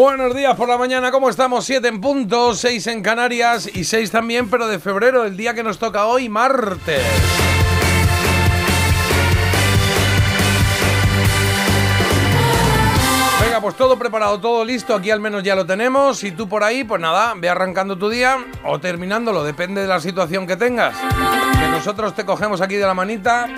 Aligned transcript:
Buenos 0.00 0.34
días 0.34 0.56
por 0.56 0.66
la 0.66 0.78
mañana, 0.78 1.10
¿cómo 1.10 1.28
estamos? 1.28 1.66
7 1.66 1.86
en 1.86 2.00
punto, 2.00 2.54
6 2.54 2.86
en 2.86 3.02
Canarias 3.02 3.68
y 3.70 3.84
6 3.84 4.10
también, 4.10 4.48
pero 4.48 4.66
de 4.66 4.78
febrero, 4.78 5.26
el 5.26 5.36
día 5.36 5.52
que 5.52 5.62
nos 5.62 5.78
toca 5.78 6.06
hoy, 6.06 6.30
martes. 6.30 7.02
Venga, 13.42 13.60
pues 13.60 13.76
todo 13.76 13.98
preparado, 13.98 14.40
todo 14.40 14.64
listo, 14.64 14.94
aquí 14.94 15.10
al 15.10 15.20
menos 15.20 15.42
ya 15.42 15.54
lo 15.54 15.66
tenemos. 15.66 16.24
Y 16.24 16.30
tú 16.32 16.48
por 16.48 16.64
ahí, 16.64 16.82
pues 16.82 17.02
nada, 17.02 17.34
ve 17.36 17.50
arrancando 17.50 17.98
tu 17.98 18.08
día 18.08 18.38
o 18.64 18.80
terminándolo, 18.80 19.44
depende 19.44 19.82
de 19.82 19.86
la 19.86 20.00
situación 20.00 20.46
que 20.46 20.56
tengas. 20.56 20.96
Nosotros 21.72 22.14
te 22.14 22.24
cogemos 22.24 22.62
aquí 22.62 22.76
de 22.76 22.86
la 22.86 22.94
manita, 22.94 23.50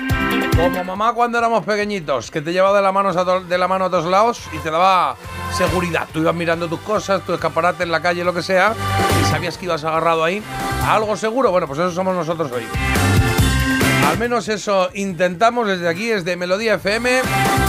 como 0.57 0.83
mamá 0.83 1.13
cuando 1.13 1.39
éramos 1.39 1.65
pequeñitos, 1.65 2.33
que 2.33 2.43
te 2.43 2.53
llevaba 2.53 2.79
de 2.79 2.83
la 2.83 2.91
mano 2.91 3.11
a, 3.11 3.41
de 3.41 3.59
la 3.59 3.69
mano 3.69 3.85
a 3.85 3.91
todos 3.91 4.07
lados 4.07 4.43
y 4.53 4.59
te 4.59 4.73
daba 4.73 5.17
seguridad. 5.57 6.09
Tú 6.13 6.21
ibas 6.21 6.35
mirando 6.35 6.69
tus 6.69 6.81
cosas, 6.81 7.23
tu 7.25 7.33
escaparate 7.35 7.83
en 7.83 7.91
la 7.91 8.01
calle, 8.01 8.25
lo 8.25 8.35
que 8.35 8.43
sea, 8.43 8.75
y 9.21 9.25
sabías 9.31 9.59
que 9.59 9.67
ibas 9.67 9.85
agarrado 9.85 10.25
ahí 10.25 10.43
a 10.83 10.95
algo 10.95 11.17
seguro. 11.17 11.51
Bueno, 11.51 11.67
pues 11.67 11.79
eso 11.79 11.91
somos 11.93 12.15
nosotros 12.15 12.51
hoy. 12.53 12.65
Al 14.09 14.19
menos 14.19 14.49
eso 14.49 14.91
intentamos 14.95 15.67
desde 15.67 15.89
aquí, 15.89 16.09
desde 16.09 16.37
Melodía 16.37 16.75
FM. 16.75 17.21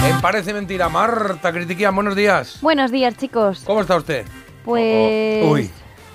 En 0.07 0.21
Parece 0.21 0.53
Mentira, 0.53 0.89
Marta 0.89 1.51
Critiquian, 1.53 1.95
buenos 1.95 2.15
días. 2.15 2.57
Buenos 2.61 2.91
días, 2.91 3.15
chicos. 3.15 3.61
¿Cómo 3.65 3.81
está 3.81 3.95
usted? 3.95 4.25
Pues. 4.65 5.45
Uy, 5.45 5.69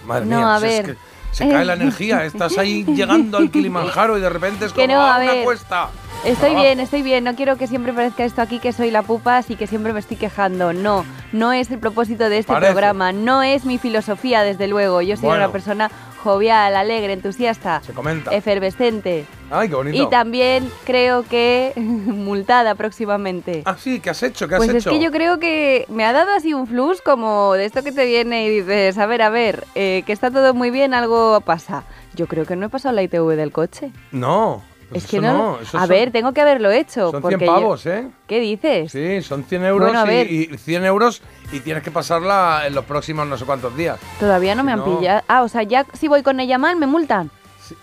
madre 0.07 0.27
no, 0.27 0.37
mía, 0.39 0.55
a 0.57 0.61
si 0.61 0.67
es 0.67 0.73
ver. 0.73 0.87
que 0.87 1.08
se 1.39 1.49
cae 1.49 1.65
la 1.65 1.75
energía. 1.75 2.25
Estás 2.25 2.59
ahí 2.59 2.85
llegando 2.85 3.39
al 3.39 3.51
Kilimanjaro 3.51 4.19
y 4.19 4.21
de 4.21 4.29
repente 4.29 4.65
es 4.67 4.73
Que 4.73 4.83
como 4.83 4.95
no, 4.95 5.01
"Ah, 5.03 5.17
a 5.17 5.21
una 5.23 5.33
ver. 5.33 5.45
cuesta. 5.45 5.89
Estoy 6.25 6.51
Ah, 6.57 6.61
bien, 6.63 6.81
estoy 6.81 7.03
bien. 7.03 7.23
No 7.23 7.37
quiero 7.37 7.57
que 7.57 7.69
siempre 7.69 7.93
parezca 7.93 8.25
esto 8.25 8.43
aquí 8.43 8.59
que 8.59 8.73
soy 8.73 8.91
la 8.91 9.03
pupa 9.03 9.41
y 9.49 9.55
que 9.55 9.69
siempre 9.69 9.93
me 9.93 10.01
estoy 10.01 10.17
quejando. 10.17 10.73
No, 10.73 11.05
no 11.33 11.53
es 11.53 11.71
el 11.71 11.79
propósito 11.79 12.29
de 12.29 12.39
este 12.39 12.53
Parece. 12.53 12.73
programa. 12.73 13.13
No 13.13 13.45
es 13.45 13.65
mi 13.65 13.79
filosofía, 13.79 14.43
desde 14.43 14.67
luego. 14.67 15.01
Yo 15.01 15.17
soy 15.17 15.27
Bueno. 15.27 15.45
una 15.45 15.53
persona 15.53 15.91
jovial, 16.23 16.77
alegre, 16.77 17.13
entusiasta, 17.13 17.81
Se 17.85 17.93
comenta. 17.93 18.35
efervescente. 18.35 19.25
Ay, 19.51 19.69
qué 19.69 19.75
bonito. 19.75 20.03
Y 20.03 20.11
también 20.11 20.71
creo 20.85 21.23
que 21.23 21.73
multada 21.77 22.75
próximamente. 22.75 23.63
Ah, 23.65 23.77
sí, 23.79 24.01
¿qué 24.01 24.11
has 24.11 24.23
hecho? 24.23 24.47
¿Qué 24.49 24.55
has 24.57 24.59
Pues 24.59 24.71
es 24.71 24.77
hecho? 24.77 24.91
que 24.91 25.01
yo 25.01 25.11
creo 25.11 25.39
que 25.39 25.87
me 25.89 26.05
ha 26.05 26.13
dado 26.13 26.31
así 26.37 26.53
un 26.55 26.67
flux 26.67 27.01
como 27.01 27.55
de 27.55 27.65
esto 27.65 27.83
que 27.83 27.93
te 27.93 28.05
viene 28.05 28.45
y 28.47 28.61
dices, 28.61 28.99
a 28.99 29.07
ver, 29.07 29.23
a 29.23 29.31
ver, 29.31 29.65
eh, 29.75 30.03
que 30.07 30.13
está 30.13 30.31
todo 30.31 30.53
muy 30.55 30.71
bien, 30.71 30.93
algo 30.95 31.41
pasa. 31.41 31.85
Yo 32.15 32.27
creo 32.27 32.45
que 32.45 32.57
no 32.57 32.67
he 32.67 32.69
pasado 32.69 32.95
la 32.95 33.03
ITV 33.03 33.37
del 33.37 33.53
coche. 33.53 33.91
No. 34.13 34.63
Pues 34.89 35.05
es 35.05 35.11
que 35.11 35.21
no. 35.21 35.59
a 35.61 35.65
son- 35.65 35.89
ver, 35.89 36.11
tengo 36.11 36.33
que 36.33 36.41
haberlo 36.41 36.71
hecho. 36.71 37.11
Son 37.11 37.21
porque 37.21 37.37
100 37.37 37.47
yo- 37.49 37.55
pavos, 37.55 37.87
¿eh? 37.87 38.09
¿Qué 38.27 38.41
dices? 38.41 38.91
Sí, 38.93 39.23
son 39.23 39.45
100 39.45 39.65
euros 39.65 39.93
Bueno, 39.93 40.11
y- 40.13 40.49
y, 40.53 40.59
100 40.59 40.85
euros 40.85 41.23
y 41.53 41.61
tienes 41.61 41.83
que 41.83 41.91
pasarla 41.91 42.63
en 42.67 42.75
los 42.75 42.85
próximos 42.85 43.27
no 43.27 43.37
sé 43.37 43.45
cuántos 43.45 43.77
días. 43.77 43.99
Todavía 44.21 44.55
no 44.55 44.63
Si 44.63 44.67
me 44.67 44.73
han 44.73 44.85
pillado. 44.85 45.23
Ah, 45.29 45.43
o 45.43 45.49
sea, 45.49 45.63
ya 45.63 45.85
si 45.93 46.09
voy 46.09 46.23
con 46.23 46.41
ella 46.41 46.59
mal, 46.59 46.77
me 46.77 46.87
multan. 46.87 47.31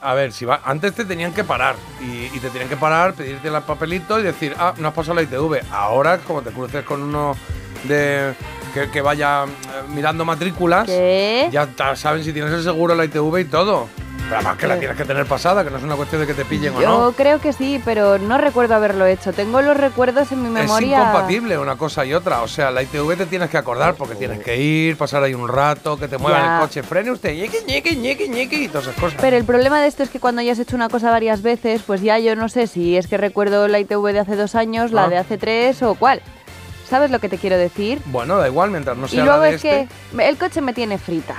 A 0.01 0.15
ver, 0.15 0.31
si 0.31 0.45
va, 0.45 0.61
antes 0.65 0.93
te 0.95 1.05
tenían 1.05 1.31
que 1.31 1.43
parar 1.43 1.75
y, 2.01 2.35
y 2.35 2.39
te 2.39 2.49
tenían 2.49 2.67
que 2.69 2.75
parar, 2.77 3.13
pedirte 3.13 3.47
el 3.49 3.61
papelito 3.61 4.19
y 4.19 4.23
decir, 4.23 4.55
ah, 4.57 4.73
no 4.77 4.87
has 4.87 4.93
pasado 4.95 5.13
la 5.13 5.21
ITV. 5.21 5.61
Ahora, 5.71 6.17
como 6.17 6.41
te 6.41 6.49
cruces 6.49 6.83
con 6.83 7.03
uno 7.03 7.35
de 7.83 8.33
que, 8.73 8.89
que 8.89 9.01
vaya 9.01 9.43
eh, 9.45 9.47
mirando 9.93 10.25
matrículas, 10.25 10.87
¿Qué? 10.87 11.49
ya 11.51 11.67
saben 11.95 12.23
si 12.23 12.33
tienes 12.33 12.51
el 12.51 12.63
seguro, 12.63 12.95
la 12.95 13.05
ITV 13.05 13.41
y 13.41 13.45
todo. 13.45 13.87
Pero 14.25 14.37
además 14.37 14.57
que 14.57 14.67
la 14.67 14.79
tienes 14.79 14.97
que 14.97 15.05
tener 15.05 15.25
pasada, 15.27 15.63
que 15.63 15.69
no 15.69 15.77
es 15.77 15.83
una 15.83 15.95
cuestión 15.95 16.21
de 16.21 16.27
que 16.27 16.33
te 16.33 16.45
pillen 16.45 16.73
Yo 16.79 16.97
o 16.97 17.05
no. 17.05 17.11
creo 17.11 17.39
que 17.39 17.53
sí, 17.53 17.79
pero 17.85 18.17
no 18.17 18.39
recuerdo 18.39 18.73
haberlo 18.73 19.05
hecho. 19.05 19.33
Tengo 19.33 19.61
los 19.61 19.77
recuerdos 19.77 20.31
en 20.31 20.41
mi 20.41 20.49
memoria. 20.49 20.97
Es 20.97 21.07
incompatible 21.07 21.57
una 21.59 21.75
cosa 21.75 22.03
y 22.05 22.13
otra. 22.15 22.41
O 22.41 22.47
sea, 22.47 22.71
la 22.71 22.81
ITV 22.81 23.17
te 23.17 23.25
tienes 23.27 23.51
que 23.51 23.57
acordar 23.57 23.93
porque 23.93 24.15
tienes 24.15 24.39
que 24.43 24.57
ir, 24.57 24.97
pasar 24.97 25.21
ahí 25.21 25.35
un 25.35 25.47
rato, 25.47 25.97
que 25.97 26.07
te 26.07 26.17
muevan 26.17 26.41
Ya. 26.41 26.55
el 26.55 26.61
coche, 26.61 26.81
frene 26.81 27.11
usted, 27.11 27.35
ñeque, 27.35 27.63
ñeque, 27.67 27.95
ñeque, 27.95 28.27
ñeque 28.27 28.55
y 28.63 28.67
todas 28.67 28.87
esas 28.87 28.99
cosas. 28.99 29.19
Pero 29.21 29.37
el 29.37 29.45
problema 29.45 29.79
de 29.79 29.87
esto 29.87 30.01
es 30.01 30.09
que 30.09 30.19
cuando 30.19 30.41
ya 30.41 30.53
has 30.53 30.59
hecho 30.59 30.75
una 30.75 30.89
cosa 30.89 31.11
varias 31.11 31.43
veces, 31.43 31.83
pues 31.85 32.01
ya 32.01 32.17
yo 32.17 32.35
no 32.35 32.49
sé 32.49 32.65
si 32.65 32.97
es 32.97 33.07
que 33.07 33.17
recuerdo 33.17 33.67
la 33.67 33.79
ITV 33.79 34.11
de 34.11 34.19
hace 34.21 34.35
dos 34.35 34.55
años, 34.55 34.91
la 34.91 35.03
Ah. 35.03 35.09
de 35.09 35.17
hace 35.19 35.37
tres 35.37 35.83
o 35.83 35.93
cuál. 35.93 36.21
¿Sabes 36.89 37.11
lo 37.11 37.19
que 37.19 37.29
te 37.29 37.37
quiero 37.37 37.57
decir? 37.57 37.99
Bueno, 38.05 38.37
da 38.37 38.47
igual, 38.47 38.71
mientras 38.71 38.97
no 38.97 39.05
Y 39.05 39.09
sea 39.09 39.23
luego 39.23 39.39
la 39.41 39.45
de 39.45 39.55
es 39.55 39.63
este. 39.65 39.87
que 40.17 40.27
el 40.27 40.37
coche 40.37 40.61
me 40.61 40.73
tiene 40.73 40.97
frita. 40.97 41.35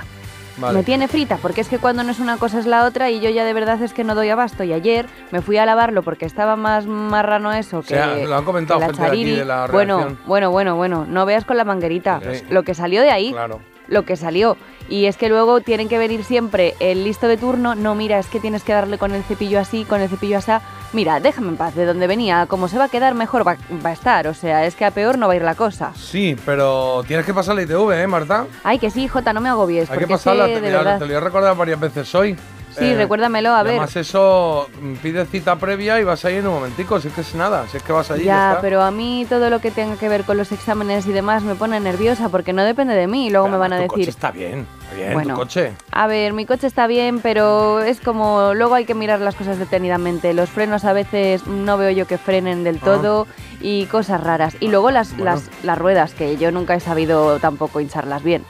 Vale. 0.57 0.79
Me 0.79 0.83
tiene 0.83 1.07
frita, 1.07 1.37
porque 1.37 1.61
es 1.61 1.69
que 1.69 1.77
cuando 1.77 2.03
no 2.03 2.11
es 2.11 2.19
una 2.19 2.37
cosa 2.37 2.59
es 2.59 2.65
la 2.65 2.85
otra 2.85 3.09
y 3.11 3.19
yo 3.19 3.29
ya 3.29 3.45
de 3.45 3.53
verdad 3.53 3.81
es 3.81 3.93
que 3.93 4.03
no 4.03 4.15
doy 4.15 4.29
abasto. 4.29 4.63
Y 4.63 4.73
ayer 4.73 5.05
me 5.31 5.41
fui 5.41 5.57
a 5.57 5.65
lavarlo 5.65 6.03
porque 6.03 6.25
estaba 6.25 6.55
más 6.55 6.85
marrano 6.87 7.53
eso 7.53 7.81
que, 7.81 7.89
sea, 7.89 8.15
lo 8.15 8.35
han 8.35 8.45
comentado 8.45 8.79
que 8.79 8.87
la 8.87 8.93
gente 8.93 9.01
de 9.01 9.07
aquí 9.07 9.17
chariri. 9.17 9.35
de 9.37 9.45
la 9.45 9.67
bueno, 9.67 10.17
bueno, 10.25 10.51
bueno, 10.51 10.75
bueno, 10.75 11.05
no 11.07 11.25
veas 11.25 11.45
con 11.45 11.57
la 11.57 11.63
manguerita. 11.63 12.21
Sí. 12.21 12.45
Lo 12.49 12.63
que 12.63 12.73
salió 12.73 13.01
de 13.01 13.11
ahí, 13.11 13.31
Claro. 13.31 13.59
Lo 13.87 14.03
que 14.05 14.15
salió. 14.15 14.57
Y 14.89 15.05
es 15.05 15.17
que 15.17 15.27
luego 15.27 15.59
tienen 15.59 15.89
que 15.89 15.97
venir 15.97 16.23
siempre 16.23 16.75
el 16.79 17.03
listo 17.03 17.27
de 17.27 17.35
turno. 17.35 17.75
No, 17.75 17.93
mira, 17.93 18.19
es 18.19 18.27
que 18.27 18.39
tienes 18.39 18.63
que 18.63 18.71
darle 18.73 18.97
con 18.97 19.13
el 19.13 19.23
cepillo 19.23 19.59
así, 19.59 19.83
con 19.83 19.99
el 19.99 20.09
cepillo 20.09 20.37
así. 20.37 20.51
Mira, 20.93 21.19
déjame 21.19 21.49
en 21.49 21.57
paz, 21.57 21.75
de 21.75 21.85
donde 21.85 22.07
venía, 22.07 22.45
como 22.47 22.69
se 22.69 22.77
va 22.77 22.85
a 22.85 22.89
quedar, 22.89 23.13
mejor 23.13 23.45
va, 23.45 23.57
va 23.85 23.89
a 23.89 23.93
estar. 23.93 24.27
O 24.27 24.33
sea, 24.33 24.65
es 24.65 24.75
que 24.75 24.85
a 24.85 24.91
peor 24.91 25.17
no 25.17 25.27
va 25.27 25.33
a 25.33 25.35
ir 25.35 25.41
la 25.41 25.55
cosa. 25.55 25.91
Sí, 25.95 26.37
pero 26.45 27.03
tienes 27.05 27.25
que 27.25 27.33
pasar 27.33 27.55
la 27.55 27.63
ITV, 27.63 27.91
¿eh, 27.91 28.07
Marta? 28.07 28.45
Ay, 28.63 28.79
que 28.79 28.89
sí, 28.89 29.09
Jota, 29.09 29.33
no 29.33 29.41
me 29.41 29.49
agobies. 29.49 29.89
Hay 29.91 29.99
que 29.99 30.07
pasarla, 30.07 30.45
te, 30.45 30.61
te 30.61 31.05
voy 31.05 31.13
a 31.13 31.19
recordar 31.19 31.57
varias 31.57 31.79
veces 31.79 32.15
hoy. 32.15 32.37
Sí, 32.79 32.93
recuérdamelo, 32.95 33.49
a 33.53 33.63
ver. 33.63 33.71
Además 33.73 33.95
eso, 33.95 34.67
mm, 34.81 34.93
pide 34.95 35.25
cita 35.25 35.55
previa 35.57 35.99
y 35.99 36.03
vas 36.03 36.23
ahí 36.25 36.35
en 36.35 36.47
un 36.47 36.53
momentico, 36.55 36.99
si 36.99 37.07
es 37.09 37.13
que 37.13 37.21
es 37.21 37.35
nada, 37.35 37.67
si 37.67 37.77
es 37.77 37.83
que 37.83 37.91
vas 37.93 38.09
allí 38.11 38.23
ya, 38.25 38.49
está. 38.51 38.61
pero 38.61 38.81
a 38.81 38.91
mí 38.91 39.25
todo 39.29 39.49
lo 39.49 39.59
que 39.59 39.71
tenga 39.71 39.95
que 39.97 40.09
ver 40.09 40.23
con 40.23 40.37
los 40.37 40.51
exámenes 40.51 41.05
y 41.07 41.11
demás 41.11 41.43
me 41.43 41.55
pone 41.55 41.79
nerviosa 41.79 42.29
porque 42.29 42.53
no 42.53 42.63
depende 42.63 42.93
de 42.95 43.07
mí 43.07 43.27
y 43.27 43.29
luego 43.29 43.45
Pero 43.47 43.57
me 43.57 43.59
van 43.59 43.73
a 43.73 43.77
tu 43.81 43.87
coche 43.87 43.99
decir, 44.01 44.09
está 44.09 44.31
bien, 44.31 44.67
está 44.83 44.95
bien, 44.95 45.13
Bueno. 45.13 45.33
tu 45.33 45.39
coche. 45.41 45.73
a 45.91 46.07
ver, 46.07 46.33
mi 46.33 46.45
coche 46.45 46.67
está 46.67 46.87
bien, 46.87 47.19
pero 47.19 47.81
es 47.81 47.99
como 48.01 48.53
luego 48.53 48.75
hay 48.75 48.85
que 48.85 48.93
mirar 48.95 49.19
las 49.19 49.35
cosas 49.35 49.57
detenidamente. 49.59 50.33
Los 50.33 50.49
frenos 50.49 50.85
a 50.85 50.93
veces 50.93 51.45
no 51.47 51.77
veo 51.77 51.91
yo 51.91 52.05
que 52.07 52.17
frenen 52.17 52.63
del 52.63 52.79
todo 52.79 53.27
y 53.61 53.85
cosas 53.85 54.21
raras. 54.23 54.55
Y 54.59 54.67
luego 54.67 54.91
las, 54.91 55.07
Ah. 55.11 55.15
Bueno. 55.17 55.31
las, 55.31 55.49
las 55.63 55.77
ruedas, 55.77 56.13
que 56.13 56.37
yo 56.37 56.51
nunca 56.51 56.75
he 56.75 56.79
sabido 56.79 57.39
tampoco 57.39 57.79
hincharlas 57.81 58.23
bien. 58.23 58.43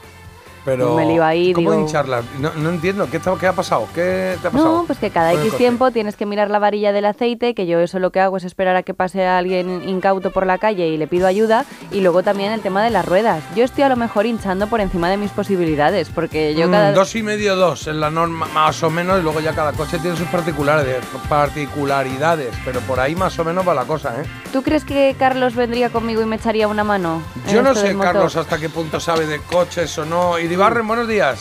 Pero, 0.68 0.94
me 0.94 1.06
lío 1.06 1.24
ahí, 1.24 1.52
¿cómo 1.52 1.70
digo- 1.72 1.82
hincharla? 1.82 2.22
No, 2.40 2.52
no 2.56 2.70
entiendo, 2.70 3.08
¿qué, 3.10 3.16
está- 3.18 3.34
¿qué 3.38 3.46
ha 3.46 3.52
pasado? 3.52 3.86
¿Qué 3.94 4.36
te 4.42 4.48
ha 4.48 4.50
pasado? 4.50 4.76
No, 4.78 4.84
pues 4.84 4.98
que 4.98 5.10
cada 5.10 5.32
X 5.34 5.54
tiempo 5.56 5.90
tienes 5.90 6.16
que 6.16 6.26
mirar 6.26 6.50
la 6.50 6.58
varilla 6.58 6.92
del 6.92 7.06
aceite, 7.06 7.54
que 7.54 7.66
yo 7.66 7.80
eso 7.80 7.98
lo 7.98 8.10
que 8.12 8.20
hago 8.20 8.36
es 8.36 8.44
esperar 8.44 8.76
a 8.76 8.82
que 8.82 8.94
pase 8.94 9.26
alguien 9.26 9.88
incauto 9.88 10.30
por 10.30 10.46
la 10.46 10.58
calle 10.58 10.88
y 10.88 10.96
le 10.96 11.06
pido 11.06 11.26
ayuda, 11.26 11.64
y 11.90 12.00
luego 12.00 12.22
también 12.22 12.52
el 12.52 12.60
tema 12.60 12.82
de 12.82 12.90
las 12.90 13.06
ruedas. 13.06 13.42
Yo 13.56 13.64
estoy 13.64 13.84
a 13.84 13.88
lo 13.88 13.96
mejor 13.96 14.26
hinchando 14.26 14.66
por 14.66 14.80
encima 14.80 15.08
de 15.10 15.16
mis 15.16 15.30
posibilidades, 15.30 16.08
porque 16.10 16.54
yo 16.54 16.68
Mm, 16.68 16.70
cada... 16.70 16.92
Dos 16.92 17.14
y 17.16 17.22
medio, 17.22 17.56
dos 17.56 17.86
es 17.86 17.94
la 17.94 18.10
norma, 18.10 18.46
más 18.52 18.82
o 18.82 18.90
menos, 18.90 19.18
y 19.20 19.22
luego 19.22 19.40
ya 19.40 19.52
cada 19.54 19.72
coche 19.72 19.98
tiene 19.98 20.16
sus 20.16 20.26
particularidades, 20.28 21.04
particularidades, 21.28 22.54
pero 22.64 22.80
por 22.80 23.00
ahí 23.00 23.14
más 23.14 23.38
o 23.38 23.44
menos 23.44 23.66
va 23.66 23.74
la 23.74 23.84
cosa, 23.84 24.14
¿eh? 24.20 24.24
¿Tú 24.52 24.62
crees 24.62 24.84
que 24.84 25.14
Carlos 25.18 25.54
vendría 25.54 25.90
conmigo 25.90 26.22
y 26.22 26.24
me 26.26 26.36
echaría 26.36 26.68
una 26.68 26.84
mano? 26.84 27.22
en 27.46 27.54
Yo 27.54 27.62
no 27.62 27.74
sé? 27.74 27.96
Carlos, 27.98 28.36
hasta 28.36 28.58
qué 28.58 28.68
punto 28.68 29.00
sabe 29.00 29.26
de 29.26 29.40
coches 29.40 29.96
o 29.98 30.04
no. 30.04 30.38
Iribarren, 30.58 30.88
buenos 30.88 31.06
días. 31.06 31.38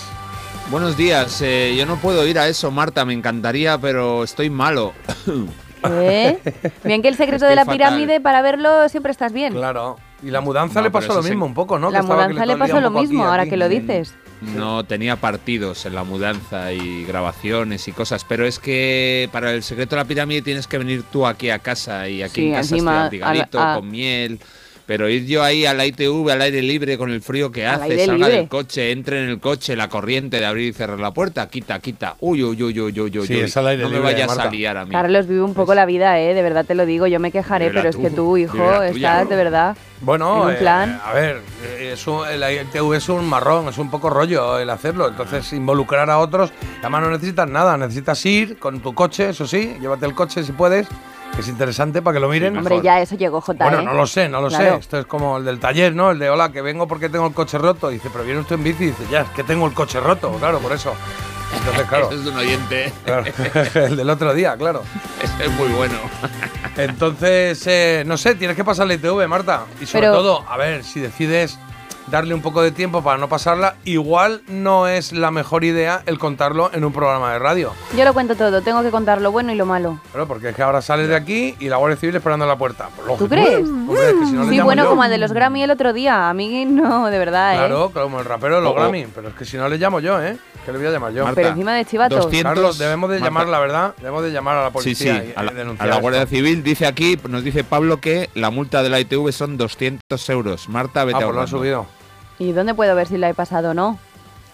Buenos 0.69 0.96
días, 0.96 1.42
eh, 1.42 1.74
yo 1.75 1.88
no 1.88 1.96
puedo 1.96 2.28
ir 2.28 2.38
a 2.38 2.48
eso, 2.48 2.69
Marta, 2.69 3.04
me 3.04 3.14
encantaría, 3.14 3.75
pero 3.80 4.24
estoy 4.24 4.52
malo. 4.52 4.94
¿Eh? 5.90 6.38
Bien 6.84 7.02
que 7.02 7.08
el 7.08 7.16
secreto 7.16 7.38
Estoy 7.46 7.50
de 7.50 7.56
la 7.56 7.66
fatal. 7.66 7.78
pirámide, 7.80 8.22
para 8.22 8.44
verlo 8.44 8.88
siempre 8.90 9.12
estás 9.12 9.34
bien. 9.34 9.54
Claro. 9.54 9.98
Y 10.22 10.30
la 10.30 10.40
mudanza 10.42 10.81
No, 10.81 10.84
le 10.84 10.92
pasó 10.92 11.16
lo 11.16 11.24
mismo 11.24 11.48
un 11.48 11.56
poco, 11.56 11.80
¿no? 11.80 11.90
la 11.90 12.02
Que 12.02 12.06
mudanza 12.06 12.46
le 12.46 12.58
pasó 12.58 12.80
lo 12.80 12.90
aquí, 12.90 12.98
mismo, 13.08 13.25
ahora 13.25 13.42
aquí. 13.42 13.50
que 13.50 13.58
lo 13.58 13.69
dices. 13.69 14.14
No 14.42 14.84
tenía 14.84 15.16
partidos 15.16 15.84
en 15.88 15.96
la 15.96 16.04
mudanza 16.04 16.72
y 16.72 17.04
grabaciones 17.06 17.88
y 17.88 17.94
cosas, 17.94 18.24
pero 18.24 18.46
es 18.46 18.60
que 18.60 19.30
para 19.31 19.52
el 19.52 19.64
secreto 19.64 19.96
de 19.96 20.04
la 20.04 20.08
pirámide 20.08 20.44
tienes 20.44 20.68
que 20.68 20.78
venir 20.78 21.02
tú 21.12 21.25
aquí 21.25 21.50
a 21.50 21.58
casa 21.58 22.08
y 22.08 22.22
aquí 22.22 22.42
Sí, 22.42 22.48
en 22.50 22.54
casa 22.54 22.75
encima, 22.75 23.04
estoy 23.06 23.22
a 23.24 23.72
a- 23.74 23.75
con 23.78 23.90
miel, 23.90 24.40
Pero 24.88 25.10
ir 25.10 25.25
yo 25.25 25.44
ahí 25.44 25.66
al 25.66 25.86
ITV, 25.86 26.30
al 26.31 26.42
aire 26.42 26.62
libre, 26.62 26.98
con 26.98 27.12
el 27.12 27.22
frío 27.22 27.51
que 27.51 27.68
Al 27.68 27.81
hace, 27.84 28.06
salga 28.06 28.28
libre. 28.28 28.38
del 28.39 28.48
coche, 28.48 28.92
entre 28.92 29.22
en 29.22 29.30
el 29.30 29.39
coche, 29.42 29.75
la 29.75 29.89
corriente 29.89 30.39
de 30.39 30.45
abrir 30.45 30.69
y 30.69 30.74
cerrar 30.74 30.98
la 31.00 31.12
puerta, 31.12 31.48
quita, 31.50 31.78
quita. 31.80 32.16
Uy, 32.22 32.42
uy, 32.42 32.63
uy, 32.63 32.80
uy, 32.80 33.00
uy, 33.01 33.19
uy. 33.19 33.28
Sí, 33.28 33.34
uy. 33.36 33.42
es 33.42 33.57
al 33.57 33.68
aire 33.68 33.84
no 33.84 33.89
me 33.89 33.95
libre, 33.98 34.13
vayas 34.13 34.28
Marta. 34.30 34.44
a 34.48 34.51
liar 34.51 34.78
a 34.78 34.86
mí. 34.86 34.92
Carlos 34.92 35.28
vive 35.28 35.42
un 35.44 35.54
poco 35.54 35.75
la 35.75 35.86
vida, 35.86 36.18
¿eh? 36.22 36.34
De 36.34 36.42
verdad 36.42 36.63
te 36.66 36.74
lo 36.74 36.86
digo, 36.86 37.06
yo 37.06 37.19
me 37.19 37.31
quejaré, 37.34 37.66
la 37.68 37.81
pero 37.81 37.89
es 37.89 37.98
que 37.98 38.10
tú, 38.10 38.16
tú, 38.16 38.38
hijo, 38.38 38.57
la 38.57 38.89
tuya. 38.92 39.12
estás 39.19 39.30
de 39.30 39.36
verdad. 39.36 39.78
Bueno, 40.00 40.36
en 40.44 40.48
un 40.48 40.51
eh, 40.54 40.57
plan. 40.57 41.01
a 41.04 41.12
ver, 41.12 41.42
eh, 41.66 41.90
es 41.94 42.07
un- 42.07 42.25
el 42.25 42.42
ITV 42.42 42.94
es 42.95 43.10
un 43.10 43.28
marrón, 43.28 43.68
es 43.68 43.78
un 43.80 43.92
poco 43.92 44.10
rollo 44.10 44.57
el 44.57 44.69
hacerlo. 44.69 45.10
Entonces, 45.10 45.51
involucrar 45.51 46.10
a 46.10 46.19
otros, 46.19 46.54
además 46.80 47.01
no 47.01 47.12
necesitas 47.12 47.50
nada, 47.50 47.75
necesitas 47.78 48.25
ir 48.25 48.57
con 48.57 48.80
tu 48.80 48.94
coche, 48.94 49.30
eso 49.31 49.45
sí, 49.45 49.75
llévate 49.81 50.06
el 50.06 50.13
coche 50.13 50.44
si 50.45 50.54
puedes, 50.54 50.88
es 51.42 51.48
interesante 51.48 52.01
para 52.01 52.16
que 52.16 52.19
lo 52.19 52.30
miren. 52.30 52.57
Hombre, 52.57 52.81
ya 52.81 53.01
eso 53.01 53.16
llegó 53.16 53.42
J, 53.42 53.63
Bueno, 53.63 53.80
¿eh? 53.81 53.84
no 53.84 53.94
lo 53.94 54.07
sé, 54.07 54.28
no 54.30 54.42
lo 54.42 54.48
Claro. 54.50 54.75
sé. 54.75 54.80
Esto 54.80 55.00
es 55.00 55.06
como 55.06 55.38
el 55.38 55.45
del 55.45 55.60
taller, 55.60 55.94
¿no? 55.95 56.12
El 56.12 56.19
de 56.19 56.30
hola, 56.30 56.51
que 56.51 56.62
vengo 56.62 56.88
porque 56.88 57.10
tengo 57.10 57.28
el 57.28 57.34
coche 57.34 57.57
roto. 57.57 57.89
Dice, 57.89 58.10
pero 58.12 58.24
viene 58.24 58.39
usted 58.42 58.56
en 58.56 58.63
bici. 58.63 58.86
Dice, 58.88 59.04
ya, 59.12 59.22
es 59.22 59.30
que 59.30 59.44
tengo 59.44 59.66
el 59.68 59.74
coche 59.74 60.00
roto, 60.00 60.31
claro, 60.34 60.60
por 60.60 60.72
eso. 60.72 60.94
Entonces, 61.57 61.86
claro. 61.89 62.06
Eso 62.07 62.16
es 62.16 62.24
de 62.25 62.30
un 62.31 62.38
oyente. 62.38 62.94
claro, 63.06 63.24
el 63.75 63.95
del 63.98 64.10
otro 64.10 64.34
día, 64.34 64.56
claro. 64.57 64.81
Ese 65.22 65.45
es 65.45 65.51
muy 65.51 65.68
bueno. 65.69 65.95
Entonces, 66.75 67.63
eh, 67.68 68.04
no 68.06 68.18
sé, 68.18 68.36
tienes 68.36 68.56
que 68.56 68.63
pasarle 68.63 68.95
ITV, 68.95 69.28
Marta. 69.28 69.66
Y 69.81 69.86
sobre 69.86 70.01
Pero- 70.07 70.13
todo, 70.13 70.45
a 70.48 70.57
ver, 70.57 70.83
si 70.83 71.00
decides 71.00 71.57
darle 72.07 72.33
un 72.33 72.42
poco 72.42 72.62
de 72.62 72.71
tiempo 72.71 73.01
para 73.04 73.18
no 73.18 73.27
pasarla, 73.30 73.75
igual 73.86 74.42
no 74.48 74.88
es 74.88 75.12
la 75.12 75.31
mejor 75.31 75.63
idea 75.63 76.01
el 76.06 76.18
contarlo 76.19 76.69
en 76.74 76.83
un 76.86 76.94
programa 76.94 77.33
de 77.33 77.39
radio. 77.39 77.74
Yo 77.95 78.06
lo 78.06 78.13
cuento 78.13 78.36
todo, 78.36 78.62
tengo 78.62 78.81
que 78.83 78.92
contar 78.92 79.21
lo 79.21 79.31
bueno 79.31 79.51
y 79.51 79.56
lo 79.56 79.65
malo. 79.65 80.00
Claro, 80.12 80.27
porque 80.27 80.50
es 80.50 80.56
que 80.56 80.62
ahora 80.63 80.81
sales 80.81 81.07
de 81.07 81.15
aquí 81.15 81.56
y 81.59 81.69
la 81.69 81.77
Guardia 81.77 81.98
Civil 81.98 82.15
esperando 82.15 82.45
a 82.45 82.48
la 82.48 82.57
puerta. 82.57 82.89
Pues 82.95 83.07
lógico. 83.07 83.25
¿Tú 83.25 83.30
crees? 83.30 83.59
Hombre, 83.68 84.09
es 84.09 84.13
que 84.15 84.25
si 84.25 84.31
no 84.33 84.44
le 84.45 84.50
Sí, 84.50 84.59
bueno, 84.62 84.83
yo. 84.83 84.89
como 84.89 85.04
el 85.04 85.09
de 85.12 85.18
los 85.18 85.31
Grammy 85.33 85.63
el 85.63 85.71
otro 85.71 85.94
día. 85.94 86.30
A 86.30 86.33
mí 86.33 86.65
no, 86.65 87.07
de 87.09 87.19
verdad, 87.19 87.54
¿eh? 87.56 87.57
Claro, 87.57 87.92
como 87.94 88.19
el 88.19 88.25
rapero 88.25 88.56
de 88.57 88.62
los 88.62 88.71
Oh, 88.71 88.74
oh. 88.75 88.80
Grammy. 88.80 89.06
Pero 89.13 89.30
es 89.30 89.36
que 89.36 89.45
si 89.45 89.57
no 89.57 89.68
le 89.69 89.77
llamo 89.77 90.00
yo, 90.00 90.21
¿eh? 90.21 90.38
Que 90.68 90.74
le 90.74 90.80
voy 90.80 90.88
a 90.88 90.92
llamar 90.92 91.14
yo. 91.14 91.24
Marta, 91.24 91.36
Pero 91.36 91.48
encima 91.48 91.74
de 91.75 91.86
chivatos. 91.86 92.24
200 92.25 92.54
Carlos, 92.54 92.78
debemos 92.78 93.10
de 93.10 93.16
Marta. 93.19 93.25
llamar, 93.30 93.48
la 93.48 93.60
verdad, 93.62 93.96
debemos 94.00 94.22
de 94.22 94.31
llamar 94.34 94.58
a 94.58 94.64
la 94.64 94.68
Sí, 94.81 94.94
sí, 94.96 95.06
policía 95.06 95.24
y, 95.24 95.34
a 95.34 95.44
la, 95.44 95.52
denunciar 95.54 95.88
a 95.88 95.92
la 95.96 96.02
Guardia 96.02 96.24
esto. 96.24 96.36
Civil 96.36 96.62
dice 96.62 96.86
aquí, 96.86 97.18
nos 97.30 97.42
dice 97.46 97.64
Pablo 97.64 98.02
que 98.02 98.30
la 98.36 98.50
multa 98.50 98.84
de 98.84 98.90
la 98.90 99.00
ITV 99.00 99.31
son 99.31 99.56
200 99.58 100.30
euros. 100.30 100.68
Marta, 100.68 101.06
vete 101.06 101.19
Ah, 101.19 101.22
pues 101.24 101.36
lo 101.36 101.42
han 101.42 101.48
subido. 101.48 101.86
¿Y 102.38 102.52
dónde 102.52 102.74
puedo 102.75 102.94
ver 102.96 103.08
si 103.08 103.18
la 103.18 103.30
he 103.30 103.34
pasado 103.34 103.69
o 103.72 103.74
no? 103.74 103.98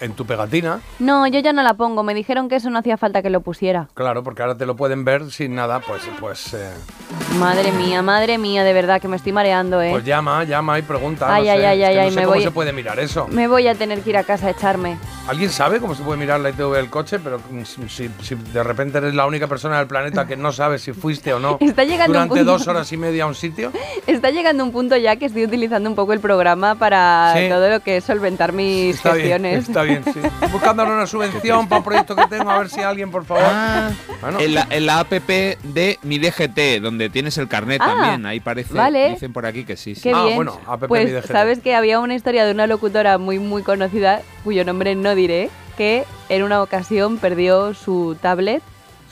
En 0.03 0.13
tu 0.13 0.25
pegatina, 0.25 0.81
No, 0.99 1.25
yo 1.27 1.39
ya 1.39 1.53
no 1.53 1.63
la 1.63 1.75
pongo. 1.75 2.03
Me 2.03 2.13
dijeron 2.13 2.49
que 2.49 2.57
eso 2.57 2.69
no 2.69 2.79
hacía 2.79 2.97
falta 2.97 3.21
que 3.21 3.29
lo 3.29 3.39
pusiera. 3.39 3.87
claro, 3.93 4.21
porque 4.21 4.41
ahora 4.41 4.55
te 4.57 4.65
lo 4.65 4.75
pueden 4.75 5.05
ver 5.05 5.31
sin 5.31 5.55
nada, 5.55 5.79
pues, 5.79 6.01
pues, 6.19 6.53
eh, 6.53 6.71
Madre 7.39 7.71
mía, 7.71 8.01
madre 8.01 8.37
mía, 8.37 8.63
de 8.63 8.73
verdad 8.73 9.01
que 9.01 9.07
me 9.07 9.15
estoy 9.15 9.31
mareando, 9.31 9.81
¿eh? 9.81 9.89
pues 9.91 10.03
llama, 10.05 10.43
llama 10.43 10.77
y 10.77 10.81
pregunta. 10.81 11.33
Ay, 11.33 11.45
no 11.45 11.51
ay, 11.51 11.57
sé, 11.59 11.65
ay, 11.67 11.77
que 11.79 11.85
ay, 11.85 11.95
no 11.95 12.01
ay, 12.01 12.09
sé 12.11 12.15
me 12.17 12.21
cómo 12.23 12.35
voy- 12.35 12.43
se 12.43 12.51
puede 12.51 12.73
mirar 12.73 12.99
eso. 12.99 13.27
Me 13.29 13.47
voy 13.47 13.67
a 13.67 13.75
tener 13.75 14.01
que 14.01 14.09
ir 14.11 14.17
a 14.17 14.23
casa 14.23 14.47
a 14.47 14.49
echarme. 14.51 14.97
¿Alguien 15.27 15.49
sabe 15.49 15.79
cómo 15.79 15.95
se 15.95 16.03
puede 16.03 16.19
mirar 16.19 16.41
la 16.41 16.49
ITV 16.49 16.75
del 16.75 16.89
coche? 16.89 17.17
Pero 17.19 17.39
mm, 17.39 17.63
si, 17.87 18.09
de 18.35 18.61
repente 18.63 18.97
eres 18.97 19.15
la 19.15 19.25
única 19.25 19.47
persona 19.47 19.77
del 19.77 19.87
planeta 19.87 20.27
que 20.27 20.35
no 20.35 20.51
sabe 20.51 20.77
si 20.79 20.91
fuiste 20.91 21.33
o 21.33 21.39
no 21.39 21.57
Está 21.61 21.85
llegando 21.85 22.19
un 22.19 22.27
durante 22.27 22.35
punto- 22.35 22.51
dos 22.51 22.67
horas 22.67 22.91
y 22.91 22.97
media 22.97 23.23
a 23.23 23.27
un 23.27 23.35
sitio. 23.35 23.71
Está 24.07 24.29
llegando 24.31 24.63
un 24.63 24.71
punto 24.71 24.97
ya 24.97 25.15
que 25.15 25.25
estoy 25.25 25.45
utilizando 25.45 25.89
un 25.89 25.95
poco 25.95 26.13
el 26.13 26.19
programa 26.19 26.75
para 26.75 27.33
Sí. 27.35 27.47
todo 27.49 27.69
lo 27.69 27.79
que 27.79 27.97
es 27.97 28.03
solventar 28.03 28.51
mis 28.53 28.97
Está 28.97 29.13
bien, 29.13 29.45
está 29.45 29.81
bien, 29.83 29.92
sí. 30.03 30.19
Estoy 30.23 30.49
buscando 30.51 30.83
ahora 30.83 30.95
una 30.95 31.07
subvención 31.07 31.67
para 31.67 31.79
un 31.79 31.83
proyecto 31.85 32.15
que 32.15 32.27
tengo, 32.27 32.49
a 32.49 32.59
ver 32.59 32.69
si 32.69 32.81
alguien, 32.81 33.11
por 33.11 33.25
favor. 33.25 33.43
Ah, 33.45 33.91
Bueno. 34.21 34.39
en, 34.39 34.53
la, 34.53 34.67
en 34.69 34.85
la 34.85 34.99
app 34.99 35.11
de 35.11 35.99
mi 36.03 36.17
DGT, 36.19 36.81
donde 36.81 37.09
tienes 37.09 37.37
el 37.37 37.47
carnet 37.47 37.81
Ah, 37.83 37.87
también, 37.93 38.25
ahí 38.25 38.39
parece. 38.39 38.73
vale. 38.73 39.09
Dicen 39.11 39.33
por 39.33 39.45
aquí 39.45 39.63
que 39.65 39.75
sí, 39.77 39.95
sí. 39.95 40.01
Qué 40.01 40.11
Ah, 40.13 40.23
bien. 40.23 40.35
bueno, 40.35 40.59
app 40.65 40.83
pues 40.87 41.05
Mi 41.05 41.11
DGT. 41.11 41.27
sabes 41.31 41.59
que 41.59 41.75
había 41.75 41.99
una 41.99 42.15
historia 42.15 42.45
de 42.45 42.51
una 42.51 42.67
locutora 42.67 43.17
muy 43.17 43.39
muy 43.39 43.63
conocida, 43.63 44.21
cuyo 44.43 44.63
nombre 44.65 44.95
no 44.95 45.13
diré, 45.15 45.49
que 45.77 46.05
en 46.29 46.43
una 46.43 46.61
ocasión 46.61 47.17
perdió 47.17 47.73
su 47.73 48.15
tablet, 48.21 48.61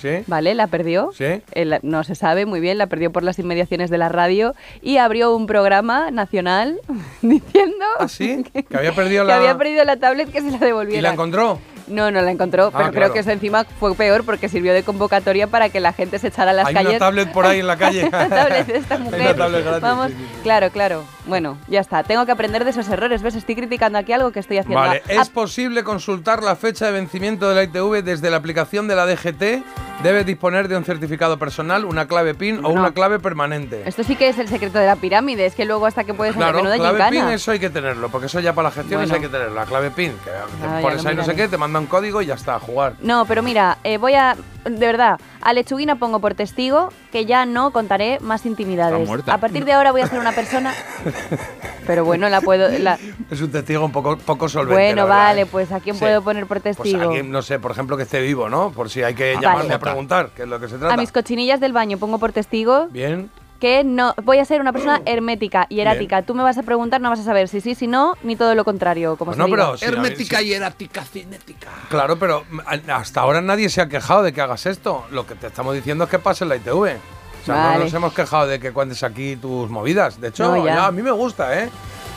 ¿Sí? 0.01 0.23
¿vale? 0.27 0.55
La 0.55 0.67
perdió. 0.67 1.11
¿Sí? 1.13 1.25
Eh, 1.51 1.79
no 1.83 2.03
se 2.03 2.15
sabe 2.15 2.45
muy 2.45 2.59
bien, 2.59 2.77
la 2.77 2.87
perdió 2.87 3.11
por 3.11 3.23
las 3.23 3.37
inmediaciones 3.39 3.89
de 3.89 3.97
la 3.97 4.09
radio 4.09 4.53
y 4.81 4.97
abrió 4.97 5.35
un 5.35 5.45
programa 5.45 6.11
nacional 6.11 6.79
diciendo 7.21 7.85
¿Ah, 7.99 8.07
sí? 8.07 8.43
Que 8.69 8.77
había 8.77 8.93
perdido 8.93 9.23
que 9.25 9.29
la... 9.31 9.37
había 9.37 9.57
perdido 9.57 9.83
la 9.85 9.97
tablet 9.97 10.31
que 10.31 10.41
se 10.41 10.51
la 10.51 10.57
¿Y 10.57 10.59
devolviera. 10.59 11.01
la 11.01 11.13
encontró? 11.13 11.59
No, 11.87 12.11
no 12.11 12.21
la 12.21 12.31
encontró, 12.31 12.71
pero 12.71 12.85
Ah, 12.85 12.89
creo 12.89 12.99
claro. 13.01 13.13
que 13.13 13.19
eso 13.19 13.31
encima 13.31 13.63
fue 13.79 13.93
peor 13.95 14.23
porque 14.23 14.49
sirvió 14.49 14.73
de 14.73 14.83
convocatoria 14.83 15.47
para 15.47 15.69
que 15.69 15.79
la 15.79 15.93
gente 15.93 16.19
se 16.19 16.27
echara 16.27 16.51
a 16.51 16.53
las 16.53 16.67
Hay 16.67 16.73
calles. 16.73 16.91
una 16.91 16.99
tablet 16.99 17.31
por 17.31 17.45
ahí 17.45 17.59
en 17.59 17.67
la 17.67 17.77
calle. 17.77 18.05
Una 18.07 18.29
tablet 18.29 18.67
de 18.67 18.77
esta 18.77 18.95
Hay 18.95 19.01
mujer. 19.01 19.21
una 19.21 19.35
tablet 19.35 19.63
gratis, 19.63 19.81
Vamos, 19.81 20.07
sí, 20.07 20.13
sí, 20.17 20.25
sí. 20.35 20.39
claro, 20.43 20.69
claro. 20.71 21.03
Bueno, 21.25 21.57
ya 21.67 21.79
está. 21.81 22.03
Tengo 22.03 22.25
que 22.25 22.31
aprender 22.31 22.63
de 22.63 22.71
esos 22.71 22.87
errores. 22.89 23.21
¿Ves? 23.21 23.35
Estoy 23.35 23.55
criticando 23.55 23.97
aquí 23.99 24.11
algo 24.11 24.31
que 24.31 24.39
estoy 24.39 24.57
haciendo. 24.57 24.79
Vale, 24.79 25.03
es 25.07 25.29
posible 25.29 25.83
consultar 25.83 26.41
la 26.43 26.55
fecha 26.55 26.85
de 26.87 26.91
vencimiento 26.93 27.47
de 27.49 27.55
la 27.55 27.63
ITV 27.63 28.03
desde 28.03 28.29
la 28.31 28.37
aplicación 28.37 28.87
de 28.87 28.95
la 28.95 29.05
DGT. 29.05 29.63
Debes 30.03 30.25
disponer 30.25 30.67
de 30.67 30.75
un 30.77 30.83
certificado 30.83 31.37
personal, 31.37 31.85
una 31.85 32.07
clave 32.07 32.33
PIN 32.33 32.65
o 32.65 32.69
una 32.69 32.91
clave 32.91 33.19
permanente. 33.19 33.83
Esto 33.85 34.03
sí 34.03 34.15
que 34.15 34.29
es 34.29 34.39
el 34.39 34.47
secreto 34.47 34.79
de 34.79 34.87
la 34.87 34.95
pirámide. 34.95 35.45
Es 35.45 35.53
que 35.53 35.63
luego 35.63 35.85
hasta 35.85 36.03
que 36.03 36.15
puedes 36.15 36.31
hacer 36.35 36.41
Claro, 36.43 36.57
menuda 36.57 36.75
clave 36.77 36.97
gincana. 37.03 37.25
PIN 37.27 37.33
eso 37.35 37.51
hay 37.51 37.59
que 37.59 37.69
tenerlo, 37.69 38.09
porque 38.09 38.25
eso 38.25 38.39
ya 38.39 38.53
para 38.53 38.69
las 38.69 38.73
gestiones 38.75 39.09
Bueno. 39.09 39.23
hay 39.23 39.29
que 39.29 39.37
tenerlo. 39.37 39.53
La 39.55 39.65
clave 39.65 39.91
PIN, 39.91 40.13
que 40.23 40.31
Ah, 40.31 40.79
pones 40.81 41.05
ahí 41.05 41.15
no 41.15 41.23
sé 41.23 41.35
qué, 41.35 41.47
te 41.47 41.57
manda 41.71 41.79
un 41.79 41.87
código 41.87 42.21
y 42.21 42.27
ya 42.27 42.35
está, 42.35 42.55
a 42.55 42.59
jugar. 42.59 42.93
No, 43.01 43.25
pero 43.25 43.41
mira, 43.41 43.77
eh, 43.83 43.97
voy 43.97 44.13
a. 44.13 44.35
De 44.63 44.77
verdad, 44.85 45.19
a 45.41 45.53
Lechuguina 45.53 45.95
pongo 45.95 46.19
por 46.19 46.35
testigo 46.35 46.89
que 47.11 47.25
ya 47.25 47.47
no 47.47 47.71
contaré 47.71 48.19
más 48.19 48.45
intimidades. 48.45 48.93
Está 48.99 49.07
muerta. 49.07 49.33
A 49.33 49.37
partir 49.39 49.65
de 49.65 49.73
ahora 49.73 49.91
voy 49.91 50.01
a 50.01 50.07
ser 50.07 50.19
una 50.19 50.33
persona. 50.33 50.71
Pero 51.87 52.05
bueno, 52.05 52.29
la 52.29 52.41
puedo. 52.41 52.69
la- 52.77 52.99
Es 53.31 53.41
un 53.41 53.51
testigo 53.51 53.83
un 53.83 53.91
poco, 53.91 54.17
poco 54.17 54.47
solvente. 54.47 54.75
Bueno, 54.93 55.07
vale, 55.07 55.41
¿eh? 55.41 55.45
pues 55.47 55.71
¿a 55.71 55.79
quién 55.79 55.95
Sí. 55.95 56.01
puedo 56.01 56.21
poner 56.21 56.45
por 56.45 56.61
Pues 56.61 56.75
testigo? 56.77 57.01
alguien, 57.01 57.31
no 57.31 57.41
sé, 57.41 57.57
por 57.59 57.71
ejemplo, 57.71 57.97
que 57.97 58.03
esté 58.03 58.21
vivo, 58.21 58.49
¿no? 58.49 58.71
Por 58.71 58.89
si 58.91 59.01
hay 59.01 59.15
que 59.15 59.31
Ah, 59.37 59.41
llamarle 59.41 59.63
vale. 59.63 59.73
a 59.75 59.79
preguntar, 59.79 60.29
que 60.29 60.43
es 60.43 60.47
lo 60.47 60.59
que 60.59 60.67
se 60.67 60.77
trata. 60.77 60.93
a 60.93 60.97
mis 60.97 61.11
cochinillas 61.11 61.59
del 61.59 61.73
baño 61.73 61.97
pongo 61.97 62.19
por 62.19 62.31
testigo 62.31 62.87
Bien. 62.91 63.31
Que 63.61 63.83
no 63.85 64.13
voy 64.23 64.39
a 64.39 64.45
ser 64.45 64.59
una 64.59 64.73
persona 64.73 65.01
hermética 65.05 65.67
y 65.69 65.79
erática. 65.79 66.23
Tú 66.23 66.33
me 66.35 66.43
vas 66.43 66.57
a 66.57 66.63
preguntar, 66.63 66.99
no 66.99 67.09
vas 67.09 67.19
a 67.19 67.23
saber 67.23 67.47
si 67.47 67.61
sí, 67.61 67.75
si 67.75 67.87
no, 67.87 68.15
ni 68.23 68.35
todo 68.35 68.55
lo 68.55 68.65
contrario, 68.65 69.15
como 69.15 69.29
Pues 69.31 69.35
se 69.37 69.39
no, 69.39 69.45
diga. 69.45 69.57
pero 69.67 69.77
sí, 69.77 69.85
a 69.85 69.89
ver, 69.91 69.97
Hermética 69.99 70.39
sí. 70.39 70.45
y 70.47 70.53
erática 70.53 71.03
cinética. 71.05 71.69
Claro, 71.89 72.17
pero 72.17 72.43
mm, 72.49 72.59
hasta 72.91 73.21
ahora 73.21 73.39
nadie 73.39 73.69
se 73.69 73.79
ha 73.79 73.87
quejado 73.87 74.23
de 74.23 74.33
que 74.33 74.41
hagas 74.41 74.65
esto. 74.65 75.05
Lo 75.11 75.25
que 75.25 75.35
te 75.35 75.47
estamos 75.47 75.73
diciendo 75.75 76.03
es 76.03 76.09
que 76.09 76.19
pase 76.19 76.43
en 76.43 76.49
la 76.49 76.55
ITV. 76.57 76.73
O 76.73 77.45
sea, 77.45 77.55
Vale. 77.55 77.77
no 77.77 77.83
nos 77.85 77.93
hemos 77.93 78.13
quejado 78.13 78.47
de 78.47 78.59
que 78.59 78.71
cuentes 78.73 79.03
aquí 79.03 79.35
tus 79.35 79.69
movidas. 79.69 80.19
De 80.19 80.27
hecho, 80.29 80.43
No, 80.55 80.65
ya. 80.65 80.75
ya, 80.75 80.85
a 80.87 80.91
mí 80.91 81.01
me 81.03 81.11
gusta, 81.11 81.57
¿eh? 81.63 81.69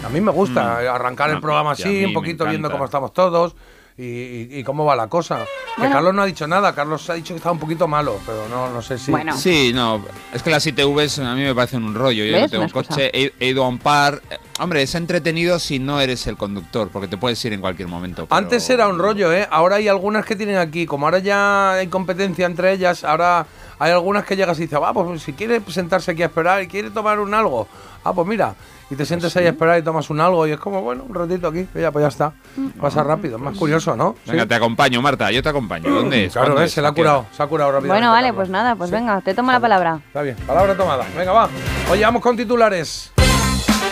A 0.05 0.09
mí 0.09 0.21
me 0.21 0.33
gusta 0.33 0.83
eh, 0.83 0.89
arrancar 0.89 1.31
el 1.31 1.41
programa 1.41 1.73
así, 1.73 2.05
un 2.05 2.13
poquito 2.13 2.45
viendo 2.47 2.71
cómo 2.71 2.85
estamos 2.87 3.13
todos 3.13 3.55
y, 3.97 4.03
y- 4.05 4.49
y 4.59 4.65
cómo 4.65 4.85
va 4.85 4.97
la 4.97 5.07
cosa. 5.07 5.45
Que. 5.77 5.83
Carlos 5.89 6.15
no 6.15 6.23
ha 6.23 6.27
dicho 6.27 6.47
nada. 6.47 6.75
Carlos 6.75 7.09
ha 7.11 7.15
dicho 7.15 7.33
que 7.35 7.37
estaba 7.39 7.53
un 7.53 7.59
poquito 7.59 7.87
malo, 7.89 8.19
pero 8.27 8.49
no, 8.49 8.71
no 8.71 8.83
sé 8.83 8.99
si... 8.99 9.11
Bueno. 9.11 9.37
Sí, 9.37 9.73
no, 9.75 10.05
es 10.33 10.43
que 10.43 10.51
las 10.51 10.67
ITVs 10.67 11.19
a 11.21 11.35
mí 11.35 11.43
me 11.43 11.55
parecen 11.55 11.85
un 11.85 11.95
rollo. 11.95 12.25
Yo 12.25 12.33
¿Ves? 12.33 12.43
no 12.43 12.49
tengo 12.49 12.65
Una 12.65 12.73
coche, 12.73 13.11
he, 13.13 13.33
he 13.41 13.49
ido 13.49 13.65
a 13.65 13.69
un 13.69 13.79
par. 13.79 14.21
Eh, 14.31 14.39
Hombre, 14.61 14.83
es 14.83 14.95
entretenido 14.95 15.59
si 15.59 15.79
no 15.81 16.01
eres 16.01 16.27
el 16.29 16.37
conductor, 16.37 16.89
porque 16.93 17.09
te 17.09 17.17
puedes 17.17 17.45
ir 17.45 17.53
en 17.53 17.61
cualquier 17.61 17.89
momento. 17.89 18.27
pero- 18.27 18.37
Antes 18.37 18.69
era 18.71 18.87
un 18.89 18.99
rollo, 18.99 19.33
¿eh? 19.33 19.47
Ahora 19.51 19.77
hay 19.77 19.89
algunas 19.89 20.25
que 20.25 20.37
tienen 20.37 20.57
aquí, 20.59 20.87
como 20.87 21.07
ahora 21.07 21.19
ya 21.19 21.73
hay 21.73 21.89
competencia 21.89 22.47
entre 22.47 22.73
ellas, 22.73 23.03
ahora 23.03 23.47
hay 23.81 23.91
algunas 23.91 24.25
que 24.25 24.37
llegas 24.37 24.57
y 24.59 24.63
dices, 24.63 24.79
ah, 24.81 24.93
pues 24.93 25.23
si 25.23 25.33
quiere 25.33 25.61
sentarse 25.69 26.13
aquí 26.13 26.23
a 26.23 26.27
esperar 26.27 26.63
y 26.63 26.69
quiere 26.69 26.91
tomar 26.91 27.19
un 27.19 27.35
algo, 27.35 27.67
ah, 28.05 28.13
pues 28.13 28.27
mira, 28.29 28.55
y 28.91 28.97
te 28.97 29.05
sientes 29.07 29.37
ahí 29.37 29.47
a 29.47 29.51
esperar 29.51 29.79
y 29.79 29.83
tomas 29.83 30.11
un 30.11 30.21
algo 30.21 30.47
y 30.47 30.53
es 30.53 30.59
como, 30.61 30.83
bueno, 30.83 31.05
un 31.09 31.15
ratito 31.15 31.49
aquí, 31.49 31.67
ya, 31.75 31.91
pues 31.91 32.03
ya 32.03 32.09
está. 32.09 32.33
Pasa 32.81 33.03
rápido, 33.03 33.37
es 33.37 33.43
más 33.43 33.57
curioso, 33.57 33.97
¿no? 33.97 34.15
Venga, 34.27 34.43
Sí. 34.43 34.49
te 34.49 34.55
acompaño, 34.55 35.01
Marta, 35.01 35.31
yo 35.31 35.43
te 35.43 35.49
acompaño. 35.49 35.91
¿Dónde 35.91 36.27
es? 36.27 36.33
Claro, 36.33 36.49
¿Cuándo 36.49 36.61
¿ves? 36.61 36.69
es? 36.71 36.75
se 36.75 36.83
la 36.83 36.89
ha 36.89 36.93
curado, 36.93 37.27
se 37.33 37.43
ha 37.43 37.47
curado 37.47 37.73
rápidamente. 37.73 37.95
Bueno, 38.01 38.11
vale, 38.13 38.27
Carlos. 38.29 38.37
pues 38.37 38.49
nada, 38.51 38.77
pues 38.77 38.91
Sí. 38.91 38.97
venga, 38.97 39.21
te 39.23 39.35
tomo 39.35 39.53
la 39.53 39.61
palabra. 39.61 40.01
Está 40.07 40.23
bien, 40.23 40.37
palabra 40.47 40.77
tomada. 40.77 41.05
Venga, 41.17 41.33
va. 41.33 41.49
Oye, 41.91 42.03
vamos 42.05 42.21
con 42.23 42.37
titulares. 42.37 43.14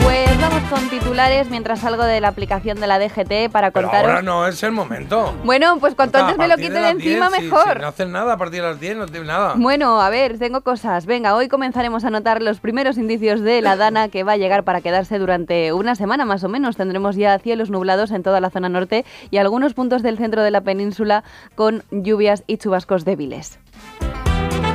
Pues 0.03 0.41
vamos 0.41 0.63
con 0.71 0.89
titulares 0.89 1.49
mientras 1.51 1.81
salgo 1.81 2.05
de 2.05 2.21
la 2.21 2.29
aplicación 2.29 2.81
de 2.81 2.87
la 2.87 2.99
DGT 2.99 3.51
para 3.51 3.71
Pero 3.71 3.87
contaros. 3.89 4.09
ahora 4.11 4.23
no 4.23 4.47
es 4.47 4.63
el 4.63 4.73
momento. 4.73 5.33
Bueno, 5.45 5.77
pues 5.79 5.95
cuanto 5.95 6.19
antes 6.19 6.37
me 6.37 6.45
lo 6.49 6.51
partir 6.51 6.67
quite 6.69 6.81
de, 6.81 6.89
encima 6.91 7.29
10, 7.29 7.39
si- 7.39 7.43
mejor. 7.45 7.75
Si, 7.75 7.81
no 7.81 7.87
hacen 7.89 8.13
nada 8.13 8.33
a 8.35 8.37
partir 8.37 8.63
de 8.63 8.69
las 8.69 8.81
10, 8.81 8.97
no 8.97 9.07
tiene 9.07 9.27
nada. 9.27 9.55
Bueno, 9.57 10.01
a 10.01 10.11
ver, 10.11 10.39
tengo 10.39 10.61
cosas. 10.63 11.07
Venga, 11.07 11.35
hoy 11.37 11.49
comenzaremos 11.49 12.05
a 12.05 12.11
notar 12.11 12.43
los 12.43 12.61
primeros 12.61 12.99
indicios 12.99 13.41
de 13.41 13.63
la 13.63 13.77
dana 13.77 14.09
que 14.09 14.25
va 14.25 14.33
a 14.33 14.37
llegar 14.37 14.65
para 14.65 14.81
quedarse 14.81 15.19
durante 15.19 15.73
una 15.73 15.95
semana 15.95 16.25
más 16.25 16.43
o 16.45 16.49
menos. 16.49 16.77
Tendremos 16.77 17.17
ya 17.17 17.39
cielos 17.39 17.71
nublados 17.71 18.11
en 18.11 18.23
toda 18.23 18.41
la 18.41 18.51
zona 18.51 18.69
norte 18.69 19.05
y 19.31 19.37
algunos 19.39 19.75
puntos 19.75 20.03
del 20.03 20.19
centro 20.19 20.43
de 20.43 20.51
la 20.51 20.63
península 20.63 21.23
con 21.55 21.85
lluvias 21.91 22.43
y 22.47 22.57
chubascos 22.57 23.05
débiles. 23.05 23.59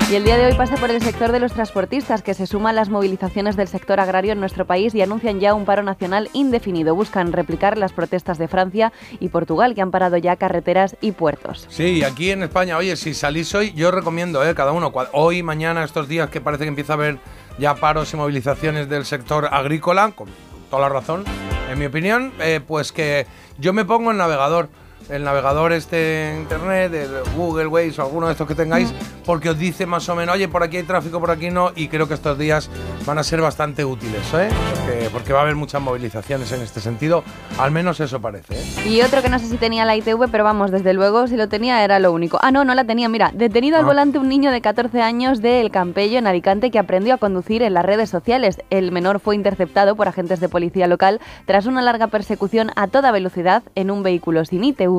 Y 0.09 0.15
el 0.15 0.23
día 0.23 0.37
de 0.37 0.45
hoy 0.45 0.53
pasa 0.53 0.77
por 0.77 0.89
el 0.89 1.01
sector 1.01 1.33
de 1.33 1.41
los 1.41 1.51
transportistas, 1.51 2.21
que 2.21 2.33
se 2.33 2.47
suman 2.47 2.77
las 2.77 2.87
movilizaciones 2.87 3.57
del 3.57 3.67
sector 3.67 3.99
agrario 3.99 4.31
en 4.31 4.39
nuestro 4.39 4.63
país 4.63 4.95
y 4.95 5.01
anuncian 5.01 5.41
ya 5.41 5.53
un 5.53 5.65
paro 5.65 5.83
nacional 5.83 6.29
indefinido. 6.31 6.95
Buscan 6.95 7.33
replicar 7.33 7.77
las 7.77 7.91
protestas 7.91 8.37
de 8.37 8.47
Francia 8.47 8.93
y 9.19 9.27
Portugal, 9.27 9.75
que 9.75 9.81
han 9.81 9.91
parado 9.91 10.15
ya 10.15 10.37
carreteras 10.37 10.95
y 11.01 11.11
puertos. 11.11 11.67
Sí, 11.69 12.05
aquí 12.05 12.31
en 12.31 12.41
España, 12.43 12.77
oye, 12.77 12.95
si 12.95 13.13
salís 13.13 13.53
hoy, 13.53 13.73
yo 13.73 13.91
recomiendo, 13.91 14.47
¿eh? 14.47 14.55
Cada 14.55 14.71
uno, 14.71 14.93
hoy, 15.11 15.43
mañana, 15.43 15.83
estos 15.83 16.07
días 16.07 16.29
que 16.29 16.39
parece 16.39 16.63
que 16.63 16.69
empieza 16.69 16.93
a 16.93 16.95
haber 16.95 17.19
ya 17.59 17.75
paros 17.75 18.13
y 18.13 18.15
movilizaciones 18.15 18.87
del 18.87 19.03
sector 19.03 19.49
agrícola, 19.51 20.13
con 20.15 20.29
toda 20.69 20.83
la 20.83 20.89
razón, 20.89 21.25
en 21.69 21.77
mi 21.77 21.85
opinión, 21.85 22.31
eh, 22.39 22.61
pues 22.65 22.93
que 22.93 23.27
yo 23.57 23.73
me 23.73 23.83
pongo 23.83 24.11
en 24.11 24.17
navegador 24.17 24.69
el 25.09 25.23
navegador 25.23 25.71
este 25.73 26.35
internet, 26.37 26.93
el 26.93 27.09
Google 27.35 27.67
Waze 27.67 28.01
o 28.01 28.05
alguno 28.05 28.27
de 28.27 28.33
estos 28.33 28.47
que 28.47 28.55
tengáis, 28.55 28.93
porque 29.25 29.49
os 29.49 29.57
dice 29.57 29.85
más 29.85 30.07
o 30.09 30.15
menos, 30.15 30.35
oye, 30.35 30.47
por 30.47 30.63
aquí 30.63 30.77
hay 30.77 30.83
tráfico, 30.83 31.19
por 31.19 31.31
aquí 31.31 31.49
no, 31.49 31.71
y 31.75 31.87
creo 31.87 32.07
que 32.07 32.13
estos 32.13 32.37
días 32.37 32.69
van 33.05 33.17
a 33.17 33.23
ser 33.23 33.41
bastante 33.41 33.85
útiles, 33.85 34.21
¿eh? 34.33 34.49
porque, 34.85 35.09
porque 35.11 35.33
va 35.33 35.39
a 35.39 35.41
haber 35.43 35.55
muchas 35.55 35.81
movilizaciones 35.81 36.51
en 36.51 36.61
este 36.61 36.79
sentido, 36.81 37.23
al 37.57 37.71
menos 37.71 37.99
eso 37.99 38.19
parece. 38.19 38.55
¿eh? 38.55 38.89
Y 38.89 39.01
otro 39.01 39.21
que 39.21 39.29
no 39.29 39.39
sé 39.39 39.47
si 39.47 39.57
tenía 39.57 39.85
la 39.85 39.95
ITV, 39.95 40.29
pero 40.31 40.43
vamos, 40.43 40.71
desde 40.71 40.93
luego 40.93 41.27
si 41.27 41.35
lo 41.37 41.47
tenía 41.47 41.83
era 41.83 41.99
lo 41.99 42.11
único. 42.11 42.37
Ah, 42.41 42.51
no, 42.51 42.65
no 42.65 42.75
la 42.75 42.83
tenía. 42.83 43.07
Mira, 43.09 43.31
detenido 43.33 43.77
al 43.77 43.83
Ah. 43.83 43.87
volante 43.87 44.19
un 44.19 44.27
niño 44.27 44.51
de 44.51 44.59
14 44.61 45.01
años 45.01 45.41
de 45.41 45.61
El 45.61 45.71
Campello 45.71 46.17
en 46.19 46.27
Alicante 46.27 46.71
que 46.71 46.79
aprendió 46.79 47.13
a 47.13 47.17
conducir 47.17 47.61
en 47.63 47.73
las 47.73 47.85
redes 47.85 48.09
sociales. 48.09 48.59
El 48.69 48.91
menor 48.91 49.19
fue 49.19 49.35
interceptado 49.35 49.95
por 49.95 50.07
agentes 50.07 50.39
de 50.39 50.49
policía 50.49 50.87
local 50.87 51.19
tras 51.45 51.65
una 51.65 51.81
larga 51.81 52.07
persecución 52.07 52.71
a 52.75 52.87
toda 52.87 53.11
velocidad 53.11 53.63
en 53.75 53.91
un 53.91 54.03
vehículo 54.03 54.43
sin 54.45 54.63
ITV 54.63 54.96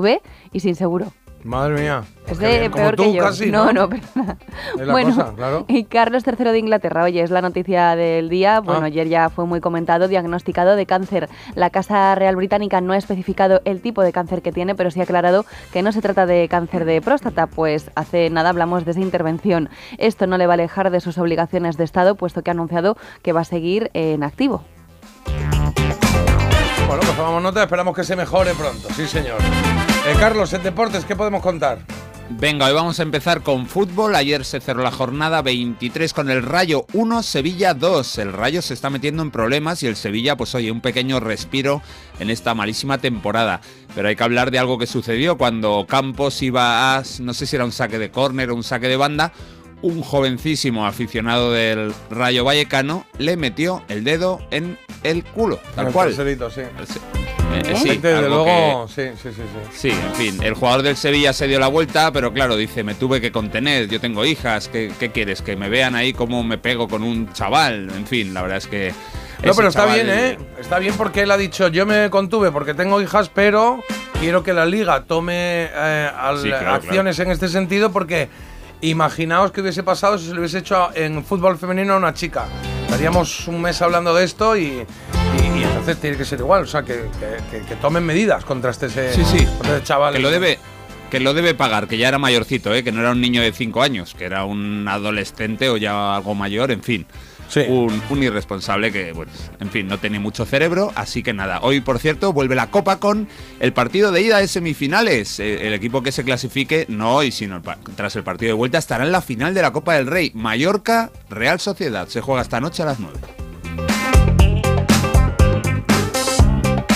y 0.53 0.61
sin 0.61 0.75
seguro. 0.75 1.13
Madre 1.45 1.81
mía. 1.81 2.03
Es 2.27 2.39
de 2.41 2.69
peor 2.69 2.97
tú 2.97 3.05
que 3.05 3.13
yo. 3.13 3.23
casi, 3.23 3.49
no, 3.49 3.73
¿no? 3.73 3.87
no, 3.87 3.97
la 4.77 4.93
bueno, 4.93 5.15
cosa, 5.15 5.33
claro. 5.37 5.65
y 5.69 5.85
Carlos 5.85 6.25
III 6.27 6.47
de 6.51 6.59
Inglaterra, 6.59 7.05
oye, 7.05 7.23
es 7.23 7.31
la 7.31 7.41
noticia 7.41 7.95
del 7.95 8.29
día. 8.29 8.59
Bueno, 8.59 8.81
Ah. 8.83 8.87
ayer 8.87 9.07
ya 9.07 9.31
fue 9.31 9.47
muy 9.47 9.61
comentado, 9.61 10.09
diagnosticado 10.09 10.75
de 10.75 10.85
cáncer. 10.85 11.29
La 11.55 11.71
Casa 11.71 12.13
Real 12.17 12.35
Británica 12.35 12.81
no 12.81 12.93
ha 12.93 12.97
especificado 12.97 13.61
el 13.65 13.81
tipo 13.81 14.03
de 14.03 14.11
cáncer 14.13 14.43
que 14.43 14.51
tiene, 14.51 14.75
pero 14.75 14.91
sí 14.91 14.99
ha 14.99 15.05
aclarado 15.05 15.47
que 15.73 15.81
no 15.83 15.93
se 15.93 16.03
trata 16.03 16.27
de 16.27 16.49
cáncer 16.49 16.85
de 16.85 17.01
próstata, 17.01 17.47
pues 17.47 17.89
hace 17.95 18.31
nada 18.31 18.51
hablamos 18.51 18.85
de 18.85 18.91
esa 18.91 19.01
intervención. 19.01 19.69
Esto 19.99 20.27
no 20.27 20.39
le 20.39 20.47
va 20.49 20.55
a 20.55 20.57
alejar 20.57 20.91
de 20.91 21.01
sus 21.01 21.19
obligaciones 21.19 21.77
de 21.77 21.85
Estado, 21.85 22.17
puesto 22.17 22.43
que 22.43 22.51
ha 22.51 22.55
anunciado 22.55 22.97
que 23.23 23.33
va 23.33 23.43
a 23.43 23.45
seguir 23.45 23.93
en 23.95 24.25
activo. 24.25 24.65
Bueno, 26.89 27.01
pues 27.03 27.17
tomamos 27.17 27.43
nota, 27.45 27.63
esperamos 27.63 27.95
que 27.95 28.03
se 28.03 28.17
mejore 28.17 28.55
pronto, 28.55 28.89
sí 28.93 29.07
señor. 29.07 29.39
Eh, 30.09 30.15
Carlos, 30.19 30.55
en 30.55 30.63
deportes, 30.63 31.05
¿qué 31.05 31.15
podemos 31.15 31.43
contar? 31.43 31.81
Venga, 32.31 32.65
hoy 32.65 32.73
vamos 32.73 32.99
a 32.99 33.03
empezar 33.03 33.43
con 33.43 33.67
fútbol. 33.67 34.15
Ayer 34.15 34.43
se 34.47 34.59
cerró 34.59 34.83
la 34.83 34.91
jornada 34.91 35.43
23 35.43 36.15
con 36.15 36.31
el 36.31 36.43
Rayo 36.43 36.87
1, 36.95 37.23
Sevilla 37.23 37.75
2. 37.75 38.17
El 38.17 38.33
Rayo 38.33 38.63
se 38.63 38.73
está 38.73 38.89
metiendo 38.89 39.23
en 39.23 39.31
problemas 39.31 39.83
y 39.83 39.87
el 39.87 39.97
Sevilla, 39.97 40.35
pues 40.35 40.55
oye, 40.55 40.73
un 40.73 40.81
pequeño 40.81 41.21
respiro 41.21 41.83
en 42.21 42.31
esta 42.31 42.55
malísima 42.55 42.97
temporada. 42.97 43.61
Pero 43.95 44.09
hay 44.09 44.17
que 44.17 44.25
hablar 44.25 44.51
de 44.51 44.59
algo 44.59 44.79
que 44.79 44.87
sucedió 44.87 45.37
cuando 45.37 45.85
Campos 45.87 46.41
iba 46.41 46.97
a, 46.97 47.03
no 47.21 47.35
sé 47.35 47.45
si 47.45 47.57
era 47.57 47.67
un 47.67 47.73
saque 47.73 47.99
de 47.99 48.11
córner 48.11 48.49
o 48.49 48.55
un 48.55 48.65
saque 48.65 48.89
de 48.89 48.97
banda. 48.97 49.33
Un 49.83 50.01
jovencísimo 50.01 50.87
aficionado 50.87 51.53
del 51.53 51.93
Rayo 52.09 52.45
Vallecano 52.45 53.05
le 53.19 53.37
metió 53.37 53.83
el 53.89 54.05
dedo 54.05 54.41
en 54.51 54.79
el 55.03 55.23
culo, 55.23 55.61
tal 55.75 55.89
el 55.89 55.93
cual. 55.93 56.15
sí. 56.15 56.63
Sí, 57.51 57.73
eh, 57.73 57.77
sí, 57.77 57.89
Desde 57.97 58.15
algo 58.15 58.45
que- 58.45 58.51
luego, 58.51 58.89
sí, 58.89 59.03
sí, 59.23 59.29
sí, 59.35 59.43
sí. 59.43 59.69
Sí, 59.73 59.91
en 59.91 60.15
fin, 60.15 60.43
el 60.43 60.55
jugador 60.55 60.83
del 60.83 60.97
Sevilla 60.97 61.33
se 61.33 61.47
dio 61.49 61.59
la 61.59 61.69
vuelta, 61.69 62.13
pero 62.13 62.33
claro, 62.33 62.57
dice, 62.57 62.85
me 62.85 62.95
tuve 62.95 63.21
que 63.21 63.33
contener, 63.33 63.89
yo 63.89 64.01
tengo 64.01 64.25
hijas, 64.25 64.69
¿qué, 64.69 64.93
qué 64.99 65.11
quieres? 65.11 65.43
Que 65.43 65.57
me 65.57 65.69
vean 65.69 65.95
ahí 65.95 66.13
como 66.13 66.43
me 66.45 66.59
pego 66.59 66.89
con 66.89 67.03
un 67.03 67.33
chaval, 67.33 67.91
en 67.97 68.07
fin, 68.07 68.33
la 68.35 68.43
verdad 68.43 68.59
es 68.59 68.67
que... 68.67 68.93
No, 69.43 69.55
pero 69.55 69.69
está 69.69 69.87
bien, 69.87 70.09
¿eh? 70.11 70.39
Está 70.61 70.79
bien 70.79 70.95
porque 70.97 71.23
él 71.23 71.31
ha 71.31 71.37
dicho, 71.37 71.69
yo 71.69 71.87
me 71.87 72.11
contuve 72.11 72.51
porque 72.51 72.75
tengo 72.75 73.01
hijas, 73.01 73.31
pero 73.33 73.83
quiero 74.21 74.43
que 74.43 74.53
la 74.53 74.67
liga 74.67 75.05
tome 75.05 75.69
eh, 75.73 76.11
al- 76.17 76.39
Sí, 76.43 76.49
claro, 76.49 76.75
acciones 76.75 77.19
en 77.21 77.31
este 77.31 77.49
sentido 77.49 77.93
porque 77.93 78.29
imaginaos 78.81 79.53
que 79.53 79.61
hubiese 79.61 79.83
pasado 79.85 80.19
si 80.19 80.27
se 80.27 80.33
lo 80.35 80.41
hubiese 80.41 80.59
hecho 80.59 80.89
en 80.95 81.25
fútbol 81.25 81.57
femenino 81.57 81.95
a 81.95 81.97
una 81.99 82.15
chica. 82.15 82.47
Estaríamos 82.87 83.47
un 83.49 83.63
mes 83.63 83.81
hablando 83.81 84.13
de 84.15 84.25
esto 84.25 84.57
y, 84.57 84.85
entonces 85.63 85.97
tiene 86.01 86.17
que 86.17 86.25
ser 86.25 86.39
igual, 86.41 86.63
o 86.65 86.67
sea, 86.67 86.83
que, 86.83 86.95
que- 87.51 87.59
que- 87.59 87.65
que 87.67 87.75
tomen 87.77 88.05
medidas 88.05 88.45
contra 88.45 88.71
este, 88.71 88.87
ese, 88.87 89.13
Sí, 89.15 89.25
sí. 89.25 89.45
contra 89.59 89.77
ese 89.77 89.85
chaval. 89.85 90.15
Que 90.15 90.21
lo 90.21 90.31
debe... 90.31 90.59
Que 91.11 91.21
lo 91.21 91.33
debe 91.33 91.55
pagar, 91.55 91.89
que 91.89 91.97
ya 91.97 92.09
era 92.09 92.19
mayorcito, 92.19 92.75
¿eh? 92.75 92.85
que 92.85 92.93
no 92.93 93.01
era 93.01 93.13
un 93.13 93.21
niño 93.23 93.41
de 93.41 93.51
5 93.51 93.81
años, 93.81 94.15
que 94.15 94.27
era 94.27 94.45
un 94.45 94.87
adolescente 94.87 95.71
o 95.71 95.79
ya 95.79 96.17
algo 96.17 96.35
mayor, 96.35 96.71
en 96.71 96.83
fin. 96.83 97.07
Sí. 97.49 97.61
Un, 97.67 98.03
un 98.11 98.23
irresponsable 98.23 98.93
que, 98.93 99.15
en 99.59 99.71
fin, 99.71 99.89
no 99.89 99.97
tiene 99.97 100.19
mucho 100.19 100.45
cerebro, 100.45 100.93
así 100.97 101.23
que 101.23 101.33
nada. 101.33 101.61
Hoy, 101.63 101.81
por 101.81 101.99
cierto, 101.99 102.35
vuelve 102.35 102.55
la 102.57 102.67
Copa 102.71 103.01
con 103.01 103.27
el 103.59 103.73
partido 103.73 104.13
de 104.13 104.21
ida 104.21 104.37
de 104.37 104.49
semifinales. 104.49 105.41
Eh, 105.41 105.67
El, 105.67 105.73
equipo 105.73 106.03
que 106.03 106.13
se 106.13 106.25
clasifique, 106.25 106.85
no 106.91 107.15
hoy, 107.15 107.31
sino 107.33 107.57
el 107.57 107.63
tras 107.97 108.15
el 108.17 108.23
partido 108.23 108.49
de 108.51 108.59
vuelta, 108.59 108.77
estará 108.77 109.03
en 109.07 109.13
la 109.13 109.23
final 109.23 109.55
de 109.55 109.63
la 109.63 109.73
Copa 109.73 109.95
del 109.95 110.09
Rey. 110.09 110.31
Mallorca, 110.35 111.11
Real 111.31 111.59
Sociedad. 111.59 112.07
Se 112.09 112.21
juega 112.21 112.43
esta 112.43 112.61
noche 112.61 112.83
a 112.83 112.85
las 112.85 113.01
9. 113.01 113.17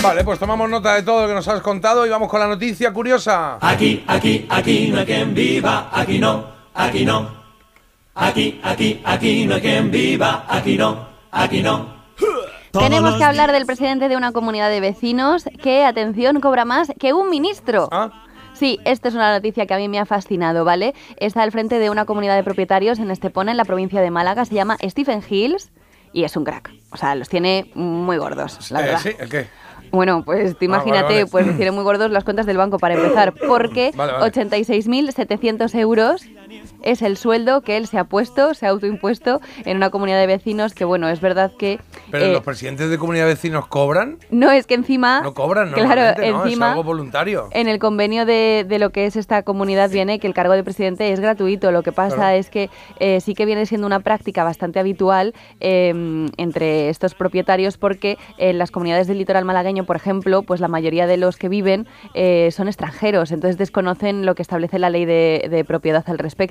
Vale, 0.03 0.25
pues 0.25 0.37
tomamos 0.37 0.69
nota 0.69 0.95
de 0.95 1.03
todo 1.03 1.21
lo 1.21 1.27
que 1.29 1.33
nos 1.33 1.47
has 1.47 1.61
contado 1.61 2.05
y 2.05 2.09
vamos 2.09 2.27
con 2.27 2.37
la 2.37 2.47
noticia 2.47 2.91
curiosa. 2.91 3.57
Aquí, 3.61 4.03
aquí, 4.05 4.45
aquí 4.49 4.89
no 4.89 4.99
hay 4.99 5.05
quien 5.05 5.33
viva, 5.33 5.89
aquí 5.93 6.19
no, 6.19 6.45
aquí 6.73 7.05
no. 7.05 7.31
Aquí, 8.13 8.59
aquí, 8.63 9.01
aquí 9.05 9.45
no 9.45 9.55
hay 9.55 9.61
quien 9.61 9.89
viva, 9.89 10.45
aquí 10.49 10.77
no, 10.77 11.07
aquí 11.31 11.63
no. 11.63 12.03
Tenemos 12.73 13.15
que 13.15 13.23
hablar 13.23 13.53
del 13.53 13.65
presidente 13.65 14.09
de 14.09 14.17
una 14.17 14.33
comunidad 14.33 14.69
de 14.69 14.81
vecinos 14.81 15.45
que, 15.61 15.85
atención, 15.85 16.41
cobra 16.41 16.65
más 16.65 16.91
que 16.99 17.13
un 17.13 17.29
ministro. 17.29 17.87
Ah, 17.89 18.11
Sí, 18.53 18.79
esta 18.85 19.07
es 19.07 19.15
una 19.15 19.33
noticia 19.33 19.65
que 19.65 19.73
a 19.73 19.77
mí 19.77 19.87
me 19.87 19.99
ha 19.99 20.05
fascinado, 20.05 20.63
¿vale? 20.63 20.93
Está 21.17 21.41
al 21.41 21.51
frente 21.51 21.79
de 21.79 21.89
una 21.89 22.05
comunidad 22.05 22.35
de 22.35 22.43
propietarios 22.43 22.99
en 22.99 23.09
Estepona, 23.09 23.51
en 23.51 23.57
la 23.57 23.65
provincia 23.65 23.99
de 23.99 24.11
Málaga. 24.11 24.45
Se 24.45 24.53
llama 24.53 24.77
Stephen 24.83 25.23
Hills 25.27 25.71
y 26.11 26.23
es 26.23 26.37
un 26.37 26.43
crack. 26.43 26.71
O 26.91 26.97
sea, 26.97 27.15
los 27.15 27.29
tiene 27.29 27.71
muy 27.73 28.17
gordos, 28.17 28.69
la 28.69 28.81
eh, 28.81 28.83
verdad. 28.83 28.99
sí, 28.99 29.09
¿el 29.17 29.29
qué? 29.29 29.47
Bueno, 29.93 30.23
pues 30.25 30.57
tú 30.57 30.65
Ah, 30.65 30.67
vale, 30.69 30.83
imagínate, 30.89 31.13
vale. 31.13 31.25
pues 31.27 31.45
muy 31.71 31.83
gordos 31.83 32.09
las 32.09 32.23
cuentas 32.23 32.47
del 32.47 32.57
banco 32.57 32.79
para 32.79 32.95
empezar, 32.95 33.31
porque 33.47 33.91
vale. 33.95 34.13
86.700 34.13 35.75
euros 35.79 36.25
es 36.81 37.01
el 37.01 37.17
sueldo 37.17 37.61
que 37.61 37.77
él 37.77 37.87
se 37.87 37.97
ha 37.97 38.03
puesto, 38.03 38.53
se 38.53 38.65
ha 38.65 38.69
autoimpuesto 38.69 39.41
en 39.65 39.77
una 39.77 39.89
comunidad 39.89 40.19
de 40.19 40.27
vecinos 40.27 40.73
que, 40.73 40.85
bueno, 40.85 41.09
es 41.09 41.21
verdad 41.21 41.51
que... 41.57 41.79
Pero 42.11 42.25
eh, 42.25 42.31
los 42.33 42.43
presidentes 42.43 42.89
de 42.89 42.97
comunidad 42.97 43.25
de 43.25 43.33
vecinos 43.33 43.67
cobran. 43.67 44.17
no, 44.29 44.51
es 44.51 44.67
que 44.67 44.73
encima... 44.73 45.21
No 45.21 45.33
cobran, 45.33 45.71
no. 45.71 45.77
Claro, 45.83 46.01
¿no? 46.17 46.23
Es 46.23 46.45
encima... 46.45 46.71
algo 46.71 46.83
voluntario. 46.83 47.49
En 47.51 47.67
el 47.67 47.79
convenio 47.79 48.25
de, 48.25 48.65
de 48.67 48.79
lo 48.79 48.91
que 48.91 49.05
es 49.05 49.15
esta 49.15 49.43
comunidad 49.43 49.89
viene 49.89 50.19
que 50.19 50.27
el 50.27 50.33
cargo 50.33 50.53
de 50.53 50.63
presidente 50.63 51.11
es 51.11 51.19
gratuito. 51.19 51.71
Lo 51.71 51.83
que 51.83 51.91
pasa 51.91 52.15
Claro. 52.15 52.37
es 52.37 52.49
que 52.49 52.69
eh, 52.99 53.21
sí 53.21 53.33
que 53.33 53.45
viene 53.45 53.65
siendo 53.65 53.87
una 53.87 54.01
práctica 54.01 54.43
bastante 54.43 54.79
habitual 54.79 55.33
eh, 55.59 56.27
entre 56.37 56.89
estos 56.89 57.15
propietarios 57.15 57.77
porque 57.77 58.17
en 58.37 58.57
las 58.57 58.71
comunidades 58.71 59.07
del 59.07 59.17
litoral 59.17 59.45
malagueño, 59.45 59.85
por 59.85 59.95
ejemplo, 59.95 60.43
pues 60.43 60.59
la 60.59 60.67
mayoría 60.67 61.07
de 61.07 61.17
los 61.17 61.37
que 61.37 61.49
viven 61.49 61.87
eh, 62.13 62.49
son 62.51 62.67
extranjeros, 62.67 63.31
entonces 63.31 63.57
desconocen 63.57 64.25
lo 64.25 64.35
que 64.35 64.41
establece 64.41 64.79
la 64.79 64.89
ley 64.89 65.05
de, 65.05 65.47
de 65.49 65.63
propiedad 65.63 66.03
al 66.07 66.19
respecto 66.19 66.42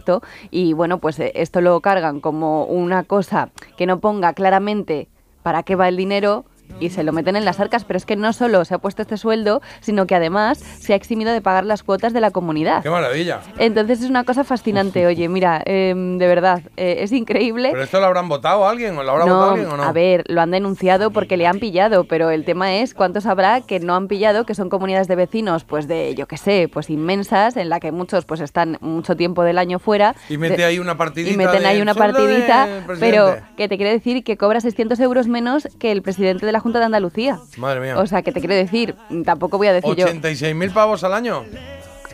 y 0.51 0.73
bueno, 0.73 0.99
pues 0.99 1.19
eh, 1.19 1.33
esto 1.35 1.61
lo 1.61 1.81
cargan 1.81 2.21
como 2.21 2.65
una 2.65 3.05
cosa 3.05 3.51
que 3.77 3.87
no 3.87 4.01
ponga 4.01 4.33
claramente 4.33 5.09
para 5.43 5.63
qué 5.63 5.77
va 5.77 5.89
el 5.89 5.97
dinero 5.97 6.45
y 6.81 6.91
se 6.91 7.03
lo 7.05 7.13
meten 7.13 7.37
en 7.37 7.45
las 7.45 7.61
arcas, 7.61 7.85
pero 7.85 7.97
es 7.97 8.07
que 8.07 8.17
no 8.17 8.33
solo 8.33 8.65
se 8.65 8.75
ha 8.75 8.79
puesto 8.79 9.03
este 9.03 9.17
sueldo, 9.17 9.63
sino 9.81 10.07
que 10.07 10.15
además 10.15 10.59
se 10.59 10.93
ha 10.93 10.97
eximido 10.97 11.33
de 11.33 11.41
pagar 11.41 11.65
las 11.65 11.83
cuotas 11.83 12.13
de 12.13 12.21
la 12.21 12.31
comunidad. 12.31 12.83
Qué 12.83 12.91
maravilla. 12.91 13.41
Entonces 13.59 14.03
es 14.03 14.11
una 14.11 14.25
cosa 14.25 14.45
fascinante, 14.45 15.07
oye, 15.07 15.29
mira, 15.29 15.63
em, 15.65 16.19
de 16.19 16.27
verdad, 16.27 16.63
eh, 16.77 16.97
es 17.01 17.13
increíble. 17.13 17.69
¿Pero 17.73 17.85
esto 17.85 18.01
lo 18.01 18.07
habrán 18.07 18.29
votado 18.29 18.67
alguien 18.67 18.97
o 18.99 19.03
lo 19.03 19.11
habrá 19.13 19.25
votado 19.25 19.45
No, 19.47 19.51
alguien 19.53 19.69
o 19.71 19.77
no? 19.77 19.83
a 19.85 19.93
ver, 19.93 20.25
lo 20.29 20.41
han 20.41 20.51
denunciado 20.51 21.11
porque 21.11 21.37
le 21.37 21.47
han 21.47 21.59
pillado, 21.59 22.05
pero 22.05 22.31
el 22.31 22.45
tema 22.45 22.75
es 22.75 22.95
cuántos 22.95 23.27
habrá 23.27 23.61
que 23.61 23.79
no 23.81 23.95
han 23.95 24.09
pillado, 24.09 24.45
que 24.47 24.55
son 24.55 24.69
comunidades 24.69 25.09
de 25.09 25.17
vecinos, 25.17 25.65
pues 25.65 25.87
de, 25.89 26.15
yo 26.15 26.27
qué 26.27 26.37
sé, 26.37 26.69
pues 26.73 26.91
inmensas, 26.91 27.57
en 27.57 27.69
la 27.69 27.79
que 27.81 27.93
muchos 27.93 28.25
pues 28.25 28.41
están 28.41 28.79
mucho 28.81 29.17
tiempo 29.17 29.43
del 29.45 29.59
año 29.59 29.79
fuera. 29.79 30.15
Y 30.29 30.39
mete 30.39 30.57
De- 30.59 30.65
ahí 30.65 30.79
una 30.79 30.97
partidita 30.97 31.33
Y 31.33 31.37
meten 31.37 31.67
ahí 31.67 31.81
una 31.81 31.95
partidita, 31.95 32.85
pero 33.01 33.37
que 33.57 33.69
te 33.69 33.77
quiero 33.77 33.93
decir 33.93 34.25
que 34.25 34.37
cobra 34.37 34.61
600 34.61 34.99
euros 35.01 35.29
menos 35.29 35.69
que 35.79 35.93
el 35.93 36.03
presidente 36.03 36.47
de 36.47 36.53
la 36.53 36.61
Junta 36.63 36.79
de 36.79 36.87
Andalucía. 36.87 37.39
Madre 37.57 37.81
mía. 37.81 37.99
O 37.99 38.07
sea, 38.07 38.23
que 38.23 38.33
te 38.33 38.41
quiero 38.41 38.55
decir, 38.55 38.95
tampoco 39.25 39.59
voy 39.59 39.67
a 39.67 39.73
decir 39.73 39.95
yo... 39.95 40.07
86.000 40.07 40.73
pavos 40.73 41.05
al 41.05 41.13
año. 41.13 41.45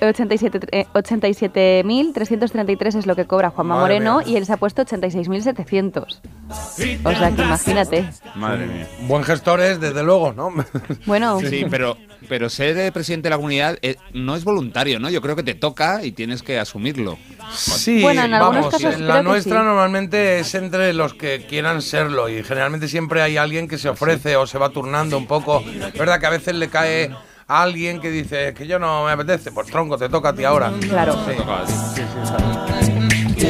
87, 0.01 0.61
eh, 0.73 0.87
87.333 0.95 2.95
es 2.99 3.07
lo 3.07 3.17
que 3.17 3.27
cobra 3.27 3.51
Juanma 3.51 3.77
Madre 3.77 3.95
Moreno 4.01 4.19
mía. 4.19 4.27
y 4.29 4.37
él 4.37 4.47
se 4.47 4.53
ha 4.53 4.57
puesto 4.57 4.83
86.700. 4.85 6.21
O 7.05 7.11
sea, 7.13 7.31
que 7.35 7.43
imagínate. 7.43 8.09
Madre 8.35 8.67
mía. 8.67 8.87
Buen 9.03 9.25
gestor 9.25 9.61
es, 9.61 9.81
desde 9.81 10.03
luego, 10.03 10.33
¿no? 10.33 10.53
Bueno, 11.07 11.41
Sí, 11.41 11.65
pero, 11.71 11.97
pero 12.29 12.49
ser 12.49 12.93
presidente 12.93 13.27
de 13.27 13.31
la 13.31 13.37
comunidad 13.37 13.79
eh, 13.83 13.97
no 14.13 14.37
es 14.37 14.45
voluntario, 14.45 14.99
¿no? 15.01 15.11
Yo 15.11 15.21
creo 15.23 15.37
que 15.37 15.43
te 15.43 15.55
toca 15.55 16.05
y 16.05 16.13
tienes 16.13 16.43
que 16.43 16.59
asumirlo. 16.59 17.19
Sí, 17.53 18.03
Bueno, 18.03 18.25
en 18.25 18.35
algunos 18.35 18.57
vamos, 18.67 18.73
casos 18.75 18.95
en 18.95 19.01
creo 19.01 19.09
la 19.09 19.23
nuestra 19.23 19.61
sí. 19.61 19.65
normalmente 19.67 20.41
es 20.41 20.55
entre 20.55 20.93
los 20.93 21.15
que 21.15 21.47
quieran 21.49 21.83
serlo 21.83 22.29
y 22.29 22.43
generalmente 22.43 22.89
siempre 22.89 23.23
hay 23.23 23.37
alguien 23.37 23.69
que 23.69 23.79
se 23.79 23.89
ofrece 23.89 24.37
o 24.37 24.47
se 24.47 24.59
va 24.59 24.71
turnando 24.71 25.17
un 25.19 25.27
poco. 25.27 25.63
Es 25.67 25.99
verdad 25.99 26.21
que 26.21 26.27
a 26.27 26.31
veces 26.31 26.55
le 26.55 26.69
cae 26.69 27.11
alguien 27.49 28.01
que 28.01 28.11
dice, 28.11 28.53
que 28.55 28.67
yo 28.67 28.79
no 28.79 29.07
me 29.07 29.13
apetece, 29.13 29.51
pues 29.51 29.67
tronco, 29.69 29.97
te 29.97 30.09
toca 30.09 30.29
a 30.29 30.33
ti 30.35 30.45
ahora. 30.45 30.71
Claro. 30.81 31.17
Sí. 31.25 31.33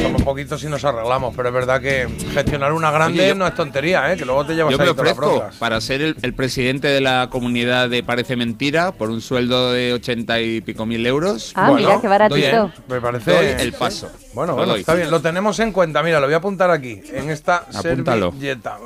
Somos 0.01 0.21
poquitos 0.21 0.63
y 0.63 0.67
nos 0.67 0.85
arreglamos, 0.85 1.35
pero 1.35 1.49
es 1.49 1.53
verdad 1.53 1.81
que 1.81 2.07
gestionar 2.33 2.71
una 2.73 2.91
grande 2.91 3.35
no 3.35 3.45
es 3.45 3.55
tontería, 3.55 4.13
¿eh? 4.13 4.17
que 4.17 4.23
luego 4.23 4.45
te 4.45 4.53
llevas 4.53 4.71
yo 4.71 4.77
me 4.77 4.83
ahí 4.83 4.93
todas 4.95 5.17
ofrezco 5.17 5.49
para 5.57 5.81
ser 5.81 6.01
el, 6.01 6.33
presidente 6.33 6.87
de 6.87 7.01
la 7.01 7.27
comunidad 7.31 7.89
de 7.89 8.03
Parece 8.03 8.35
Mentira 8.35 8.91
por 8.91 9.09
un 9.09 9.19
sueldo 9.19 9.73
de 9.73 9.93
ochenta 9.93 10.39
y 10.39 10.61
pico 10.61 10.85
mil 10.85 11.05
euros. 11.05 11.51
Ah, 11.55 11.73
mira 11.75 11.99
qué 11.99 12.07
baratito. 12.07 12.71
me 12.87 13.01
parece 13.01 13.61
el 13.61 13.73
paso. 13.73 14.11
Bueno, 14.33 14.55
bueno, 14.55 14.75
está 14.75 14.93
bien, 14.93 15.11
lo 15.11 15.19
tenemos 15.21 15.59
en 15.59 15.71
cuenta. 15.71 16.03
Mira, 16.03 16.19
lo 16.19 16.27
voy 16.27 16.35
a 16.35 16.37
apuntar 16.37 16.69
aquí, 16.71 17.01
en 17.11 17.29
esta 17.29 17.65
Apúntalo. 17.73 18.31
servilleta. 18.31 18.77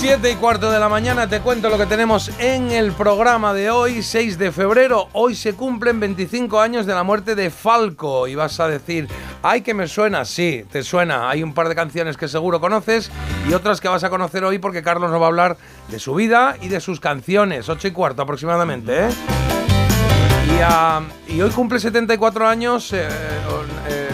7 0.00 0.30
y 0.30 0.36
cuarto 0.36 0.70
de 0.70 0.80
la 0.80 0.88
mañana 0.88 1.28
te 1.28 1.40
cuento 1.40 1.68
lo 1.68 1.76
que 1.76 1.84
tenemos 1.84 2.30
en 2.38 2.70
el 2.70 2.92
programa 2.92 3.52
de 3.52 3.70
hoy, 3.70 4.02
6 4.02 4.38
de 4.38 4.50
febrero. 4.50 5.10
Hoy 5.12 5.34
se 5.34 5.52
cumplen 5.52 6.00
25 6.00 6.58
años 6.58 6.86
de 6.86 6.94
la 6.94 7.02
muerte 7.02 7.34
de 7.34 7.50
Falco 7.50 8.26
y 8.26 8.34
vas 8.34 8.60
a 8.60 8.68
decir, 8.68 9.08
ay 9.42 9.60
que 9.60 9.74
me 9.74 9.86
suena, 9.86 10.24
sí, 10.24 10.64
te 10.72 10.82
suena. 10.82 11.28
Hay 11.28 11.42
un 11.42 11.52
par 11.52 11.68
de 11.68 11.74
canciones 11.74 12.16
que 12.16 12.28
seguro 12.28 12.62
conoces 12.62 13.10
y 13.46 13.52
otras 13.52 13.78
que 13.82 13.88
vas 13.88 14.02
a 14.02 14.08
conocer 14.08 14.42
hoy 14.42 14.58
porque 14.58 14.82
Carlos 14.82 15.10
nos 15.10 15.20
va 15.20 15.26
a 15.26 15.28
hablar 15.28 15.58
de 15.90 15.98
su 15.98 16.14
vida 16.14 16.56
y 16.62 16.68
de 16.68 16.80
sus 16.80 16.98
canciones, 16.98 17.68
8 17.68 17.88
y 17.88 17.90
cuarto 17.90 18.22
aproximadamente. 18.22 19.04
¿eh? 19.04 19.10
Y, 21.28 21.42
hoy 21.42 21.50
cumple 21.50 21.78
74 21.78 22.48
años, 22.48 22.90
eh, 22.94 23.06
eh, 23.86 24.08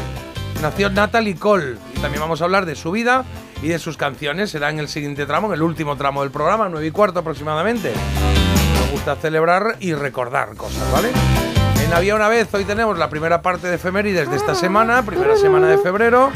nació 0.61 0.90
Natalie 0.90 1.37
Cole 1.37 1.76
y 1.95 2.00
también 2.00 2.21
vamos 2.21 2.40
a 2.40 2.45
hablar 2.45 2.66
de 2.66 2.75
su 2.75 2.90
vida 2.90 3.25
y 3.62 3.68
de 3.68 3.78
sus 3.78 3.96
canciones. 3.96 4.50
Será 4.50 4.70
en 4.70 4.78
el 4.78 4.88
siguiente 4.88 5.26
tramo, 5.26 5.48
en 5.48 5.54
el 5.54 5.62
último 5.62 5.96
tramo 5.96 6.22
del 6.22 6.30
programa, 6.30 6.68
9 6.68 6.86
y 6.86 6.90
cuarto 6.90 7.20
aproximadamente. 7.20 7.92
Nos 8.80 8.90
gusta 8.90 9.16
celebrar 9.16 9.76
y 9.80 9.94
recordar 9.94 10.54
cosas, 10.56 10.90
¿vale? 10.92 11.10
En 11.84 11.92
Había 11.92 12.16
una 12.16 12.28
vez, 12.28 12.52
hoy 12.52 12.64
tenemos 12.64 12.98
la 12.98 13.08
primera 13.08 13.42
parte 13.42 13.68
de 13.68 13.76
efemérides 13.76 14.28
de 14.30 14.36
esta 14.36 14.54
semana, 14.54 15.02
primera 15.02 15.36
semana 15.36 15.68
de 15.68 15.78
febrero. 15.78 16.32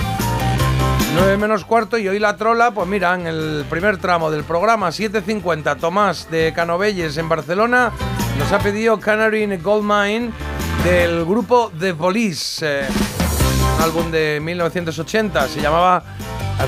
9 1.15 1.37
menos 1.39 1.65
cuarto 1.65 1.99
y 1.99 2.07
hoy 2.07 2.21
la 2.21 2.37
trola, 2.37 2.71
pues 2.71 2.87
mira, 2.87 3.15
en 3.15 3.27
el 3.27 3.65
primer 3.69 3.99
tramo 3.99 4.31
del 4.31 4.45
programa 4.45 4.91
7.50, 4.91 5.79
Tomás 5.79 6.31
de 6.31 6.53
Canovelles 6.55 7.17
en 7.17 7.29
Barcelona 7.29 7.91
nos 8.39 8.53
ha 8.53 8.59
pedido 8.59 8.99
Canary 8.99 9.43
in 9.43 9.53
a 9.53 9.57
Gold 9.57 9.85
Mine 9.85 10.31
del 10.85 11.25
grupo 11.25 11.71
The 11.79 11.95
Police, 11.95 12.65
eh, 12.65 12.89
un 12.89 13.83
álbum 13.83 14.11
de 14.11 14.41
1980, 14.41 15.49
se 15.49 15.61
llamaba, 15.61 16.03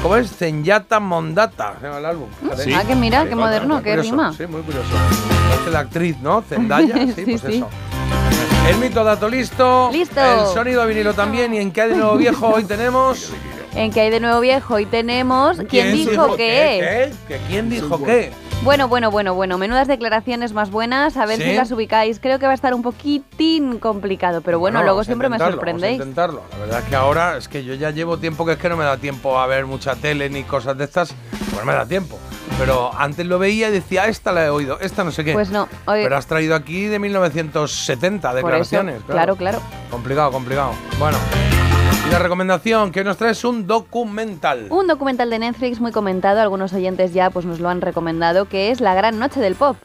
¿cómo 0.03 0.17
es? 0.17 0.31
Zenyata 0.37 1.01
Mondata, 1.01 1.75
se 1.81 1.87
llama 1.87 1.99
el 1.99 2.07
álbum. 2.07 2.29
fíjate. 2.41 2.65
Sí. 2.65 2.73
Ah, 2.75 2.85
que 2.85 2.95
mira, 2.95 3.23
Sí, 3.23 3.29
qué 3.29 3.35
moderno, 3.37 3.75
Muy 3.75 3.83
qué 3.85 3.91
curioso, 3.91 4.11
rima. 4.11 4.33
Sí, 4.33 4.47
muy 4.47 4.62
curioso. 4.62 4.89
Parece 5.51 5.71
la 5.71 5.79
actriz, 5.81 6.17
¿no? 6.21 6.43
Zendaya, 6.43 6.95
sí, 7.07 7.12
Sí, 7.15 7.25
pues 7.25 7.41
sí. 7.43 7.57
eso. 7.59 7.69
El 8.69 8.77
mito 8.79 9.03
dato 9.03 9.29
listo. 9.29 9.91
Listo. 9.93 10.21
El 10.21 10.47
sonido 10.55 10.87
vinilo 10.87 11.15
también. 11.15 11.53
Y 11.55 11.59
en 11.59 11.73
qué 11.73 11.83
hay 11.83 11.91
de 11.91 11.97
nuevo 11.97 12.17
viejo 12.17 12.49
hoy 12.49 12.65
tenemos. 12.65 13.33
En 13.75 13.91
que 13.91 14.03
hay 14.03 14.11
de 14.11 14.21
nuevo 14.21 14.39
viejo 14.41 14.79
y 14.81 14.85
tenemos. 14.85 15.57
¿Quién, 15.67 15.93
dijo 15.93 16.37
qué? 16.37 17.11
¿Qué? 17.27 17.37
¿Que 17.39 17.41
¿Quién 17.49 17.71
dijo 17.71 18.05
qué? 18.05 18.31
Bueno, 18.64 18.87
bueno, 18.87 19.11
bueno, 19.11 19.35
bueno. 19.35 19.59
Menudas 19.59 19.88
declaraciones 19.88 20.52
más 20.52 20.71
buenas. 20.71 21.16
A 21.16 21.26
ver 21.26 21.38
¿Sí? 21.38 21.42
si 21.42 21.54
las 21.54 21.73
ubicáis. 21.73 22.21
Creo 22.21 22.38
que 22.38 22.47
va 22.47 22.52
a 22.52 22.54
estar 22.54 22.75
un 22.75 22.83
poquitín 22.83 23.78
complicado, 23.81 24.40
pero 24.40 24.61
bueno, 24.61 24.83
luego 24.85 25.02
siempre 25.02 25.28
me 25.28 25.35
intentarlo, 25.37 25.57
vamos 25.61 25.73
a 25.73 25.76
sorprendéis. 25.81 25.99
intentarlo. 26.00 26.42
La 26.52 26.59
verdad 26.59 26.78
es 26.81 26.85
que 26.88 26.95
ahora 26.97 27.37
es 27.37 27.49
que 27.49 27.64
yo 27.64 27.75
ya 27.75 27.90
llevo 27.90 28.19
tiempo 28.19 28.47
que 28.47 28.52
es 28.52 28.59
que 28.59 28.69
no 28.69 28.76
me 28.76 28.85
da 28.85 28.97
tiempo 28.99 29.38
a 29.38 29.47
ver 29.47 29.66
mucha 29.66 29.97
tele 29.97 30.31
ni 30.31 30.45
cosas 30.45 30.78
de 30.78 30.85
estas. 30.85 31.12
Pues 31.31 31.57
no 31.59 31.64
me 31.64 31.73
da 31.73 31.87
tiempo. 31.87 32.19
Pero 32.59 32.92
antes 32.97 33.26
lo 33.26 33.40
veía 33.40 33.69
y 33.69 33.73
decía, 33.73 34.07
esta 34.07 34.31
la 34.31 34.45
he 34.47 34.50
oído, 34.50 34.78
esta 34.81 35.02
no 35.02 35.11
sé 35.11 35.25
qué. 35.25 35.33
Pues 35.33 35.50
no. 35.50 35.69
Oye, 35.87 36.04
Pero 36.04 36.16
has 36.16 36.26
traído 36.26 36.54
aquí 36.54 36.85
de 36.85 37.00
1970 37.00 38.28
por 38.31 38.38
eso, 38.38 38.47
declaraciones. 38.47 39.02
claro, 39.09 39.35
claro. 39.35 39.61
Complicado, 39.90 40.31
complicado. 40.31 40.73
Bueno. 41.00 41.19
La 42.12 42.19
recomendación 42.19 42.92
que 42.92 43.02
nos 43.04 43.16
trae 43.16 43.33
es 43.33 43.42
un 43.42 43.66
documental. 43.66 44.66
Un 44.71 44.87
documental 44.87 45.31
de 45.31 45.38
Netflix 45.38 45.81
muy 45.81 45.92
comentado, 45.92 46.40
algunos 46.40 46.73
oyentes 46.75 47.14
ya 47.14 47.31
pues 47.31 47.47
nos 47.47 47.59
lo 47.59 47.69
han 47.71 47.81
recomendado, 47.81 48.44
que 48.44 48.70
es 48.70 48.81
La 48.81 48.94
Gran 48.94 49.18
Noche 49.18 49.40
del 49.40 49.55
Pop. 49.55 49.77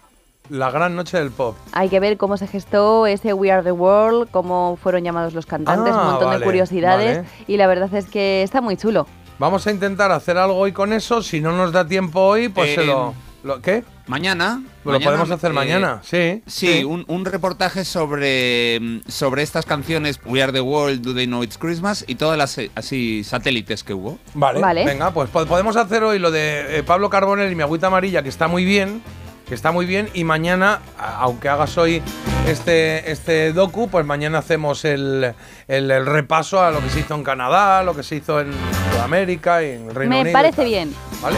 La 0.50 0.72
gran 0.72 0.96
noche 0.96 1.18
del 1.18 1.30
pop. 1.32 1.58
Hay 1.74 1.90
que 1.90 2.00
ver 2.00 2.16
cómo 2.16 2.38
se 2.38 2.48
gestó 2.48 3.06
ese 3.06 3.34
We 3.34 3.52
Are 3.52 3.64
the 3.64 3.74
World, 3.74 4.30
cómo 4.32 4.78
fueron 4.82 5.04
llamados 5.04 5.34
los 5.34 5.46
cantantes, 5.46 5.94
Ah, 5.94 6.00
un 6.02 6.06
montón 6.12 6.28
vale, 6.28 6.40
de 6.40 6.46
curiosidades 6.46 7.18
vale. 7.18 7.30
y 7.48 7.58
la 7.58 7.68
verdad 7.68 7.94
es 7.94 8.06
que 8.06 8.44
está 8.44 8.62
muy 8.62 8.78
chulo. 8.78 9.08
Vamos 9.40 9.68
a 9.68 9.72
intentar 9.72 10.10
hacer 10.14 10.38
algo 10.38 10.56
hoy 10.58 10.72
con 10.72 10.94
eso. 10.94 11.22
Si 11.22 11.42
no 11.42 11.52
nos 11.52 11.74
da 11.74 11.86
tiempo 11.86 12.22
hoy, 12.22 12.48
pues 12.48 12.70
Eh, 12.70 12.76
se 12.76 12.86
lo, 12.86 13.14
lo- 13.44 13.62
¿Qué? 13.62 13.84
Mañana. 14.08 14.62
Lo 14.86 14.92
mañana, 14.94 15.06
podemos 15.06 15.32
hacer 15.32 15.52
eh, 15.52 15.54
mañana, 15.54 16.02
sí. 16.04 16.42
Sí, 16.48 16.84
Un, 16.84 17.04
un 17.08 17.26
reportaje 17.26 17.84
sobre, 17.86 19.02
sobre 19.08 19.44
estas 19.44 19.66
canciones 19.66 20.20
We 20.26 20.42
Are 20.42 20.52
the 20.52 20.62
World, 20.62 21.02
Do 21.02 21.14
They 21.14 21.28
Know 21.28 21.44
It's 21.44 21.58
Christmas 21.58 22.04
y 22.08 22.16
todas 22.16 22.38
las 22.38 22.58
eh, 22.58 22.72
así 22.76 23.24
satélites 23.24 23.84
que 23.84 23.94
hubo. 23.94 24.18
Vale, 24.34 24.60
Vale. 24.62 24.86
venga, 24.86 25.12
pues 25.12 25.30
po- 25.30 25.46
podemos 25.46 25.76
hacer 25.76 26.04
hoy 26.04 26.20
lo 26.20 26.32
de 26.32 26.80
eh, 26.80 26.84
Pablo 26.84 27.10
Carbonell 27.10 27.52
y 27.52 27.56
mi 27.56 27.64
agüita 27.64 27.88
amarilla, 27.88 28.24
que 28.24 28.30
está 28.30 28.48
muy 28.48 28.64
bien, 28.66 29.02
que 29.48 29.54
está 29.56 29.72
muy 29.72 29.86
bien, 29.86 30.10
y 30.14 30.24
mañana, 30.24 30.80
aunque 30.98 31.48
hagas 31.50 31.78
hoy 31.78 32.02
este, 32.48 33.12
este 33.12 33.52
docu, 33.54 33.90
pues 33.90 34.06
mañana 34.06 34.40
hacemos 34.40 34.84
el, 34.86 35.34
el- 35.68 35.92
el 35.92 36.06
repaso 36.06 36.62
a 36.62 36.72
lo 36.72 36.82
que 36.82 36.90
se 36.90 37.02
hizo 37.02 37.16
en 37.16 37.24
Canadá, 37.24 37.84
lo 37.84 37.94
que 37.96 38.04
se 38.04 38.16
hizo 38.16 38.40
en 38.42 38.52
Sudamérica 38.94 39.64
y 39.64 39.72
en 39.72 39.90
el 39.90 39.96
Reino 39.96 40.10
Me 40.16 40.22
Unido. 40.22 40.32
y 40.32 40.34
parece 40.34 40.64
bien. 40.66 40.94
¿Vale? 41.22 41.38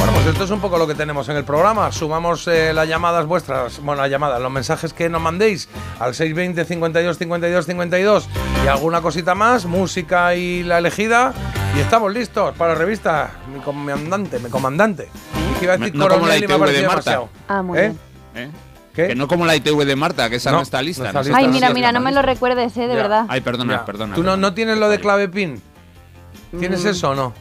Bueno, 0.00 0.14
pues 0.14 0.26
esto 0.28 0.44
es 0.44 0.50
un 0.50 0.60
poco 0.60 0.78
lo 0.78 0.86
que 0.86 0.94
tenemos 0.94 1.28
en 1.28 1.36
el 1.36 1.44
programa. 1.44 1.92
Sumamos 1.92 2.48
eh, 2.48 2.72
las 2.72 2.88
llamadas 2.88 3.26
vuestras, 3.26 3.80
bueno, 3.82 4.00
las 4.00 4.10
llamadas, 4.10 4.40
los 4.40 4.50
mensajes 4.50 4.94
que 4.94 5.10
nos 5.10 5.20
mandéis 5.20 5.68
al 5.98 6.14
620 6.14 6.64
52 6.64 7.18
52 7.18 7.66
52 7.66 8.28
y 8.64 8.68
alguna 8.68 9.02
cosita 9.02 9.34
más, 9.34 9.66
música 9.66 10.34
y 10.34 10.62
la 10.62 10.78
elegida. 10.78 11.34
Y 11.76 11.80
estamos 11.80 12.12
listos 12.14 12.54
para 12.56 12.72
la 12.72 12.78
revista. 12.78 13.30
Mi 13.52 13.60
comandante, 13.60 14.38
mi 14.38 14.48
comandante. 14.48 15.08
Y 15.54 15.58
que 15.58 15.64
iba 15.66 15.74
a 15.74 15.76
decir 15.76 15.94
No 15.94 16.08
como 16.08 16.26
la 16.26 16.36
ITV 16.38 16.48
de 16.48 16.58
Marta. 16.58 16.72
demasiado. 16.80 17.28
Ah, 17.46 17.62
muy 17.62 17.78
¿Eh? 17.78 17.94
bien. 18.34 18.48
¿eh? 18.48 18.50
¿Qué? 18.94 19.08
Que 19.08 19.14
no 19.14 19.28
como 19.28 19.44
la 19.44 19.54
ITV 19.54 19.84
de 19.84 19.96
Marta, 19.96 20.30
que 20.30 20.36
esa 20.36 20.50
no, 20.50 20.56
No, 20.56 20.62
está 20.62 20.80
lista. 20.80 21.02
no 21.04 21.08
está 21.10 21.18
no 21.20 21.24
sé. 21.24 21.30
lista. 21.30 21.38
Ay, 21.44 21.48
mira, 21.48 21.70
mira, 21.74 21.92
no 21.92 22.00
me 22.00 22.10
lo 22.10 22.22
recuerdes, 22.22 22.74
eh, 22.78 22.80
de 22.88 22.88
Ya. 22.88 22.94
verdad. 23.02 23.26
Ay, 23.28 23.42
perdona, 23.42 23.74
Ya. 23.74 23.84
perdona. 23.84 24.14
¿Tú 24.14 24.22
no, 24.22 24.30
perdona. 24.30 24.48
no 24.48 24.54
tienes 24.54 24.78
lo 24.78 24.88
de 24.88 24.98
clave 24.98 25.28
pin? 25.28 25.62
¿Tienes 26.58 26.84
Mm. 26.84 26.88
eso 26.88 27.10
o 27.10 27.14
no? 27.14 27.34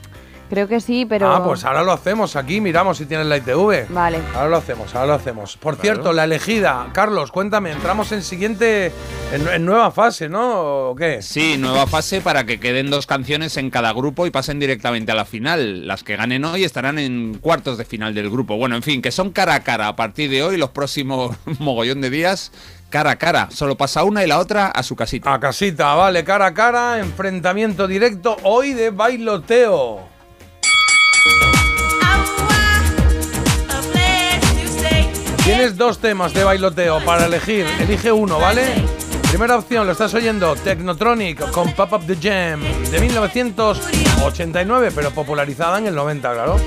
Creo 0.49 0.67
que 0.67 0.81
sí, 0.81 1.05
pero... 1.05 1.31
Ah, 1.31 1.43
pues 1.43 1.63
ahora 1.63 1.83
lo 1.83 1.91
hacemos 1.91 2.35
aquí, 2.35 2.59
miramos 2.59 2.97
si 2.97 3.05
tienes 3.05 3.27
la 3.27 3.37
ITV. 3.37 3.87
Vale. 3.89 4.19
Ahora 4.33 4.49
lo 4.49 4.57
hacemos, 4.57 4.95
ahora 4.95 5.07
lo 5.07 5.13
hacemos. 5.13 5.57
Por 5.57 5.75
cierto, 5.75 6.11
la 6.11 6.23
elegida, 6.23 6.87
Carlos, 6.91 7.31
cuéntame, 7.31 7.71
entramos 7.71 8.11
en 8.11 8.23
siguiente, 8.23 8.91
en, 9.31 9.47
en 9.47 9.65
nueva 9.65 9.91
fase, 9.91 10.27
¿no? 10.27 10.89
¿O 10.89 10.95
qué? 10.95 11.21
Sí, 11.21 11.57
nueva 11.57 11.85
fase 11.85 12.21
para 12.21 12.45
que 12.45 12.59
queden 12.59 12.89
dos 12.89 13.05
canciones 13.05 13.57
en 13.57 13.69
cada 13.69 13.93
grupo 13.93 14.25
y 14.25 14.31
pasen 14.31 14.59
directamente 14.59 15.11
a 15.11 15.15
la 15.15 15.25
final. 15.25 15.87
Las 15.87 16.03
que 16.03 16.15
ganen 16.15 16.43
hoy 16.45 16.63
estarán 16.63 16.97
en 16.97 17.37
cuartos 17.39 17.77
de 17.77 17.85
final 17.85 18.15
del 18.15 18.29
grupo. 18.29 18.57
Bueno, 18.57 18.75
en 18.75 18.83
fin, 18.83 19.01
que 19.01 19.11
son 19.11 19.29
cara 19.31 19.53
a 19.53 19.59
cara 19.59 19.87
a 19.87 19.95
partir 19.95 20.31
de 20.31 20.41
hoy, 20.41 20.57
los 20.57 20.71
próximos 20.71 21.35
mogollón 21.59 22.01
de 22.01 22.09
días, 22.09 22.51
cara 22.89 23.11
a 23.11 23.15
cara. 23.17 23.49
Solo 23.51 23.77
pasa 23.77 24.03
una 24.03 24.23
y 24.23 24.27
la 24.27 24.39
otra 24.39 24.67
a 24.67 24.81
su 24.81 24.95
casita. 24.95 25.31
A 25.31 25.39
casita, 25.39 25.93
vale, 25.93 26.23
cara 26.23 26.47
a 26.47 26.53
cara, 26.55 26.99
enfrentamiento 26.99 27.87
directo 27.87 28.37
hoy 28.43 28.73
de 28.73 28.89
bailoteo. 28.89 30.08
Tienes 35.43 35.77
dos 35.77 35.97
temas 35.97 36.33
de 36.33 36.43
bailoteo 36.43 37.03
para 37.03 37.25
elegir. 37.25 37.65
Elige 37.79 38.11
uno, 38.11 38.39
¿vale? 38.39 38.65
Primera 39.29 39.57
opción, 39.57 39.85
lo 39.85 39.93
estás 39.93 40.13
oyendo, 40.13 40.55
Technotronic 40.55 41.51
con 41.51 41.73
Pop 41.73 41.91
Up 41.93 42.05
the 42.05 42.15
Jam 42.15 42.61
de 42.61 42.99
1989, 42.99 44.91
pero 44.93 45.11
popularizada 45.11 45.79
en 45.79 45.87
el 45.87 45.95
90, 45.95 46.33
claro. 46.33 46.57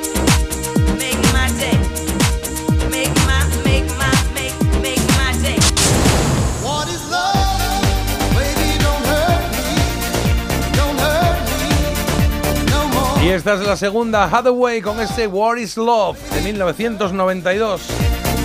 Y 13.23 13.29
esta 13.29 13.55
es 13.55 13.61
la 13.61 13.77
segunda, 13.77 14.25
Hathaway 14.25 14.81
con 14.81 14.99
este 15.01 15.29
What 15.29 15.57
is 15.59 15.77
Love 15.77 16.19
de 16.35 16.41
1992. 16.41 17.83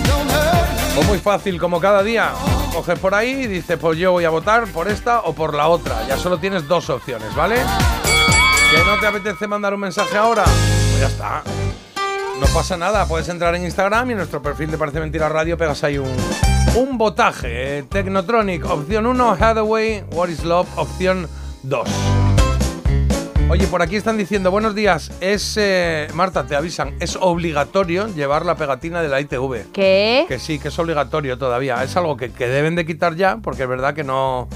Don't 0.06 0.30
hurt 0.30 0.72
me. 0.72 0.94
Fue 0.94 1.04
muy 1.04 1.18
fácil, 1.18 1.58
como 1.58 1.80
cada 1.80 2.02
día. 2.04 2.30
Coges 2.72 2.96
por 3.00 3.12
ahí 3.12 3.30
y 3.30 3.46
dices, 3.48 3.76
pues 3.76 3.98
yo 3.98 4.12
voy 4.12 4.24
a 4.24 4.30
votar 4.30 4.68
por 4.68 4.86
esta 4.86 5.22
o 5.22 5.32
por 5.32 5.54
la 5.54 5.66
otra. 5.66 6.06
Ya 6.06 6.16
solo 6.16 6.38
tienes 6.38 6.68
dos 6.68 6.88
opciones, 6.90 7.34
¿vale? 7.34 7.56
¿Que 7.56 8.84
no 8.84 9.00
te 9.00 9.06
apetece 9.08 9.48
mandar 9.48 9.74
un 9.74 9.80
mensaje 9.80 10.16
ahora? 10.16 10.44
Pues 10.44 11.00
ya 11.00 11.08
está. 11.08 11.42
No 12.38 12.46
pasa 12.54 12.76
nada, 12.76 13.04
puedes 13.06 13.28
entrar 13.28 13.56
en 13.56 13.64
Instagram 13.64 14.10
y 14.10 14.12
en 14.12 14.18
nuestro 14.18 14.40
perfil 14.40 14.70
de 14.70 14.78
Parece 14.78 15.00
Mentira 15.00 15.28
Radio 15.28 15.58
pegas 15.58 15.82
ahí 15.82 15.98
un, 15.98 16.14
un 16.76 16.96
votaje. 16.96 17.78
Eh, 17.78 17.82
Technotronic, 17.82 18.64
opción 18.64 19.06
1, 19.06 19.36
Hathaway, 19.40 20.04
What 20.12 20.28
is 20.28 20.44
Love, 20.44 20.68
opción 20.76 21.28
2. 21.64 21.88
Oye, 23.50 23.66
por 23.66 23.80
aquí 23.80 23.96
están 23.96 24.18
diciendo, 24.18 24.50
buenos 24.50 24.74
días, 24.74 25.10
es, 25.22 25.56
eh, 25.58 26.06
Marta, 26.12 26.46
te 26.46 26.54
avisan, 26.54 26.94
es 27.00 27.16
obligatorio 27.18 28.06
llevar 28.08 28.44
la 28.44 28.56
pegatina 28.56 29.00
de 29.00 29.08
la 29.08 29.22
ITV. 29.22 29.72
¿Qué? 29.72 30.26
Que 30.28 30.38
sí, 30.38 30.58
que 30.58 30.68
es 30.68 30.78
obligatorio 30.78 31.38
todavía. 31.38 31.82
Es 31.82 31.96
algo 31.96 32.18
que, 32.18 32.30
que 32.30 32.46
deben 32.46 32.74
de 32.74 32.84
quitar 32.84 33.16
ya, 33.16 33.38
porque 33.38 33.62
es 33.62 33.68
verdad 33.70 33.94
que 33.94 34.04
no, 34.04 34.48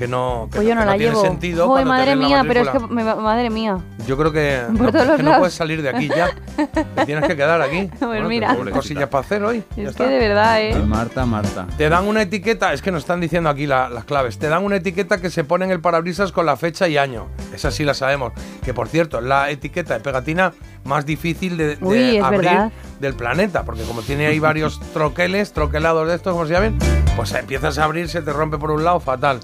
que 0.00 0.08
no, 0.08 0.48
que 0.50 0.56
Pues 0.56 0.66
yo 0.68 0.74
no 0.74 0.80
que 0.80 0.86
la 0.86 0.96
tiene 0.96 1.12
llevo. 1.12 1.20
sentido. 1.22 1.66
Joder, 1.68 1.84
madre 1.84 2.16
mía, 2.16 2.42
pero 2.48 2.62
es 2.62 2.68
que 2.70 2.78
me 2.88 3.04
va- 3.04 3.16
madre 3.16 3.50
mía. 3.50 3.76
Yo 4.06 4.16
creo 4.16 4.32
que, 4.32 4.62
no, 4.70 4.90
que 4.90 5.22
no 5.22 5.36
puedes 5.38 5.52
salir 5.52 5.82
de 5.82 5.90
aquí 5.90 6.08
ya. 6.08 6.30
Te 6.96 7.04
tienes 7.04 7.26
que 7.28 7.36
quedar 7.36 7.60
aquí. 7.60 7.90
Pues 7.98 8.22
te 8.22 8.26
mira. 8.26 8.56
cosillas 8.72 9.10
para 9.10 9.24
hacer 9.24 9.44
hoy. 9.44 9.62
ya 9.76 9.82
Es 9.84 9.90
está. 9.90 10.04
que 10.04 10.10
de 10.10 10.18
verdad, 10.18 10.58
¿eh? 10.62 10.74
Marta, 10.86 11.26
Marta. 11.26 11.66
Te 11.76 11.86
dan 11.90 12.08
una 12.08 12.22
etiqueta, 12.22 12.72
es 12.72 12.80
que 12.80 12.90
nos 12.90 13.02
están 13.02 13.20
diciendo 13.20 13.50
aquí 13.50 13.66
la- 13.66 13.90
las 13.90 14.04
claves. 14.04 14.38
Te 14.38 14.48
dan 14.48 14.64
una 14.64 14.76
etiqueta 14.76 15.20
que 15.20 15.28
se 15.28 15.44
pone 15.44 15.66
en 15.66 15.70
el 15.70 15.80
parabrisas 15.80 16.32
con 16.32 16.46
la 16.46 16.56
fecha 16.56 16.88
y 16.88 16.96
año. 16.96 17.26
Esa 17.54 17.70
sí 17.70 17.84
la 17.84 17.92
sabemos. 17.92 18.32
Que 18.64 18.72
por 18.72 18.88
cierto, 18.88 19.18
es 19.18 19.24
la 19.24 19.50
etiqueta 19.50 19.92
de 19.92 20.00
pegatina 20.00 20.54
más 20.84 21.04
difícil 21.04 21.58
de, 21.58 21.76
de 21.76 21.84
Uy, 21.84 22.16
es 22.16 22.24
abrir 22.24 22.40
verdad. 22.40 22.72
del 23.00 23.12
planeta. 23.12 23.64
Porque 23.64 23.82
como 23.82 24.00
tiene 24.00 24.26
ahí 24.28 24.38
varios 24.38 24.80
troqueles, 24.94 25.52
troquelados 25.52 26.08
de 26.08 26.14
estos, 26.14 26.32
como 26.32 26.46
se 26.46 26.54
llaman, 26.54 26.78
pues 27.16 27.34
empiezas 27.34 27.76
a 27.78 27.84
abrir, 27.84 28.08
se 28.08 28.22
te 28.22 28.32
rompe 28.32 28.56
por 28.56 28.70
un 28.70 28.82
lado, 28.82 28.98
fatal. 28.98 29.40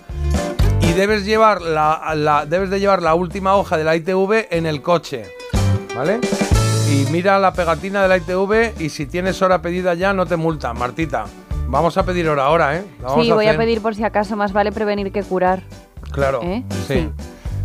Y 0.81 0.93
debes 0.93 1.25
llevar 1.25 1.61
la, 1.63 2.13
la- 2.15 2.47
debes 2.47 2.71
de 2.71 2.81
llevar 2.81 3.03
la 3.03 3.15
última 3.15 3.55
hoja 3.57 3.77
de 3.77 3.85
la 3.85 3.97
ITV 3.97 4.47
en 4.51 4.67
el 4.67 4.83
coche. 4.83 5.27
¿Vale? 5.95 6.21
Y 6.91 7.07
mira 7.11 7.39
la 7.39 7.53
pegatina 7.53 8.03
de 8.03 8.09
la 8.09 8.17
ITV 8.19 8.81
y 8.81 8.91
si 8.91 9.07
tienes 9.07 9.41
hora 9.43 9.61
pedida 9.63 9.95
ya 9.95 10.13
no 10.13 10.27
te 10.27 10.37
multan, 10.37 10.79
Martita. 10.79 11.25
Vamos 11.69 11.97
a 11.99 12.05
pedir 12.05 12.29
hora 12.29 12.45
ahora, 12.45 12.77
¿eh? 12.77 12.85
La 13.03 13.09
vamos 13.09 13.25
Sí, 13.27 13.33
voy 13.33 13.47
a 13.47 13.57
pedir 13.57 13.81
por 13.83 13.95
si 13.95 14.05
acaso, 14.05 14.37
más 14.37 14.53
vale 14.53 14.71
prevenir 14.71 15.11
que 15.11 15.23
curar. 15.25 15.63
Claro. 16.13 16.41
¿Eh? 16.45 16.63
Sí. 16.87 16.95
Sí. 16.95 17.11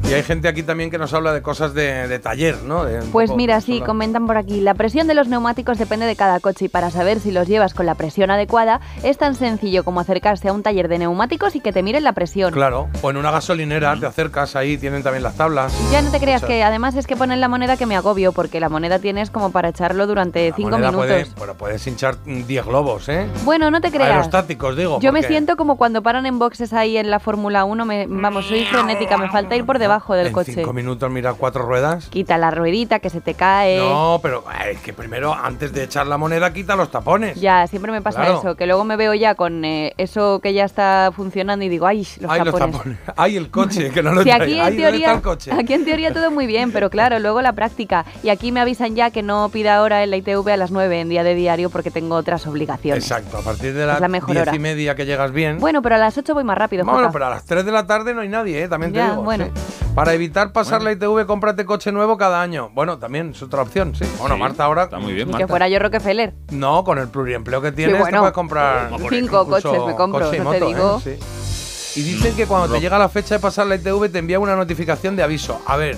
Y 0.09 0.13
hay 0.13 0.23
gente 0.23 0.47
aquí 0.47 0.63
también 0.63 0.89
que 0.89 0.97
nos 0.97 1.13
habla 1.13 1.31
de 1.31 1.41
cosas 1.41 1.73
de, 1.73 2.07
de 2.07 2.19
taller, 2.19 2.63
¿no? 2.63 2.83
De 2.83 3.01
Pues 3.11 3.31
mira, 3.31 3.61
sí, 3.61 3.81
comentan 3.81 4.27
por 4.27 4.37
aquí. 4.37 4.59
La 4.59 4.73
presión 4.73 5.07
de 5.07 5.13
los 5.13 5.27
neumáticos 5.27 5.77
depende 5.77 6.05
de 6.05 6.15
cada 6.15 6.39
coche 6.39 6.65
y 6.65 6.69
para 6.69 6.91
saber 6.91 7.19
si 7.19 7.31
los 7.31 7.47
llevas 7.47 7.73
con 7.73 7.85
la 7.85 7.95
presión 7.95 8.29
adecuada 8.31 8.81
es 9.03 9.17
tan 9.17 9.35
sencillo 9.35 9.83
como 9.83 9.99
acercarse 9.99 10.49
a 10.49 10.53
un 10.53 10.63
taller 10.63 10.87
de 10.87 10.97
neumáticos 10.97 11.55
y 11.55 11.61
que 11.61 11.71
te 11.71 11.83
miren 11.83 12.03
la 12.03 12.13
presión. 12.13 12.51
Claro. 12.51 12.89
O 13.01 13.09
en 13.09 13.17
una 13.17 13.31
gasolinera 13.31 13.95
te 13.97 14.05
acercas 14.05 14.55
ahí, 14.55 14.77
tienen 14.77 15.03
también 15.03 15.23
las 15.23 15.35
tablas. 15.35 15.73
Ya 15.91 16.01
no 16.01 16.11
te 16.11 16.19
creas 16.19 16.43
O 16.43 16.47
sea, 16.47 16.55
que 16.55 16.63
además 16.63 16.95
es 16.95 17.07
que 17.07 17.15
ponen 17.15 17.39
la 17.39 17.47
moneda 17.47 17.77
que 17.77 17.85
me 17.85 17.95
agobio 17.95 18.31
porque 18.33 18.59
la 18.59 18.69
moneda 18.69 18.99
tienes 18.99 19.29
como 19.29 19.51
para 19.51 19.69
echarlo 19.69 20.07
durante 20.07 20.51
cinco 20.55 20.77
minutos. 20.77 20.95
Puede, 20.95 21.25
bueno, 21.37 21.53
puedes 21.53 21.85
hinchar 21.87 22.17
mm, 22.25 22.43
10 22.43 22.65
globos, 22.65 23.07
¿eh? 23.07 23.27
Bueno, 23.45 23.71
no 23.71 23.79
te 23.79 23.91
creas. 23.91 24.11
Aerostáticos, 24.11 24.75
digo. 24.75 24.99
Yo 24.99 25.13
me 25.13 25.23
siento 25.23 25.55
como 25.55 25.77
cuando 25.77 26.01
paran 26.01 26.25
en 26.25 26.39
boxes 26.39 26.73
ahí 26.73 26.97
en 26.97 27.09
la 27.09 27.19
Fórmula 27.19 27.63
1, 27.63 27.85
me, 27.85 28.07
vamos, 28.07 28.45
soy 28.45 28.65
frenética, 28.65 29.17
me 29.17 29.29
falta 29.29 29.55
ir 29.55 29.65
por 29.65 29.79
debajo 29.79 29.90
del 29.99 30.27
en 30.27 30.33
coche. 30.33 30.53
cinco 30.53 30.73
minutos 30.73 31.09
mira 31.11 31.33
cuatro 31.33 31.63
ruedas. 31.63 32.07
Quita 32.07 32.37
la 32.37 32.51
ruedita 32.51 32.99
que 32.99 33.09
se 33.09 33.21
te 33.21 33.33
cae. 33.33 33.77
No, 33.79 34.19
pero 34.21 34.43
eh, 34.51 34.71
es 34.71 34.79
que 34.81 34.93
primero, 34.93 35.33
antes 35.33 35.73
de 35.73 35.83
echar 35.83 36.07
la 36.07 36.17
moneda, 36.17 36.51
quita 36.53 36.75
los 36.75 36.89
tapones. 36.91 37.39
Ya, 37.39 37.67
siempre 37.67 37.91
me 37.91 38.01
pasa 38.01 38.21
Claro. 38.21 38.39
eso, 38.39 38.55
que 38.55 38.65
luego 38.67 38.83
me 38.83 38.95
veo 38.95 39.13
ya 39.13 39.35
con 39.35 39.65
eh, 39.65 39.93
eso 39.97 40.39
que 40.41 40.53
ya 40.53 40.65
está 40.65 41.11
funcionando 41.15 41.65
y 41.65 41.69
digo, 41.69 41.85
ay, 41.87 42.07
los 42.19 42.31
Ay, 42.31 42.41
los 42.43 42.53
tapones. 42.55 42.75
tapones. 42.77 42.97
Ay, 43.17 43.37
el 43.37 43.49
coche, 43.51 43.89
que 43.91 44.01
no 44.03 44.11
lo 44.13 44.23
Sí, 44.23 44.31
aquí 44.31 44.43
Ay, 44.43 44.51
en, 44.51 44.57
¿dónde 44.57 44.75
está 44.75 44.89
teoría, 44.89 45.13
el 45.13 45.21
coche? 45.21 45.51
aquí 45.51 45.73
en 45.73 45.85
teoría 45.85 46.13
todo 46.13 46.31
muy 46.31 46.47
bien, 46.47 46.71
pero 46.71 46.89
claro, 46.89 47.19
luego 47.19 47.41
la 47.41 47.53
práctica. 47.53 48.05
Y 48.23 48.29
aquí 48.29 48.51
me 48.51 48.59
avisan 48.61 48.95
ya 48.95 49.11
que 49.11 49.23
no 49.23 49.49
pida 49.49 49.75
ahora 49.77 50.03
en 50.03 50.09
la 50.11 50.17
ITV 50.17 50.49
a 50.49 50.57
las 50.57 50.71
9 50.71 51.01
en 51.01 51.09
día 51.09 51.23
de 51.23 51.35
diario 51.35 51.69
porque 51.69 51.91
tengo 51.91 52.15
otras 52.15 52.45
obligaciones. 52.47 53.03
Exacto, 53.03 53.37
a 53.37 53.41
partir 53.41 53.73
de 53.73 53.85
las 53.85 53.99
la 53.99 54.07
mejor 54.07 54.31
10 54.31 54.41
hora. 54.47 54.55
y 54.55 54.59
media 54.59 54.95
que 54.95 55.05
llegas 55.05 55.31
bien. 55.31 55.57
Bueno, 55.59 55.81
pero 55.81 55.95
a 55.95 55.97
las 55.97 56.17
8 56.17 56.33
voy 56.33 56.43
más 56.43 56.57
rápido, 56.57 56.83
Bueno, 56.85 56.99
Jota. 56.99 57.11
pero 57.11 57.25
a 57.25 57.29
las 57.31 57.45
3 57.45 57.65
de 57.65 57.71
la 57.71 57.85
tarde 57.87 58.13
no 58.13 58.21
hay 58.21 58.29
nadie, 58.29 58.63
¿eh? 58.63 58.67
También 58.67 58.91
te 58.91 58.97
Ya, 58.99 59.09
digo. 59.11 59.23
bueno. 59.23 59.45
sí. 59.55 59.80
Para 59.95 60.13
evitar 60.13 60.53
pasar 60.53 60.81
la 60.81 60.93
ITV, 60.93 61.25
cómprate 61.25 61.65
coche 61.65 61.91
nuevo 61.91 62.17
cada 62.17 62.41
año. 62.41 62.69
Bueno, 62.73 62.97
también 62.97 63.31
es 63.31 63.41
otra 63.43 63.61
opción, 63.61 63.93
sí. 63.93 64.05
Bueno, 64.17 64.35
Sí, 64.35 64.39
Marta 64.39 64.63
ahora. 64.63 64.83
Está 64.83 64.99
muy 64.99 65.11
bien, 65.13 65.27
Marta. 65.27 65.39
que 65.45 65.47
fuera 65.49 65.67
yo 65.67 65.79
Rockefeller. 65.79 66.33
No, 66.51 66.83
con 66.85 66.97
el 66.97 67.09
pluriempleo 67.09 67.61
que 67.61 67.73
tienes, 67.73 67.99
bueno. 67.99 68.17
te 68.17 68.19
puedes 68.19 68.33
comprar. 68.33 68.89
Cinco 69.09 69.45
coches 69.45 69.71
me 69.85 69.95
compro, 69.95 70.25
coche 70.25 70.37
y 70.37 70.39
no 70.39 70.51
te 70.51 70.65
digo. 70.65 71.01
¿eh? 71.05 71.17
Sí. 71.19 71.99
Y 71.99 72.03
dicen 72.03 72.33
que 72.37 72.45
cuando 72.45 72.73
te 72.73 72.79
llega 72.79 72.97
la 72.97 73.09
fecha 73.09 73.35
de 73.35 73.41
pasar 73.41 73.67
la 73.67 73.75
ITV 73.75 74.09
te 74.09 74.19
envía 74.19 74.39
una 74.39 74.55
notificación 74.55 75.17
de 75.17 75.23
aviso. 75.23 75.61
A 75.67 75.75
ver, 75.75 75.97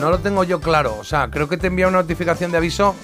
no 0.00 0.10
lo 0.10 0.18
tengo 0.20 0.42
yo 0.44 0.60
claro. 0.60 0.96
O 0.98 1.04
sea, 1.04 1.30
creo 1.30 1.46
que 1.46 1.58
te 1.58 1.66
envía 1.66 1.88
una 1.88 1.98
notificación 1.98 2.50
de 2.52 2.56
aviso 2.56 2.94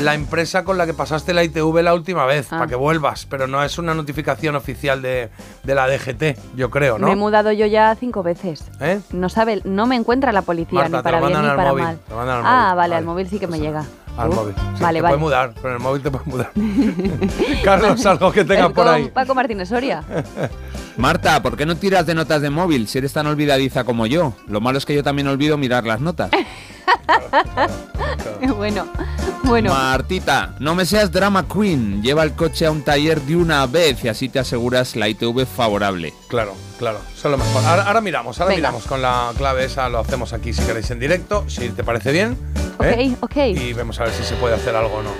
la 0.00 0.14
empresa 0.14 0.62
con 0.64 0.76
la 0.78 0.86
que 0.86 0.94
pasaste 0.94 1.32
la 1.34 1.42
ITV 1.44 1.82
la 1.82 1.94
última 1.94 2.26
vez, 2.26 2.46
Ah. 2.52 2.56
para 2.58 2.66
que 2.68 2.74
vuelvas. 2.76 3.26
Pero 3.26 3.46
no 3.46 3.62
es 3.64 3.78
una 3.78 3.94
notificación 3.94 4.54
oficial 4.56 5.00
de, 5.02 5.30
de 5.64 5.74
la 5.74 5.88
DGT, 5.88 6.38
yo 6.54 6.70
creo, 6.70 6.98
¿no? 6.98 7.06
Me 7.06 7.12
he 7.14 7.16
mudado 7.16 7.50
yo 7.52 7.66
ya 7.66 7.94
cinco 7.98 8.22
veces. 8.22 8.64
¿Eh? 8.80 9.00
No 9.10 9.28
sabe, 9.28 9.62
no 9.64 9.86
me 9.86 9.96
encuentra 9.96 10.32
la 10.32 10.42
policía 10.42 10.80
Marta, 10.80 10.96
ni 10.98 10.98
te 10.98 11.02
para 11.02 11.20
lo 11.20 11.26
bien 11.26 11.40
ni 11.42 11.48
al 11.48 11.56
para 11.56 11.70
móvil, 11.70 11.84
mal. 11.84 11.98
te 11.98 12.10
lo 12.10 12.16
mandan 12.16 12.36
al 12.38 12.42
ah, 12.44 12.50
móvil, 12.50 12.66
vale, 12.66 12.76
vale. 12.76 12.94
al 12.96 13.04
móvil 13.04 13.28
sí 13.28 13.38
que 13.38 13.46
me 13.46 13.58
llega. 13.58 13.84
Al 14.16 14.30
Uh, 14.30 14.34
móvil. 14.34 14.54
Sí, 14.54 14.82
vale, 14.82 14.98
te 14.98 15.02
vale. 15.02 15.02
puedes 15.02 15.18
mudar, 15.20 15.54
con 15.60 15.72
el 15.72 15.78
móvil 15.78 16.02
te 16.02 16.10
puedes 16.10 16.26
mudar. 16.26 16.50
Carlos, 17.64 18.06
algo 18.06 18.32
que 18.32 18.44
tengas 18.44 18.72
por 18.72 18.88
ahí. 18.88 19.10
Paco 19.10 19.34
Martínez 19.34 19.68
Soria. 19.68 20.02
Marta, 20.96 21.42
¿por 21.42 21.56
qué 21.56 21.66
no 21.66 21.76
tiras 21.76 22.06
de 22.06 22.14
notas 22.14 22.40
de 22.40 22.48
móvil 22.48 22.88
si 22.88 22.96
eres 22.98 23.12
tan 23.12 23.26
olvidadiza 23.26 23.84
como 23.84 24.06
yo? 24.06 24.32
Lo 24.48 24.62
malo 24.62 24.78
es 24.78 24.86
que 24.86 24.94
yo 24.94 25.02
también 25.02 25.28
olvido 25.28 25.58
mirar 25.58 25.84
las 25.84 26.00
notas. 26.00 26.30
bueno, 28.56 28.86
bueno. 29.44 29.72
Martita, 29.72 30.54
no 30.58 30.74
me 30.74 30.84
seas 30.86 31.10
drama 31.12 31.46
queen. 31.48 32.02
Lleva 32.02 32.22
el 32.22 32.32
coche 32.32 32.66
a 32.66 32.70
un 32.70 32.82
taller 32.82 33.20
de 33.22 33.36
una 33.36 33.66
vez 33.66 34.04
y 34.04 34.08
así 34.08 34.28
te 34.28 34.38
aseguras 34.38 34.96
la 34.96 35.08
ITV 35.08 35.46
favorable. 35.46 36.12
Claro, 36.28 36.54
claro, 36.78 37.00
eso 37.16 37.28
es 37.28 37.30
lo 37.32 37.38
mejor. 37.38 37.64
Ahora, 37.64 37.84
ahora 37.84 38.00
miramos, 38.00 38.40
ahora 38.40 38.54
Venga. 38.54 38.68
miramos 38.68 38.86
con 38.86 39.02
la 39.02 39.32
clave 39.36 39.64
esa, 39.64 39.88
lo 39.88 39.98
hacemos 40.00 40.32
aquí 40.32 40.52
si 40.52 40.62
queréis 40.62 40.90
en 40.90 40.98
directo, 40.98 41.44
si 41.48 41.68
te 41.70 41.84
parece 41.84 42.12
bien. 42.12 42.36
¿eh? 42.82 43.14
Ok, 43.20 43.30
ok. 43.30 43.36
Y 43.54 43.72
vemos 43.72 43.98
a 44.00 44.04
ver 44.04 44.12
si 44.12 44.22
se 44.24 44.34
puede 44.36 44.54
hacer 44.54 44.74
algo 44.76 44.96
o 44.96 45.02
no. 45.02 45.10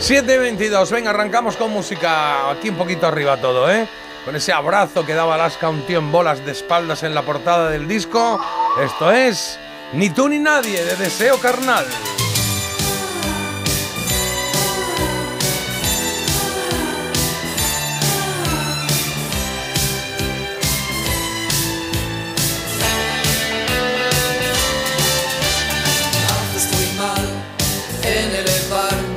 7.22, 0.00 0.90
venga, 0.90 1.10
arrancamos 1.10 1.56
con 1.56 1.70
música 1.70 2.50
aquí 2.50 2.68
un 2.70 2.76
poquito 2.76 3.06
arriba 3.06 3.36
todo, 3.40 3.70
¿eh? 3.70 3.88
Con 4.24 4.36
ese 4.36 4.52
abrazo 4.52 5.04
que 5.04 5.14
daba 5.14 5.34
Alaska 5.34 5.68
un 5.68 5.84
tío 5.86 5.98
en 5.98 6.12
bolas 6.12 6.44
de 6.44 6.52
espaldas 6.52 7.02
en 7.02 7.14
la 7.14 7.22
portada 7.22 7.70
del 7.70 7.88
disco. 7.88 8.40
Esto 8.80 9.10
es 9.10 9.58
Ni 9.92 10.10
tú 10.10 10.28
ni 10.28 10.38
nadie 10.38 10.84
de 10.84 10.96
Deseo 10.96 11.38
Carnal. 11.38 11.84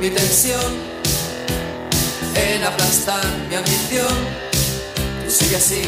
Mi 0.08 0.14
tensión, 0.14 0.72
en 2.36 2.62
aplastar 2.62 3.24
mi 3.48 3.56
ambición. 3.56 4.14
Tú 5.24 5.30
sigue 5.32 5.56
así, 5.56 5.82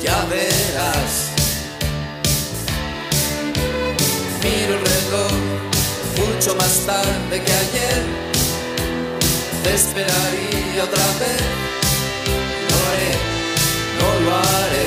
ya 0.00 0.24
verás. 0.26 1.12
Miro 4.44 4.74
el 4.74 4.84
mucho 6.20 6.54
más 6.54 6.74
tarde 6.86 7.42
que 7.44 7.52
ayer. 7.64 8.02
Te 9.64 9.74
esperaría 9.74 10.84
otra 10.84 11.06
vez. 11.20 11.42
No 12.70 12.76
lo 12.78 12.86
haré, 12.90 13.12
no 13.98 14.08
lo 14.24 14.36
haré. 14.36 14.86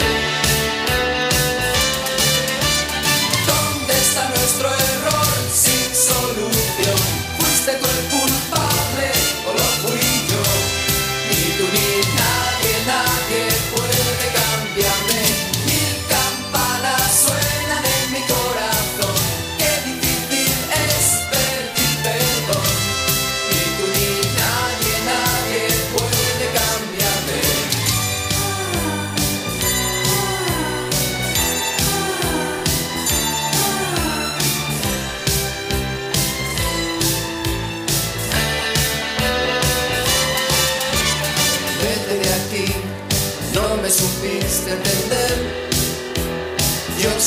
¿Dónde 3.47 3.93
está 4.05 4.29
nuestro 4.29 4.84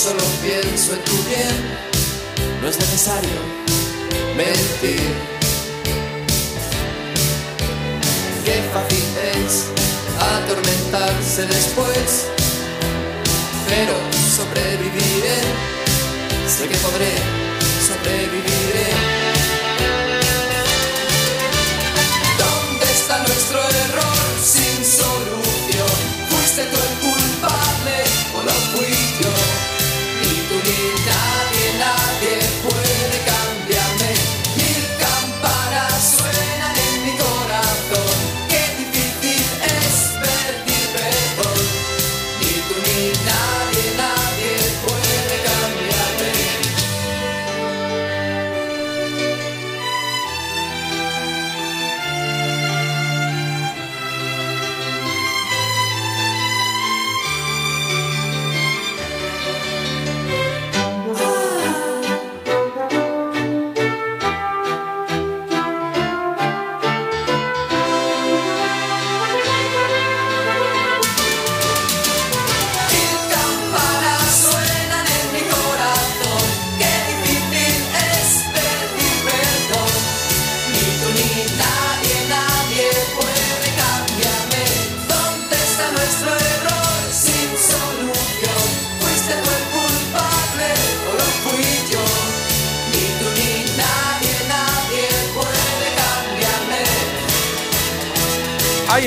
solo 0.09 0.25
pienso 0.43 0.95
en 0.95 1.01
tu 1.05 1.17
bien, 1.25 1.57
no 2.63 2.69
es 2.69 2.79
necesario 2.79 3.39
mentir. 4.37 5.13
Qué 8.45 8.57
fácil 8.73 9.05
es 9.37 9.67
atormentarse 10.37 11.43
después, 11.47 12.27
pero 13.69 13.95
sobreviviré 14.37 15.41
sé 16.57 16.69
que 16.69 16.77
podré, 16.79 17.13
sobreviviré. 17.89 18.89
¿Dónde 22.45 22.87
está 22.99 23.19
nuestro 23.19 23.59
error 23.85 24.25
sin 24.43 24.79
solución? 25.03 25.99
¿Fuiste 26.31 26.63
tú 26.71 26.77
el 26.89 26.95
culpable 27.07 27.97
o 28.37 28.43
lo 28.45 28.57
fui 28.73 28.98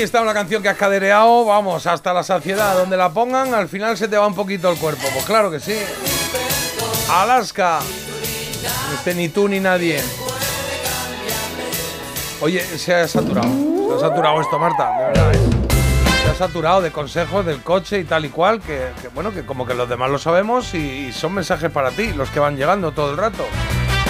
Está 0.02 0.20
una 0.20 0.34
canción 0.34 0.64
que 0.64 0.68
has 0.68 0.76
cadereado, 0.76 1.44
vamos, 1.44 1.86
hasta 1.86 2.12
la 2.12 2.24
saciedad. 2.24 2.76
Donde 2.76 2.96
la 2.96 3.10
pongan, 3.10 3.54
al 3.54 3.68
final 3.68 3.96
se 3.96 4.08
te 4.08 4.18
va 4.18 4.26
un 4.26 4.34
poquito 4.34 4.68
el 4.68 4.76
cuerpo. 4.76 5.06
Pues 5.12 5.24
claro 5.24 5.48
que 5.48 5.60
sí. 5.60 5.78
Alaska. 7.08 7.78
Este 8.94 9.14
ni 9.14 9.28
tú 9.28 9.48
ni 9.48 9.60
nadie. 9.60 10.02
Oye, 12.40 12.60
se 12.62 12.94
ha 12.94 13.06
saturado. 13.06 13.48
Se 13.48 13.94
ha 13.94 14.08
saturado 14.08 14.40
esto, 14.40 14.58
Marta, 14.58 14.90
de 14.90 15.04
verdad. 15.04 15.34
¿eh? 15.34 15.38
Se 16.24 16.30
ha 16.30 16.34
saturado 16.34 16.82
de 16.82 16.90
consejos 16.90 17.46
del 17.46 17.62
coche 17.62 18.00
y 18.00 18.04
tal 18.04 18.24
y 18.24 18.30
cual, 18.30 18.60
que, 18.60 18.88
que, 19.00 19.06
bueno, 19.08 19.32
que 19.32 19.46
como 19.46 19.66
que 19.66 19.74
los 19.74 19.88
demás 19.88 20.10
lo 20.10 20.18
sabemos 20.18 20.74
y, 20.74 20.78
y 20.78 21.12
son 21.12 21.32
mensajes 21.34 21.70
para 21.70 21.92
ti, 21.92 22.12
los 22.12 22.28
que 22.30 22.40
van 22.40 22.56
llegando 22.56 22.90
todo 22.90 23.12
el 23.12 23.16
rato. 23.16 23.46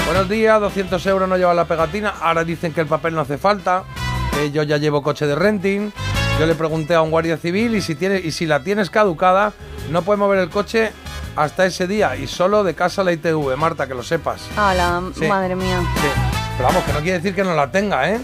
Buenos 0.06 0.26
días, 0.28 0.58
200 0.58 1.04
euros 1.06 1.28
no 1.28 1.36
lleva 1.36 1.52
la 1.52 1.66
pegatina, 1.66 2.14
ahora 2.20 2.44
dicen 2.44 2.72
que 2.72 2.80
el 2.80 2.86
papel 2.86 3.14
no 3.14 3.20
hace 3.20 3.38
falta, 3.38 3.84
que 4.32 4.50
yo 4.50 4.62
ya 4.62 4.76
llevo 4.78 5.02
coche 5.02 5.26
de 5.26 5.34
renting, 5.34 5.92
yo 6.38 6.46
le 6.46 6.54
pregunté 6.54 6.94
a 6.94 7.02
un 7.02 7.10
guardia 7.10 7.36
civil 7.36 7.74
y 7.74 7.80
si, 7.82 7.94
tiene, 7.94 8.18
y 8.18 8.32
si 8.32 8.46
la 8.46 8.62
tienes 8.62 8.90
caducada, 8.90 9.52
no 9.90 10.02
puedes 10.02 10.18
mover 10.18 10.38
el 10.38 10.50
coche 10.50 10.92
hasta 11.36 11.64
ese 11.66 11.86
día 11.86 12.16
y 12.16 12.26
solo 12.26 12.64
de 12.64 12.74
casa 12.74 13.02
a 13.02 13.04
la 13.04 13.12
ITV, 13.12 13.56
Marta, 13.56 13.86
que 13.86 13.94
lo 13.94 14.02
sepas. 14.02 14.42
A 14.56 14.74
la 14.74 15.02
Sí. 15.14 15.26
madre 15.26 15.54
mía. 15.56 15.80
Sí. 15.96 16.08
Pero 16.56 16.68
vamos, 16.68 16.84
que 16.84 16.92
no 16.92 17.00
quiere 17.00 17.18
decir 17.18 17.34
que 17.34 17.44
no 17.44 17.54
la 17.54 17.70
tenga, 17.70 18.10
¿eh? 18.10 18.20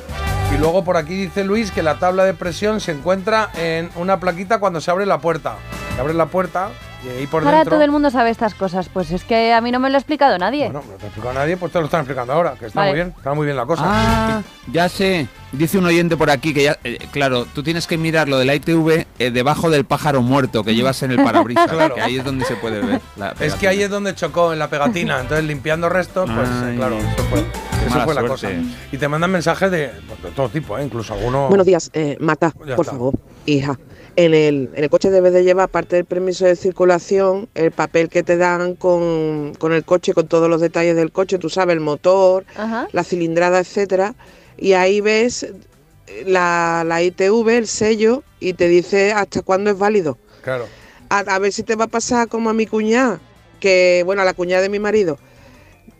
Y 0.55 0.59
luego 0.59 0.83
por 0.85 0.97
aquí 0.97 1.15
dice 1.15 1.45
Luis 1.45 1.71
que 1.71 1.83
la 1.83 1.99
tabla 1.99 2.25
de 2.25 2.33
presión 2.35 2.81
se 2.81 2.93
encuentra 2.93 3.51
en 3.57 3.91
una 3.97 4.19
plaquita 4.19 4.59
cuando 4.59 4.81
se 4.81 4.91
abre 4.91 5.05
la 5.07 5.19
puerta. 5.19 5.57
Se 5.95 6.01
abre 6.01 6.15
la 6.15 6.27
puerta 6.27 6.71
y 7.05 7.09
ahí 7.09 7.27
por 7.27 7.45
Ahora 7.45 7.59
dentro... 7.59 7.77
todo 7.77 7.85
el 7.85 7.91
mundo 7.91 8.11
sabe 8.11 8.31
estas 8.31 8.55
cosas. 8.55 8.89
Pues 8.89 9.11
es 9.11 9.25
que 9.25 9.53
a 9.53 9.61
mí 9.61 9.71
no 9.71 9.79
me 9.81 9.89
lo 9.91 9.97
ha 9.97 9.99
explicado 9.99 10.37
nadie. 10.39 10.65
Bueno, 10.67 10.83
no 10.89 10.95
te 10.97 11.05
ha 11.05 11.07
explicado 11.09 11.35
nadie, 11.35 11.57
pues 11.57 11.73
te 11.73 11.79
lo 11.79 11.85
están 11.85 12.01
explicando 12.01 12.33
ahora, 12.33 12.55
que 12.59 12.67
está 12.67 12.81
Vale. 12.81 12.91
muy 12.93 12.97
bien, 12.97 13.15
está 13.17 13.35
muy 13.35 13.45
bien 13.45 13.57
la 13.57 13.67
cosa. 13.67 13.83
Ah, 13.87 14.43
ya 14.73 14.89
sé. 14.89 15.29
Dice 15.53 15.79
un 15.79 15.87
oyente 15.87 16.17
por 16.17 16.29
aquí 16.31 16.53
que 16.53 16.65
ya, 16.65 16.79
eh, 16.85 16.99
claro, 17.11 17.47
tú 17.47 17.63
tienes 17.63 17.87
que 17.87 17.97
mirar 17.97 18.29
lo 18.29 18.39
de 18.39 18.45
la 18.45 18.55
ITV 18.55 19.07
eh, 19.19 19.31
debajo 19.31 19.71
del 19.71 19.87
pájaro 19.87 20.21
muerto 20.21 20.63
que 20.63 20.75
llevas 20.75 21.03
en 21.03 21.11
el 21.13 21.23
parabrisas, 21.25 21.71
Claro. 21.71 21.95
que 21.95 22.03
ahí 22.03 22.19
es 22.19 22.25
donde 22.25 22.45
se 22.45 22.55
puede 22.57 22.83
ver. 22.83 23.01
la 23.17 23.35
Es 23.41 23.55
que 23.55 23.67
ahí 23.67 23.83
es 23.83 23.89
donde 23.89 24.15
chocó 24.15 24.53
en 24.53 24.59
la 24.59 24.69
pegatina, 24.69 25.21
entonces 25.21 25.47
limpiando 25.47 25.89
restos, 25.89 26.29
pues 26.31 26.49
Ay, 26.51 26.77
claro, 26.77 26.99
eso 26.99 27.25
fue, 27.31 27.39
eso 27.41 27.91
mala 27.91 28.05
fue 28.05 28.15
la 28.15 28.27
cosa. 28.27 28.49
Y 28.93 28.99
te 28.99 29.09
mandan 29.09 29.31
mensajes 29.31 29.71
de, 29.71 29.91
pues, 30.07 30.23
de 30.23 30.31
todo 30.33 30.51
tipo, 30.51 30.77
¿eh? 30.77 30.85
incluso 30.85 31.15
algunos... 31.15 31.49
Buenos 31.49 31.67
días, 31.67 31.91
eh, 31.95 32.19
Marta, 32.21 32.53
Ya 32.67 32.77
por 32.77 32.85
está. 32.85 32.93
favor, 32.99 33.15
hija. 33.47 33.79
En 34.19 34.35
el, 34.35 34.71
en 34.75 34.83
el 34.83 34.91
coche 34.91 35.11
debes 35.11 35.33
de 35.33 35.45
llevar, 35.45 35.67
aparte 35.67 35.95
del 35.95 36.05
permiso 36.05 36.45
de 36.45 36.57
circulación, 36.57 37.49
el 37.55 37.71
papel 37.71 38.09
que 38.09 38.25
te 38.25 38.37
dan 38.37 38.75
con, 38.75 39.55
con 39.61 39.73
el 39.73 39.85
coche, 39.85 40.13
con 40.13 40.27
todos 40.27 40.51
los 40.51 40.61
detalles 40.61 40.97
del 40.97 41.13
coche, 41.13 41.39
tú 41.39 41.49
sabes, 41.49 41.75
el 41.75 41.81
motor, 41.81 42.45
Ajá. 42.57 42.89
la 42.91 43.05
cilindrada, 43.05 43.61
etcétera. 43.61 44.17
Y 44.57 44.73
ahí 44.73 45.01
ves 45.01 45.47
la, 46.27 46.83
la 46.85 47.01
ITV, 47.01 47.49
el 47.59 47.69
sello, 47.69 48.25
y 48.41 48.55
te 48.55 48.67
dice 48.67 49.13
hasta 49.13 49.43
cuándo 49.43 49.71
es 49.71 49.79
válido. 49.79 50.19
Claro. 50.43 50.67
A, 51.11 51.21
a 51.21 51.39
ver 51.39 51.53
si 51.53 51.63
te 51.63 51.77
va 51.77 51.85
a 51.85 51.89
pasar 51.89 52.27
como 52.27 52.51
a 52.51 52.55
mi 52.55 52.67
cuñada, 52.67 53.21
que, 53.61 54.03
bueno, 54.05 54.23
a 54.23 54.25
la 54.25 54.35
cuñada 54.35 54.63
de 54.63 54.69
mi 54.69 54.81
marido, 54.81 55.17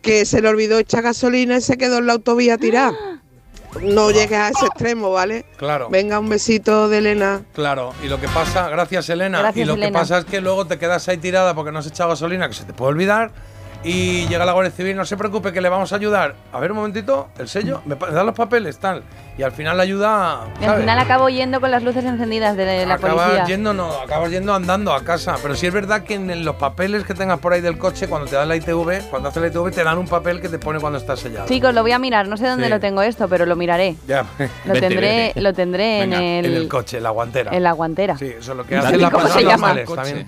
que 0.03 0.25
se 0.25 0.43
le 0.43 0.49
olvidó 0.49 0.81
echar 0.81 1.05
gasolina 1.05 1.59
y 1.59 1.61
se 1.61 1.79
quedó 1.79 1.99
en 1.99 2.07
la 2.07 2.15
autovía 2.15 2.59
tirada. 2.59 3.23
No 3.83 4.11
llegues 4.11 4.39
a 4.39 4.49
ese 4.49 4.67
extremo, 4.67 5.11
¿vale? 5.11 5.45
Claro. 5.57 5.89
Venga, 5.91 6.19
un 6.19 6.29
besito 6.29 6.89
de 6.89 6.99
Elena. 6.99 7.43
Claro, 7.53 7.95
y 8.03 8.09
lo 8.09 8.21
que 8.21 8.29
pasa, 8.29 8.69
gracias 8.69 9.09
Elena, 9.09 9.41
Gracias, 9.41 9.65
y 9.65 9.67
lo 9.67 9.77
que 9.77 9.91
pasa 9.91 10.19
es 10.19 10.25
que 10.25 10.41
luego 10.41 10.67
te 10.67 10.79
quedas 10.79 11.09
ahí 11.09 11.19
tirada 11.19 11.55
porque 11.55 11.73
no 11.73 11.79
has 11.79 11.87
echado 11.87 12.11
gasolina, 12.11 12.49
que 12.49 12.55
se 12.55 12.65
te 12.65 12.73
puede 12.73 12.91
olvidar, 12.91 13.31
y 13.85 14.27
llega 14.27 14.45
la 14.45 14.53
Guardia 14.53 14.73
Civil, 14.73 14.97
no 14.97 15.05
se 15.05 15.17
preocupe 15.17 15.53
que 15.53 15.61
le 15.61 15.69
vamos 15.69 15.93
a 15.93 15.97
ayudar. 15.97 16.35
A 16.53 16.59
ver 16.61 16.73
un 16.73 16.79
momentito, 16.79 17.29
el 17.39 17.49
sello, 17.49 17.81
me 17.85 17.97
pa- 17.97 18.11
da 18.11 18.25
los 18.25 18.35
papeles, 18.35 18.79
tal, 18.79 19.03
y 19.39 19.43
al 19.45 19.53
final 19.53 19.77
la 19.77 19.85
ayuda, 19.85 20.41
Y 20.61 20.65
al 20.65 20.71
¿sabes? 20.71 20.81
final 20.81 20.99
acabo 20.99 21.29
yendo 21.29 21.61
con 21.61 21.71
las 21.71 21.83
luces 21.85 22.05
encendidas 22.05 22.57
de 22.57 22.85
la 22.87 22.95
acabas 22.95 23.27
policía. 23.29 23.45
yendo, 23.47 23.73
no, 23.73 23.93
acabas 23.93 24.31
yendo 24.31 24.53
andando 24.53 24.93
a 24.93 25.05
casa. 25.05 25.37
Pero 25.41 25.55
sí 25.55 25.67
es 25.69 25.73
verdad 25.73 26.03
que 26.03 26.15
en 26.15 26.45
los 26.45 26.57
papeles 26.57 27.05
que 27.05 27.15
tengas 27.15 27.39
por 27.39 27.53
ahí 27.53 27.61
del 27.61 27.79
coche, 27.79 28.09
cuando 28.09 28.27
te 28.29 28.35
dan 28.35 28.49
la 28.49 28.57
ITV, 28.57 29.09
cuando 29.11 29.29
haces 29.29 29.41
la 29.43 29.49
ITV, 29.49 29.71
te 29.71 29.85
dan 29.85 29.97
un 29.99 30.09
papel 30.09 30.41
que 30.41 30.49
te 30.49 30.59
pone 30.59 30.81
cuando 30.81 30.99
está 30.99 31.17
sellado. 31.17 31.47
Chicos, 31.47 31.73
lo 31.73 31.83
voy 31.83 31.93
a 31.93 32.01
mirar. 32.01 32.27
No 32.27 32.37
sé 32.37 32.49
dónde 32.49 32.65
Sí. 32.65 32.71
lo 32.71 32.81
tengo 32.81 33.01
esto, 33.03 33.29
pero 33.29 33.47
lo 33.47 33.55
miraré. 33.55 33.95
Ya, 34.09 34.25
Lo 34.65 34.75
Vete, 34.75 34.89
tendré, 34.89 35.27
vete. 35.29 35.41
lo 35.41 35.53
tendré 35.55 36.03
en, 36.03 36.13
el, 36.13 36.45
en 36.47 36.55
el 36.55 36.69
coche, 36.69 36.97
en 36.97 37.05
la 37.05 37.11
guantera. 37.11 37.55
en 37.57 37.63
la 37.63 37.73
guantera. 37.73 38.19
Sí, 38.19 38.27
eso 38.27 38.51
es 38.53 38.57
lo 38.59 38.67
que 38.67 38.75
Dale, 38.75 38.89
hace 38.89 38.97
la 38.99 39.11
¿cómo 39.13 39.23
se 39.29 39.33
persona 39.35 39.51
llama? 39.53 39.67
normales, 39.69 39.87
Coche. 39.87 40.03
también. 40.03 40.27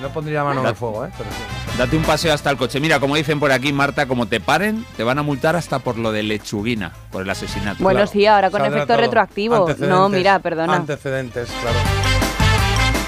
No 0.00 0.08
pondría 0.10 0.44
mano 0.44 0.66
el 0.68 0.74
fuego, 0.74 1.04
¿eh? 1.06 1.10
Pero 1.16 1.30
sí. 1.30 1.76
Date 1.78 1.96
un 1.96 2.02
paseo 2.02 2.32
hasta 2.34 2.50
el 2.50 2.56
coche. 2.56 2.80
Mira, 2.80 3.00
como 3.00 3.16
dicen 3.16 3.38
por 3.40 3.52
aquí, 3.52 3.72
Marta, 3.72 4.06
como 4.06 4.26
te 4.26 4.40
paren, 4.40 4.84
te 4.96 5.04
van 5.04 5.18
a 5.18 5.22
multar 5.22 5.56
hasta 5.56 5.78
por 5.78 5.96
lo 5.98 6.12
de 6.12 6.22
lechuguina, 6.22 6.92
por 7.10 7.22
el 7.22 7.30
asesinato. 7.30 7.82
Bueno, 7.82 7.98
Claro, 8.00 8.10
sí, 8.12 8.26
ahora 8.26 8.50
con 8.50 8.60
saldrá 8.60 8.78
efecto 8.78 8.94
todo. 8.94 9.02
retroactivo. 9.02 9.66
No, 9.78 10.08
mira, 10.08 10.38
perdona. 10.40 10.74
Antecedentes, 10.74 11.48
claro. 11.62 11.76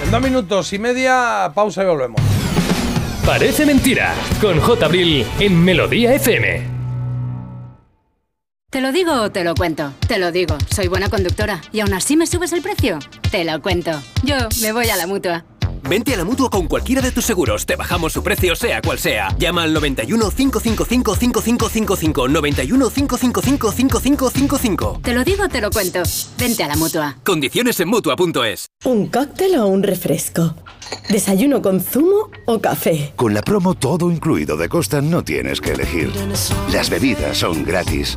En 0.04 0.10
dos 0.10 0.20
minutos 0.22 0.72
y 0.72 0.78
media, 0.78 1.50
pausa 1.54 1.82
y 1.82 1.86
volvemos. 1.86 2.20
Parece 3.24 3.64
mentira, 3.66 4.14
con 4.40 4.60
J. 4.60 4.84
Abril 4.86 5.24
en 5.38 5.62
Melodía 5.64 6.12
FM. 6.14 6.72
¿Te 8.70 8.80
lo 8.80 8.90
digo 8.90 9.12
o 9.12 9.30
te 9.30 9.44
lo 9.44 9.54
cuento? 9.54 9.92
Te 10.08 10.18
lo 10.18 10.32
digo, 10.32 10.56
soy 10.74 10.88
buena 10.88 11.10
conductora. 11.10 11.60
¿Y 11.72 11.80
aún 11.80 11.92
así 11.92 12.16
me 12.16 12.26
subes 12.26 12.52
el 12.52 12.62
precio? 12.62 12.98
Te 13.30 13.44
lo 13.44 13.60
cuento. 13.60 13.90
Yo 14.24 14.34
me 14.62 14.72
voy 14.72 14.88
a 14.88 14.96
la 14.96 15.06
mutua. 15.06 15.44
Vente 15.88 16.14
a 16.14 16.16
la 16.16 16.24
mutua 16.24 16.48
con 16.50 16.66
cualquiera 16.68 17.02
de 17.02 17.12
tus 17.12 17.24
seguros. 17.24 17.66
Te 17.66 17.76
bajamos 17.76 18.12
su 18.12 18.22
precio, 18.22 18.54
sea 18.54 18.80
cual 18.82 18.98
sea. 18.98 19.34
Llama 19.38 19.64
al 19.64 19.72
91 19.72 20.30
555 20.30 21.16
5555. 21.16 22.28
91 22.28 22.90
555 22.90 23.72
5555. 23.72 25.00
Te 25.02 25.14
lo 25.14 25.24
digo 25.24 25.44
o 25.44 25.48
te 25.48 25.60
lo 25.60 25.70
cuento. 25.70 26.02
Vente 26.38 26.64
a 26.64 26.68
la 26.68 26.76
mutua. 26.76 27.16
Condiciones 27.24 27.78
en 27.80 27.88
mutua.es. 27.88 28.68
¿Un 28.84 29.06
cóctel 29.08 29.56
o 29.56 29.66
un 29.66 29.82
refresco? 29.82 30.54
¿Desayuno 31.08 31.62
con 31.62 31.80
zumo 31.80 32.30
o 32.46 32.60
café? 32.60 33.12
Con 33.16 33.34
la 33.34 33.42
promo 33.42 33.74
todo 33.74 34.10
incluido 34.10 34.56
de 34.56 34.68
Costa 34.68 35.00
no 35.00 35.24
tienes 35.24 35.60
que 35.60 35.72
elegir. 35.72 36.12
Las 36.72 36.90
bebidas 36.90 37.38
son 37.38 37.64
gratis. 37.64 38.16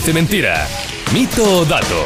Parece 0.00 0.14
Mentira. 0.14 0.66
Mito 1.12 1.44
o 1.44 1.64
dato. 1.66 2.04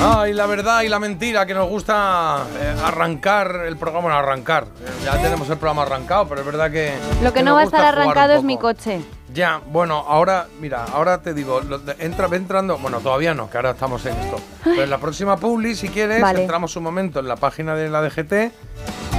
Ay, 0.00 0.34
la 0.34 0.46
verdad 0.46 0.82
y 0.82 0.88
la 0.88 1.00
mentira, 1.00 1.46
que 1.46 1.54
nos 1.54 1.68
gusta 1.68 2.44
eh, 2.60 2.74
arrancar 2.84 3.62
el 3.66 3.76
programa, 3.76 4.02
bueno, 4.02 4.18
arrancar. 4.18 4.64
Eh, 4.64 5.04
ya 5.04 5.20
tenemos 5.20 5.48
el 5.48 5.56
programa 5.56 5.82
arrancado, 5.82 6.28
pero 6.28 6.42
es 6.42 6.46
verdad 6.46 6.70
que... 6.70 6.92
Lo 7.22 7.32
que 7.32 7.38
que 7.40 7.42
no 7.44 7.54
va 7.54 7.62
a 7.62 7.64
estar 7.64 7.84
arrancado 7.84 8.34
es 8.34 8.44
mi 8.44 8.58
coche. 8.58 9.00
Ya, 9.32 9.60
bueno, 9.66 10.04
ahora, 10.06 10.46
mira, 10.60 10.84
ahora 10.84 11.20
te 11.22 11.34
digo, 11.34 11.60
lo 11.60 11.78
de- 11.78 11.96
entra, 11.98 12.28
ve 12.28 12.36
entrando, 12.36 12.78
bueno, 12.78 13.00
todavía 13.00 13.34
no, 13.34 13.50
que 13.50 13.56
ahora 13.56 13.70
estamos 13.70 14.04
en 14.06 14.16
esto. 14.16 14.36
Pero 14.64 14.82
en 14.84 14.90
la 14.90 14.98
próxima 14.98 15.36
Publi, 15.38 15.74
si 15.74 15.88
quieres, 15.88 16.20
Vale. 16.22 16.42
entramos 16.42 16.76
un 16.76 16.82
momento 16.84 17.18
en 17.20 17.26
la 17.28 17.36
página 17.36 17.74
de 17.74 17.88
la 17.88 18.02
DGT 18.02 18.32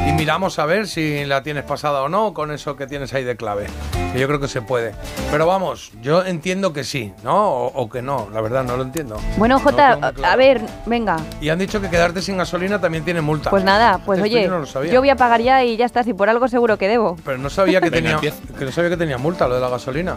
y 0.06 0.12
miramos 0.14 0.60
a 0.60 0.66
ver 0.66 0.88
si 0.88 1.26
la 1.26 1.44
tienes 1.44 1.64
pasada 1.64 2.02
o 2.02 2.10
no 2.10 2.34
con 2.34 2.52
eso 2.52 2.76
que 2.76 2.88
tienes 2.88 3.14
ahí 3.14 3.24
de 3.24 3.36
clave. 3.36 3.68
Que 4.14 4.20
yo 4.20 4.28
creo 4.28 4.40
que 4.40 4.48
se 4.48 4.62
puede. 4.62 4.94
Pero 5.32 5.46
vamos, 5.46 5.92
yo 6.02 6.24
entiendo 6.26 6.72
que 6.74 6.84
sí, 6.84 7.14
¿no? 7.24 7.36
O, 7.50 7.66
o 7.68 7.90
que 7.90 8.02
no, 8.02 8.30
la 8.34 8.40
verdad, 8.42 8.64
no 8.64 8.78
lo 8.78 8.84
entiendo. 8.84 9.18
Bueno, 9.38 9.56
No 9.58 9.64
Jota, 9.64 9.98
muy 9.98 10.12
claro. 10.14 10.34
a 10.34 10.36
ver, 10.38 10.62
venga. 10.86 11.18
Y 11.42 11.50
han 11.50 11.60
dicho 11.60 11.82
que 11.82 11.90
quedarte 11.90 12.22
sin 12.22 12.38
gasolina 12.38 12.80
también 12.80 13.04
tiene 13.04 13.22
multa. 13.22 13.50
Pues 13.50 13.64
nada, 13.64 14.00
pues 14.06 14.20
Esto 14.20 14.26
oye, 14.30 14.44
yo 14.44 14.50
no 14.50 14.60
lo 14.60 14.66
sabía. 14.66 14.92
yo 14.94 15.00
voy 15.02 15.10
a 15.10 15.16
pagar 15.18 15.42
ya 15.42 15.64
y 15.64 15.76
ya 15.78 15.86
está, 15.86 16.04
si 16.04 16.14
por 16.14 16.30
algo 16.30 16.48
seguro 16.48 16.78
que 16.78 16.88
debo. 16.88 17.18
Pero 17.26 17.38
no 17.38 17.50
sabía 17.50 17.82
que 17.82 17.90
Venga, 17.90 18.20
tenía, 18.22 18.34
que 18.58 18.66
no 18.66 18.72
sabía 18.72 18.90
que 18.92 18.98
tenía 18.98 19.18
multa 19.18 19.48
lo 19.48 19.56
de 19.56 19.62
la 19.62 19.70
gasolina. 19.70 20.16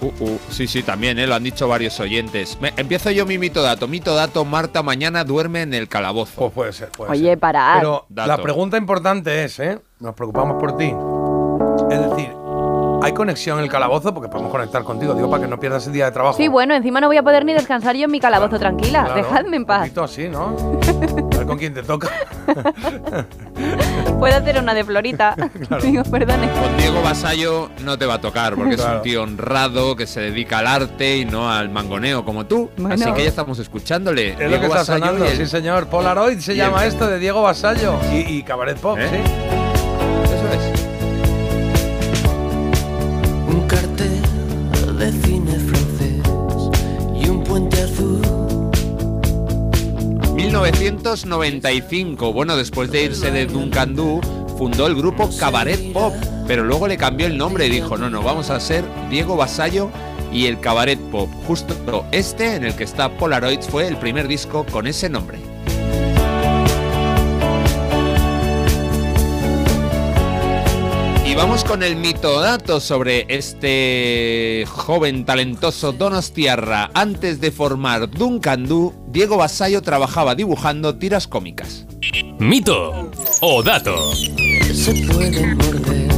Uh, 0.00 0.06
uh, 0.24 0.38
sí, 0.50 0.66
sí, 0.66 0.82
también, 0.82 1.18
¿eh? 1.18 1.26
lo 1.26 1.34
han 1.34 1.42
dicho 1.42 1.66
varios 1.68 1.98
oyentes. 2.00 2.58
Me- 2.60 2.72
empiezo 2.76 3.10
yo 3.10 3.24
mi 3.26 3.38
mito 3.38 3.62
dato. 3.62 3.88
Mito 3.88 4.14
dato, 4.14 4.44
Marta 4.44 4.82
mañana 4.82 5.24
duerme 5.24 5.62
en 5.62 5.72
el 5.74 5.88
calabozo. 5.88 6.32
Pues 6.36 6.52
puede 6.52 6.72
ser, 6.72 6.90
puede 6.90 7.12
Oye, 7.12 7.36
parad. 7.36 7.78
Pero 7.78 8.06
Dato. 8.08 8.28
la 8.28 8.36
pregunta 8.38 8.76
importante 8.76 9.44
es, 9.44 9.58
¿eh? 9.58 9.78
Nos 10.00 10.14
preocupamos 10.14 10.60
por 10.60 10.76
ti. 10.76 10.92
Es 11.90 12.10
decir, 12.10 12.30
¿hay 13.02 13.12
conexión 13.14 13.58
en 13.58 13.64
el 13.64 13.70
calabozo? 13.70 14.12
Porque 14.12 14.28
podemos 14.28 14.50
conectar 14.52 14.82
contigo, 14.84 15.14
digo, 15.14 15.30
para 15.30 15.42
que 15.44 15.48
no 15.48 15.58
pierdas 15.58 15.86
el 15.86 15.92
día 15.94 16.04
de 16.06 16.10
trabajo. 16.12 16.36
Sí, 16.36 16.48
bueno, 16.48 16.74
encima 16.74 17.00
no 17.00 17.06
voy 17.06 17.16
a 17.16 17.22
poder 17.22 17.44
ni 17.46 17.54
descansar 17.54 17.96
yo 17.96 18.04
en 18.04 18.10
mi 18.10 18.20
calabozo 18.20 18.58
tranquila. 18.58 19.04
Claro, 19.04 19.14
Dejadme 19.22 19.56
en 19.56 19.62
Un 19.62 19.66
paz. 19.66 19.78
poquito 19.80 20.04
así, 20.04 20.28
¿no? 20.28 20.56
A 21.32 21.36
ver 21.38 21.46
con 21.46 21.56
quién 21.58 21.72
te 21.72 21.82
toca. 21.82 22.10
Puedo 24.18 24.34
hacer 24.36 24.58
una 24.58 24.72
de 24.74 24.82
Florita. 24.84 25.34
Digo, 25.82 26.02
perdone. 26.04 26.48
Con 26.52 26.76
Diego 26.78 27.02
Basallo 27.02 27.70
no 27.84 27.98
te 27.98 28.06
va 28.06 28.14
a 28.14 28.20
tocar 28.20 28.54
porque 28.54 28.74
es 28.74 28.80
Claro. 28.80 28.96
un 28.98 29.02
tío 29.02 29.22
honrado 29.22 29.94
que 29.94 30.06
se 30.06 30.20
dedica 30.20 30.58
al 30.58 30.66
arte 30.66 31.18
y 31.18 31.24
no 31.26 31.50
al 31.52 31.68
mangoneo 31.68 32.24
como 32.24 32.46
tú. 32.46 32.70
Bueno. 32.78 32.94
Así 32.94 33.12
que 33.12 33.22
ya 33.24 33.28
estamos 33.28 33.58
escuchándole. 33.58 34.30
Es 34.30 34.50
lo 34.50 34.58
que 34.58 34.66
está 34.66 34.78
Basallo 34.78 35.04
sonando, 35.06 35.24
el- 35.26 35.36
sí 35.36 35.46
señor. 35.46 35.86
Polaroid 35.88 36.38
se 36.38 36.56
llama 36.56 36.82
el- 36.84 36.88
esto 36.88 37.06
de 37.06 37.18
Diego 37.18 37.42
Basallo 37.42 37.98
y, 38.12 38.16
y 38.38 38.42
Cabaret 38.42 38.78
Pop, 38.78 38.98
¿Eh? 38.98 39.08
sí. 39.10 39.65
1995. 50.72 52.32
Bueno, 52.32 52.56
después 52.56 52.90
de 52.90 53.04
irse 53.04 53.30
de 53.30 53.46
Duncan 53.46 53.94
Du, 53.94 54.20
fundó 54.58 54.86
el 54.86 54.94
grupo 54.94 55.30
Cabaret 55.38 55.92
Pop, 55.92 56.12
pero 56.46 56.64
luego 56.64 56.88
le 56.88 56.96
cambió 56.96 57.26
el 57.26 57.38
nombre 57.38 57.66
y 57.66 57.70
dijo, 57.70 57.96
no, 57.96 58.10
no, 58.10 58.22
vamos 58.22 58.50
a 58.50 58.58
ser 58.58 58.84
Diego 59.08 59.36
Basallo 59.36 59.90
y 60.32 60.46
el 60.46 60.58
Cabaret 60.58 60.98
Pop. 61.10 61.28
Justo 61.46 62.04
este, 62.10 62.56
en 62.56 62.64
el 62.64 62.74
que 62.74 62.84
está 62.84 63.16
Polaroid, 63.16 63.60
fue 63.60 63.86
el 63.86 63.96
primer 63.96 64.26
disco 64.28 64.66
con 64.70 64.86
ese 64.86 65.08
nombre. 65.08 65.55
Vamos 71.36 71.64
con 71.64 71.82
el 71.82 71.96
mitodato 71.96 72.80
sobre 72.80 73.26
este 73.28 74.64
joven 74.68 75.24
talentoso 75.24 75.92
Donostiarra. 75.92 76.90
Antes 76.94 77.40
de 77.40 77.52
formar 77.52 78.10
Duncan 78.10 78.66
Du, 78.66 78.94
Diego 79.08 79.36
Basallo 79.36 79.82
trabajaba 79.82 80.34
dibujando 80.34 80.96
tiras 80.96 81.28
cómicas. 81.28 81.86
Mito 82.38 83.10
o 83.42 83.62
dato. 83.62 83.94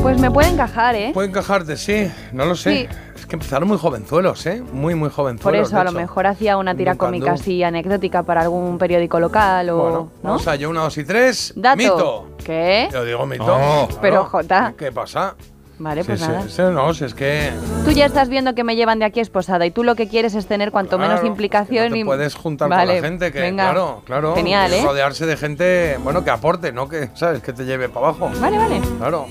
Pues 0.02 0.20
me 0.20 0.30
puede 0.30 0.48
encajar, 0.48 0.94
¿eh? 0.94 1.10
Puede 1.12 1.28
encajarte, 1.28 1.76
sí, 1.76 2.10
no 2.32 2.46
lo 2.46 2.54
sé. 2.54 2.70
Sí. 2.70 2.88
Es 3.16 3.26
que 3.26 3.34
empezaron 3.36 3.68
muy 3.68 3.78
jovenzuelos, 3.78 4.46
¿eh? 4.46 4.62
Muy, 4.72 4.94
muy 4.94 5.08
Por 5.08 5.16
jovenzuelos. 5.16 5.68
eso, 5.68 5.76
de 5.76 5.82
a 5.82 5.84
lo 5.84 5.92
mejor 5.92 6.26
hacía 6.26 6.56
una 6.56 6.74
tira 6.74 6.94
cómica 6.94 7.32
así 7.32 7.62
anecdótica 7.62 8.22
para 8.22 8.42
algún 8.42 8.78
periódico 8.78 9.18
local 9.18 9.70
o. 9.70 9.76
Bueno, 9.76 9.98
¿no? 10.22 10.28
vamos 10.30 10.46
allá, 10.46 10.68
una, 10.68 10.82
dos 10.82 10.96
y 10.98 11.04
tres. 11.04 11.52
Dato. 11.56 11.76
Mito. 11.76 12.28
¿Qué? 12.44 12.88
Yo 12.92 13.04
digo 13.04 13.26
mito. 13.26 13.44
Oh. 13.44 13.86
claro. 13.86 13.98
Pero, 14.00 14.24
Jota. 14.24 14.74
¿Qué 14.78 14.92
pasa? 14.92 15.34
Vale, 15.80 16.02
Sí, 16.02 16.08
pues 16.08 16.20
sí, 16.20 16.26
nada. 16.26 16.42
sí, 16.48 16.62
no, 16.62 16.92
si 16.92 17.04
es 17.04 17.14
que. 17.14 17.52
Tú 17.84 17.92
ya 17.92 18.06
estás 18.06 18.28
viendo 18.28 18.54
que 18.54 18.64
me 18.64 18.74
llevan 18.74 18.98
de 18.98 19.04
aquí 19.04 19.20
esposada 19.20 19.64
y 19.64 19.70
tú 19.70 19.84
lo 19.84 19.94
que 19.94 20.08
quieres 20.08 20.34
es 20.34 20.46
tener 20.46 20.72
cuanto 20.72 20.98
menos 20.98 21.14
Claro, 21.20 21.26
implicación 21.28 21.84
que 21.84 21.88
no 21.90 21.94
te 21.94 22.00
y 22.00 22.04
puedes 22.04 22.34
juntar 22.34 22.68
vale, 22.68 22.94
con 22.94 23.02
la 23.02 23.08
gente 23.08 23.30
que 23.32 23.40
venga. 23.40 23.64
claro 23.70 24.02
claro 24.04 24.34
Genial, 24.34 24.72
¿eh? 24.72 24.82
rodearse 24.82 25.24
de 25.26 25.36
gente 25.36 25.96
bueno 26.02 26.24
que 26.24 26.30
aporte 26.30 26.72
no 26.72 26.88
que 26.88 27.10
sabes 27.14 27.42
que 27.42 27.52
te 27.52 27.64
lleve 27.64 27.88
para 27.88 28.08
abajo 28.08 28.30
Vale, 28.40 28.58
vale. 28.58 28.80
claro 28.98 29.26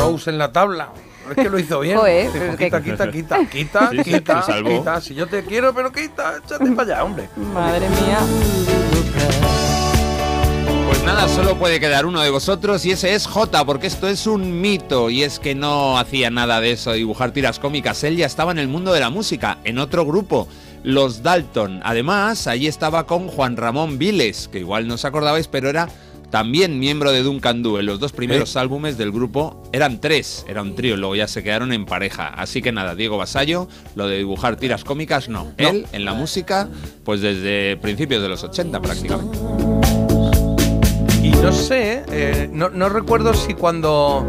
Rose 0.00 0.28
en 0.30 0.36
la 0.38 0.52
tabla 0.52 0.90
es 1.30 1.36
que 1.36 1.48
lo 1.48 1.58
hizo 1.58 1.80
bien 1.80 1.96
Joder, 1.98 2.30
Dijo, 2.32 2.44
es 2.44 2.56
que- 2.56 2.64
quita 2.66 2.82
quita 2.82 3.10
quita 3.10 3.38
quita 3.46 3.90
Sí, 3.90 3.96
sí, 3.98 4.04
quita 4.12 4.42
salvó. 4.42 4.68
quita 4.70 5.00
si 5.00 5.14
yo 5.14 5.26
te 5.26 5.42
quiero 5.44 5.72
pero 5.72 5.90
quita 5.90 6.34
échate 6.44 6.70
para 6.72 6.82
allá 6.96 7.04
hombre 7.04 7.28
Madre 7.54 7.88
mía. 7.88 8.18
Pues 10.90 11.04
nada, 11.04 11.28
solo 11.28 11.56
puede 11.56 11.78
quedar 11.78 12.04
uno 12.04 12.20
de 12.20 12.30
vosotros 12.30 12.84
y 12.84 12.90
ese 12.90 13.14
es 13.14 13.28
J, 13.28 13.64
porque 13.64 13.86
esto 13.86 14.08
es 14.08 14.26
un 14.26 14.60
mito 14.60 15.08
y 15.08 15.22
es 15.22 15.38
que 15.38 15.54
no 15.54 15.96
hacía 15.96 16.30
nada 16.30 16.60
de 16.60 16.72
eso, 16.72 16.92
dibujar 16.92 17.30
tiras 17.30 17.60
cómicas. 17.60 18.02
Él 18.02 18.16
ya 18.16 18.26
estaba 18.26 18.50
en 18.50 18.58
el 18.58 18.66
mundo 18.66 18.92
de 18.92 18.98
la 18.98 19.08
música, 19.08 19.58
en 19.62 19.78
otro 19.78 20.04
grupo, 20.04 20.48
los 20.82 21.22
Dalton. 21.22 21.80
Además, 21.84 22.48
allí 22.48 22.66
estaba 22.66 23.06
con 23.06 23.28
Juan 23.28 23.56
Ramón 23.56 23.98
Viles, 23.98 24.48
que 24.48 24.58
igual 24.58 24.88
no 24.88 24.94
os 24.94 25.04
acordabais, 25.04 25.46
pero 25.46 25.70
era 25.70 25.88
también 26.30 26.80
miembro 26.80 27.12
de 27.12 27.22
Duncan 27.22 27.62
Du. 27.62 27.78
En 27.78 27.86
los 27.86 28.00
dos 28.00 28.10
primeros 28.10 28.56
álbumes 28.56 28.98
del 28.98 29.12
grupo 29.12 29.62
eran 29.72 30.00
tres, 30.00 30.44
era 30.48 30.60
un 30.60 30.74
trío, 30.74 30.96
luego 30.96 31.14
ya 31.14 31.28
se 31.28 31.44
quedaron 31.44 31.72
en 31.72 31.86
pareja. 31.86 32.26
Así 32.26 32.62
que 32.62 32.72
nada, 32.72 32.96
Diego 32.96 33.16
Basallo, 33.16 33.68
lo 33.94 34.08
de 34.08 34.18
dibujar 34.18 34.56
tiras 34.56 34.82
cómicas 34.82 35.28
no. 35.28 35.52
Él 35.56 35.86
en 35.92 36.04
la 36.04 36.14
música, 36.14 36.68
pues 37.04 37.20
desde 37.20 37.76
principios 37.76 38.22
de 38.22 38.28
los 38.28 38.42
80 38.42 38.80
prácticamente. 38.80 39.38
Y 41.40 41.42
no 41.42 41.52
sé 41.52 42.04
eh, 42.10 42.48
no, 42.52 42.68
no 42.68 42.88
recuerdo 42.88 43.32
si 43.34 43.54
cuando 43.54 44.26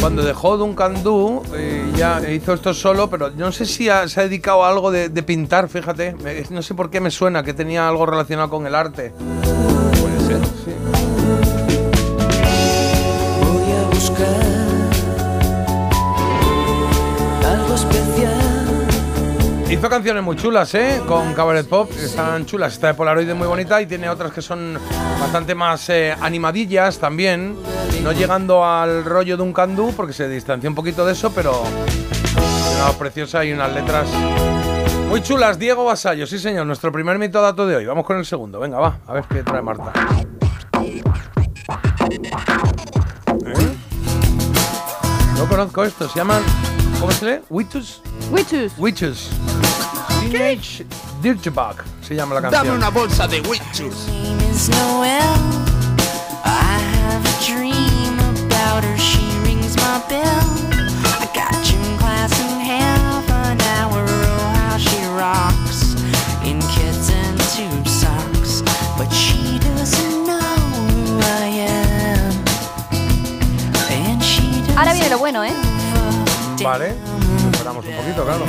cuando 0.00 0.22
dejó 0.22 0.56
Duncan 0.56 1.02
Du 1.02 1.42
eh, 1.54 1.90
ya 1.96 2.20
hizo 2.30 2.52
esto 2.54 2.74
solo 2.74 3.08
pero 3.10 3.30
no 3.30 3.50
sé 3.52 3.64
si 3.66 3.88
ha- 3.88 4.06
se 4.08 4.20
ha 4.20 4.24
dedicado 4.24 4.64
a 4.64 4.68
algo 4.68 4.90
de, 4.90 5.08
de 5.08 5.22
pintar 5.22 5.68
fíjate 5.68 6.14
Me- 6.22 6.44
no 6.50 6.62
sé 6.62 6.74
por 6.74 6.90
qué 6.90 7.00
me 7.00 7.10
suena 7.10 7.42
que 7.42 7.54
tenía 7.54 7.88
algo 7.88 8.06
relacionado 8.06 8.50
con 8.50 8.66
el 8.66 8.74
arte 8.74 9.12
Puede 10.00 10.20
ser. 10.26 10.38
Voy 13.40 13.72
a 13.72 13.88
buscar 13.94 14.42
algo 17.52 17.74
especial. 17.74 18.43
Hizo 19.74 19.90
canciones 19.90 20.22
muy 20.22 20.36
chulas, 20.36 20.72
¿eh? 20.76 21.02
Con 21.04 21.34
Cabaret 21.34 21.66
Pop, 21.66 21.90
están 21.90 22.46
chulas. 22.46 22.74
Esta 22.74 22.86
de 22.86 22.94
Polaroid 22.94 23.28
es 23.28 23.34
muy 23.34 23.48
bonita 23.48 23.82
y 23.82 23.86
tiene 23.86 24.08
otras 24.08 24.32
que 24.32 24.40
son 24.40 24.78
bastante 25.20 25.56
más 25.56 25.90
eh, 25.90 26.14
animadillas 26.20 27.00
también. 27.00 27.56
No 28.04 28.12
llegando 28.12 28.64
al 28.64 29.04
rollo 29.04 29.36
de 29.36 29.42
un 29.42 29.52
candú, 29.52 29.92
porque 29.96 30.12
se 30.12 30.28
distancia 30.28 30.68
un 30.70 30.76
poquito 30.76 31.04
de 31.04 31.14
eso, 31.14 31.32
pero 31.34 31.64
una 31.64 32.92
preciosa 32.96 33.44
y 33.44 33.52
unas 33.52 33.74
letras 33.74 34.06
muy 35.08 35.20
chulas. 35.22 35.58
Diego 35.58 35.84
Basallo, 35.84 36.24
sí 36.28 36.38
señor, 36.38 36.66
nuestro 36.66 36.92
primer 36.92 37.18
mito 37.18 37.42
dato 37.42 37.66
de 37.66 37.74
hoy. 37.74 37.84
Vamos 37.84 38.06
con 38.06 38.16
el 38.16 38.24
segundo, 38.24 38.60
venga, 38.60 38.78
va, 38.78 38.98
a 39.08 39.12
ver 39.12 39.24
qué 39.24 39.42
trae 39.42 39.60
Marta. 39.60 39.92
¿Eh? 43.44 43.74
No 45.36 45.48
conozco 45.48 45.82
esto, 45.82 46.08
se 46.08 46.20
llaman. 46.20 46.44
¿Cómo 47.04 47.12
se 47.12 47.26
lee? 47.26 47.40
Witches. 47.50 48.00
Witches. 48.30 48.72
Witches. 48.78 49.28
Teenage 50.30 50.86
Dirtbag 51.20 51.84
se 52.00 52.14
llama 52.14 52.34
la 52.36 52.40
canción. 52.40 52.64
Dame 52.64 52.78
una 52.78 52.88
bolsa 52.88 53.28
de 53.28 53.42
Witchers. 53.42 54.08
name 54.08 54.40
is 54.50 54.70
Noel. 54.70 55.36
I 56.46 56.80
have 56.96 57.22
a 57.26 57.44
dream 57.44 58.18
about 58.46 58.84
her. 58.84 58.96
She 58.96 59.20
rings 59.44 59.76
my 59.76 60.00
bell. 60.08 60.48
I 61.20 61.28
got 61.34 61.52
gym 61.62 61.98
class 61.98 62.32
in 62.40 62.58
half 62.58 63.28
an 63.28 63.60
hour. 63.60 64.02
Oh, 64.08 64.54
how 64.56 64.78
she 64.78 65.04
rocks 65.12 65.92
in 66.42 66.58
kids 66.72 67.10
and 67.10 67.38
tube 67.52 67.86
socks. 67.86 68.62
But 68.96 69.12
she 69.12 69.58
doesn't 69.58 70.24
know 70.24 70.56
who 71.04 71.18
I 71.20 71.68
am. 71.68 72.44
And 73.90 74.22
she 74.24 74.48
Ahora 74.74 74.94
viene 74.94 75.10
lo 75.10 75.18
bueno, 75.18 75.44
¿eh? 75.44 75.52
Vale. 76.62 76.94
Esperamos 77.52 77.84
un 77.86 77.96
poquito, 77.96 78.24
claro. 78.24 78.44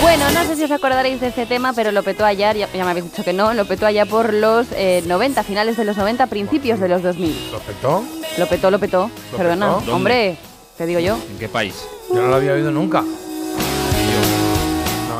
Bueno, 0.00 0.30
no 0.30 0.44
sé 0.44 0.56
si 0.56 0.64
os 0.64 0.70
acordaréis 0.70 1.20
de 1.20 1.28
este 1.28 1.44
tema, 1.44 1.72
pero 1.72 1.92
lo 1.92 2.02
petó 2.02 2.24
ayer, 2.24 2.56
ya, 2.56 2.68
ya 2.72 2.84
me 2.84 2.90
habéis 2.90 3.10
dicho 3.10 3.24
que 3.24 3.32
no, 3.32 3.52
lo 3.52 3.66
petó 3.66 3.86
allá 3.86 4.06
por 4.06 4.32
los 4.32 4.66
eh, 4.72 5.02
90, 5.06 5.42
finales 5.42 5.76
de 5.76 5.84
los 5.84 5.96
90, 5.96 6.26
principios 6.28 6.80
de 6.80 6.88
los 6.88 7.02
2000. 7.02 7.50
¿Lo 7.52 7.58
petó? 7.58 8.04
Lo 8.38 8.46
petó, 8.46 8.70
lo 8.70 8.78
petó. 8.78 9.10
¿Lo 9.32 9.38
Perdona, 9.38 9.76
hombre, 9.92 10.38
te 10.76 10.86
digo 10.86 11.00
yo. 11.00 11.16
¿En 11.30 11.38
qué 11.38 11.48
país? 11.48 11.84
Yo 12.08 12.22
no 12.22 12.28
lo 12.28 12.36
había 12.36 12.52
oído 12.52 12.70
nunca. 12.70 13.04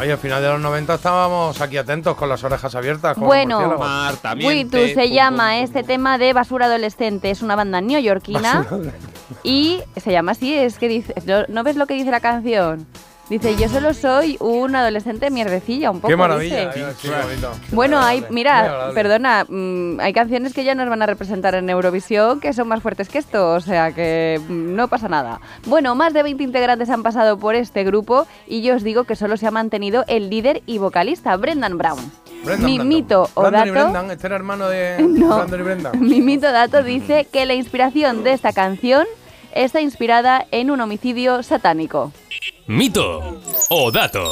Y 0.04 0.10
al 0.10 0.18
final 0.18 0.42
de 0.42 0.48
los 0.48 0.60
90 0.60 0.94
estábamos 0.94 1.60
aquí 1.60 1.76
atentos 1.76 2.16
con 2.16 2.28
las 2.28 2.42
orejas 2.44 2.74
abiertas. 2.74 3.14
como 3.14 3.26
Bueno. 3.26 3.76
Marta, 3.78 4.32
Witu 4.34 4.46
miente. 4.76 4.94
se 4.94 5.10
llama 5.10 5.58
este 5.60 5.82
tema 5.82 6.18
de 6.18 6.32
Basura 6.32 6.66
Adolescente, 6.66 7.30
es 7.30 7.42
una 7.42 7.56
banda 7.56 7.80
neoyorquina 7.80 8.66
Basura. 8.68 8.92
y 9.42 9.80
se 9.96 10.12
llama 10.12 10.32
así, 10.32 10.54
es 10.54 10.78
que 10.78 10.88
dice, 10.88 11.14
¿no, 11.26 11.44
no 11.48 11.62
ves 11.64 11.76
lo 11.76 11.86
que 11.86 11.94
dice 11.94 12.10
la 12.10 12.20
canción? 12.20 12.86
Dice, 13.28 13.56
yo 13.56 13.68
solo 13.68 13.92
soy 13.92 14.38
un 14.40 14.74
adolescente 14.74 15.30
mierdecilla, 15.30 15.90
un 15.90 15.98
poco. 16.00 16.08
Qué 16.08 16.16
maravilla. 16.16 16.70
dice. 16.72 16.94
sí, 16.98 17.08
bonito. 17.08 17.50
Bueno, 17.72 17.98
hay, 18.00 18.24
mira, 18.30 18.90
perdona, 18.94 19.44
mm, 19.46 20.00
hay 20.00 20.14
canciones 20.14 20.54
que 20.54 20.64
ya 20.64 20.74
nos 20.74 20.88
van 20.88 21.02
a 21.02 21.06
representar 21.06 21.54
en 21.54 21.68
Eurovisión 21.68 22.40
que 22.40 22.54
son 22.54 22.68
más 22.68 22.80
fuertes 22.80 23.10
que 23.10 23.18
esto, 23.18 23.52
o 23.52 23.60
sea 23.60 23.92
que 23.92 24.40
mm, 24.48 24.74
no 24.74 24.88
pasa 24.88 25.08
nada. 25.08 25.40
Bueno, 25.66 25.94
más 25.94 26.14
de 26.14 26.22
20 26.22 26.42
integrantes 26.42 26.88
han 26.88 27.02
pasado 27.02 27.38
por 27.38 27.54
este 27.54 27.84
grupo 27.84 28.26
y 28.46 28.62
yo 28.62 28.76
os 28.76 28.82
digo 28.82 29.04
que 29.04 29.14
solo 29.14 29.36
se 29.36 29.46
ha 29.46 29.50
mantenido 29.50 30.04
el 30.08 30.30
líder 30.30 30.62
y 30.64 30.78
vocalista, 30.78 31.36
Brendan 31.36 31.76
Brown. 31.76 32.00
Brendan, 32.44 32.64
Mi 32.64 32.76
Brandon. 32.78 32.88
mito 32.88 33.30
o 33.34 33.42
Brandon 33.42 33.68
y 33.68 33.70
dato... 33.72 33.90
Brendan, 33.90 34.10
este 34.10 34.26
era 34.26 34.36
hermano 34.36 34.68
de 34.68 34.96
No. 35.06 35.36
Brandon 35.36 35.60
y 35.60 35.62
Brendan. 35.64 36.00
Mi 36.00 36.22
mito 36.22 36.50
dato 36.50 36.82
dice 36.82 37.26
que 37.30 37.44
la 37.44 37.52
inspiración 37.54 38.24
de 38.24 38.32
esta 38.32 38.54
canción 38.54 39.04
está 39.54 39.80
inspirada 39.80 40.46
en 40.50 40.70
un 40.70 40.80
homicidio 40.80 41.42
satánico. 41.42 42.12
Mito 42.66 43.40
o 43.70 43.90
dato. 43.90 44.24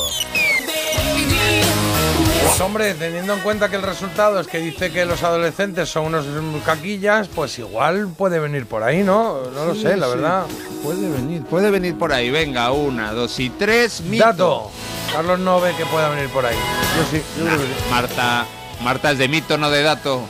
Pues 2.42 2.60
hombre, 2.60 2.94
teniendo 2.94 3.34
en 3.34 3.40
cuenta 3.40 3.68
que 3.68 3.76
el 3.76 3.82
resultado 3.82 4.38
es 4.40 4.46
que 4.46 4.58
dice 4.58 4.90
que 4.92 5.04
los 5.04 5.22
adolescentes 5.22 5.88
son 5.88 6.06
unos 6.06 6.24
caquillas, 6.64 7.28
pues 7.28 7.58
igual 7.58 8.08
puede 8.16 8.38
venir 8.38 8.66
por 8.66 8.82
ahí, 8.82 9.02
¿no? 9.02 9.42
No 9.50 9.64
lo 9.66 9.74
sé, 9.74 9.96
la 9.96 10.06
Sí, 10.06 10.12
verdad. 10.12 10.46
Puede 10.82 11.08
venir, 11.08 11.42
puede 11.44 11.70
venir 11.70 11.98
por 11.98 12.12
ahí. 12.12 12.30
Venga, 12.30 12.70
una, 12.72 13.12
dos 13.12 13.38
y 13.40 13.50
tres. 13.50 14.00
Mito. 14.02 14.24
Dato. 14.24 14.70
Carlos 15.12 15.38
no 15.40 15.60
ve 15.60 15.74
que 15.76 15.84
pueda 15.86 16.08
venir 16.08 16.28
por 16.30 16.46
ahí. 16.46 16.56
Yo 16.96 17.18
sí, 17.18 17.22
yo 17.38 17.44
creo 17.44 17.58
que 17.58 17.64
sí. 17.64 17.72
Marta, 17.90 18.46
Marta 18.82 19.10
es 19.10 19.18
de 19.18 19.28
mito, 19.28 19.58
no 19.58 19.70
de 19.70 19.82
dato. 19.82 20.22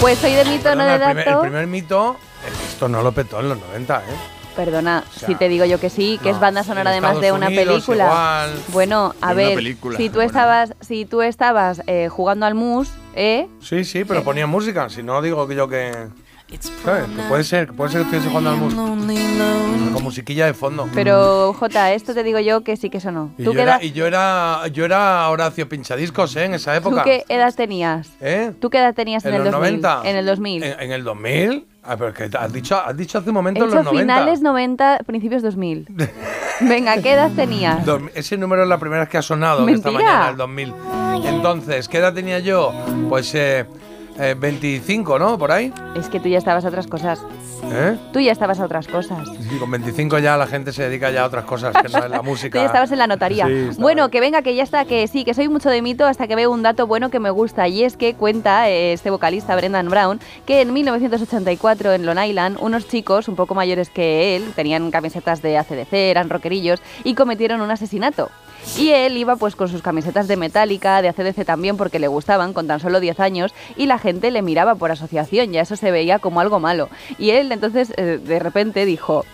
Pues 0.00 0.18
soy 0.18 0.32
de 0.32 0.44
mito, 0.46 0.74
no 0.74 0.84
Perdona, 0.84 0.86
de 0.86 0.94
el, 0.94 1.00
primer, 1.00 1.18
el 1.18 1.24
dato. 1.34 1.42
primer 1.42 1.66
mito, 1.66 2.16
eh, 2.46 2.52
esto 2.70 2.88
no 2.88 3.02
lo 3.02 3.12
petó 3.12 3.40
en 3.40 3.50
los 3.50 3.58
90, 3.58 3.98
¿eh? 3.98 4.02
Perdona, 4.56 5.04
sea, 5.16 5.28
si 5.28 5.34
te 5.36 5.48
digo 5.48 5.64
yo 5.64 5.78
que 5.78 5.90
sí, 5.90 6.18
que 6.22 6.30
no, 6.30 6.34
es 6.34 6.40
banda 6.40 6.64
sonora 6.64 6.90
además 6.90 7.20
de 7.20 7.32
una 7.32 7.46
Unidos 7.46 7.66
película. 7.66 8.04
igual. 8.04 8.62
Bueno, 8.68 9.14
a 9.20 9.32
ver, 9.34 9.54
película, 9.54 9.96
si 9.96 10.08
tú 10.08 10.16
bueno. 10.16 10.26
estabas, 10.26 10.74
si 10.80 11.04
tú 11.04 11.22
estabas 11.22 11.82
eh, 11.86 12.08
jugando 12.08 12.46
al 12.46 12.54
mus, 12.54 12.90
¿eh? 13.14 13.46
Sí, 13.60 13.84
sí, 13.84 14.04
pero 14.04 14.24
ponía 14.24 14.46
música, 14.46 14.88
si 14.88 15.02
no 15.02 15.20
digo 15.22 15.46
que 15.46 15.54
yo 15.54 15.68
que... 15.68 16.08
¿Sabes? 16.84 17.04
Que 17.04 17.22
puede 17.28 17.44
ser, 17.44 17.66
que 17.68 17.72
puede 17.72 17.90
ser 17.92 18.00
que 18.02 18.16
estuviese 18.16 18.28
jugando 18.28 18.50
al 18.50 18.56
mus. 18.56 18.74
Con 18.74 20.02
musiquilla 20.02 20.46
de 20.46 20.54
fondo. 20.54 20.88
Pero, 20.94 21.52
Jota, 21.54 21.92
esto 21.92 22.14
te 22.14 22.22
digo 22.22 22.38
yo 22.40 22.62
que 22.62 22.76
sí 22.76 22.90
que 22.90 22.98
eso 22.98 23.10
no. 23.12 23.30
Y 23.38 23.44
¿Tú 23.44 23.50
yo, 23.50 23.56
qué, 23.56 23.62
era, 23.62 23.72
edad, 23.76 23.82
y 23.82 23.92
yo 23.92 24.06
era 24.06 24.66
yo 24.68 24.84
era 24.84 25.28
Horacio 25.28 25.68
Pinchadiscos, 25.68 26.34
¿eh? 26.36 26.44
En 26.44 26.54
esa 26.54 26.72
¿tú 26.80 26.88
época. 26.88 27.04
qué 27.04 27.24
edad 27.28 27.54
tenías? 27.54 28.08
¿Eh? 28.20 28.52
¿Tú 28.60 28.70
qué 28.70 28.78
edad 28.78 28.94
tenías 28.94 29.24
en, 29.24 29.30
¿En 29.34 29.36
el 29.36 29.44
los 29.44 29.52
2000? 29.52 29.80
90? 29.82 30.10
En 30.10 30.16
el 30.16 30.26
2000. 30.26 30.62
¿En, 30.62 30.80
en 30.80 30.92
el 30.92 31.04
2000? 31.04 31.66
Ah, 31.82 31.96
pero 31.96 32.12
que 32.12 32.28
has 32.36 32.52
dicho, 32.52 32.76
has 32.76 32.96
dicho 32.96 33.18
hace 33.18 33.30
un 33.30 33.36
He 33.36 33.38
momento 33.38 33.60
en 33.64 33.66
dicho 33.70 33.76
los 33.76 33.84
90. 33.92 34.00
finales 34.14 34.42
90, 34.42 34.98
principios 35.06 35.42
2000. 35.42 35.86
Venga, 36.60 37.00
¿qué 37.00 37.12
edad 37.12 37.30
tenías? 37.34 37.84
Dos- 37.86 38.02
Ese 38.14 38.36
número 38.36 38.62
es 38.64 38.68
la 38.68 38.78
primera 38.78 39.00
vez 39.00 39.08
que 39.08 39.16
ha 39.18 39.22
sonado 39.22 39.66
esta 39.68 39.90
Mentira. 39.90 39.92
mañana, 39.92 40.28
el 40.30 40.36
2000. 40.36 40.74
Entonces, 41.24 41.88
¿qué 41.88 41.98
edad 41.98 42.12
tenía 42.12 42.38
yo? 42.38 42.72
Pues 43.08 43.34
eh, 43.34 43.64
eh, 44.20 44.34
25, 44.38 45.18
¿no? 45.18 45.38
Por 45.38 45.50
ahí. 45.52 45.72
Es 45.96 46.08
que 46.08 46.20
tú 46.20 46.28
ya 46.28 46.38
estabas 46.38 46.64
a 46.64 46.68
otras 46.68 46.86
cosas. 46.86 47.22
¿Eh? 47.72 47.96
Tú 48.12 48.20
ya 48.20 48.32
estabas 48.32 48.60
a 48.60 48.64
otras 48.64 48.86
cosas. 48.86 49.28
Sí, 49.28 49.56
con 49.58 49.70
25 49.70 50.18
ya 50.18 50.36
la 50.36 50.46
gente 50.46 50.72
se 50.72 50.82
dedica 50.82 51.10
ya 51.10 51.22
a 51.22 51.26
otras 51.26 51.44
cosas 51.44 51.74
que 51.74 51.88
no 51.88 52.04
es 52.04 52.10
la 52.10 52.22
música. 52.30 52.58
Tú 52.58 52.62
ya 52.62 52.66
estabas 52.66 52.92
en 52.92 52.98
la 52.98 53.06
notaría. 53.06 53.46
Sí, 53.46 53.70
bueno, 53.78 54.10
que 54.10 54.20
venga, 54.20 54.42
que 54.42 54.54
ya 54.54 54.62
está, 54.62 54.84
que 54.84 55.06
sí, 55.08 55.24
que 55.24 55.34
soy 55.34 55.48
mucho 55.48 55.70
de 55.70 55.82
mito 55.82 56.06
hasta 56.06 56.26
que 56.26 56.36
veo 56.36 56.50
un 56.50 56.62
dato 56.62 56.86
bueno 56.86 57.10
que 57.10 57.20
me 57.20 57.30
gusta. 57.30 57.68
Y 57.68 57.84
es 57.84 57.96
que 57.96 58.14
cuenta 58.14 58.68
eh, 58.68 58.92
este 58.92 59.10
vocalista, 59.10 59.56
Brendan 59.56 59.88
Brown, 59.88 60.20
que 60.46 60.60
en 60.60 60.72
1984 60.72 61.92
en 61.92 62.06
Long 62.06 62.18
Island, 62.18 62.58
unos 62.60 62.88
chicos 62.88 63.28
un 63.28 63.36
poco 63.36 63.54
mayores 63.54 63.90
que 63.90 64.36
él, 64.36 64.52
tenían 64.54 64.90
camisetas 64.90 65.42
de 65.42 65.58
ACDC, 65.58 65.92
eran 65.92 66.30
rockerillos, 66.30 66.82
y 67.04 67.14
cometieron 67.14 67.60
un 67.60 67.70
asesinato. 67.70 68.30
Y 68.78 68.90
él 68.90 69.16
iba 69.16 69.36
pues 69.36 69.56
con 69.56 69.68
sus 69.68 69.82
camisetas 69.82 70.28
de 70.28 70.36
Metallica, 70.36 71.02
de 71.02 71.08
ACDC 71.08 71.44
también 71.44 71.76
porque 71.76 71.98
le 71.98 72.08
gustaban, 72.08 72.52
con 72.52 72.66
tan 72.66 72.80
solo 72.80 73.00
10 73.00 73.20
años, 73.20 73.52
y 73.76 73.86
la 73.86 73.98
gente 73.98 74.30
le 74.30 74.42
miraba 74.42 74.74
por 74.74 74.90
asociación, 74.90 75.52
ya 75.52 75.62
eso 75.62 75.76
se 75.76 75.90
veía 75.90 76.18
como 76.18 76.40
algo 76.40 76.60
malo. 76.60 76.88
Y 77.18 77.30
él 77.30 77.50
entonces 77.52 77.92
eh, 77.96 78.18
de 78.22 78.38
repente 78.38 78.84
dijo, 78.84 79.24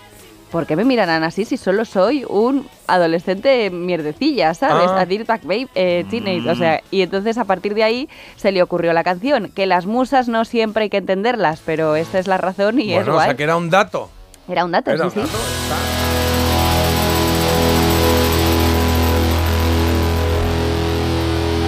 ¿por 0.50 0.66
qué 0.66 0.76
me 0.76 0.84
mirarán 0.84 1.22
así 1.24 1.44
si 1.44 1.56
solo 1.56 1.84
soy 1.84 2.24
un 2.28 2.66
adolescente 2.86 3.68
mierdecilla, 3.70 4.54
¿sabes? 4.54 4.88
Ah. 4.90 5.00
A 5.00 5.06
Dirtbag 5.06 5.42
Babe, 5.42 5.68
eh, 5.74 6.04
Teenage, 6.08 6.48
o 6.48 6.54
sea, 6.54 6.82
y 6.90 7.02
entonces 7.02 7.36
a 7.36 7.44
partir 7.44 7.74
de 7.74 7.82
ahí 7.84 8.08
se 8.36 8.52
le 8.52 8.62
ocurrió 8.62 8.92
la 8.92 9.04
canción, 9.04 9.50
que 9.54 9.66
las 9.66 9.86
musas 9.86 10.28
no 10.28 10.44
siempre 10.44 10.84
hay 10.84 10.90
que 10.90 10.98
entenderlas, 10.98 11.60
pero 11.66 11.96
esta 11.96 12.18
es 12.18 12.26
la 12.26 12.38
razón 12.38 12.78
y 12.80 12.90
es 12.92 12.98
Bueno, 12.98 13.12
o 13.12 13.14
guay. 13.16 13.26
sea 13.26 13.36
que 13.36 13.42
era 13.42 13.56
un 13.56 13.70
dato. 13.70 14.08
Era 14.48 14.64
un 14.64 14.70
dato, 14.72 14.92
Era 14.92 15.10
sí, 15.10 15.18
un 15.18 15.26
sí. 15.26 15.32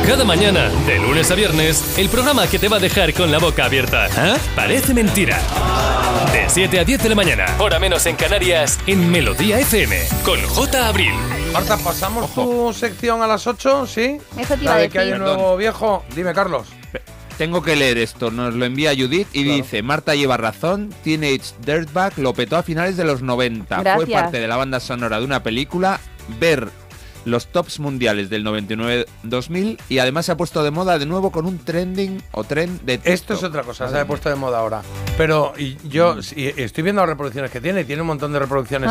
Cada 0.09 0.25
mañana, 0.25 0.71
de 0.87 0.99
lunes 0.99 1.31
a 1.31 1.35
viernes, 1.35 1.99
el 1.99 2.09
programa 2.09 2.47
que 2.47 2.59
te 2.59 2.69
va 2.69 2.79
a 2.79 2.81
dejar 2.81 3.13
con 3.13 3.31
la 3.31 3.39
boca 3.39 3.67
abierta. 3.67 4.09
¿Ah? 4.17 4.39
Parece 4.57 4.95
mentira. 4.95 5.39
De 6.33 6.49
7 6.49 6.81
a 6.81 6.85
10 6.85 7.03
de 7.03 7.09
la 7.11 7.15
mañana, 7.15 7.45
hora 7.59 7.79
menos 7.79 8.07
en 8.07 8.17
Canarias, 8.17 8.79
en 8.87 9.11
Melodía 9.11 9.61
FM, 9.61 9.99
con 10.25 10.41
J. 10.41 10.89
Abril. 10.89 11.13
Marta, 11.53 11.77
¿pasamos 11.77 12.33
tu 12.33 12.73
sección 12.73 13.21
a 13.21 13.27
las 13.27 13.47
8? 13.47 13.87
¿Sí? 13.87 14.19
Eso 14.39 14.57
te 14.57 14.65
La 14.65 14.71
iba 14.71 14.75
a 14.77 14.79
de 14.79 14.89
que 14.89 14.99
hay 14.99 15.13
un 15.13 15.19
nuevo 15.19 15.59
viejo. 15.59 16.03
Dime, 16.17 16.33
Carlos. 16.33 16.69
Tengo 17.37 17.61
que 17.61 17.77
leer 17.77 17.99
esto, 17.99 18.31
nos 18.31 18.55
lo 18.55 18.65
envía 18.65 18.95
Judith 18.97 19.29
y 19.35 19.45
dice, 19.45 19.83
Marta 19.83 20.15
lleva 20.15 20.39
razón, 20.39 20.89
Teenage 21.05 21.53
Dirtbag 21.67 22.19
lo 22.19 22.33
petó 22.33 22.57
a 22.57 22.63
finales 22.63 22.97
de 22.97 23.05
los 23.05 23.21
90. 23.21 23.83
Fue 23.95 24.07
parte 24.07 24.41
de 24.41 24.49
la 24.49 24.57
banda 24.57 24.81
sonora 24.81 25.19
de 25.19 25.27
una 25.27 25.43
película, 25.43 26.01
ver 26.41 26.71
los 27.29 27.47
tops 27.49 27.79
mundiales 27.81 28.31
del 28.31 28.45
99-2000 28.45 29.79
y 29.89 29.99
además 29.99 30.26
se 30.26 30.33
ha 30.33 30.37
puesto 30.37 30.62
de 30.62 30.70
moda 30.70 30.99
de 30.99 31.07
nuevo 31.07 31.31
con 31.31 31.47
un 31.47 31.59
trending 31.59 32.22
o 32.33 32.45
trend 32.45 32.81
de 32.83 33.01
Esto 33.05 33.35
es 33.35 33.43
otra 33.43 33.62
cosa, 33.62 33.89
se 33.89 33.99
ha 33.99 34.07
puesto 34.07 34.29
de 34.29 34.35
moda 34.35 34.59
ahora. 34.59 34.83
Pero 35.16 35.53
y 35.57 35.76
yo 35.89 36.22
sí, 36.22 36.53
estoy 36.57 36.83
viendo 36.85 37.03
las 37.03 37.09
reproducciones 37.09 37.51
que 37.51 37.61
tiene, 37.61 37.83
y 37.83 37.85
tiene 37.85 38.03
un 38.03 38.09
montón 38.09 38.33
de 38.33 38.39
reproducciones 38.39 38.91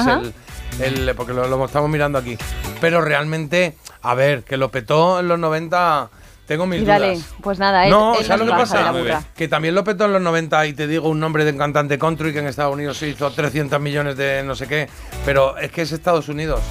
el, 0.80 1.10
el- 1.10 1.16
porque 1.16 1.34
lo, 1.34 1.48
lo 1.48 1.66
estamos 1.66 1.90
mirando 1.90 2.18
aquí. 2.20 2.38
Pero 2.82 3.02
realmente, 3.02 3.76
a 4.02 4.14
ver, 4.14 4.44
que 4.44 4.58
lo 4.58 4.70
petó 4.70 5.20
en 5.20 5.28
los 5.28 5.40
90, 5.40 6.10
tengo 6.46 6.66
mis 6.66 6.82
Y 6.82 6.86
dale, 6.86 7.14
dudas. 7.16 7.34
pues 7.42 7.60
nada, 7.60 7.88
no, 7.90 8.18
él 8.18 8.26
¿sabes 8.26 8.46
lo 8.48 8.52
pasa? 8.54 9.24
Que 9.36 9.48
también 9.48 9.74
lo 9.76 9.84
petó 9.84 10.06
en 10.06 10.14
los 10.14 10.22
90 10.22 10.66
y 10.68 10.74
te 10.74 10.88
digo 10.88 11.10
un 11.10 11.20
nombre 11.20 11.44
de 11.44 11.52
un 11.52 11.58
cantante 11.58 11.98
country 11.98 12.32
que 12.34 12.40
en 12.40 12.48
Estados 12.48 12.74
Unidos 12.74 12.98
se 12.98 13.10
hizo 13.10 13.30
300 13.32 13.80
millones 13.82 14.16
de 14.18 14.44
no 14.44 14.56
sé 14.56 14.68
qué, 14.68 14.88
pero 15.26 15.58
es 15.58 15.72
que 15.72 15.82
es 15.82 15.92
Estados 15.92 16.30
Unidos. 16.30 16.62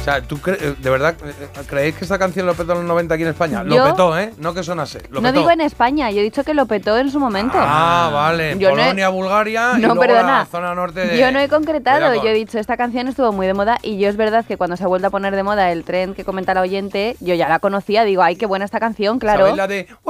O 0.00 0.02
sea, 0.02 0.22
¿tú 0.22 0.38
cre- 0.38 0.56
de 0.76 0.90
verdad 0.90 1.14
eh, 1.22 1.34
creéis 1.66 1.94
que 1.94 2.04
esta 2.04 2.18
canción 2.18 2.46
lo 2.46 2.54
petó 2.54 2.72
en 2.72 2.78
los 2.78 2.86
90 2.86 3.14
aquí 3.14 3.22
en 3.22 3.28
España? 3.28 3.62
Lo 3.62 3.84
petó, 3.84 4.18
¿eh? 4.18 4.32
No 4.38 4.54
que 4.54 4.62
sonase. 4.62 5.02
Lo 5.10 5.20
No 5.20 5.28
petó. 5.28 5.40
digo 5.40 5.50
en 5.50 5.60
España, 5.60 6.10
yo 6.10 6.20
he 6.20 6.22
dicho 6.22 6.42
que 6.42 6.54
lo 6.54 6.64
petó 6.64 6.96
en 6.96 7.10
su 7.10 7.20
momento. 7.20 7.58
Ah, 7.60 8.08
vale. 8.10 8.56
Yo 8.58 8.70
no 8.70 8.76
he- 8.78 8.84
Polonia, 8.84 9.08
Bulgaria 9.10 9.72
y 9.76 9.80
No, 9.82 9.88
luego 9.88 10.00
perdona. 10.00 10.38
la 10.38 10.46
zona 10.46 10.74
norte 10.74 11.00
de... 11.06 11.18
Yo 11.18 11.30
no 11.32 11.38
he 11.38 11.50
concretado, 11.50 12.14
yo 12.14 12.30
he 12.30 12.34
dicho, 12.34 12.58
esta 12.58 12.78
canción 12.78 13.08
estuvo 13.08 13.30
muy 13.32 13.46
de 13.46 13.52
moda 13.52 13.78
y 13.82 13.98
yo 13.98 14.08
es 14.08 14.16
verdad 14.16 14.46
que 14.46 14.56
cuando 14.56 14.78
se 14.78 14.84
ha 14.84 14.86
vuelto 14.86 15.08
a 15.08 15.10
poner 15.10 15.36
de 15.36 15.42
moda 15.42 15.70
el 15.70 15.84
tren 15.84 16.14
que 16.14 16.24
comenta 16.24 16.54
la 16.54 16.62
oyente, 16.62 17.16
yo 17.20 17.34
ya 17.34 17.50
la 17.50 17.58
conocía, 17.58 18.04
digo, 18.04 18.22
ay, 18.22 18.36
qué 18.36 18.46
buena 18.46 18.64
esta 18.64 18.80
canción, 18.80 19.18
claro. 19.18 19.40
¿Sabéis 19.40 19.56
la 19.58 19.66
de... 19.68 19.86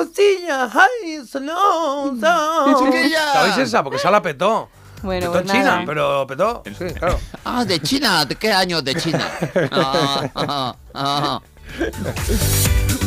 ¿Sabéis 3.32 3.59
esa? 3.59 3.82
Porque 3.82 3.97
esa 3.97 4.12
la 4.12 4.22
petó. 4.22 4.68
Bueno, 5.03 5.26
petó 5.32 5.38
en 5.38 5.44
pues 5.44 5.53
China, 5.57 5.64
nada. 5.70 5.82
pero 5.86 6.26
petó. 6.26 6.62
Sí, 6.66 6.84
claro. 6.94 7.18
Ah, 7.44 7.64
de 7.64 7.80
China, 7.80 8.24
¿de 8.24 8.36
qué 8.36 8.53
año 8.53 8.82
de 8.82 8.94
China? 8.94 9.26
Ah, 9.72 10.28
ah, 10.34 10.74
ah. 10.94 11.40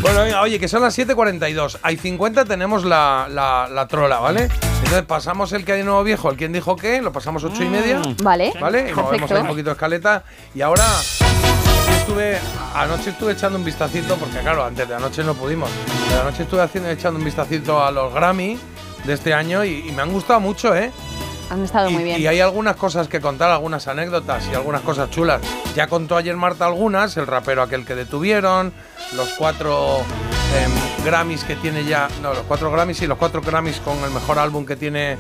Bueno, 0.01 0.21
venga, 0.23 0.41
oye, 0.41 0.59
que 0.59 0.67
son 0.67 0.81
las 0.81 0.97
7.42. 0.97 1.77
Hay 1.81 1.97
50, 1.97 2.45
tenemos 2.45 2.83
la, 2.83 3.27
la, 3.29 3.67
la 3.69 3.87
trola, 3.87 4.19
¿vale? 4.19 4.43
Entonces 4.83 5.03
pasamos 5.03 5.51
el 5.53 5.63
que 5.65 5.73
hay 5.73 5.77
de 5.79 5.83
nuevo 5.85 6.03
viejo, 6.03 6.29
el 6.29 6.37
quien 6.37 6.51
dijo 6.51 6.75
qué, 6.75 7.01
lo 7.01 7.11
pasamos 7.13 7.43
8 7.43 7.63
y 7.63 7.69
media. 7.69 8.01
Vale, 8.21 8.53
¿Vale? 8.59 8.89
Y 8.89 8.93
movemos 8.93 9.09
perfecto. 9.11 9.35
ahí 9.35 9.41
un 9.41 9.47
poquito 9.47 9.69
de 9.69 9.73
escaleta. 9.73 10.23
Y 10.55 10.61
ahora 10.61 10.83
estuve, 11.99 12.37
anoche 12.75 13.11
estuve 13.11 13.33
echando 13.33 13.57
un 13.57 13.65
vistacito, 13.65 14.15
porque 14.15 14.39
claro, 14.39 14.65
antes 14.65 14.87
de 14.87 14.95
anoche 14.95 15.23
no 15.23 15.33
pudimos. 15.35 15.69
Pero 16.09 16.21
anoche 16.21 16.43
estuve 16.43 16.61
haciendo, 16.61 16.89
echando 16.89 17.19
un 17.19 17.25
vistacito 17.25 17.83
a 17.83 17.91
los 17.91 18.13
Grammy 18.13 18.57
de 19.05 19.13
este 19.13 19.33
año 19.33 19.63
y, 19.63 19.87
y 19.87 19.91
me 19.91 20.01
han 20.01 20.11
gustado 20.11 20.39
mucho, 20.39 20.75
¿eh? 20.75 20.91
Han 21.53 21.63
estado 21.63 21.87
Y, 21.89 21.93
muy 21.93 22.03
bien. 22.03 22.19
y 22.19 22.25
hay 22.25 22.39
algunas 22.39 22.75
cosas 22.75 23.07
que 23.07 23.21
contar, 23.21 23.51
algunas 23.51 23.87
anécdotas 23.87 24.47
y 24.51 24.55
algunas 24.55 24.81
cosas 24.81 25.11
chulas. 25.11 25.39
Ya 25.75 25.85
contó 25.87 26.17
ayer 26.17 26.35
Marta 26.35 26.65
algunas, 26.65 27.15
el 27.17 27.27
rapero 27.27 27.61
aquel 27.61 27.85
que 27.85 27.93
detuvieron, 27.93 28.73
los 29.15 29.29
cuatro 29.37 29.99
em, 30.57 31.05
Grammys 31.05 31.43
que 31.43 31.55
tiene 31.55 31.85
ya, 31.85 32.07
no, 32.23 32.33
los 32.33 32.43
cuatro 32.43 32.71
Grammys 32.71 33.01
y 33.03 33.07
los 33.07 33.19
cuatro 33.19 33.41
Grammys 33.41 33.79
con 33.81 33.97
el 34.03 34.09
mejor 34.09 34.39
álbum 34.39 34.65
que 34.65 34.75
tiene, 34.75 35.15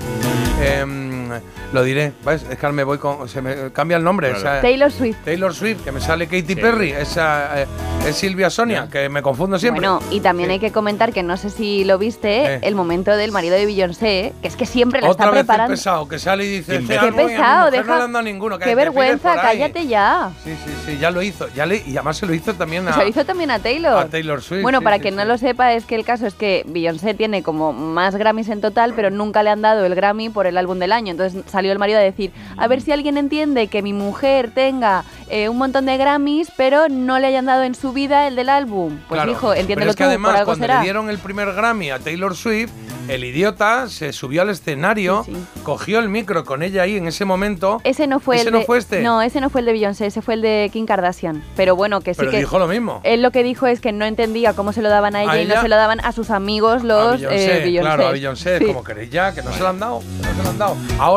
lo 1.71 1.83
diré, 1.83 2.13
¿ves? 2.25 2.45
Es 2.49 2.57
que 2.57 2.67
me 2.69 2.83
voy 2.83 2.97
con, 2.97 3.27
se 3.29 3.41
me 3.41 3.71
cambia 3.71 3.97
el 3.97 4.03
nombre. 4.03 4.29
Claro. 4.29 4.39
o 4.39 4.41
sea, 4.53 4.61
Taylor 4.61 4.91
Swift. 4.91 5.17
Taylor 5.25 5.53
Swift, 5.53 5.83
que 5.83 5.91
me 5.91 5.99
sale 6.01 6.27
Katy 6.27 6.55
Perry, 6.55 6.91
esa 6.91 7.61
eh, 7.61 7.67
es 8.07 8.15
Silvia 8.15 8.49
Sonia, 8.49 8.87
que 8.91 9.09
me 9.09 9.21
confundo 9.21 9.57
siempre. 9.59 9.87
Bueno, 9.87 10.01
y 10.11 10.19
también 10.19 10.49
hay 10.49 10.59
que 10.59 10.71
comentar 10.71 11.13
que 11.13 11.23
no 11.23 11.37
sé 11.37 11.49
si 11.49 11.83
lo 11.83 11.97
viste, 11.97 12.55
Eh. 12.55 12.59
el 12.63 12.75
momento 12.75 13.15
del 13.15 13.31
marido 13.31 13.55
de 13.55 13.65
Beyoncé, 13.65 14.33
que 14.41 14.47
es 14.47 14.55
que 14.55 14.65
siempre 14.65 15.01
la 15.01 15.09
Otra 15.09 15.25
está 15.25 15.35
vez 15.35 15.39
preparando. 15.45 15.71
pesado 15.73 16.07
que 16.07 16.19
sale 16.19 16.45
y 16.45 16.49
dice, 16.57 16.73
Qué 16.73 16.77
"Este 16.79 16.93
Qué 16.93 16.99
álbum 16.99 17.19
y 17.19 17.23
a 17.23 17.25
mi 17.27 17.31
pesado, 17.33 17.71
deja. 17.71 18.07
no 18.07 18.21
le 18.21 18.31
ninguno. 18.33 18.57
que 18.59 18.65
Qué 18.65 18.75
vergüenza, 18.75 19.35
por 19.35 19.39
ahí". 19.45 19.59
cállate 19.59 19.87
ya. 19.87 20.31
Sí, 20.43 20.51
sí, 20.65 20.71
sí, 20.85 20.97
ya 20.97 21.11
lo 21.11 21.21
hizo. 21.21 21.47
Ya 21.55 21.65
le, 21.65 21.77
y 21.85 21.91
además 21.97 22.17
se 22.17 22.25
lo 22.25 22.33
hizo 22.33 22.53
también 22.53 22.87
a, 22.87 22.93
Se 22.93 23.01
lo 23.03 23.07
hizo 23.07 23.25
también 23.25 23.51
a 23.51 23.59
Taylor. 23.59 23.97
a 23.97 24.05
Taylor 24.07 24.41
Swift. 24.41 24.61
Bueno, 24.63 24.79
sí, 24.79 24.83
para 24.83 24.95
sí, 24.97 25.01
quien 25.03 25.13
sí. 25.13 25.17
no 25.17 25.25
lo 25.25 25.37
sepa, 25.37 25.73
es 25.73 25.85
que 25.85 25.95
el 25.95 26.03
caso 26.05 26.27
es 26.27 26.33
que 26.33 26.63
Beyoncé 26.67 27.13
tiene 27.13 27.43
como 27.43 27.71
más 27.73 28.15
Grammys 28.15 28.49
en 28.49 28.59
total, 28.61 28.93
pero 28.95 29.09
nunca 29.11 29.43
le 29.43 29.49
han 29.51 29.61
dado 29.61 29.85
el 29.85 29.95
Grammy 29.95 30.29
por 30.29 30.45
el 30.47 30.57
álbum 30.57 30.77
del 30.79 30.91
año. 30.91 31.11
Entonces 31.11 31.22
salió 31.47 31.71
el 31.71 31.79
marido 31.79 31.99
a 31.99 32.01
decir, 32.01 32.31
a 32.57 32.67
ver 32.67 32.81
si 32.81 32.91
alguien 32.91 33.17
entiende 33.17 33.67
que 33.67 33.81
mi 33.81 33.93
mujer 33.93 34.51
tenga 34.53 35.03
eh, 35.29 35.49
un 35.49 35.57
montón 35.57 35.85
de 35.85 35.97
Grammys, 35.97 36.51
pero 36.57 36.89
no 36.89 37.19
le 37.19 37.27
hayan 37.27 37.45
dado 37.45 37.63
en 37.63 37.75
su 37.75 37.93
vida 37.93 38.27
el 38.27 38.35
del 38.35 38.49
álbum. 38.49 38.97
Pues 39.07 39.17
Claro, 39.19 39.31
hijo, 39.31 39.53
entiéndelo 39.53 39.79
pero 39.79 39.91
es 39.91 39.95
que 39.95 40.03
tú, 40.03 40.07
además, 40.09 40.29
por 40.31 40.35
algo 40.39 40.45
cuando 40.47 40.63
será. 40.63 40.77
le 40.79 40.83
dieron 40.83 41.09
el 41.09 41.17
primer 41.19 41.53
Grammy 41.53 41.91
a 41.91 41.99
Taylor 41.99 42.35
Swift, 42.35 42.71
el 43.07 43.23
idiota 43.25 43.87
se 43.89 44.13
subió 44.13 44.41
al 44.43 44.49
escenario, 44.49 45.25
cogió 45.63 45.99
el 45.99 46.09
micro 46.09 46.45
con 46.45 46.63
ella 46.63 46.83
ahí 46.83 46.95
en 46.97 47.07
ese 47.07 47.25
momento. 47.25 47.81
Ese 47.83 48.07
no 48.07 48.19
fue 48.19 48.37
¿Ese 48.37 48.47
el 48.47 48.53
no 48.53 48.59
de, 48.59 48.65
fue 48.65 48.77
este? 48.77 49.01
No, 49.01 49.21
ese 49.21 49.41
no 49.41 49.49
fue 49.49 49.61
el 49.61 49.65
de 49.65 49.73
Beyoncé, 49.73 50.05
ese 50.05 50.21
fue 50.21 50.35
el 50.35 50.41
de 50.41 50.69
Kim 50.71 50.85
Kardashian. 50.85 51.43
Pero 51.55 51.75
bueno, 51.75 51.99
que 52.01 52.13
sí 52.13 52.19
Pero 52.19 52.31
que 52.31 52.37
dijo 52.39 52.59
lo 52.59 52.67
mismo. 52.67 53.01
Él 53.03 53.21
lo 53.21 53.31
que 53.31 53.43
dijo 53.43 53.67
es 53.67 53.81
que 53.81 53.91
no 53.91 54.05
entendía 54.05 54.53
cómo 54.53 54.71
se 54.73 54.81
lo 54.81 54.89
daban 54.89 55.15
a 55.15 55.23
ella, 55.23 55.31
A 55.33 55.41
y 55.41 55.45
no 55.45 55.61
se 55.61 55.67
lo 55.67 55.75
daban 55.75 55.99
a 55.99 56.11
sus 56.13 56.29
amigos 56.29 56.83
a 56.83 56.85
los 56.85 57.11
Beyoncé, 57.19 57.57
eh, 57.57 57.63
Beyoncé. 57.63 57.87
claro, 57.87 58.07
a 58.07 58.11
Beyoncé, 58.11 58.57
Sí. 58.59 58.65
como 58.65 58.83
queréis 58.83 59.09
ya, 59.09 59.33
que 59.33 59.41
no 59.41 59.51
se 59.51 59.59
lo 59.59 59.67
han 59.67 59.79
dado, 59.79 60.01
no 60.01 60.35
se 60.37 60.43
lo 60.43 60.49
han 60.49 60.57
dado. 60.57 60.77
Ahora, 60.99 61.12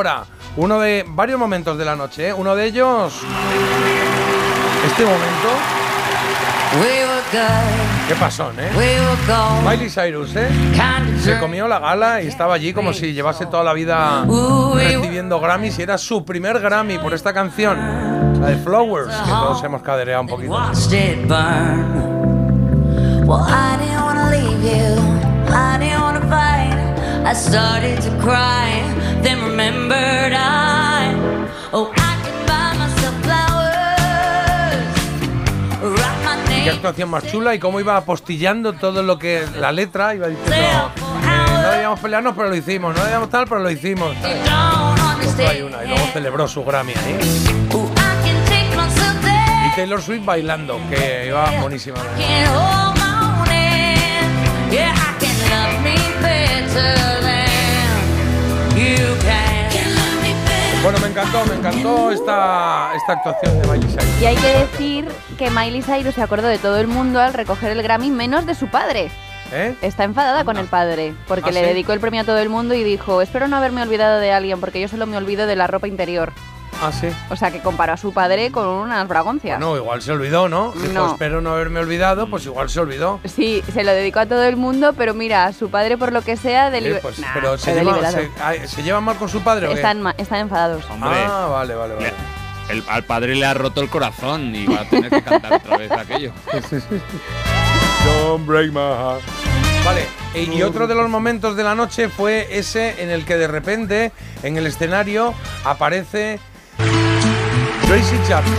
uno 0.57 0.79
de 0.79 1.07
varios 1.09 1.39
momentos 1.39 1.79
de 1.79 1.85
la 1.87 1.97
noche, 1.97 2.29
¿eh? 2.29 2.33
uno 2.35 2.55
de 2.55 2.67
ellos, 2.67 3.15
este 4.87 5.05
momento, 5.05 5.49
qué 8.07 8.15
pasó, 8.17 8.51
¿eh? 8.59 8.71
Miley 9.67 9.89
Cyrus, 9.89 10.37
¿eh? 10.37 10.49
Se 11.23 11.39
comió 11.39 11.67
la 11.67 11.79
gala 11.79 12.21
y 12.21 12.27
estaba 12.27 12.55
allí 12.55 12.75
como 12.75 12.93
si 12.93 13.15
llevase 13.15 13.47
toda 13.47 13.65
la 13.65 13.73
vida 13.73 14.27
recibiendo 14.75 15.41
Grammys 15.41 15.79
y 15.79 15.83
era 15.83 15.97
su 15.97 16.27
primer 16.27 16.61
Grammy 16.61 16.99
por 16.99 17.15
esta 17.15 17.33
canción, 17.33 17.79
la 18.41 18.49
de 18.49 18.57
Flowers, 18.59 19.15
que 19.15 19.31
todos 19.31 19.65
hemos 19.65 19.81
cadereado 19.81 20.21
un 20.21 20.29
poquito. 20.29 20.57
I 27.27 27.33
started 27.33 28.01
to 28.03 28.11
cry. 28.21 28.96
Then 29.27 29.43
remember 29.43 30.31
Oh, 31.72 31.91
I 31.97 32.14
can 32.22 32.47
buy 32.47 32.79
myself 32.79 33.14
flowers. 33.24 34.87
Write 35.83 36.20
my 36.22 36.62
Qué 36.62 36.70
actuación 36.70 37.11
más 37.11 37.27
chula 37.27 37.53
y 37.53 37.59
cómo 37.59 37.81
iba 37.81 37.97
apostillando 37.97 38.74
todo 38.74 39.03
lo 39.03 39.18
que 39.18 39.45
la 39.59 39.72
letra 39.72 40.14
iba 40.14 40.29
diciendo. 40.29 40.55
eh, 40.55 41.61
no 41.61 41.70
debíamos 41.72 41.99
pelearnos, 41.99 42.37
pero 42.37 42.51
lo 42.51 42.55
hicimos. 42.55 42.95
No 42.97 43.03
debíamos 43.03 43.29
tal, 43.29 43.49
pero 43.49 43.62
lo 43.62 43.70
hicimos. 43.70 44.14
ahí 44.22 45.62
una, 45.62 45.83
y 45.83 45.89
luego 45.89 46.07
celebró 46.12 46.47
su 46.47 46.64
Grammy 46.64 46.93
ahí. 46.93 47.18
Y 49.66 49.74
Taylor 49.74 50.01
Swift 50.01 50.24
bailando, 50.24 50.79
que 50.89 51.27
iba 51.27 51.51
buenísima. 51.61 51.99
Bueno, 60.87 61.01
me 61.01 61.09
encantó, 61.09 61.45
me 61.47 61.57
encantó 61.57 62.12
esta, 62.12 62.93
esta 62.95 63.14
actuación 63.14 63.61
de 63.61 63.66
Miley 63.66 63.89
Cyrus. 63.91 64.22
Y 64.22 64.24
hay 64.24 64.37
que 64.37 64.47
decir 64.47 65.09
que 65.37 65.51
Miley 65.51 65.82
Cyrus 65.82 66.14
se 66.14 66.22
acordó 66.22 66.47
de 66.47 66.59
todo 66.59 66.78
el 66.78 66.87
mundo 66.87 67.18
al 67.18 67.34
recoger 67.34 67.72
el 67.72 67.82
Grammy 67.82 68.09
menos 68.11 68.47
de 68.47 68.55
su 68.55 68.68
padre. 68.68 69.11
¿Eh? 69.53 69.74
Está 69.82 70.05
enfadada 70.05 70.45
con 70.45 70.59
el 70.59 70.66
padre 70.66 71.16
porque 71.26 71.51
¿Ah, 71.51 71.53
le 71.53 71.59
sí? 71.59 71.66
dedicó 71.66 71.93
el 71.93 71.99
premio 71.99 72.20
a 72.20 72.24
todo 72.24 72.39
el 72.39 72.51
mundo 72.51 72.76
y 72.76 72.84
dijo, 72.84 73.20
espero 73.20 73.49
no 73.49 73.57
haberme 73.57 73.82
olvidado 73.82 74.20
de 74.20 74.30
alguien 74.30 74.61
porque 74.61 74.80
yo 74.80 74.87
solo 74.87 75.07
me 75.07 75.16
olvido 75.16 75.49
de 75.49 75.57
la 75.57 75.66
ropa 75.66 75.89
interior. 75.89 76.32
Ah, 76.83 76.93
sí. 76.93 77.09
O 77.31 77.37
sea 77.37 77.51
que 77.51 77.61
comparó 77.61 77.95
a 77.95 77.97
su 77.97 78.12
padre 78.12 78.51
con 78.53 78.66
unas 78.68 79.09
bragoncias. 79.09 79.59
No, 79.59 79.77
igual 79.77 80.03
se 80.03 80.12
olvidó, 80.12 80.49
¿no? 80.49 80.72
Dijo, 80.72 80.93
No. 80.93 81.12
espero 81.12 81.41
no 81.41 81.51
haberme 81.53 81.81
olvidado, 81.81 82.29
pues 82.29 82.45
igual 82.45 82.68
se 82.68 82.81
olvidó. 82.81 83.18
Sí, 83.24 83.62
se 83.72 83.83
lo 83.83 83.93
dedicó 83.93 84.20
a 84.20 84.27
todo 84.27 84.43
el 84.45 84.57
mundo, 84.57 84.93
pero 84.93 85.14
mira, 85.14 85.53
su 85.55 85.70
padre 85.70 85.97
por 85.97 86.12
lo 86.12 86.22
que 86.22 86.37
sea, 86.37 86.68
Eh, 86.68 86.70
deliber- 86.72 87.01
pues, 87.01 87.18
Nah, 87.18 87.29
pero 87.35 87.57
se 87.59 87.72
lleva, 87.74 87.93
deliberado. 87.95 88.16
se, 88.18 88.31
ay, 88.43 88.61
¿se 88.68 88.83
lleva 88.83 89.01
mal 89.01 89.16
con 89.16 89.29
su 89.29 89.41
padre 89.43 89.68
o 89.68 89.72
están, 89.72 90.03
están 90.18 90.41
enfadados. 90.41 90.85
Hombre, 90.91 91.11
Ah, 91.14 91.49
vale, 91.51 91.74
vale, 91.74 91.95
vale. 91.95 92.12
el- 92.68 92.85
al 92.89 93.05
padre 93.05 93.35
le 93.37 93.47
ha 93.47 93.55
roto 93.55 93.81
el 93.81 93.89
corazón 93.89 94.55
y 94.55 94.66
va 94.66 94.81
a 94.83 94.85
tener 94.85 95.11
que 95.11 95.22
cantar 95.22 95.55
otra 95.55 95.79
vez 95.79 95.91
aquello. 95.91 96.33
Don't 98.05 98.47
break 98.47 98.70
my 98.72 98.81
heart. 98.81 99.22
Vale, 99.85 100.07
e- 100.35 100.43
y 100.45 100.62
otro 100.62 100.87
de 100.87 100.95
los 100.95 101.09
momentos 101.09 101.57
de 101.57 101.62
la 101.64 101.74
noche 101.74 102.09
fue 102.09 102.47
ese 102.51 103.03
en 103.03 103.11
el 103.11 103.24
que 103.24 103.37
de 103.37 103.47
repente 103.49 104.12
en 104.43 104.57
el 104.57 104.66
escenario 104.66 105.33
aparece 105.64 106.41
Tracy 106.77 108.18
Chapman. 108.29 108.55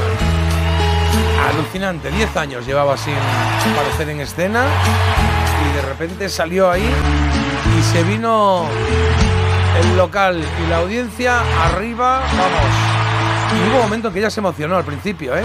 Alucinante, 1.49 2.11
10 2.11 2.37
años 2.37 2.65
llevaba 2.65 2.97
sin 2.97 3.13
aparecer 3.73 4.09
en 4.09 4.21
escena 4.21 4.65
y 5.69 5.75
de 5.75 5.81
repente 5.81 6.29
salió 6.29 6.69
ahí 6.69 6.89
y 7.77 7.83
se 7.83 8.03
vino 8.03 8.65
el 9.81 9.97
local 9.97 10.43
y 10.63 10.69
la 10.69 10.77
audiencia 10.77 11.41
arriba, 11.65 12.21
vamos. 12.37 12.97
Y 13.53 13.69
hubo 13.69 13.77
un 13.77 13.83
momento 13.83 14.07
en 14.09 14.13
que 14.13 14.19
ella 14.19 14.29
se 14.29 14.39
emocionó 14.39 14.75
al 14.75 14.83
principio, 14.83 15.35
¿eh? 15.35 15.43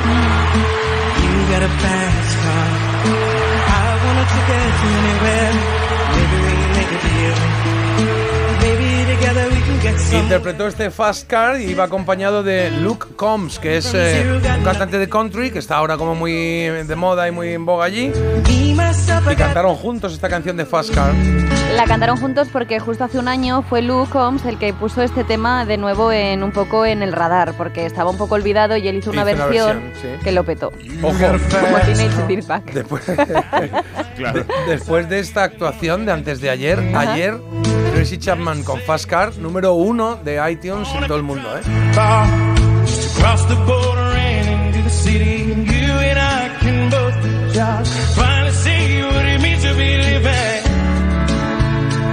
Interpretó 10.13 10.67
este 10.67 10.91
Fast 10.91 11.27
Car 11.29 11.61
y 11.61 11.65
iba 11.71 11.85
acompañado 11.85 12.43
de 12.43 12.71
Luke 12.71 13.07
Combs, 13.17 13.59
que 13.59 13.77
es 13.79 13.93
eh, 13.95 14.27
un 14.31 14.65
cantante 14.65 14.99
de 14.99 15.09
country 15.09 15.51
que 15.51 15.59
está 15.59 15.77
ahora 15.77 15.97
como 15.97 16.15
muy 16.15 16.33
de 16.33 16.97
moda 16.97 17.27
y 17.29 17.31
muy 17.33 17.49
en 17.55 17.65
boga 17.65 17.85
allí. 17.87 18.13
Y 18.49 18.75
cantaron 19.37 19.75
juntos 19.75 20.13
esta 20.13 20.29
canción 20.29 20.57
de 20.57 20.67
Fast 20.67 20.95
Car. 20.95 21.13
La 21.75 21.85
cantaron 21.85 22.19
juntos 22.19 22.49
porque 22.53 22.79
justo 22.81 23.05
hace 23.05 23.19
un 23.19 23.29
año 23.29 23.63
fue 23.63 23.81
Luke 23.81 24.11
Combs 24.11 24.45
el 24.45 24.59
que 24.59 24.75
puso 24.75 25.03
este 25.03 25.25
tema 25.25 25.65
de 25.65 25.79
nuevo 25.79 26.13
en 26.13 26.43
un 26.43 26.53
poco 26.53 26.85
en 26.85 27.03
el 27.03 27.13
radar, 27.13 27.55
porque 27.57 27.87
estaba 27.87 28.11
un 28.11 28.19
poco 28.19 28.35
olvidado 28.35 28.77
y 28.77 28.89
él 28.89 28.97
hizo 28.97 29.11
una 29.11 29.23
Hizo 29.23 29.35
una 29.35 29.45
versión, 29.47 29.83
versión, 29.91 30.13
sí. 30.19 30.25
que 30.25 30.33
lo 30.33 30.45
petó. 30.45 30.69
Ojo, 31.03 31.17
Como 31.19 31.79
Teenage 31.85 32.27
Dirtbag. 32.29 32.65
Después, 32.73 33.07
de- 33.07 34.45
después 34.67 35.09
de 35.09 35.21
esta 35.21 35.45
actuación 35.45 36.05
de 36.07 36.13
antes 36.13 36.41
de 36.41 36.51
ayer, 36.51 36.79
Ajá. 36.95 37.13
ayer 37.13 37.39
Tracy 37.95 38.19
Chapman 38.19 38.63
con 38.65 38.81
Fast 38.81 39.07
Car, 39.07 39.37
número 39.39 39.73
uno 39.75 39.82
de 39.87 40.41
iTunes 40.51 40.89
en 40.95 41.07
todo 41.09 41.17
el 41.17 41.23
mundo, 41.25 41.49
¿eh? 41.59 41.63
bar. 41.97 42.27
Cross 43.19 43.49
the 43.49 43.55
border 43.67 44.17
and 44.17 44.77
into 44.77 44.83
the 44.85 44.91
city. 44.91 45.43
You 45.49 45.93
and 45.93 46.19
I 46.19 46.51
can 46.61 46.89
both 46.91 47.15
get 47.25 47.53
jobs. 47.55 47.91
Finally 48.15 48.53
see 48.53 49.03
what 49.03 49.25
it 49.27 49.41
means 49.43 49.63
to 49.65 49.75
be 49.75 49.97
living. 49.99 50.63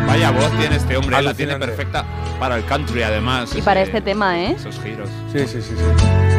Vaya 0.07 0.31
voz 0.31 0.51
tiene 0.59 0.75
este 0.77 0.97
hombre, 0.97 1.21
la 1.21 1.33
tiene 1.35 1.57
perfecta 1.57 2.03
para 2.39 2.55
el 2.57 2.65
country 2.65 3.03
además. 3.03 3.51
Y 3.53 3.57
ese- 3.59 3.63
para 3.65 3.81
este 3.81 4.01
tema, 4.01 4.39
¿eh? 4.39 4.53
Esos 4.57 4.79
giros. 4.81 5.09
Sí, 5.31 5.39
sí, 5.47 5.61
sí, 5.61 5.75
sí. 5.77 6.38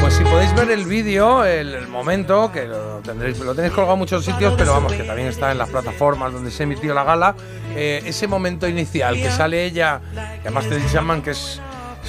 Pues 0.00 0.14
si 0.14 0.24
podéis 0.24 0.54
ver 0.54 0.70
el 0.70 0.86
vídeo, 0.86 1.44
el, 1.44 1.86
momento, 1.88 2.50
que 2.50 2.66
lo, 2.66 2.98
tendréis, 2.98 3.38
lo 3.38 3.54
tenéis 3.54 3.74
colgado 3.74 3.94
en 3.94 3.98
muchos 3.98 4.24
sitios, 4.24 4.54
pero 4.56 4.72
vamos, 4.72 4.92
que 4.92 5.02
también 5.04 5.28
está 5.28 5.52
en 5.52 5.58
las 5.58 5.68
plataformas 5.68 6.32
donde 6.32 6.50
se 6.50 6.62
emitió 6.62 6.94
la 6.94 7.04
gala, 7.04 7.34
eh, 7.76 8.02
ese 8.06 8.26
momento 8.26 8.66
inicial 8.66 9.14
que 9.16 9.30
sale 9.30 9.64
ella, 9.64 10.00
y 10.14 10.40
además 10.46 10.66
te 10.68 10.80
Chapman, 10.90 11.22
que 11.22 11.32
es, 11.32 11.60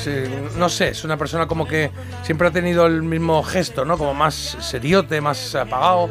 es, 0.05 0.29
no 0.55 0.69
sé, 0.69 0.89
es 0.89 1.03
una 1.03 1.17
persona 1.17 1.47
como 1.47 1.67
que 1.67 1.91
siempre 2.23 2.47
ha 2.47 2.51
tenido 2.51 2.85
el 2.85 3.03
mismo 3.03 3.43
gesto, 3.43 3.83
¿no? 3.83 3.97
Como 3.97 4.13
más 4.13 4.57
seriote, 4.61 5.19
más 5.19 5.53
apagado, 5.55 6.09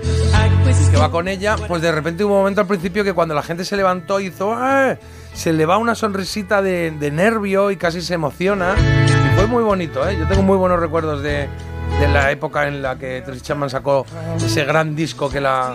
que 0.90 0.96
va 0.98 1.10
con 1.10 1.28
ella, 1.28 1.56
pues 1.66 1.80
de 1.80 1.90
repente 1.92 2.24
hubo 2.24 2.34
un 2.34 2.40
momento 2.40 2.60
al 2.60 2.66
principio 2.66 3.04
que 3.04 3.14
cuando 3.14 3.34
la 3.34 3.42
gente 3.42 3.64
se 3.64 3.76
levantó 3.76 4.20
hizo, 4.20 4.52
"¡Ah!", 4.52 4.96
se 5.32 5.52
le 5.52 5.64
va 5.64 5.78
una 5.78 5.94
sonrisita 5.94 6.60
de, 6.60 6.90
de 6.90 7.10
nervio 7.10 7.70
y 7.70 7.76
casi 7.76 8.02
se 8.02 8.14
emociona. 8.14 8.74
Y 8.76 9.36
fue 9.36 9.46
muy 9.46 9.62
bonito, 9.62 10.06
¿eh? 10.06 10.16
Yo 10.18 10.26
tengo 10.26 10.42
muy 10.42 10.56
buenos 10.56 10.78
recuerdos 10.80 11.22
de, 11.22 11.48
de 11.98 12.08
la 12.08 12.30
época 12.30 12.66
en 12.68 12.80
la 12.82 12.96
que 12.96 13.22
Tracy 13.22 13.40
Chapman 13.40 13.68
sacó 13.70 14.06
ese 14.36 14.64
gran 14.64 14.94
disco 14.96 15.28
que 15.30 15.40
la, 15.40 15.74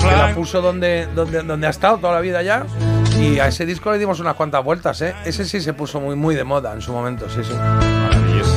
que 0.00 0.16
la 0.16 0.34
puso 0.34 0.60
donde, 0.60 1.06
donde, 1.14 1.42
donde 1.42 1.66
ha 1.66 1.70
estado 1.70 1.98
toda 1.98 2.14
la 2.14 2.20
vida 2.20 2.42
ya. 2.42 2.64
Y 3.20 3.38
a 3.38 3.46
ese 3.48 3.64
disco 3.64 3.90
le 3.92 3.98
dimos 3.98 4.20
unas 4.20 4.34
cuantas 4.34 4.62
vueltas, 4.62 5.00
¿eh? 5.02 5.14
Ese 5.24 5.44
sí 5.46 5.60
se 5.60 5.72
puso 5.72 6.00
muy, 6.00 6.16
muy 6.16 6.34
de 6.34 6.44
moda 6.44 6.72
en 6.74 6.80
su 6.82 6.92
momento, 6.92 7.28
sí, 7.30 7.40
sí. 7.42 7.52
Maravilloso. 7.54 8.52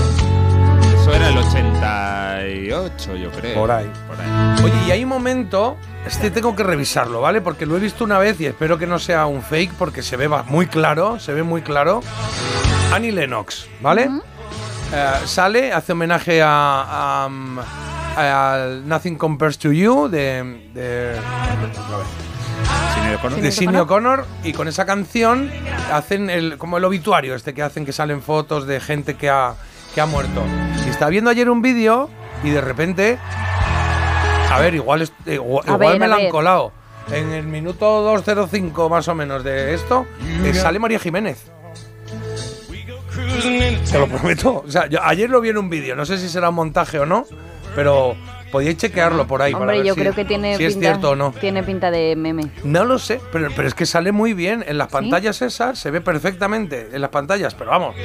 Eso 1.01 1.13
era 1.13 1.29
el 1.29 1.37
88, 1.37 3.15
yo 3.15 3.31
creo. 3.31 3.55
Por 3.55 3.71
ahí. 3.71 3.89
Por 4.07 4.19
ahí. 4.19 4.63
Oye, 4.65 4.87
y 4.87 4.91
hay 4.91 5.03
un 5.03 5.09
momento, 5.09 5.77
este 6.05 6.29
tengo 6.31 6.55
que 6.55 6.63
revisarlo, 6.63 7.21
¿vale? 7.21 7.39
Porque 7.41 7.65
lo 7.65 7.77
he 7.77 7.79
visto 7.79 8.03
una 8.03 8.17
vez 8.19 8.39
y 8.41 8.45
espero 8.47 8.77
que 8.77 8.85
no 8.87 8.99
sea 8.99 9.25
un 9.25 9.41
fake 9.41 9.71
porque 9.77 10.01
se 10.03 10.17
ve 10.17 10.27
va- 10.27 10.43
muy 10.43 10.67
claro, 10.67 11.19
se 11.19 11.33
ve 11.33 11.43
muy 11.43 11.61
claro. 11.61 12.01
Annie 12.93 13.11
Lennox, 13.13 13.67
¿vale? 13.81 14.09
Eh, 14.91 15.13
sale, 15.25 15.71
hace 15.71 15.91
homenaje 15.91 16.41
a, 16.43 17.29
al 18.15 18.87
Nothing 18.87 19.17
Compares 19.17 19.57
to 19.59 19.71
You 19.71 20.07
de, 20.09 20.71
de, 20.73 21.15
de 23.41 23.51
Sidney 23.51 23.77
O'Connor 23.77 24.25
y 24.43 24.53
con 24.53 24.67
esa 24.67 24.85
canción 24.85 25.51
hacen 25.93 26.29
el, 26.29 26.57
como 26.57 26.77
el 26.77 26.85
obituario 26.85 27.35
este 27.35 27.53
que 27.53 27.61
hacen 27.61 27.85
que 27.85 27.93
salen 27.93 28.21
fotos 28.21 28.65
de 28.65 28.79
gente 28.79 29.15
que 29.15 29.29
ha, 29.29 29.53
que 29.93 30.01
ha 30.01 30.05
muerto. 30.05 30.43
Y 30.85 30.89
estaba 30.89 31.09
viendo 31.09 31.29
ayer 31.29 31.49
un 31.49 31.61
vídeo 31.61 32.09
y 32.43 32.49
de 32.49 32.61
repente, 32.61 33.19
a 34.51 34.59
ver, 34.59 34.73
igual, 34.73 35.03
eh, 35.03 35.35
igual, 35.35 35.65
A 35.67 35.73
igual 35.73 35.91
ver, 35.91 35.99
me 35.99 36.07
la 36.07 36.15
han 36.15 36.29
colado. 36.29 36.71
En 37.11 37.31
el 37.31 37.45
minuto 37.47 38.01
205 38.01 38.89
más 38.89 39.07
o 39.07 39.15
menos 39.15 39.43
de 39.43 39.73
esto, 39.73 40.05
eh, 40.43 40.53
sale 40.53 40.79
María 40.79 40.99
Jiménez. 40.99 41.51
Te 43.41 43.99
lo 43.99 44.07
prometo. 44.07 44.63
O 44.65 44.71
sea, 44.71 44.87
yo 44.87 44.99
ayer 45.03 45.29
lo 45.29 45.41
vi 45.41 45.49
en 45.49 45.57
un 45.57 45.69
vídeo, 45.69 45.95
no 45.95 46.05
sé 46.05 46.17
si 46.17 46.29
será 46.29 46.49
un 46.49 46.55
montaje 46.55 46.99
o 46.99 47.05
no, 47.05 47.25
pero 47.75 48.15
podíais 48.51 48.77
chequearlo 48.77 49.27
por 49.27 49.41
ahí. 49.41 49.51
para 49.53 49.63
Hombre, 49.63 49.77
ver 49.77 49.85
yo 49.87 49.93
si- 49.93 49.99
creo 50.01 50.13
que 50.15 50.25
tiene 50.25 50.57
si 50.57 50.65
es 50.65 50.73
pinta, 50.73 50.89
cierto 50.89 51.11
o 51.11 51.15
no. 51.15 51.31
tiene 51.39 51.63
pinta 51.63 51.91
de 51.91 52.15
meme. 52.15 52.43
No 52.63 52.85
lo 52.85 52.99
sé, 52.99 53.19
pero, 53.31 53.49
pero 53.55 53.67
es 53.67 53.73
que 53.73 53.85
sale 53.85 54.11
muy 54.11 54.33
bien. 54.33 54.63
En 54.67 54.77
las 54.77 54.87
pantallas 54.89 55.41
esas 55.41 55.77
se 55.79 55.91
ve 55.91 56.01
perfectamente 56.01 56.89
en 56.91 57.01
las 57.01 57.09
pantallas, 57.11 57.55
pero 57.55 57.71
vamos. 57.71 57.95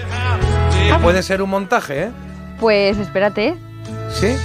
Puede 1.03 1.22
ser 1.22 1.43
un 1.43 1.51
montaje, 1.51 2.05
¿eh? 2.05 2.11
Pues 2.61 2.99
espérate, 2.99 3.55
Sí. 4.11 4.37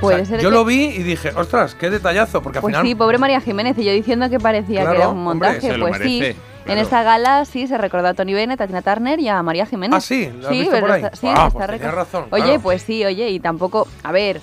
puede 0.00 0.22
O 0.22 0.24
sea, 0.24 0.26
ser 0.36 0.40
yo 0.40 0.50
que- 0.50 0.54
lo 0.54 0.64
vi 0.64 0.84
y 0.86 1.02
dije, 1.02 1.30
ostras, 1.36 1.74
qué 1.74 1.90
detallazo, 1.90 2.42
porque 2.42 2.58
al 2.58 2.62
Pues 2.62 2.72
final. 2.74 2.86
sí, 2.86 2.94
pobre 2.94 3.18
María 3.18 3.40
Jiménez, 3.40 3.78
y 3.78 3.84
yo 3.84 3.92
diciendo 3.92 4.28
que 4.28 4.38
parecía 4.40 4.80
Claro, 4.82 4.90
que 4.96 5.02
era 5.02 5.08
un 5.10 5.22
montaje, 5.22 5.78
pues 5.78 5.98
sí. 6.02 6.34
En 6.66 6.78
esta 6.78 7.02
gala 7.02 7.44
sí 7.44 7.66
se 7.66 7.78
recordó 7.78 8.08
a 8.08 8.14
Tony 8.14 8.34
Bennett, 8.34 8.60
a 8.60 8.66
Tina 8.66 8.82
Turner 8.82 9.20
y 9.20 9.28
a 9.28 9.42
María 9.42 9.66
Jiménez. 9.66 9.96
Ah, 9.96 10.00
sí, 10.00 10.30
¿lo 10.40 10.48
has 10.48 10.52
sí, 10.52 10.58
visto 10.60 10.72
pero 10.72 10.86
por 10.86 10.92
ahí? 10.96 11.02
está- 11.04 11.16
sí, 11.16 11.26
Ah, 11.28 11.46
está 11.48 11.66
pues 11.66 11.80
razón, 11.92 12.24
Oye, 12.30 12.42
claro. 12.44 12.60
pues 12.60 12.82
sí, 12.82 13.04
oye, 13.04 13.28
y 13.30 13.38
tampoco, 13.40 13.86
a 14.02 14.10
ver, 14.12 14.40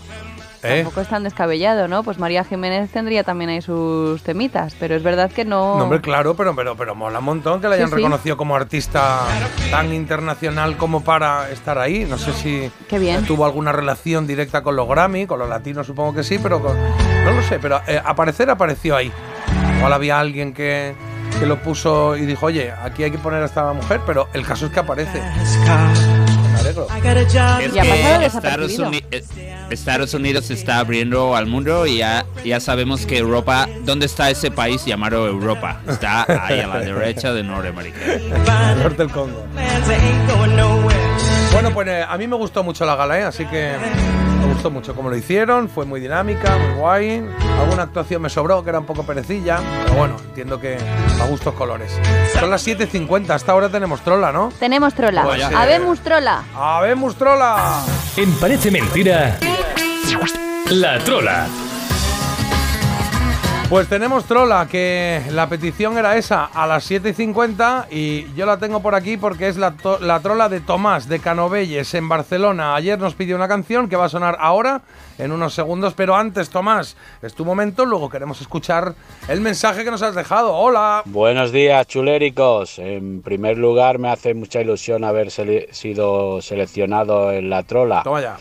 ¿Eh? 0.64 0.78
tampoco 0.84 1.02
es 1.02 1.10
tan 1.10 1.24
descabellado, 1.24 1.90
¿no? 1.90 2.04
Pues 2.04 2.20
María 2.20 2.46
Jiménez 2.46 2.90
tendría 2.92 3.26
también 3.26 3.50
ahí 3.50 3.62
sus 3.62 4.24
temitas, 4.24 4.74
pero 4.80 4.96
es 4.96 5.04
verdad 5.04 5.30
que 5.30 5.44
no. 5.44 5.76
No, 5.78 5.84
hombre, 5.84 6.00
claro, 6.00 6.34
pero, 6.36 6.56
pero, 6.56 6.78
pero 6.78 6.96
mola 6.96 7.20
un 7.20 7.26
montón 7.26 7.60
que 7.60 7.68
la 7.68 7.76
Sí, 7.76 7.82
hayan 7.82 7.90
sí. 7.90 7.96
reconocido 7.98 8.38
como 8.38 8.56
artista 8.56 9.20
tan 9.70 9.94
internacional 9.94 10.78
como 10.78 11.04
para 11.04 11.50
estar 11.52 11.78
ahí. 11.78 12.06
No 12.06 12.18
sé 12.18 12.32
si 12.32 12.72
Qué 12.88 13.00
bien. 13.00 13.26
tuvo 13.26 13.46
alguna 13.46 13.74
relación 13.74 14.26
directa 14.26 14.64
con 14.64 14.78
los 14.78 14.88
Grammy, 14.88 15.28
con 15.28 15.40
los 15.40 15.50
latinos 15.50 15.86
supongo 15.86 16.14
que 16.14 16.24
sí, 16.24 16.40
pero 16.42 16.62
con- 16.62 16.78
no 17.26 17.32
lo 17.32 17.42
sé, 17.44 17.60
pero 17.60 17.82
eh, 17.86 18.02
aparecer 18.04 18.50
apareció 18.50 18.96
ahí. 18.96 19.12
Igual 19.78 19.92
había 19.92 20.18
alguien 20.18 20.54
que, 20.54 20.96
que 21.40 21.46
lo 21.46 21.62
puso 21.62 22.16
y 22.16 22.26
dijo, 22.26 22.46
oye, 22.48 22.72
aquí 22.72 23.04
hay 23.04 23.12
que 23.12 23.18
poner 23.18 23.42
a 23.44 23.46
esta 23.46 23.72
mujer, 23.74 24.02
pero 24.06 24.30
el 24.34 24.46
caso 24.46 24.66
es 24.68 24.72
que 24.72 24.80
aparece. 24.80 25.22
Es 27.66 27.74
que 27.74 27.80
Estados. 28.26 28.72
Uni- 28.88 29.04
eh, 29.12 29.24
Estados 29.70 30.14
Unidos 30.14 30.46
se 30.46 30.54
está 30.54 30.80
abriendo 30.80 31.36
al 31.36 31.48
mundo 31.48 31.86
y 31.88 31.98
ya, 31.98 32.26
ya 32.46 32.60
sabemos 32.60 33.06
que 33.06 33.18
Europa, 33.18 33.68
¿dónde 33.84 34.06
está 34.06 34.30
ese 34.30 34.52
país 34.52 34.86
llamado 34.86 35.28
Europa? 35.28 35.80
Está 35.88 36.26
ahí 36.46 36.60
a 36.60 36.68
la 36.68 36.80
derecha 36.80 37.34
de 37.34 37.44
Norteamérica. 37.44 37.98
Norte 38.78 38.98
del 38.98 39.10
Congo. 39.12 39.46
Bueno, 41.54 41.72
pues 41.72 41.88
eh, 41.88 42.04
a 42.08 42.18
mí 42.18 42.28
me 42.28 42.36
gustó 42.36 42.64
mucho 42.64 42.84
la 42.86 42.96
gala, 42.96 43.20
¿eh? 43.20 43.24
así 43.24 43.46
que 43.46 43.74
me 44.40 44.54
gustó 44.54 44.72
mucho 44.72 44.96
cómo 44.96 45.10
lo 45.10 45.16
hicieron, 45.16 45.70
fue 45.70 45.86
muy 45.86 46.00
dinámica, 46.00 46.58
muy 46.58 46.74
guay. 46.76 47.26
Alguna 47.62 47.84
actuación 47.84 48.24
me 48.24 48.30
sobró, 48.30 48.64
que 48.64 48.70
era 48.72 48.80
un 48.80 48.86
poco 48.86 49.04
perecilla, 49.04 49.60
pero 49.84 49.96
bueno, 49.96 50.16
entiendo 50.26 50.60
que 50.60 50.78
a 51.22 51.26
gustos 51.28 51.54
colores. 51.54 51.98
Son 52.40 52.50
las 52.50 52.66
7.50, 52.68 53.30
hasta 53.30 53.52
ahora 53.52 53.70
tenemos 53.70 54.02
trola, 54.02 54.32
¿no? 54.32 54.52
Tenemos 54.60 54.94
trola. 54.96 55.24
Pues, 55.24 55.42
eh, 55.42 55.50
Habemos 55.56 56.00
trola. 56.00 56.44
¡Habemos 56.56 57.16
trola! 57.16 57.84
En 58.18 58.32
Parece 58.34 58.72
Mentira, 58.72 59.38
La 60.72 60.98
Trola. 61.00 61.46
Pues 63.74 63.90
tenemos 63.90 64.26
trola, 64.26 64.68
que 64.70 65.20
la 65.32 65.50
petición 65.50 65.98
era 65.98 66.16
esa, 66.16 66.46
a 66.46 66.68
las 66.68 66.92
7.50 66.92 67.88
y 67.90 68.32
yo 68.36 68.46
la 68.46 68.58
tengo 68.58 68.84
por 68.84 68.94
aquí 68.94 69.18
porque 69.18 69.48
es 69.48 69.58
la, 69.58 69.74
la 70.00 70.20
trola 70.20 70.48
de 70.48 70.60
Tomás 70.62 71.10
de 71.10 71.18
Canovelles 71.18 71.92
en 71.96 72.08
Barcelona. 72.08 72.76
Ayer 72.76 73.00
nos 73.00 73.16
pidió 73.16 73.36
una 73.36 73.48
canción 73.48 73.90
que 73.90 73.96
va 73.96 74.06
a 74.06 74.10
sonar 74.10 74.38
ahora, 74.40 74.82
en 75.18 75.32
unos 75.32 75.56
segundos, 75.56 75.96
pero 75.96 76.16
antes, 76.16 76.52
Tomás, 76.52 76.96
es 77.24 77.34
tu 77.34 77.46
momento, 77.46 77.84
luego 77.84 78.12
queremos 78.12 78.40
escuchar 78.42 78.94
el 79.28 79.42
mensaje 79.42 79.84
que 79.84 79.90
nos 79.90 80.04
has 80.04 80.14
dejado. 80.14 80.54
Hola. 80.54 81.02
Buenos 81.06 81.52
días, 81.52 81.88
chuléricos. 81.88 82.78
En 82.78 83.24
primer 83.24 83.58
lugar, 83.58 83.98
me 83.98 84.12
hace 84.12 84.36
mucha 84.36 84.62
ilusión 84.62 85.04
haber 85.04 85.30
sele- 85.32 85.74
sido 85.74 86.44
seleccionado 86.44 87.32
en 87.32 87.50
la 87.50 87.64
trola. 87.64 88.04
Toma 88.04 88.22
ya. 88.22 88.38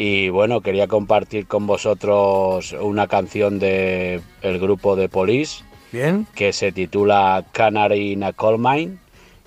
Y 0.00 0.28
bueno, 0.28 0.60
quería 0.60 0.86
compartir 0.86 1.48
con 1.48 1.66
vosotros 1.66 2.72
una 2.80 3.08
canción 3.08 3.58
de 3.58 4.20
el 4.42 4.60
grupo 4.60 4.94
de 4.94 5.08
Police. 5.08 5.64
Bien. 5.90 6.24
Que 6.36 6.52
se 6.52 6.70
titula 6.70 7.44
Canary 7.50 8.12
in 8.12 8.22
a 8.22 8.32
Coal 8.32 8.60
Mine 8.60 8.98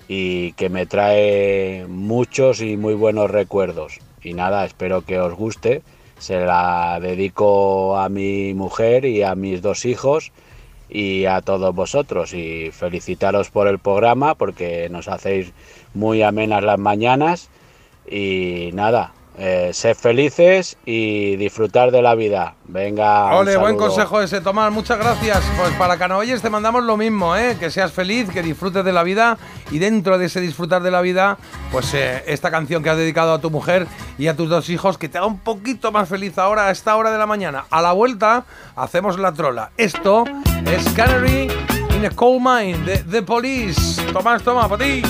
y 0.08 0.52
que 0.52 0.68
me 0.68 0.84
trae 0.84 1.86
muchos 1.88 2.60
y 2.60 2.76
muy 2.76 2.92
buenos 2.92 3.30
recuerdos. 3.30 3.98
Y 4.22 4.34
nada, 4.34 4.66
espero 4.66 5.06
que 5.06 5.18
os 5.18 5.32
guste. 5.32 5.80
Se 6.18 6.44
la 6.44 6.98
dedico 7.00 7.96
a 7.96 8.10
mi 8.10 8.52
mujer 8.52 9.06
y 9.06 9.22
a 9.22 9.34
mis 9.34 9.62
dos 9.62 9.86
hijos 9.86 10.32
y 10.90 11.24
a 11.24 11.40
todos 11.40 11.74
vosotros. 11.74 12.34
Y 12.34 12.70
felicitaros 12.72 13.48
por 13.48 13.68
el 13.68 13.78
programa 13.78 14.34
porque 14.34 14.90
nos 14.90 15.08
hacéis 15.08 15.50
muy 15.94 16.22
amenas 16.22 16.62
las 16.62 16.78
mañanas. 16.78 17.48
Y 18.06 18.68
nada, 18.74 19.14
eh, 19.38 19.70
sed 19.72 19.96
felices 19.96 20.76
y 20.84 21.36
disfrutar 21.36 21.90
de 21.90 22.02
la 22.02 22.14
vida. 22.14 22.54
Venga. 22.64 23.34
Ole, 23.34 23.56
buen 23.56 23.76
consejo 23.76 24.20
ese, 24.20 24.40
Tomás, 24.40 24.70
muchas 24.72 24.98
gracias. 24.98 25.42
Pues 25.56 25.72
para 25.74 25.96
Canovelles 25.96 26.42
te 26.42 26.50
mandamos 26.50 26.84
lo 26.84 26.96
mismo, 26.96 27.34
¿eh? 27.36 27.56
que 27.58 27.70
seas 27.70 27.92
feliz, 27.92 28.28
que 28.30 28.42
disfrutes 28.42 28.84
de 28.84 28.92
la 28.92 29.02
vida 29.02 29.38
y 29.70 29.78
dentro 29.78 30.18
de 30.18 30.26
ese 30.26 30.40
disfrutar 30.40 30.82
de 30.82 30.90
la 30.90 31.00
vida, 31.00 31.38
pues 31.70 31.94
eh, 31.94 32.22
esta 32.26 32.50
canción 32.50 32.82
que 32.82 32.90
has 32.90 32.96
dedicado 32.96 33.32
a 33.32 33.40
tu 33.40 33.50
mujer 33.50 33.86
y 34.18 34.26
a 34.26 34.36
tus 34.36 34.50
dos 34.50 34.68
hijos, 34.68 34.98
que 34.98 35.08
te 35.08 35.18
haga 35.18 35.26
un 35.26 35.38
poquito 35.38 35.92
más 35.92 36.08
feliz 36.08 36.36
ahora 36.36 36.68
a 36.68 36.70
esta 36.70 36.94
hora 36.96 37.10
de 37.10 37.18
la 37.18 37.26
mañana. 37.26 37.64
A 37.70 37.80
la 37.80 37.92
vuelta 37.92 38.44
hacemos 38.76 39.18
la 39.18 39.32
trola. 39.32 39.70
Esto 39.78 40.24
es 40.66 40.88
Canary 40.92 41.48
in 41.96 42.04
a 42.04 42.10
Coal 42.10 42.38
Mine 42.40 42.78
de 42.84 42.98
The 42.98 43.22
Police. 43.22 44.02
Tomás, 44.12 44.42
toma, 44.42 44.68
para 44.68 44.84
ti. 44.84 45.02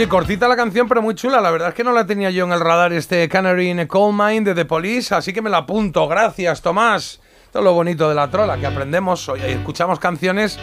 Oye, 0.00 0.08
cortita 0.08 0.48
la 0.48 0.56
canción, 0.56 0.88
pero 0.88 1.02
muy 1.02 1.14
chula. 1.14 1.42
La 1.42 1.50
verdad 1.50 1.68
es 1.68 1.74
que 1.74 1.84
no 1.84 1.92
la 1.92 2.06
tenía 2.06 2.30
yo 2.30 2.46
en 2.46 2.52
el 2.52 2.60
radar 2.60 2.90
este 2.94 3.28
Canary 3.28 3.68
in 3.68 3.80
a 3.80 3.86
Coal 3.86 4.14
Mine 4.14 4.46
de 4.46 4.54
The 4.54 4.64
Police, 4.64 5.14
así 5.14 5.34
que 5.34 5.42
me 5.42 5.50
la 5.50 5.58
apunto. 5.58 6.08
Gracias, 6.08 6.62
Tomás. 6.62 7.20
Es 7.52 7.60
lo 7.60 7.74
bonito 7.74 8.08
de 8.08 8.14
la 8.14 8.30
trola, 8.30 8.56
que 8.56 8.66
aprendemos, 8.66 9.28
oye, 9.28 9.52
escuchamos 9.52 9.98
canciones, 9.98 10.58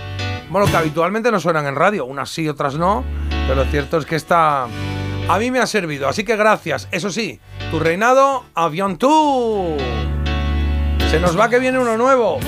bueno, 0.50 0.66
que 0.66 0.76
habitualmente 0.76 1.32
no 1.32 1.40
suenan 1.40 1.68
en 1.68 1.76
radio, 1.76 2.06
unas 2.06 2.32
sí, 2.32 2.50
otras 2.50 2.80
no, 2.80 3.04
pero 3.48 3.64
lo 3.64 3.66
cierto 3.66 4.00
es 4.00 4.08
que 4.08 4.16
esta 4.16 4.64
a 4.64 5.38
mí 5.38 5.52
me 5.52 5.60
ha 5.60 5.68
servido, 5.68 6.10
así 6.10 6.24
que 6.24 6.36
gracias. 6.36 6.88
Eso 6.90 7.12
sí, 7.12 7.40
tu 7.70 7.80
reinado, 7.80 8.44
avión 8.56 8.98
tú. 8.98 9.78
Se 11.12 11.20
nos 11.20 11.40
va 11.40 11.48
que 11.48 11.60
viene 11.60 11.78
uno 11.78 11.96
nuevo. 11.96 12.40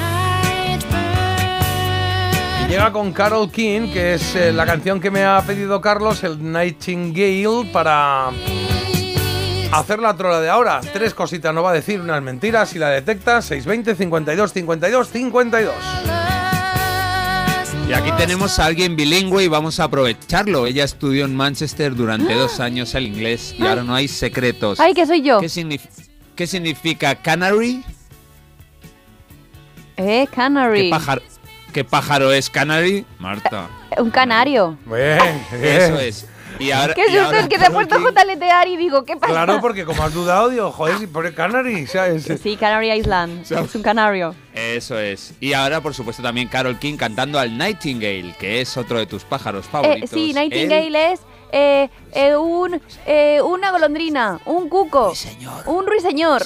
Llega 2.70 2.92
con 2.92 3.12
Carol 3.14 3.52
King, 3.52 3.92
que 3.92 4.14
es 4.14 4.36
eh, 4.36 4.54
la 4.54 4.64
canción 4.66 5.00
que 5.00 5.10
me 5.10 5.24
ha 5.24 5.42
pedido 5.42 5.82
Carlos, 5.82 6.24
el 6.24 6.52
Nightingale, 6.52 7.68
para 7.74 8.28
hacer 9.72 9.98
la 10.00 10.16
trola 10.16 10.40
de 10.40 10.50
ahora. 10.50 10.80
Tres 10.94 11.16
cositas 11.16 11.52
no 11.54 11.64
va 11.64 11.72
a 11.72 11.74
decir, 11.74 12.00
unas 12.00 12.22
mentiras, 12.22 12.70
si 12.70 12.78
la 12.78 12.90
detecta, 12.90 13.42
620 13.42 13.96
52 13.96 14.54
52 14.54 15.08
52. 15.10 15.74
Y 17.90 17.94
aquí 17.94 18.12
tenemos 18.20 18.60
a 18.60 18.66
alguien 18.66 18.96
bilingüe 18.96 19.46
y 19.46 19.48
vamos 19.48 19.80
a 19.80 19.86
aprovecharlo. 19.86 20.68
Ella 20.68 20.84
estudió 20.84 21.26
en 21.26 21.36
Manchester 21.36 21.96
durante 21.96 22.36
dos 22.36 22.60
años 22.60 22.94
el 22.94 23.08
inglés 23.08 23.56
y 23.58 23.66
ahora 23.66 23.82
no 23.84 23.96
hay 23.96 24.08
secretos. 24.08 24.80
Ay, 24.80 24.94
que 24.94 25.08
soy 25.08 25.24
yo. 25.24 25.40
¿Qué, 25.40 25.48
signif- 25.48 25.90
qué 26.36 26.46
significa 26.46 27.16
canary? 27.16 27.84
Eh, 29.98 30.28
Canary. 30.34 30.84
¿Qué 30.84 30.90
pájaro, 30.92 31.22
¿Qué 31.74 31.84
pájaro 31.84 32.32
es 32.32 32.50
Canary? 32.50 33.06
Marta. 33.20 33.68
Un 33.98 34.10
canario. 34.12 34.78
Bien, 34.86 35.20
Eso 35.62 36.00
es. 36.00 36.26
Y 36.58 36.72
ahora, 36.72 36.94
¿Qué 36.94 37.04
y 37.04 37.06
susto 37.12 37.22
ahora 37.26 37.40
es 37.42 37.48
que 37.48 37.58
te 37.58 37.66
he 37.68 37.70
puesto 37.72 37.96
a 37.96 38.00
jaletear 38.14 38.68
y 38.68 38.76
digo, 38.76 39.06
¿qué 39.06 39.16
pasa? 39.16 39.32
Claro, 39.32 39.62
porque 39.62 39.86
como 39.86 40.04
has 40.04 40.14
dudado, 40.14 40.50
digo, 40.50 40.72
joder, 40.72 40.98
si 40.98 41.08
pone 41.08 41.34
Canary, 41.34 41.88
¿sabes? 41.88 42.28
Sí, 42.44 42.58
Canary 42.58 42.92
Island. 42.92 43.50
Es 43.50 43.76
un 43.76 43.82
canario. 43.82 44.36
Eso 44.54 45.00
es. 45.00 45.34
Y 45.40 45.54
ahora, 45.54 45.80
por 45.80 45.94
supuesto, 45.94 46.22
también 46.22 46.50
Carol 46.50 46.78
King 46.78 46.98
cantando 46.98 47.40
al 47.40 47.58
Nightingale, 47.58 48.36
que 48.38 48.60
es 48.60 48.76
otro 48.76 48.98
de 48.98 49.06
tus 49.06 49.24
pájaros 49.24 49.68
Eh, 49.68 49.70
favoritos. 49.72 50.10
sí, 50.10 50.32
El- 50.32 50.36
Nightingale 50.36 51.14
es 51.14 51.22
eh, 51.52 51.90
eh, 52.14 52.36
un, 52.36 52.80
eh, 53.06 53.42
una 53.42 53.72
golondrina, 53.72 54.40
un 54.46 54.70
cuco, 54.70 55.14
un 55.66 55.88
ruiseñor. 55.88 56.44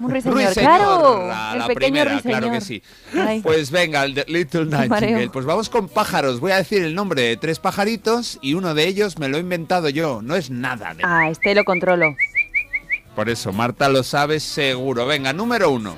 Un 0.00 0.10
ruiseñor, 0.10 0.34
Ruiseñor, 0.34 0.52
claro. 0.54 1.28
la, 1.28 1.52
el 1.52 1.58
la 1.60 1.66
pequeño 1.68 1.76
primera, 2.02 2.10
ruiseñor. 2.12 2.38
claro 2.40 2.52
que 2.52 2.60
sí. 2.60 2.82
Ay. 3.14 3.40
Pues 3.40 3.70
venga, 3.70 4.04
el 4.04 4.14
de 4.14 4.24
Little. 4.26 4.64
Nightingale. 4.64 5.30
Pues 5.30 5.44
vamos 5.44 5.68
con 5.68 5.88
pájaros. 5.88 6.40
Voy 6.40 6.50
a 6.50 6.56
decir 6.56 6.82
el 6.82 6.94
nombre 6.94 7.22
de 7.22 7.36
tres 7.36 7.60
pajaritos 7.60 8.38
y 8.42 8.54
uno 8.54 8.74
de 8.74 8.88
ellos 8.88 9.18
me 9.20 9.28
lo 9.28 9.36
he 9.36 9.40
inventado 9.40 9.88
yo. 9.90 10.20
No 10.20 10.34
es 10.34 10.50
nada 10.50 10.92
de... 10.94 11.04
Ah, 11.06 11.28
este 11.30 11.54
lo 11.54 11.64
controlo. 11.64 12.16
Por 13.14 13.28
eso, 13.28 13.52
Marta 13.52 13.88
lo 13.88 14.02
sabe 14.02 14.40
seguro. 14.40 15.06
Venga, 15.06 15.32
número 15.32 15.70
uno, 15.70 15.96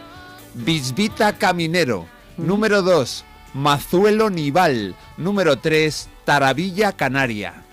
Bisbita 0.52 1.38
Caminero. 1.38 2.06
Número 2.36 2.82
dos, 2.82 3.24
Mazuelo 3.54 4.28
Nival. 4.28 4.94
Número 5.16 5.56
tres, 5.58 6.10
Taravilla 6.26 6.92
Canaria. 6.92 7.63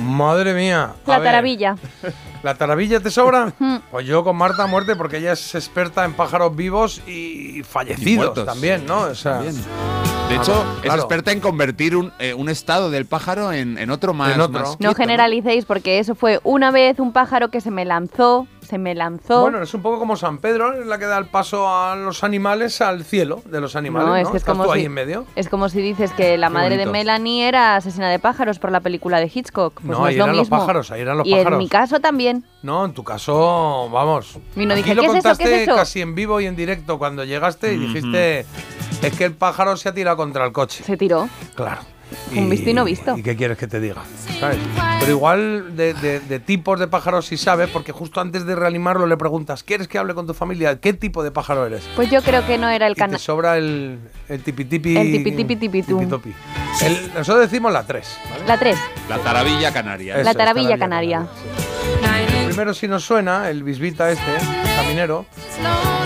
Madre 0.00 0.54
mía. 0.54 0.94
A 1.06 1.10
La 1.10 1.18
ver, 1.18 1.28
taravilla. 1.28 1.76
¿La 2.42 2.54
taravilla 2.54 3.00
te 3.00 3.10
sobra? 3.10 3.52
Pues 3.90 4.06
yo 4.06 4.24
con 4.24 4.36
Marta 4.36 4.64
a 4.64 4.66
muerte 4.66 4.96
porque 4.96 5.18
ella 5.18 5.32
es 5.32 5.54
experta 5.54 6.04
en 6.04 6.14
pájaros 6.14 6.56
vivos 6.56 7.02
y 7.06 7.62
fallecidos 7.62 8.38
Y 8.38 8.44
también, 8.46 8.86
¿no? 8.86 9.00
O 9.00 9.14
sea, 9.14 9.42
De 10.30 10.36
hecho, 10.36 10.64
Claro, 10.82 10.96
es 10.98 11.04
experta 11.04 11.32
en 11.32 11.40
convertir 11.40 11.96
un, 11.96 12.12
eh, 12.20 12.34
un 12.34 12.48
estado 12.48 12.88
del 12.90 13.04
pájaro 13.04 13.52
en, 13.52 13.76
en 13.78 13.90
otro 13.90 14.14
más. 14.14 14.32
En 14.34 14.40
otro. 14.40 14.60
más 14.60 14.80
No 14.80 14.94
generalicéis 14.94 15.64
porque 15.64 15.98
eso 15.98 16.14
fue 16.14 16.38
una 16.44 16.70
vez 16.70 17.00
un 17.00 17.12
pájaro 17.12 17.50
que 17.50 17.60
se 17.60 17.72
me 17.72 17.84
lanzó, 17.84 18.46
se 18.60 18.78
me 18.78 18.94
lanzó. 18.94 19.40
Bueno, 19.42 19.60
es 19.60 19.74
un 19.74 19.82
poco 19.82 19.98
como 19.98 20.14
San 20.16 20.38
Pedro, 20.38 20.72
es 20.80 20.86
la 20.86 20.98
que 20.98 21.06
da 21.06 21.18
el 21.18 21.26
paso 21.26 21.68
a 21.68 21.96
los 21.96 22.22
animales 22.22 22.80
al 22.80 23.02
cielo 23.04 23.42
de 23.44 23.60
los 23.60 23.74
animales, 23.74 24.06
¿no? 24.06 24.12
No, 24.14 24.20
es 24.20 24.28
que 24.28 24.36
es 24.36 24.44
como 24.44 24.64
tú 24.64 24.72
ahí 24.72 24.80
si- 24.82 24.86
en 24.86 24.92
medio. 24.92 25.26
Es 25.34 25.48
como 25.48 25.68
si 25.68 25.82
dices 25.82 26.12
que 26.12 26.38
la 26.38 26.46
Qué 26.46 26.54
madre 26.54 26.76
de. 26.76 26.86
Melanie 26.86 27.48
era 27.48 27.74
asesina 27.74 28.08
de 28.08 28.20
pájaros 28.20 28.60
por 28.60 28.70
la 28.70 28.78
película 28.80 29.18
de 29.18 29.30
Hitchcock. 29.34 29.74
Pues 29.74 29.84
No, 29.86 29.98
no, 29.98 30.04
ahí 30.04 30.12
es 30.14 30.18
lo 30.18 30.24
eran 30.26 30.36
los 30.36 30.48
pájaros, 30.48 30.90
ahí 30.92 31.00
eran 31.00 31.18
los 31.18 31.26
y 31.26 31.32
pájaros. 31.32 31.52
en 31.52 31.58
mi 31.58 31.68
caso 31.68 31.98
también. 32.00 32.44
No, 32.62 32.84
en 32.84 32.94
tu 32.94 33.02
caso, 33.02 33.88
vamos. 33.90 34.38
Y 34.54 34.64
no 34.64 34.74
Aquí 34.74 34.82
dije, 34.84 34.94
lo 34.94 35.02
¿qué 35.02 35.06
es 35.08 35.12
eso? 35.14 35.22
contaste 35.22 35.44
¿Qué 35.44 35.54
es 35.56 35.62
eso? 35.62 35.74
casi 35.74 36.00
en 36.00 36.14
vivo 36.14 36.40
y 36.40 36.46
en 36.46 36.54
directo 36.54 36.98
cuando 36.98 37.24
llegaste 37.24 37.72
y 37.74 37.78
dijiste, 37.78 38.46
es 39.02 39.12
que 39.16 39.24
el 39.24 39.32
pájaro 39.32 39.76
se 39.76 39.88
ha 39.88 39.94
tirado 39.94 40.16
contra 40.16 40.44
el 40.46 40.52
coche. 40.52 40.84
Se 40.84 40.96
tiró. 40.96 41.28
Claro. 41.54 41.82
Un 42.34 42.50
visto 42.50 42.68
y 42.68 42.74
no 42.74 42.84
visto. 42.84 43.16
¿Y 43.16 43.22
qué 43.22 43.36
quieres 43.36 43.56
que 43.56 43.68
te 43.68 43.78
diga? 43.78 44.02
¿Sabes? 44.40 44.58
Pero 44.98 45.12
igual 45.12 45.76
de, 45.76 45.94
de- 45.94 46.18
de 46.18 46.40
tipos 46.40 46.80
de 46.80 46.88
pájaros 46.88 47.26
sí 47.26 47.36
sabes, 47.36 47.68
porque 47.70 47.92
justo 47.92 48.20
antes 48.20 48.44
de 48.46 48.56
reanimarlo 48.56 49.06
le 49.06 49.16
preguntas, 49.16 49.62
¿quieres 49.62 49.86
que 49.86 49.96
hable 49.96 50.14
con 50.14 50.26
tu 50.26 50.34
familia? 50.34 50.80
¿Qué 50.80 50.92
tipo 50.92 51.22
de 51.22 51.30
pájaro 51.30 51.66
eres? 51.66 51.88
Pues 51.94 52.10
yo 52.10 52.20
creo 52.20 52.44
que 52.44 52.58
no 52.58 52.68
era 52.68 52.88
el 52.88 52.92
Y 52.92 52.94
te 52.96 53.00
canal. 53.00 53.20
sobra 53.20 53.56
el, 53.58 54.00
el 54.28 54.42
tipitipi. 54.42 54.96
El 54.96 55.12
tipitipi-tipitú. 55.12 55.98
tipitopi. 56.00 56.34
El- 56.82 57.14
nosotros 57.14 57.48
decimos 57.48 57.72
la 57.72 57.84
3. 57.86 58.08
La 58.48 58.58
3. 58.58 58.76
La 59.08 59.18
Taravilla 59.18 59.72
Canaria. 59.72 60.14
Eso 60.16 60.24
La 60.24 60.30
es, 60.32 60.36
taravilla 60.36 60.78
canaria. 60.78 61.26
El 62.40 62.46
primero 62.46 62.74
sí 62.74 62.88
nos 62.88 63.04
suena, 63.04 63.48
el 63.50 63.62
bisbita 63.62 64.10
este, 64.10 64.32
caminero, 64.76 65.26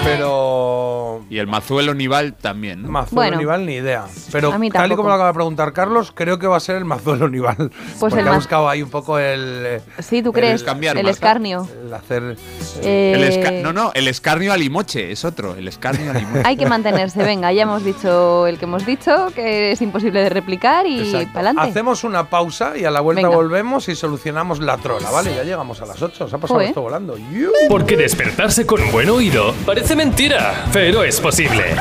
pero... 0.04 1.22
Y 1.30 1.38
el 1.38 1.46
Mazuelo 1.46 1.94
Nival 1.94 2.34
también. 2.34 2.82
¿no? 2.82 2.88
Mazuelo 2.88 3.14
Bueno. 3.16 3.38
Nival 3.38 3.66
ni 3.66 3.74
idea. 3.74 4.04
Pero 4.30 4.52
A 4.52 4.58
mí 4.58 4.70
tal 4.70 4.92
y 4.92 4.96
como 4.96 5.08
lo 5.08 5.14
acaba 5.14 5.28
de 5.30 5.34
preguntar 5.34 5.72
Carlos, 5.72 6.12
creo 6.14 6.38
que 6.38 6.46
va 6.46 6.56
a 6.56 6.60
ser 6.60 6.76
el 6.76 6.84
Mazuelo 6.84 7.28
Nival. 7.28 7.56
Pues 7.56 7.96
porque 7.98 8.20
el 8.20 8.28
ha 8.28 8.34
buscado 8.34 8.68
ahí 8.68 8.82
un 8.82 8.90
poco 8.90 9.18
el... 9.18 9.62
eh, 9.66 9.80
Sí, 10.00 10.22
¿tú 10.22 10.28
el 10.30 10.34
crees? 10.34 10.62
el 10.62 10.66
Marta. 10.94 11.10
escarnio. 11.10 11.68
El 11.86 11.94
hacer... 11.94 12.36
Eh, 12.82 13.12
El 13.14 13.24
esca- 13.24 13.62
no, 13.62 13.72
no, 13.72 13.92
el 13.94 14.08
escarnio 14.08 14.52
a 14.52 14.56
limoche, 14.56 15.10
es 15.10 15.24
otro, 15.24 15.54
el 15.54 15.66
escarnio 15.68 16.10
a 16.10 16.14
limoche. 16.18 16.42
Hay 16.44 16.56
que 16.56 16.66
mantenerse, 16.66 17.22
venga, 17.22 17.52
ya 17.52 17.62
hemos 17.62 17.84
dicho 17.84 18.46
el 18.46 18.58
que 18.58 18.64
hemos 18.66 18.84
dicho, 18.84 19.28
que 19.34 19.72
es 19.72 19.80
imposible 19.82 20.20
de 20.22 20.28
replicar 20.28 20.86
y 20.86 21.12
para 21.32 21.48
adelante. 21.50 21.62
Hacemos 21.70 22.04
una 22.04 22.28
pausa 22.28 22.76
y 22.76 22.84
a 22.84 22.90
la 22.90 23.00
vuelta 23.00 23.22
Venga. 23.22 23.34
volvemos 23.36 23.88
y 23.88 23.94
solucionamos 23.94 24.60
la 24.60 24.76
trola, 24.78 25.10
¿vale? 25.10 25.34
Ya 25.34 25.44
llegamos 25.44 25.80
a 25.80 25.86
las 25.86 26.00
8, 26.02 26.28
se 26.28 26.36
ha 26.36 26.38
pasado 26.38 26.54
Joder. 26.56 26.68
esto 26.68 26.82
volando. 26.82 27.16
¡Yu! 27.16 27.50
Porque 27.68 27.96
despertarse 27.96 28.66
con 28.66 28.80
buen 28.92 29.08
oído 29.08 29.54
parece 29.64 29.93
mentira, 29.96 30.66
pero 30.72 31.04
es 31.04 31.20
posible. 31.20 31.76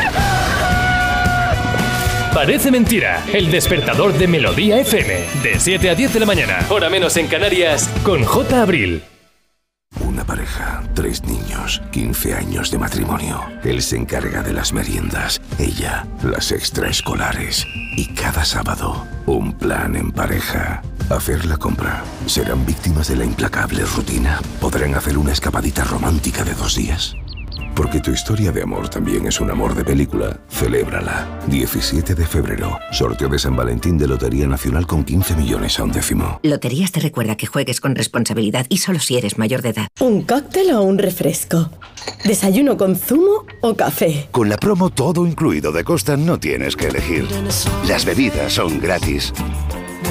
Parece 2.33 2.71
mentira, 2.71 3.23
el 3.31 3.51
despertador 3.51 4.13
de 4.13 4.27
Melodía 4.27 4.79
FM, 4.79 5.25
de 5.43 5.59
7 5.59 5.89
a 5.89 5.95
10 5.95 6.13
de 6.13 6.19
la 6.19 6.25
mañana, 6.25 6.65
hora 6.69 6.89
menos 6.89 7.15
en 7.17 7.27
Canarias, 7.27 7.89
con 8.03 8.23
J. 8.23 8.61
Abril. 8.61 9.03
Una 9.99 10.25
pareja, 10.25 10.81
tres 10.95 11.23
niños, 11.23 11.81
15 11.91 12.33
años 12.33 12.71
de 12.71 12.79
matrimonio. 12.79 13.39
Él 13.63 13.81
se 13.83 13.97
encarga 13.97 14.41
de 14.41 14.53
las 14.53 14.73
meriendas, 14.73 15.39
ella 15.59 16.07
las 16.23 16.51
extraescolares. 16.51 17.67
Y 17.95 18.07
cada 18.15 18.43
sábado, 18.43 19.05
un 19.27 19.53
plan 19.53 19.95
en 19.95 20.11
pareja. 20.11 20.81
Hacer 21.09 21.45
la 21.45 21.57
compra. 21.57 22.03
¿Serán 22.25 22.65
víctimas 22.65 23.07
de 23.09 23.17
la 23.17 23.25
implacable 23.25 23.83
rutina? 23.83 24.41
¿Podrán 24.59 24.95
hacer 24.95 25.17
una 25.17 25.31
escapadita 25.31 25.83
romántica 25.83 26.43
de 26.43 26.55
dos 26.55 26.75
días? 26.75 27.15
Porque 27.75 27.99
tu 27.99 28.11
historia 28.11 28.51
de 28.51 28.61
amor 28.61 28.89
también 28.89 29.25
es 29.25 29.41
un 29.41 29.49
amor 29.49 29.73
de 29.73 29.83
película. 29.83 30.39
Celébrala. 30.49 31.27
17 31.47 32.13
de 32.13 32.25
febrero. 32.25 32.77
Sorteo 32.91 33.27
de 33.29 33.39
San 33.39 33.55
Valentín 33.55 33.97
de 33.97 34.07
Lotería 34.07 34.47
Nacional 34.47 34.85
con 34.85 35.03
15 35.03 35.35
millones 35.35 35.79
a 35.79 35.83
un 35.83 35.91
décimo. 35.91 36.39
Loterías 36.43 36.91
te 36.91 36.99
recuerda 36.99 37.35
que 37.35 37.47
juegues 37.47 37.81
con 37.81 37.95
responsabilidad 37.95 38.65
y 38.69 38.77
solo 38.77 38.99
si 38.99 39.17
eres 39.17 39.37
mayor 39.37 39.61
de 39.61 39.69
edad. 39.69 39.87
¿Un 39.99 40.21
cóctel 40.21 40.71
o 40.71 40.83
un 40.83 40.99
refresco? 40.99 41.71
¿Desayuno 42.25 42.77
con 42.77 42.95
zumo 42.95 43.45
o 43.61 43.75
café? 43.75 44.27
Con 44.31 44.49
la 44.49 44.57
promo 44.57 44.89
todo 44.89 45.25
incluido 45.25 45.71
de 45.71 45.83
Costa 45.83 46.15
no 46.15 46.39
tienes 46.39 46.75
que 46.75 46.87
elegir. 46.87 47.27
Las 47.87 48.05
bebidas 48.05 48.53
son 48.53 48.79
gratis. 48.79 49.33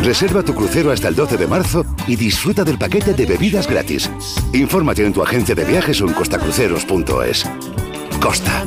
Reserva 0.00 0.42
tu 0.42 0.54
crucero 0.54 0.90
hasta 0.90 1.08
el 1.08 1.14
12 1.14 1.36
de 1.36 1.46
marzo 1.46 1.84
y 2.06 2.16
disfruta 2.16 2.64
del 2.64 2.78
paquete 2.78 3.14
de 3.14 3.26
bebidas 3.26 3.68
gratis. 3.68 4.10
Infórmate 4.52 5.04
en 5.04 5.12
tu 5.12 5.22
agencia 5.22 5.54
de 5.54 5.64
viajes 5.64 6.00
o 6.00 6.08
en 6.08 6.14
costacruceros.es. 6.14 7.46
Costa. 8.20 8.64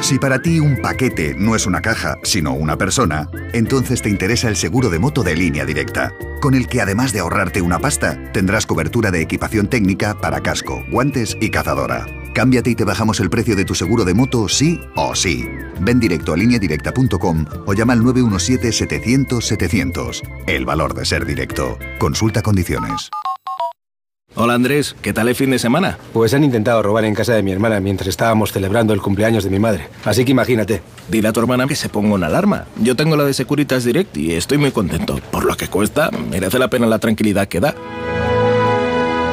Si 0.00 0.18
para 0.18 0.42
ti 0.42 0.60
un 0.60 0.82
paquete 0.82 1.34
no 1.34 1.56
es 1.56 1.66
una 1.66 1.80
caja, 1.80 2.18
sino 2.24 2.52
una 2.52 2.76
persona, 2.76 3.26
entonces 3.54 4.02
te 4.02 4.10
interesa 4.10 4.48
el 4.48 4.56
seguro 4.56 4.90
de 4.90 4.98
moto 4.98 5.22
de 5.22 5.34
línea 5.34 5.64
directa, 5.64 6.12
con 6.42 6.54
el 6.54 6.66
que 6.66 6.82
además 6.82 7.14
de 7.14 7.20
ahorrarte 7.20 7.62
una 7.62 7.78
pasta, 7.78 8.30
tendrás 8.32 8.66
cobertura 8.66 9.10
de 9.10 9.22
equipación 9.22 9.66
técnica 9.66 10.20
para 10.20 10.42
casco, 10.42 10.84
guantes 10.90 11.38
y 11.40 11.48
cazadora. 11.48 12.04
Cámbiate 12.34 12.68
y 12.70 12.74
te 12.74 12.84
bajamos 12.84 13.20
el 13.20 13.30
precio 13.30 13.54
de 13.54 13.64
tu 13.64 13.76
seguro 13.76 14.04
de 14.04 14.12
moto 14.12 14.48
sí 14.48 14.80
o 14.96 15.14
sí. 15.14 15.46
Ven 15.80 16.00
directo 16.00 16.32
a 16.32 16.36
lineadirecta.com 16.36 17.44
o 17.64 17.74
llama 17.74 17.92
al 17.92 18.00
917-700-700. 18.00 20.20
El 20.48 20.64
valor 20.64 20.94
de 20.94 21.04
ser 21.04 21.26
directo. 21.26 21.78
Consulta 21.98 22.42
condiciones. 22.42 23.08
Hola 24.36 24.54
Andrés, 24.54 24.96
¿qué 25.00 25.12
tal 25.12 25.28
el 25.28 25.36
fin 25.36 25.50
de 25.50 25.60
semana? 25.60 25.96
Pues 26.12 26.34
han 26.34 26.42
intentado 26.42 26.82
robar 26.82 27.04
en 27.04 27.14
casa 27.14 27.34
de 27.34 27.44
mi 27.44 27.52
hermana 27.52 27.78
mientras 27.78 28.08
estábamos 28.08 28.50
celebrando 28.50 28.92
el 28.92 29.00
cumpleaños 29.00 29.44
de 29.44 29.50
mi 29.50 29.60
madre. 29.60 29.86
Así 30.04 30.24
que 30.24 30.32
imagínate. 30.32 30.82
Dile 31.08 31.28
a 31.28 31.32
tu 31.32 31.38
hermana 31.38 31.68
que 31.68 31.76
se 31.76 31.88
ponga 31.88 32.14
una 32.14 32.26
alarma. 32.26 32.64
Yo 32.82 32.96
tengo 32.96 33.16
la 33.16 33.22
de 33.22 33.32
Securitas 33.32 33.84
Direct 33.84 34.16
y 34.16 34.32
estoy 34.32 34.58
muy 34.58 34.72
contento. 34.72 35.20
Por 35.30 35.44
lo 35.44 35.56
que 35.56 35.68
cuesta, 35.68 36.10
merece 36.10 36.58
la 36.58 36.66
pena 36.66 36.88
la 36.88 36.98
tranquilidad 36.98 37.46
que 37.46 37.60
da. 37.60 37.76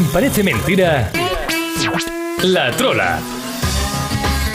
En 0.00 0.06
Parece 0.06 0.42
Mentira, 0.42 1.12
La 2.44 2.70
Trola. 2.70 3.18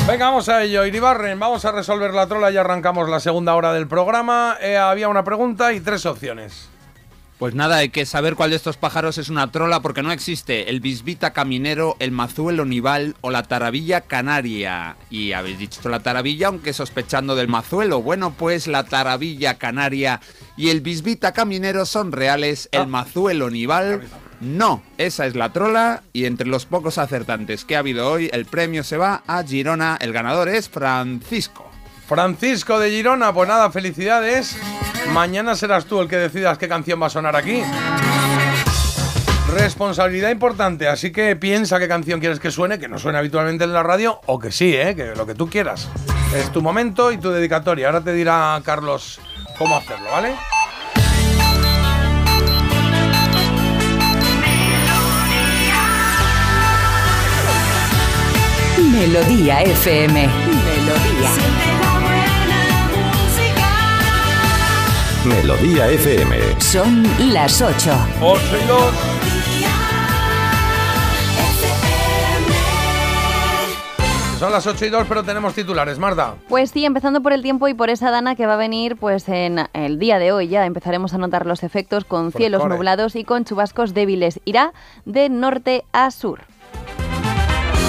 Venga, 0.07 0.25
vamos 0.25 0.49
a 0.49 0.63
ello. 0.63 0.83
Iribarren, 0.87 1.39
vamos 1.39 1.65
a 1.65 1.71
resolver 1.71 2.15
la 2.15 2.25
trola 2.25 2.49
y 2.49 2.57
arrancamos 2.57 3.07
la 3.09 3.19
segunda 3.19 3.53
hora 3.53 3.71
del 3.71 3.87
programa. 3.87 4.57
Eh, 4.59 4.75
había 4.75 5.07
una 5.07 5.23
pregunta 5.23 5.71
y 5.73 5.81
tres 5.81 6.07
opciones. 6.07 6.67
Pues 7.37 7.53
nada, 7.53 7.75
hay 7.75 7.89
que 7.89 8.07
saber 8.07 8.33
cuál 8.33 8.49
de 8.49 8.55
estos 8.55 8.77
pájaros 8.77 9.19
es 9.19 9.29
una 9.29 9.51
trola 9.51 9.81
porque 9.81 10.01
no 10.01 10.11
existe 10.11 10.71
el 10.71 10.79
bisbita 10.79 11.31
caminero, 11.31 11.95
el 11.99 12.09
mazuelo 12.09 12.65
nival 12.65 13.15
o 13.21 13.29
la 13.29 13.43
taravilla 13.43 14.01
canaria. 14.01 14.95
Y 15.11 15.33
habéis 15.33 15.59
dicho 15.59 15.87
la 15.89 15.99
taravilla 15.99 16.47
aunque 16.47 16.73
sospechando 16.73 17.35
del 17.35 17.49
mazuelo. 17.49 18.01
Bueno, 18.01 18.33
pues 18.35 18.65
la 18.65 18.85
taravilla 18.85 19.59
canaria 19.59 20.21
y 20.57 20.69
el 20.69 20.81
bisbita 20.81 21.33
caminero 21.33 21.85
son 21.85 22.13
reales, 22.13 22.67
el 22.71 22.87
mazuelo 22.87 23.51
nival 23.51 24.01
no. 24.45 24.81
Esa 24.97 25.25
es 25.25 25.35
la 25.35 25.51
trola 25.51 26.03
y 26.13 26.25
entre 26.25 26.47
los 26.47 26.65
pocos 26.65 26.97
acertantes 26.97 27.65
que 27.65 27.75
ha 27.75 27.79
habido 27.79 28.09
hoy, 28.09 28.29
el 28.31 28.45
premio 28.45 28.83
se 28.83 28.97
va 28.97 29.23
a 29.27 29.43
Girona. 29.43 29.97
El 29.99 30.13
ganador 30.13 30.49
es 30.49 30.69
Francisco. 30.69 31.69
Francisco 32.07 32.79
de 32.79 32.91
Girona, 32.91 33.33
pues 33.33 33.49
nada, 33.49 33.71
felicidades. 33.71 34.57
Mañana 35.11 35.55
serás 35.55 35.85
tú 35.85 36.01
el 36.01 36.07
que 36.07 36.17
decidas 36.17 36.57
qué 36.57 36.67
canción 36.67 37.01
va 37.01 37.07
a 37.07 37.09
sonar 37.09 37.35
aquí. 37.35 37.61
Responsabilidad 39.51 40.31
importante, 40.31 40.87
así 40.87 41.11
que 41.11 41.35
piensa 41.35 41.79
qué 41.79 41.87
canción 41.87 42.19
quieres 42.19 42.39
que 42.39 42.51
suene, 42.51 42.79
que 42.79 42.87
no 42.87 42.99
suene 42.99 43.17
habitualmente 43.17 43.63
en 43.63 43.73
la 43.73 43.83
radio, 43.83 44.19
o 44.25 44.37
que 44.37 44.51
sí, 44.51 44.75
¿eh? 44.75 44.95
que 44.95 45.15
lo 45.15 45.25
que 45.25 45.35
tú 45.35 45.49
quieras. 45.49 45.87
Es 46.35 46.51
tu 46.51 46.61
momento 46.61 47.11
y 47.11 47.17
tu 47.17 47.31
dedicatoria. 47.31 47.87
Ahora 47.87 48.01
te 48.01 48.13
dirá 48.13 48.59
Carlos 48.63 49.19
cómo 49.57 49.77
hacerlo, 49.77 50.11
¿vale? 50.11 50.35
Melodía 58.77 59.61
FM. 59.63 60.27
Melodía. 60.27 61.31
Melodía 65.25 65.87
FM. 65.89 66.35
Son 66.59 67.03
las 67.33 67.61
8. 67.61 67.91
8 68.21 68.41
y 68.63 68.67
2. 68.67 68.83
Son 74.39 74.51
las 74.51 74.67
8 74.67 74.85
y 74.85 74.89
2, 74.89 75.05
pero 75.07 75.23
tenemos 75.23 75.53
titulares, 75.53 75.97
Marta. 75.97 76.35
Pues 76.49 76.69
sí, 76.69 76.83
empezando 76.83 77.21
por 77.21 77.31
el 77.31 77.41
tiempo 77.41 77.69
y 77.69 77.73
por 77.73 77.89
esa 77.89 78.11
dana 78.11 78.35
que 78.35 78.45
va 78.45 78.55
a 78.55 78.57
venir 78.57 78.97
pues 78.97 79.29
en 79.29 79.61
el 79.73 79.97
día 79.97 80.19
de 80.19 80.33
hoy 80.33 80.49
ya 80.49 80.65
empezaremos 80.65 81.13
a 81.13 81.17
notar 81.17 81.45
los 81.45 81.63
efectos 81.63 82.03
con 82.03 82.31
Pues 82.31 82.41
cielos 82.41 82.61
corre. 82.61 82.75
nublados 82.75 83.15
y 83.15 83.23
con 83.23 83.45
chubascos 83.45 83.93
débiles. 83.93 84.41
Irá 84.43 84.73
de 85.05 85.29
norte 85.29 85.85
a 85.93 86.11
sur. 86.11 86.41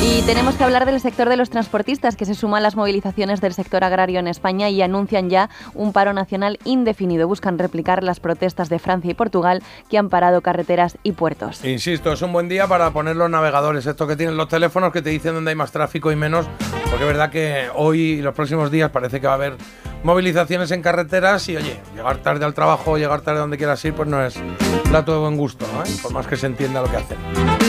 Y 0.02 0.22
tenemos 0.22 0.54
que 0.54 0.64
hablar 0.64 0.86
del 0.86 1.00
sector 1.00 1.28
de 1.28 1.36
los 1.36 1.50
transportistas 1.50 2.16
que 2.16 2.24
se 2.24 2.34
suma 2.34 2.58
a 2.58 2.60
las 2.60 2.76
movilizaciones 2.76 3.40
del 3.40 3.54
sector 3.54 3.82
agrario 3.82 4.20
en 4.20 4.28
España 4.28 4.68
y 4.68 4.80
anuncian 4.82 5.30
ya 5.30 5.50
un 5.74 5.92
paro 5.92 6.12
nacional 6.12 6.58
indefinido. 6.64 7.26
Buscan 7.28 7.58
replicar 7.58 8.02
las 8.02 8.20
protestas 8.20 8.68
de 8.68 8.78
Francia 8.78 9.10
y 9.10 9.14
Portugal 9.14 9.62
que 9.90 9.98
han 9.98 10.08
parado 10.08 10.40
carreteras 10.42 10.98
y 11.02 11.12
puertos. 11.12 11.64
Insisto, 11.64 12.12
es 12.12 12.22
un 12.22 12.32
buen 12.32 12.48
día 12.48 12.66
para 12.66 12.90
poner 12.90 13.16
los 13.16 13.30
navegadores, 13.30 13.86
estos 13.86 14.06
que 14.08 14.16
tienen 14.16 14.36
los 14.36 14.48
teléfonos 14.48 14.92
que 14.92 15.02
te 15.02 15.10
dicen 15.10 15.34
dónde 15.34 15.50
hay 15.50 15.56
más 15.56 15.72
tráfico 15.72 16.12
y 16.12 16.16
menos, 16.16 16.46
porque 16.90 17.04
es 17.04 17.06
verdad 17.06 17.30
que 17.30 17.66
hoy 17.74 18.00
y 18.00 18.22
los 18.22 18.34
próximos 18.34 18.70
días 18.70 18.90
parece 18.90 19.20
que 19.20 19.26
va 19.26 19.32
a 19.32 19.36
haber 19.36 19.56
movilizaciones 20.02 20.70
en 20.70 20.82
carreteras 20.82 21.48
y 21.48 21.56
oye, 21.56 21.80
llegar 21.94 22.18
tarde 22.18 22.44
al 22.44 22.54
trabajo 22.54 22.92
o 22.92 22.98
llegar 22.98 23.22
tarde 23.22 23.40
donde 23.40 23.56
quieras 23.56 23.84
ir, 23.84 23.94
pues 23.94 24.08
no 24.08 24.24
es 24.24 24.38
plato 24.88 25.12
de 25.12 25.18
buen 25.18 25.36
gusto, 25.36 25.66
¿no? 25.72 25.82
¿Eh? 25.82 25.96
por 26.02 26.12
más 26.12 26.26
que 26.26 26.36
se 26.36 26.46
entienda 26.46 26.80
lo 26.80 26.90
que 26.90 26.96
hacen. 26.96 27.18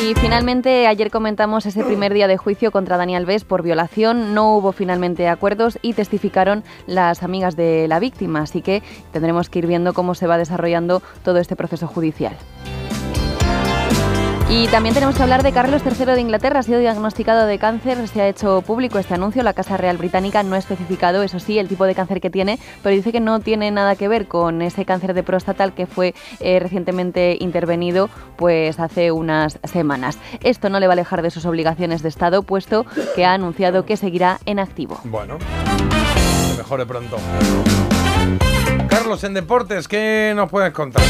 Y 0.04 0.14
finalmente, 0.16 0.88
ayer 0.88 1.10
comentamos 1.10 1.66
ese 1.66 1.84
primer 1.84 2.14
día 2.14 2.17
de 2.26 2.38
juicio 2.38 2.72
contra 2.72 2.98
Daniel 2.98 3.22
Alves 3.22 3.44
por 3.44 3.62
violación. 3.62 4.34
No 4.34 4.56
hubo 4.58 4.72
finalmente 4.72 5.28
acuerdos 5.28 5.78
y 5.84 5.94
testificaron 5.94 6.64
las 6.88 7.22
amigas 7.22 7.56
de 7.56 7.88
la 7.88 8.00
víctima. 8.00 8.42
Así 8.42 8.64
que 8.64 8.82
tendremos 9.12 9.52
que 9.52 9.60
ir 9.60 9.68
viendo 9.68 9.94
cómo 9.94 10.16
se 10.16 10.26
va 10.26 10.40
desarrollando 10.40 11.04
todo 11.24 11.38
este 11.38 11.56
proceso 11.56 11.86
judicial. 11.86 12.36
Y 14.50 14.68
también 14.70 14.94
tenemos 14.94 15.16
que 15.16 15.24
hablar 15.24 15.44
de 15.44 15.52
Carlos 15.52 15.82
III 15.86 16.06
de 16.06 16.22
Inglaterra. 16.22 16.60
Ha 16.60 16.64
sido 16.64 16.80
diagnosticado 16.80 17.46
de 17.48 17.60
cáncer. 17.60 18.08
Se 18.08 18.22
ha 18.22 18.30
hecho 18.30 18.62
público 18.62 18.98
este 18.98 19.14
anuncio. 19.14 19.44
La 19.44 19.52
Casa 19.52 19.76
Real 19.76 19.98
Británica 19.98 20.42
no 20.42 20.56
ha 20.56 20.58
especificado, 20.58 21.22
eso 21.22 21.38
sí, 21.40 21.60
el 21.60 21.68
tipo 21.68 21.84
de 21.84 21.94
cáncer 21.94 22.22
que 22.22 22.30
tiene, 22.30 22.58
pero 22.82 22.96
dice 22.96 23.12
que 23.12 23.20
no 23.20 23.42
tiene 23.42 23.72
nada 23.72 23.98
que 23.98 24.08
ver 24.08 24.28
con 24.28 24.62
ese 24.62 24.86
cáncer 24.86 25.14
de 25.14 25.22
próstata 25.22 25.70
que 25.72 25.86
fue 25.86 26.16
eh, 26.40 26.60
recientemente 26.60 27.36
intervenido 27.42 28.10
pues 28.38 28.80
hace 28.80 29.12
unas 29.12 29.60
semanas. 29.66 30.18
Esto 30.42 30.70
no 30.70 30.80
le 30.80 30.88
va 30.88 30.94
a 30.94 30.96
alejar 30.96 31.22
de 31.22 31.30
sus 31.30 31.46
obligaciones 31.46 32.02
de 32.02 32.08
Estado, 32.08 32.42
puesto 32.42 32.86
que 33.16 33.26
ha 33.26 33.34
anunciado 33.34 33.86
que 33.86 33.98
seguirá 33.98 34.40
en 34.46 34.60
activo. 34.60 34.98
Bueno, 35.04 35.40
que 35.40 36.58
mejore 36.58 36.86
pronto. 36.86 37.18
Carlos, 38.88 39.24
en 39.26 39.34
deportes, 39.34 39.90
¿qué 39.90 40.32
nos 40.36 40.50
puedes 40.50 40.72
contar? 40.72 41.04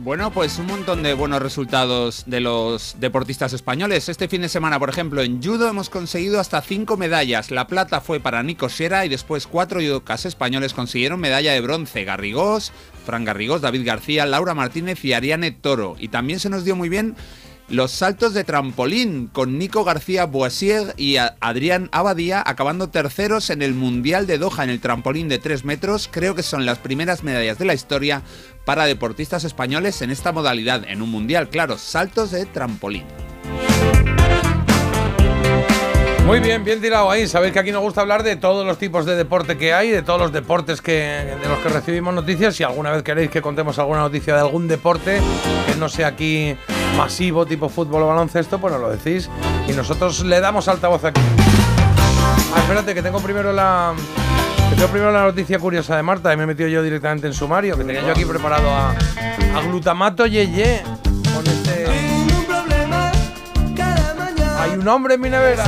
Bueno, 0.00 0.30
pues 0.30 0.60
un 0.60 0.66
montón 0.66 1.02
de 1.02 1.12
buenos 1.12 1.42
resultados 1.42 2.22
de 2.26 2.38
los 2.38 2.94
deportistas 3.00 3.52
españoles. 3.52 4.08
Este 4.08 4.28
fin 4.28 4.42
de 4.42 4.48
semana, 4.48 4.78
por 4.78 4.90
ejemplo, 4.90 5.22
en 5.22 5.42
judo 5.42 5.68
hemos 5.68 5.90
conseguido 5.90 6.38
hasta 6.38 6.62
cinco 6.62 6.96
medallas. 6.96 7.50
La 7.50 7.66
plata 7.66 8.00
fue 8.00 8.20
para 8.20 8.44
Nico 8.44 8.68
Sierra 8.68 9.04
y 9.04 9.08
después 9.08 9.48
cuatro 9.48 9.80
judocas 9.80 10.24
españoles 10.24 10.72
consiguieron 10.72 11.18
medalla 11.18 11.52
de 11.52 11.60
bronce. 11.60 12.04
Garrigós, 12.04 12.70
Fran 13.04 13.24
Garrigós, 13.24 13.60
David 13.60 13.84
García, 13.84 14.24
Laura 14.24 14.54
Martínez 14.54 15.04
y 15.04 15.14
Ariane 15.14 15.50
Toro. 15.50 15.96
Y 15.98 16.08
también 16.08 16.38
se 16.38 16.48
nos 16.48 16.64
dio 16.64 16.76
muy 16.76 16.88
bien 16.88 17.16
los 17.68 17.90
saltos 17.92 18.32
de 18.32 18.44
trampolín 18.44 19.26
con 19.26 19.58
Nico 19.58 19.84
García 19.84 20.24
Boisier 20.24 20.94
y 20.96 21.16
Adrián 21.16 21.88
Abadía 21.92 22.42
acabando 22.44 22.88
terceros 22.88 23.50
en 23.50 23.62
el 23.62 23.74
Mundial 23.74 24.26
de 24.26 24.38
Doha 24.38 24.64
en 24.64 24.70
el 24.70 24.80
trampolín 24.80 25.28
de 25.28 25.38
3 25.38 25.64
metros. 25.64 26.08
Creo 26.10 26.34
que 26.34 26.42
son 26.42 26.64
las 26.64 26.78
primeras 26.78 27.22
medallas 27.24 27.58
de 27.58 27.66
la 27.66 27.74
historia 27.74 28.22
para 28.64 28.86
deportistas 28.86 29.44
españoles 29.44 30.00
en 30.02 30.10
esta 30.10 30.32
modalidad, 30.32 30.84
en 30.88 31.02
un 31.02 31.10
mundial, 31.10 31.48
claro, 31.50 31.76
saltos 31.78 32.30
de 32.30 32.46
trampolín. 32.46 33.04
Muy 36.28 36.40
bien, 36.40 36.62
bien 36.62 36.78
tirado 36.78 37.10
ahí. 37.10 37.26
Sabéis 37.26 37.54
que 37.54 37.58
aquí 37.58 37.72
nos 37.72 37.80
gusta 37.80 38.02
hablar 38.02 38.22
de 38.22 38.36
todos 38.36 38.66
los 38.66 38.76
tipos 38.76 39.06
de 39.06 39.16
deporte 39.16 39.56
que 39.56 39.72
hay, 39.72 39.88
de 39.88 40.02
todos 40.02 40.20
los 40.20 40.30
deportes 40.30 40.82
que, 40.82 40.92
de 40.92 41.48
los 41.48 41.58
que 41.60 41.70
recibimos 41.70 42.12
noticias. 42.12 42.54
Si 42.54 42.62
alguna 42.62 42.90
vez 42.90 43.02
queréis 43.02 43.30
que 43.30 43.40
contemos 43.40 43.78
alguna 43.78 44.00
noticia 44.00 44.34
de 44.34 44.40
algún 44.40 44.68
deporte 44.68 45.20
que 45.66 45.76
no 45.76 45.88
sea 45.88 46.08
aquí 46.08 46.54
masivo, 46.98 47.46
tipo 47.46 47.68
fútbol 47.68 48.02
o 48.02 48.08
baloncesto, 48.08 48.58
pues 48.58 48.72
nos 48.72 48.82
lo 48.82 48.90
decís 48.90 49.30
y 49.68 49.72
nosotros 49.72 50.24
le 50.24 50.40
damos 50.40 50.66
altavoz 50.66 51.04
aquí. 51.04 51.20
Ah, 52.54 52.58
espérate, 52.58 52.92
que 52.92 53.02
tengo 53.02 53.20
primero 53.20 53.52
la. 53.52 53.94
Tengo 54.74 54.88
primero 54.88 55.12
la 55.12 55.22
noticia 55.22 55.58
curiosa 55.58 55.96
de 55.96 56.02
Marta 56.02 56.32
y 56.32 56.36
me 56.36 56.42
he 56.42 56.46
metido 56.46 56.68
yo 56.68 56.82
directamente 56.82 57.28
en 57.28 57.32
sumario, 57.32 57.76
que 57.78 57.84
tenía 57.84 58.02
yo 58.02 58.10
aquí 58.10 58.24
preparado 58.24 58.68
a, 58.68 58.94
glutamato 59.62 60.26
yeye. 60.26 60.82
Con 61.34 61.46
este. 61.46 61.86
Hay 64.58 64.70
un 64.72 64.88
hombre 64.88 65.14
en 65.14 65.20
mi 65.20 65.30
nevera. 65.30 65.64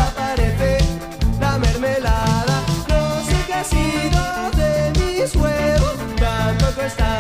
Huevos. 5.33 7.20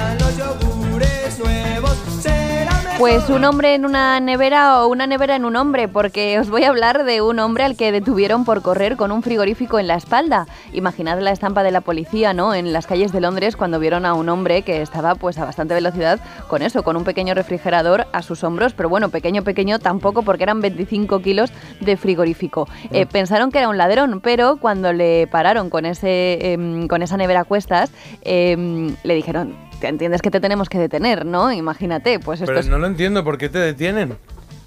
Pues 3.01 3.30
un 3.30 3.46
hombre 3.46 3.74
en 3.74 3.86
una 3.86 4.20
nevera 4.20 4.82
o 4.82 4.88
una 4.88 5.07
nevera 5.07 5.34
en 5.34 5.46
un 5.46 5.57
hombre, 5.57 5.88
porque 5.88 6.38
os 6.38 6.51
voy 6.51 6.64
a 6.64 6.68
hablar 6.68 7.05
de 7.05 7.22
un 7.22 7.38
hombre 7.38 7.64
al 7.64 7.74
que 7.74 7.92
detuvieron 7.92 8.44
por 8.44 8.61
correr 8.61 8.98
con 8.98 9.11
un 9.11 9.22
frigorífico 9.22 9.78
en 9.78 9.86
la 9.86 9.94
espalda. 9.94 10.46
Imaginad 10.74 11.18
la 11.18 11.30
estampa 11.30 11.62
de 11.62 11.70
la 11.70 11.80
policía, 11.80 12.34
¿no? 12.34 12.53
En 12.53 12.74
las 12.74 12.86
calles 12.86 13.11
de 13.11 13.22
Londres 13.22 13.57
cuando 13.57 13.78
vieron 13.78 14.05
a 14.05 14.12
un 14.12 14.28
hombre 14.28 14.61
que 14.61 14.82
estaba 14.82 15.14
pues 15.14 15.38
a 15.38 15.46
bastante 15.46 15.72
velocidad 15.72 16.20
con 16.46 16.61
eso, 16.61 16.82
con 16.82 16.94
un 16.94 17.05
pequeño 17.05 17.32
refrigerador 17.32 18.07
a 18.12 18.20
sus 18.20 18.44
hombros, 18.44 18.74
pero 18.74 18.90
bueno, 18.90 19.09
pequeño, 19.09 19.44
pequeño 19.44 19.78
tampoco 19.78 20.20
porque 20.20 20.42
eran 20.42 20.61
25 20.61 21.22
kilos 21.22 21.55
de 21.80 21.96
frigorífico. 21.96 22.68
Eh, 22.92 23.07
pensaron 23.07 23.51
que 23.51 23.61
era 23.61 23.70
un 23.70 23.78
ladrón, 23.78 24.20
pero 24.20 24.59
cuando 24.59 24.92
le 24.92 25.26
pararon 25.26 25.70
con, 25.70 25.86
ese, 25.86 26.53
em, 26.53 26.86
con 26.86 27.01
esa 27.01 27.16
nevera 27.16 27.40
a 27.40 27.44
cuestas, 27.44 27.92
em, 28.20 28.94
le 29.05 29.14
dijeron, 29.14 29.55
"Te 29.69 29.69
entiendes 29.88 30.22
que 30.22 30.30
te 30.30 30.40
tenemos 30.40 30.68
que 30.68 30.78
detener, 30.78 31.24
¿no? 31.26 31.52
Imagínate, 31.52 32.18
pues 32.20 32.40
esto 32.40 32.46
Pero 32.50 32.60
es 32.60 32.68
no 32.68 32.78
lo 32.78 32.86
entiendo, 32.86 33.24
¿por 33.24 33.38
qué 33.38 33.48
te 33.48 33.58
detienen? 33.58 34.16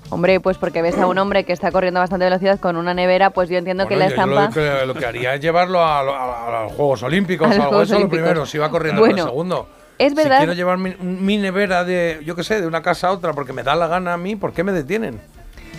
Hombre, 0.09 0.39
pues 0.39 0.57
porque 0.57 0.81
ves 0.81 0.97
a 0.99 1.07
un 1.07 1.17
hombre 1.17 1.43
que 1.43 1.53
está 1.53 1.71
corriendo 1.71 1.99
a 1.99 2.03
bastante 2.03 2.25
velocidad 2.25 2.59
con 2.59 2.75
una 2.75 2.93
nevera, 2.93 3.31
pues 3.31 3.49
yo 3.49 3.57
entiendo 3.57 3.87
que 3.87 3.95
la 3.95 4.05
Bueno, 4.05 4.15
yo 4.25 4.41
estampa... 4.41 4.45
lo, 4.47 4.79
que, 4.79 4.85
lo 4.85 4.93
que 4.93 5.05
haría 5.07 5.33
es 5.33 5.41
llevarlo 5.41 5.83
a, 5.83 6.03
lo- 6.03 6.13
a- 6.13 6.47
a 6.61 6.63
los 6.65 6.73
Juegos 6.73 7.01
Olímpicos 7.03 7.47
A 7.47 7.49
los 7.49 7.57
algo 7.59 7.69
Juegos 7.69 7.87
eso 7.89 7.93
lo 7.93 7.97
Olímpicos. 8.01 8.23
primero, 8.23 8.45
si 8.45 8.57
va 8.59 8.69
corriendo 8.69 9.01
Bueno, 9.01 9.15
en 9.15 9.19
el 9.19 9.25
segundo. 9.25 9.67
es 9.97 10.13
verdad- 10.13 10.35
Si 10.35 10.37
quiero 10.39 10.53
llevar 10.53 10.77
mi, 10.77 10.93
mi 10.99 11.37
nevera 11.37 11.83
de, 11.83 12.19
yo 12.25 12.35
qué 12.35 12.43
sé, 12.43 12.61
de 12.61 12.67
una 12.67 12.83
casa 12.83 13.07
a 13.07 13.11
otra 13.11 13.33
porque 13.33 13.53
me 13.53 13.63
da 13.63 13.75
la 13.75 13.87
gana 13.87 14.13
a 14.13 14.17
mí, 14.17 14.35
¿por 14.35 14.53
qué 14.53 14.63
me 14.63 14.71
detienen? 14.71 15.19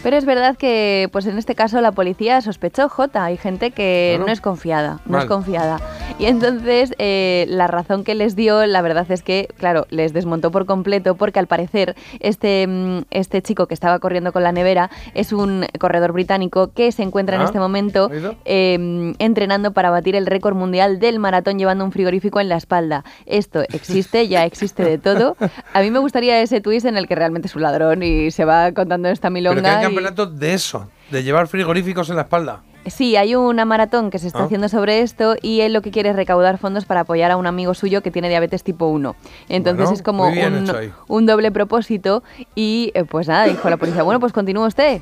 Pero 0.05 0.17
es 0.17 0.25
verdad 0.27 0.57
que, 0.57 1.09
pues 1.11 1.27
en 1.27 1.37
este 1.39 1.55
caso 1.57 1.81
la 1.81 1.91
policía 1.91 2.41
sospechó 2.43 2.89
J. 2.89 3.25
Hay 3.25 3.37
gente 3.39 3.73
que 3.73 4.13
Claro. 4.15 4.27
no 4.27 4.33
es 4.33 4.41
confiada, 4.41 5.01
no 5.07 5.19
es 5.19 5.25
confiada. 5.25 5.81
Y 6.19 6.27
entonces 6.27 6.95
eh, 6.99 7.47
la 7.49 7.67
razón 7.67 8.05
que 8.05 8.15
les 8.15 8.37
dio, 8.37 8.65
la 8.67 8.83
verdad 8.83 9.11
es 9.11 9.23
que, 9.23 9.49
claro, 9.59 9.87
les 9.91 10.13
desmontó 10.13 10.51
por 10.53 10.67
completo 10.67 11.17
porque 11.17 11.39
al 11.41 11.47
parecer 11.49 11.97
este, 12.21 12.67
mm, 12.69 12.99
este 13.11 13.43
chico 13.43 13.67
que 13.67 13.75
estaba 13.75 13.99
corriendo 13.99 14.33
con 14.33 14.43
la 14.45 14.53
nevera 14.53 14.91
es 15.15 15.33
un 15.33 15.67
corredor 15.81 16.13
británico 16.13 16.71
que 16.73 16.93
se 16.93 17.03
encuentra 17.03 17.37
en 17.37 17.43
Ah, 17.43 17.47
este 17.47 17.59
momento 17.59 18.11
eh, 18.45 19.15
entrenando 19.19 19.73
para 19.73 19.89
batir 19.91 20.15
el 20.17 20.27
récord 20.27 20.55
mundial 20.55 21.01
del 21.01 21.19
maratón 21.19 21.59
llevando 21.59 21.85
un 21.85 21.93
frigorífico 21.93 22.41
en 22.41 22.49
la 22.51 22.57
espalda. 22.57 23.05
Esto 23.27 23.63
existe, 23.63 24.29
ya 24.29 24.45
existe 24.45 24.85
de 24.85 24.99
todo. 24.99 25.37
A 25.73 25.81
mí 25.81 25.91
me 25.91 25.99
gustaría 25.99 26.41
ese 26.43 26.61
twist 26.61 26.85
en 26.87 26.99
el 26.99 27.09
que 27.09 27.15
realmente 27.15 27.49
es 27.49 27.57
un 27.57 27.63
ladrón 27.63 28.03
y 28.03 28.31
se 28.31 28.45
va 28.45 28.71
contando 28.73 29.09
esta 29.09 29.31
milonga. 29.31 29.94
Campeonato 29.95 30.27
de 30.27 30.55
eso, 30.55 30.89
de 31.11 31.23
llevar 31.23 31.47
frigoríficos 31.49 32.09
en 32.11 32.17
la 32.17 32.23
espalda. 32.23 32.63
Sí, 32.87 33.17
hay 33.17 33.35
una 33.35 33.65
maratón 33.65 34.11
que 34.11 34.19
se 34.19 34.27
está 34.27 34.41
Ah. 34.41 34.45
haciendo 34.45 34.69
sobre 34.69 35.01
esto 35.01 35.37
y 35.41 35.61
él 35.63 35.73
lo 35.73 35.81
que 35.81 35.91
quiere 35.91 36.11
es 36.11 36.17
recaudar 36.17 36.59
fondos 36.59 36.85
para 36.85 37.01
apoyar 37.01 37.31
a 37.31 37.37
un 37.39 37.47
amigo 37.47 37.73
suyo 37.73 38.03
que 38.03 38.11
tiene 38.11 38.29
diabetes 38.29 38.63
tipo 38.63 38.87
1. 38.89 39.17
Entonces 39.49 39.79
Bueno, 39.85 39.95
es 39.97 40.03
como 40.03 40.27
un, 40.29 40.71
un 41.09 41.27
doble 41.27 41.51
propósito 41.51 42.23
y 42.55 42.91
eh, 42.95 43.05
pues 43.05 43.27
nada, 43.29 43.45
dijo 43.47 43.71
la 43.71 43.79
policía, 43.79 44.03
bueno, 44.03 44.21
pues 44.21 44.35
continúa 44.35 44.67
usted. 44.67 45.01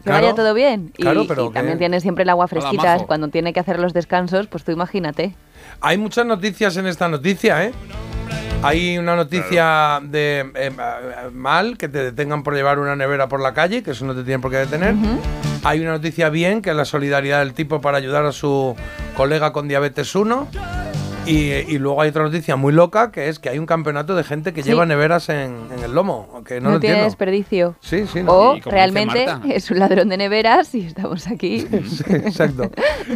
Que 0.00 0.04
Claro, 0.10 0.22
vaya 0.26 0.34
todo 0.34 0.54
bien. 0.54 0.92
Y, 0.96 1.02
claro, 1.02 1.24
pero 1.28 1.44
y 1.46 1.48
que- 1.48 1.54
también 1.54 1.78
tiene 1.78 2.00
siempre 2.00 2.22
el 2.22 2.30
agua 2.30 2.48
fresquita 2.48 2.94
majo. 2.94 3.06
cuando 3.06 3.28
tiene 3.28 3.52
que 3.52 3.60
hacer 3.60 3.78
los 3.78 3.92
descansos, 3.92 4.46
pues 4.46 4.64
tú 4.64 4.72
imagínate. 4.72 5.34
Hay 5.80 5.98
muchas 5.98 6.24
noticias 6.26 6.76
en 6.78 6.86
esta 6.86 7.08
noticia, 7.08 7.64
¿eh? 7.66 7.72
Hay 8.62 8.98
una 8.98 9.16
noticia 9.16 10.00
de 10.02 10.50
eh, 10.54 10.70
mal, 11.32 11.78
que 11.78 11.88
te 11.88 12.02
detengan 12.04 12.42
por 12.42 12.54
llevar 12.54 12.78
una 12.78 12.94
nevera 12.94 13.26
por 13.28 13.40
la 13.40 13.54
calle, 13.54 13.82
que 13.82 13.92
eso 13.92 14.04
no 14.04 14.14
te 14.14 14.22
tienen 14.22 14.42
por 14.42 14.50
qué 14.50 14.58
detener. 14.58 14.94
Hay 15.64 15.80
una 15.80 15.92
noticia 15.92 16.28
bien, 16.28 16.60
que 16.60 16.68
es 16.70 16.76
la 16.76 16.84
solidaridad 16.84 17.38
del 17.38 17.54
tipo 17.54 17.80
para 17.80 17.96
ayudar 17.96 18.26
a 18.26 18.32
su 18.32 18.76
colega 19.16 19.52
con 19.52 19.66
diabetes 19.66 20.14
1. 20.14 20.48
Y, 21.30 21.74
y 21.74 21.78
luego 21.78 22.00
hay 22.02 22.10
otra 22.10 22.22
noticia 22.24 22.56
muy 22.56 22.72
loca, 22.72 23.12
que 23.12 23.28
es 23.28 23.38
que 23.38 23.48
hay 23.48 23.58
un 23.58 23.66
campeonato 23.66 24.14
de 24.16 24.24
gente 24.24 24.52
que 24.52 24.62
Sí. 24.62 24.70
lleva 24.70 24.84
neveras 24.86 25.28
en, 25.28 25.56
en 25.76 25.84
el 25.84 25.92
lomo, 25.94 26.42
que 26.46 26.60
no, 26.60 26.68
No, 26.68 26.74
lo 26.74 26.80
tiene 26.80 26.96
entiendo. 26.96 27.04
desperdicio. 27.04 27.76
Sí, 27.80 28.06
sí, 28.12 28.22
no. 28.22 28.32
O 28.32 28.60
realmente 28.64 29.26
es 29.48 29.70
un 29.70 29.78
ladrón 29.78 30.08
de 30.08 30.16
neveras 30.16 30.74
y 30.74 30.86
estamos 30.86 31.26
aquí. 31.28 31.66
Exacto. 32.08 32.70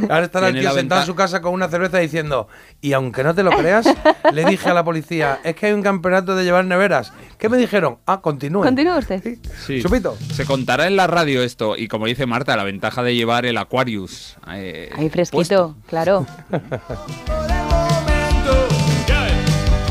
Ahora 0.08 0.28
tío 0.28 0.62
la 0.62 0.72
sentado 0.72 1.00
en 1.02 1.06
su 1.06 1.14
casa 1.14 1.40
con 1.40 1.52
una 1.52 1.68
cerveza 1.68 1.98
diciendo, 1.98 2.48
y 2.80 2.92
aunque 2.92 3.24
no 3.24 3.34
te 3.34 3.42
lo 3.42 3.50
creas, 3.50 3.86
le 4.32 4.44
dije 4.44 4.68
a 4.68 4.74
la 4.74 4.84
policía, 4.84 5.40
es 5.44 5.54
que 5.56 5.66
hay 5.66 5.72
un 5.72 5.82
campeonato 5.82 6.34
de 6.36 6.44
llevar 6.44 6.64
neveras. 6.64 7.12
¿Qué 7.38 7.48
me 7.48 7.56
dijeron? 7.56 7.98
Ah, 8.06 8.20
continúe. 8.20 8.62
Continúa 8.62 8.98
usted. 8.98 9.22
Sí. 9.66 9.82
Chupito. 9.82 10.16
Se 10.32 10.44
contará 10.46 10.86
en 10.86 10.96
la 10.96 11.06
radio 11.06 11.42
esto 11.42 11.76
y 11.76 11.88
como 11.88 12.06
dice 12.06 12.26
Marta, 12.26 12.56
la 12.56 12.64
ventaja 12.64 13.02
de 13.02 13.14
llevar 13.14 13.44
el 13.46 13.58
Aquarius. 13.58 14.36
eh, 14.52 14.90
Ahí 14.96 15.10
fresquito, 15.10 15.76
claro. 15.88 16.26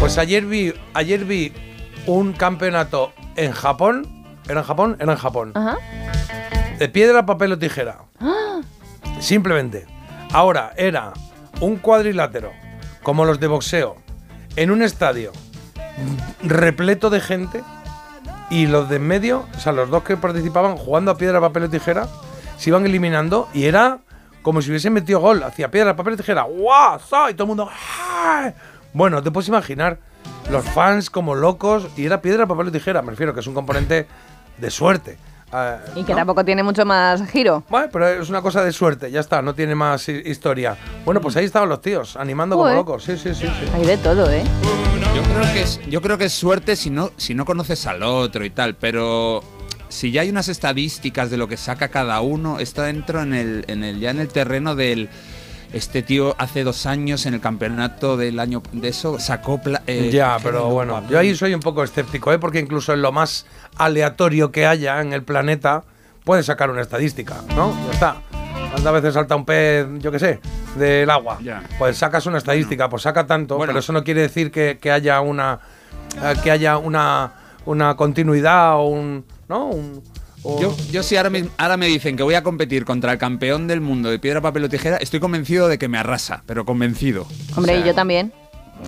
Pues 0.04 0.18
ayer 0.18 0.46
vi, 0.46 0.74
ayer 0.94 1.24
vi 1.24 1.54
un 2.08 2.34
campeonato 2.34 3.14
en 3.38 3.54
Japón. 3.54 4.06
¿Era 4.50 4.60
en 4.60 4.66
Japón? 4.66 4.98
Era 5.00 5.14
en 5.14 5.18
Japón. 5.18 5.52
Ajá. 5.56 5.78
De 6.78 6.90
piedra, 6.90 7.26
papel 7.26 7.54
o 7.54 7.58
tijera. 7.58 8.00
¡Ah! 8.20 8.60
Simplemente. 9.22 9.88
Ahora 10.34 10.74
era 10.76 11.14
un 11.62 11.78
cuadrilátero, 11.78 12.52
como 13.02 13.24
los 13.24 13.40
de 13.40 13.48
boxeo, 13.48 13.96
en 14.58 14.72
un 14.72 14.82
estadio 14.82 15.32
repleto 16.42 17.10
de 17.10 17.22
gente 17.22 17.64
y 18.50 18.68
los 18.68 18.90
de 18.90 18.98
en 18.98 19.08
medio, 19.08 19.46
o 19.56 19.60
sea, 19.62 19.72
los 19.72 19.90
dos 19.90 20.04
que 20.04 20.18
participaban 20.18 20.76
jugando 20.76 21.12
a 21.12 21.18
piedra, 21.18 21.40
papel 21.40 21.64
o 21.64 21.70
tijera, 21.70 22.10
se 22.58 22.72
iban 22.72 22.86
eliminando 22.86 23.48
y 23.54 23.68
era 23.68 24.00
como 24.42 24.62
si 24.62 24.70
hubiesen 24.70 24.92
metido 24.92 25.22
gol. 25.22 25.42
Hacía 25.44 25.72
piedra, 25.72 25.96
papel 25.96 26.16
o 26.16 26.18
tijera. 26.18 26.42
¡Guau! 26.42 27.00
¡Sa! 27.00 27.32
Y 27.32 27.36
todo 27.36 27.46
el 27.46 27.48
mundo. 27.48 27.70
¡ay! 27.72 28.54
Bueno, 28.94 29.22
te 29.24 29.32
puedes 29.32 29.48
imaginar 29.48 30.00
los 30.52 30.64
fans 30.66 31.10
como 31.10 31.36
locos 31.36 31.88
y 31.98 32.06
era 32.06 32.22
piedra, 32.22 32.46
papel 32.48 32.68
o 32.68 32.72
tijera. 32.72 33.02
Me 33.02 33.12
refiero 33.12 33.34
que 33.34 33.40
es 33.40 33.48
un 33.48 33.54
componente 33.54 34.08
de 34.58 34.72
suerte. 34.72 35.18
Ah, 35.52 35.78
Y 35.96 36.04
que 36.04 36.14
¿no? 36.14 36.18
tampoco 36.18 36.44
tiene 36.44 36.64
mucho 36.64 36.84
más 36.86 37.28
giro. 37.30 37.64
Bueno, 37.70 37.88
pero 37.92 38.08
es 38.08 38.30
una 38.30 38.42
cosa 38.42 38.64
de 38.64 38.72
suerte, 38.72 39.12
ya 39.12 39.20
está, 39.20 39.42
no 39.44 39.54
tiene 39.54 39.76
más 39.76 40.08
hi- 40.10 40.24
historia. 40.26 40.76
Bueno, 41.06 41.22
pues 41.22 41.36
ahí 41.36 41.46
estaban 41.46 41.70
los 41.70 41.80
tíos, 41.82 42.16
animando 42.18 42.56
Joder. 42.56 42.74
como 42.78 42.82
locos. 42.82 43.04
Sí, 43.04 43.18
sí, 43.18 43.36
sí, 43.36 43.46
sí. 43.48 43.66
Hay 43.74 43.86
de 43.86 43.98
todo, 43.98 44.30
¿eh? 44.32 44.44
Yo 45.16 45.22
creo 45.22 45.54
que 45.54 45.62
es, 45.62 45.80
yo 45.88 46.02
creo 46.02 46.18
que 46.18 46.26
es 46.26 46.34
suerte 46.34 46.76
si 46.76 46.90
no, 46.90 47.12
si 47.18 47.36
no 47.36 47.46
conoces 47.46 47.86
al 47.86 48.02
otro 48.02 48.44
y 48.46 48.50
tal, 48.50 48.74
pero 48.76 49.44
si 49.90 50.12
ya 50.12 50.22
hay 50.22 50.30
unas 50.32 50.48
estadísticas 50.48 51.30
de 51.30 51.38
lo 51.38 51.48
que 51.48 51.56
saca 51.58 51.90
cada 51.90 52.20
uno, 52.22 52.58
está 52.58 52.84
dentro 52.86 53.22
en 53.22 53.36
el, 53.36 53.64
en 53.68 53.84
el, 53.84 54.00
ya 54.00 54.10
en 54.10 54.20
el 54.20 54.30
terreno 54.30 54.74
del 54.76 55.08
este 55.74 56.02
tío 56.04 56.36
hace 56.38 56.64
dos 56.64 56.86
años 56.86 57.26
en 57.26 57.34
el 57.34 57.42
campeonato 57.42 58.16
del 58.16 58.40
año 58.40 58.62
de 58.72 58.88
eso 58.88 59.20
sacó 59.20 59.60
eh, 59.88 60.10
ya, 60.12 60.38
pero 60.42 60.70
bueno, 60.70 61.04
yo 61.10 61.20
ahí 61.20 61.36
soy 61.36 61.54
un 61.54 61.60
poco 61.60 61.84
escéptico, 61.84 62.32
¿eh? 62.32 62.40
porque 62.40 62.60
incluso 62.60 62.94
en 62.94 63.02
lo 63.02 63.12
más 63.12 63.46
aleatorio 63.78 64.52
que 64.52 64.66
haya 64.66 65.02
en 65.02 65.14
el 65.14 65.24
planeta, 65.24 65.84
puedes 66.24 66.46
sacar 66.46 66.70
una 66.70 66.82
estadística, 66.82 67.36
¿no? 67.56 67.76
Ya 67.88 67.92
está. 67.92 68.16
¿Cuántas 68.72 68.94
veces 68.94 69.14
salta 69.14 69.36
un 69.36 69.46
pez, 69.46 69.86
yo 70.00 70.12
qué 70.12 70.20
sé, 70.20 70.40
del 70.78 71.10
agua? 71.10 71.38
Ya. 71.44 71.64
Pues 71.78 71.98
sacas 71.98 72.26
una 72.26 72.38
estadística, 72.38 72.90
pues 72.90 73.04
saca 73.04 73.26
tanto, 73.28 73.58
Bueno. 73.58 73.70
pero 73.70 73.80
eso 73.80 73.94
no 73.94 74.04
quiere 74.04 74.22
decir 74.22 74.52
que, 74.52 74.78
que 74.82 74.92
haya 74.92 75.22
una 75.22 75.60
eh, 76.22 76.36
que 76.44 76.52
haya 76.52 76.78
una, 76.78 77.34
una 77.66 77.96
continuidad 77.96 78.76
o 78.76 78.88
un. 78.88 79.26
¿No? 79.50 79.68
Un, 79.68 80.04
o- 80.44 80.60
Yo, 80.62 80.76
yo 80.92 81.04
si 81.04 81.16
ahora 81.18 81.30
me, 81.30 81.46
ahora 81.58 81.78
me 81.78 81.88
dicen 81.88 82.16
que 82.18 82.24
voy 82.24 82.36
a 82.36 82.44
competir 82.44 82.86
contra 82.86 83.12
el 83.14 83.18
campeón 83.18 83.68
del 83.68 83.82
mundo 83.82 84.10
de 84.10 84.20
piedra, 84.20 84.42
papel 84.42 84.64
o 84.66 84.70
tijera, 84.70 84.98
estoy 84.98 85.20
convencido 85.20 85.68
de 85.68 85.78
que 85.78 85.88
me 85.88 85.98
arrasa, 85.98 86.44
pero 86.46 86.66
convencido. 86.66 87.26
Hombre, 87.56 87.74
O 87.74 87.76
sea, 87.76 87.86
y 87.86 87.88
yo 87.88 87.96
también. 87.96 88.32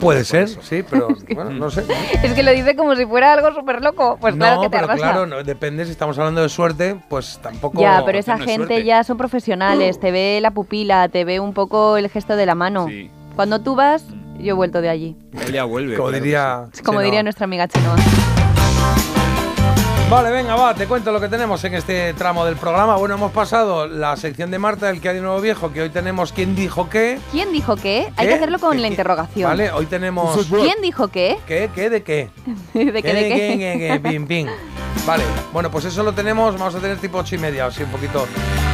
Puede 0.02 0.26
ser, 0.26 0.50
sí, 0.50 0.84
pero 0.90 1.08
bueno, 1.36 1.52
no 1.52 1.70
sé. 1.72 1.86
Es 2.22 2.34
que 2.34 2.44
lo 2.44 2.52
dice 2.52 2.76
como 2.76 2.96
si 2.98 3.06
fuera 3.06 3.32
algo 3.34 3.54
súper 3.54 3.82
loco. 3.82 4.18
Pues 4.20 4.36
claro 4.36 4.56
no, 4.58 4.62
que 4.64 4.68
te 4.68 4.72
pero 4.72 4.86
arrasa. 4.86 4.98
claro, 5.02 5.26
no, 5.26 5.44
depende 5.44 5.86
si 5.86 5.92
estamos 5.92 6.18
hablando 6.18 6.42
de 6.42 6.50
suerte, 6.50 6.98
pues 7.08 7.40
tampoco. 7.42 7.80
Ya, 7.80 8.04
pero 8.06 8.18
esa 8.18 8.36
no 8.36 8.44
gente 8.44 8.84
ya 8.84 9.04
son 9.06 9.18
profesionales, 9.18 10.00
te 10.00 10.12
ve 10.12 10.40
la 10.42 10.52
pupila, 10.52 11.08
te 11.08 11.24
ve 11.24 11.40
un 11.40 11.54
poco 11.54 11.96
el 11.96 12.10
gesto 12.10 12.36
de 12.36 12.46
la 12.46 12.56
mano. 12.56 12.88
Sí. 12.90 13.10
Cuando 13.38 13.62
tú 13.62 13.76
vas, 13.76 14.04
yo 14.40 14.50
he 14.50 14.54
vuelto 14.54 14.82
de 14.82 14.90
allí. 14.90 15.16
Él 15.46 15.54
ya 15.54 15.64
vuelve. 15.64 15.96
Como 15.96 16.10
claro 16.10 16.24
diría. 16.24 16.66
sí. 16.74 16.84
Como 16.84 17.00
diría 17.00 17.24
nuestra 17.24 17.46
amiga 17.46 17.68
Chenoa. 17.70 17.96
Vale, 20.10 20.30
venga, 20.32 20.56
va, 20.56 20.74
te 20.76 20.86
cuento 20.86 21.12
lo 21.12 21.20
que 21.20 21.28
tenemos 21.28 21.64
en 21.64 21.74
este 21.74 22.14
tramo 22.14 22.46
del 22.46 22.56
programa. 22.58 22.96
Bueno, 22.96 23.16
hemos 23.16 23.32
pasado 23.32 23.88
la 23.88 24.16
sección 24.16 24.52
de 24.52 24.60
Marta, 24.60 24.90
el 24.92 25.02
que 25.02 25.10
hay 25.10 25.16
de 25.16 25.22
nuevo 25.22 25.42
viejo, 25.42 25.74
que 25.74 25.82
hoy 25.82 25.90
tenemos 25.90 26.32
quién 26.32 26.56
dijo 26.56 26.90
qué. 26.90 27.20
¿Quién 27.32 27.52
dijo 27.52 27.76
qué? 27.76 28.14
Hay 28.16 28.26
¿Qué? 28.28 28.30
que 28.30 28.34
hacerlo 28.36 28.60
con 28.60 28.74
¿Qué- 28.74 28.78
la 28.78 28.88
qué? 28.88 28.94
interrogación. 28.94 29.50
Vale, 29.50 29.72
hoy 29.72 29.88
tenemos. 29.88 30.46
¿Quién 30.48 30.80
dijo 30.82 31.08
qué? 31.08 31.38
¿Qué? 31.48 31.70
¿Qué? 31.74 31.90
¿De 31.90 32.04
qué? 32.04 32.30
¿De 32.74 33.02
qué? 33.02 33.14
¿De 33.14 33.24
de 33.24 33.30
qué? 33.30 34.00
qué? 34.02 34.10
Pim, 34.10 34.28
pim. 34.28 34.48
Vale, 35.08 35.24
bueno, 35.52 35.70
pues 35.72 35.86
eso 35.86 36.04
lo 36.04 36.14
tenemos, 36.14 36.58
vamos 36.58 36.76
a 36.76 36.80
tener 36.80 36.98
tipo 36.98 37.18
ocho 37.18 37.36
y 37.36 37.40
media, 37.40 37.66
así 37.66 37.84
un 37.84 37.90
poquito 37.90 38.28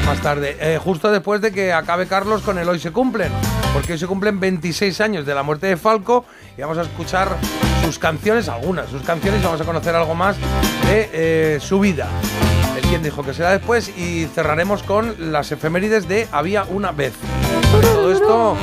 más 0.06 0.20
tarde. 0.22 0.58
Eh, 0.60 0.80
justo 0.84 1.12
después 1.12 1.42
de 1.42 1.52
que 1.52 1.72
acabe 1.74 2.08
Carlos 2.08 2.42
con 2.42 2.58
el 2.58 2.68
Hoy 2.68 2.80
se 2.80 2.92
cumplen. 2.92 3.32
Porque 3.74 3.94
hoy 3.94 4.00
se 4.00 4.06
cumplen 4.08 4.38
26 4.38 5.00
años 5.00 5.26
de 5.26 5.34
la 5.34 5.44
muerte 5.44 5.68
de 5.68 5.78
Falco 5.78 6.26
y 6.58 6.62
vamos 6.62 6.78
a 6.78 6.82
escuchar 6.82 7.36
sus 7.84 8.00
canciones, 8.00 8.50
algunas, 8.50 8.90
sus 8.90 9.02
canciones 9.04 9.42
y 9.42 9.46
vamos 9.46 9.62
a 9.62 9.66
conocer 9.66 9.96
algo 9.96 10.16
más 10.16 10.38
de 10.88 11.10
eh, 11.14 11.60
su 11.60 11.80
vida. 11.80 12.08
El 12.76 12.82
quien 12.84 13.04
dijo 13.04 13.24
que 13.24 13.34
será 13.34 13.52
después 13.52 13.90
y 13.98 14.28
cerraremos 14.34 14.84
con 14.84 15.32
las 15.32 15.52
efemérides 15.52 16.08
de 16.08 16.28
Había 16.32 16.64
una 16.66 16.92
vez. 16.92 17.14
Todo 17.72 18.12
esto 18.12 18.58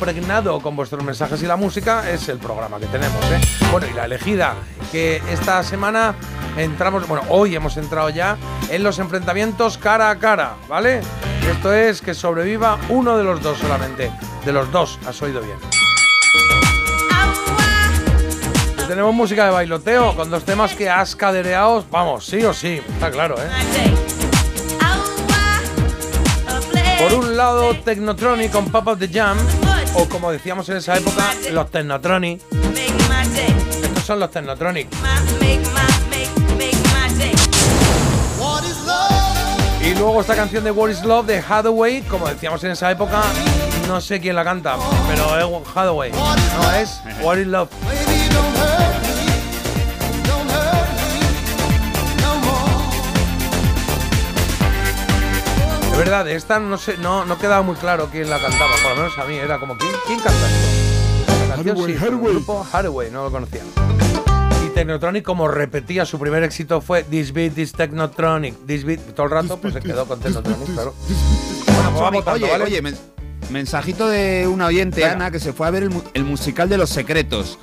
impregnado 0.00 0.60
con 0.60 0.76
vuestros 0.76 1.04
mensajes 1.04 1.42
y 1.42 1.46
la 1.46 1.56
música 1.56 2.10
es 2.10 2.28
el 2.30 2.38
programa 2.38 2.78
que 2.80 2.86
tenemos. 2.86 3.22
¿eh? 3.26 3.40
Bueno, 3.70 3.86
y 3.86 3.92
la 3.92 4.06
elegida 4.06 4.54
que 4.90 5.22
esta 5.30 5.62
semana 5.62 6.14
entramos, 6.56 7.06
bueno, 7.06 7.22
hoy 7.28 7.54
hemos 7.54 7.76
entrado 7.76 8.08
ya 8.08 8.38
en 8.70 8.82
los 8.82 8.98
enfrentamientos 8.98 9.76
cara 9.76 10.08
a 10.08 10.18
cara, 10.18 10.54
¿vale? 10.68 11.02
Esto 11.50 11.74
es 11.74 12.00
que 12.00 12.14
sobreviva 12.14 12.78
uno 12.88 13.18
de 13.18 13.24
los 13.24 13.42
dos 13.42 13.58
solamente. 13.58 14.10
De 14.44 14.52
los 14.52 14.72
dos, 14.72 14.98
has 15.06 15.20
oído 15.20 15.42
bien. 15.42 15.79
Tenemos 18.90 19.14
música 19.14 19.44
de 19.44 19.52
bailoteo 19.52 20.16
con 20.16 20.30
dos 20.30 20.44
temas 20.44 20.74
que 20.74 20.90
has 20.90 21.14
cadereado, 21.14 21.84
vamos, 21.92 22.26
sí 22.26 22.42
o 22.42 22.52
sí, 22.52 22.82
está 22.92 23.08
claro, 23.08 23.36
¿eh? 23.38 23.48
Por 26.98 27.14
un 27.14 27.36
lado, 27.36 27.72
Technotronic 27.84 28.50
con 28.50 28.68
Pop 28.68 28.88
of 28.88 28.98
the 28.98 29.06
Jam, 29.06 29.38
o 29.94 30.06
como 30.06 30.32
decíamos 30.32 30.68
en 30.70 30.78
esa 30.78 30.96
época, 30.96 31.32
los 31.52 31.70
Technotronic. 31.70 32.40
Estos 33.80 34.02
son 34.04 34.18
los 34.18 34.28
Technotronic. 34.32 34.88
Y 39.84 39.94
luego 39.94 40.20
esta 40.20 40.34
canción 40.34 40.64
de 40.64 40.72
What 40.72 40.90
is 40.90 41.04
Love 41.04 41.26
de 41.26 41.38
Hathaway, 41.48 42.02
como 42.02 42.26
decíamos 42.26 42.64
en 42.64 42.72
esa 42.72 42.90
época, 42.90 43.22
no 43.86 44.00
sé 44.00 44.18
quién 44.20 44.34
la 44.34 44.42
canta, 44.42 44.74
pero 45.06 45.38
es 45.38 45.68
Hathaway. 45.76 46.10
No, 46.10 46.72
es 46.72 47.00
What 47.22 47.36
is 47.38 47.46
Love. 47.46 47.68
Verdad, 56.00 56.28
esta 56.30 56.58
no 56.60 56.78
sé, 56.78 56.96
no, 56.98 57.24
no 57.24 57.38
quedaba 57.38 57.62
muy 57.62 57.76
claro 57.76 58.08
quién 58.10 58.28
la 58.30 58.38
cantaba, 58.40 58.70
por 58.82 58.90
lo 58.92 58.96
menos 59.02 59.18
a 59.18 59.24
mí 59.24 59.34
era 59.36 59.58
como 59.58 59.76
¿quién, 59.76 59.92
quién 60.06 60.18
canta 60.20 60.46
esto? 60.46 61.32
La 61.48 61.54
canción 61.56 61.76
sí, 61.86 61.96
pero 62.00 62.12
el 62.16 62.18
grupo 62.20 62.66
Hathaway, 62.72 63.10
no 63.10 63.24
lo 63.24 63.30
conocía. 63.30 63.60
Y 64.64 64.70
Technotronic, 64.70 65.24
como 65.24 65.46
repetía, 65.48 66.06
su 66.06 66.18
primer 66.18 66.42
éxito 66.42 66.80
fue 66.80 67.02
This 67.04 67.32
Beat 67.32 67.58
is 67.58 67.72
Technotronic. 67.72 68.54
This 68.66 68.84
Beat, 68.84 69.00
todo 69.14 69.26
el 69.26 69.32
rato 69.32 69.58
pues 69.58 69.74
se 69.74 69.80
quedó 69.80 70.06
con 70.06 70.20
Technotronic, 70.20 70.72
claro. 70.74 70.94
Bueno, 71.66 71.90
pues 71.90 72.00
vamos 72.00 72.24
tanto, 72.24 72.44
oye, 72.44 72.50
¿vale? 72.52 72.64
oye, 72.64 72.82
men- 72.82 72.98
mensajito 73.50 74.08
de 74.08 74.46
una 74.50 74.66
oyente, 74.66 75.00
Venga. 75.02 75.12
Ana, 75.12 75.30
que 75.30 75.40
se 75.40 75.52
fue 75.52 75.66
a 75.66 75.70
ver 75.70 75.82
el, 75.82 75.90
mu- 75.90 76.02
el 76.14 76.24
musical 76.24 76.68
de 76.68 76.78
Los 76.78 76.90
Secretos. 76.90 77.58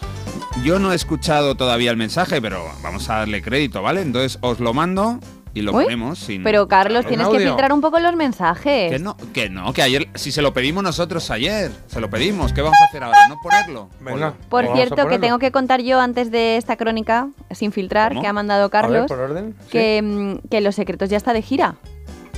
Yo 0.63 0.79
no 0.79 0.91
he 0.91 0.95
escuchado 0.95 1.55
todavía 1.55 1.91
el 1.91 1.97
mensaje, 1.97 2.41
pero 2.41 2.65
vamos 2.83 3.09
a 3.09 3.17
darle 3.17 3.41
crédito, 3.41 3.81
¿vale? 3.81 4.01
Entonces 4.01 4.37
os 4.41 4.59
lo 4.59 4.73
mando 4.73 5.19
y 5.57 5.61
lo 5.61 5.73
Uy, 5.73 5.83
ponemos 5.85 6.19
sin. 6.19 6.43
Pero 6.43 6.67
Carlos, 6.67 7.03
en 7.03 7.09
tienes 7.09 7.27
que 7.27 7.39
filtrar 7.39 7.73
un 7.73 7.81
poco 7.81 7.99
los 7.99 8.15
mensajes. 8.15 8.91
Que 8.91 8.99
no, 8.99 9.17
que 9.33 9.49
no, 9.49 9.73
que 9.73 9.81
ayer, 9.81 10.07
si 10.15 10.31
se 10.31 10.41
lo 10.41 10.53
pedimos 10.53 10.83
nosotros 10.83 11.29
ayer, 11.31 11.71
se 11.87 11.99
lo 11.99 12.09
pedimos, 12.09 12.53
¿qué 12.53 12.61
vamos 12.61 12.77
a 12.81 12.85
hacer 12.85 13.03
ahora? 13.03 13.17
¿No 13.29 13.37
ponerlo? 13.41 13.89
Venga. 13.99 14.33
Por 14.49 14.65
cierto, 14.73 14.95
que 14.95 15.01
ponerlo. 15.03 15.21
tengo 15.21 15.39
que 15.39 15.51
contar 15.51 15.81
yo 15.81 15.99
antes 15.99 16.31
de 16.31 16.57
esta 16.57 16.75
crónica, 16.77 17.29
sin 17.51 17.71
filtrar, 17.71 18.09
¿Cómo? 18.11 18.21
que 18.21 18.27
ha 18.27 18.33
mandado 18.33 18.63
ver, 18.63 18.71
Carlos, 18.71 19.07
por 19.07 19.19
orden. 19.19 19.55
sí. 19.63 19.69
que, 19.71 20.01
mm, 20.03 20.47
que 20.49 20.61
Los 20.61 20.75
Secretos 20.75 21.09
ya 21.09 21.17
está 21.17 21.33
de 21.33 21.41
gira. 21.41 21.75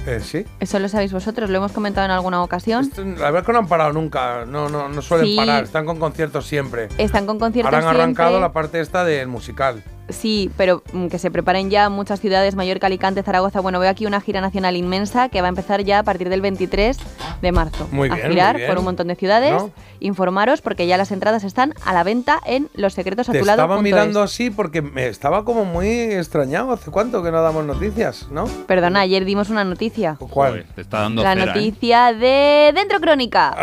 Eh, 0.08 0.22
sí. 0.24 0.46
Eso 0.62 0.80
lo 0.80 0.88
sabéis 0.88 1.12
vosotros, 1.12 1.50
lo 1.50 1.58
hemos 1.58 1.74
comentado 1.74 2.06
en 2.06 2.12
alguna 2.12 2.42
ocasión. 2.42 2.86
Esto, 2.86 3.04
La 3.04 3.26
verdad 3.32 3.42
es 3.42 3.46
que 3.46 3.52
no 3.52 3.60
han 3.60 3.68
parado 3.68 3.92
nunca, 3.92 4.46
no, 4.46 4.70
no, 4.70 4.88
no 4.88 5.02
suelen 5.02 5.28
Sí. 5.28 5.36
parar, 5.36 5.66
están 5.66 5.86
con 5.86 6.00
conciertos 6.00 6.48
siempre. 6.48 6.88
Están 6.98 7.26
con 7.26 7.38
conciertos 7.38 7.74
Ahora 7.74 7.90
han 7.90 7.96
arrancado 7.96 8.30
siempre. 8.30 8.48
la 8.48 8.54
parte 8.54 8.80
esta 8.80 9.04
del 9.04 9.28
musical. 9.28 9.84
Sí, 10.10 10.50
pero 10.58 10.82
mm, 10.92 11.08
que 11.08 11.20
se 11.20 11.30
preparen 11.32 11.70
ya 11.70 11.90
muchas 11.90 12.20
ciudades, 12.20 12.56
Mallorca, 12.56 12.88
Alicante, 12.88 13.22
Zaragoza. 13.24 13.60
Bueno, 13.62 13.80
veo 13.80 13.90
aquí 13.90 14.06
una 14.06 14.20
gira 14.22 14.42
nacional 14.42 14.76
inmensa 14.76 15.30
que 15.30 15.42
va 15.42 15.48
a 15.48 15.50
empezar 15.50 15.84
ya 15.84 16.00
a 16.00 16.04
partir 16.04 16.30
del 16.30 16.42
23 16.42 16.98
de 17.42 17.52
marzo. 17.52 17.88
Muy 17.92 18.10
a 18.10 18.16
bien, 18.16 18.30
girar 18.32 18.54
muy 18.54 18.62
bien. 18.62 18.70
por 18.72 18.80
un 18.80 18.86
montón 18.86 19.08
de 19.08 19.16
ciudades. 19.16 19.52
¿No? 19.54 19.72
Informaros 20.02 20.62
porque 20.62 20.88
ya 20.88 20.98
las 20.98 21.12
entradas 21.12 21.44
están 21.44 21.74
a 21.86 21.94
la 21.94 22.04
venta 22.04 22.40
en 22.46 22.70
Los 22.74 22.94
Secretos 22.94 23.30
a 23.30 23.34
Te 23.34 23.40
tu 23.40 23.46
lado. 23.46 23.62
estaba 23.62 23.82
mirando 23.82 24.24
es. 24.24 24.32
así 24.32 24.50
porque 24.50 24.82
me 24.82 25.08
estaba 25.08 25.46
como 25.46 25.66
muy 25.66 25.88
extrañado. 25.90 26.72
¿Hace 26.72 26.90
cuánto 26.90 27.22
que 27.22 27.32
no 27.32 27.42
damos 27.42 27.66
noticias, 27.66 28.28
no? 28.32 28.46
Perdona, 28.68 29.02
ayer 29.02 29.26
dimos 29.26 29.50
una 29.50 29.64
noticia. 29.64 30.16
¿Cuál? 30.20 30.52
Joder, 30.52 30.66
te 30.76 30.82
está 30.82 31.02
dando 31.02 31.22
La 31.22 31.34
cera, 31.34 31.44
¿eh? 31.44 31.46
noticia 31.48 32.14
de 32.14 32.72
Dentro 32.74 33.00
Crónica. 33.00 33.56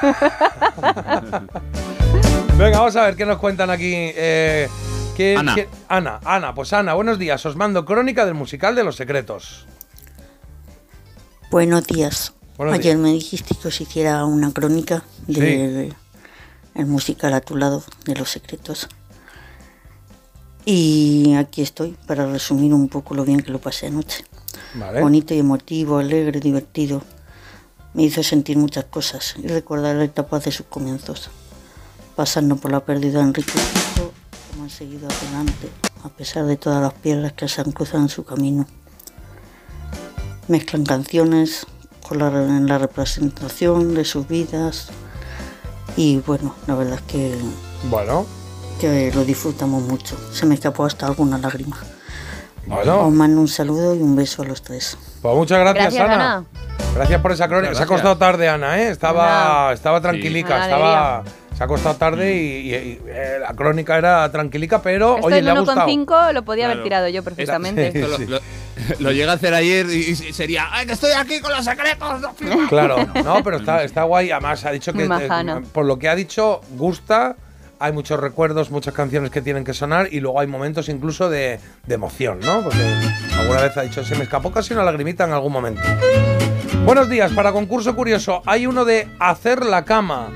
Venga, 2.56 2.78
vamos 2.78 2.96
a 2.96 3.04
ver 3.04 3.16
qué 3.16 3.26
nos 3.26 3.38
cuentan 3.38 3.68
aquí. 3.70 3.92
eh, 3.94 4.68
¿qué- 5.16 5.36
Ana. 5.36 5.54
qué- 5.54 5.68
Ana, 5.88 6.20
Ana, 6.24 6.54
pues 6.54 6.72
Ana, 6.72 6.94
buenos 6.94 7.18
días. 7.18 7.44
Os 7.46 7.56
mando 7.56 7.84
crónica 7.84 8.24
del 8.26 8.34
musical 8.34 8.74
de 8.74 8.84
Los 8.84 8.96
Secretos. 8.96 9.66
Buenos 11.50 11.86
días. 11.86 12.32
Buenos 12.56 12.74
Ayer 12.74 12.94
días. 12.96 12.98
me 12.98 13.12
dijiste 13.12 13.54
que 13.60 13.68
os 13.68 13.80
hiciera 13.80 14.24
una 14.24 14.52
crónica 14.52 15.04
de 15.26 15.92
el 16.74 16.86
musical 16.86 17.32
a 17.34 17.40
tu 17.40 17.56
lado 17.56 17.84
de 18.04 18.16
los 18.16 18.30
secretos. 18.30 18.88
Y 20.64 21.34
aquí 21.34 21.62
estoy 21.62 21.96
para 22.06 22.26
resumir 22.26 22.72
un 22.72 22.88
poco 22.88 23.14
lo 23.14 23.24
bien 23.24 23.40
que 23.40 23.50
lo 23.52 23.60
pasé 23.60 23.86
anoche. 23.88 24.24
Vale. 24.74 25.00
Bonito 25.00 25.34
y 25.34 25.38
emotivo, 25.38 25.98
alegre, 25.98 26.40
divertido. 26.40 27.02
Me 27.92 28.02
hizo 28.04 28.22
sentir 28.22 28.56
muchas 28.56 28.86
cosas 28.86 29.34
y 29.40 29.46
recordar 29.46 29.94
la 29.96 30.04
etapa 30.04 30.40
de 30.40 30.50
sus 30.50 30.66
comienzos. 30.66 31.30
Pasando 32.16 32.56
por 32.56 32.72
la 32.72 32.80
pérdida 32.80 33.18
de 33.18 33.24
Enrique 33.24 33.52
Han 34.60 34.70
seguido 34.70 35.08
adelante, 35.08 35.68
a 36.04 36.08
pesar 36.08 36.44
de 36.46 36.56
todas 36.56 36.80
las 36.80 36.92
piedras 36.94 37.32
que 37.32 37.48
se 37.48 37.60
han 37.60 37.72
cruzado 37.72 38.02
en 38.02 38.08
su 38.08 38.24
camino. 38.24 38.66
Mezclan 40.48 40.84
canciones 40.84 41.66
con 42.06 42.18
la, 42.18 42.28
en 42.28 42.66
la 42.66 42.78
representación 42.78 43.94
de 43.94 44.04
sus 44.04 44.26
vidas 44.28 44.88
y 45.96 46.18
bueno, 46.18 46.54
la 46.66 46.74
verdad 46.74 46.94
es 46.96 47.02
que, 47.02 47.34
Bueno, 47.90 48.26
que 48.80 49.10
lo 49.14 49.24
disfrutamos 49.24 49.82
mucho. 49.84 50.16
Se 50.32 50.46
me 50.46 50.54
escapó 50.54 50.84
hasta 50.84 51.06
alguna 51.06 51.38
lágrima. 51.38 51.76
bueno. 52.66 53.06
Os 53.06 53.12
mando 53.12 53.40
un 53.40 53.48
saludo 53.48 53.94
y 53.94 54.02
un 54.02 54.14
beso 54.16 54.42
a 54.42 54.44
los 54.46 54.62
tres. 54.62 54.96
Pues 55.22 55.34
muchas 55.34 55.58
gracias, 55.58 55.94
Gracias, 55.94 56.04
Ana. 56.04 56.14
Ana. 56.36 56.44
Gracias 56.94 57.20
por 57.20 57.32
esa 57.32 57.48
crónica. 57.48 57.74
Se 57.74 57.82
ha 57.82 57.86
costado 57.86 58.16
tarde, 58.18 58.48
Ana, 58.48 58.80
¿eh? 58.80 58.90
Estaba, 58.90 59.26
Nada. 59.26 59.72
estaba 59.72 60.00
tranquilica, 60.00 60.54
Una 60.56 60.64
estaba. 60.64 61.24
Se 61.56 61.62
ha 61.62 61.66
costado 61.68 61.94
tarde 61.94 62.34
y, 62.34 62.38
y- 62.38 62.74
y, 62.74 63.00
eh, 63.06 63.38
la 63.40 63.54
crónica 63.54 63.96
era 63.96 64.30
tranquilica, 64.32 64.82
pero 64.82 65.14
Esto 65.16 65.26
oye, 65.28 65.38
en 65.38 65.44
le 65.44 65.50
ha 65.52 65.60
gustado. 65.60 65.86
1,5 65.86 66.32
lo 66.32 66.42
podía 66.44 66.64
haber 66.64 66.78
Claro. 66.78 66.84
tirado 66.84 67.08
yo 67.08 67.22
perfectamente. 67.22 67.92
Sí. 67.92 67.98
Esto 68.02 68.18
lo, 68.18 68.26
lo- 68.26 68.40
lo 68.98 69.12
llega 69.12 69.32
a 69.32 69.34
hacer 69.36 69.54
ayer 69.54 69.86
y, 69.88 69.98
y 70.10 70.14
sería, 70.16 70.66
¡ay, 70.72 70.84
que 70.86 70.94
estoy 70.94 71.12
aquí 71.12 71.40
con 71.40 71.52
los 71.52 71.64
secretos! 71.64 72.20
no 72.20 72.34
flipas". 72.34 72.58
Claro, 72.68 72.96
no, 73.24 73.42
pero 73.44 73.58
está, 73.58 73.84
está 73.84 74.02
guay. 74.02 74.32
Además, 74.32 74.64
ha 74.64 74.72
dicho 74.72 74.92
que, 74.92 75.04
eh, 75.04 75.62
por 75.72 75.84
lo 75.86 75.98
que 75.98 76.08
ha 76.08 76.14
dicho, 76.16 76.60
gusta. 76.70 77.36
Hay 77.80 77.92
muchos 77.92 78.18
recuerdos, 78.18 78.70
muchas 78.70 78.94
canciones 78.94 79.30
que 79.30 79.42
tienen 79.42 79.62
que 79.64 79.74
sonar 79.74 80.08
y 80.10 80.20
luego 80.20 80.40
hay 80.40 80.46
momentos 80.46 80.88
incluso 80.88 81.28
de, 81.28 81.58
de 81.86 81.94
emoción, 81.94 82.38
¿no? 82.40 82.62
Porque 82.62 82.78
alguna 83.38 83.60
vez 83.60 83.76
ha 83.76 83.82
dicho, 83.82 84.04
se 84.04 84.14
me 84.16 84.22
escapó 84.24 84.50
casi 84.52 84.72
una 84.74 84.84
lagrimita 84.84 85.24
en 85.24 85.32
algún 85.32 85.52
momento. 85.52 85.82
Buenos 86.84 87.08
días, 87.10 87.32
para 87.32 87.52
concurso 87.52 87.94
curioso, 87.94 88.42
hay 88.46 88.66
uno 88.66 88.84
de 88.84 89.08
hacer 89.18 89.64
la 89.66 89.84
cama. 89.84 90.30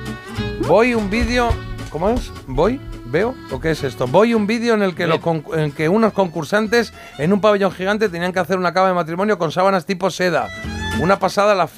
Voy 0.68 0.94
un 0.94 1.08
vídeo, 1.08 1.48
¿cómo 1.90 2.10
es? 2.10 2.30
Voy, 2.46 2.78
veo, 3.06 3.34
¿o 3.50 3.58
qué 3.60 3.70
es 3.70 3.82
esto? 3.84 4.06
Voy 4.06 4.34
un 4.34 4.46
vídeo 4.46 4.74
en 4.74 4.82
el 4.82 4.94
que 4.94 5.06
los 5.06 5.18
con- 5.20 5.42
en 5.54 5.72
que 5.72 5.88
unos 5.88 6.12
concursantes 6.12 6.92
en 7.16 7.32
un 7.32 7.40
pabellón 7.40 7.72
gigante 7.72 8.08
tenían 8.10 8.32
que 8.32 8.38
hacer 8.40 8.58
una 8.58 8.72
cama 8.74 8.88
de 8.88 8.94
matrimonio 8.94 9.38
con 9.38 9.50
sábanas 9.50 9.86
tipo 9.86 10.10
seda. 10.10 10.48
Una 11.00 11.18
pasada 11.18 11.54
la 11.54 11.68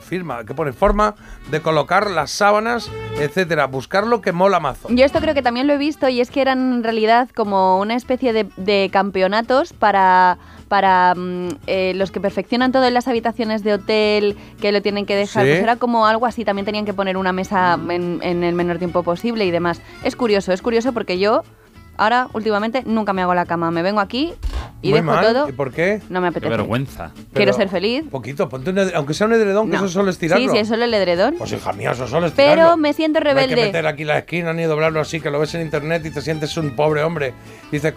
firma, 0.00 0.44
que 0.44 0.54
pone 0.54 0.72
forma 0.72 1.14
de 1.50 1.60
colocar 1.60 2.10
las 2.10 2.30
sábanas, 2.30 2.90
etcétera. 3.18 3.66
Buscarlo 3.66 4.20
que 4.20 4.30
mola 4.32 4.60
mazo. 4.60 4.88
Yo 4.90 5.04
esto 5.04 5.20
creo 5.20 5.34
que 5.34 5.42
también 5.42 5.66
lo 5.66 5.72
he 5.72 5.78
visto 5.78 6.08
y 6.08 6.20
es 6.20 6.30
que 6.30 6.40
eran 6.40 6.74
en 6.74 6.84
realidad 6.84 7.28
como 7.34 7.78
una 7.80 7.94
especie 7.96 8.32
de, 8.32 8.46
de 8.56 8.90
campeonatos 8.92 9.72
para, 9.72 10.38
para 10.68 11.14
mm, 11.14 11.48
eh, 11.66 11.92
los 11.94 12.10
que 12.10 12.20
perfeccionan 12.20 12.72
todo 12.72 12.84
en 12.86 12.94
las 12.94 13.08
habitaciones 13.08 13.62
de 13.64 13.74
hotel, 13.74 14.36
que 14.60 14.72
lo 14.72 14.82
tienen 14.82 15.06
que 15.06 15.16
dejar. 15.16 15.44
Sí. 15.44 15.50
Pues 15.50 15.62
era 15.62 15.76
como 15.76 16.06
algo 16.06 16.26
así, 16.26 16.44
también 16.44 16.64
tenían 16.66 16.84
que 16.84 16.94
poner 16.94 17.16
una 17.16 17.32
mesa 17.32 17.78
en, 17.90 18.20
en 18.22 18.44
el 18.44 18.54
menor 18.54 18.78
tiempo 18.78 19.02
posible 19.02 19.44
y 19.44 19.50
demás. 19.50 19.80
Es 20.02 20.16
curioso, 20.16 20.52
es 20.52 20.62
curioso 20.62 20.92
porque 20.92 21.18
yo 21.18 21.42
ahora 21.96 22.28
últimamente 22.32 22.82
nunca 22.86 23.12
me 23.12 23.22
hago 23.22 23.34
la 23.34 23.46
cama. 23.46 23.70
Me 23.70 23.82
vengo 23.82 24.00
aquí 24.00 24.32
y 24.82 24.90
Muy 24.90 25.00
dejo 25.00 25.12
mal. 25.12 25.24
todo. 25.24 25.48
¿Y 25.48 25.52
por 25.52 25.72
qué? 25.72 26.00
No 26.10 26.20
me 26.20 26.26
¡Qué 26.26 26.38
apetece. 26.38 26.50
vergüenza! 26.50 27.10
Quiero 27.14 27.28
Pero 27.32 27.52
ser 27.52 27.68
feliz. 27.68 28.04
Poquito, 28.10 28.48
ponte 28.48 28.70
un 28.70 28.78
edredón, 28.78 28.96
aunque 28.96 29.14
sea 29.14 29.26
un 29.28 29.32
edredón, 29.34 29.70
que 29.70 29.76
eso 29.76 29.88
solo 29.88 30.10
es 30.10 30.18
tirarlo. 30.18 30.44
Sí, 30.44 30.50
sí, 30.50 30.58
es 30.58 30.68
solo 30.68 30.84
el 30.84 30.92
edredón. 30.92 31.36
Pues 31.38 31.52
hija 31.52 31.72
mía, 31.72 31.92
eso 31.92 32.06
solo 32.08 32.26
es 32.26 32.32
tirarlo. 32.34 32.54
Pero 32.64 32.76
me 32.76 32.92
siento 32.92 33.20
No 33.20 33.28
hay 33.28 33.34
que 33.36 33.40
rebelde. 33.42 33.66
meter 33.66 33.86
aquí 33.86 34.04
la 34.04 34.18
esquina 34.18 34.52
ni 34.52 34.64
doblarlo 34.64 35.00
así, 35.00 35.20
que 35.20 35.30
lo 35.30 35.38
ves 35.38 35.54
en 35.54 35.62
internet 35.62 36.04
y 36.04 36.10
te 36.10 36.20
sientes 36.20 36.56
un 36.56 36.74
pobre 36.74 37.02
hombre. 37.04 37.32
Dices, 37.70 37.94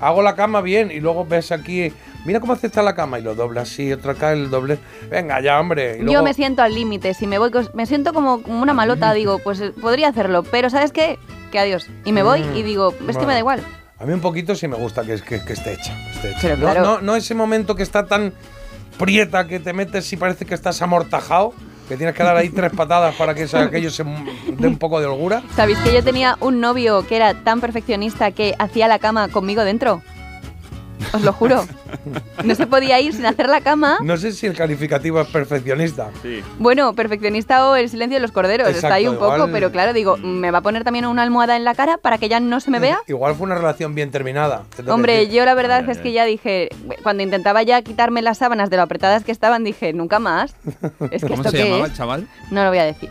hago 0.00 0.22
la 0.22 0.34
cama 0.36 0.60
bien 0.60 0.90
y 0.90 1.00
luego 1.00 1.26
ves 1.26 1.50
aquí 1.52 1.92
Mira 2.24 2.38
cómo 2.40 2.52
acepta 2.52 2.82
la 2.82 2.94
cama 2.94 3.18
y 3.18 3.22
lo 3.22 3.34
dobla 3.34 3.62
así, 3.62 3.92
otra 3.92 4.12
acá 4.12 4.32
el 4.32 4.50
doble. 4.50 4.78
Venga 5.10 5.40
ya, 5.40 5.58
hombre. 5.58 5.98
Y 6.02 6.12
Yo 6.12 6.22
me 6.22 6.34
siento 6.34 6.62
al 6.62 6.74
límite, 6.74 7.14
si 7.14 7.26
me 7.26 7.38
voy, 7.38 7.50
me 7.74 7.86
siento 7.86 8.12
como, 8.12 8.42
como 8.42 8.60
una 8.62 8.74
malota, 8.74 9.12
digo, 9.14 9.38
pues 9.38 9.60
eh, 9.60 9.72
podría 9.80 10.08
hacerlo, 10.08 10.42
pero 10.42 10.68
¿sabes 10.70 10.92
qué? 10.92 11.18
Que 11.50 11.58
adiós. 11.58 11.88
Y 12.04 12.12
me 12.12 12.22
voy 12.22 12.42
Mm, 12.42 12.56
y 12.56 12.62
digo, 12.62 12.94
es 13.08 13.16
que 13.16 13.26
me 13.26 13.32
da 13.32 13.38
igual. 13.38 13.60
A 13.98 14.04
mí 14.06 14.12
un 14.12 14.20
poquito 14.20 14.54
sí 14.54 14.68
me 14.68 14.76
gusta 14.76 15.02
que, 15.02 15.20
que, 15.20 15.42
que 15.44 15.52
esté 15.52 15.72
hecha. 15.74 15.94
que 16.04 16.10
esté 16.12 16.30
hecha. 16.30 16.38
Pero 16.42 16.56
No- 16.56 16.62
claro. 16.70 16.82
no, 16.82 17.00
no 17.00 17.16
ese 17.16 17.34
momento 17.34 17.74
que 17.74 17.82
está 17.82 18.06
tan 18.06 18.32
prieta 18.98 19.46
que 19.46 19.60
te 19.60 19.72
metes 19.72 20.12
y 20.12 20.16
parece 20.16 20.44
que 20.44 20.54
estás 20.54 20.80
amortajado, 20.82 21.54
que 21.88 21.96
tienes 21.96 22.14
que 22.14 22.22
dar 22.22 22.36
ahí 22.36 22.50
tres 22.50 22.70
patadas 22.72 23.14
para 23.16 23.34
que 23.34 23.44
aquello 23.56 23.90
se 23.90 24.04
dé 24.04 24.68
un 24.68 24.78
poco 24.78 25.00
de 25.00 25.06
holgura. 25.06 25.42
¿Sabéis 25.56 25.78
que 25.78 25.92
yo 25.92 26.04
tenía 26.04 26.36
un 26.40 26.60
novio 26.60 27.06
que 27.06 27.16
era 27.16 27.34
tan 27.34 27.60
perfeccionista 27.60 28.30
que 28.30 28.54
hacía 28.58 28.88
la 28.88 28.98
cama 28.98 29.28
conmigo 29.28 29.64
dentro? 29.64 30.02
Os 31.12 31.22
lo 31.22 31.32
juro. 31.32 31.64
No 32.44 32.54
se 32.54 32.66
podía 32.66 33.00
ir 33.00 33.12
sin 33.14 33.26
hacer 33.26 33.48
la 33.48 33.60
cama. 33.60 33.98
No 34.02 34.16
sé 34.16 34.32
si 34.32 34.46
el 34.46 34.54
calificativo 34.56 35.20
es 35.20 35.28
perfeccionista. 35.28 36.10
Bueno, 36.58 36.94
perfeccionista 36.94 37.68
o 37.68 37.76
el 37.76 37.88
silencio 37.88 38.16
de 38.16 38.22
los 38.22 38.32
corderos, 38.32 38.68
está 38.68 38.94
ahí 38.94 39.06
un 39.08 39.16
poco, 39.18 39.48
pero 39.52 39.70
claro, 39.72 39.92
digo, 39.92 40.16
¿me 40.18 40.50
va 40.50 40.58
a 40.58 40.62
poner 40.62 40.84
también 40.84 41.06
una 41.06 41.22
almohada 41.22 41.56
en 41.56 41.64
la 41.64 41.74
cara 41.74 41.98
para 41.98 42.18
que 42.18 42.28
ya 42.28 42.40
no 42.40 42.60
se 42.60 42.70
me 42.70 42.78
vea? 42.80 42.98
Igual 43.08 43.34
fue 43.34 43.46
una 43.46 43.54
relación 43.56 43.94
bien 43.94 44.10
terminada. 44.10 44.64
Hombre, 44.88 45.28
yo 45.28 45.44
la 45.44 45.54
verdad 45.54 45.88
es 45.88 45.98
que 45.98 46.12
ya 46.12 46.24
dije, 46.24 46.68
cuando 47.02 47.22
intentaba 47.22 47.62
ya 47.62 47.82
quitarme 47.82 48.22
las 48.22 48.38
sábanas 48.38 48.70
de 48.70 48.76
lo 48.76 48.82
apretadas 48.82 49.24
que 49.24 49.32
estaban, 49.32 49.64
dije, 49.64 49.92
nunca 49.92 50.18
más. 50.18 50.54
Es 51.10 51.22
que 51.22 51.28
¿Cómo 51.28 51.34
esto 51.42 51.50
se 51.50 51.56
qué 51.56 51.64
llamaba 51.64 51.84
es? 51.86 51.90
el 51.92 51.96
chaval? 51.96 52.28
No 52.50 52.62
lo 52.64 52.68
voy 52.70 52.78
a 52.78 52.84
decir, 52.84 53.10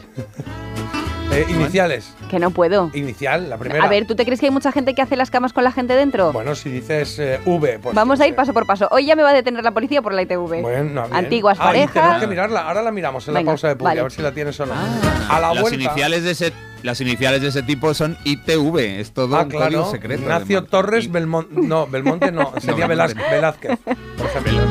Eh, 1.31 1.45
iniciales. 1.49 2.13
Que 2.29 2.39
no 2.39 2.51
puedo. 2.51 2.89
Inicial, 2.93 3.49
la 3.49 3.57
primera. 3.57 3.83
A 3.83 3.89
ver, 3.89 4.05
¿tú 4.07 4.15
te 4.15 4.23
crees 4.23 4.39
que 4.39 4.45
hay 4.45 4.51
mucha 4.51 4.71
gente 4.71 4.95
que 4.95 5.01
hace 5.01 5.17
las 5.17 5.29
camas 5.31 5.51
con 5.51 5.65
la 5.65 5.71
gente 5.73 5.95
dentro? 5.95 6.31
Bueno, 6.31 6.55
si 6.55 6.69
dices 6.69 7.19
eh, 7.19 7.39
V, 7.45 7.79
pues. 7.79 7.93
Vamos 7.95 8.21
a 8.21 8.27
ir 8.27 8.35
paso 8.35 8.53
por 8.53 8.65
paso. 8.65 8.87
Hoy 8.91 9.05
ya 9.05 9.15
me 9.17 9.23
va 9.23 9.31
a 9.31 9.33
detener 9.33 9.63
la 9.63 9.71
policía 9.71 10.01
por 10.01 10.13
la 10.13 10.21
ITV. 10.21 10.61
Bueno, 10.61 11.03
bien. 11.03 11.13
Antiguas 11.13 11.57
Ah, 11.59 11.69
y 11.69 11.73
tenemos 11.73 11.91
parejas. 11.93 12.21
que 12.21 12.27
mirarla. 12.27 12.61
Ahora 12.61 12.81
la 12.81 12.91
miramos 12.91 13.27
en 13.27 13.33
Venga, 13.33 13.45
la 13.47 13.51
pausa 13.51 13.67
de 13.67 13.75
publi, 13.75 13.85
vale. 13.89 13.99
a 13.99 14.03
ver 14.03 14.11
si 14.13 14.21
la 14.21 14.31
tienes 14.31 14.57
o 14.59 14.65
no. 14.65 14.73
a 14.73 15.39
la 15.39 15.53
las 15.53 15.61
vuelta. 15.61 15.81
iniciales 15.83 16.23
de 16.23 16.31
ese 16.31 16.53
las 16.81 17.01
iniciales 17.01 17.41
de 17.41 17.49
ese 17.49 17.61
tipo 17.61 17.93
son 17.93 18.17
ITV, 18.23 18.77
es 19.01 19.11
todo 19.11 19.35
Ah, 19.35 19.41
un 19.41 19.49
código 19.51 19.67
claro. 19.67 19.91
secreto. 19.91 20.21
Ignacio. 20.21 20.63
Torres 20.63 21.11
Belmonte. 21.11 21.53
No, 21.59 21.85
Belmonte 21.87 22.31
no, 22.31 22.53
sería 22.61 22.87
Velázquez, 22.87 23.29
Velázquez, 23.29 23.77
por 24.17 24.25
ejemplo. 24.27 24.61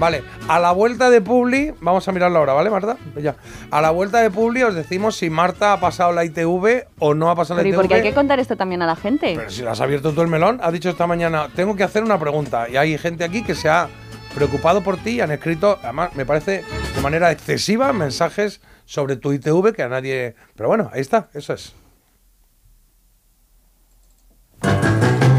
Vale, 0.00 0.24
a 0.48 0.58
la 0.58 0.72
vuelta 0.72 1.08
de 1.10 1.20
Publi, 1.20 1.72
vamos 1.80 2.08
a 2.08 2.12
mirarlo 2.12 2.38
ahora, 2.40 2.54
¿vale, 2.54 2.70
Marta? 2.70 2.96
Ya. 3.20 3.36
A 3.70 3.80
la 3.80 3.90
vuelta 3.90 4.18
de 4.22 4.30
Publi 4.30 4.62
os 4.64 4.74
decimos 4.74 5.14
si 5.16 5.30
Marta 5.30 5.72
ha 5.74 5.78
pasado 5.80 6.12
la 6.12 6.24
ITV 6.24 6.66
o 6.98 7.14
no 7.14 7.30
ha 7.30 7.36
pasado 7.36 7.58
Pero 7.58 7.68
¿y 7.68 7.72
la 7.72 7.76
por 7.76 7.84
ITV. 7.86 7.88
qué 7.90 7.94
hay 7.96 8.02
que 8.02 8.14
contar 8.14 8.38
esto 8.40 8.56
también 8.56 8.82
a 8.82 8.86
la 8.86 8.96
gente? 8.96 9.34
Pero 9.36 9.50
si 9.50 9.62
lo 9.62 9.70
has 9.70 9.80
abierto 9.80 10.12
tú 10.12 10.22
el 10.22 10.28
melón, 10.28 10.58
has 10.62 10.72
dicho 10.72 10.88
esta 10.90 11.06
mañana, 11.06 11.48
tengo 11.54 11.74
que 11.76 11.84
hacer 11.84 12.02
una 12.02 12.18
pregunta. 12.18 12.68
Y 12.68 12.76
hay 12.76 12.96
gente 12.98 13.24
aquí 13.24 13.42
que 13.42 13.54
se 13.54 13.68
ha 13.68 13.88
preocupado 14.34 14.82
por 14.82 14.96
ti 14.96 15.10
y 15.16 15.20
han 15.20 15.30
escrito, 15.30 15.78
además, 15.82 16.14
me 16.14 16.24
parece 16.26 16.64
de 16.94 17.00
manera 17.00 17.30
excesiva, 17.32 17.92
mensajes 17.92 18.60
sobre 18.84 19.16
tu 19.16 19.32
ITV 19.32 19.72
que 19.74 19.82
a 19.82 19.88
nadie. 19.88 20.34
Pero 20.56 20.68
bueno, 20.68 20.90
ahí 20.92 21.00
está, 21.00 21.28
eso 21.34 21.52
es. 21.54 21.74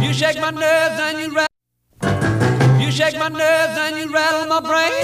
You 0.02 0.12
shake 0.14 0.40
my 0.42 0.52
nerves 0.52 1.00
and 1.00 1.20
you 1.20 1.30
rattle. 1.34 2.82
You 2.84 2.92
shake 2.92 3.18
my 3.18 3.30
nerves 3.30 3.78
and 3.78 3.98
you 3.98 4.12
rattle 4.12 4.48
my 4.48 4.60
brain. 4.60 5.04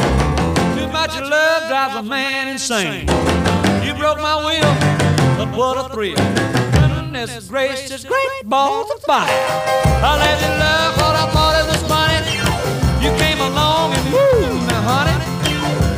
Too 0.75 0.87
much 0.91 1.19
love 1.21 1.67
drives 1.69 1.95
a 1.95 2.03
man 2.03 2.47
insane. 2.49 3.05
You 3.85 3.93
broke 3.93 4.19
my 4.19 4.35
will, 4.45 4.67
but 5.37 5.55
what 5.55 5.77
a 5.77 5.93
thrill. 5.93 6.15
Goodness 6.15 7.47
gracious, 7.47 8.03
great 8.03 8.43
balls 8.45 8.89
of 8.91 9.01
fire. 9.03 9.29
I 9.29 10.17
let 10.17 10.41
you 10.41 10.49
love 10.57 10.97
what 10.97 11.15
I 11.15 11.25
thought 11.31 11.55
it 11.61 11.67
was 11.71 11.81
funny. 11.85 12.17
You 13.03 13.11
came 13.17 13.39
along 13.39 13.93
and 13.93 14.05
woo, 14.11 14.67
now 14.67 14.81
honey, 14.81 15.17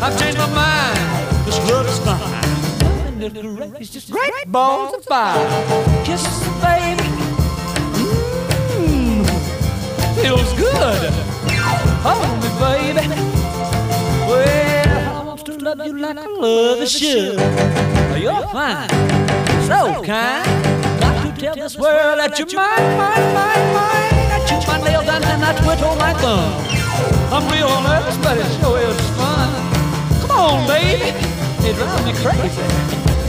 I've 0.03 0.19
changed 0.19 0.37
my 0.37 0.49
mind. 0.53 0.99
This 1.45 1.57
love 1.71 1.87
is 1.87 1.99
fine. 1.99 3.19
Goodness 3.19 3.69
gracious, 3.71 4.09
great 4.09 4.47
balls 4.47 4.93
of 4.93 5.05
fire. 5.05 5.47
Kisses, 6.03 6.39
baby. 6.61 7.07
Mmm, 8.75 9.25
feels 10.21 10.53
good. 10.53 11.11
Hold 12.03 12.43
me, 12.43 12.49
baby. 12.59 13.28
Love 15.75 15.85
you 15.85 15.97
like 15.97 16.17
I 16.17 16.25
love 16.25 16.81
a 16.81 16.87
should. 16.87 17.35
Oh, 17.37 18.15
you're 18.15 18.47
fine, 18.47 18.89
so 19.67 20.03
kind. 20.03 20.47
Got 20.99 21.35
to 21.35 21.41
tell 21.41 21.55
this 21.55 21.77
world 21.77 22.19
that 22.19 22.39
you're 22.39 22.47
mine, 22.55 22.97
mine, 22.97 23.33
mine, 23.37 23.73
mine. 23.77 24.31
I 24.33 24.45
chew 24.47 24.57
my 24.67 24.81
nails 24.81 25.05
down 25.05 25.23
and 25.23 25.43
I 25.43 25.53
twiddle 25.61 25.95
my 25.95 26.13
thumb. 26.13 26.53
I'm 27.31 27.45
real 27.53 27.69
nervous, 27.83 28.17
but 28.17 28.37
it 28.37 28.49
sure 28.59 28.79
is 28.79 28.97
fun. 29.15 29.49
Come 30.21 30.31
on, 30.31 30.67
baby. 30.67 31.13
It 31.67 31.75
drives 31.75 32.05
me 32.05 32.13
crazy. 32.13 32.61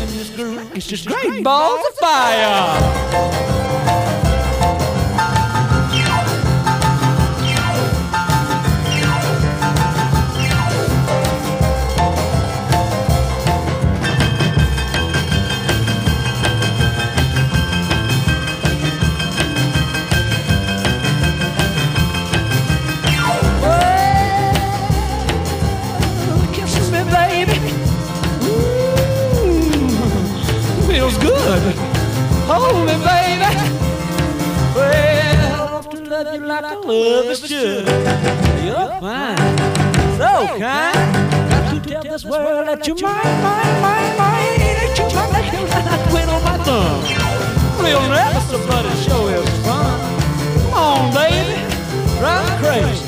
And 0.00 0.10
it's 0.18 0.30
great, 0.30 0.76
it's 0.76 0.86
just 0.86 1.06
great 1.06 1.44
balls 1.44 1.80
of 1.88 1.94
fire. 1.96 3.49
Good. 31.58 31.74
Hold 32.46 32.86
me, 32.86 32.94
baby. 33.02 33.50
Well, 34.74 35.78
I 35.78 35.90
to 35.90 35.98
love 36.08 36.34
you 36.34 36.46
like 36.46 36.64
I 36.64 36.74
love 36.74 37.26
is 37.26 37.40
should. 37.40 37.86
You're 38.64 38.90
fine, 39.00 39.36
so 40.18 40.30
kind. 40.58 40.94
Got 41.50 41.74
to 41.74 41.80
tell 41.88 42.02
this 42.02 42.24
world 42.24 42.68
that 42.68 42.86
you're 42.86 42.96
mine, 43.02 43.42
mine, 43.42 43.76
mine, 43.82 44.16
mine. 44.18 44.58
That 44.78 44.94
you're 44.98 45.10
my 45.34 45.40
nails 45.50 45.72
and 45.74 45.88
I 45.88 45.96
twiddle 46.08 46.40
my 46.46 46.56
thumb. 46.66 47.02
Real 47.82 48.04
nervous, 48.08 48.46
but 48.68 48.84
it 48.86 48.98
sure 49.02 49.34
is 49.34 49.50
fun. 49.66 49.98
Come 50.62 50.74
on, 50.74 51.14
baby. 51.14 51.58
Drive 52.18 52.54
crazy. 52.62 53.06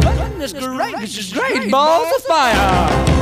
Goodness 0.00 0.52
gracious, 0.52 1.32
great 1.32 1.70
balls 1.70 2.08
of 2.16 2.22
fire. 2.24 3.21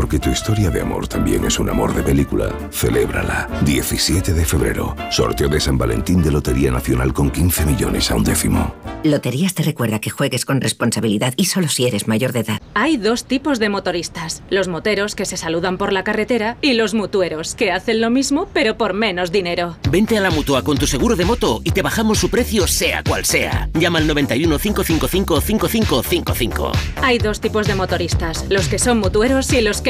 Porque 0.00 0.18
tu 0.18 0.30
historia 0.30 0.70
de 0.70 0.80
amor 0.80 1.06
también 1.06 1.44
es 1.44 1.58
un 1.58 1.68
amor 1.68 1.94
de 1.94 2.02
película. 2.02 2.48
Celébrala. 2.72 3.46
17 3.66 4.32
de 4.32 4.46
febrero. 4.46 4.96
Sorteo 5.10 5.50
de 5.50 5.60
San 5.60 5.76
Valentín 5.76 6.22
de 6.22 6.30
Lotería 6.30 6.70
Nacional 6.70 7.12
con 7.12 7.30
15 7.30 7.66
millones 7.66 8.10
a 8.10 8.14
un 8.14 8.24
décimo. 8.24 8.74
Loterías 9.04 9.54
te 9.54 9.62
recuerda 9.62 9.98
que 9.98 10.08
juegues 10.08 10.46
con 10.46 10.60
responsabilidad 10.62 11.34
y 11.36 11.46
solo 11.46 11.68
si 11.68 11.86
eres 11.86 12.08
mayor 12.08 12.32
de 12.32 12.40
edad. 12.40 12.62
Hay 12.74 12.96
dos 12.96 13.24
tipos 13.24 13.58
de 13.58 13.68
motoristas, 13.68 14.42
los 14.50 14.68
moteros 14.68 15.14
que 15.14 15.26
se 15.26 15.36
saludan 15.36 15.78
por 15.78 15.92
la 15.92 16.04
carretera 16.04 16.56
y 16.60 16.74
los 16.74 16.92
mutueros 16.94 17.54
que 17.54 17.72
hacen 17.72 18.00
lo 18.00 18.10
mismo 18.10 18.48
pero 18.52 18.76
por 18.76 18.94
menos 18.94 19.32
dinero. 19.32 19.76
Vente 19.90 20.16
a 20.16 20.20
la 20.20 20.30
mutua 20.30 20.62
con 20.62 20.78
tu 20.78 20.86
seguro 20.86 21.16
de 21.16 21.24
moto 21.24 21.60
y 21.64 21.72
te 21.72 21.82
bajamos 21.82 22.18
su 22.18 22.30
precio 22.30 22.66
sea 22.66 23.02
cual 23.02 23.24
sea. 23.24 23.68
Llama 23.74 23.98
al 23.98 24.06
91 24.06 24.58
555 24.58 25.40
5555. 25.40 26.72
Hay 27.02 27.18
dos 27.18 27.40
tipos 27.40 27.66
de 27.66 27.74
motoristas, 27.74 28.44
los 28.50 28.68
que 28.68 28.78
son 28.78 28.98
mutueros 28.98 29.52
y 29.52 29.62
los 29.62 29.80
que 29.80 29.89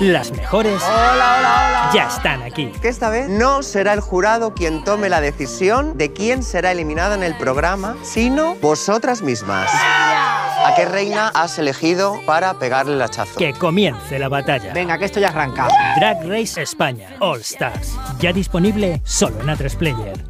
Las 0.00 0.32
mejores 0.32 0.82
Hola, 0.82 1.12
hola, 1.12 1.66
hola. 1.68 1.90
ya 1.92 2.06
están 2.08 2.42
aquí. 2.42 2.72
Que 2.80 2.88
esta 2.88 3.10
vez 3.10 3.28
no 3.28 3.62
será 3.62 3.92
el 3.92 4.00
jurado 4.00 4.54
quien 4.54 4.82
tome 4.82 5.10
la 5.10 5.20
decisión 5.20 5.98
de 5.98 6.10
quién 6.14 6.42
será 6.42 6.72
eliminada 6.72 7.14
en 7.14 7.22
el 7.22 7.36
programa, 7.36 7.96
sino 8.02 8.54
vosotras 8.56 9.20
mismas. 9.20 9.70
¿A 9.74 10.72
qué 10.74 10.86
reina 10.86 11.28
has 11.34 11.58
elegido 11.58 12.18
para 12.24 12.54
pegarle 12.54 12.94
el 12.94 13.02
hachazo? 13.02 13.36
Que 13.38 13.52
comience 13.52 14.18
la 14.18 14.30
batalla. 14.30 14.72
Venga, 14.72 14.96
que 14.96 15.04
esto 15.04 15.20
ya 15.20 15.28
arranca. 15.28 15.68
Drag 15.96 16.26
Race 16.26 16.62
España 16.62 17.16
All 17.20 17.40
Stars. 17.40 17.94
Ya 18.18 18.32
disponible 18.32 19.02
solo 19.04 19.38
en 19.40 19.48
A3 19.48 19.76
Player. 19.76 20.29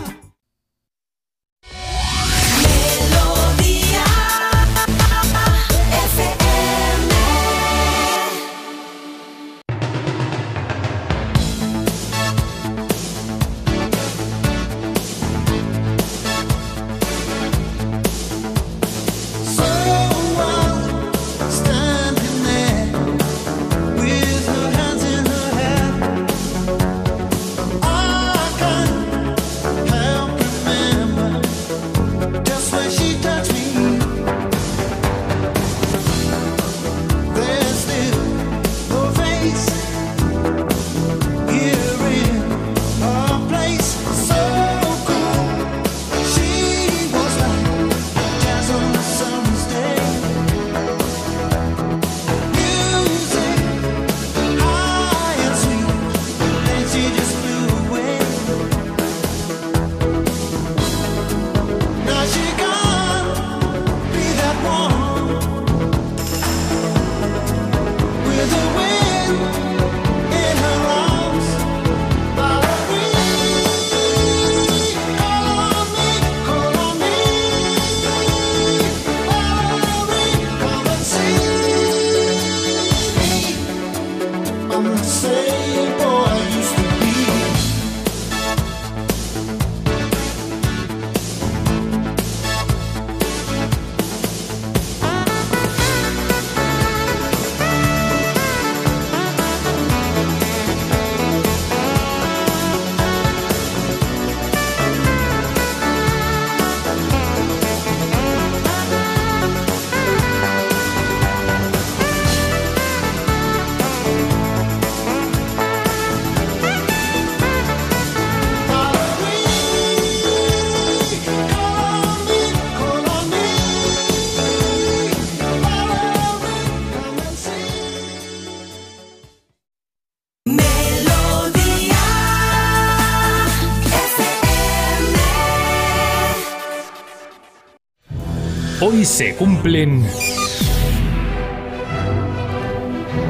Hoy 139.01 139.05
se 139.05 139.35
cumplen... 139.35 140.05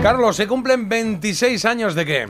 Carlos, 0.04 0.36
se 0.36 0.46
cumplen 0.46 0.90
26 0.90 1.64
años 1.64 1.96
de 1.96 2.06
qué? 2.06 2.28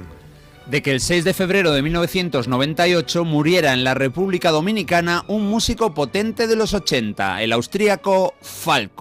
de 0.68 0.84
que 0.84 0.92
el 0.92 1.00
6 1.00 1.24
de 1.24 1.34
febrero 1.34 1.72
de 1.72 1.82
1998 1.82 3.26
muriera 3.26 3.74
en 3.74 3.84
la 3.84 3.96
República 3.96 4.52
Dominicana 4.52 5.26
un 5.28 5.50
músico 5.50 5.96
potente 5.96 6.46
de 6.46 6.56
los 6.56 6.76
80, 6.76 7.42
el 7.42 7.52
austríaco 7.54 8.36
Falco. 8.42 9.01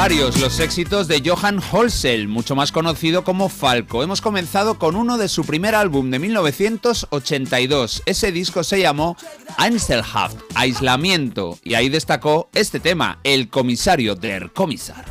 Varios 0.00 0.40
los 0.40 0.60
éxitos 0.60 1.08
de 1.08 1.20
Johann 1.22 1.60
Holsel, 1.70 2.26
mucho 2.26 2.56
más 2.56 2.72
conocido 2.72 3.22
como 3.22 3.50
Falco. 3.50 4.02
Hemos 4.02 4.22
comenzado 4.22 4.78
con 4.78 4.96
uno 4.96 5.18
de 5.18 5.28
su 5.28 5.44
primer 5.44 5.74
álbum 5.74 6.10
de 6.10 6.18
1982. 6.18 8.02
Ese 8.06 8.32
disco 8.32 8.64
se 8.64 8.80
llamó 8.80 9.18
Einzelhaft, 9.58 10.38
Aislamiento, 10.54 11.58
y 11.62 11.74
ahí 11.74 11.90
destacó 11.90 12.48
este 12.54 12.80
tema, 12.80 13.18
El 13.24 13.50
comisario 13.50 14.14
der 14.14 14.52
Kommissar. 14.54 15.04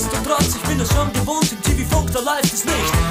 Nichtsdestotrotz, 0.00 0.56
ich 0.56 0.62
bin 0.62 0.80
es 0.80 0.90
schon 0.90 1.12
gewohnt, 1.12 1.52
im 1.52 1.62
TV-Funk, 1.62 2.10
da 2.14 2.20
läuft 2.20 2.54
es 2.54 2.64
nicht. 2.64 3.09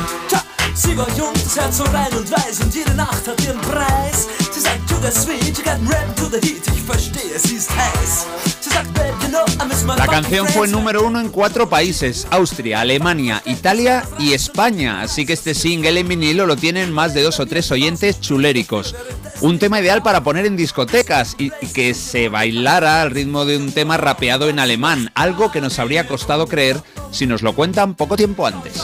Tja, 0.99 1.05
sie 1.05 1.11
war 1.11 1.17
jung, 1.17 1.34
das 1.34 1.55
Herz 1.55 1.77
so 1.77 1.84
rein 1.85 2.11
und 2.17 2.30
weiß 2.30 2.59
und 2.61 2.76
jede 2.76 2.93
Nacht 2.93 3.27
hat 3.27 3.41
ihren 3.43 3.59
Preis. 3.61 4.27
Sie 4.51 4.59
sagt, 4.59 4.88
to 4.89 4.95
the 5.01 5.11
sweet, 5.11 5.57
you 5.57 5.63
got 5.63 5.80
red 5.89 6.15
to 6.17 6.26
the 6.26 6.45
heat, 6.45 6.61
ich 6.67 6.81
verstehe, 6.81 7.39
sie 7.39 7.55
ist 7.55 7.69
heiß. 7.69 8.26
Sie 8.59 8.69
sagt, 8.69 8.93
babe, 8.93 9.13
you 9.21 9.30
know, 9.30 9.45
I 9.63 9.67
miss 9.67 9.84
my 9.84 9.95
La 9.95 10.07
canción 10.07 10.47
fue 10.47 10.67
número 10.67 11.03
uno 11.03 11.19
en 11.19 11.30
cuatro 11.30 11.69
países, 11.69 12.27
Austria, 12.31 12.81
Alemania, 12.81 13.41
Italia 13.45 14.03
y 14.17 14.34
España, 14.34 15.01
así 15.01 15.26
que 15.26 15.34
este 15.34 15.53
single 15.53 15.99
en 15.99 16.07
vinilo 16.07 16.45
lo 16.45 16.57
tienen 16.57 16.91
más 16.91 17.13
de 17.13 17.23
dos 17.23 17.39
o 17.39 17.45
tres 17.45 17.71
oyentes 17.71 18.19
chuléricos. 18.19 18.95
Un 19.41 19.57
tema 19.57 19.80
ideal 19.80 20.03
para 20.03 20.21
poner 20.21 20.45
en 20.45 20.57
discotecas 20.57 21.35
y, 21.38 21.51
y 21.61 21.67
que 21.67 21.93
se 21.93 22.27
bailara 22.27 23.01
al 23.01 23.11
ritmo 23.11 23.45
de 23.45 23.55
un 23.55 23.71
tema 23.71 23.95
rapeado 23.95 24.49
en 24.49 24.59
alemán, 24.59 25.11
algo 25.15 25.49
que 25.49 25.61
nos 25.61 25.80
habría 25.80 26.07
costado 26.07 26.47
creer 26.47 26.81
si 27.11 27.26
nos 27.26 27.41
lo 27.41 27.55
cuentan 27.55 27.95
poco 27.95 28.17
tiempo 28.17 28.45
antes. 28.45 28.84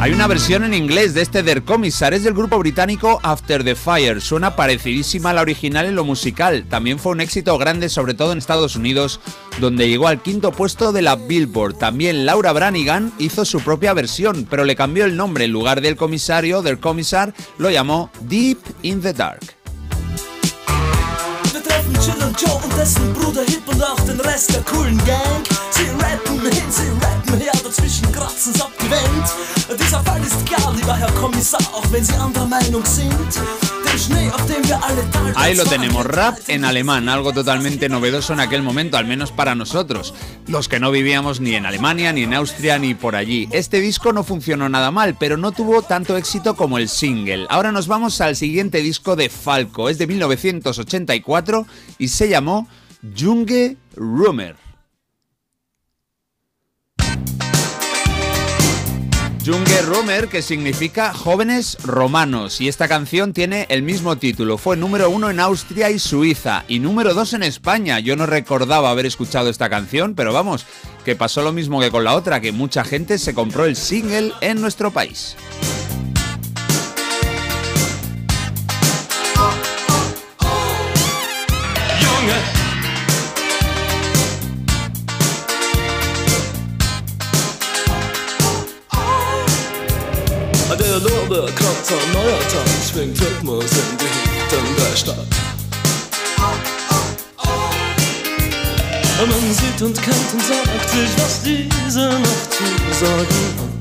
Hay 0.00 0.12
una 0.12 0.26
versión 0.26 0.64
en 0.64 0.72
inglés 0.72 1.12
de 1.12 1.20
este 1.20 1.42
Der 1.42 1.62
Kommissar, 1.62 2.14
es 2.14 2.24
del 2.24 2.32
grupo 2.32 2.58
británico 2.58 3.20
After 3.22 3.62
the 3.62 3.74
Fire. 3.74 4.22
Suena 4.22 4.56
parecidísima 4.56 5.28
a 5.28 5.34
la 5.34 5.42
original 5.42 5.84
en 5.84 5.94
lo 5.94 6.06
musical. 6.06 6.64
También 6.70 6.98
fue 6.98 7.12
un 7.12 7.20
éxito 7.20 7.58
grande, 7.58 7.90
sobre 7.90 8.14
todo 8.14 8.32
en 8.32 8.38
Estados 8.38 8.76
Unidos, 8.76 9.20
donde 9.60 9.88
llegó 9.90 10.08
al 10.08 10.22
quinto 10.22 10.52
puesto 10.52 10.92
de 10.92 11.02
la 11.02 11.16
Billboard. 11.16 11.74
También 11.74 12.24
Laura 12.24 12.54
Branigan 12.54 13.12
hizo 13.18 13.44
su 13.44 13.60
propia 13.60 13.92
versión, 13.92 14.46
pero 14.48 14.64
le 14.64 14.74
cambió 14.74 15.04
el 15.04 15.18
nombre. 15.18 15.44
En 15.44 15.52
lugar 15.52 15.82
del 15.82 15.96
comisario, 15.96 16.62
Der 16.62 16.78
Kommissar, 16.78 17.34
lo 17.58 17.68
llamó 17.68 18.10
Deep 18.22 18.58
in 18.80 19.02
the 19.02 19.12
Dark. 19.12 19.59
Chillin' 22.00 22.34
Joe 22.38 22.60
und 22.64 22.76
dessen 22.78 23.12
Bruder 23.12 23.42
Hip 23.42 23.62
und 23.66 23.82
auch 23.82 24.00
den 24.00 24.20
Rest 24.20 24.54
der 24.54 24.62
coolen 24.62 24.96
Gang. 25.04 25.44
Sie 25.70 25.88
rappen 26.02 26.40
hin, 26.40 26.70
sie 26.70 26.88
rappen 27.04 27.38
her, 27.38 27.52
dazwischen 27.62 28.10
kratzen's 28.10 28.60
ab 28.60 28.72
die 28.80 28.90
Wand. 28.90 29.78
Dieser 29.78 30.02
Fall 30.02 30.20
ist 30.22 30.46
klar, 30.46 30.72
lieber 30.74 30.96
Herr 30.96 31.12
Kommissar, 31.12 31.60
auch 31.72 31.84
wenn 31.90 32.04
Sie 32.04 32.14
anderer 32.14 32.46
Meinung 32.46 32.84
sind. 32.86 33.79
Ahí 35.36 35.54
lo 35.54 35.64
tenemos, 35.64 36.06
rap 36.06 36.38
en 36.48 36.64
alemán, 36.64 37.08
algo 37.08 37.32
totalmente 37.32 37.88
novedoso 37.88 38.32
en 38.32 38.40
aquel 38.40 38.62
momento, 38.62 38.96
al 38.96 39.06
menos 39.06 39.32
para 39.32 39.54
nosotros, 39.54 40.14
los 40.46 40.68
que 40.68 40.78
no 40.78 40.90
vivíamos 40.90 41.40
ni 41.40 41.54
en 41.54 41.66
Alemania, 41.66 42.12
ni 42.12 42.22
en 42.22 42.34
Austria, 42.34 42.78
ni 42.78 42.94
por 42.94 43.16
allí. 43.16 43.48
Este 43.50 43.80
disco 43.80 44.12
no 44.12 44.22
funcionó 44.22 44.68
nada 44.68 44.90
mal, 44.90 45.16
pero 45.18 45.36
no 45.36 45.52
tuvo 45.52 45.82
tanto 45.82 46.16
éxito 46.16 46.54
como 46.56 46.78
el 46.78 46.88
single. 46.88 47.46
Ahora 47.50 47.72
nos 47.72 47.88
vamos 47.88 48.20
al 48.20 48.36
siguiente 48.36 48.82
disco 48.82 49.16
de 49.16 49.28
Falco, 49.28 49.88
es 49.88 49.98
de 49.98 50.06
1984 50.06 51.66
y 51.98 52.08
se 52.08 52.28
llamó 52.28 52.68
Junge 53.18 53.76
Rumor. 53.96 54.69
Junge 59.44 59.80
Rumor, 59.82 60.28
que 60.28 60.42
significa 60.42 61.14
jóvenes 61.14 61.78
romanos, 61.82 62.60
y 62.60 62.68
esta 62.68 62.88
canción 62.88 63.32
tiene 63.32 63.66
el 63.70 63.82
mismo 63.82 64.16
título. 64.16 64.58
Fue 64.58 64.76
número 64.76 65.08
uno 65.08 65.30
en 65.30 65.40
Austria 65.40 65.90
y 65.90 65.98
Suiza, 65.98 66.64
y 66.68 66.78
número 66.78 67.14
dos 67.14 67.32
en 67.32 67.42
España. 67.42 68.00
Yo 68.00 68.16
no 68.16 68.26
recordaba 68.26 68.90
haber 68.90 69.06
escuchado 69.06 69.48
esta 69.48 69.70
canción, 69.70 70.14
pero 70.14 70.34
vamos, 70.34 70.66
que 71.06 71.16
pasó 71.16 71.40
lo 71.42 71.52
mismo 71.52 71.80
que 71.80 71.90
con 71.90 72.04
la 72.04 72.14
otra, 72.14 72.40
que 72.40 72.52
mucha 72.52 72.84
gente 72.84 73.18
se 73.18 73.32
compró 73.32 73.64
el 73.64 73.76
single 73.76 74.32
en 74.42 74.60
nuestro 74.60 74.90
país. 74.90 75.36
Der 91.40 91.48
Lorbeerkratzer 91.48 91.94
neuer 92.12 92.38
Tag 92.38 92.68
schwingt 92.86 93.18
Rhythmus 93.18 93.64
in 93.64 93.96
die 93.96 94.04
Hüften 94.04 94.76
der 94.76 94.96
Stadt. 94.96 95.26
Man 99.18 99.54
sieht 99.54 99.80
und 99.80 100.02
kennt 100.02 100.32
und 100.34 100.42
sagt 100.42 100.90
sich, 100.90 101.10
was 101.16 101.42
diese 101.42 102.08
Nacht 102.10 102.52
zu 102.52 103.04
sagen 103.04 103.24
hat. 103.58 103.79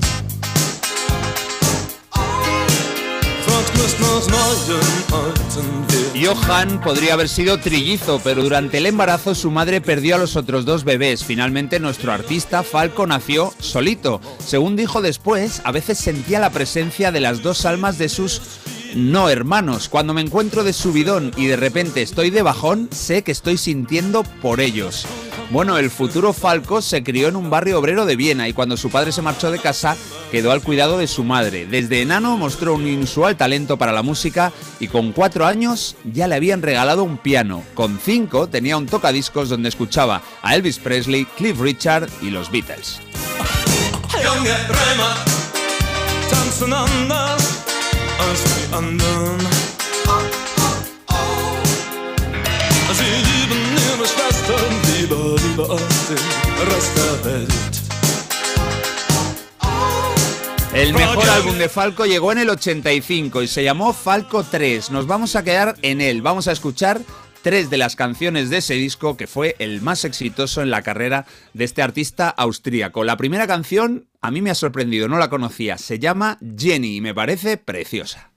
Johann 6.22 6.82
podría 6.82 7.14
haber 7.14 7.30
sido 7.30 7.60
trillizo, 7.60 8.20
pero 8.24 8.44
durante 8.44 8.78
el 8.80 8.86
embarazo 8.86 9.34
su 9.36 9.52
madre 9.52 9.80
perdió 9.80 10.16
a 10.16 10.18
los 10.18 10.36
otros 10.36 10.66
dos 10.66 10.84
bebés. 10.84 11.24
Finalmente 11.24 11.80
nuestro 11.80 12.12
artista 12.12 12.64
Falco 12.64 13.08
nació 13.08 13.54
solito. 13.60 14.20
Según 14.46 14.76
dijo 14.76 15.02
después, 15.02 15.62
a 15.64 15.72
veces 15.72 15.98
sentía 15.98 16.40
la 16.40 16.50
presencia 16.50 17.12
de 17.12 17.22
las 17.22 17.42
dos 17.42 17.66
almas 17.66 17.98
de 17.98 18.10
sus 18.10 18.42
no 18.96 19.30
hermanos. 19.30 19.88
Cuando 19.88 20.14
me 20.14 20.22
encuentro 20.22 20.64
de 20.64 20.74
subidón 20.74 21.32
y 21.38 21.46
de 21.46 21.56
repente 21.56 22.02
estoy 22.02 22.32
de 22.32 22.42
bajón, 22.42 22.90
sé 22.92 23.22
que 23.22 23.32
estoy 23.32 23.58
sintiendo 23.58 24.24
por 24.42 24.60
ellos. 24.60 25.06
Bueno, 25.52 25.80
el 25.80 25.90
futuro 25.90 26.32
Falco 26.32 26.80
se 26.80 27.04
crió 27.04 27.28
en 27.28 27.36
un 27.36 27.50
barrio 27.50 27.80
obrero 27.80 28.06
de 28.06 28.16
Viena 28.16 28.48
y 28.48 28.54
cuando 28.54 28.78
su 28.78 28.92
padre 28.92 29.12
se 29.12 29.24
marchó 29.24 29.50
de 29.50 29.58
casa 29.58 29.98
quedó 30.32 30.52
al 30.52 30.62
cuidado 30.62 31.00
de 31.00 31.08
su 31.08 31.24
madre. 31.24 31.66
Desde 31.66 32.04
enano 32.04 32.38
mostró 32.38 32.76
un 32.76 32.88
inusual 32.88 33.36
talento 33.36 33.76
para 33.76 33.92
la 33.92 34.04
música 34.04 34.52
y 34.80 34.90
con 34.90 35.12
cuatro 35.12 35.48
años 35.48 35.96
ya 36.04 36.28
le 36.28 36.36
habían 36.36 36.62
regalado 36.62 37.04
un 37.04 37.18
piano. 37.18 37.64
Con 37.74 38.00
cinco 38.00 38.48
tenía 38.48 38.78
un 38.78 38.86
tocadiscos 38.86 39.50
donde 39.50 39.70
escuchaba 39.70 40.22
a 40.44 40.56
Elvis 40.56 40.78
Presley, 40.78 41.26
Cliff 41.26 41.60
Richard 41.60 42.08
y 42.22 42.30
los 42.30 42.52
Beatles. 42.52 43.02
Lieber, 55.60 55.68
lieber 55.68 55.72
als 55.72 56.08
den 56.08 56.18
Rest 56.74 56.98
der 56.98 57.26
Welt. 57.26 57.80
El 60.74 60.94
mejor 60.94 61.28
álbum 61.30 61.58
de 61.58 61.68
Falco 61.68 62.06
llegó 62.06 62.32
en 62.32 62.38
el 62.38 62.50
85 62.50 63.42
y 63.42 63.48
se 63.48 63.64
llamó 63.64 63.92
Falco 63.92 64.44
3. 64.44 64.92
Nos 64.92 65.08
vamos 65.08 65.36
a 65.36 65.44
quedar 65.44 65.76
en 65.82 66.00
él. 66.00 66.22
Vamos 66.22 66.48
a 66.48 66.52
escuchar 66.52 67.02
tres 67.42 67.72
de 67.72 67.78
las 67.78 67.96
canciones 67.96 68.50
de 68.50 68.58
ese 68.58 68.76
disco 68.76 69.18
que 69.18 69.26
fue 69.26 69.56
el 69.60 69.82
más 69.82 70.06
exitoso 70.06 70.62
en 70.62 70.70
la 70.70 70.84
carrera 70.84 71.26
de 71.54 71.64
este 71.64 71.82
artista 71.82 72.30
austríaco. 72.30 73.04
La 73.04 73.18
primera 73.18 73.48
canción 73.48 74.08
a 74.22 74.30
mí 74.30 74.42
me 74.42 74.52
ha 74.52 74.56
sorprendido, 74.56 75.08
no 75.08 75.18
la 75.18 75.30
conocía. 75.30 75.78
Se 75.80 75.98
llama 75.98 76.38
Jenny 76.56 76.98
y 76.98 77.02
me 77.02 77.16
parece 77.16 77.58
preciosa. 77.58 78.30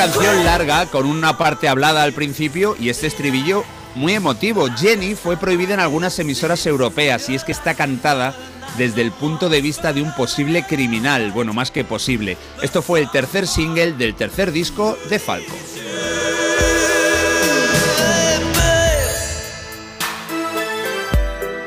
Canción 0.00 0.46
larga 0.46 0.86
con 0.86 1.04
una 1.04 1.36
parte 1.36 1.68
hablada 1.68 2.02
al 2.02 2.14
principio 2.14 2.74
y 2.80 2.88
este 2.88 3.06
estribillo 3.06 3.64
muy 3.94 4.14
emotivo. 4.14 4.66
Jenny 4.74 5.14
fue 5.14 5.36
prohibida 5.36 5.74
en 5.74 5.80
algunas 5.80 6.18
emisoras 6.18 6.64
europeas 6.64 7.28
y 7.28 7.34
es 7.34 7.44
que 7.44 7.52
está 7.52 7.74
cantada 7.74 8.34
desde 8.78 9.02
el 9.02 9.12
punto 9.12 9.50
de 9.50 9.60
vista 9.60 9.92
de 9.92 10.00
un 10.00 10.14
posible 10.14 10.64
criminal, 10.66 11.32
bueno, 11.32 11.52
más 11.52 11.70
que 11.70 11.84
posible. 11.84 12.38
Esto 12.62 12.80
fue 12.80 13.00
el 13.00 13.10
tercer 13.10 13.46
single 13.46 13.92
del 13.92 14.14
tercer 14.14 14.52
disco 14.52 14.96
de 15.10 15.18
Falco. 15.18 15.54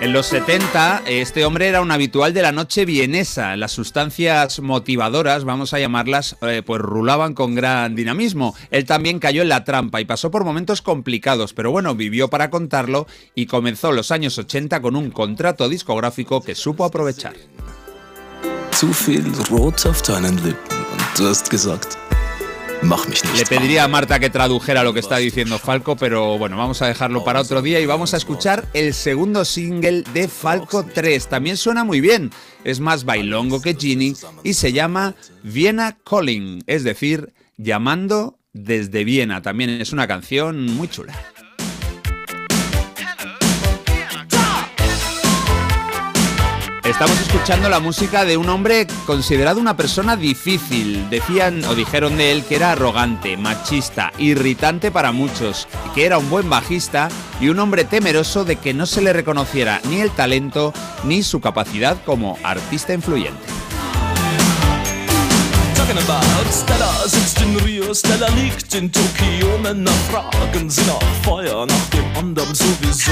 En 0.04 0.12
los 0.12 0.26
70, 0.26 1.04
este 1.06 1.46
hombre 1.46 1.70
era 1.70 1.80
un 1.80 1.90
habitual 1.90 2.34
de 2.34 2.42
la 2.42 2.52
noche 2.52 2.84
vienesa. 2.84 3.56
Las 3.56 3.72
sustancias 3.72 4.60
motivadoras, 4.60 5.46
vamos 5.46 5.74
a 5.74 5.80
llamarlas, 5.80 6.36
eh, 6.42 6.62
pues 6.62 6.82
rulaban 6.82 7.34
con 7.34 7.56
gran 7.56 7.96
dinamismo. 7.96 8.54
Él 8.70 8.84
también 8.84 9.20
cayó 9.20 9.44
en 9.44 9.48
la 9.48 9.64
trampa 9.64 10.02
y 10.02 10.06
pasó 10.06 10.30
por 10.30 10.44
momentos 10.44 10.82
complicados, 10.82 11.54
pero 11.54 11.72
bueno, 11.72 11.96
vivió 11.96 12.30
para 12.30 12.50
contarlo 12.50 13.08
y 13.34 13.46
comenzó 13.46 13.94
los 13.94 14.12
años 14.12 14.38
80 14.38 14.82
con 14.82 14.98
un 14.98 15.10
contrato 15.10 15.70
discográfico 15.70 16.42
que 16.42 16.54
supo 16.54 16.84
aprovechar. 16.84 17.36
Le 23.38 23.46
pediría 23.46 23.86
a 23.86 23.88
Marta 23.88 24.20
que 24.20 24.30
tradujera 24.30 24.84
lo 24.84 24.94
que 24.94 25.00
está 25.00 25.18
diciendo 25.18 25.58
Falco, 25.58 25.96
pero 25.96 26.38
bueno, 26.38 26.58
vamos 26.58 26.82
a 26.82 26.88
dejarlo 26.88 27.24
para 27.24 27.40
otro 27.40 27.62
día 27.62 27.80
y 27.80 27.86
vamos 27.86 28.14
a 28.14 28.18
escuchar 28.18 28.68
el 28.74 28.94
segundo 28.94 29.46
single 29.46 30.04
de 30.14 30.28
Falco 30.28 30.84
3. 30.86 31.28
También 31.30 31.56
suena 31.56 31.86
muy 31.86 32.02
bien, 32.02 32.32
es 32.66 32.82
más 32.82 33.06
bailongo 33.06 33.62
que 33.62 33.76
Ginny 33.76 34.16
y 34.44 34.54
se 34.54 34.74
llama 34.74 35.16
Viena 35.44 35.98
Calling, 36.04 36.64
es 36.68 36.84
decir, 36.84 37.34
llamando 37.58 38.38
desde 38.52 39.06
Viena. 39.06 39.42
También 39.42 39.70
es 39.70 39.94
una 39.94 40.08
canción 40.08 40.66
muy 40.66 40.90
chula. 40.90 41.14
Estamos 46.94 47.20
escuchando 47.22 47.70
la 47.70 47.80
música 47.80 48.24
de 48.24 48.38
un 48.38 48.48
hombre 48.50 48.86
considerado 49.08 49.60
una 49.60 49.76
persona 49.76 50.16
difícil. 50.16 51.10
Decían 51.10 51.66
o 51.66 51.74
dijeron 51.74 52.18
de 52.18 52.32
él 52.32 52.46
que 52.46 52.56
era 52.56 52.72
arrogante, 52.72 53.36
machista, 53.36 54.14
irritante 54.20 54.92
para 54.92 55.12
muchos, 55.12 55.68
que 55.96 56.06
era 56.06 56.20
un 56.20 56.30
buen 56.30 56.52
bajista 56.52 57.10
y 57.42 57.50
un 57.50 57.58
hombre 57.58 57.84
temeroso 57.84 58.46
de 58.46 58.58
que 58.58 58.76
no 58.76 58.86
se 58.86 59.02
le 59.02 59.12
reconociera 59.12 59.82
ni 59.90 60.02
el 60.02 60.12
talento 60.12 60.72
ni 61.04 61.24
su 61.24 61.42
capacidad 61.42 61.98
como 62.06 62.38
artista 62.44 62.94
influyente. 62.94 63.42
Talking 65.84 65.98
about 65.98 66.24
Stella 66.50 67.08
sitzt 67.08 67.42
in 67.42 67.58
Rio, 67.58 67.94
Stella 67.94 68.30
liegt 68.38 68.74
in 68.74 68.90
Tokio. 68.90 69.58
Männer 69.62 69.92
fragen 70.10 70.70
sie 70.70 70.82
nach 70.84 71.04
Feuer, 71.24 71.66
nach 71.66 71.90
dem 71.92 72.06
anderen 72.18 72.56
sowieso. 72.56 73.12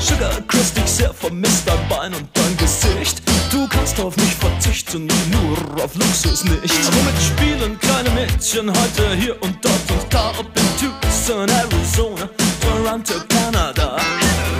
Sugar 0.00 0.40
Chris, 0.48 0.72
dich 0.72 0.86
sehr 0.86 1.14
vermisst, 1.14 1.62
dein 1.66 1.88
Bein 1.88 2.12
und 2.14 2.26
dein 2.32 2.56
Gesicht. 2.56 3.22
Du 3.52 3.68
kannst 3.68 4.00
auf 4.00 4.16
mich 4.16 4.34
verzichten, 4.34 5.06
nur 5.30 5.84
auf 5.84 5.94
Luxus 5.94 6.42
nicht. 6.42 6.74
Womit 6.94 7.14
spielen 7.22 7.78
kleine 7.78 8.10
Mädchen 8.10 8.70
heute 8.70 9.14
hier 9.14 9.40
und 9.40 9.64
dort 9.64 9.90
und 9.90 10.12
da? 10.12 10.32
Ob 10.36 10.46
in 10.46 10.66
Tucson, 10.80 11.48
Arizona, 11.48 12.28
Toronto, 12.60 13.14
Kanada. 13.28 13.98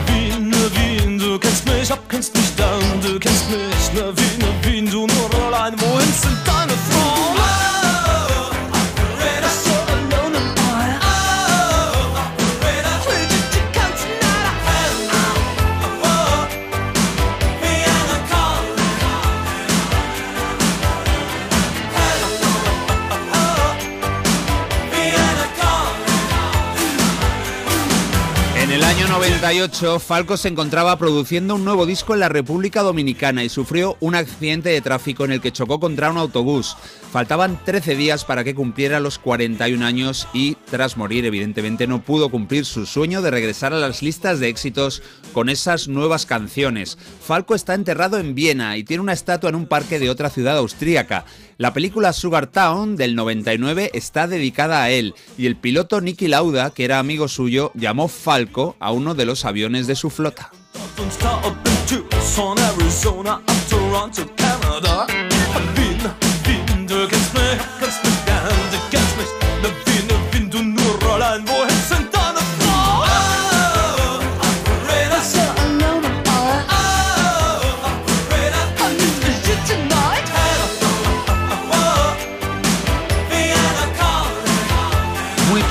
Wien, 0.06 0.51
ne 0.51 0.70
Wien, 0.77 1.19
du 1.19 1.36
kennst 1.40 1.66
mich 1.66 1.90
ab, 1.90 1.98
kennst 2.09 2.32
mich 2.36 2.55
dann, 2.56 3.01
du 3.01 3.19
kennst 3.19 3.51
mich, 3.51 3.93
ne 3.93 4.12
Wien, 4.16 4.39
ne 4.39 4.70
Wien, 4.70 4.89
du 4.89 5.09
nur 5.09 5.47
allein, 5.47 5.74
wohin 5.81 6.12
sind 6.12 6.44
98, 29.24 30.01
Falco 30.01 30.36
se 30.36 30.48
encontraba 30.48 30.98
produciendo 30.98 31.55
un 31.55 31.64
nuevo 31.64 31.86
disco 31.86 32.12
en 32.12 32.20
la 32.20 32.28
República 32.28 32.82
Dominicana 32.82 33.42
y 33.42 33.48
sufrió 33.48 33.96
un 34.01 34.14
accidente 34.16 34.68
de 34.68 34.82
tráfico 34.82 35.24
en 35.24 35.32
el 35.32 35.40
que 35.40 35.51
chocó 35.51 35.80
contra 35.80 36.10
un 36.10 36.18
autobús. 36.18 36.76
Faltaban 37.10 37.59
13 37.64 37.96
días 37.96 38.26
para 38.26 38.44
que 38.44 38.55
cumpliera 38.55 39.01
los 39.01 39.18
41 39.18 39.82
años 39.82 40.28
y, 40.34 40.56
tras 40.70 40.98
morir, 40.98 41.24
evidentemente 41.24 41.86
no 41.86 42.02
pudo 42.02 42.28
cumplir 42.28 42.66
su 42.66 42.84
sueño 42.84 43.22
de 43.22 43.30
regresar 43.30 43.72
a 43.72 43.78
las 43.78 44.02
listas 44.02 44.40
de 44.40 44.48
éxitos 44.48 45.02
con 45.32 45.48
esas 45.48 45.88
nuevas 45.88 46.26
canciones. 46.26 46.98
Falco 47.22 47.55
está 47.55 47.72
enterrado 47.72 48.18
en 48.18 48.34
Viena 48.34 48.76
y 48.76 48.84
tiene 48.84 49.02
una 49.02 49.14
estatua 49.14 49.48
en 49.48 49.56
un 49.56 49.66
parque 49.66 49.98
de 49.98 50.10
otra 50.10 50.28
ciudad 50.28 50.59
austríaca. 50.59 51.24
La 51.56 51.72
película 51.72 52.12
Sugar 52.12 52.48
Town 52.48 52.97
del 52.97 53.14
99 53.14 53.90
está 53.94 54.26
dedicada 54.26 54.82
a 54.82 54.90
él 54.90 55.14
y 55.39 55.47
el 55.47 55.56
piloto 55.56 56.01
Nicky 56.01 56.26
Lauda, 56.26 56.70
que 56.70 56.85
era 56.85 56.98
amigo 56.98 57.28
suyo, 57.28 57.70
llamó 57.74 58.09
Falco 58.09 58.76
a 58.81 58.90
uno 58.90 59.14
de 59.14 59.24
los 59.24 59.44
aviones 59.44 59.86
de 59.86 59.94
su 59.94 60.10
flota. 60.10 60.51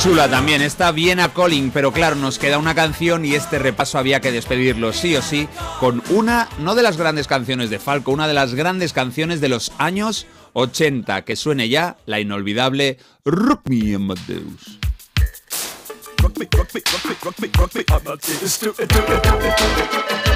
Chula 0.04 0.30
también, 0.30 0.62
está 0.62 0.92
Viena 0.92 1.34
Calling, 1.34 1.72
pero 1.72 1.94
claro, 1.94 2.18
nos 2.18 2.38
queda 2.38 2.58
una 2.58 2.76
canción 2.76 3.24
y 3.24 3.36
este 3.36 3.58
repaso 3.58 3.98
había 3.98 4.20
que 4.20 4.34
despedirlo 4.34 4.92
sí 4.92 5.16
o 5.16 5.22
sí 5.22 5.48
con 5.80 6.04
una, 6.10 6.50
no 6.60 6.76
de 6.76 6.84
las 6.84 6.98
grandes 6.98 7.26
canciones 7.26 7.70
de 7.70 7.80
Falco, 7.80 8.12
una 8.12 8.28
de 8.28 8.34
las 8.34 8.54
grandes 8.54 8.92
canciones 8.92 9.40
de 9.40 9.48
los 9.48 9.72
años 9.78 10.28
80, 10.52 11.24
que 11.24 11.38
suene 11.38 11.70
ya 11.70 11.96
la 12.06 12.20
inolvidable 12.20 12.98
Rock 13.24 13.62
Me 13.70 13.96
Amadeus. 13.96 14.78
Rock 16.18 16.38
me, 16.38 16.50
rock 16.52 16.74
me, 16.74 16.82
rock 16.92 17.40
me, 17.40 17.50
rock 17.54 17.76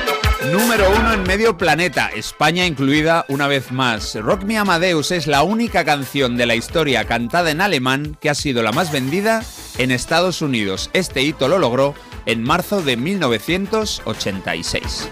me. 0.02 0.07
Número 0.46 0.90
uno 0.98 1.14
en 1.14 1.24
medio 1.24 1.58
planeta, 1.58 2.10
España 2.16 2.66
incluida 2.66 3.26
una 3.28 3.48
vez 3.48 3.72
más. 3.72 4.16
Rock 4.16 4.44
Me 4.44 4.58
Amadeus 4.58 5.12
es 5.12 5.28
la 5.28 5.44
única 5.44 5.84
canción 5.84 6.38
de 6.38 6.46
la 6.46 6.56
historia 6.56 7.04
cantada 7.06 7.52
en 7.52 7.60
alemán 7.60 8.16
que 8.22 8.30
ha 8.30 8.36
sido 8.36 8.64
la 8.64 8.72
más 8.72 8.92
vendida 8.92 9.44
en 9.78 9.92
Estados 9.92 10.42
Unidos. 10.42 10.90
Este 10.94 11.24
hito 11.24 11.48
lo 11.48 11.60
logró 11.60 11.96
en 12.26 12.44
marzo 12.44 12.82
de 12.82 12.98
1986. 12.98 15.10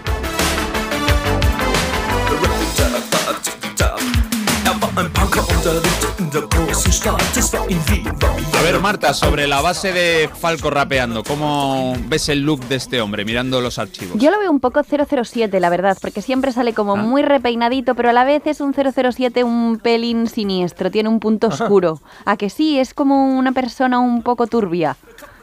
A 8.56 8.62
ver, 8.62 8.78
Marta, 8.80 9.12
sobre 9.12 9.48
la 9.48 9.60
base 9.60 9.92
de 9.92 10.28
Falco 10.32 10.70
rapeando, 10.70 11.24
¿cómo 11.24 11.94
ves 12.06 12.28
el 12.28 12.42
look 12.42 12.60
de 12.68 12.76
este 12.76 13.00
hombre 13.00 13.24
mirando 13.24 13.60
los 13.60 13.78
archivos? 13.80 14.16
Yo 14.20 14.30
lo 14.30 14.38
veo 14.38 14.50
un 14.50 14.60
poco 14.60 14.82
007, 14.84 15.58
la 15.58 15.68
verdad, 15.68 15.98
porque 16.00 16.22
siempre 16.22 16.52
sale 16.52 16.72
como 16.72 16.92
Ah. 16.94 16.96
muy 17.02 17.22
repeinadito, 17.22 17.96
pero 17.96 18.10
a 18.10 18.12
la 18.12 18.22
vez 18.24 18.42
es 18.46 18.60
un 18.60 18.74
007 18.74 19.42
un 19.42 19.78
pelín 19.82 20.28
siniestro, 20.28 20.92
tiene 20.92 21.08
un 21.08 21.18
punto 21.18 21.48
oscuro. 21.48 22.00
A 22.24 22.36
que 22.36 22.48
sí, 22.48 22.78
es 22.78 22.94
como 22.94 23.36
una 23.36 23.50
persona 23.50 23.98
un 23.98 24.22
poco 24.22 24.46
turbia, 24.46 24.96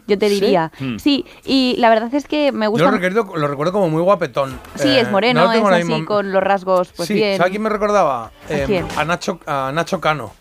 yo 0.07 0.17
te 0.17 0.29
diría. 0.29 0.71
Hmm. 0.79 0.97
Sí, 0.97 1.25
y 1.45 1.75
la 1.79 1.89
verdad 1.89 2.13
es 2.13 2.27
que 2.27 2.51
me 2.51 2.65
Yo 2.65 2.71
gusta... 2.71 2.85
lo 2.85 2.91
recuerdo, 2.97 3.35
lo 3.37 3.47
recuerdo 3.47 3.73
como 3.73 3.89
muy 3.89 4.01
guapetón. 4.01 4.59
Sí, 4.75 4.89
Eh, 4.89 5.01
es 5.01 5.11
moreno, 5.11 5.41
no 5.41 5.47
lo 5.47 5.75
es 5.75 5.83
así 5.83 6.05
con 6.05 6.31
los 6.31 6.43
rasgos, 6.43 6.91
pues 6.95 7.07
sí, 7.07 7.13
bien. 7.15 7.37
¿sabes 7.37 7.51
quién 7.51 7.61
me 7.63 7.69
recordaba? 7.69 8.25
¿A 8.25 8.31
Eh, 8.49 8.63
quién? 8.65 8.85
a 8.97 9.05
Nacho, 9.05 9.39
a 9.45 9.71
Nacho 9.73 9.99
Cano. 10.01 10.31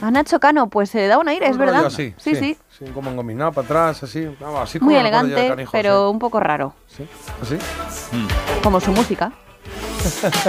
A 0.00 0.10
Nacho 0.10 0.40
Cano, 0.40 0.68
pues 0.68 0.90
se 0.90 0.98
le 0.98 1.06
da 1.06 1.18
un 1.18 1.28
aire, 1.28 1.46
es 1.48 1.56
verdad. 1.58 1.86
así, 1.86 2.14
sí, 2.16 2.34
sí. 2.34 2.56
sí. 2.78 2.84
como 2.94 3.10
engominado 3.10 3.52
para 3.52 3.64
atrás, 3.66 4.02
así. 4.02 4.26
así 4.60 4.78
como 4.78 4.90
Muy 4.90 4.94
yo 4.94 5.00
elegante, 5.00 5.48
canijo, 5.48 5.70
pero 5.72 6.10
un 6.10 6.18
poco 6.18 6.40
raro. 6.40 6.74
Sí. 6.88 7.06
¿Así? 7.40 7.56
Como 8.62 8.80
su 8.80 8.90
música. 8.90 9.32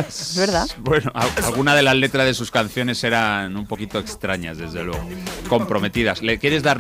Es 0.08 0.36
verdad. 0.38 0.68
Bueno, 0.84 1.12
al- 1.14 1.30
alguna 1.46 1.76
de 1.76 1.82
las 1.82 1.96
letras 1.96 2.26
de 2.26 2.34
sus 2.34 2.52
canciones 2.52 3.04
eran 3.04 3.56
un 3.56 3.66
poquito 3.68 4.00
extrañas, 4.00 4.58
desde 4.58 4.84
luego. 4.84 5.04
Comprometidas. 5.50 6.22
¿Le 6.22 6.38
quieres 6.40 6.62
dar 6.64 6.78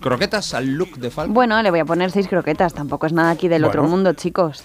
croquetas 0.00 0.54
al 0.54 0.74
look 0.74 0.96
de 0.98 1.10
Falco? 1.10 1.32
Bueno, 1.32 1.60
le 1.62 1.70
voy 1.70 1.80
a 1.80 1.84
poner 1.84 2.10
seis 2.10 2.28
croquetas, 2.28 2.74
tampoco 2.74 3.06
es 3.06 3.12
nada 3.12 3.30
aquí 3.30 3.48
del 3.48 3.64
otro 3.64 3.82
Bueno. 3.82 3.96
mundo, 3.96 4.12
chicos. 4.14 4.62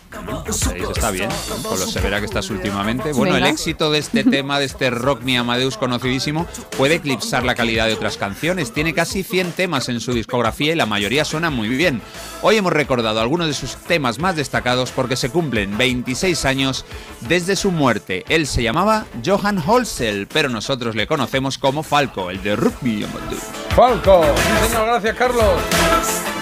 Seis, 0.49 0.83
está 0.89 1.11
bien, 1.11 1.29
con 1.63 1.79
lo 1.79 1.85
severa 1.85 2.19
que 2.19 2.25
estás 2.25 2.49
últimamente. 2.49 3.11
Bueno, 3.13 3.33
Venga. 3.33 3.47
el 3.47 3.53
éxito 3.53 3.91
de 3.91 3.99
este 3.99 4.23
tema, 4.31 4.59
de 4.59 4.65
este 4.65 4.89
Rock 4.89 5.21
Me 5.23 5.37
Amadeus 5.37 5.77
conocidísimo, 5.77 6.45
puede 6.77 6.95
eclipsar 6.95 7.43
la 7.43 7.55
calidad 7.55 7.87
de 7.87 7.93
otras 7.93 8.17
canciones. 8.17 8.71
Tiene 8.73 8.93
casi 8.93 9.23
100 9.23 9.51
temas 9.53 9.89
en 9.89 9.99
su 9.99 10.13
discografía 10.13 10.71
y 10.73 10.75
la 10.75 10.85
mayoría 10.85 11.25
suenan 11.25 11.53
muy 11.53 11.69
bien. 11.69 12.01
Hoy 12.41 12.57
hemos 12.57 12.73
recordado 12.73 13.19
algunos 13.19 13.47
de 13.47 13.53
sus 13.53 13.75
temas 13.75 14.19
más 14.19 14.35
destacados 14.35 14.91
porque 14.91 15.15
se 15.15 15.29
cumplen 15.29 15.77
26 15.77 16.45
años 16.45 16.85
desde 17.31 17.55
su 17.55 17.71
muerte. 17.71 18.25
Él 18.27 18.45
se 18.45 18.61
llamaba 18.61 19.05
Johann 19.25 19.63
Holzel, 19.65 20.27
pero 20.27 20.49
nosotros 20.49 20.95
le 20.95 21.07
conocemos 21.07 21.57
como 21.57 21.81
Falco, 21.81 22.29
el 22.29 22.43
de 22.43 22.51
Amadeus. 22.51 23.41
Falco. 23.73 24.25
Sí, 24.35 24.67
señor, 24.67 24.87
gracias, 24.87 25.15
Carlos. 25.15 25.45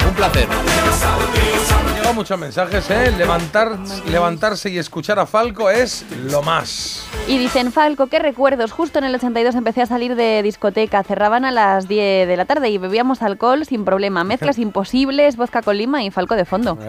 Un 0.07 0.16
placer. 0.16 0.48
Han 0.49 1.94
llegado 1.94 2.14
muchos 2.16 2.40
mensajes, 2.40 2.90
¿eh? 2.90 3.11
Levantar, 3.16 3.78
levantarse 4.07 4.72
y 4.72 4.80
escuchar 4.80 5.20
a 5.20 5.28
Falco 5.28 5.70
es 5.70 6.07
lo 6.24 6.41
más. 6.41 7.07
Y 7.28 7.38
dicen, 7.38 7.72
Falco, 7.72 8.07
qué 8.07 8.18
recuerdos. 8.18 8.72
Justo 8.72 8.98
en 8.98 9.06
el 9.06 9.14
82 9.14 9.53
empecé 9.53 9.84
a 9.84 9.86
salir 9.86 10.16
de 10.16 10.41
discoteca. 10.41 11.03
Cerraban 11.03 11.45
a 11.45 11.52
las 11.52 11.88
10 11.88 12.28
de 12.28 12.36
la 12.36 12.45
tarde 12.45 12.68
y 12.72 12.80
bebíamos 12.80 13.22
alcohol 13.22 13.64
sin 13.64 13.86
problema. 13.86 14.24
Mezclas 14.24 14.57
imposibles, 14.57 15.38
vodka 15.38 15.61
con 15.61 15.78
lima 15.78 16.03
y 16.03 16.10
Falco 16.10 16.36
de 16.36 16.45
fondo. 16.45 16.80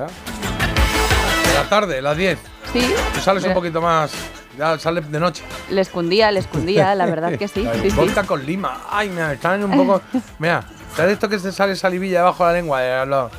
La 1.62 1.69
tarde, 1.69 2.01
las 2.01 2.16
10. 2.16 2.39
Sí. 2.73 2.95
Tú 3.15 3.20
sales 3.20 3.45
un 3.45 3.55
poquito 3.55 3.81
más. 3.81 4.12
Ya 4.59 4.78
sales 4.78 5.11
de 5.11 5.20
noche. 5.20 5.43
Le 5.70 5.81
escondía, 5.81 6.31
le 6.31 6.41
escondía, 6.41 6.95
la 6.95 7.07
verdad 7.07 7.39
que 7.39 7.49
sí. 7.49 7.66
Sí, 7.82 7.91
con 8.27 8.45
lima. 8.45 8.87
Ay, 8.91 9.09
me 9.09 9.32
están 9.32 9.62
un 9.65 9.87
poco. 9.87 10.03
Mira, 10.39 10.65
¿sabes 10.97 11.12
esto 11.15 11.28
que 11.28 11.39
te 11.39 11.53
sale 11.53 11.77
salivilla 11.77 12.19
debajo 12.19 12.47
de 12.47 12.53
la 12.53 12.59
lengua? 12.59 13.31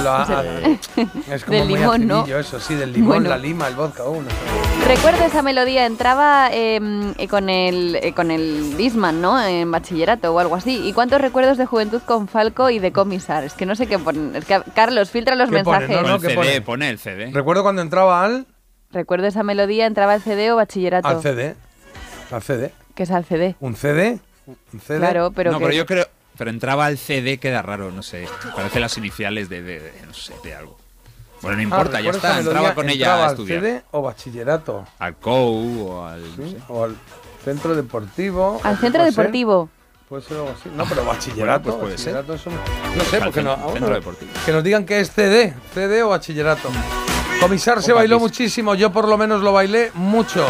Lo- 0.00 0.10
ah, 0.12 0.44
es 1.30 1.44
como 1.44 1.56
Del 1.58 1.68
muy 1.68 1.78
limón, 1.78 2.06
¿no? 2.06 2.24
eso, 2.26 2.60
sí, 2.60 2.74
del 2.74 2.92
limón, 2.92 3.08
Bueno. 3.08 3.30
la 3.30 3.38
lima, 3.38 3.66
el 3.68 3.74
vodka. 3.74 4.04
uh, 4.04 4.22
no 4.22 4.28
sé. 4.30 4.36
Recuerdo 4.86 5.24
esa 5.24 5.42
melodía, 5.42 5.86
entraba 5.86 6.48
eh, 6.52 6.80
eh, 7.18 7.28
con 7.28 7.48
el 7.50 7.96
eh, 7.96 8.12
con 8.14 8.30
el 8.30 8.76
Disman, 8.76 9.20
¿no? 9.20 9.40
En 9.42 9.70
bachillerato 9.70 10.32
o 10.32 10.38
algo 10.38 10.54
así. 10.56 10.86
¿Y 10.88 10.92
cuántos 10.92 11.20
recuerdos 11.20 11.58
de 11.58 11.66
juventud 11.66 12.00
con 12.06 12.28
Falco 12.28 12.70
y 12.70 12.78
de 12.78 12.92
Comisar? 12.92 13.44
Es 13.44 13.54
que 13.54 13.66
no 13.66 13.74
sé 13.74 13.86
qué 13.86 13.98
poner. 13.98 14.36
Es 14.36 14.44
que, 14.44 14.62
Carlos, 14.74 15.10
filtra 15.10 15.34
los 15.34 15.50
¿Qué 15.50 15.62
pone? 15.62 15.78
mensajes. 15.80 16.02
No, 16.02 16.08
no, 16.08 16.14
el 16.16 16.20
¿qué 16.20 16.26
CD, 16.28 16.36
pone? 16.36 16.60
pone 16.62 16.90
el 16.90 16.98
CD. 16.98 17.30
Recuerdo 17.32 17.62
cuando 17.62 17.82
entraba 17.82 18.24
al, 18.24 18.46
Recuerdo 18.90 19.26
esa 19.26 19.42
melodía, 19.42 19.84
entraba 19.86 20.14
el 20.14 20.22
CD 20.22 20.50
o 20.52 20.56
bachillerato. 20.56 21.08
al 21.08 21.20
CD. 21.20 21.54
Al 22.30 22.42
CD. 22.42 22.72
Que 22.94 23.02
es 23.02 23.10
al 23.10 23.24
CD. 23.26 23.54
¿Un 23.60 23.76
CD? 23.76 24.18
¿Un 24.72 24.80
CD? 24.80 24.98
Claro, 24.98 25.30
pero 25.34 25.52
no, 25.52 25.58
que- 25.58 25.64
pero 25.66 25.76
yo 25.76 25.84
creo. 25.86 26.06
Pero 26.38 26.50
entraba 26.50 26.86
al 26.86 26.96
CD, 26.98 27.38
queda 27.38 27.60
raro, 27.62 27.90
no 27.90 28.02
sé. 28.02 28.26
Parece 28.54 28.78
las 28.80 28.96
iniciales 28.96 29.48
de, 29.48 29.60
de- 29.62 29.80
de- 29.80 29.92
no 30.06 30.14
sé, 30.14 30.32
de 30.44 30.54
algo. 30.54 30.78
Bueno, 31.42 31.56
no 31.56 31.62
importa, 31.62 31.98
Ah, 31.98 32.00
ya 32.00 32.12
¿recuerdas 32.12 32.38
está. 32.38 32.48
Entraba 32.50 32.74
con 32.74 32.88
ella 32.88 32.94
Entraba 32.94 33.22
a 33.22 33.26
al 33.26 33.30
estudiar. 33.32 33.60
CD 33.60 33.82
o 33.90 34.02
bachillerato. 34.02 34.86
Al 34.98 35.16
COU 35.16 35.88
o 35.88 36.04
al. 36.06 36.22
no 36.36 36.44
Sí, 36.46 36.50
sé. 36.52 36.58
O 36.68 36.84
al 36.84 36.96
centro 37.44 37.74
deportivo. 37.76 38.60
Al 38.64 38.74
¿o 38.74 38.78
centro 38.78 39.04
ser? 39.04 39.10
deportivo. 39.14 39.68
Puede 40.08 40.22
ser 40.22 40.36
algo 40.38 40.54
así. 40.58 40.70
No, 40.74 40.84
pero 40.88 41.04
bachillerato. 41.04 41.62
Bueno, 41.64 41.78
pues 41.80 41.96
puede 41.96 41.98
ser. 41.98 42.14
bachillerato 42.14 42.50
no- 42.50 42.96
no 42.96 43.04
sé, 43.04 43.16
Al 43.18 43.22
porque 43.24 43.42
no. 43.42 43.56
centro- 43.72 43.86
ah, 43.88 43.94
deportivo. 43.94 44.30
que 44.46 44.52
nos 44.52 44.64
digan 44.64 44.86
que 44.86 45.00
es 45.00 45.10
CD, 45.12 45.54
CD 45.74 46.02
o 46.02 46.08
bachillerato. 46.08 46.70
Comisar 47.40 47.82
se 47.82 47.92
bailó 47.92 48.18
muchísimo, 48.18 48.74
yo 48.74 48.90
por 48.90 49.06
lo 49.06 49.16
menos 49.18 49.42
lo 49.42 49.52
bailé 49.52 49.90
mucho. 49.94 50.44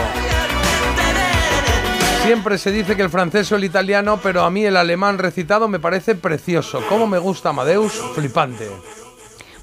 Siempre 2.28 2.58
se 2.58 2.70
dice 2.70 2.94
que 2.94 3.00
el 3.00 3.08
francés 3.08 3.50
o 3.52 3.56
el 3.56 3.64
italiano, 3.64 4.20
pero 4.22 4.42
a 4.42 4.50
mí 4.50 4.62
el 4.62 4.76
alemán 4.76 5.16
recitado 5.16 5.66
me 5.66 5.78
parece 5.78 6.14
precioso. 6.14 6.82
Cómo 6.86 7.06
me 7.06 7.16
gusta 7.16 7.48
Amadeus, 7.48 7.94
flipante. 8.14 8.68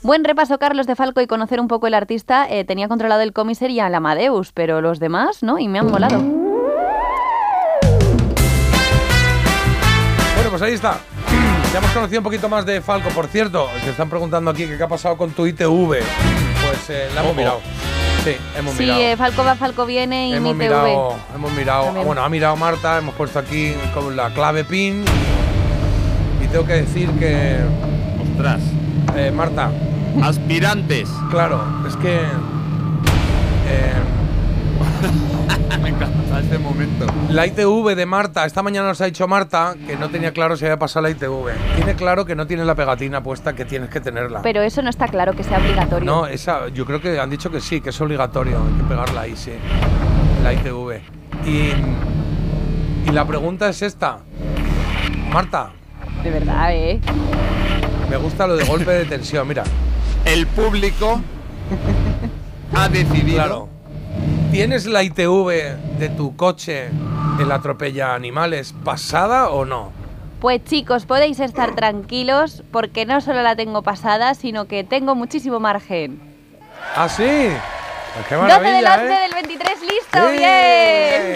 Buen 0.01 0.23
repaso, 0.23 0.57
Carlos, 0.57 0.87
de 0.87 0.95
Falco 0.95 1.21
y 1.21 1.27
conocer 1.27 1.59
un 1.59 1.67
poco 1.67 1.85
el 1.85 1.93
artista. 1.93 2.47
Eh, 2.49 2.65
tenía 2.65 2.87
controlado 2.87 3.21
el 3.21 3.33
Comiser 3.33 3.69
y 3.69 3.79
al 3.81 3.93
Amadeus, 3.93 4.51
pero 4.51 4.81
los 4.81 4.99
demás, 4.99 5.43
¿no? 5.43 5.59
Y 5.59 5.67
me 5.67 5.77
han 5.77 5.91
molado. 5.91 6.17
Bueno, 6.17 6.39
pues 10.49 10.61
ahí 10.63 10.73
está. 10.73 10.97
Ya 11.71 11.79
hemos 11.79 11.91
conocido 11.91 12.21
un 12.21 12.23
poquito 12.23 12.49
más 12.49 12.65
de 12.65 12.81
Falco. 12.81 13.09
Por 13.09 13.27
cierto, 13.27 13.69
te 13.83 13.91
están 13.91 14.09
preguntando 14.09 14.49
aquí 14.49 14.65
qué 14.65 14.81
ha 14.81 14.87
pasado 14.87 15.17
con 15.17 15.29
tu 15.31 15.45
ITV. 15.45 15.89
Pues 15.89 16.89
eh, 16.89 17.09
la 17.13 17.21
hemos 17.21 17.35
mirado. 17.35 17.59
Sí, 18.25 18.35
hemos 18.57 18.73
Sí, 18.75 18.83
mirado. 18.83 18.99
eh, 19.01 19.17
Falco 19.17 19.43
va, 19.45 19.55
Falco 19.55 19.85
viene 19.85 20.29
y 20.29 20.33
Hemos 20.33 20.53
mi 20.55 20.59
mirado, 20.65 21.15
hemos 21.35 21.51
mirado, 21.53 21.85
También. 21.85 22.05
bueno, 22.07 22.23
ha 22.23 22.29
mirado 22.29 22.55
Marta, 22.57 22.97
hemos 22.97 23.13
puesto 23.15 23.37
aquí 23.39 23.73
con 23.93 24.15
la 24.15 24.31
clave 24.31 24.63
PIN 24.63 25.05
y 26.43 26.47
tengo 26.47 26.65
que 26.65 26.73
decir 26.73 27.09
que, 27.11 27.57
Ostras. 28.31 28.61
eh, 29.15 29.31
Marta, 29.31 29.69
Aspirantes. 30.23 31.07
Claro, 31.29 31.63
es 31.87 31.95
que. 31.97 32.15
eh, 33.67 33.93
Me 35.81 35.89
encanta 35.89 36.39
este 36.39 36.57
momento. 36.57 37.05
la 37.29 37.45
ITV 37.47 37.95
de 37.95 38.05
Marta, 38.05 38.45
esta 38.45 38.61
mañana 38.63 38.87
nos 38.89 39.01
ha 39.01 39.05
dicho 39.05 39.27
Marta 39.27 39.75
que 39.85 39.95
no 39.97 40.09
tenía 40.09 40.31
claro 40.31 40.55
si 40.57 40.65
había 40.65 40.79
pasado 40.79 41.03
la 41.03 41.09
ITV. 41.11 41.51
Tiene 41.75 41.95
claro 41.95 42.25
que 42.25 42.35
no 42.35 42.47
tiene 42.47 42.65
la 42.65 42.75
pegatina 42.75 43.21
puesta, 43.21 43.53
que 43.53 43.65
tienes 43.65 43.89
que 43.89 43.99
tenerla. 43.99 44.41
Pero 44.41 44.61
eso 44.61 44.81
no 44.81 44.89
está 44.89 45.07
claro 45.07 45.33
que 45.33 45.43
sea 45.43 45.57
obligatorio. 45.59 46.05
No, 46.05 46.27
esa, 46.27 46.67
yo 46.69 46.85
creo 46.85 47.01
que 47.01 47.19
han 47.19 47.29
dicho 47.29 47.49
que 47.51 47.61
sí, 47.61 47.81
que 47.81 47.89
es 47.89 48.01
obligatorio, 48.01 48.57
hay 48.59 48.81
que 48.81 48.83
pegarla 48.87 49.21
ahí, 49.21 49.35
sí. 49.35 49.51
La 50.43 50.53
ITV. 50.53 50.99
Y, 51.45 51.71
y 53.09 53.11
la 53.11 53.25
pregunta 53.25 53.69
es 53.69 53.81
esta. 53.81 54.19
Marta, 55.31 55.71
De 56.23 56.31
verdad, 56.31 56.73
¿eh? 56.73 56.99
me 58.09 58.17
gusta 58.17 58.47
lo 58.47 58.55
de 58.55 58.63
golpe 58.65 58.91
de 58.91 59.05
tensión, 59.05 59.47
mira. 59.47 59.63
El 60.23 60.47
público 60.47 61.21
ha 62.73 62.87
decidido. 62.89 63.35
Claro. 63.35 63.69
¿Tienes 64.51 64.85
la 64.85 65.03
ITV 65.03 65.97
de 65.99 66.09
tu 66.09 66.35
coche, 66.35 66.89
el 67.39 67.51
atropella 67.51 68.13
animales, 68.13 68.73
pasada 68.83 69.49
o 69.49 69.65
no? 69.65 69.91
Pues 70.39 70.63
chicos, 70.63 71.05
podéis 71.05 71.39
estar 71.39 71.75
tranquilos 71.75 72.63
porque 72.71 73.05
no 73.05 73.19
solo 73.19 73.41
la 73.41 73.55
tengo 73.55 73.81
pasada, 73.81 74.33
sino 74.33 74.65
que 74.65 74.83
tengo 74.83 75.15
muchísimo 75.15 75.59
margen. 75.59 76.21
¿Ah, 76.95 77.09
sí? 77.09 77.49
Pues 78.13 78.27
qué 78.29 78.35
12 78.35 78.47
del 78.53 78.55
11 78.55 78.61
maravilla, 78.61 79.17
¿eh? 79.17 79.21
del 79.23 79.33
23, 79.33 79.81
listo, 79.81 80.29
bien. 80.29 80.39
Bien, 80.39 81.34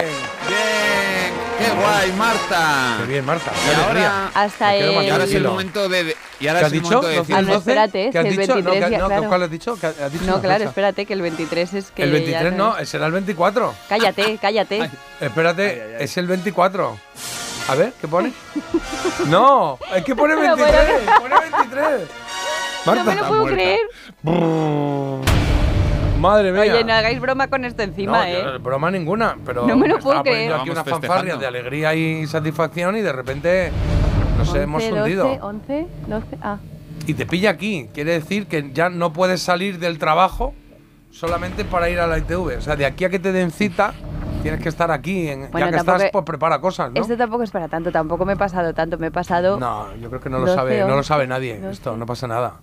Marta. 2.08 2.96
Qué 3.00 3.06
bien, 3.06 3.24
Marta. 3.24 3.52
Y 3.52 3.68
ahora, 3.74 3.84
alegría. 3.84 4.30
Hasta 4.34 4.74
el- 4.74 5.04
y 5.04 5.10
ahora 5.10 5.24
es 5.24 5.34
el 5.34 5.44
momento 5.44 5.88
de. 5.88 6.04
de- 6.04 6.16
y 6.40 6.48
ahora 6.48 6.60
¿Qué 6.60 6.66
es 6.66 6.66
has 6.66 6.72
el 6.72 6.80
dicho? 6.82 6.94
momento 6.96 7.08
de 7.08 7.14
¿12 7.14 7.20
decir. 7.20 7.34
Ah, 7.36 7.42
no, 7.42 7.46
12? 7.48 7.58
espérate, 7.58 8.10
¿Qué 8.10 8.18
has 8.18 8.24
el 8.26 8.36
dicho? 8.36 8.46
No, 8.48 8.54
23 8.54 8.84
que- 8.84 8.90
ya, 8.90 8.98
no, 8.98 9.06
claro. 9.06 9.28
¿Cuál 9.28 9.42
has 9.42 9.50
dicho? 9.50 9.78
¿Qué 9.80 9.86
has 9.86 10.12
dicho 10.12 10.24
No, 10.24 10.32
una 10.34 10.40
claro, 10.42 10.58
fecha? 10.58 10.68
espérate, 10.70 11.06
que 11.06 11.12
el 11.12 11.22
23 11.22 11.74
es 11.74 11.90
que. 11.90 12.02
El 12.02 12.08
ya 12.10 12.14
23 12.14 12.52
no, 12.54 12.84
será 12.84 13.06
el 13.06 13.12
24. 13.12 13.74
Cállate, 13.88 14.38
cállate. 14.40 14.90
Espérate, 15.20 15.96
es 16.02 16.16
el 16.16 16.26
24. 16.26 16.98
A 17.68 17.74
ver, 17.74 17.92
¿qué 18.00 18.08
pone? 18.08 18.32
no, 19.26 19.78
es 19.94 20.02
que 20.04 20.14
pone 20.16 20.34
No 20.34 20.42
lo 20.42 20.56
23. 20.56 20.86
puedo 21.02 21.20
Pone 21.20 21.34
23. 21.40 22.08
no 22.86 23.04
me 23.04 23.14
lo 23.14 23.28
puedo 23.28 23.46
creer. 23.46 23.80
Madre 26.20 26.52
mía. 26.52 26.60
Oye, 26.62 26.84
no 26.84 26.92
hagáis 26.92 27.20
broma 27.20 27.48
con 27.48 27.64
esto 27.64 27.82
encima, 27.82 28.18
No, 28.18 28.24
¿eh? 28.24 28.42
yo- 28.44 28.60
broma 28.60 28.90
ninguna, 28.90 29.36
pero 29.44 29.66
No 29.66 29.76
me 29.76 29.88
lo 29.88 29.98
puedo 29.98 30.18
poniendo 30.22 30.30
creer. 30.30 30.52
aquí 30.60 30.70
una 30.70 30.84
fanfarria 30.84 31.36
de 31.36 31.46
alegría 31.46 31.94
y 31.94 32.26
satisfacción 32.26 32.96
y 32.96 33.00
de 33.00 33.12
repente 33.12 33.70
nos 34.38 34.54
hemos 34.54 34.82
11, 34.84 35.00
hundido. 35.00 35.24
12, 35.24 35.40
11, 35.42 35.86
12. 36.06 36.38
Ah, 36.42 36.58
Y 37.06 37.14
te 37.14 37.26
pilla 37.26 37.50
aquí. 37.50 37.88
Quiere 37.94 38.12
decir 38.12 38.46
que 38.46 38.70
ya 38.72 38.90
no 38.90 39.12
puedes 39.12 39.40
salir 39.42 39.78
del 39.78 39.98
trabajo 39.98 40.54
solamente 41.10 41.64
para 41.64 41.88
ir 41.88 41.98
a 41.98 42.06
la 42.06 42.18
ITV. 42.18 42.58
O 42.58 42.60
sea, 42.60 42.76
de 42.76 42.86
aquí 42.86 43.04
a 43.04 43.10
que 43.10 43.18
te 43.18 43.32
den 43.32 43.50
cita, 43.50 43.94
tienes 44.42 44.60
que 44.60 44.68
estar 44.68 44.90
aquí. 44.90 45.26
En, 45.28 45.50
Bueno, 45.50 45.66
ya 45.66 45.70
que 45.72 45.76
tampoco 45.78 45.96
estás, 45.96 46.02
es- 46.06 46.12
pues 46.12 46.24
prepara 46.24 46.60
cosas, 46.60 46.92
¿no? 46.92 47.00
Esto 47.00 47.16
tampoco 47.16 47.42
es 47.42 47.50
para 47.50 47.68
tanto, 47.68 47.90
tampoco 47.90 48.24
me 48.26 48.34
he 48.34 48.36
pasado 48.36 48.72
tanto, 48.74 48.96
me 48.98 49.08
he 49.08 49.10
pasado 49.10 49.58
No, 49.58 49.86
yo 49.96 50.08
creo 50.08 50.20
que 50.20 50.28
no 50.30 50.38
lo 50.38 50.44
12, 50.46 50.54
sabe, 50.54 50.80
no 50.80 50.88
lo 50.88 50.96
11, 50.98 51.08
sabe 51.08 51.26
nadie. 51.26 51.56
12. 51.58 51.70
Esto 51.72 51.96
no 51.96 52.06
pasa 52.06 52.26
nada. 52.28 52.60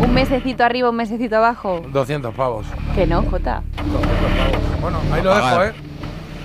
Un 0.00 0.14
mesecito 0.14 0.64
arriba, 0.64 0.90
un 0.90 0.96
mesecito 0.96 1.36
abajo. 1.36 1.82
200 1.92 2.34
pavos. 2.34 2.66
Que 2.94 3.06
no, 3.06 3.22
Jota. 3.22 3.62
200 3.76 4.00
pavos. 4.02 4.80
Bueno, 4.80 4.98
ahí 5.12 5.22
lo 5.22 5.34
dejo. 5.34 5.64
¿eh? 5.64 5.72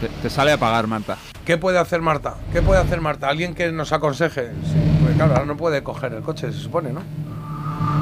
Te, 0.02 0.07
te 0.10 0.30
sale 0.30 0.52
a 0.52 0.57
pagar, 0.57 0.88
Marta. 0.88 1.18
¿Qué 1.45 1.57
puede 1.57 1.77
hacer 1.80 2.02
Marta? 2.02 2.36
¿Qué 2.52 2.61
puede 2.61 2.82
hacer 2.82 3.02
Marta? 3.02 3.30
Alguien 3.30 3.53
que 3.53 3.72
nos 3.72 3.94
aconseje. 3.94 4.52
Sí, 4.64 4.76
porque 4.99 5.15
claro, 5.15 5.34
ahora 5.34 5.45
no 5.45 5.56
puede 5.57 5.84
coger 5.84 6.14
el 6.14 6.22
coche, 6.22 6.52
se 6.52 6.60
supone, 6.60 6.91
¿no? 6.91 7.02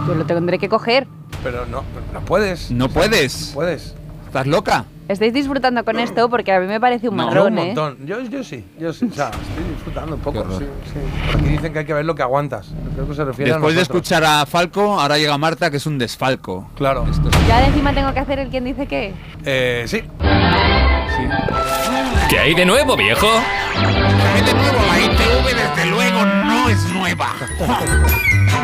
Yo 0.07 0.15
lo 0.15 0.25
tendré 0.25 0.57
que 0.59 0.69
coger. 0.69 1.07
Pero 1.43 1.65
no, 1.65 1.83
no 2.13 2.21
puedes. 2.21 2.71
No 2.71 2.89
puedes. 2.89 3.51
Puedes. 3.53 3.95
¿Estás 4.33 4.47
loca? 4.47 4.85
Estáis 5.07 5.31
disfrutando 5.31 5.85
con 5.85 5.99
esto 5.99 6.27
porque 6.27 6.51
a 6.51 6.59
mí 6.59 6.65
me 6.65 6.79
parece 6.79 7.07
un 7.07 7.15
Yo 7.19 7.23
marrón, 7.23 7.53
un 7.53 7.59
¿eh? 7.59 7.75
Yo, 8.03 8.19
yo 8.23 8.43
sí, 8.43 8.65
yo 8.79 8.91
sí. 8.91 9.05
O 9.05 9.13
sea, 9.13 9.27
estoy 9.47 9.63
disfrutando 9.75 10.15
un 10.15 10.21
poco. 10.21 10.43
Qué. 10.47 10.55
Sí, 10.57 10.65
sí. 10.91 11.31
Por 11.31 11.39
aquí 11.39 11.49
dicen 11.49 11.71
que 11.71 11.77
hay 11.79 11.85
que 11.85 11.93
ver 11.93 12.03
lo 12.03 12.15
que 12.15 12.23
aguantas. 12.23 12.71
Creo 12.95 13.07
que 13.07 13.13
se 13.13 13.23
refiere 13.25 13.51
Después 13.51 13.73
a 13.73 13.75
de 13.75 13.81
escuchar 13.83 14.23
a 14.23 14.43
Falco, 14.47 14.99
ahora 14.99 15.19
llega 15.19 15.37
Marta, 15.37 15.69
que 15.69 15.77
es 15.77 15.85
un 15.85 15.99
desfalco. 15.99 16.67
Claro. 16.75 17.05
Esto 17.11 17.29
es- 17.29 17.47
Ya 17.47 17.59
de 17.59 17.67
encima 17.67 17.93
tengo 17.93 18.11
que 18.11 18.21
hacer 18.21 18.39
el 18.39 18.49
quien 18.49 18.63
dice 18.63 18.87
qué. 18.87 19.13
Eh, 19.45 19.83
sí. 19.85 20.01
¿Qué 22.27 22.39
hay 22.39 22.55
de 22.55 22.65
nuevo, 22.65 22.97
viejo? 22.97 23.27
de 23.27 24.53
nuevo, 24.55 24.79
la 24.87 24.99
ITV 24.99 25.45
desde 25.55 25.91
luego 25.91 26.25
no 26.25 26.62
es 26.69 26.83
nueva. 26.93 27.33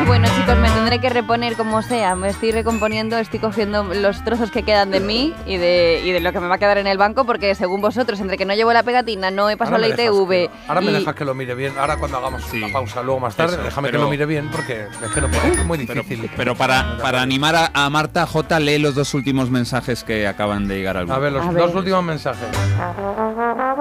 Bueno, 0.07 0.27
chicos, 0.35 0.57
me 0.57 0.69
tendré 0.71 0.99
que 1.01 1.09
reponer 1.09 1.55
como 1.55 1.81
sea. 1.81 2.15
Me 2.15 2.29
estoy 2.29 2.51
recomponiendo, 2.51 3.17
estoy 3.17 3.39
cogiendo 3.39 3.83
los 3.83 4.23
trozos 4.23 4.49
que 4.49 4.63
quedan 4.63 4.91
de 4.91 4.99
mí 5.01 5.33
y 5.45 5.57
de, 5.57 6.01
y 6.03 6.11
de 6.11 6.19
lo 6.21 6.31
que 6.31 6.39
me 6.39 6.47
va 6.47 6.55
a 6.55 6.57
quedar 6.57 6.77
en 6.77 6.87
el 6.87 6.97
banco, 6.97 7.25
porque 7.25 7.53
según 7.55 7.81
vosotros, 7.81 8.19
entre 8.21 8.37
que 8.37 8.45
no 8.45 8.53
llevo 8.53 8.71
la 8.71 8.83
pegatina, 8.83 9.29
no 9.29 9.49
he 9.49 9.57
pasado 9.57 9.75
Ahora 9.75 9.87
la 9.87 9.95
me 9.95 10.01
dejas 10.01 10.15
ITV. 10.15 10.29
que- 10.29 10.49
ahora 10.67 10.81
me 10.81 10.91
y- 10.91 10.93
dejas 10.93 11.15
que 11.15 11.25
lo 11.25 11.35
mire 11.35 11.53
bien. 11.55 11.77
Ahora 11.77 11.97
cuando 11.97 12.17
hagamos 12.17 12.43
una 12.53 12.69
pausa 12.71 13.03
luego 13.03 13.19
más 13.19 13.35
tarde, 13.35 13.55
Eso, 13.55 13.63
déjame 13.63 13.91
que 13.91 13.97
lo 13.97 14.09
mire 14.09 14.25
bien 14.25 14.49
porque 14.49 14.83
es 15.03 15.11
que 15.11 15.21
no 15.21 15.27
puedo. 15.27 15.43
Es 15.53 15.65
muy 15.65 15.77
difícil. 15.77 16.29
Pero 16.37 16.55
para, 16.55 16.97
para 17.01 17.21
animar 17.21 17.55
a, 17.55 17.71
a 17.73 17.89
Marta, 17.89 18.25
J, 18.25 18.59
lee 18.61 18.79
los 18.79 18.95
dos 18.95 19.13
últimos 19.13 19.49
mensajes 19.51 20.03
que 20.05 20.27
acaban 20.27 20.67
de 20.67 20.77
llegar 20.77 20.95
al 20.97 21.03
grupo. 21.05 21.15
A 21.15 21.19
ver, 21.19 21.33
los 21.33 21.45
A 21.45 21.51
dos 21.51 21.75
últimos 21.75 22.03
mensajes. 22.03 22.47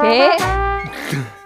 ¿Qué? 0.03 0.31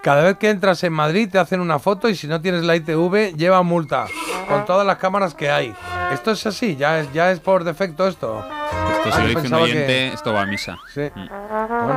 Cada 0.03 0.23
vez 0.25 0.37
que 0.37 0.51
entras 0.51 0.83
en 0.83 0.93
Madrid 0.93 1.29
te 1.31 1.39
hacen 1.39 1.61
una 1.61 1.79
foto 1.79 2.09
y 2.09 2.17
si 2.17 2.27
no 2.27 2.41
tienes 2.41 2.62
la 2.63 2.77
ITV 2.77 3.35
lleva 3.37 3.63
multa 3.63 4.07
con 4.49 4.65
todas 4.65 4.87
las 4.87 4.97
cámaras 4.99 5.35
que 5.35 5.51
hay. 5.51 5.75
Esto 6.13 6.31
es 6.33 6.45
así, 6.47 6.77
ya 6.77 6.99
es, 7.01 7.13
ya 7.13 7.31
es 7.31 7.41
por 7.41 7.65
defecto 7.65 8.07
esto. 8.07 8.45
Esto 9.05 9.21
lo 9.21 9.27
dice 9.29 9.47
un 9.49 9.55
oyente, 9.55 9.87
que- 9.87 10.09
esto 10.13 10.33
va 10.33 10.43
a 10.43 10.47
misa. 10.47 10.79
Sí. 10.95 11.11
Bueno, 11.15 11.31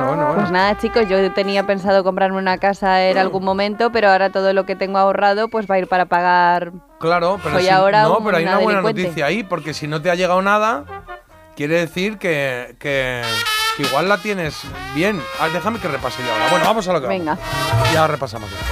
bueno, 0.06 0.24
Pues 0.26 0.34
bueno. 0.36 0.50
nada, 0.50 0.76
chicos, 0.78 1.08
yo 1.08 1.32
tenía 1.32 1.66
pensado 1.66 2.02
comprarme 2.02 2.38
una 2.38 2.58
casa 2.58 3.04
en 3.04 3.18
algún 3.18 3.44
momento, 3.44 3.92
pero 3.92 4.10
ahora 4.10 4.30
todo 4.30 4.52
lo 4.52 4.64
que 4.66 4.74
tengo 4.74 4.98
ahorrado 4.98 5.48
pues 5.48 5.66
va 5.70 5.76
a 5.76 5.78
ir 5.78 5.86
para 5.86 6.06
pagar. 6.06 6.72
Claro, 6.98 7.38
pero 7.42 7.56
Soy 7.56 7.64
si- 7.64 7.70
ahora 7.70 8.02
no, 8.04 8.18
pero 8.24 8.38
hay 8.38 8.44
una 8.44 8.54
buena 8.58 8.80
delincuente. 8.80 9.02
noticia 9.02 9.26
ahí, 9.26 9.42
porque 9.44 9.74
si 9.74 9.86
no 9.86 10.00
te 10.02 10.10
ha 10.10 10.14
llegado 10.14 10.40
nada, 10.42 10.84
quiere 11.54 11.78
decir 11.80 12.18
que, 12.18 12.74
que, 12.80 13.22
que 13.76 13.82
igual 13.82 14.08
la 14.08 14.18
tienes 14.18 14.62
bien. 14.94 15.20
Ah, 15.40 15.48
déjame 15.52 15.78
que 15.78 15.88
repase 15.88 16.22
yo 16.24 16.32
ahora. 16.32 16.46
Bueno, 16.50 16.64
vamos 16.64 16.88
a 16.88 16.92
lo 16.92 17.00
que 17.02 17.06
Venga. 17.06 17.36
vamos. 17.70 17.92
Ya 17.92 18.06
repasamos. 18.06 18.50
esto. 18.50 18.64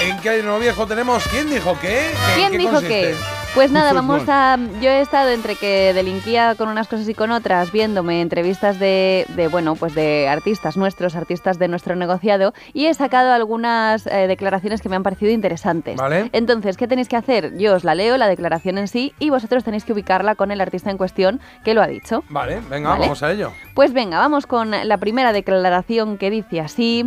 ¿En 0.00 0.16
qué 0.20 0.42
nuevo 0.42 0.58
viejo 0.60 0.86
tenemos? 0.86 1.26
¿Quién 1.28 1.50
dijo 1.50 1.76
qué? 1.80 1.88
¿Qué- 1.88 2.34
¿Quién 2.36 2.52
qué 2.52 2.58
dijo 2.58 2.72
consiste? 2.72 3.00
qué? 3.10 3.14
Pues 3.54 3.72
nada, 3.72 3.92
vamos 3.92 4.22
a. 4.28 4.56
Yo 4.80 4.90
he 4.90 5.00
estado 5.00 5.30
entre 5.30 5.56
que 5.56 5.92
delinquía 5.94 6.54
con 6.54 6.68
unas 6.68 6.86
cosas 6.86 7.08
y 7.08 7.14
con 7.14 7.32
otras, 7.32 7.72
viéndome 7.72 8.20
entrevistas 8.20 8.78
de, 8.78 9.24
de, 9.30 9.48
bueno, 9.48 9.74
pues 9.74 9.94
de 9.94 10.28
artistas 10.28 10.76
nuestros, 10.76 11.16
artistas 11.16 11.58
de 11.58 11.66
nuestro 11.66 11.96
negociado, 11.96 12.52
y 12.72 12.86
he 12.86 12.94
sacado 12.94 13.32
algunas 13.32 14.06
eh, 14.06 14.26
declaraciones 14.28 14.80
que 14.82 14.88
me 14.88 14.96
han 14.96 15.02
parecido 15.02 15.32
interesantes. 15.32 15.96
Vale. 15.96 16.28
Entonces, 16.32 16.76
¿qué 16.76 16.86
tenéis 16.86 17.08
que 17.08 17.16
hacer? 17.16 17.56
Yo 17.56 17.74
os 17.74 17.82
la 17.84 17.94
leo, 17.96 18.16
la 18.18 18.28
declaración 18.28 18.78
en 18.78 18.86
sí, 18.86 19.12
y 19.18 19.30
vosotros 19.30 19.64
tenéis 19.64 19.84
que 19.84 19.94
ubicarla 19.94 20.34
con 20.36 20.50
el 20.52 20.60
artista 20.60 20.90
en 20.90 20.98
cuestión 20.98 21.40
que 21.64 21.74
lo 21.74 21.82
ha 21.82 21.86
dicho. 21.88 22.22
Vale, 22.28 22.60
venga, 22.70 22.90
Vale. 22.90 23.00
vamos 23.00 23.22
a 23.24 23.32
ello. 23.32 23.52
Pues 23.74 23.92
venga, 23.92 24.18
vamos 24.18 24.46
con 24.46 24.70
la 24.70 24.96
primera 24.98 25.32
declaración 25.32 26.18
que 26.18 26.30
dice 26.30 26.60
así. 26.60 27.06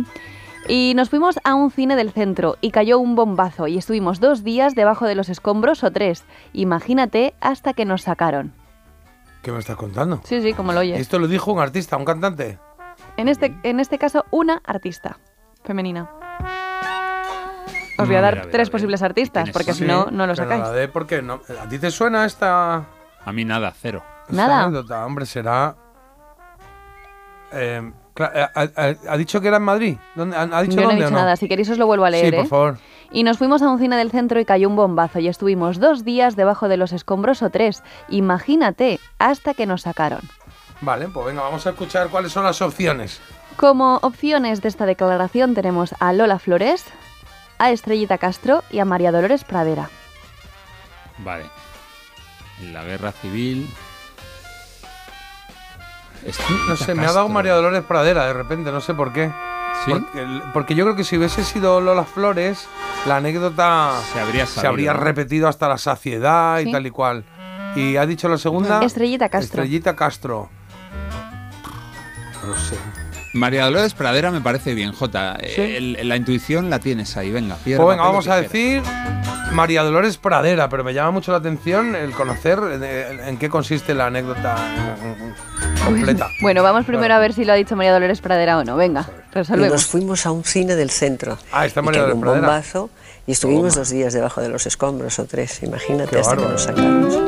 Y 0.68 0.92
nos 0.94 1.10
fuimos 1.10 1.40
a 1.44 1.54
un 1.54 1.70
cine 1.70 1.96
del 1.96 2.12
centro 2.12 2.56
y 2.60 2.70
cayó 2.70 2.98
un 2.98 3.16
bombazo 3.16 3.66
y 3.66 3.78
estuvimos 3.78 4.20
dos 4.20 4.44
días 4.44 4.74
debajo 4.74 5.06
de 5.06 5.14
los 5.14 5.28
escombros 5.28 5.82
o 5.84 5.90
tres. 5.90 6.24
Imagínate 6.52 7.34
hasta 7.40 7.72
que 7.74 7.84
nos 7.84 8.02
sacaron. 8.02 8.52
¿Qué 9.42 9.50
me 9.50 9.58
estás 9.58 9.76
contando? 9.76 10.20
Sí, 10.24 10.40
sí, 10.40 10.52
como 10.54 10.72
lo 10.72 10.80
oyes. 10.80 11.00
Esto 11.00 11.18
lo 11.18 11.26
dijo 11.26 11.52
un 11.52 11.58
artista, 11.60 11.96
un 11.96 12.04
cantante. 12.04 12.58
En 13.16 13.26
este, 13.28 13.52
en 13.64 13.80
este 13.80 13.98
caso, 13.98 14.24
una 14.30 14.62
artista 14.64 15.18
femenina. 15.64 16.08
Os 17.98 18.06
voy 18.06 18.16
a 18.16 18.20
dar 18.20 18.34
a 18.34 18.36
ver, 18.36 18.38
a 18.38 18.42
ver, 18.44 18.52
tres 18.52 18.68
a 18.68 18.70
ver. 18.70 18.72
posibles 18.72 19.02
artistas, 19.02 19.42
¿Quiénes 19.44 19.52
porque 19.52 19.74
si 19.74 19.84
no, 19.84 20.06
no 20.10 20.26
lo 20.26 20.34
pero 20.34 20.48
sacáis. 20.48 20.62
la 20.62 20.70
de 20.72 20.88
por 20.88 21.06
qué 21.06 21.22
no. 21.22 21.40
¿A 21.60 21.68
ti 21.68 21.78
te 21.78 21.90
suena 21.90 22.24
esta, 22.24 22.84
A 23.24 23.32
mí 23.32 23.44
nada, 23.44 23.72
cero. 23.76 24.02
esta 24.22 24.32
Nada. 24.36 24.62
anécdota? 24.64 25.04
Hombre, 25.04 25.26
será. 25.26 25.74
Eh, 27.52 27.92
ha, 28.18 28.50
ha- 28.54 28.94
ha 29.08 29.16
dicho 29.16 29.40
que 29.40 29.48
era 29.48 29.56
en 29.58 29.62
Madrid? 29.62 29.96
¿Dónde? 30.14 30.36
¿Ha, 30.36 30.42
ha 30.42 30.62
dicho 30.62 30.76
Yo 30.76 30.82
no 30.84 30.90
he 30.92 30.96
dicho 30.96 31.10
no? 31.10 31.16
nada, 31.16 31.36
si 31.36 31.48
queréis 31.48 31.70
os 31.70 31.78
lo 31.78 31.86
vuelvo 31.86 32.04
a 32.04 32.10
leer. 32.10 32.26
sí, 32.26 32.32
por 32.36 32.44
¿eh? 32.44 32.48
favor. 32.48 32.78
Y 33.10 33.24
nos 33.24 33.36
fuimos 33.38 33.60
a 33.62 33.68
un 33.68 33.78
cine 33.78 33.96
del 33.96 34.10
centro 34.10 34.40
y 34.40 34.44
cayó 34.44 34.68
un 34.68 34.76
bombazo 34.76 35.18
y 35.18 35.28
estuvimos 35.28 35.78
dos 35.78 36.04
días 36.04 36.34
debajo 36.36 36.68
de 36.68 36.76
los 36.78 36.92
escombros 36.92 37.42
o 37.42 37.50
tres. 37.50 37.82
Imagínate, 38.08 39.00
hasta 39.18 39.52
que 39.54 39.66
nos 39.66 39.82
sacaron. 39.82 40.20
Vale, 40.80 41.08
pues 41.08 41.26
venga, 41.26 41.42
vamos 41.42 41.66
a 41.66 41.70
escuchar 41.70 42.08
cuáles 42.08 42.32
son 42.32 42.44
las 42.44 42.60
opciones. 42.62 43.20
Como 43.56 43.96
opciones 44.02 44.62
de 44.62 44.68
esta 44.68 44.86
declaración 44.86 45.54
tenemos 45.54 45.94
a 46.00 46.12
Lola 46.14 46.38
Flores, 46.38 46.84
a 47.58 47.70
Estrellita 47.70 48.16
Castro 48.18 48.64
y 48.70 48.78
a 48.78 48.84
María 48.86 49.12
Dolores 49.12 49.44
Pradera. 49.44 49.90
Vale. 51.18 51.44
La 52.72 52.82
guerra 52.84 53.12
civil. 53.12 53.68
No 56.68 56.76
sé, 56.76 56.94
me 56.94 57.06
ha 57.06 57.12
dado 57.12 57.28
María 57.28 57.54
Dolores 57.54 57.82
Pradera 57.82 58.26
de 58.26 58.32
repente, 58.32 58.70
no 58.70 58.80
sé 58.80 58.94
por 58.94 59.12
qué. 59.12 59.30
¿Sí? 59.84 59.90
Porque, 59.90 60.26
porque 60.52 60.74
yo 60.74 60.84
creo 60.84 60.94
que 60.96 61.02
si 61.04 61.16
hubiese 61.16 61.42
sido 61.44 61.80
Lola 61.80 62.04
Flores, 62.04 62.68
la 63.06 63.16
anécdota 63.16 63.92
Se 64.12 64.20
habría 64.20 64.46
se 64.46 64.66
habría 64.66 64.92
repetido 64.92 65.48
hasta 65.48 65.68
la 65.68 65.78
saciedad 65.78 66.60
y 66.60 66.70
tal 66.70 66.86
y 66.86 66.90
cual. 66.90 67.24
¿Y 67.74 67.96
ha 67.96 68.04
dicho 68.06 68.28
la 68.28 68.38
segunda? 68.38 68.84
Estrellita 68.84 69.28
Castro. 69.28 69.62
Estrellita 69.62 69.96
Castro. 69.96 70.50
No 72.46 72.56
sé. 72.56 72.76
María 73.34 73.64
Dolores 73.64 73.94
Pradera 73.94 74.30
me 74.30 74.40
parece 74.42 74.74
bien, 74.74 74.92
Jota. 74.92 75.36
El- 75.36 76.06
la 76.06 76.16
intuición 76.16 76.68
la 76.68 76.78
tienes 76.78 77.16
ahí, 77.16 77.30
venga. 77.30 77.56
Pues 77.64 77.78
venga, 77.78 78.02
vamos 78.02 78.28
a 78.28 78.36
decir 78.36 78.82
María 79.52 79.82
Dolores 79.82 80.18
Pradera, 80.18 80.68
pero 80.68 80.84
me 80.84 80.92
llama 80.92 81.12
mucho 81.12 81.32
la 81.32 81.38
atención 81.38 81.96
el 81.96 82.12
conocer 82.12 82.58
eh, 82.82 83.22
en 83.26 83.38
qué 83.38 83.48
consiste 83.48 83.94
la 83.94 84.06
anécdota 84.06 84.54
mm, 84.56 85.51
completa. 85.84 86.28
Bueno, 86.42 86.62
vamos 86.62 86.84
primero 86.84 87.14
a 87.14 87.18
ver 87.18 87.32
si 87.32 87.44
lo 87.44 87.52
ha 87.52 87.56
dicho 87.56 87.76
María 87.76 87.92
Dolores 87.92 88.20
Pradera 88.20 88.58
o 88.58 88.64
no. 88.64 88.76
Venga, 88.76 89.06
Y 89.30 89.34
resolvemos. 89.34 89.72
nos 89.72 89.86
fuimos 89.86 90.26
a 90.26 90.32
un 90.32 90.44
cine 90.44 90.74
del 90.76 90.90
centro. 90.90 91.38
Ah, 91.52 91.66
está 91.66 91.82
María 91.82 92.00
Dolores 92.02 92.16
un 92.16 92.20
Pradera. 92.22 92.46
bombazo 92.46 92.90
y 93.26 93.32
estuvimos 93.32 93.74
dos 93.76 93.90
días 93.90 94.12
debajo 94.12 94.40
de 94.40 94.48
los 94.48 94.66
escombros 94.66 95.18
o 95.18 95.24
tres, 95.26 95.62
imagínate, 95.62 96.10
Qué 96.10 96.18
hasta 96.20 96.36
que 96.36 96.42
nos 96.42 96.62
sacamos. 96.62 97.18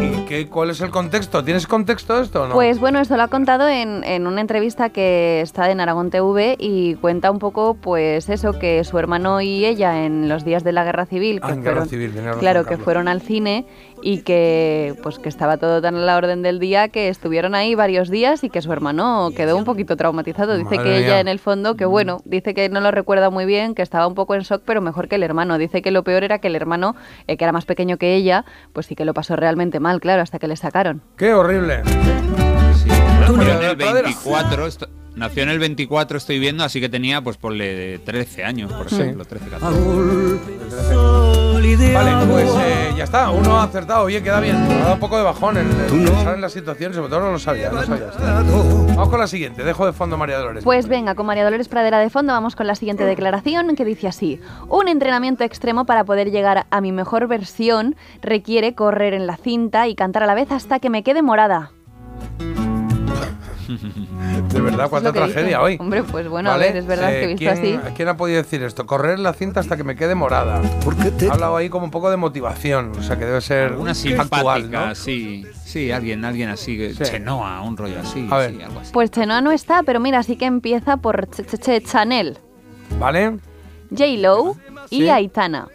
¿Y 0.00 0.24
qué, 0.26 0.48
cuál 0.48 0.70
es 0.70 0.80
el 0.80 0.90
contexto? 0.90 1.42
¿Tienes 1.44 1.66
contexto 1.66 2.16
de 2.16 2.22
esto 2.24 2.42
o 2.42 2.48
no? 2.48 2.54
Pues 2.54 2.78
bueno, 2.80 2.98
esto 3.00 3.16
lo 3.16 3.22
ha 3.22 3.28
contado 3.28 3.68
en, 3.68 4.04
en 4.04 4.26
una 4.26 4.40
entrevista 4.40 4.90
que 4.90 5.40
está 5.42 5.70
en 5.70 5.80
Aragón 5.80 6.10
TV 6.10 6.56
y 6.58 6.94
cuenta 6.96 7.30
un 7.30 7.38
poco, 7.38 7.74
pues 7.74 8.28
eso, 8.28 8.58
que 8.58 8.84
su 8.84 8.98
hermano 8.98 9.40
y 9.40 9.64
ella 9.64 10.04
en 10.04 10.28
los 10.28 10.44
días 10.44 10.64
de 10.64 10.72
la 10.72 10.84
Guerra 10.84 11.06
Civil, 11.06 11.40
que 11.40 11.46
Ah, 11.46 11.52
en 11.54 11.62
Guerra 11.62 11.86
Civil, 11.86 12.14
razón, 12.14 12.40
claro, 12.40 12.64
que 12.66 12.76
fueron 12.78 13.08
al 13.08 13.20
cine 13.22 13.66
y 14.02 14.22
que 14.22 14.94
pues 15.02 15.18
que 15.18 15.28
estaba 15.28 15.56
todo 15.56 15.80
tan 15.82 15.96
a 15.96 15.98
la 15.98 16.16
orden 16.16 16.42
del 16.42 16.58
día 16.58 16.88
que 16.88 17.08
estuvieron 17.08 17.54
ahí 17.54 17.74
varios 17.74 18.10
días 18.10 18.44
y 18.44 18.50
que 18.50 18.62
su 18.62 18.72
hermano 18.72 19.30
quedó 19.36 19.56
un 19.56 19.64
poquito 19.64 19.96
traumatizado. 19.96 20.56
Dice 20.56 20.76
Madre 20.76 20.82
que 20.90 20.98
ella 20.98 21.20
en 21.20 21.28
el 21.28 21.38
fondo, 21.38 21.76
que 21.76 21.84
bueno, 21.84 22.20
dice 22.24 22.54
que 22.54 22.68
no 22.68 22.80
lo 22.80 22.90
recuerda 22.90 23.30
muy 23.30 23.44
bien, 23.46 23.74
que 23.74 23.82
estaba 23.82 24.06
un 24.06 24.14
poco 24.14 24.34
en 24.34 24.42
shock, 24.42 24.62
pero 24.64 24.80
mejor 24.80 25.08
que 25.08 25.16
el 25.16 25.22
hermano. 25.22 25.58
Dice 25.58 25.82
que 25.82 25.90
lo 25.90 26.04
peor 26.04 26.24
era 26.24 26.38
que 26.38 26.48
el 26.48 26.56
hermano, 26.56 26.94
eh, 27.26 27.36
que 27.36 27.44
era 27.44 27.52
más 27.52 27.64
pequeño 27.64 27.96
que 27.96 28.14
ella, 28.14 28.44
pues 28.72 28.86
sí 28.86 28.94
que 28.94 29.04
lo 29.04 29.14
pasó 29.14 29.36
realmente 29.36 29.80
mal, 29.80 30.00
claro, 30.00 30.22
hasta 30.22 30.38
que 30.38 30.48
le 30.48 30.56
sacaron. 30.56 31.02
¡Qué 31.16 31.32
horrible! 31.34 31.82
Nació 31.82 33.42
en 33.42 33.62
el 33.62 33.76
Pradera. 33.76 34.02
24, 34.08 34.66
esto- 34.66 34.88
nació 35.16 35.42
en 35.42 35.48
el 35.50 35.58
24, 35.58 36.16
estoy 36.18 36.38
viendo, 36.38 36.64
así 36.64 36.80
que 36.80 36.88
tenía, 36.88 37.20
pues 37.22 37.36
ponle 37.36 37.98
13 37.98 38.44
años, 38.44 38.72
por 38.72 38.88
Sí. 38.88 39.00
ejemplo, 39.00 39.24
13, 39.24 39.48
14. 39.50 41.47
Vale, 41.58 42.26
pues 42.26 42.48
eh, 42.60 42.92
ya 42.96 43.04
está, 43.04 43.30
uno 43.30 43.58
ha 43.58 43.64
acertado, 43.64 44.06
bien, 44.06 44.22
queda 44.22 44.40
bien. 44.40 44.68
Me 44.68 44.74
ha 44.74 44.78
dado 44.78 44.94
un 44.94 45.00
poco 45.00 45.16
de 45.18 45.24
bajón 45.24 45.56
en, 45.56 45.66
en 45.70 46.04
pensar 46.04 46.34
en 46.34 46.40
la 46.40 46.48
situación, 46.48 46.94
sobre 46.94 47.08
todo 47.08 47.20
no 47.20 47.32
lo 47.32 47.38
sabía, 47.38 47.70
no 47.70 47.82
sabía. 47.82 48.06
Vamos 48.14 49.08
con 49.08 49.18
la 49.18 49.26
siguiente, 49.26 49.64
dejo 49.64 49.84
de 49.84 49.92
fondo 49.92 50.16
María 50.16 50.38
Dolores. 50.38 50.64
Pues 50.64 50.88
venga, 50.88 51.14
con 51.14 51.26
María 51.26 51.44
Dolores 51.44 51.68
Pradera 51.68 51.98
de 51.98 52.10
fondo 52.10 52.32
vamos 52.32 52.54
con 52.54 52.66
la 52.66 52.74
siguiente 52.74 53.04
declaración 53.04 53.74
que 53.74 53.84
dice 53.84 54.08
así. 54.08 54.40
Un 54.68 54.88
entrenamiento 54.88 55.44
extremo 55.44 55.84
para 55.84 56.04
poder 56.04 56.30
llegar 56.30 56.66
a 56.70 56.80
mi 56.80 56.92
mejor 56.92 57.26
versión 57.26 57.96
requiere 58.22 58.74
correr 58.74 59.14
en 59.14 59.26
la 59.26 59.36
cinta 59.36 59.88
y 59.88 59.94
cantar 59.94 60.22
a 60.22 60.26
la 60.26 60.34
vez 60.34 60.52
hasta 60.52 60.78
que 60.78 60.90
me 60.90 61.02
quede 61.02 61.22
morada. 61.22 61.72
De 64.52 64.60
verdad, 64.60 64.88
cuánta 64.88 65.12
tragedia 65.12 65.42
dice. 65.42 65.56
hoy. 65.56 65.76
Hombre, 65.78 66.02
pues 66.02 66.26
bueno, 66.28 66.50
Vale, 66.50 66.64
a 66.64 66.66
ver, 66.68 66.76
es 66.78 66.86
verdad 66.86 67.14
eh, 67.14 67.20
que 67.20 67.26
visto 67.28 67.38
¿quién, 67.38 67.80
así. 67.80 67.92
¿Quién 67.94 68.08
ha 68.08 68.16
podido 68.16 68.42
decir 68.42 68.62
esto? 68.62 68.86
Correr 68.86 69.18
la 69.18 69.32
cinta 69.34 69.60
hasta 69.60 69.76
que 69.76 69.84
me 69.84 69.94
quede 69.96 70.14
morada. 70.14 70.60
Ha 70.62 71.32
hablado 71.32 71.56
ahí 71.56 71.68
como 71.68 71.84
un 71.84 71.90
poco 71.90 72.10
de 72.10 72.16
motivación, 72.16 72.92
o 72.98 73.02
sea 73.02 73.18
que 73.18 73.26
debe 73.26 73.40
ser 73.40 73.72
Una 73.72 73.92
actual, 73.92 74.22
simpática, 74.62 74.86
¿no? 74.88 74.94
sí. 74.94 75.44
Sí, 75.64 75.90
alguien, 75.92 76.24
alguien 76.24 76.48
así, 76.48 76.76
que- 76.78 76.94
Sí. 76.94 77.04
Chenoa, 77.04 77.60
un 77.62 77.76
rollo 77.76 78.00
así, 78.00 78.26
A 78.30 78.38
ver. 78.38 78.52
sí, 78.54 78.62
algo 78.62 78.80
así. 78.80 78.90
Pues 78.92 79.10
Chenoa 79.10 79.40
no 79.42 79.52
está, 79.52 79.82
pero 79.82 80.00
mira, 80.00 80.22
sí 80.22 80.36
que 80.36 80.46
empieza 80.46 80.96
por 80.96 81.28
Ch 81.28 81.42
Ch 81.46 81.58
Ch 81.58 81.84
Chanel, 81.84 82.38
¿Vale? 82.98 83.36
J-Lo 83.90 84.56
y 84.90 85.00
Sí. 85.02 85.08
Aitana. 85.10 85.68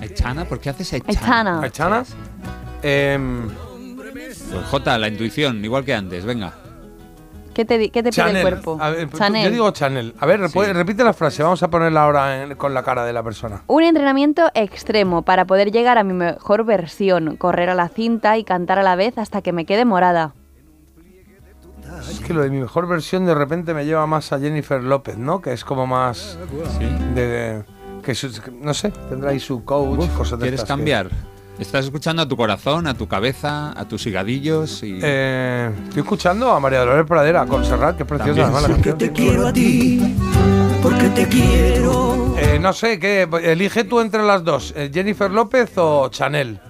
¿Echana? 0.00 0.44
¿Por 0.46 0.60
qué 0.60 0.70
haces 0.70 0.92
Echana? 0.92 1.10
Aitana. 1.18 1.60
¿Aitana? 1.62 2.04
Em, 2.82 3.48
Pues 3.50 4.48
Jota, 4.70 4.96
la 4.98 5.08
intuición, 5.08 5.64
igual 5.64 5.84
que 5.84 5.94
antes, 5.94 6.24
venga. 6.24 6.54
¿Qué 7.58 7.64
te, 7.64 7.90
qué 7.90 8.04
te 8.04 8.12
pide 8.12 8.30
el 8.30 8.40
cuerpo? 8.42 8.78
A 8.80 8.90
ver, 8.90 9.10
tú- 9.10 9.18
Chanel. 9.18 9.42
Yo 9.46 9.50
digo 9.50 9.70
Chanel. 9.72 10.14
A 10.20 10.26
ver, 10.26 10.40
repu- 10.40 10.72
repite 10.72 11.02
la 11.02 11.12
frase, 11.12 11.42
vamos 11.42 11.60
a 11.64 11.68
ponerla 11.68 12.04
ahora 12.04 12.44
en- 12.44 12.54
con 12.54 12.72
la 12.72 12.84
cara 12.84 13.04
de 13.04 13.12
la 13.12 13.24
persona. 13.24 13.62
Un 13.66 13.82
entrenamiento 13.82 14.48
extremo 14.54 15.22
para 15.22 15.44
poder 15.44 15.72
llegar 15.72 15.98
a 15.98 16.04
mi 16.04 16.12
mejor 16.12 16.64
versión, 16.64 17.36
correr 17.36 17.68
a 17.70 17.74
la 17.74 17.88
cinta 17.88 18.38
y 18.38 18.44
cantar 18.44 18.78
a 18.78 18.84
la 18.84 18.94
vez 18.94 19.18
hasta 19.18 19.42
que 19.42 19.52
me 19.52 19.64
quede 19.66 19.84
morada. 19.84 20.34
Es 22.08 22.20
que 22.20 22.32
lo 22.32 22.42
de 22.42 22.50
mi 22.50 22.60
mejor 22.60 22.86
versión 22.86 23.26
de 23.26 23.34
repente 23.34 23.74
me 23.74 23.84
lleva 23.84 24.06
más 24.06 24.32
a 24.32 24.38
Jennifer 24.38 24.80
López, 24.80 25.18
¿no? 25.18 25.40
Que 25.42 25.52
es 25.52 25.64
como 25.64 25.84
más 25.84 26.38
de... 27.16 27.64
Que 28.04 28.14
su- 28.14 28.40
que 28.40 28.52
no 28.52 28.72
sé, 28.72 28.92
tendrá 29.08 29.30
ahí 29.30 29.40
su 29.40 29.64
coach, 29.64 30.08
cosas 30.16 30.38
de 30.38 30.44
¿Quieres 30.44 30.60
estas 30.60 30.76
que- 30.76 30.78
cambiar? 30.80 31.08
Estás 31.58 31.86
escuchando 31.86 32.22
a 32.22 32.28
tu 32.28 32.36
corazón, 32.36 32.86
a 32.86 32.94
tu 32.94 33.08
cabeza, 33.08 33.72
a 33.78 33.84
tus 33.86 34.06
higadillos 34.06 34.82
y... 34.84 35.00
Eh, 35.02 35.70
estoy 35.88 36.02
escuchando 36.02 36.52
a 36.52 36.60
María 36.60 36.80
Dolores 36.80 37.04
Pradera, 37.04 37.46
con 37.46 37.64
Serrat, 37.64 37.96
que 37.96 38.04
preciosa 38.04 38.42
También. 38.42 38.56
además 38.56 38.62
la 38.62 38.92
canción. 38.92 39.14
quiero 39.14 39.46
a 39.48 39.52
ti, 39.52 40.14
porque 40.80 41.08
te 41.08 41.26
quiero. 41.26 42.36
Eh, 42.38 42.58
no 42.60 42.72
sé, 42.72 43.00
¿qué? 43.00 43.28
elige 43.42 43.82
tú 43.82 43.98
entre 44.00 44.22
las 44.22 44.44
dos, 44.44 44.72
eh, 44.76 44.88
Jennifer 44.94 45.30
López 45.32 45.72
o 45.76 46.08
Chanel. 46.10 46.60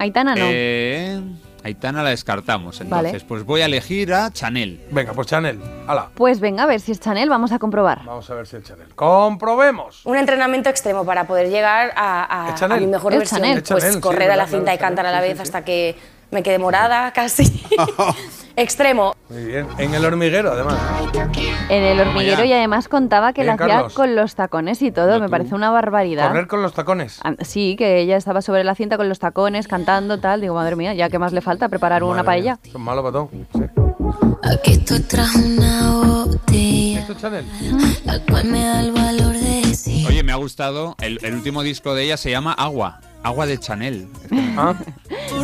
Aitana 0.00 0.34
no. 0.34 0.44
Eh, 0.44 1.20
Aitana 1.66 2.02
la 2.04 2.10
descartamos, 2.10 2.80
entonces. 2.80 3.12
Vale. 3.12 3.24
Pues 3.26 3.44
voy 3.44 3.60
a 3.60 3.66
elegir 3.66 4.14
a 4.14 4.30
Chanel. 4.30 4.80
Venga, 4.92 5.12
pues 5.12 5.26
Chanel, 5.26 5.60
hala. 5.88 6.10
Pues 6.14 6.38
venga, 6.38 6.62
a 6.62 6.66
ver 6.66 6.80
si 6.80 6.92
es 6.92 7.00
Chanel, 7.00 7.28
vamos 7.28 7.50
a 7.50 7.58
comprobar. 7.58 8.04
Vamos 8.04 8.30
a 8.30 8.34
ver 8.34 8.46
si 8.46 8.56
es 8.56 8.62
Chanel. 8.62 8.86
¡Comprobemos! 8.94 10.06
Un 10.06 10.16
entrenamiento 10.16 10.68
extremo 10.70 11.04
para 11.04 11.26
poder 11.26 11.50
llegar 11.50 11.92
a, 11.96 12.52
a- 12.54 12.78
mi 12.78 12.86
mejor 12.86 13.12
Es 13.14 13.18
versión. 13.18 13.40
Chanel. 13.42 13.58
Es 13.58 13.68
Pues 13.68 13.82
Chanel, 13.84 14.00
correr 14.00 14.30
a 14.30 14.36
la 14.36 14.44
verdad, 14.44 14.58
cinta 14.58 14.74
y 14.74 14.78
cantar 14.78 15.06
a 15.06 15.10
la 15.10 15.20
vez 15.20 15.36
sí, 15.36 15.42
hasta 15.42 15.64
que 15.64 15.96
me 16.30 16.42
quede 16.44 16.58
morada, 16.58 17.12
casi. 17.14 17.44
extremo. 18.56 19.14
Muy 19.28 19.44
bien. 19.44 19.66
En 19.78 19.94
el 19.94 20.04
hormiguero, 20.04 20.52
además. 20.52 20.76
En 21.68 21.82
el 21.82 22.00
hormiguero 22.00 22.44
y 22.44 22.52
además 22.52 22.88
contaba 22.88 23.32
que 23.32 23.42
Bien, 23.42 23.56
lo 23.56 23.62
hacía 23.62 23.74
Carlos. 23.76 23.94
con 23.94 24.16
los 24.16 24.34
tacones 24.34 24.82
y 24.82 24.90
todo, 24.92 25.20
me 25.20 25.28
parece 25.28 25.54
una 25.54 25.70
barbaridad. 25.70 26.28
Correr 26.28 26.46
con 26.46 26.62
los 26.62 26.72
tacones. 26.72 27.20
Ah, 27.24 27.34
Sí, 27.40 27.76
que 27.76 27.98
ella 28.00 28.16
estaba 28.16 28.42
sobre 28.42 28.64
la 28.64 28.74
cinta 28.74 28.96
con 28.96 29.08
los 29.08 29.18
tacones, 29.18 29.68
cantando, 29.68 30.18
tal. 30.18 30.40
Digo, 30.40 30.54
madre 30.54 30.76
mía, 30.76 30.94
ya 30.94 31.08
que 31.08 31.18
más 31.18 31.32
le 31.32 31.40
falta 31.40 31.68
preparar 31.68 32.02
una 32.02 32.22
Madre 32.22 32.26
paella. 32.26 32.58
mía, 32.62 32.72
Son 32.72 32.82
malos 32.82 33.02
para 33.02 33.12
todo. 33.12 33.30
Sí. 33.54 33.85
Aquí 34.42 34.72
estoy 34.72 35.00
tras 35.00 35.34
una 35.34 35.90
botella, 35.90 37.00
¿Esto 37.00 37.12
es 37.12 37.18
Chanel? 37.18 37.44
la 38.04 38.18
cual 38.20 38.44
me 38.46 38.60
da 38.64 38.80
el 38.80 38.92
valor 38.92 39.32
de 39.32 39.62
decir. 39.68 40.06
Oye, 40.06 40.22
me 40.22 40.32
ha 40.32 40.36
gustado, 40.36 40.94
el, 41.00 41.18
el 41.22 41.34
último 41.34 41.62
disco 41.62 41.94
de 41.94 42.04
ella 42.04 42.16
se 42.16 42.30
llama 42.30 42.52
Agua, 42.52 43.00
Agua 43.22 43.46
de 43.46 43.58
Chanel. 43.58 44.08
Ah, 44.56 44.74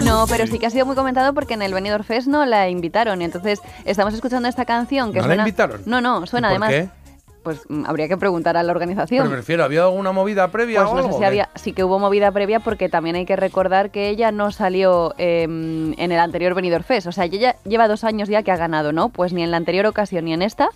No, 0.05 0.27
pero 0.29 0.47
sí 0.47 0.59
que 0.59 0.67
ha 0.67 0.71
sido 0.71 0.87
muy 0.87 0.95
comentado 0.95 1.35
porque 1.35 1.55
en 1.55 1.63
el 1.63 1.75
Benidorm 1.75 2.05
Fest 2.05 2.29
no 2.29 2.45
la 2.47 2.69
invitaron 2.69 3.21
y 3.21 3.25
entonces 3.25 3.61
estamos 3.85 4.15
escuchando 4.15 4.49
esta 4.49 4.65
canción 4.65 5.13
que 5.13 5.19
¿No 5.19 5.23
la 5.27 5.35
suena. 5.35 5.43
invitaron? 5.43 5.83
No, 5.85 6.01
no, 6.01 6.27
suena 6.27 6.49
¿Y 6.53 6.57
por 6.59 6.65
además. 6.65 6.71
qué? 6.71 7.02
Pues 7.43 7.61
mm, 7.69 7.85
habría 7.87 8.09
que 8.09 8.17
preguntar 8.17 8.57
a 8.57 8.63
la 8.63 8.73
organización. 8.73 9.25
Pero 9.25 9.35
prefiero, 9.37 9.65
¿había 9.65 9.83
alguna 9.83 10.13
movida 10.13 10.49
previa 10.49 10.81
Pues 10.81 10.91
o 10.91 10.95
no 10.95 11.01
algo? 11.01 11.13
sé 11.13 11.19
si 11.19 11.25
había, 11.25 11.49
sí 11.55 11.73
que 11.73 11.85
hubo 11.85 11.99
movida 11.99 12.31
previa 12.33 12.61
porque 12.61 12.89
también 12.89 13.17
hay 13.17 13.27
que 13.27 13.37
recordar 13.37 13.91
que 13.91 14.09
ella 14.09 14.31
no 14.33 14.51
salió 14.53 15.15
eh, 15.19 15.43
en 15.45 15.95
el 15.99 16.19
anterior 16.19 16.55
Benidorm 16.55 16.85
Fest. 16.85 17.07
O 17.07 17.13
sea, 17.13 17.25
ella 17.25 17.57
lleva 17.65 17.89
dos 17.89 18.05
años 18.05 18.29
ya 18.29 18.43
que 18.43 18.53
ha 18.53 18.57
ganado, 18.57 18.93
¿no? 18.93 19.09
Pues 19.09 19.33
ni 19.33 19.43
en 19.43 19.51
la 19.51 19.57
anterior 19.57 19.87
ocasión 19.87 20.25
ni 20.25 20.33
en 20.33 20.43
esta 20.43 20.69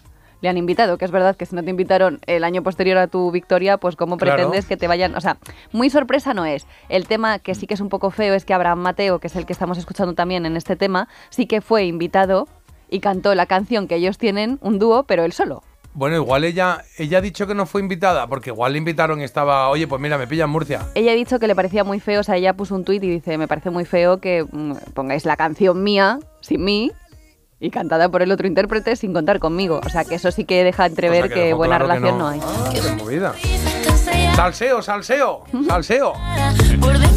le 0.42 0.50
han 0.50 0.58
invitado, 0.58 0.98
que 0.98 1.06
es 1.06 1.10
verdad 1.10 1.34
que 1.34 1.46
si 1.46 1.56
no 1.56 1.62
te 1.64 1.70
invitaron 1.70 2.20
el 2.26 2.44
año 2.44 2.62
posterior 2.62 2.98
a 2.98 3.06
tu 3.06 3.30
victoria, 3.30 3.78
pues 3.78 3.96
cómo 3.96 4.18
Claro. 4.18 4.34
pretendes 4.36 4.66
que 4.66 4.76
te 4.76 4.86
vayan, 4.86 5.14
o 5.14 5.20
sea, 5.22 5.38
muy 5.72 5.88
sorpresa 5.88 6.34
no 6.34 6.44
es. 6.44 6.66
El 6.90 7.06
tema 7.06 7.38
que 7.38 7.54
sí 7.54 7.66
que 7.66 7.72
es 7.72 7.80
un 7.80 7.88
poco 7.88 8.10
feo 8.10 8.34
es 8.34 8.44
que 8.44 8.52
Abraham 8.52 8.80
Mateo, 8.80 9.18
que 9.18 9.28
es 9.28 9.36
el 9.36 9.46
que 9.46 9.54
estamos 9.54 9.78
escuchando 9.78 10.12
también 10.12 10.44
en 10.44 10.56
este 10.58 10.76
tema, 10.76 11.08
sí 11.30 11.46
que 11.46 11.62
fue 11.62 11.84
invitado 11.86 12.48
y 12.90 13.00
cantó 13.00 13.34
la 13.34 13.46
canción 13.46 13.88
que 13.88 13.94
ellos 13.96 14.18
tienen, 14.18 14.58
un 14.60 14.78
dúo, 14.78 15.04
pero 15.04 15.24
él 15.24 15.32
solo. 15.32 15.62
Bueno, 15.96 16.16
igual 16.16 16.44
ella, 16.44 16.84
ella 16.98 17.18
ha 17.18 17.20
dicho 17.22 17.46
que 17.46 17.54
no 17.54 17.64
fue 17.64 17.80
invitada, 17.80 18.26
porque 18.26 18.50
igual 18.50 18.72
le 18.72 18.78
invitaron 18.78 19.22
y 19.22 19.24
estaba, 19.24 19.70
oye, 19.70 19.88
pues 19.88 19.98
mira, 19.98 20.18
me 20.18 20.26
pilla 20.26 20.44
en 20.44 20.50
Murcia. 20.50 20.82
Ella 20.94 21.12
ha 21.12 21.14
dicho 21.14 21.38
que 21.38 21.46
le 21.46 21.54
parecía 21.54 21.84
muy 21.84 22.00
feo, 22.00 22.20
o 22.20 22.22
sea, 22.22 22.36
ella 22.36 22.52
puso 22.52 22.74
un 22.74 22.84
tuit 22.84 23.02
y 23.02 23.08
dice, 23.08 23.38
me 23.38 23.48
parece 23.48 23.70
muy 23.70 23.86
feo 23.86 24.20
que 24.20 24.44
mm, 24.44 24.74
pongáis 24.92 25.24
la 25.24 25.38
canción 25.38 25.82
mía, 25.82 26.18
sin 26.42 26.62
mí, 26.62 26.92
y 27.60 27.70
cantada 27.70 28.08
por 28.08 28.22
el 28.22 28.32
otro 28.32 28.46
intérprete 28.46 28.96
sin 28.96 29.12
contar 29.12 29.38
conmigo. 29.38 29.80
O 29.84 29.88
sea, 29.88 30.04
que 30.04 30.16
eso 30.16 30.30
sí 30.30 30.44
que 30.44 30.64
deja 30.64 30.86
entrever 30.86 31.28
Cosa 31.28 31.34
que 31.34 31.54
buena 31.54 31.78
claro 31.78 31.86
que 31.86 31.94
relación 31.94 32.18
no. 32.18 32.24
no. 32.24 32.30
hay. 32.30 32.40
Ah, 32.42 32.70
qué 32.72 32.92
movida. 33.02 33.34
Salseo, 34.36 34.82
salseo, 34.82 35.44
salseo. 35.66 36.12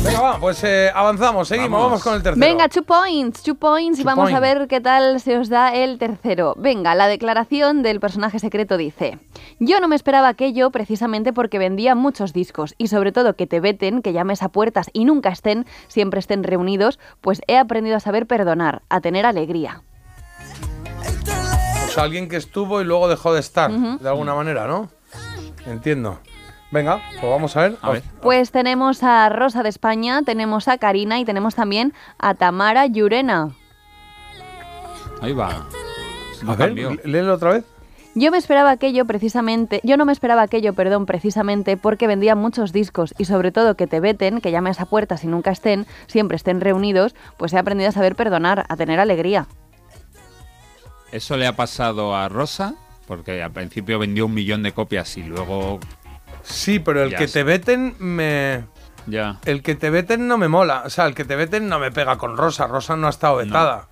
Venga, 0.05 0.21
va, 0.21 0.39
pues 0.39 0.63
eh, 0.63 0.89
avanzamos, 0.95 1.49
seguimos, 1.49 1.81
vamos. 1.81 2.01
con 2.01 2.15
el 2.15 2.23
tercero. 2.23 2.45
Venga, 2.45 2.69
two 2.69 2.83
points, 2.83 3.43
two 3.43 3.55
points, 3.55 3.99
y 3.99 4.03
vamos 4.03 4.31
a 4.31 4.39
ver 4.39 4.69
qué 4.69 4.79
tal 4.79 5.19
se 5.19 5.37
os 5.37 5.49
da 5.49 5.75
el 5.75 5.97
tercero. 5.97 6.55
Venga, 6.57 6.95
la 6.95 7.09
declaración 7.09 7.83
del 7.83 7.99
personaje 7.99 8.39
secreto 8.39 8.77
dice: 8.77 9.19
Yo 9.59 9.81
no 9.81 9.89
me 9.89 9.97
esperaba 9.97 10.29
aquello 10.29 10.71
precisamente 10.71 11.33
porque 11.33 11.59
vendía 11.59 11.93
muchos 11.93 12.31
discos 12.31 12.73
y 12.77 12.87
sobre 12.87 13.11
todo 13.11 13.35
que 13.35 13.47
te 13.47 13.59
veten, 13.59 14.01
que 14.01 14.13
llames 14.13 14.41
a 14.41 14.47
puertas 14.47 14.89
y 14.93 15.03
nunca 15.03 15.27
estén, 15.27 15.65
siempre 15.89 16.21
estén 16.21 16.43
reunidos, 16.43 16.99
pues 17.19 17.41
he 17.47 17.57
aprendido 17.57 17.97
a 17.97 17.99
saber 17.99 18.27
perdonar, 18.27 18.81
a 18.87 19.01
tener 19.01 19.25
alegría. 19.25 19.83
O 21.85 21.91
sea, 21.91 22.03
alguien 22.03 22.29
que 22.29 22.37
estuvo 22.37 22.81
y 22.81 22.85
luego 22.85 23.07
dejó 23.07 23.33
de 23.33 23.39
estar, 23.39 23.71
de 23.71 24.07
alguna 24.07 24.35
manera, 24.35 24.67
¿no? 24.67 24.89
Entiendo. 25.65 26.19
Venga, 26.71 27.01
pues 27.19 27.31
vamos 27.31 27.57
a 27.57 27.61
ver. 27.61 27.77
A 27.81 27.91
ver. 27.91 28.03
Pues 28.21 28.51
tenemos 28.51 29.01
a 29.01 29.27
Rosa 29.29 29.63
de 29.63 29.69
España, 29.69 30.21
tenemos 30.23 30.67
a 30.67 30.77
Karina 30.77 31.19
y 31.19 31.25
tenemos 31.25 31.55
también 31.55 31.93
a 32.19 32.35
Tamara 32.35 32.85
Llurena. 32.85 33.55
Ahí 35.21 35.33
va. 35.33 35.65
No 36.43 36.51
A 36.51 36.55
ver, 36.55 36.73
léelo 37.05 37.33
otra 37.33 37.53
vez. 37.53 37.65
Yo 38.15 38.31
me 38.31 38.37
esperaba 38.37 38.71
aquello 38.71 39.05
precisamente, 39.05 39.81
yo 39.83 39.95
no 39.95 40.05
me 40.05 40.11
esperaba 40.11 40.41
aquello, 40.41 40.73
perdón, 40.73 41.05
precisamente 41.05 41.77
porque 41.77 42.07
vendían 42.07 42.39
muchos 42.39 42.73
discos 42.73 43.13
y 43.17 43.25
sobre 43.25 43.51
todo 43.51 43.75
que 43.75 43.87
te 43.87 43.99
veten, 43.99 44.41
que 44.41 44.51
llames 44.51 44.81
a 44.81 44.85
puertas 44.85 45.23
y 45.23 45.27
nunca 45.27 45.51
estén, 45.51 45.85
siempre 46.07 46.35
estén 46.35 46.59
reunidos, 46.59 47.15
pues 47.37 47.53
he 47.53 47.59
aprendido 47.59 47.89
a 47.89 47.93
saber 47.93 48.15
perdonar, 48.15 48.65
a 48.67 48.75
tener 48.75 48.99
alegría. 48.99 49.47
Eso 51.11 51.37
le 51.37 51.47
ha 51.47 51.55
pasado 51.55 52.15
a 52.15 52.29
Rosa, 52.29 52.75
porque 53.07 53.41
al 53.41 53.51
principio 53.51 53.97
vendió 53.99 54.25
un 54.27 54.33
millón 54.33 54.63
de 54.63 54.71
copias 54.73 55.17
y 55.17 55.23
luego 55.23 55.79
Sí, 56.43 56.79
pero 56.79 57.03
el 57.03 57.11
Ya 57.11 57.17
que 57.17 57.27
sé. 57.27 57.39
te 57.39 57.43
veten 57.43 57.95
me. 57.99 58.63
ya. 59.07 59.39
El 59.45 59.61
que 59.61 59.75
te 59.75 59.89
veten 59.89 60.27
no 60.27 60.37
me 60.37 60.47
mola. 60.47 60.83
O 60.85 60.89
sea, 60.89 61.05
el 61.07 61.13
que 61.15 61.25
te 61.25 61.35
veten 61.35 61.67
no 61.67 61.79
me 61.79 61.91
pega 61.91 62.17
con 62.17 62.37
Rosa. 62.37 62.67
Rosa 62.67 62.95
no 62.95 63.07
ha 63.07 63.09
estado 63.09 63.37
vetada. 63.37 63.87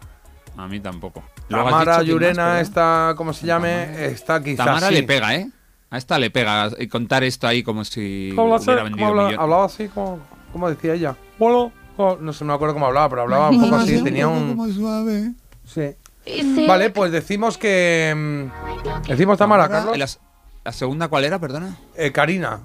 A 0.55 0.67
mí 0.67 0.79
tampoco. 0.79 1.23
Quién 1.47 1.61
más, 1.63 2.03
Llurena, 2.03 2.59
está, 2.61 3.13
¿cómo 3.15 3.31
se 3.33 3.45
llame? 3.45 4.05
Está 4.07 4.41
quizás. 4.41 4.65
Tamara 4.65 4.87
sí. 4.89 4.93
le 4.95 5.03
pega, 5.03 5.35
¿eh? 5.35 5.49
A 5.89 5.97
esta 5.97 6.17
le 6.19 6.29
pega. 6.31 6.69
Y 6.79 6.87
contar 6.87 7.23
esto 7.23 7.47
ahí 7.47 7.63
como 7.63 7.83
si 7.85 8.31
¿Cómo 8.35 8.53
habla- 8.55 8.63
hubiera 8.65 8.83
vendido 8.83 9.05
un 9.05 9.11
habla- 9.11 9.27
millón. 9.29 9.41
hablaba 9.41 9.65
así, 9.65 9.87
como, 9.87 10.19
como 10.51 10.69
decía 10.69 10.93
ella. 10.93 11.15
Bueno, 11.37 11.71
oh, 11.97 12.17
no 12.19 12.33
sé, 12.33 12.43
no 12.43 12.49
me 12.49 12.55
acuerdo 12.55 12.73
cómo 12.73 12.87
hablaba, 12.87 13.09
pero 13.09 13.21
hablaba 13.23 13.49
un 13.49 13.61
poco 13.61 13.75
así. 13.75 14.03
Tenía 14.03 14.27
un. 14.27 14.57
Sí. 15.65 15.81
Vale, 16.67 16.89
pues 16.89 17.11
decimos 17.11 17.57
que. 17.57 18.13
mm, 18.15 19.07
Decimos 19.07 19.37
Tamara, 19.37 19.69
Carlos. 19.69 19.97
¿La, 19.97 20.07
la 20.65 20.71
segunda 20.71 21.07
cuál 21.07 21.25
era, 21.25 21.39
perdona? 21.39 21.77
Eh, 21.95 22.11
Karina. 22.11 22.59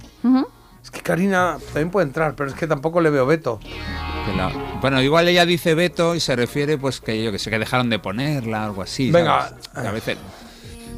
Es 0.82 0.90
que 0.90 1.00
Karina 1.00 1.58
también 1.66 1.90
puede 1.90 2.06
entrar, 2.06 2.34
pero 2.34 2.50
es 2.50 2.56
que 2.56 2.66
tampoco 2.66 3.00
le 3.00 3.10
veo 3.10 3.24
la- 4.36 4.52
Bueno, 4.80 5.00
igual 5.00 5.28
ella 5.28 5.46
dice 5.46 5.74
Beto 5.74 6.14
y 6.16 6.20
se 6.20 6.34
refiere 6.34 6.76
pues 6.78 7.00
que 7.00 7.22
yo 7.22 7.30
que 7.30 7.38
sé, 7.38 7.50
que 7.50 7.58
dejaron 7.58 7.88
de 7.90 7.98
ponerla, 8.00 8.64
algo 8.64 8.82
así. 8.82 9.10
Venga. 9.10 9.52
a 9.74 9.90
veces... 9.92 10.16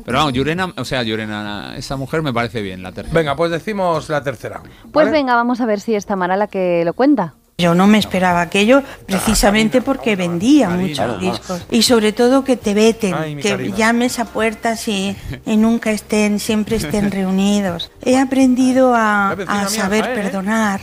Pero 0.05 0.19
vamos, 0.19 0.35
Yurena, 0.35 0.73
o 0.77 0.85
sea, 0.85 1.03
Yurena, 1.03 1.75
esa 1.79 1.97
mujer 1.97 2.21
me 2.21 2.33
parece 2.33 2.61
bien, 2.61 2.83
la 2.83 2.93
tercera. 2.93 3.19
Venga, 3.19 3.37
pues 3.37 3.51
decimos 3.51 4.09
la 4.11 4.23
tercera. 4.23 4.61
Pues 4.93 5.07
¿vale? 5.07 5.11
venga, 5.11 5.35
vamos 5.35 5.61
a 5.63 5.67
ver 5.67 5.81
si 5.81 5.95
es 5.95 6.05
Tamara 6.05 6.37
la 6.37 6.47
que 6.47 6.85
lo 6.85 6.93
cuenta. 6.93 7.35
Yo 7.57 7.75
no 7.75 7.87
me 7.87 7.99
esperaba 7.99 8.41
aquello 8.41 8.83
precisamente 9.07 9.81
porque 9.81 10.17
vendía 10.17 10.71
muchos 10.71 11.21
discos. 11.21 11.67
Y 11.71 11.83
sobre 11.83 12.13
todo 12.13 12.43
que 12.43 12.57
te 12.57 12.75
veten, 12.75 13.15
que 13.41 13.73
llames 13.77 14.19
a 14.19 14.25
puertas 14.25 14.89
y, 14.89 15.17
y 15.47 15.57
nunca 15.57 15.93
estén, 15.93 16.41
siempre 16.41 16.77
estén 16.77 17.13
reunidos. 17.13 17.93
He 18.03 18.19
aprendido 18.19 18.95
a, 18.95 19.31
a 19.31 19.69
saber 19.69 20.05
¿eh? 20.05 20.15
perdonar, 20.15 20.81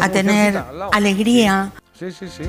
a 0.00 0.08
tener 0.08 0.62
alegría. 0.92 1.72
Sí, 1.98 2.10
sí, 2.10 2.28
sí. 2.28 2.44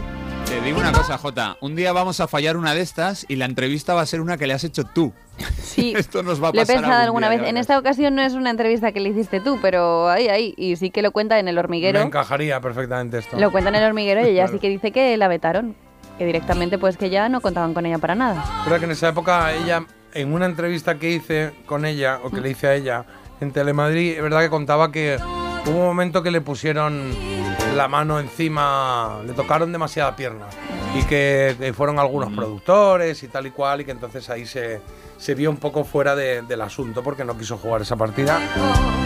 Digo 0.67 0.79
una 0.81 0.91
cosa, 0.91 1.17
Jota. 1.17 1.55
Un 1.61 1.77
día 1.77 1.93
vamos 1.93 2.19
a 2.19 2.27
fallar 2.27 2.57
una 2.57 2.73
de 2.75 2.81
estas 2.81 3.25
y 3.29 3.37
la 3.37 3.45
entrevista 3.45 3.93
va 3.93 4.01
a 4.01 4.05
ser 4.05 4.19
una 4.19 4.35
que 4.37 4.47
le 4.47 4.53
has 4.53 4.65
hecho 4.65 4.83
tú. 4.83 5.13
Sí, 5.61 5.93
Esto 5.97 6.23
nos 6.23 6.43
va 6.43 6.49
a 6.49 6.51
Lo 6.51 6.57
he 6.59 6.63
pasar 6.63 6.75
pensado 6.81 6.93
algún 7.03 7.23
alguna 7.23 7.29
día, 7.29 7.39
vez. 7.39 7.49
En 7.49 7.55
esta 7.55 7.79
ocasión 7.79 8.15
no 8.15 8.21
es 8.21 8.33
una 8.33 8.49
entrevista 8.49 8.91
que 8.91 8.99
le 8.99 9.09
hiciste 9.09 9.39
tú, 9.39 9.59
pero 9.61 10.09
ahí, 10.09 10.27
ahí. 10.27 10.53
Y 10.57 10.75
sí 10.75 10.89
que 10.89 11.01
lo 11.01 11.11
cuenta 11.11 11.39
en 11.39 11.47
el 11.47 11.55
Me 11.55 11.59
hormiguero. 11.61 12.01
encajaría 12.01 12.59
perfectamente 12.59 13.19
esto. 13.19 13.39
Lo 13.39 13.49
cuenta 13.51 13.69
en 13.69 13.75
el 13.75 13.83
hormiguero 13.85 14.19
y 14.21 14.25
ella 14.31 14.43
Claro. 14.43 14.51
sí 14.51 14.59
que 14.59 14.67
dice 14.69 14.91
que 14.91 15.15
la 15.15 15.29
vetaron. 15.29 15.73
Que 16.17 16.25
directamente 16.25 16.77
pues 16.77 16.97
que 16.97 17.09
ya 17.09 17.29
no 17.29 17.39
contaban 17.39 17.73
con 17.73 17.85
ella 17.85 17.99
para 17.99 18.15
nada. 18.15 18.43
Creo 18.65 18.77
que 18.79 18.85
en 18.85 18.91
esa 18.91 19.07
época 19.07 19.53
ella, 19.53 19.85
en 20.13 20.33
una 20.33 20.47
entrevista 20.47 20.95
que 20.99 21.11
hice 21.11 21.53
con 21.65 21.85
ella, 21.85 22.19
o 22.23 22.29
que 22.29 22.41
le 22.41 22.49
hice 22.49 22.67
a 22.67 22.73
ella, 22.75 23.05
en 23.39 23.51
Telemadrid, 23.53 24.17
es 24.17 24.21
verdad 24.21 24.41
que 24.41 24.49
contaba 24.49 24.91
que 24.91 25.17
hubo 25.67 25.79
un 25.79 25.85
momento 25.85 26.23
que 26.23 26.31
le 26.31 26.41
pusieron 26.41 27.11
la 27.75 27.87
mano 27.87 28.19
encima, 28.19 29.19
le 29.25 29.33
tocaron 29.33 29.71
demasiada 29.71 30.15
pierna. 30.15 30.45
Y 30.95 31.03
que, 31.03 31.55
que 31.59 31.73
fueron 31.73 31.99
algunos 31.99 32.31
productores 32.33 33.21
y 33.23 33.27
tal 33.27 33.45
y 33.47 33.51
cual, 33.51 33.81
y 33.81 33.85
que 33.85 33.91
entonces 33.91 34.29
ahí 34.29 34.45
se, 34.45 34.81
se 35.17 35.35
vio 35.35 35.49
un 35.49 35.57
poco 35.57 35.83
fuera 35.83 36.15
de- 36.15 36.41
del 36.43 36.61
asunto 36.61 37.03
porque 37.03 37.23
no 37.23 37.37
quiso 37.37 37.57
jugar 37.57 37.81
esa 37.81 37.95
partida, 37.95 38.39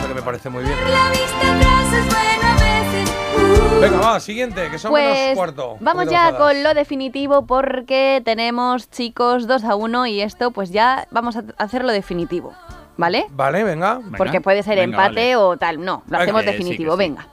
lo 0.01 0.07
que 0.07 0.13
me 0.13 0.21
parece 0.21 0.49
muy 0.49 0.63
bien. 0.63 0.75
Venga, 3.81 3.97
va, 3.97 4.19
siguiente, 4.19 4.69
que 4.69 4.77
son 4.77 4.93
menos 4.93 5.11
Pues 5.17 5.35
cuarto. 5.35 5.77
vamos 5.79 6.05
ya 6.09 6.37
con 6.37 6.61
lo 6.61 6.73
definitivo 6.75 7.45
porque 7.47 8.21
tenemos 8.23 8.89
chicos 8.91 9.47
2 9.47 9.63
a 9.63 9.75
1 9.75 10.05
y 10.05 10.21
esto 10.21 10.51
pues 10.51 10.69
ya 10.71 11.07
vamos 11.09 11.35
a 11.35 11.43
hacer 11.57 11.83
lo 11.83 11.91
definitivo, 11.91 12.53
¿vale? 12.97 13.25
Vale, 13.31 13.63
venga. 13.63 13.99
Porque 14.17 14.41
puede 14.41 14.63
ser 14.63 14.75
venga, 14.77 14.85
empate 15.05 15.35
vale. 15.35 15.35
o 15.37 15.57
tal. 15.57 15.83
No, 15.83 16.03
lo 16.07 16.17
hacemos 16.17 16.45
definitivo. 16.45 16.93
sí. 16.93 16.97
Venga. 16.99 17.27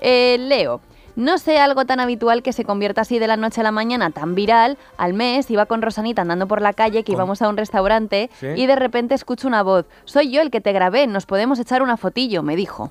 Eh, 0.00 0.36
Leo. 0.38 0.80
No 1.16 1.38
sé 1.38 1.58
algo 1.58 1.84
tan 1.84 1.98
habitual 2.00 2.42
que 2.42 2.52
se 2.52 2.64
convierta 2.64 3.00
así 3.02 3.18
de 3.18 3.26
la 3.26 3.36
noche 3.36 3.60
a 3.60 3.64
la 3.64 3.72
mañana, 3.72 4.10
tan 4.10 4.34
viral. 4.34 4.78
Al 4.96 5.12
mes 5.12 5.50
iba 5.50 5.66
con 5.66 5.82
Rosanita 5.82 6.22
andando 6.22 6.46
por 6.46 6.62
la 6.62 6.72
calle, 6.72 7.02
que 7.02 7.12
Con- 7.12 7.16
íbamos 7.16 7.42
a 7.42 7.48
un 7.48 7.56
restaurante 7.56 8.30
Sí. 8.38 8.46
y 8.56 8.66
de 8.66 8.76
repente 8.76 9.14
escucho 9.16 9.48
una 9.48 9.62
voz. 9.62 9.86
Soy 10.04 10.30
yo 10.30 10.40
el 10.40 10.50
que 10.50 10.60
te 10.60 10.72
grabé, 10.72 11.06
nos 11.08 11.26
podemos 11.26 11.58
echar 11.58 11.82
una 11.82 11.96
fotillo, 11.96 12.42
me 12.42 12.54
dijo. 12.56 12.90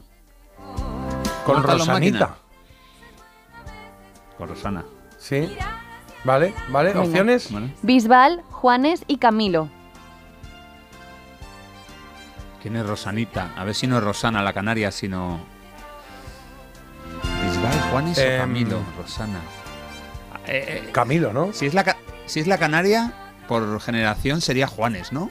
Con 1.46 1.64
Rosanita. 1.64 2.36
Con 4.38 4.50
Rosana. 4.50 4.84
Sí. 5.18 5.50
Vale, 6.24 6.54
vale. 6.70 6.90
Venga. 6.90 7.06
¿Opciones? 7.06 7.50
Bisbal, 7.82 8.42
Juanes 8.52 9.04
y 9.08 9.18
Camilo. 9.18 9.70
¿Quién 12.62 12.76
es 12.76 12.86
Rosanita? 12.86 13.52
A 13.56 13.64
ver 13.64 13.74
si 13.76 13.88
no 13.88 13.98
es 13.98 14.04
Rosana 14.04 14.44
la 14.44 14.54
canaria, 14.54 14.92
sino. 14.92 15.40
Bisbal, 17.44 17.80
Juanes 17.92 18.18
o 18.18 18.22
Em, 18.22 18.40
Camilo, 18.40 18.82
Rosana. 18.98 19.40
Eh, 20.46 20.84
eh, 20.88 20.90
Camilo, 20.92 21.32
¿no? 21.34 21.54
si, 21.54 21.66
es 21.68 21.74
la, 21.74 21.96
si 22.26 22.40
es 22.40 22.48
la 22.48 22.58
canaria, 22.58 23.14
por 23.48 23.80
generación 23.82 24.42
sería 24.42 24.68
Juanes, 24.68 25.12
¿no? 25.14 25.30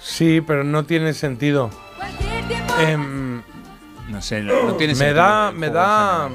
Sí, 0.00 0.40
pero 0.40 0.64
no 0.64 0.84
tiene 0.84 1.12
sentido. 1.14 1.70
Em, 2.80 3.42
No 4.08 4.20
sé, 4.20 4.42
no, 4.42 4.64
no 4.64 4.74
tiene 4.74 4.92
me 4.94 4.98
sentido 4.98 5.16
da, 5.22 5.52
me 5.52 5.70
da, 5.70 6.28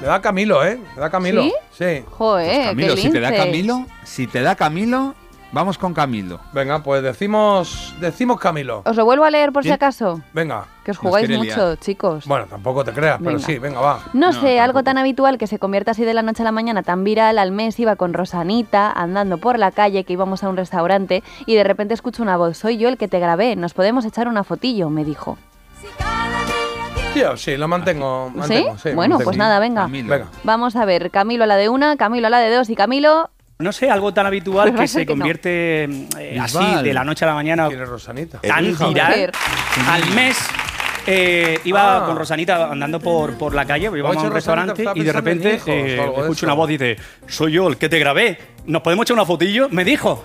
me 0.00 0.06
da 0.06 0.20
Camilo, 0.20 0.64
¿eh? 0.64 0.78
Me 0.94 1.00
da 1.00 1.08
Camilo. 1.10 1.42
¿Sí? 1.44 1.52
Sí. 1.78 2.04
Joder, 2.10 2.66
Camilo, 2.70 2.94
qué 2.96 3.00
si 3.02 3.10
te 3.10 3.20
da. 3.20 3.34
Camilo, 3.34 3.86
si 4.04 4.26
te 4.26 4.42
da 4.42 4.56
Camilo, 4.56 5.14
vamos 5.52 5.78
con 5.78 5.94
Camilo. 5.94 6.40
Venga, 6.52 6.82
pues 6.82 7.02
decimos, 7.02 7.94
decimos 8.00 8.38
Camilo. 8.40 8.82
Os 8.84 8.96
lo 8.96 9.04
vuelvo 9.04 9.24
a 9.24 9.30
leer 9.30 9.52
por 9.52 9.64
si 9.64 9.70
acaso. 9.70 10.20
Venga. 10.32 10.64
Que 10.84 10.92
os 10.92 10.98
jugáis 10.98 11.28
mucho, 11.28 11.42
liar. 11.42 11.78
chicos. 11.78 12.26
Bueno, 12.26 12.46
tampoco 12.46 12.84
te 12.84 12.92
creas, 12.92 13.20
pero 13.22 13.38
sí, 13.38 13.58
venga, 13.58 13.80
va. 13.80 14.00
No, 14.12 14.32
No, 14.32 14.40
sé, 14.40 14.58
algo 14.60 14.82
tan 14.82 14.96
habitual 14.98 15.36
que 15.38 15.46
se 15.46 15.58
convierta 15.58 15.90
así 15.90 16.04
de 16.04 16.14
la 16.14 16.22
noche 16.22 16.42
a 16.42 16.44
la 16.44 16.52
mañana, 16.52 16.82
tan 16.82 17.04
viral. 17.04 17.38
Al 17.38 17.52
mes 17.52 17.78
iba 17.78 17.96
con 17.96 18.14
Rosanita 18.14 18.90
andando 18.90 19.38
por 19.38 19.58
la 19.58 19.70
calle, 19.70 20.04
que 20.04 20.12
íbamos 20.14 20.42
a 20.44 20.48
un 20.48 20.56
restaurante 20.56 21.22
y 21.46 21.54
de 21.56 21.64
repente 21.64 21.94
escucho 21.94 22.22
una 22.22 22.36
voz. 22.36 22.56
Soy 22.56 22.78
yo 22.78 22.88
el 22.88 22.96
que 22.96 23.08
te 23.08 23.18
grabé, 23.18 23.56
nos 23.56 23.74
podemos 23.74 24.04
echar 24.04 24.28
una 24.28 24.44
fotillo, 24.44 24.88
me 24.90 25.04
dijo. 25.04 25.36
Tío, 27.14 27.36
sí, 27.36 27.56
lo 27.56 27.68
mantengo. 27.68 28.30
mantengo, 28.34 28.76
¿Sí? 28.76 28.90
sí, 28.90 28.94
bueno, 28.94 29.14
mantengo. 29.14 29.24
pues 29.24 29.36
nada, 29.36 29.58
venga. 29.58 29.82
Camilo. 29.82 30.08
Venga. 30.10 30.26
Vamos 30.44 30.76
a 30.76 30.84
ver, 30.84 31.10
Camilo 31.10 31.44
a 31.44 31.46
la 31.46 31.56
de 31.56 31.68
una, 31.68 31.96
Camilo 31.96 32.26
a 32.26 32.30
la 32.30 32.38
de 32.38 32.54
dos 32.54 32.70
y 32.70 32.76
Camilo... 32.76 33.30
No 33.60 33.72
sé, 33.72 33.90
algo 33.90 34.14
tan 34.14 34.24
habitual 34.24 34.72
Pues 34.72 34.92
que 34.92 34.98
se 35.00 35.06
convierte 35.06 35.84
eh, 35.84 36.38
así 36.40 36.58
Bisbal. 36.58 36.84
de 36.84 36.94
la 36.94 37.02
noche 37.04 37.24
a 37.24 37.28
la 37.28 37.34
mañana 37.34 37.66
¿Quién 37.68 37.82
es 37.82 37.88
Rosanita? 37.88 38.38
tan 38.40 38.64
viral. 38.64 39.12
Joder. 39.12 39.32
Al 39.90 40.06
mes 40.14 40.38
eh, 41.06 41.58
iba 41.64 41.96
Ah. 41.98 42.06
con 42.06 42.16
Rosanita 42.16 42.70
andando 42.70 43.00
por, 43.00 43.34
por 43.36 43.54
la 43.54 43.64
calle, 43.64 43.86
íbamos 43.86 44.16
a 44.16 44.20
un 44.26 44.30
Rosanita 44.32 44.74
restaurante 44.74 44.84
y 44.94 45.02
de 45.02 45.12
repente 45.12 45.54
hijos 45.54 45.68
eh, 45.68 45.96
escucho 46.18 46.32
eso. 46.32 46.46
una 46.46 46.54
voz 46.54 46.70
y 46.70 46.78
dice, 46.78 46.96
soy 47.26 47.52
yo 47.52 47.66
el 47.66 47.76
que 47.78 47.88
te 47.88 47.98
grabé, 47.98 48.38
¿nos 48.66 48.82
podemos 48.82 49.04
echar 49.04 49.14
una 49.14 49.26
fotillo? 49.26 49.68
Me 49.70 49.84
dijo. 49.84 50.24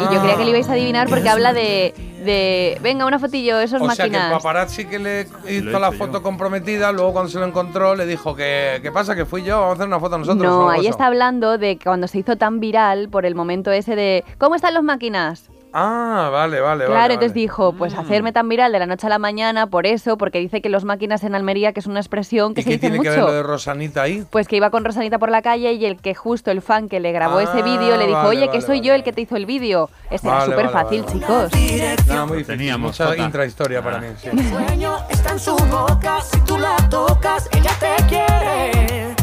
Y 0.00 0.14
yo 0.14 0.20
creía 0.20 0.36
que 0.36 0.44
le 0.44 0.50
ibais 0.50 0.68
a 0.68 0.72
adivinar 0.72 1.08
porque 1.08 1.28
habla 1.28 1.52
de... 1.52 1.92
de 2.24 2.78
venga, 2.82 3.06
una 3.06 3.18
fotillo, 3.18 3.58
esos 3.60 3.80
O 3.82 3.90
sea 3.90 4.08
que 4.08 4.16
el 4.16 4.22
máquinas. 4.22 4.42
paparazzi 4.42 4.84
que 4.86 4.98
le 4.98 5.20
hizo 5.48 5.76
he 5.76 5.80
la 5.80 5.92
foto 5.92 6.14
yo. 6.18 6.22
comprometida, 6.22 6.92
luego 6.92 7.12
cuando 7.12 7.30
se 7.30 7.38
lo 7.38 7.46
encontró 7.46 7.94
le 7.94 8.06
dijo 8.06 8.34
que 8.34 8.80
¿qué 8.82 8.90
pasa? 8.92 9.14
Que 9.14 9.24
fui 9.24 9.42
yo, 9.44 9.56
vamos 9.60 9.70
a 9.70 9.74
hacer 9.74 9.86
una 9.86 10.00
foto 10.00 10.18
nosotros. 10.18 10.42
No, 10.42 10.70
ahí 10.70 10.86
está 10.86 11.06
hablando 11.06 11.58
de 11.58 11.76
que 11.76 11.84
cuando 11.84 12.06
se 12.08 12.18
hizo 12.18 12.36
tan 12.36 12.60
viral 12.60 13.08
por 13.08 13.26
el 13.26 13.34
momento 13.34 13.70
ese 13.70 13.96
de 13.96 14.24
¿Cómo 14.38 14.54
están 14.54 14.74
los 14.74 14.82
máquinas? 14.82 15.50
Ah, 15.80 16.28
vale, 16.30 16.60
vale, 16.60 16.84
Claro, 16.86 17.00
vale. 17.00 17.14
entonces 17.14 17.32
vale. 17.32 17.40
dijo, 17.40 17.72
pues 17.72 17.94
Mm. 17.94 17.98
hacerme 18.00 18.32
tan 18.32 18.48
viral 18.48 18.72
de 18.72 18.78
la 18.80 18.86
noche 18.86 19.06
a 19.06 19.10
la 19.10 19.18
mañana 19.18 19.66
por 19.68 19.86
eso, 19.86 20.18
porque 20.18 20.38
dice 20.40 20.60
que 20.60 20.68
los 20.68 20.84
máquinas 20.84 21.22
en 21.24 21.34
Almería, 21.34 21.72
que 21.72 21.80
es 21.80 21.86
una 21.86 22.00
expresión 22.00 22.54
que 22.54 22.60
¿Y 22.60 22.64
se 22.64 22.70
qué 22.70 22.74
dice 22.76 22.88
tiene 22.90 23.02
que 23.02 23.10
ver 23.10 23.18
lo 23.20 23.32
de 23.32 23.38
mucho. 23.42 23.48
Rosanita 23.52 24.02
ahí? 24.02 24.24
Pues 24.30 24.48
que 24.48 24.56
iba 24.56 24.70
con 24.70 24.84
Rosanita 24.84 25.18
por 25.18 25.30
la 25.30 25.42
calle 25.42 25.72
y 25.74 25.86
el 25.86 25.96
que 26.00 26.14
justo 26.14 26.50
el 26.50 26.62
fan 26.62 26.88
que 26.88 27.00
le 27.00 27.12
grabó 27.12 27.40
ese 27.40 27.60
Ah, 27.60 27.62
vídeo 27.62 27.96
le 27.96 28.06
dijo, 28.06 28.18
vale, 28.18 28.28
oye, 28.28 28.40
vale, 28.46 28.52
que 28.52 28.60
soy 28.60 28.78
vale, 28.78 28.88
yo 28.88 28.94
el 28.94 29.02
que 29.04 29.12
te 29.12 29.20
hizo 29.20 29.36
el 29.36 29.46
vídeo. 29.46 29.88
Ese 30.10 30.26
era 30.28 30.44
súper 30.44 30.66
vale, 30.66 30.68
fácil, 30.70 31.02
vale, 31.02 31.12
chicos. 31.20 32.06
Nada, 32.08 32.26
muy 32.26 32.38
difícil. 32.38 32.56
teníamos, 32.58 32.98
Mucha 33.00 33.16
intrahistoria 33.16 33.82
para 33.82 33.98
mí, 33.98 34.08
sí. 34.20 34.30
sueño 34.50 34.96
está 35.10 35.32
en 35.32 35.38
su 35.38 35.56
boca, 35.56 36.20
si 36.22 36.40
tú 36.40 36.56
la 36.58 36.76
tocas, 36.90 37.48
ella 37.52 37.70
te 37.78 38.04
quiere. 38.06 39.17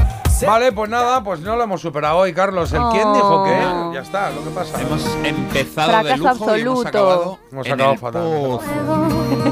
Vale, 0.46 0.72
pues 0.72 0.90
nada, 0.90 1.24
pues 1.24 1.40
no 1.40 1.56
lo 1.56 1.64
hemos 1.64 1.82
superado 1.82 2.18
hoy, 2.18 2.34
Carlos. 2.34 2.72
¿El 2.74 2.82
quién 2.92 3.14
dijo 3.14 3.44
que? 3.46 3.52
Oh. 3.66 3.92
Ya 3.94 4.02
está, 4.02 4.30
lo 4.32 4.44
que 4.44 4.50
pasa. 4.50 4.82
Hemos 4.82 5.06
empezado 5.24 5.90
Fracaso 5.92 6.12
de 6.12 6.18
lujo 6.18 6.28
y 6.58 6.62
hemos 6.62 6.86
absoluto. 6.86 6.88
acabado 6.88 7.40
Hemos 7.52 7.68
acabado 7.68 7.96
fatal. 7.98 8.22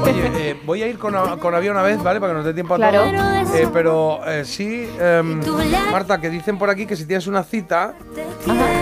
Oye, 0.02 0.50
eh, 0.50 0.60
voy 0.64 0.82
a 0.82 0.86
ir 0.86 0.98
con, 0.98 1.16
a- 1.16 1.36
con 1.38 1.54
avión 1.54 1.74
una 1.76 1.82
vez, 1.84 2.02
¿vale? 2.02 2.20
Para 2.20 2.32
que 2.32 2.36
nos 2.36 2.44
dé 2.44 2.52
tiempo 2.54 2.74
a 2.74 2.76
Claro. 2.76 2.98
todo. 3.04 3.56
Eh, 3.56 3.68
pero 3.72 4.20
eh, 4.26 4.44
sí, 4.44 4.88
em, 5.00 5.40
Marta, 5.90 6.20
que 6.20 6.28
dicen 6.28 6.58
por 6.58 6.68
aquí 6.70 6.86
que 6.86 6.96
si 6.96 7.06
tienes 7.06 7.26
una 7.26 7.42
cita 7.44 7.94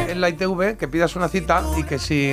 en 0.09 0.21
la 0.21 0.29
ITV, 0.29 0.77
que 0.77 0.89
pidas 0.89 1.15
una 1.17 1.29
cita 1.29 1.63
y 1.77 1.85
que 1.85 1.99
si 1.99 2.33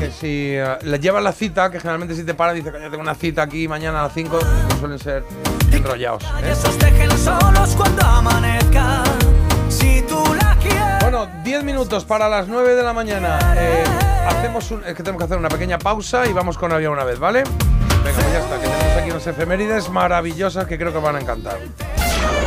que 0.00 0.10
si 0.10 0.56
eh, 0.56 0.78
le 0.82 0.98
llevas 0.98 1.22
la 1.22 1.32
cita, 1.32 1.70
que 1.70 1.78
generalmente 1.78 2.14
si 2.16 2.24
te 2.24 2.32
paran, 2.32 2.56
dice 2.56 2.72
que 2.72 2.80
ya 2.80 2.88
tengo 2.88 3.02
una 3.02 3.14
cita 3.14 3.42
aquí 3.42 3.68
mañana 3.68 4.00
a 4.00 4.04
las 4.04 4.14
5, 4.14 4.38
pues 4.38 4.78
suelen 4.80 4.98
ser 4.98 5.22
enrollados. 5.70 6.22
¿eh? 6.22 6.50
Esos 6.50 6.78
dejen 6.78 7.10
solos 7.18 7.74
cuando 7.76 8.02
amanezca. 8.02 9.04
Si 9.68 10.02
tú 10.08 10.22
la 10.34 10.56
quieres. 10.56 11.00
Bueno, 11.02 11.28
10 11.44 11.64
minutos 11.64 12.06
para 12.06 12.30
las 12.30 12.48
9 12.48 12.74
de 12.76 12.82
la 12.82 12.94
mañana. 12.94 13.38
Eh, 13.58 13.84
hacemos 14.26 14.70
un, 14.70 14.82
es 14.84 14.94
que 14.94 15.02
tenemos 15.02 15.18
que 15.18 15.24
hacer 15.26 15.36
una 15.36 15.50
pequeña 15.50 15.78
pausa 15.78 16.26
y 16.26 16.32
vamos 16.32 16.56
con 16.56 16.72
avión 16.72 16.94
una 16.94 17.04
vez, 17.04 17.18
¿vale? 17.18 17.42
Venga, 18.02 18.14
pues 18.14 18.32
ya 18.32 18.38
está, 18.38 18.58
que 18.58 18.68
tenemos 18.68 18.96
aquí 18.96 19.10
unas 19.10 19.26
efemérides 19.26 19.90
maravillosas 19.90 20.66
que 20.66 20.78
creo 20.78 20.92
que 20.94 20.98
van 20.98 21.16
a 21.16 21.20
encantar. 21.20 21.58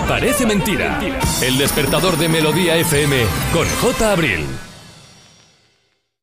Parece 0.07 0.47
mentira. 0.47 0.99
El 1.39 1.59
despertador 1.59 2.17
de 2.17 2.29
Melodía 2.29 2.75
FM 2.77 3.15
con 3.53 3.67
J. 3.79 4.11
Abril. 4.11 4.47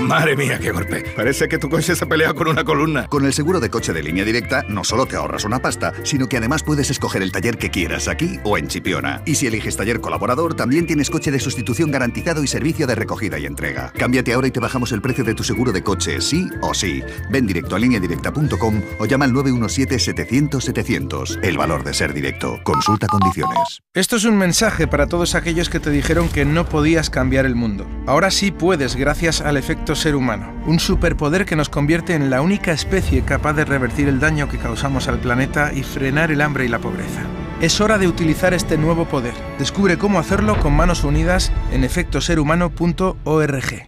Madre 0.00 0.36
mía, 0.36 0.60
qué 0.60 0.70
golpe. 0.70 1.04
Parece 1.16 1.48
que 1.48 1.58
tu 1.58 1.68
coche 1.68 1.96
se 1.96 2.06
pelea 2.06 2.32
con 2.32 2.46
una 2.46 2.62
columna. 2.62 3.08
Con 3.08 3.26
el 3.26 3.32
seguro 3.32 3.58
de 3.58 3.68
coche 3.68 3.92
de 3.92 4.00
línea 4.02 4.24
directa 4.24 4.62
no 4.68 4.84
solo 4.84 5.06
te 5.06 5.16
ahorras 5.16 5.44
una 5.44 5.58
pasta, 5.58 5.92
sino 6.04 6.28
que 6.28 6.36
además 6.36 6.62
puedes 6.62 6.88
escoger 6.90 7.20
el 7.20 7.32
taller 7.32 7.58
que 7.58 7.70
quieras 7.70 8.06
aquí 8.06 8.38
o 8.44 8.56
en 8.56 8.68
Chipiona. 8.68 9.22
Y 9.26 9.34
si 9.34 9.48
eliges 9.48 9.76
taller 9.76 10.00
colaborador, 10.00 10.54
también 10.54 10.86
tienes 10.86 11.10
coche 11.10 11.32
de 11.32 11.40
sustitución 11.40 11.90
garantizado 11.90 12.44
y 12.44 12.46
servicio 12.46 12.86
de 12.86 12.94
recogida 12.94 13.40
y 13.40 13.46
entrega. 13.46 13.92
Cámbiate 13.98 14.34
ahora 14.34 14.46
y 14.46 14.52
te 14.52 14.60
bajamos 14.60 14.92
el 14.92 15.02
precio 15.02 15.24
de 15.24 15.34
tu 15.34 15.42
seguro 15.42 15.72
de 15.72 15.82
coche, 15.82 16.20
sí 16.20 16.48
o 16.62 16.74
sí. 16.74 17.02
Ven 17.30 17.48
directo 17.48 17.74
a 17.74 17.80
lineadirecta.com 17.80 18.80
o 19.00 19.06
llama 19.06 19.24
al 19.24 19.32
917-700-700. 19.32 21.40
El 21.42 21.58
valor 21.58 21.82
de 21.82 21.92
ser 21.92 22.14
directo. 22.14 22.60
Consulta 22.62 23.08
condiciones. 23.08 23.80
Esto 23.94 24.14
es 24.14 24.24
un 24.24 24.38
mensaje 24.38 24.86
para 24.86 25.08
todos 25.08 25.34
aquellos 25.34 25.68
que 25.68 25.80
te 25.80 25.90
dijeron 25.90 26.28
que 26.28 26.44
no 26.44 26.68
podías 26.68 27.10
cambiar 27.10 27.46
el 27.46 27.56
mundo. 27.56 27.84
Ahora 28.06 28.30
sí 28.30 28.52
puedes 28.52 28.94
gracias 28.94 29.40
al 29.40 29.56
efecto 29.56 29.87
ser 29.94 30.16
humano, 30.16 30.52
un 30.66 30.78
superpoder 30.78 31.44
que 31.44 31.56
nos 31.56 31.68
convierte 31.68 32.14
en 32.14 32.30
la 32.30 32.40
única 32.40 32.72
especie 32.72 33.22
capaz 33.22 33.54
de 33.54 33.64
revertir 33.64 34.08
el 34.08 34.20
daño 34.20 34.48
que 34.48 34.58
causamos 34.58 35.08
al 35.08 35.18
planeta 35.18 35.72
y 35.72 35.82
frenar 35.82 36.30
el 36.30 36.40
hambre 36.40 36.64
y 36.64 36.68
la 36.68 36.78
pobreza. 36.78 37.22
Es 37.60 37.80
hora 37.80 37.98
de 37.98 38.08
utilizar 38.08 38.54
este 38.54 38.78
nuevo 38.78 39.06
poder. 39.06 39.34
Descubre 39.58 39.98
cómo 39.98 40.18
hacerlo 40.18 40.58
con 40.60 40.74
manos 40.74 41.04
unidas 41.04 41.52
en 41.72 41.84
efectoserhumano.org. 41.84 43.87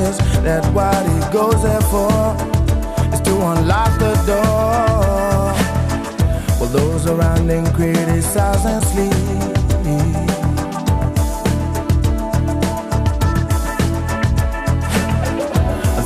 decides 0.00 0.20
after 0.20 0.40
70 0.40 0.40
years 0.40 0.44
that 0.44 0.64
what 0.74 1.02
he 1.06 1.18
goes 1.32 1.62
there 1.62 1.80
for 1.92 2.10
is 3.12 3.20
to 3.20 3.34
unlock 3.34 3.92
the 3.98 4.14
door. 4.26 5.54
While 6.58 6.70
those 6.70 7.06
around 7.06 7.48
him 7.48 7.66
criticize 7.72 8.64
and 8.66 8.82
sleep. 8.84 9.12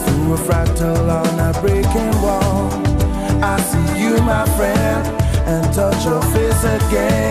Through 0.05 0.33
a 0.33 0.39
fractal 0.39 1.09
on 1.11 1.39
a 1.41 1.61
breaking 1.61 2.15
wall, 2.23 2.71
I 3.43 3.61
see 3.61 4.01
you, 4.01 4.17
my 4.23 4.45
friend, 4.57 5.07
and 5.47 5.75
touch 5.75 6.05
your 6.05 6.23
face 6.23 6.65
again. 6.65 7.24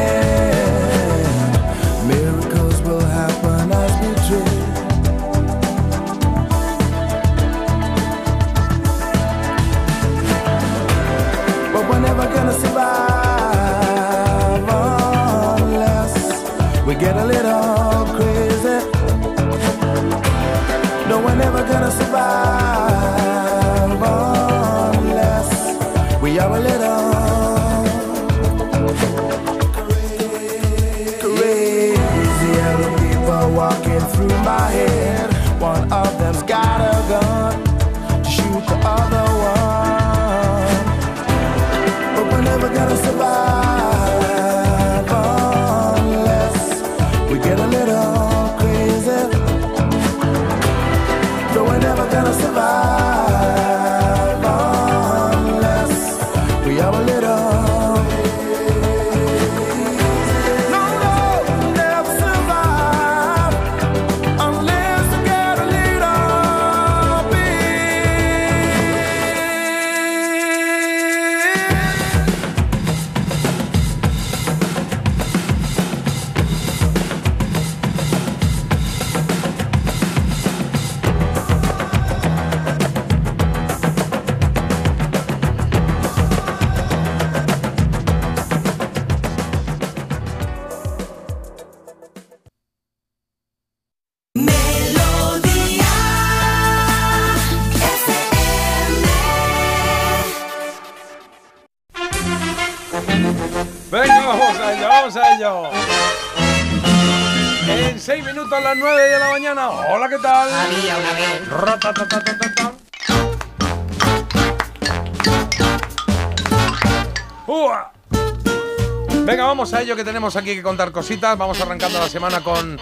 Que 119.95 120.03
tenemos 120.03 120.35
aquí 120.35 120.55
que 120.55 120.63
contar 120.63 120.91
cositas. 120.91 121.37
Vamos 121.37 121.61
arrancando 121.61 121.99
la 121.99 122.09
semana 122.09 122.41
con. 122.41 122.79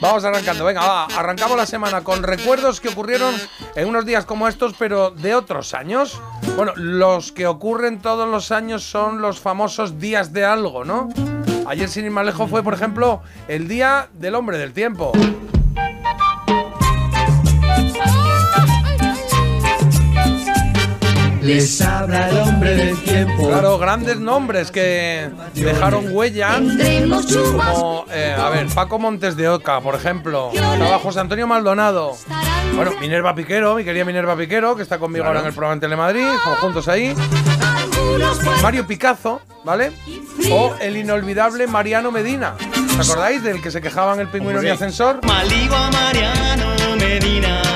vamos 0.00 0.24
arrancando, 0.24 0.64
venga, 0.64 0.86
va. 0.86 1.06
Arrancamos 1.06 1.56
la 1.56 1.66
semana 1.66 2.04
con 2.04 2.22
recuerdos 2.22 2.80
que 2.80 2.90
ocurrieron 2.90 3.34
en 3.74 3.88
unos 3.88 4.06
días 4.06 4.24
como 4.24 4.46
estos, 4.46 4.74
pero 4.78 5.10
de 5.10 5.34
otros 5.34 5.74
años. 5.74 6.20
Bueno, 6.54 6.72
los 6.76 7.32
que 7.32 7.48
ocurren 7.48 8.00
todos 8.00 8.28
los 8.28 8.52
años 8.52 8.84
son 8.84 9.20
los 9.20 9.40
famosos 9.40 9.98
días 9.98 10.32
de 10.32 10.44
algo, 10.44 10.84
¿no? 10.84 11.08
Ayer, 11.66 11.88
sin 11.88 12.04
ir 12.04 12.12
más 12.12 12.24
lejos, 12.24 12.48
fue, 12.48 12.62
por 12.62 12.74
ejemplo, 12.74 13.20
el 13.48 13.66
Día 13.66 14.08
del 14.12 14.36
Hombre 14.36 14.58
del 14.58 14.72
Tiempo. 14.72 15.10
Les 21.46 21.80
habla 21.80 22.28
el 22.28 22.38
hombre 22.38 22.74
del 22.74 23.00
tiempo. 23.04 23.46
Claro, 23.46 23.78
grandes 23.78 24.18
nombres 24.18 24.72
que 24.72 25.30
dejaron 25.54 26.08
huella. 26.10 26.56
Como, 26.56 28.04
eh, 28.10 28.34
a 28.36 28.50
ver, 28.50 28.66
Paco 28.66 28.98
Montes 28.98 29.36
de 29.36 29.48
Oca, 29.48 29.80
por 29.80 29.94
ejemplo. 29.94 30.50
Estaba 30.52 30.98
José 30.98 31.20
Antonio 31.20 31.46
Maldonado. 31.46 32.16
Bueno, 32.74 32.90
Minerva 33.00 33.32
Piquero, 33.36 33.76
mi 33.76 33.84
querida 33.84 34.04
Minerva 34.04 34.36
Piquero, 34.36 34.74
que 34.74 34.82
está 34.82 34.98
conmigo 34.98 35.24
ahora 35.24 35.38
en 35.38 35.46
el 35.46 35.52
programa 35.52 35.74
en 35.74 35.80
Telemadrid. 35.80 36.26
Estamos 36.26 36.58
juntos 36.58 36.88
ahí. 36.88 37.14
Mario 38.60 38.84
Picazo, 38.84 39.40
¿vale? 39.62 39.92
O 40.50 40.74
el 40.80 40.96
inolvidable 40.96 41.68
Mariano 41.68 42.10
Medina. 42.10 42.54
¿Os 42.98 43.08
acordáis 43.08 43.44
del 43.44 43.62
que 43.62 43.70
se 43.70 43.80
quejaba 43.80 44.14
en 44.14 44.20
el 44.20 44.28
pingüino 44.28 44.60
ni 44.60 44.70
ascensor? 44.70 45.24
Maldigo 45.24 45.76
a 45.76 45.92
Mariano 45.92 46.96
Medina. 46.98 47.75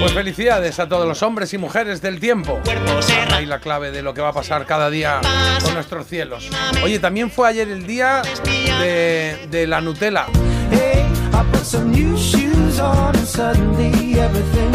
Pues 0.00 0.12
felicidades 0.12 0.80
a 0.80 0.88
todos 0.88 1.06
los 1.06 1.22
hombres 1.22 1.52
y 1.52 1.58
mujeres 1.58 2.00
del 2.00 2.20
tiempo. 2.20 2.58
Ahí 3.32 3.44
la 3.46 3.60
clave 3.60 3.90
de 3.90 4.02
lo 4.02 4.14
que 4.14 4.22
va 4.22 4.28
a 4.28 4.32
pasar 4.32 4.64
cada 4.66 4.88
día 4.88 5.20
con 5.62 5.74
nuestros 5.74 6.06
cielos. 6.06 6.48
Oye, 6.82 6.98
también 6.98 7.30
fue 7.30 7.48
ayer 7.48 7.68
el 7.68 7.86
día 7.86 8.22
de, 8.80 9.46
de 9.50 9.66
la 9.66 9.80
Nutella. 9.80 10.26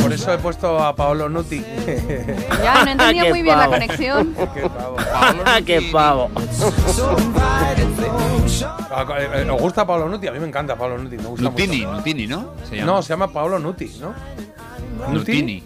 Por 0.02 0.14
eso 0.14 0.34
he 0.34 0.38
puesto 0.38 0.80
a 0.80 0.96
Paolo 0.96 1.28
Nuti. 1.30 1.64
Ya, 2.64 2.86
no 2.86 2.92
entendía 2.92 3.26
muy 3.30 3.42
bien 3.42 3.58
la 3.58 3.68
conexión. 3.68 4.36
Qué 4.54 4.62
pavo. 4.70 4.98
¡Qué 5.66 5.82
pavo! 5.92 6.30
Eh, 9.18 9.30
eh, 9.34 9.50
¿Os 9.50 9.62
gusta 9.62 9.86
Paolo 9.86 10.08
Nuti? 10.08 10.28
A 10.28 10.32
mí 10.32 10.40
me 10.40 10.48
encanta 10.48 10.76
Paolo 10.76 10.98
Nuti. 10.98 11.18
Me 11.18 11.24
gusta 11.24 11.50
Nutini, 11.50 11.80
mucho. 11.80 11.92
Nutini, 11.94 12.28
¿no? 12.28 12.54
Se 12.70 12.76
llama. 12.78 12.92
No, 12.92 13.02
se 13.02 13.10
llama 13.10 13.28
Paolo 13.28 13.60
Nuti, 13.60 13.92
¿no? 14.00 14.14
Nutini. 15.12 15.64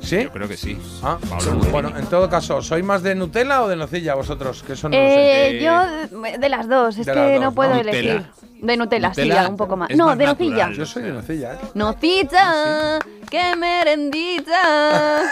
¿Sí? 0.00 0.22
Yo 0.24 0.30
creo 0.32 0.48
que 0.48 0.56
sí. 0.56 0.78
Ah, 1.02 1.18
Nutini. 1.52 1.70
bueno, 1.70 1.92
en 1.96 2.06
todo 2.06 2.28
caso, 2.28 2.62
¿sois 2.62 2.84
más 2.84 3.02
de 3.02 3.14
Nutella 3.14 3.62
o 3.62 3.68
de 3.68 3.76
nocilla 3.76 4.14
vosotros? 4.14 4.62
Que 4.62 4.72
eso 4.72 4.88
no 4.88 4.96
lo 4.96 5.02
Eh, 5.02 5.58
sé. 5.58 5.64
yo 5.64 6.20
de- 6.22 6.38
de 6.38 6.48
las 6.48 6.68
dos, 6.68 6.96
es 6.98 7.06
De 7.06 7.12
que 7.12 7.38
no 7.38 7.52
puedo 7.52 7.74
¿no? 7.74 7.80
elegir. 7.80 8.14
Nutella. 8.14 8.30
De 8.62 8.76
Nutella, 8.76 9.14
sí, 9.14 9.22
Nutella 9.22 9.48
un 9.48 9.56
poco 9.56 9.76
más. 9.76 9.90
No, 9.96 10.06
más 10.06 10.18
de 10.18 10.26
nocilla. 10.26 10.70
Yo 10.72 10.84
soy 10.86 11.02
de 11.04 11.12
nocilla, 11.12 11.54
¿eh? 11.54 11.58
Nocilla, 11.74 12.98
qué 13.30 13.56
merendita. 13.56 15.22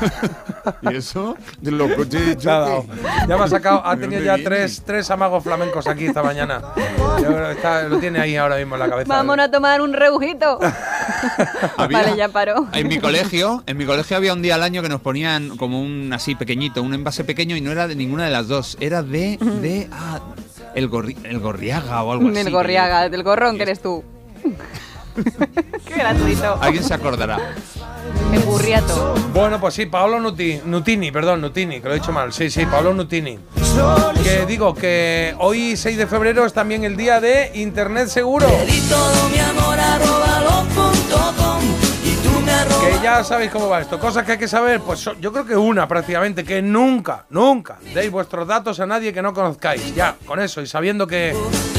¿Y 0.82 0.96
eso? 0.96 1.36
De 1.60 1.70
lo 1.70 1.86
que 1.88 2.06
te 2.06 2.16
he 2.18 2.20
dicho 2.26 2.40
Te 2.42 2.50
ha 2.50 2.58
dado. 2.60 2.82
que- 2.82 3.28
Ya 3.28 3.36
me 3.36 3.44
ha 3.44 3.48
sacado, 3.48 3.82
ha 3.84 3.94
¿De 3.96 4.02
tenido 4.02 4.22
ya 4.22 4.36
tres, 4.42 4.82
tres 4.84 5.10
amagos 5.10 5.42
flamencos 5.44 5.86
aquí 5.86 6.06
esta 6.06 6.22
mañana. 6.22 6.60
Está- 7.50 7.84
lo 7.84 7.98
tiene 7.98 8.20
ahí 8.20 8.36
ahora 8.36 8.56
mismo 8.56 8.74
en 8.74 8.80
la 8.80 8.88
cabeza. 8.88 9.08
Vámonos 9.08 9.46
a 9.46 9.50
tomar 9.50 9.80
un 9.80 9.92
rebujito. 9.92 10.58
Había- 11.76 11.98
Vale, 12.02 12.16
ya 12.16 12.28
paró. 12.28 12.66
En 12.72 12.88
mi 12.88 12.98
colegio, 12.98 13.62
en 13.66 13.76
mi 13.76 13.84
colegio 13.86 14.16
había 14.16 14.32
un 14.32 14.42
día 14.42 14.54
al 14.56 14.62
año 14.62 14.82
que 14.82 14.88
nos 14.88 15.00
ponían 15.00 15.56
como 15.56 15.80
un 15.80 16.12
así 16.12 16.34
pequeñito, 16.34 16.82
un 16.82 16.94
envase 16.94 17.24
pequeño 17.24 17.56
y 17.56 17.60
no 17.60 17.70
era 17.70 17.86
de 17.88 17.94
ninguna 17.96 18.24
de 18.24 18.30
las 18.30 18.48
dos, 18.48 18.76
era 18.80 19.02
de 19.02 19.38
de 19.62 19.88
ah, 19.92 20.20
el, 20.74 20.90
gorri- 20.90 21.16
el 21.24 21.38
gorriaga 21.38 22.02
o 22.02 22.12
algo 22.12 22.26
así. 22.28 22.34
Del 22.34 22.50
gorriaga, 22.52 23.08
del 23.08 23.22
gorrón 23.22 23.56
que 23.56 23.62
eres 23.62 23.80
tú. 23.80 24.04
Qué 25.86 25.94
gratuito. 25.94 26.58
Alguien 26.60 26.84
se 26.84 26.94
acordará. 26.94 27.38
El 28.32 28.40
burriato. 28.40 29.14
Bueno, 29.32 29.60
pues 29.60 29.74
sí, 29.74 29.86
Paolo 29.86 30.20
Nuti, 30.20 30.60
Nutini, 30.64 31.10
perdón, 31.10 31.40
Nutini, 31.40 31.80
que 31.80 31.88
lo 31.88 31.94
he 31.94 31.98
dicho 31.98 32.12
mal. 32.12 32.32
Sí, 32.32 32.50
sí, 32.50 32.66
Paolo 32.66 32.92
Nutini. 32.94 33.38
Que 34.22 34.46
digo 34.46 34.74
que 34.74 35.34
hoy, 35.38 35.76
6 35.76 35.96
de 35.96 36.06
febrero, 36.06 36.46
es 36.46 36.52
también 36.52 36.84
el 36.84 36.96
día 36.96 37.20
de 37.20 37.52
Internet 37.54 38.08
Seguro. 38.08 38.46
Que 42.80 43.02
ya 43.02 43.24
sabéis 43.24 43.50
cómo 43.50 43.68
va 43.68 43.80
esto. 43.80 43.98
Cosas 43.98 44.24
que 44.24 44.32
hay 44.32 44.38
que 44.38 44.48
saber, 44.48 44.80
pues 44.80 45.08
yo 45.20 45.32
creo 45.32 45.44
que 45.44 45.56
una 45.56 45.88
prácticamente, 45.88 46.44
que 46.44 46.62
nunca, 46.62 47.24
nunca 47.30 47.78
deis 47.94 48.10
vuestros 48.10 48.46
datos 48.46 48.80
a 48.80 48.86
nadie 48.86 49.12
que 49.12 49.22
no 49.22 49.32
conozcáis. 49.34 49.94
Ya, 49.94 50.16
con 50.24 50.40
eso 50.40 50.60
y 50.62 50.66
sabiendo 50.66 51.06
que 51.06 51.34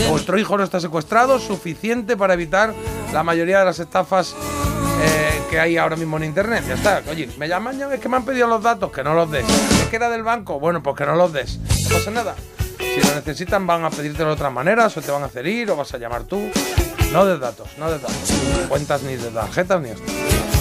vuestro 0.09 0.37
hijo 0.37 0.57
no 0.57 0.63
está 0.63 0.79
secuestrado, 0.79 1.39
suficiente 1.39 2.17
para 2.17 2.33
evitar 2.33 2.73
la 3.13 3.23
mayoría 3.23 3.59
de 3.59 3.65
las 3.65 3.79
estafas 3.79 4.35
eh, 5.01 5.41
que 5.49 5.59
hay 5.59 5.77
ahora 5.77 5.95
mismo 5.95 6.17
en 6.17 6.25
internet. 6.25 6.63
Ya 6.67 6.73
está. 6.73 7.03
Oye, 7.09 7.29
me 7.37 7.47
llaman 7.47 7.77
ya, 7.77 7.93
es 7.93 7.99
que 7.99 8.09
me 8.09 8.17
han 8.17 8.25
pedido 8.25 8.47
los 8.47 8.61
datos, 8.61 8.91
que 8.91 9.03
no 9.03 9.13
los 9.13 9.29
des. 9.29 9.45
Es 9.47 9.87
que 9.89 9.95
era 9.95 10.09
del 10.09 10.23
banco, 10.23 10.59
bueno, 10.59 10.81
pues 10.83 10.95
que 10.95 11.05
no 11.05 11.15
los 11.15 11.31
des. 11.31 11.59
No 11.59 11.97
pasa 11.97 12.11
nada. 12.11 12.35
Si 12.79 13.01
lo 13.01 13.15
necesitan, 13.15 13.67
van 13.67 13.85
a 13.85 13.89
pedírtelo 13.89 14.29
de 14.29 14.33
otras 14.33 14.51
maneras, 14.51 14.95
o 14.97 15.01
te 15.01 15.11
van 15.11 15.23
a 15.23 15.27
hacer 15.27 15.45
ir, 15.47 15.69
o 15.71 15.75
vas 15.75 15.93
a 15.93 15.97
llamar 15.97 16.23
tú. 16.23 16.49
No 17.11 17.25
de 17.25 17.37
datos, 17.37 17.69
no 17.77 17.89
de 17.89 17.99
datos. 17.99 18.33
Cuentas 18.67 19.03
ni 19.03 19.15
de 19.15 19.29
tarjetas 19.29 19.81
ni 19.81 19.89
esto. 19.89 20.56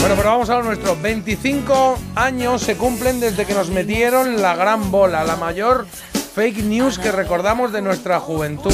Bueno, 0.00 0.14
pero 0.16 0.30
vamos 0.30 0.48
a 0.50 0.56
lo 0.56 0.62
nuestro. 0.62 0.96
25 1.00 1.98
años 2.14 2.62
se 2.62 2.76
cumplen 2.76 3.20
desde 3.20 3.44
que 3.44 3.54
nos 3.54 3.70
metieron 3.70 4.40
la 4.40 4.54
gran 4.54 4.90
bola, 4.90 5.24
la 5.24 5.36
mayor 5.36 5.86
fake 6.34 6.64
news 6.64 6.98
que 6.98 7.10
recordamos 7.10 7.72
de 7.72 7.82
nuestra 7.82 8.20
juventud. 8.20 8.72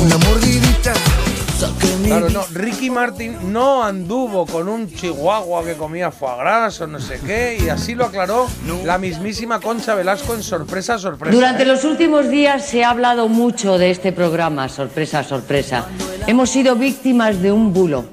Claro, 2.04 2.28
no, 2.28 2.44
Ricky 2.52 2.90
Martin 2.90 3.52
no 3.52 3.82
anduvo 3.82 4.44
con 4.44 4.68
un 4.68 4.92
chihuahua 4.92 5.64
que 5.64 5.74
comía 5.74 6.10
foie 6.10 6.36
gras 6.36 6.80
o 6.82 6.86
no 6.86 7.00
sé 7.00 7.18
qué, 7.24 7.56
y 7.64 7.70
así 7.70 7.94
lo 7.94 8.04
aclaró 8.04 8.46
la 8.84 8.98
mismísima 8.98 9.60
Concha 9.60 9.94
Velasco 9.94 10.34
en 10.34 10.42
Sorpresa, 10.42 10.98
Sorpresa. 10.98 11.34
Durante 11.34 11.62
¿eh? 11.62 11.66
los 11.66 11.84
últimos 11.84 12.28
días 12.28 12.66
se 12.66 12.84
ha 12.84 12.90
hablado 12.90 13.28
mucho 13.28 13.78
de 13.78 13.90
este 13.90 14.12
programa, 14.12 14.68
sorpresa, 14.68 15.22
sorpresa. 15.22 15.86
Hemos 16.26 16.50
sido 16.50 16.76
víctimas 16.76 17.40
de 17.40 17.50
un 17.50 17.72
bulo. 17.72 18.04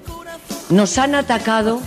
Nos 0.69 0.97
han 0.97 1.15
atacado 1.15 1.81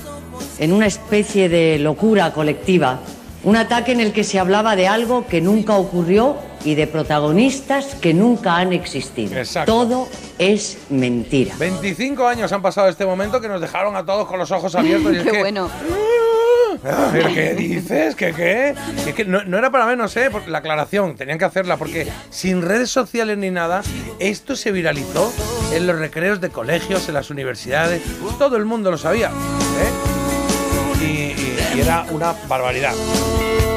en 0.58 0.72
una 0.72 0.86
especie 0.86 1.48
de 1.48 1.78
locura 1.78 2.32
colectiva, 2.32 3.00
un 3.44 3.56
ataque 3.56 3.92
en 3.92 4.00
el 4.00 4.12
que 4.12 4.24
se 4.24 4.38
hablaba 4.38 4.74
de 4.76 4.88
algo 4.88 5.26
que 5.26 5.40
nunca 5.40 5.76
ocurrió 5.76 6.36
y 6.64 6.74
de 6.74 6.86
protagonistas 6.86 7.94
que 7.96 8.14
nunca 8.14 8.56
han 8.56 8.72
existido. 8.72 9.36
Exacto. 9.36 9.72
Todo 9.72 10.08
es 10.38 10.78
mentira. 10.88 11.54
25 11.58 12.26
años 12.26 12.52
han 12.52 12.62
pasado 12.62 12.86
de 12.86 12.92
este 12.92 13.04
momento 13.04 13.40
que 13.40 13.48
nos 13.48 13.60
dejaron 13.60 13.96
a 13.96 14.04
todos 14.06 14.26
con 14.26 14.38
los 14.38 14.50
ojos 14.50 14.74
abiertos. 14.74 15.12
Y 15.12 15.16
es 15.18 15.24
Qué 15.24 15.30
que, 15.30 15.38
bueno. 15.40 15.68
¿Pero 17.12 17.28
qué 17.32 17.54
dices? 17.54 18.14
¿Qué 18.14 18.32
qué? 18.32 18.74
Es 19.06 19.14
que 19.14 19.24
no, 19.24 19.42
no 19.44 19.58
era 19.58 19.70
para 19.70 19.86
menos, 19.86 20.14
¿eh? 20.16 20.30
La 20.48 20.58
aclaración, 20.58 21.16
tenían 21.16 21.38
que 21.38 21.44
hacerla, 21.44 21.76
porque 21.76 22.06
sin 22.30 22.62
redes 22.62 22.90
sociales 22.90 23.38
ni 23.38 23.50
nada, 23.50 23.82
esto 24.18 24.54
se 24.54 24.70
viralizó 24.70 25.32
en 25.72 25.86
los 25.86 25.98
recreos 25.98 26.40
de 26.40 26.50
colegios, 26.50 27.08
en 27.08 27.14
las 27.14 27.30
universidades, 27.30 28.02
todo 28.38 28.56
el 28.56 28.64
mundo 28.66 28.90
lo 28.90 28.98
sabía, 28.98 29.28
¿eh? 29.28 30.13
Y, 31.74 31.80
era 31.80 32.06
una 32.10 32.34
barbaridad. 32.48 32.94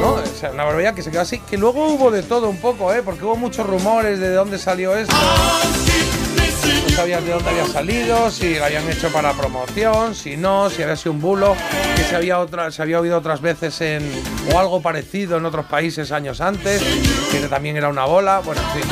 ¿No? 0.02 0.18
Una 0.54 0.64
barbaridad 0.64 0.94
que 0.94 1.02
se 1.02 1.12
quedó 1.12 1.22
así. 1.22 1.40
Que 1.40 1.58
luego 1.58 1.88
hubo 1.88 2.12
de 2.12 2.24
todo 2.24 2.50
un 2.50 2.58
poco, 2.58 2.94
¿eh? 2.94 3.02
Porque 3.04 3.26
hubo 3.26 3.36
muchos 3.36 3.66
rumores 3.66 4.20
de 4.20 4.34
dónde 4.34 4.58
salió 4.58 4.96
esto. 4.96 5.16
No 5.16 6.90
sabías 6.96 7.24
de 7.24 7.32
dónde 7.32 7.50
había 7.50 7.68
salido, 7.68 8.32
si 8.32 8.56
lo 8.56 8.66
habían 8.66 8.90
hecho 8.90 9.10
para 9.10 9.34
promoción, 9.34 10.16
si 10.16 10.36
no, 10.36 10.70
si 10.70 10.84
había 10.84 10.96
sido 10.96 11.14
un 11.14 11.22
bulo, 11.22 11.56
que 11.96 12.04
se 12.04 12.16
había, 12.16 12.40
otra, 12.40 12.72
se 12.72 12.82
había 12.82 13.00
oído 13.00 13.18
otras 13.18 13.42
veces 13.42 13.80
en. 13.82 14.04
o 14.54 14.60
algo 14.60 14.82
parecido 14.82 15.38
en 15.38 15.46
otros 15.46 15.66
países 15.68 16.12
años 16.12 16.42
antes, 16.42 16.82
que 17.32 17.40
también 17.48 17.78
era 17.78 17.90
una 17.90 18.06
bola. 18.06 18.42
Bueno, 18.44 18.62
en 18.62 18.82
fin. 18.82 18.92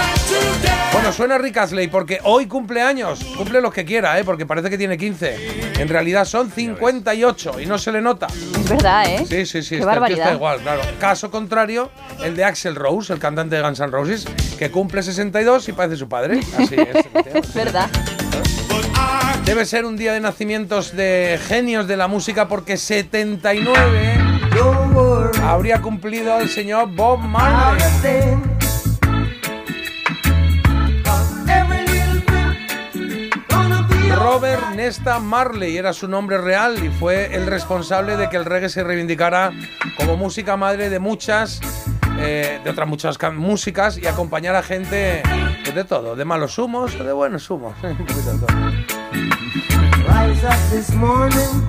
Bueno, 1.06 1.18
suena 1.18 1.38
Rick 1.38 1.58
Astley 1.58 1.88
porque 1.88 2.20
hoy 2.24 2.48
cumple 2.48 2.82
años. 2.82 3.24
Cumple 3.38 3.62
los 3.62 3.72
que 3.72 3.86
quiera, 3.86 4.18
¿eh? 4.18 4.24
Porque 4.24 4.48
parece 4.48 4.72
que 4.72 4.78
tiene 4.80 4.98
15. 4.98 5.80
En 5.80 5.88
realidad 5.88 6.26
son 6.26 6.50
58 6.50 7.62
y 7.62 7.68
no 7.68 7.78
se 7.78 7.92
le 7.92 8.02
nota. 8.02 8.26
Es 8.26 8.68
verdad, 8.68 9.06
¿eh? 9.08 9.24
Sí, 9.24 9.46
sí, 9.46 9.62
sí. 9.62 9.70
Qué 9.70 9.76
está, 9.76 9.92
barbaridad. 9.92 10.24
está 10.24 10.34
igual, 10.34 10.62
claro. 10.62 10.82
Caso 11.00 11.30
contrario, 11.30 11.92
el 12.24 12.36
de 12.36 12.44
Axel 12.44 12.74
Rose, 12.74 13.14
el 13.14 13.20
cantante 13.20 13.56
de 13.56 13.62
Guns 13.62 13.82
N' 13.82 13.92
Roses, 13.92 14.26
que 14.58 14.72
cumple 14.72 15.04
62 15.04 15.70
y 15.70 15.74
parece 15.74 15.96
su 15.96 16.10
padre. 16.10 16.40
Así 16.58 16.74
es. 16.74 17.06
Es 17.36 17.54
verdad. 17.54 17.88
Debe 19.46 19.64
ser 19.66 19.86
un 19.86 19.98
día 19.98 20.12
de 20.12 20.22
nacimientos 20.22 20.96
de 20.96 21.40
genios 21.48 21.88
de 21.88 21.98
la 21.98 22.08
música 22.08 22.48
porque 22.48 22.78
79 22.78 24.16
habría 25.44 25.84
cumplido 25.84 26.40
el 26.40 26.50
señor 26.50 26.90
Bob 26.96 27.20
Marley. 27.20 28.55
Robert 34.26 34.72
Nesta 34.74 35.20
Marley 35.20 35.78
era 35.78 35.94
su 35.94 36.08
nombre 36.08 36.40
real 36.40 36.84
y 36.84 36.90
fue 36.90 37.36
el 37.36 37.46
responsable 37.46 38.18
de 38.18 38.28
que 38.28 38.38
el 38.38 38.46
reggae 38.46 38.70
se 38.70 38.84
reivindicara 38.84 39.52
como 39.98 40.18
música 40.18 40.58
madre 40.58 40.90
de 40.90 40.98
muchas, 40.98 41.62
eh, 42.18 42.60
de 42.64 42.70
otras 42.72 42.88
muchas 42.88 43.20
ca- 43.20 43.30
músicas 43.30 44.00
y 44.00 44.08
acompañar 44.08 44.56
a 44.56 44.64
gente 44.64 45.22
pues, 45.64 45.76
de 45.76 45.84
todo, 45.84 46.16
de 46.16 46.26
malos 46.26 46.58
humos 46.58 46.96
o 47.00 47.04
de 47.04 47.14
buenos 47.14 47.48
humos. 47.52 47.76
Rise 50.08 50.48
up 50.48 50.58
this 50.72 50.92
morning, 50.96 51.62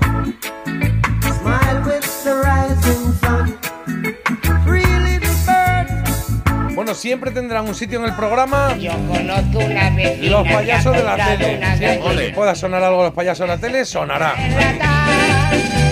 Bueno, 6.76 6.94
siempre 6.94 7.30
tendrán 7.30 7.66
un 7.66 7.74
sitio 7.74 7.98
en 7.98 8.04
el 8.04 8.14
programa. 8.14 8.76
Yo 8.76 8.92
conozco 9.08 9.60
una 9.60 9.88
vecina 9.88 10.30
Los 10.30 10.46
payasos 10.46 10.94
de 10.94 11.02
la 11.02 11.16
tele. 11.16 11.76
Siempre 11.78 12.26
que 12.26 12.32
pueda 12.34 12.54
sonar 12.54 12.84
algo 12.84 13.02
los 13.02 13.14
payasos 13.14 13.48
de 13.48 13.54
la 13.54 13.58
tele, 13.58 13.86
sonará. 13.86 14.34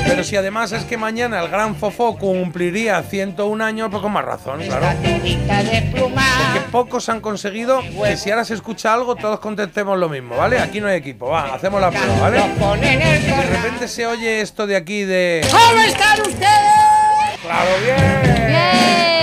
Pero 0.07 0.23
si 0.23 0.37
además 0.37 0.73
es 0.73 0.85
que 0.85 0.99
mañana 0.99 1.41
el 1.41 1.49
gran 1.49 1.75
Fofó 1.75 2.19
cumpliría 2.19 3.03
101 3.03 3.65
años, 3.65 3.89
pues 3.91 4.03
con 4.03 4.13
más 4.13 4.27
razón, 4.27 4.61
claro. 4.61 4.87
Porque 5.01 6.61
pocos 6.71 7.09
han 7.09 7.23
conseguido 7.23 7.81
que 7.81 8.19
si 8.19 8.31
ahora 8.31 8.45
se 8.45 8.53
escucha 8.53 8.93
algo, 8.93 9.17
todos 9.17 9.41
contestemos 9.41 9.99
lo 9.99 10.11
mismo, 10.11 10.37
¿vale? 10.37 10.59
Aquí 10.61 10.83
no 10.83 10.89
hay 10.89 10.99
equipo, 10.99 11.31
va, 11.31 11.55
hacemos 11.55 11.81
la 11.81 11.91
prueba, 11.91 12.21
¿vale? 12.21 12.37
De 12.37 13.57
repente 13.57 13.89
se 13.89 14.07
oye 14.07 14.43
esto 14.43 14.67
de 14.67 14.77
aquí 14.77 15.05
de. 15.05 15.47
¿Cómo 15.51 15.81
están 15.81 16.21
ustedes? 16.21 17.41
¡Claro, 17.43 17.71
bien! 17.83 18.49
¡Bien! 18.49 19.14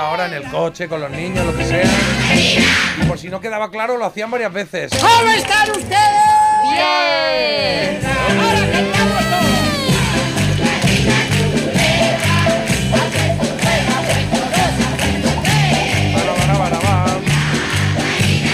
Ahora 0.00 0.24
en 0.24 0.32
el 0.32 0.44
coche, 0.44 0.88
con 0.88 1.00
los 1.02 1.10
niños, 1.10 1.44
lo 1.44 1.54
que 1.54 1.62
sea. 1.62 1.84
Y 2.34 3.04
por 3.04 3.18
si 3.18 3.28
no 3.28 3.38
quedaba 3.38 3.70
claro, 3.70 3.98
lo 3.98 4.06
hacían 4.06 4.30
varias 4.30 4.50
veces. 4.50 4.90
¿Cómo 4.98 5.30
están 5.30 5.70
ustedes? 5.70 5.90
Bien. 6.72 8.00
Ahora 8.40 8.72
cantamos 8.72 9.29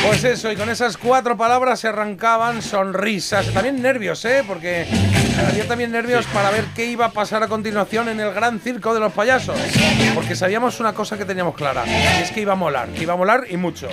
Pues 0.07 0.23
eso, 0.23 0.53
y 0.53 0.57
con 0.57 0.71
esas 0.71 0.97
cuatro 0.97 1.37
palabras 1.37 1.81
se 1.81 1.89
arrancaban 1.89 2.63
sonrisas. 2.63 3.53
También 3.53 3.83
nervios, 3.83 4.25
¿eh? 4.25 4.45
Porque 4.47 4.87
había 5.49 5.67
también 5.67 5.91
nervios 5.91 6.25
para 6.27 6.51
ver 6.51 6.65
qué 6.75 6.87
iba 6.87 7.07
a 7.07 7.11
pasar 7.11 7.43
a 7.43 7.49
continuación 7.49 8.09
en 8.09 8.21
el 8.21 8.33
gran 8.33 8.61
circo 8.61 8.95
de 8.95 9.01
los 9.01 9.13
payasos. 9.13 9.59
Porque 10.15 10.37
sabíamos 10.37 10.79
una 10.81 10.93
cosa 10.93 11.19
que 11.19 11.25
teníamos 11.25 11.57
clara, 11.57 11.85
y 11.87 12.23
es 12.23 12.31
que 12.31 12.41
iba 12.41 12.53
a 12.53 12.57
molar, 12.57 12.89
que 12.91 13.03
iba 13.03 13.15
a 13.15 13.17
molar 13.17 13.45
y 13.51 13.57
mucho. 13.57 13.89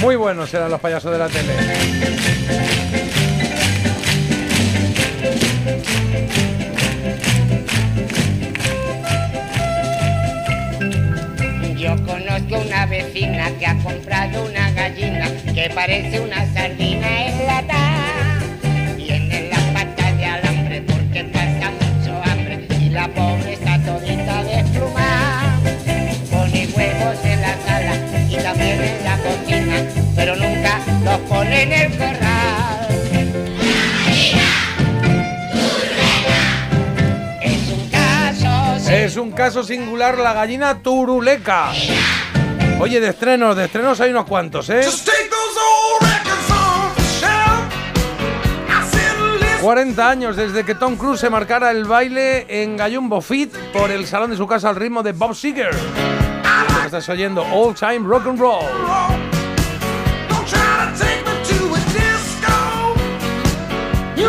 Muy 0.00 0.16
buenos 0.16 0.52
eran 0.52 0.70
los 0.70 0.80
payasos 0.80 1.10
de 1.10 1.18
la 1.18 1.28
tele. 1.28 1.52
Yo 11.76 11.96
conozco 12.04 12.58
una 12.66 12.86
vecina 12.86 13.50
que 13.58 13.66
ha 13.66 13.76
comprado 13.78 14.44
una 14.44 14.70
gallina 14.72 15.30
que 15.54 15.70
parece 15.74 16.20
una 16.20 16.52
sardina 16.52 17.26
enlatada. 17.26 17.65
Caso 39.36 39.62
singular 39.62 40.18
la 40.18 40.32
gallina 40.32 40.82
turuleca. 40.82 41.70
Oye, 42.80 43.00
de 43.00 43.08
estrenos, 43.08 43.54
de 43.54 43.66
estrenos 43.66 44.00
hay 44.00 44.10
unos 44.10 44.24
cuantos, 44.24 44.70
¿eh? 44.70 44.80
40 49.60 50.08
años 50.08 50.36
desde 50.36 50.64
que 50.64 50.74
Tom 50.74 50.96
Cruise 50.96 51.20
se 51.20 51.28
marcara 51.28 51.70
el 51.70 51.84
baile 51.84 52.46
en 52.48 52.76
Gallumbo 52.76 53.20
Fit 53.20 53.54
por 53.72 53.90
el 53.90 54.06
salón 54.06 54.30
de 54.30 54.36
su 54.36 54.46
casa 54.46 54.70
al 54.70 54.76
ritmo 54.76 55.02
de 55.02 55.12
Bob 55.12 55.34
Seger. 55.34 55.74
Lo 55.74 56.80
que 56.80 56.86
estás 56.86 57.08
oyendo, 57.08 57.42
All 57.52 57.74
Time 57.74 58.00
Rock 58.06 58.28
and 58.28 58.38
Roll. 58.38 59.15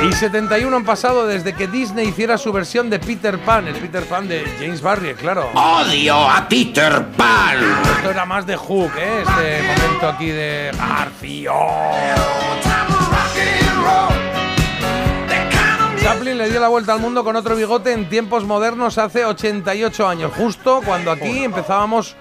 Y 0.04 0.14
71 0.14 0.76
han 0.76 0.86
pasado 0.86 1.26
desde 1.26 1.54
que 1.54 1.68
Disney 1.68 2.10
hiciera 2.10 2.38
su 2.38 2.52
versión 2.52 2.90
de 2.90 3.00
Peter 3.00 3.40
Pan, 3.40 3.68
el 3.68 3.76
Peter 3.76 4.04
Pan 4.04 4.28
de 4.28 4.44
James 4.60 4.82
Barry, 4.82 5.16
claro. 5.16 5.50
¡Odio 5.54 6.16
a 6.16 6.48
Peter 6.48 7.06
Pan! 7.18 7.58
Esto 7.98 8.12
era 8.12 8.26
más 8.26 8.46
de 8.46 8.56
Hook, 8.56 8.92
¿eh? 8.98 9.24
Este 9.24 9.64
momento 9.64 10.08
aquí 10.08 10.28
de 10.28 10.72
García. 10.78 11.52
Chaplin 16.02 16.38
le 16.38 16.50
dio 16.50 16.60
la 16.60 16.68
vuelta 16.68 16.94
al 16.94 17.00
mundo 17.00 17.24
con 17.24 17.36
otro 17.36 17.56
bigote 17.56 17.92
en 17.92 18.08
tiempos 18.08 18.46
modernos 18.46 18.98
hace 18.98 19.26
88 19.26 20.08
años, 20.08 20.32
justo 20.38 20.82
cuando 20.86 21.12
aquí 21.12 21.44
empezábamos 21.44 22.16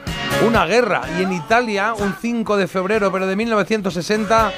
una 0.46 0.66
guerra. 0.66 1.02
Y 1.18 1.22
en 1.22 1.32
Italia, 1.32 1.94
un 1.96 2.14
5 2.20 2.56
de 2.56 2.66
febrero, 2.68 3.12
pero 3.12 3.26
de 3.26 3.36
1960, 3.36 4.52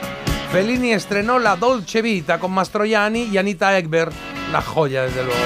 Fellini 0.50 0.92
estrenó 0.92 1.38
La 1.38 1.56
Dolce 1.56 2.00
Vita 2.00 2.38
con 2.38 2.52
Mastroianni 2.52 3.24
y 3.24 3.36
Anita 3.36 3.76
Ekberg, 3.76 4.12
la 4.50 4.62
joya 4.62 5.02
desde 5.02 5.22
luego. 5.22 5.40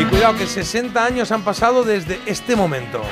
Y 0.00 0.04
cuidado 0.04 0.36
que 0.36 0.46
60 0.46 1.04
años 1.04 1.32
han 1.32 1.42
pasado 1.42 1.82
desde 1.82 2.20
este 2.26 2.54
momento. 2.54 3.02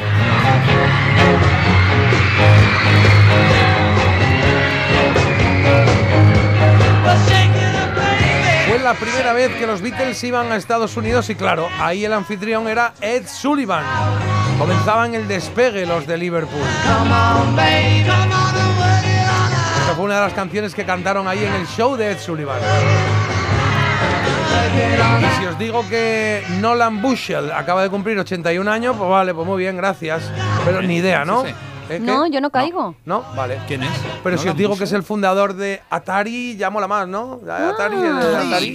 Fue 8.69 8.79
la 8.79 8.95
primera 8.95 9.33
vez 9.33 9.51
que 9.57 9.67
los 9.67 9.83
Beatles 9.83 10.23
iban 10.23 10.53
a 10.53 10.57
Estados 10.57 10.97
Unidos 10.97 11.29
y 11.29 11.35
claro, 11.35 11.69
ahí 11.81 12.05
el 12.05 12.13
anfitrión 12.13 12.69
era 12.69 12.95
Ed 13.01 13.27
Sullivan. 13.27 13.85
Comenzaban 14.59 15.15
el 15.17 15.27
despegue 15.27 15.87
los 15.87 16.07
de 16.07 16.19
Liverpool. 16.19 16.63
Fue 19.95 20.05
una 20.07 20.15
de 20.17 20.21
las 20.23 20.33
canciones 20.33 20.75
que 20.75 20.85
cantaron 20.85 21.29
ahí 21.29 21.45
en 21.45 21.53
el 21.53 21.67
show 21.67 21.97
de 21.97 22.13
Ed 22.13 22.19
Sullivan. 22.19 22.59
Y 25.21 25.41
si 25.41 25.47
os 25.47 25.59
digo 25.59 25.87
que 25.89 26.43
Nolan 26.61 27.03
Bushell 27.03 27.53
acaba 27.53 27.83
de 27.83 27.91
cumplir 27.91 28.19
81 28.19 28.71
años, 28.71 28.97
pues 28.97 29.11
vale, 29.11 29.35
pues 29.35 29.47
muy 29.47 29.59
bien, 29.59 29.77
gracias. 29.77 30.31
Pero 30.65 30.81
ni 30.83 30.97
idea, 30.97 31.25
¿no? 31.25 31.45
¿Eh? 31.91 31.99
No, 32.01 32.27
yo 32.27 32.41
no 32.41 32.51
caigo. 32.51 32.95
¿No? 33.05 33.23
Vale. 33.37 33.59
¿Quién 33.69 33.83
es? 33.83 33.91
Pero 34.25 34.39
si 34.39 34.49
os 34.49 34.57
digo 34.57 34.77
que 34.79 34.85
es 34.85 34.93
el 34.93 35.03
fundador 35.03 35.55
de 35.55 35.83
Atari, 35.91 36.57
ya 36.57 36.71
mola 36.71 36.89
más, 36.89 37.07
¿no? 37.07 37.41
Atari, 37.47 37.97
el 37.97 38.19
de 38.19 38.37
Atari. 38.37 38.75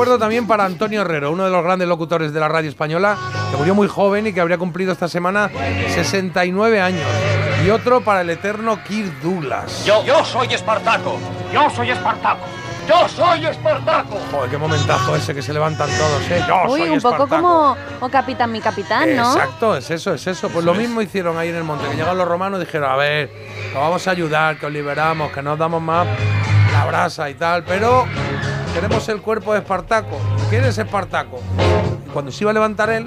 Recuerdo 0.00 0.18
también 0.18 0.46
para 0.46 0.64
Antonio 0.64 1.02
Herrero, 1.02 1.30
uno 1.30 1.44
de 1.44 1.50
los 1.50 1.62
grandes 1.62 1.86
locutores 1.86 2.32
de 2.32 2.40
la 2.40 2.48
radio 2.48 2.70
española, 2.70 3.18
que 3.50 3.58
murió 3.58 3.74
muy 3.74 3.86
joven 3.86 4.26
y 4.26 4.32
que 4.32 4.40
habría 4.40 4.56
cumplido 4.56 4.92
esta 4.92 5.08
semana 5.08 5.50
69 5.88 6.80
años. 6.80 7.06
Y 7.66 7.68
otro 7.68 8.00
para 8.00 8.22
el 8.22 8.30
eterno 8.30 8.82
Kirk 8.82 9.20
Douglas. 9.20 9.84
Yo, 9.84 10.02
yo 10.06 10.24
soy 10.24 10.54
Espartaco. 10.54 11.18
Yo 11.52 11.68
soy 11.68 11.90
Espartaco. 11.90 12.40
Yo 12.88 13.06
soy 13.10 13.44
Espartaco. 13.44 14.18
Joder, 14.32 14.50
qué 14.50 14.56
momentazo 14.56 15.16
ese 15.16 15.34
que 15.34 15.42
se 15.42 15.52
levantan 15.52 15.90
todos, 15.90 16.30
¿eh? 16.30 16.42
Yo 16.48 16.72
Uy, 16.72 16.80
soy 16.80 16.88
un 16.88 17.00
poco 17.02 17.24
Espartaco. 17.24 17.42
como 17.42 17.76
o 18.00 18.08
Capitán 18.08 18.52
mi 18.52 18.60
Capitán, 18.62 19.14
¿no? 19.14 19.34
Exacto, 19.34 19.76
es 19.76 19.90
eso, 19.90 20.14
es 20.14 20.26
eso. 20.26 20.48
Pues 20.48 20.64
lo 20.64 20.72
mismo 20.72 21.02
hicieron 21.02 21.36
ahí 21.36 21.50
en 21.50 21.56
el 21.56 21.64
monte, 21.64 21.86
que 21.86 21.96
llegaron 21.96 22.16
los 22.16 22.26
romanos 22.26 22.58
y 22.62 22.64
dijeron, 22.64 22.90
a 22.90 22.96
ver, 22.96 23.30
os 23.74 23.74
vamos 23.74 24.08
a 24.08 24.12
ayudar, 24.12 24.56
que 24.56 24.64
os 24.64 24.72
liberamos, 24.72 25.30
que 25.30 25.42
no 25.42 25.52
os 25.52 25.58
damos 25.58 25.82
más 25.82 26.06
la 26.72 26.86
brasa 26.86 27.28
y 27.28 27.34
tal, 27.34 27.64
pero 27.64 28.06
queremos 28.74 29.08
el 29.08 29.20
cuerpo 29.20 29.52
de 29.52 29.60
Espartaco. 29.60 30.18
¿Quién 30.48 30.64
es 30.64 30.78
Espartaco? 30.78 31.40
Y 32.06 32.10
cuando 32.10 32.30
se 32.32 32.44
iba 32.44 32.50
a 32.50 32.54
levantar 32.54 32.90
él, 32.90 33.06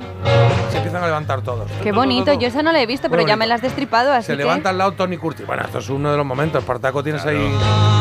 Se 0.71 0.77
empiezan 0.77 1.03
a 1.03 1.07
levantar 1.07 1.41
todos. 1.41 1.69
Qué 1.81 1.91
bonito, 1.91 2.33
yo 2.33 2.47
esa 2.47 2.63
no 2.63 2.71
la 2.71 2.81
he 2.81 2.85
visto, 2.85 3.09
pero 3.09 3.25
ya 3.25 3.35
me 3.35 3.45
la 3.47 3.55
has 3.55 3.61
destripado, 3.61 4.11
así 4.13 4.27
Se 4.27 4.33
que... 4.33 4.37
levanta 4.37 4.69
al 4.69 4.77
lado 4.77 4.93
Tony 4.93 5.17
Curtis. 5.17 5.45
Bueno, 5.45 5.63
esto 5.63 5.79
es 5.79 5.89
uno 5.89 6.11
de 6.11 6.17
los 6.17 6.25
momentos. 6.25 6.61
Espartaco 6.61 7.03
tienes 7.03 7.25
ahí 7.25 7.53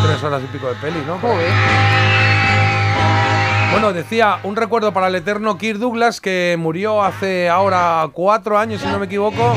tres 0.04 0.22
horas 0.22 0.42
y 0.42 0.46
pico 0.46 0.68
de 0.68 0.74
peli, 0.76 1.02
¿no? 1.06 1.18
Bueno, 3.72 3.92
decía, 3.94 4.38
un 4.42 4.54
recuerdo 4.54 4.92
para 4.92 5.08
el 5.08 5.14
eterno 5.14 5.56
Kirk 5.56 5.78
Douglas 5.78 6.20
que 6.20 6.56
murió 6.58 7.02
hace 7.02 7.48
ahora 7.48 8.06
cuatro 8.12 8.58
años, 8.58 8.82
si 8.82 8.86
no 8.86 8.98
me 8.98 9.06
equivoco, 9.06 9.54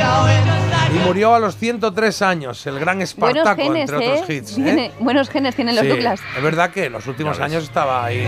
y 0.96 1.00
murió 1.06 1.36
a 1.36 1.40
los 1.40 1.58
103 1.58 2.22
años, 2.22 2.66
el 2.68 2.80
gran 2.80 2.98
Buenos 2.98 3.10
Espartaco, 3.10 3.62
genes, 3.62 3.90
entre 3.90 4.06
¿eh? 4.06 4.12
otros 4.14 4.30
hits. 4.30 4.52
¿eh? 4.52 4.56
Tiene- 4.64 4.92
buenos 5.00 5.30
genes 5.30 5.56
tienen 5.56 5.76
los 5.76 5.84
Sí, 5.84 5.90
Douglas. 5.90 6.20
Es 6.36 6.44
verdad 6.44 6.70
que 6.72 6.86
en 6.86 6.94
los 6.94 7.06
últimos 7.08 7.40
años 7.40 7.64
estaba 7.64 8.06
ahí. 8.06 8.28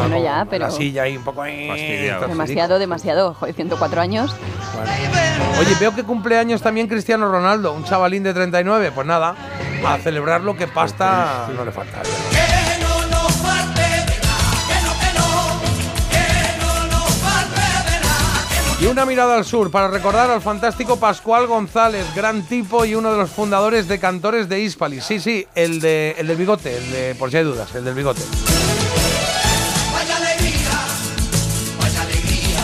Bueno, 0.00 0.22
ya, 0.22 0.46
pero... 0.48 0.66
La 0.66 0.70
silla 0.70 1.02
ahí 1.02 1.16
un 1.16 1.24
poco 1.24 1.42
ahí. 1.42 1.66
torcidito. 1.68 2.26
Demasiado, 2.28 2.78
demasiado. 2.78 3.34
Joder, 3.34 3.54
104 3.54 4.00
años. 4.00 4.34
Oye, 5.58 5.74
veo 5.78 5.94
que 5.94 6.02
cumpleaños 6.04 6.62
también 6.62 6.86
Cristiano 6.88 7.30
Ronaldo, 7.30 7.72
un 7.72 7.84
chavalín 7.84 8.22
de 8.22 8.32
39. 8.32 8.92
Pues 8.94 9.06
nada, 9.06 9.34
a 9.86 9.98
celebrarlo 9.98 10.56
que 10.56 10.66
pasta 10.66 11.48
no 11.56 11.64
le 11.64 11.72
falta. 11.72 12.00
Y 18.80 18.86
una 18.86 19.04
mirada 19.04 19.36
al 19.36 19.44
sur 19.44 19.70
para 19.70 19.88
recordar 19.88 20.30
al 20.30 20.40
fantástico 20.40 20.96
Pascual 20.98 21.46
González, 21.46 22.06
gran 22.14 22.42
tipo 22.42 22.86
y 22.86 22.94
uno 22.94 23.12
de 23.12 23.18
los 23.18 23.28
fundadores 23.28 23.86
de 23.88 24.00
Cantores 24.00 24.48
de 24.48 24.60
Hispalis. 24.60 25.04
Sí, 25.04 25.20
sí, 25.20 25.46
el, 25.54 25.80
de, 25.80 26.14
el 26.16 26.26
del 26.26 26.38
bigote, 26.38 26.74
el 26.78 26.90
de, 26.90 27.14
por 27.16 27.30
si 27.30 27.36
hay 27.36 27.44
dudas, 27.44 27.74
el 27.74 27.84
del 27.84 27.92
bigote. 27.94 28.22
Vaya 29.92 30.16
alegría, 30.16 30.80
vaya 31.78 32.02
alegría, 32.02 32.60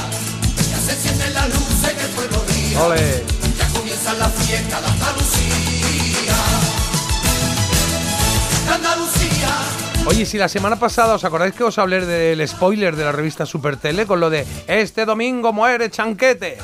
ya 0.71 0.79
se 0.79 0.93
encienden 0.93 1.35
las 1.35 1.49
luces 1.49 1.93
que 1.93 2.05
el 2.05 2.11
pueblo 2.11 2.45
ría. 2.49 2.83
Ole. 2.83 3.23
Ya 3.59 3.69
comienza 3.79 4.15
la 4.15 4.29
fiesta 4.31 4.81
de 4.81 4.87
Andalucía. 4.87 5.16
Oye, 10.09 10.25
si 10.25 10.39
la 10.39 10.49
semana 10.49 10.77
pasada 10.77 11.17
os 11.17 11.25
acordáis 11.25 11.53
que 11.53 11.65
os 11.65 11.79
hablé 11.79 12.07
del 12.07 12.47
spoiler 12.47 12.95
de 12.95 13.03
la 13.03 13.11
revista 13.11 13.45
Supertele 13.45 14.07
con 14.07 14.21
lo 14.21 14.31
de 14.31 14.47
este 14.69 15.05
domingo 15.05 15.53
muere 15.53 15.91
Chanquete. 15.91 16.59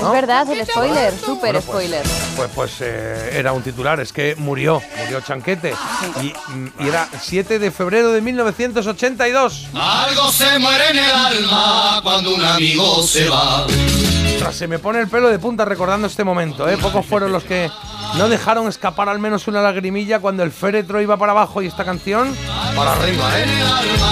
¿No? 0.00 0.06
Es 0.06 0.12
verdad, 0.12 0.50
el 0.50 0.66
spoiler, 0.66 1.12
súper 1.18 1.52
Bueno, 1.52 1.60
pues, 1.60 1.64
spoiler. 1.64 2.02
Pues, 2.36 2.50
pues 2.54 2.72
eh, 2.80 3.30
era 3.34 3.52
un 3.52 3.62
titular, 3.62 4.00
es 4.00 4.12
que 4.12 4.34
murió, 4.36 4.82
murió 5.02 5.20
Chanquete. 5.20 5.74
Y, 6.22 6.32
mm, 6.52 6.68
y 6.80 6.88
era 6.88 7.08
7 7.20 7.58
de 7.58 7.70
febrero 7.70 8.12
de 8.12 8.20
1982. 8.20 9.68
Algo 9.74 10.32
se 10.32 10.58
muere 10.58 10.90
en 10.90 10.98
el 10.98 11.10
alma 11.10 12.00
cuando 12.02 12.34
un 12.34 12.44
amigo 12.44 13.02
se 13.02 13.28
va. 13.28 13.66
Ostras, 13.66 14.54
se 14.54 14.68
me 14.68 14.78
pone 14.78 15.00
el 15.00 15.08
pelo 15.08 15.28
de 15.28 15.38
punta 15.38 15.64
recordando 15.64 16.06
este 16.06 16.22
momento, 16.22 16.68
¿eh? 16.68 16.76
Pocos 16.76 17.04
fueron 17.04 17.32
los 17.32 17.42
que 17.42 17.70
no 18.16 18.28
dejaron 18.28 18.68
escapar 18.68 19.08
al 19.08 19.18
menos 19.18 19.48
una 19.48 19.60
lagrimilla 19.60 20.20
cuando 20.20 20.44
el 20.44 20.52
féretro 20.52 21.00
iba 21.00 21.16
para 21.16 21.32
abajo 21.32 21.60
y 21.60 21.66
esta 21.66 21.84
canción 21.84 22.36
para 22.76 22.92
arriba, 22.92 23.38
¿eh? 23.38 23.46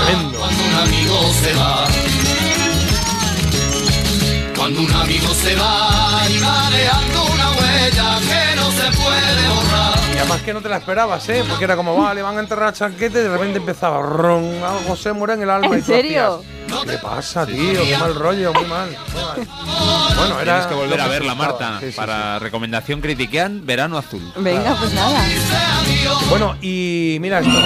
Tremendo. 0.04 0.38
Cuando 0.38 0.64
un 0.64 0.74
amigo 0.74 1.20
se 1.40 1.54
va. 1.54 2.25
Cuando 4.56 4.80
un 4.80 4.92
amigo 4.92 5.28
se 5.34 5.54
va 5.54 6.22
y 6.28 6.38
va 6.38 6.70
dejando 6.70 7.24
una 7.32 7.50
huella 7.50 8.18
que 8.20 8.56
no 8.56 8.70
se 8.70 8.96
puede 8.96 9.48
borrar. 9.54 9.98
Y 10.14 10.18
además 10.18 10.42
que 10.42 10.54
no 10.54 10.62
te 10.62 10.68
la 10.68 10.78
esperabas, 10.78 11.28
¿eh? 11.28 11.44
Porque 11.46 11.64
era 11.64 11.76
como, 11.76 11.94
vale, 11.96 12.22
van 12.22 12.38
a 12.38 12.40
enterrar 12.40 12.68
a 12.68 12.72
Chanquete 12.72 13.18
y 13.18 13.22
de 13.22 13.28
repente 13.28 13.58
empezaba, 13.58 14.00
ron, 14.00 14.62
algo 14.64 14.96
se 14.96 15.12
muere 15.12 15.34
en 15.34 15.42
el 15.42 15.50
alma. 15.50 15.74
¿En 15.74 15.80
y 15.80 15.82
serio? 15.82 16.42
¿Qué 16.66 16.92
le 16.92 16.98
pasa, 16.98 17.46
tío? 17.46 17.82
Qué 17.82 17.98
mal 17.98 18.14
rollo, 18.14 18.52
muy 18.54 18.64
mal. 18.64 18.88
muy 19.12 19.22
mal. 19.22 20.16
Bueno, 20.16 20.40
era. 20.40 20.44
Tienes 20.44 20.66
que 20.66 20.74
volver 20.74 21.00
a 21.00 21.08
verla. 21.08 21.34
Marta. 21.34 21.78
Sí, 21.80 21.92
sí, 21.92 21.96
para 21.96 22.38
recomendación 22.38 23.00
critiquean 23.00 23.66
Verano 23.66 23.98
Azul. 23.98 24.32
Venga, 24.36 24.74
pues 24.80 24.92
nada. 24.94 25.22
Bueno, 26.30 26.56
y 26.62 27.18
mira 27.20 27.40
esto. 27.40 27.60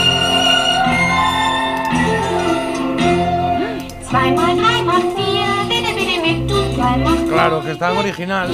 Claro, 7.29 7.63
que 7.63 7.71
está 7.73 7.93
en 7.93 7.99
original. 7.99 8.51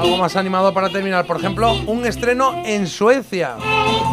Algo 0.00 0.16
más 0.16 0.36
animado 0.36 0.72
para 0.72 0.88
terminar. 0.88 1.24
Por 1.26 1.36
ejemplo, 1.36 1.72
un 1.86 2.06
estreno 2.06 2.54
en 2.64 2.86
Suecia. 2.86 3.54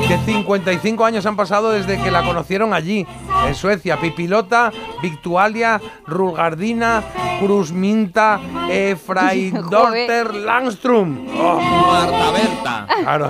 Que 0.07 0.18
55 0.18 1.06
años 1.06 1.26
han 1.26 1.36
pasado 1.36 1.72
desde 1.72 1.98
que 2.02 2.11
la 2.11 2.23
conocieron 2.23 2.73
allí, 2.73 3.07
en 3.48 3.56
Suecia. 3.56 3.98
Pipilota, 3.99 4.72
Victualia, 5.02 5.80
Rulgardina, 6.06 7.02
Cruzminta, 7.40 8.40
Efraidorter, 8.69 10.34
Langstrom. 10.45 11.27
Oh. 11.40 11.60
Marta 11.61 12.32
Berta. 12.32 12.88
Claro. 13.03 13.30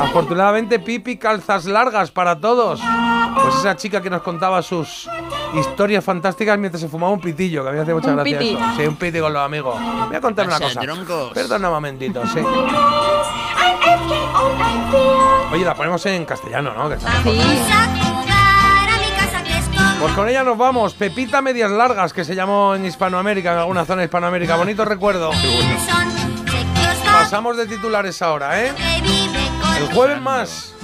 Afortunadamente, 0.00 0.78
Pipi 0.80 1.16
calzas 1.16 1.64
largas 1.66 2.10
para 2.10 2.38
todos. 2.40 2.80
Pues 3.42 3.54
esa 3.56 3.76
chica 3.76 4.02
que 4.02 4.10
nos 4.10 4.20
contaba 4.22 4.60
sus 4.62 5.08
historias 5.54 6.04
fantásticas 6.04 6.58
mientras 6.58 6.80
se 6.82 6.88
fumaba 6.88 7.12
un 7.12 7.20
pitillo, 7.20 7.62
que 7.62 7.68
a 7.70 7.72
mí 7.72 7.76
me 7.78 7.82
hace 7.82 7.94
mucha 7.94 8.10
Un 8.10 8.16
gracia 8.16 8.38
piti. 8.38 8.50
eso. 8.54 8.64
Sí, 8.76 8.86
un 8.86 8.96
piti 8.96 9.11
con 9.20 9.32
los 9.32 9.42
amigos. 9.42 9.80
Voy 10.08 10.16
a 10.16 10.20
contar 10.20 10.46
una 10.46 10.58
cosa. 10.58 10.80
Perdona 11.34 11.68
un 11.68 11.74
momentito, 11.74 12.22
sí. 12.26 12.40
Oye, 15.52 15.64
la 15.64 15.74
ponemos 15.74 16.04
en 16.06 16.24
castellano, 16.24 16.72
¿no? 16.74 16.88
Pues 20.00 20.14
con 20.14 20.28
ella 20.28 20.42
nos 20.42 20.58
vamos. 20.58 20.94
Pepita 20.94 21.40
Medias 21.42 21.70
Largas, 21.70 22.12
que 22.12 22.24
se 22.24 22.34
llamó 22.34 22.74
en 22.74 22.84
Hispanoamérica, 22.84 23.52
en 23.52 23.58
alguna 23.58 23.84
zona 23.84 24.00
de 24.00 24.06
Hispanoamérica. 24.06 24.56
Bonito 24.56 24.84
recuerdo. 24.84 25.30
Pasamos 27.04 27.56
de 27.56 27.66
titulares 27.66 28.20
ahora, 28.22 28.64
¿eh? 28.64 28.72
El 29.78 29.94
jueves 29.94 30.20
más. 30.20 30.74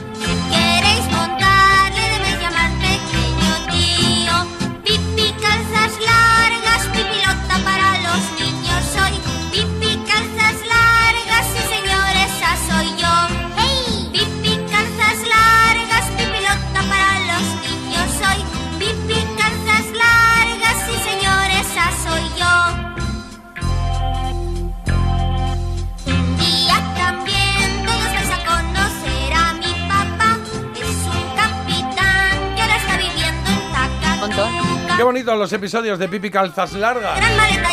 Qué 34.99 35.05
bonitos 35.05 35.39
los 35.39 35.53
episodios 35.53 35.97
de 36.01 36.09
Pipi 36.09 36.29
Calzas 36.29 36.73
Largas. 36.73 37.20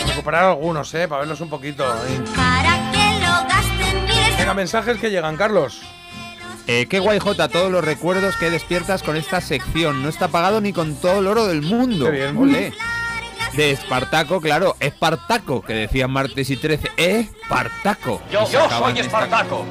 Recuperar 0.08 0.44
algunos, 0.46 0.94
¿eh? 0.94 1.08
Para 1.08 1.22
verlos 1.22 1.42
un 1.42 1.50
poquito. 1.50 1.84
ahí. 1.84 2.24
para 2.36 2.92
que 2.92 3.20
lo 3.20 3.32
gasten. 3.50 4.06
Mires 4.06 4.38
Venga, 4.38 4.54
mensajes 4.54 4.98
que 5.00 5.10
llegan, 5.10 5.36
Carlos. 5.36 5.82
Eh, 6.68 6.86
qué 6.88 7.00
guay, 7.00 7.18
Jota, 7.20 7.48
todos 7.48 7.72
los 7.72 7.84
recuerdos 7.84 8.36
que 8.36 8.52
despiertas 8.52 9.02
con 9.02 9.16
esta 9.16 9.42
sección. 9.42 10.04
No 10.04 10.10
está 10.10 10.28
pagado 10.28 10.62
ni 10.62 10.72
con 10.72 10.96
todo 10.96 11.20
el 11.20 11.26
oro 11.28 11.48
del 11.48 11.64
mundo. 11.64 12.06
Qué 12.06 12.12
bien. 12.12 12.38
Olé. 12.38 12.74
De 13.54 13.72
Espartaco, 13.72 14.40
claro, 14.40 14.76
Espartaco, 14.80 15.62
que 15.64 15.74
decían 15.74 16.12
martes 16.12 16.50
y 16.52 16.58
13. 16.58 16.92
Espartaco. 16.98 18.22
Yo, 18.32 18.46
soy 18.46 18.62
esta- 18.62 19.00
Espartaco. 19.02 19.66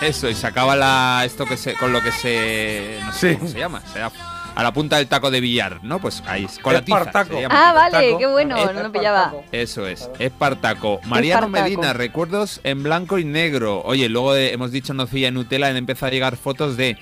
Eso, 0.00 0.28
y 0.28 0.34
sacaba 0.34 0.76
la, 0.76 1.22
esto 1.24 1.46
que 1.46 1.56
se, 1.56 1.74
con 1.74 1.90
lo 1.92 2.02
que 2.02 2.12
se. 2.12 2.98
No 3.04 3.12
sé 3.12 3.30
Sí. 3.32 3.36
cómo 3.38 3.50
se 3.50 3.58
llama. 3.58 3.82
se 3.92 3.98
da- 4.00 4.10
a 4.54 4.62
la 4.62 4.72
punta 4.72 4.96
del 4.96 5.06
taco 5.08 5.30
de 5.30 5.40
billar, 5.40 5.80
¿no? 5.82 5.98
Pues 5.98 6.22
ahí, 6.26 6.46
con 6.60 6.74
la 6.74 6.82
tiza. 6.84 7.10
Ah, 7.50 7.72
vale, 7.72 8.16
qué 8.18 8.26
bueno, 8.26 8.56
no 8.72 8.82
lo 8.82 8.92
pillaba. 8.92 9.32
Eso 9.50 9.86
es, 9.86 10.10
Espartaco. 10.18 11.00
Mariano 11.04 11.46
Espartaco. 11.46 11.64
Medina, 11.70 11.92
recuerdos 11.92 12.60
en 12.64 12.82
blanco 12.82 13.18
y 13.18 13.24
negro. 13.24 13.82
Oye, 13.84 14.08
luego 14.08 14.34
de- 14.34 14.52
hemos 14.52 14.70
dicho 14.72 14.92
nocilla 14.94 15.28
y 15.28 15.30
Nutella, 15.32 15.68
han 15.68 15.76
empezado 15.76 16.08
a 16.08 16.10
llegar 16.12 16.36
fotos 16.36 16.76
de 16.76 16.98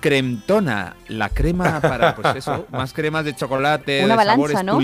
Cremtona, 0.00 0.94
la 1.08 1.30
crema 1.30 1.80
para, 1.80 2.14
pues 2.14 2.36
eso, 2.36 2.66
más 2.72 2.92
cremas 2.92 3.24
de 3.24 3.34
chocolate, 3.34 4.04
Una 4.04 4.12
de 4.14 4.16
balanza, 4.16 4.32
sabores, 4.52 4.64
¿no? 4.64 4.74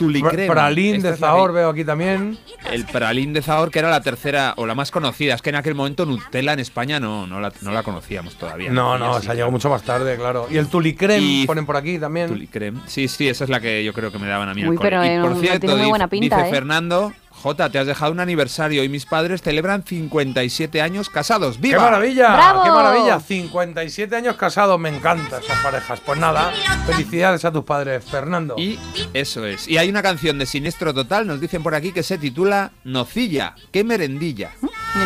Tulicrema. 0.00 0.52
Pralín 0.54 1.02
de 1.02 1.16
Zahor 1.16 1.52
veo 1.52 1.68
aquí 1.70 1.84
también. 1.84 2.38
El 2.72 2.84
pralín 2.86 3.32
de 3.32 3.42
Zahor, 3.42 3.70
que 3.70 3.78
era 3.78 3.90
la 3.90 4.00
tercera 4.00 4.54
o 4.56 4.66
la 4.66 4.74
más 4.74 4.90
conocida. 4.90 5.34
Es 5.34 5.42
que 5.42 5.50
en 5.50 5.56
aquel 5.56 5.74
momento 5.74 6.06
Nutella 6.06 6.52
en 6.54 6.58
España 6.60 6.98
no, 6.98 7.26
no, 7.26 7.38
la, 7.40 7.52
no 7.62 7.70
la 7.72 7.82
conocíamos 7.82 8.34
todavía. 8.36 8.70
No, 8.70 8.98
no, 8.98 9.14
así 9.16 9.26
se 9.26 9.32
ha 9.32 9.34
llegado 9.34 9.50
mucho 9.52 9.68
más 9.68 9.82
tarde, 9.82 10.16
claro. 10.16 10.46
Y 10.50 10.56
el 10.56 10.66
Tulicrem 10.68 11.22
Y- 11.22 11.46
ponen 11.46 11.66
por 11.66 11.76
aquí 11.76 11.98
también. 11.98 12.28
Tulicrem. 12.28 12.80
Sí, 12.86 13.06
sí, 13.08 13.28
esa 13.28 13.44
es 13.44 13.50
la 13.50 13.60
que 13.60 13.84
yo 13.84 13.92
creo 13.92 14.10
que 14.10 14.18
me 14.18 14.26
daban 14.26 14.48
a 14.48 14.54
mí 14.54 14.62
Uy, 14.64 14.76
al 14.76 14.82
pero, 14.82 15.04
Y 15.04 15.20
por 15.20 15.30
no 15.32 15.36
cierto, 15.40 15.60
tiene 15.60 15.74
muy 15.74 15.80
dice- 15.82 15.88
buena 15.90 16.08
pinta, 16.08 16.36
dice 16.38 16.48
¿eh? 16.48 16.52
Fernando, 16.52 17.12
Jota, 17.42 17.70
te 17.70 17.78
has 17.78 17.86
dejado 17.86 18.12
un 18.12 18.20
aniversario 18.20 18.84
y 18.84 18.88
mis 18.88 19.06
padres 19.06 19.40
celebran 19.42 19.82
57 19.82 20.82
años 20.82 21.08
casados. 21.08 21.56
¡Qué 21.56 21.62
¡Viva! 21.68 21.80
maravilla! 21.82 22.34
¡Bravo! 22.34 22.64
¡Qué 22.64 22.70
maravilla! 22.70 23.18
57 23.20 24.14
años 24.14 24.36
casados, 24.36 24.78
me 24.78 24.90
encantan 24.90 25.42
esas 25.42 25.58
parejas. 25.60 26.00
Pues 26.04 26.18
nada, 26.18 26.52
felicidades 26.86 27.44
a 27.44 27.52
tus 27.52 27.64
padres, 27.64 28.04
Fernando. 28.04 28.56
Y 28.58 28.78
eso 29.14 29.46
es. 29.46 29.66
Y 29.68 29.78
hay 29.78 29.88
una 29.88 30.02
canción 30.02 30.38
de 30.38 30.44
Siniestro 30.46 30.92
Total, 30.92 31.26
nos 31.26 31.40
dicen 31.40 31.62
por 31.62 31.74
aquí, 31.74 31.92
que 31.92 32.02
se 32.02 32.18
titula 32.18 32.72
Nocilla. 32.84 33.54
¡Qué 33.72 33.84
merendilla! 33.84 34.50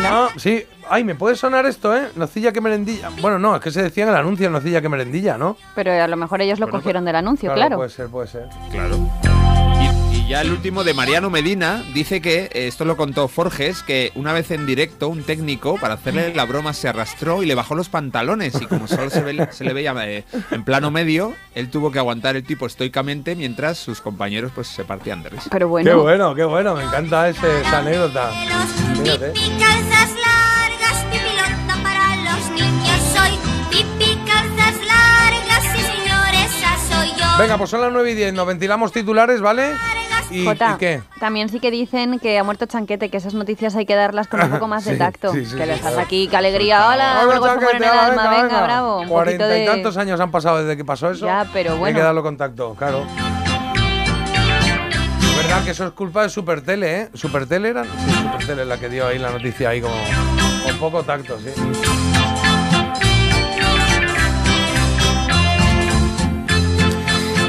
Ah, 0.03 0.29
sí. 0.37 0.65
Ay, 0.89 1.03
me 1.03 1.15
puede 1.15 1.35
sonar 1.35 1.65
esto, 1.65 1.95
¿eh? 1.95 2.09
Nocilla 2.15 2.51
que 2.51 2.59
merendilla. 2.61 3.09
Bueno, 3.21 3.39
no, 3.39 3.55
es 3.55 3.61
que 3.61 3.71
se 3.71 3.81
decía 3.81 4.03
en 4.03 4.09
el 4.09 4.15
anuncio 4.15 4.49
nocilla 4.49 4.81
que 4.81 4.89
merendilla, 4.89 5.37
¿no? 5.37 5.57
Pero 5.73 5.91
a 5.91 6.07
lo 6.07 6.17
mejor 6.17 6.41
ellos 6.41 6.59
lo 6.59 6.65
Bueno, 6.67 6.79
cogieron 6.79 7.05
del 7.05 7.15
anuncio, 7.15 7.53
claro. 7.53 7.77
Puede 7.77 7.89
ser, 7.89 8.07
puede 8.07 8.27
ser. 8.27 8.47
Claro. 8.71 9.09
Y, 10.25 10.29
ya 10.29 10.41
el 10.41 10.51
último 10.51 10.83
de 10.83 10.93
Mariano 10.93 11.29
Medina 11.29 11.83
dice 11.93 12.21
que, 12.21 12.45
eh, 12.53 12.67
esto 12.67 12.83
lo 12.85 12.97
contó 12.97 13.27
Forges, 13.27 13.83
que 13.83 14.11
una 14.15 14.33
vez 14.33 14.49
en 14.51 14.65
directo 14.65 15.07
un 15.07 15.23
técnico 15.23 15.77
para 15.79 15.93
hacerle 15.95 16.33
la 16.33 16.45
broma 16.45 16.73
se 16.73 16.87
arrastró 16.87 17.43
y 17.43 17.45
le 17.45 17.53
bajó 17.55 17.75
los 17.75 17.89
pantalones 17.89 18.59
y 18.61 18.65
como 18.65 18.87
solo 18.87 19.09
se, 19.09 19.21
ve- 19.21 19.49
se 19.51 19.63
le 19.63 19.73
veía 19.73 19.93
eh, 20.07 20.23
en 20.51 20.63
plano 20.63 20.89
medio, 20.91 21.35
él 21.53 21.69
tuvo 21.69 21.91
que 21.91 21.99
aguantar 21.99 22.35
el 22.35 22.43
tipo 22.43 22.65
estoicamente 22.65 23.35
mientras 23.35 23.77
sus 23.77 24.01
compañeros 24.01 24.51
pues 24.55 24.67
se 24.67 24.83
partían 24.83 25.21
de 25.23 25.29
risa. 25.29 25.49
Pero 25.51 25.67
Qué 25.83 25.93
bueno, 25.93 26.33
qué 26.35 26.43
bueno, 26.43 26.75
me 26.75 26.83
encanta 26.83 27.29
ese- 27.29 27.61
esa 27.61 27.79
anécdota. 27.79 28.31
Fíjate. 29.03 29.33
Venga, 37.37 37.57
pues 37.57 37.69
son 37.69 37.81
las 37.81 37.91
9 37.91 38.11
y 38.11 38.15
10, 38.15 38.33
nos 38.33 38.47
ventilamos 38.47 38.91
titulares, 38.93 39.41
¿vale? 39.41 39.73
¿Y, 40.31 40.45
Jota, 40.45 40.73
¿y 40.75 40.77
qué? 40.79 41.01
también 41.19 41.49
sí 41.49 41.59
que 41.59 41.71
dicen 41.71 42.19
que 42.19 42.37
ha 42.39 42.43
muerto 42.43 42.65
Chanquete, 42.65 43.09
que 43.09 43.17
esas 43.17 43.33
noticias 43.33 43.75
hay 43.75 43.85
que 43.85 43.95
darlas 43.95 44.27
con 44.27 44.41
un 44.41 44.49
poco 44.51 44.67
más 44.67 44.85
de 44.85 44.95
tacto. 44.97 45.31
sí, 45.31 45.45
sí, 45.45 45.55
que 45.55 45.65
le 45.65 45.77
sí, 45.77 45.83
aquí, 45.97 46.27
qué 46.27 46.37
alegría, 46.37 46.89
hola, 46.89 47.21
Hola, 47.23 47.39
Chaquete, 47.39 47.77
en 47.77 47.83
el 47.83 47.89
alma, 47.89 48.29
venga, 48.41 48.63
bravo. 48.63 49.03
Cuarenta 49.07 49.57
y 49.57 49.65
tantos 49.65 49.97
años 49.97 50.19
han 50.19 50.31
pasado 50.31 50.59
desde 50.63 50.75
que 50.77 50.83
pasó 50.85 51.11
eso. 51.11 51.25
Ya, 51.25 51.45
pero 51.53 51.83
Hay 51.85 51.93
que 51.93 51.99
darlo 52.01 52.23
contacto, 52.23 52.73
claro. 52.75 53.05
Es 55.21 55.37
verdad 55.37 55.63
que 55.63 55.71
eso 55.71 55.85
es 55.85 55.91
culpa 55.93 56.23
de 56.23 56.29
Supertele, 56.29 57.01
¿eh? 57.01 57.09
¿Supertele 57.13 57.69
era? 57.69 57.83
Sí, 57.83 57.89
Supertele 58.23 58.61
es 58.63 58.67
la 58.67 58.77
que 58.79 58.89
dio 58.89 59.05
ahí 59.07 59.19
la 59.19 59.29
noticia 59.31 59.69
ahí 59.69 59.81
como 59.81 59.93
con 60.65 60.77
poco 60.79 61.03
tacto, 61.03 61.37
sí. 61.39 61.49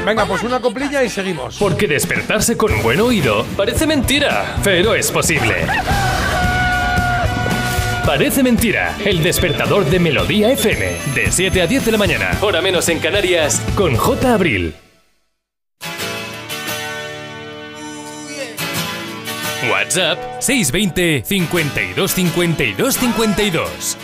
Venga, 0.07 0.25
pues 0.25 0.41
una 0.41 0.61
coplilla 0.61 1.03
y 1.03 1.09
seguimos. 1.09 1.57
Porque 1.57 1.85
despertarse 1.85 2.55
con 2.55 2.71
un 2.71 2.81
buen 2.81 3.01
oído 3.01 3.45
parece 3.57 3.85
mentira, 3.85 4.55
pero 4.63 4.95
es 4.95 5.11
posible. 5.11 5.67
Parece 8.05 8.41
mentira, 8.41 8.95
el 9.03 9.21
despertador 9.21 9.83
de 9.83 9.99
Melodía 9.99 10.49
FM, 10.53 10.97
de 11.13 11.29
7 11.29 11.61
a 11.61 11.67
10 11.67 11.87
de 11.87 11.91
la 11.91 11.97
mañana, 11.97 12.31
hora 12.39 12.61
menos 12.61 12.87
en 12.87 12.99
Canarias, 12.99 13.61
con 13.75 13.97
J. 13.97 14.33
Abril. 14.33 14.75
WhatsApp 19.69 20.39
620 20.39 21.23
52 21.25 22.11
52 22.13 22.95
52. 22.95 23.97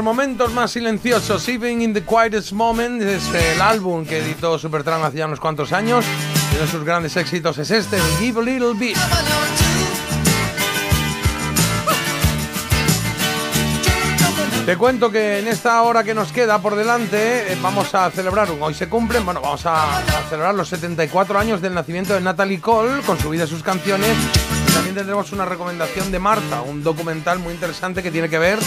Los 0.00 0.04
momentos 0.16 0.50
más 0.54 0.70
silenciosos, 0.70 1.46
Even 1.46 1.82
in 1.82 1.92
the 1.92 2.02
Quietest 2.02 2.52
Moment, 2.52 3.02
es 3.02 3.22
el 3.34 3.60
álbum 3.60 4.06
que 4.06 4.16
editó 4.16 4.58
Supertramp 4.58 5.04
hace 5.04 5.18
ya 5.18 5.26
unos 5.26 5.40
cuantos 5.40 5.74
años. 5.74 6.06
Uno 6.52 6.60
de 6.60 6.66
sus 6.66 6.84
grandes 6.84 7.18
éxitos 7.18 7.58
es 7.58 7.70
este, 7.70 7.98
Give 8.18 8.40
a 8.40 8.42
Little 8.42 8.72
Bit. 8.78 8.96
Te 14.64 14.76
cuento 14.78 15.10
que 15.10 15.40
en 15.40 15.48
esta 15.48 15.82
hora 15.82 16.02
que 16.02 16.14
nos 16.14 16.32
queda 16.32 16.62
por 16.62 16.76
delante 16.76 17.52
eh, 17.52 17.58
vamos 17.60 17.94
a 17.94 18.10
celebrar 18.10 18.48
hoy 18.58 18.72
se 18.72 18.88
cumplen, 18.88 19.26
bueno, 19.26 19.42
vamos 19.42 19.66
a, 19.66 19.98
a 19.98 20.22
celebrar 20.30 20.54
los 20.54 20.70
74 20.70 21.38
años 21.38 21.60
del 21.60 21.74
nacimiento 21.74 22.14
de 22.14 22.22
Natalie 22.22 22.60
Cole 22.60 23.02
con 23.02 23.18
su 23.18 23.28
vida 23.28 23.44
y 23.44 23.48
sus 23.48 23.62
canciones. 23.62 24.16
También 24.90 25.06
tendremos 25.06 25.30
una 25.30 25.44
recomendación 25.44 26.10
de 26.10 26.18
Marta, 26.18 26.62
un 26.62 26.82
documental 26.82 27.38
muy 27.38 27.54
interesante 27.54 28.02
que 28.02 28.10
tiene 28.10 28.28
que 28.28 28.40
ver 28.40 28.58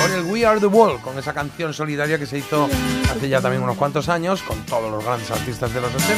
con 0.00 0.12
el 0.12 0.22
We 0.22 0.46
Are 0.46 0.60
the 0.60 0.66
World, 0.66 1.00
con 1.00 1.18
esa 1.18 1.32
canción 1.32 1.74
solidaria 1.74 2.16
que 2.16 2.26
se 2.26 2.38
hizo 2.38 2.68
hace 3.10 3.28
ya 3.28 3.40
también 3.40 3.60
unos 3.60 3.76
cuantos 3.76 4.08
años 4.08 4.40
con 4.42 4.56
todos 4.66 4.88
los 4.88 5.04
grandes 5.04 5.28
artistas 5.32 5.74
de 5.74 5.80
los 5.80 5.92
80. 5.92 6.12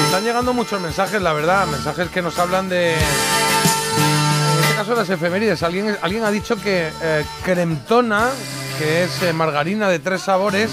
Y 0.00 0.04
están 0.06 0.24
llegando 0.24 0.54
muchos 0.54 0.80
mensajes, 0.80 1.20
la 1.20 1.34
verdad, 1.34 1.66
mensajes 1.66 2.08
que 2.08 2.22
nos 2.22 2.38
hablan 2.38 2.70
de. 2.70 2.94
En 2.94 4.60
este 4.62 4.74
caso, 4.74 4.94
las 4.94 5.10
efemérides. 5.10 5.62
Alguien, 5.62 5.98
alguien 6.00 6.24
ha 6.24 6.30
dicho 6.30 6.56
que 6.56 6.90
eh, 7.02 7.26
Cremtona, 7.44 8.30
que 8.78 9.02
es 9.02 9.22
eh, 9.22 9.32
margarina 9.32 9.88
de 9.88 9.98
tres 9.98 10.22
sabores, 10.22 10.70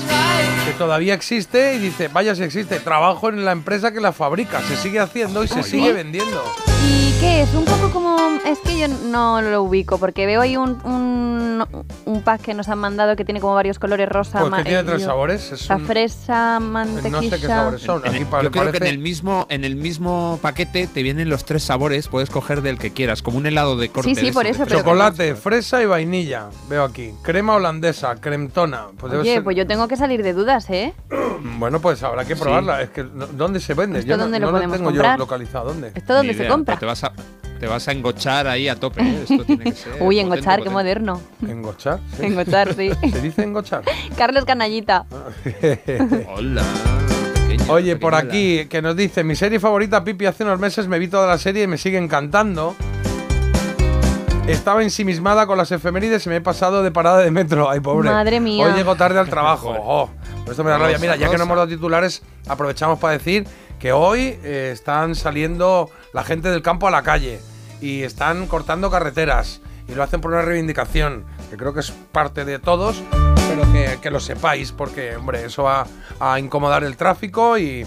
que 0.66 0.74
todavía 0.74 1.14
existe, 1.14 1.76
y 1.76 1.80
dice: 1.80 2.08
Vaya 2.08 2.36
si 2.36 2.44
existe, 2.44 2.80
trabajo 2.80 3.30
en 3.30 3.44
la 3.46 3.52
empresa 3.52 3.92
que 3.92 4.00
la 4.00 4.14
fabrica, 4.14 4.62
se 4.62 4.78
sigue 4.78 5.00
haciendo 5.00 5.44
y 5.44 5.48
se 5.48 5.64
sigue 5.64 5.92
vendiendo. 5.92 6.44
¿Y 6.88 7.12
qué 7.20 7.42
es? 7.42 7.54
Un 7.54 7.66
poco 7.66 7.90
como... 7.92 8.16
Es 8.46 8.60
que 8.60 8.78
yo 8.78 8.88
no 8.88 9.42
lo 9.42 9.64
ubico, 9.64 9.98
porque 9.98 10.26
veo 10.28 10.42
ahí 10.42 10.56
un, 10.56 10.78
un, 10.86 11.66
un 12.06 12.22
pack 12.22 12.42
que 12.42 12.54
nos 12.54 12.70
han 12.70 12.78
mandado 12.78 13.16
que 13.16 13.26
tiene 13.26 13.40
como 13.42 13.56
varios 13.56 13.80
colores 13.80 14.08
rosa, 14.08 14.40
Pues 14.40 14.54
que 14.54 14.64
tiene 14.64 14.80
tres 14.84 14.88
amarillo. 14.90 15.06
sabores, 15.08 15.52
es 15.52 15.68
La 15.70 15.78
un- 15.78 15.86
fresa, 15.88 16.60
mantequilla... 16.60 17.78
son. 17.80 18.04
En 18.06 18.10
Aquí 18.10 18.18
el- 18.20 18.26
pa- 18.28 18.44
yo 18.44 18.52
creo 18.52 18.66
que 18.66 18.72
parece- 18.74 18.86
en 18.90 18.94
el 18.94 19.00
mismo 19.00 19.48
en 19.50 19.64
el 19.66 19.76
mismo 19.76 20.38
paquete 20.44 20.86
te 20.88 21.02
vienen 21.02 21.28
los 21.30 21.44
tres 21.44 21.64
sabores, 21.64 22.08
puedes 22.08 22.30
coger 22.30 22.62
del 22.62 22.78
que 22.78 22.92
quieras, 22.92 23.24
como 23.24 23.38
un 23.40 23.48
helado 23.48 23.78
de 23.78 23.90
corte. 23.90 24.10
Sí, 24.14 24.16
sí, 24.16 24.26
de 24.28 24.34
por 24.34 24.46
esos 24.46 24.58
eso, 24.58 24.64
de 24.66 24.70
pero- 24.70 24.76
tres 24.84 24.84
Chocolate, 24.86 25.36
fresa 25.36 25.82
y 25.82 25.86
vainilla, 25.88 26.50
veo 26.70 26.84
aquí. 26.84 27.14
Crema 27.24 27.56
holandesa, 27.56 28.16
cremtona. 28.18 28.88
Pues 29.00 29.12
debe 29.12 29.24
Oye, 29.24 29.34
ser- 29.36 29.44
pues 29.44 29.58
yo 29.58 29.66
tengo 29.66 29.88
que 29.88 29.98
salir 29.98 30.22
de 30.22 30.34
dudas, 30.34 30.70
¿eh? 30.70 30.94
Bueno, 31.58 31.80
pues 31.80 32.02
habrá 32.02 32.26
que 32.26 32.36
Sí. 32.36 32.42
probarla. 32.42 32.82
Es 32.82 32.90
que 32.90 33.04
no- 33.04 33.28
¿dónde 33.28 33.60
se 33.60 33.74
vende? 33.74 34.00
¿Esto 34.00 34.10
Yo 34.12 34.18
no, 34.18 34.24
dónde 34.24 34.40
lo 34.40 34.48
no 34.48 34.52
podemos 34.54 34.78
tengo 34.78 34.90
comprar? 34.90 35.16
yo 35.18 35.20
localizado. 35.20 35.66
¿Dónde? 35.70 35.92
¿Esto 35.94 36.14
dónde 36.14 36.30
Ni 36.30 36.34
se 36.38 36.44
idea, 36.44 36.52
compra? 36.52 36.75
Pero 36.76 36.80
Te 36.80 36.86
vas 36.86 37.04
a 37.04 37.12
te 37.60 37.68
vas 37.68 37.88
a 37.88 37.94
engochar 37.94 38.48
ahí 38.48 38.68
a 38.68 38.76
tope. 38.76 39.02
¿eh? 39.02 39.22
Esto 39.30 39.46
tiene 39.46 39.64
que 39.64 39.72
ser 39.72 39.94
Uy, 40.02 40.18
potente, 40.18 40.20
engochar, 40.22 40.44
qué 40.44 40.66
potente. 40.66 40.70
moderno. 40.72 41.22
¿Engochar? 41.48 42.00
Sí. 42.18 42.26
Engochar, 42.26 42.74
sí. 42.74 42.92
¿Se 43.12 43.22
dice 43.22 43.44
engochar? 43.44 43.84
Carlos 44.18 44.44
Canallita. 44.46 45.06
Hola. 46.36 46.64
Oye, 47.70 47.96
por 47.96 48.14
aquí, 48.14 48.66
que 48.66 48.82
nos 48.82 48.96
dice, 48.96 49.24
mi 49.24 49.36
serie 49.36 49.60
favorita, 49.60 50.04
Pipi, 50.04 50.26
hace 50.26 50.44
unos 50.44 50.60
meses 50.60 50.88
me 50.88 51.00
vi 51.00 51.08
toda 51.08 51.28
la 51.28 51.38
serie 51.38 51.64
y 51.64 51.68
me 51.68 51.78
sigue 51.78 51.98
encantando. 51.98 52.76
Estaba 54.48 54.84
ensimismada 54.84 55.48
con 55.48 55.58
las 55.58 55.72
efemérides 55.72 56.26
y 56.28 56.30
me 56.30 56.36
he 56.36 56.42
pasado 56.42 56.84
de 56.84 56.92
parada 56.92 57.20
de 57.20 57.32
metro. 57.32 57.68
Ay, 57.70 57.80
pobre. 57.80 58.12
Madre 58.12 58.40
mía. 58.40 58.64
Hoy 58.66 58.74
llego 58.74 58.96
tarde 58.96 59.18
al 59.18 59.28
trabajo. 59.30 59.76
Oh, 59.80 60.10
por 60.44 60.52
esto 60.52 60.64
me 60.64 60.70
da 60.70 60.78
rabia. 60.78 61.00
Mira, 61.00 61.16
ya 61.16 61.32
que 61.32 61.38
no 61.38 61.44
hemos 61.46 61.56
dado 61.56 61.68
titulares, 61.68 62.22
aprovechamos 62.48 63.00
para 63.00 63.14
decir 63.14 63.48
que 63.80 63.92
hoy 63.92 64.40
eh, 64.44 64.72
están 64.74 65.16
saliendo 65.16 65.90
la 66.14 66.24
gente 66.24 66.50
del 66.50 66.62
campo 66.62 66.88
a 66.88 66.92
la 66.92 67.04
calle 67.04 67.40
y 67.82 68.04
están 68.04 68.48
cortando 68.48 68.90
carreteras 68.90 69.62
y 69.88 69.96
lo 69.96 70.04
hacen 70.04 70.22
por 70.22 70.32
una 70.32 70.42
reivindicación 70.42 71.26
que 71.50 71.58
creo 71.58 71.74
que 71.74 71.82
es 71.82 71.92
parte 71.92 72.46
de 72.46 72.60
todos, 72.60 73.04
pero 73.48 73.72
que, 73.72 74.00
que 74.02 74.10
lo 74.10 74.20
sepáis 74.20 74.72
porque, 74.72 75.16
hombre, 75.16 75.46
eso 75.46 75.64
va 75.64 75.86
a 76.20 76.40
incomodar 76.40 76.84
el 76.84 76.98
tráfico 76.98 77.58
y 77.58 77.86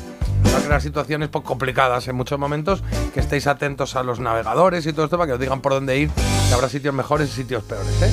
va 0.53 0.59
a 0.59 0.63
crear 0.63 0.81
situaciones 0.81 1.29
pues, 1.29 1.45
complicadas 1.45 2.07
en 2.09 2.17
muchos 2.17 2.39
momentos. 2.39 2.83
Que 3.13 3.21
estéis 3.21 3.47
atentos 3.47 3.97
a 3.97 4.03
los 4.03 4.21
navegadores 4.21 4.87
y 4.87 4.93
todo 4.93 5.05
esto 5.07 5.19
para 5.19 5.27
que 5.27 5.33
os 5.35 5.41
digan 5.41 5.61
por 5.61 5.73
dónde 5.73 5.99
ir, 5.99 6.11
que 6.11 6.55
habrá 6.55 6.69
sitios 6.69 6.95
mejores 6.95 7.31
y 7.31 7.33
sitios 7.33 7.65
peores. 7.65 8.03
¿eh? 8.03 8.13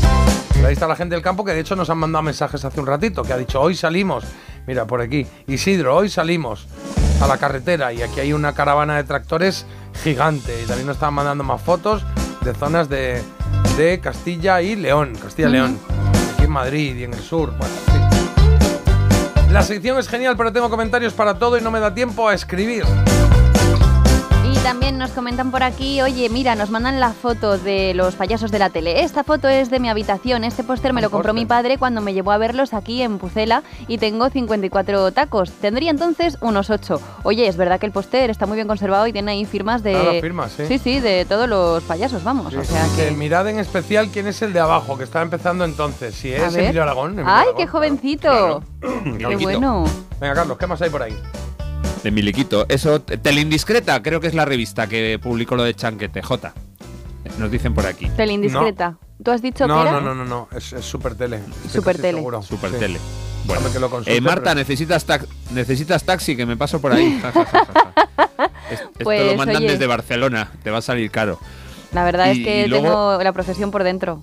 Pero 0.53 0.67
ahí 0.67 0.73
está 0.73 0.87
la 0.87 0.95
gente 0.95 1.15
del 1.15 1.23
campo 1.23 1.45
que 1.45 1.51
de 1.51 1.59
hecho 1.59 1.75
nos 1.75 1.89
han 1.89 1.97
mandado 1.97 2.23
mensajes 2.23 2.63
hace 2.65 2.79
un 2.79 2.87
ratito, 2.87 3.23
que 3.23 3.33
ha 3.33 3.37
dicho 3.37 3.61
hoy 3.61 3.75
salimos, 3.75 4.25
mira 4.65 4.85
por 4.85 5.01
aquí, 5.01 5.27
Isidro, 5.47 5.95
hoy 5.95 6.09
salimos 6.09 6.67
a 7.21 7.27
la 7.27 7.37
carretera 7.37 7.93
y 7.93 8.01
aquí 8.01 8.19
hay 8.19 8.33
una 8.33 8.53
caravana 8.53 8.97
de 8.97 9.03
tractores 9.03 9.65
gigante 10.03 10.61
y 10.63 10.65
también 10.65 10.87
nos 10.87 10.97
estaban 10.97 11.13
mandando 11.13 11.43
más 11.43 11.61
fotos 11.61 12.03
de 12.43 12.53
zonas 12.53 12.89
de, 12.89 13.21
de 13.77 13.99
Castilla 13.99 14.61
y 14.61 14.75
León, 14.75 15.13
Castilla 15.21 15.49
y 15.49 15.51
León, 15.51 15.79
aquí 16.33 16.43
en 16.43 16.51
Madrid 16.51 16.95
y 16.95 17.03
en 17.03 17.13
el 17.13 17.21
sur. 17.21 17.51
Bueno, 17.57 17.73
sí. 17.87 19.51
La 19.51 19.61
sección 19.61 19.97
es 19.97 20.07
genial, 20.09 20.35
pero 20.37 20.51
tengo 20.51 20.69
comentarios 20.69 21.13
para 21.13 21.39
todo 21.39 21.57
y 21.57 21.61
no 21.61 21.71
me 21.71 21.79
da 21.79 21.93
tiempo 21.93 22.27
a 22.27 22.33
escribir. 22.33 22.83
También 24.65 24.97
nos 24.97 25.11
comentan 25.11 25.51
por 25.51 25.61
aquí, 25.61 26.01
oye, 26.01 26.27
mira, 26.27 26.55
nos 26.55 26.71
mandan 26.71 26.99
la 26.99 27.13
foto 27.13 27.59
de 27.59 27.93
los 27.93 28.15
payasos 28.15 28.49
de 28.49 28.57
la 28.57 28.71
tele. 28.71 29.03
Esta 29.03 29.23
foto 29.23 29.47
es 29.47 29.69
de 29.69 29.79
mi 29.79 29.89
habitación. 29.89 30.43
Este 30.43 30.63
póster 30.63 30.91
me 30.91 31.03
lo 31.03 31.11
compró 31.11 31.35
mi 31.35 31.45
padre 31.45 31.77
cuando 31.77 32.01
me 32.01 32.15
llevó 32.15 32.31
a 32.31 32.39
verlos 32.39 32.73
aquí 32.73 33.03
en 33.03 33.19
Pucela 33.19 33.61
y 33.87 33.99
tengo 33.99 34.27
54 34.27 35.11
tacos. 35.11 35.51
Tendría 35.51 35.91
entonces 35.91 36.39
unos 36.41 36.71
8. 36.71 36.99
Oye, 37.21 37.47
es 37.47 37.57
verdad 37.57 37.79
que 37.79 37.85
el 37.85 37.91
póster 37.91 38.31
está 38.31 38.47
muy 38.47 38.55
bien 38.55 38.67
conservado 38.67 39.05
y 39.05 39.13
tiene 39.13 39.33
ahí 39.33 39.45
firmas 39.45 39.83
de... 39.83 39.91
Claro, 39.91 40.19
firmas, 40.19 40.51
sí. 40.53 40.65
Sí, 40.67 40.79
sí, 40.79 40.99
de 40.99 41.25
todos 41.25 41.47
los 41.47 41.83
payasos, 41.83 42.23
vamos. 42.23 42.51
o 42.55 42.63
sea 42.63 42.87
Que 42.95 43.09
que... 43.09 43.11
mirad 43.11 43.47
en 43.47 43.59
especial 43.59 44.09
quién 44.11 44.25
es 44.25 44.41
el 44.41 44.51
de 44.51 44.61
abajo, 44.61 44.97
que 44.97 45.03
está 45.03 45.21
empezando 45.21 45.63
entonces. 45.63 46.15
Si 46.15 46.33
es. 46.33 46.55
Emilio 46.55 46.81
Aragón. 46.81 47.11
Emilio 47.11 47.27
¡Ay, 47.29 47.41
Aragón, 47.41 47.55
qué 47.57 47.67
jovencito! 47.67 48.63
¡Qué 49.19 49.35
bueno! 49.35 49.85
Venga, 50.19 50.33
Carlos, 50.33 50.57
¿qué 50.57 50.65
más 50.65 50.81
hay 50.81 50.89
por 50.89 51.03
ahí? 51.03 51.15
De 52.05 52.11
Miliquito. 52.11 52.67
Eso, 52.69 53.01
Teleindiscreta, 53.01 54.03
creo 54.03 54.19
que 54.21 54.27
es 54.27 54.35
la 54.35 54.45
revista 54.45 54.85
que 54.85 55.17
publicó 55.19 55.55
lo 55.55 55.63
de 55.63 55.73
Chanquete, 55.73 56.21
J. 56.21 56.53
Nos 57.39 57.49
dicen 57.49 57.73
por 57.73 57.87
aquí. 57.87 58.07
Teleindiscreta. 58.15 58.97
¿Tú 59.23 59.31
has 59.31 59.41
dicho 59.41 59.65
No, 59.67 59.81
que 59.81 59.89
era? 59.89 59.99
no, 59.99 60.13
no, 60.13 60.13
no, 60.13 60.23
no, 60.25 60.47
es, 60.55 60.71
es 60.73 60.85
Super 60.85 61.15
Tele. 61.15 61.37
Estoy 61.37 61.71
Super 61.81 61.97
Tele. 61.97 62.19
seguro. 62.19 62.43
Super 62.43 62.69
Sí. 62.69 62.77
Tele. 62.77 62.99
Déjame 63.47 63.71
que 63.71 63.79
lo 63.79 63.89
consulte, 63.89 64.15
Eh, 64.15 64.21
Marta, 64.21 64.43
pero- 64.43 64.55
necesitas, 64.57 65.03
necesitas 65.51 66.03
taxi, 66.03 66.35
que 66.35 66.45
me 66.45 66.55
paso 66.55 66.79
por 66.79 66.91
ahí. 66.93 67.19
Ja, 67.23 67.31
ja, 67.31 67.45
ja, 67.45 67.65
ja, 67.65 67.93
ja. 68.37 68.51
Es- 68.69 68.81
Esto 68.81 68.91
Pues, 69.03 69.31
lo 69.31 69.35
mandan 69.37 69.57
oye. 69.57 69.71
desde 69.71 69.87
Barcelona, 69.87 70.51
te 70.61 70.69
va 70.69 70.77
a 70.77 70.81
salir 70.83 71.09
caro. 71.09 71.39
La 71.91 72.03
verdad 72.03 72.29
es 72.29 72.37
que 72.37 72.67
luego- 72.67 72.85
tengo 73.17 73.23
la 73.23 73.33
profesión 73.33 73.71
por 73.71 73.83
dentro. 73.83 74.21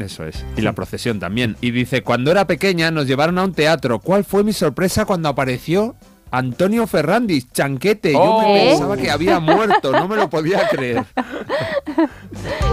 Eso 0.00 0.24
es. 0.24 0.44
Y 0.56 0.62
la 0.62 0.72
procesión 0.72 1.20
también. 1.20 1.56
Y 1.60 1.70
dice, 1.70 2.02
cuando 2.02 2.32
era 2.32 2.48
pequeña 2.48 2.90
nos 2.90 3.06
llevaron 3.06 3.38
a 3.38 3.44
un 3.44 3.52
teatro. 3.52 4.00
¿Cuál 4.00 4.24
fue 4.24 4.42
mi 4.42 4.52
sorpresa 4.52 5.04
cuando 5.04 5.28
apareció 5.28 5.94
Antonio 6.30 6.86
Ferrandis, 6.86 7.50
chanquete? 7.52 8.12
Yo 8.12 8.20
Oh. 8.20 8.42
me 8.42 8.66
¿Eh? 8.66 8.70
pensaba 8.70 8.96
que 8.96 9.10
había 9.10 9.40
muerto, 9.40 9.92
no 9.92 10.06
me 10.08 10.16
lo 10.16 10.28
podía 10.30 10.68
creer. 10.68 11.04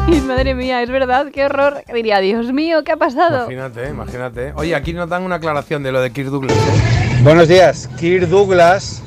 Y 0.08 0.22
madre 0.22 0.54
mía, 0.54 0.84
es 0.84 0.90
verdad, 0.92 1.28
qué 1.34 1.46
horror. 1.46 1.84
Diría, 1.92 2.20
Dios 2.20 2.54
mío, 2.54 2.84
¿qué 2.84 2.92
ha 2.92 2.98
pasado? 2.98 3.46
Imagínate, 3.52 3.90
imagínate. 3.90 4.54
Oye, 4.56 4.76
aquí 4.76 4.94
nos 4.94 5.10
dan 5.10 5.24
una 5.24 5.36
aclaración 5.38 5.82
de 5.82 5.92
lo 5.92 6.00
de 6.02 6.12
Kirk 6.12 6.30
Douglas. 6.30 6.56
¿eh? 6.56 7.20
Buenos 7.24 7.48
días. 7.48 7.90
Kirk 8.00 8.28
Douglas 8.28 9.02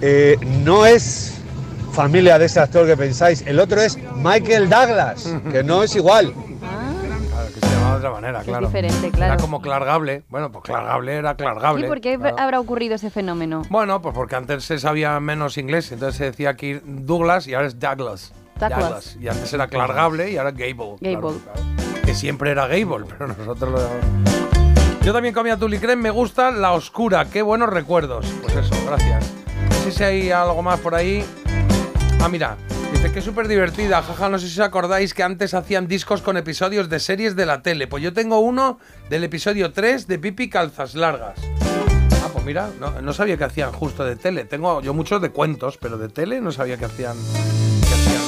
eh, 0.00 0.36
no 0.64 0.86
es 0.86 1.34
familia 1.92 2.38
de 2.38 2.46
ese 2.46 2.60
actor 2.60 2.86
que 2.86 2.96
pensáis. 2.96 3.42
El 3.46 3.60
otro 3.60 3.80
es 3.82 3.98
Michael 4.16 4.70
Douglas, 4.70 5.28
que 5.52 5.62
no 5.62 5.82
es 5.82 5.94
igual. 5.96 6.32
Se 6.32 6.87
llamaba 7.88 8.00
de 8.00 8.06
otra 8.06 8.10
manera, 8.20 8.42
claro. 8.42 8.66
diferente, 8.66 9.10
claro. 9.10 9.34
Era 9.34 9.42
como 9.42 9.60
Clark 9.60 9.84
Gable. 9.84 10.22
Bueno, 10.28 10.50
pues 10.50 10.64
Clark 10.64 10.86
Gable 10.86 11.16
era 11.16 11.34
Clark 11.36 11.60
Gable. 11.60 11.86
¿Y 11.86 11.88
por 11.88 12.00
qué 12.00 12.18
claro. 12.18 12.36
habrá 12.38 12.60
ocurrido 12.60 12.94
ese 12.94 13.10
fenómeno? 13.10 13.62
Bueno, 13.70 14.00
pues 14.02 14.14
porque 14.14 14.36
antes 14.36 14.64
se 14.64 14.78
sabía 14.78 15.18
menos 15.20 15.58
inglés, 15.58 15.90
entonces 15.92 16.16
se 16.16 16.24
decía 16.24 16.54
Kirk 16.54 16.82
Douglas 16.84 17.46
y 17.46 17.54
ahora 17.54 17.68
es 17.68 17.78
Douglas. 17.78 18.32
Douglas. 18.58 19.16
Y 19.20 19.28
antes 19.28 19.52
era 19.52 19.68
Clark 19.68 19.94
Gable 19.94 20.30
y 20.30 20.36
ahora 20.36 20.50
Gable. 20.50 20.96
Gable. 21.00 21.20
claro. 21.20 21.60
Que 22.04 22.14
siempre 22.14 22.50
era 22.50 22.66
Gable, 22.66 23.06
pero 23.06 23.28
nosotros 23.28 23.70
lo 23.70 25.04
Yo 25.04 25.12
también 25.12 25.34
comía 25.34 25.56
tulicrem, 25.56 26.00
me 26.00 26.10
gusta 26.10 26.50
la 26.50 26.72
oscura, 26.72 27.26
qué 27.26 27.42
buenos 27.42 27.68
recuerdos. 27.70 28.26
Pues 28.42 28.56
eso, 28.56 28.74
gracias. 28.86 29.32
No 29.68 29.76
sé 29.84 29.92
si 29.92 30.04
hay 30.04 30.30
algo 30.30 30.62
más 30.62 30.80
por 30.80 30.94
ahí. 30.94 31.24
Ah, 32.20 32.28
mira, 32.28 32.56
dice 32.98 33.12
que 33.12 33.18
es 33.20 33.24
súper 33.24 33.46
divertida, 33.48 34.02
jaja, 34.02 34.28
no 34.28 34.38
sé 34.38 34.48
si 34.48 34.60
os 34.60 34.66
acordáis 34.66 35.14
que 35.14 35.22
antes 35.22 35.54
hacían 35.54 35.86
discos 35.86 36.20
con 36.20 36.36
episodios 36.36 36.88
de 36.88 36.98
series 36.98 37.36
de 37.36 37.46
la 37.46 37.62
tele. 37.62 37.86
Pues 37.86 38.02
yo 38.02 38.12
tengo 38.12 38.40
uno 38.40 38.78
del 39.08 39.24
episodio 39.24 39.72
3 39.72 40.06
de 40.08 40.18
Pipi 40.18 40.48
Calzas 40.50 40.94
Largas. 40.94 41.38
Ah, 42.24 42.28
pues 42.32 42.44
mira, 42.44 42.70
no, 42.80 43.12
sabía 43.12 43.36
que 43.36 43.44
hacían 43.44 43.72
justo 43.72 44.04
de 44.04 44.16
tele. 44.16 44.44
Tengo 44.44 44.80
yo 44.82 44.94
muchos 44.94 45.22
de 45.22 45.30
cuentos, 45.30 45.78
pero 45.80 45.96
de 45.96 46.08
tele 46.08 46.40
no 46.40 46.50
sabía 46.50 46.76
que 46.76 46.86
hacían, 46.86 47.16
que 47.16 47.94
hacían 47.94 48.22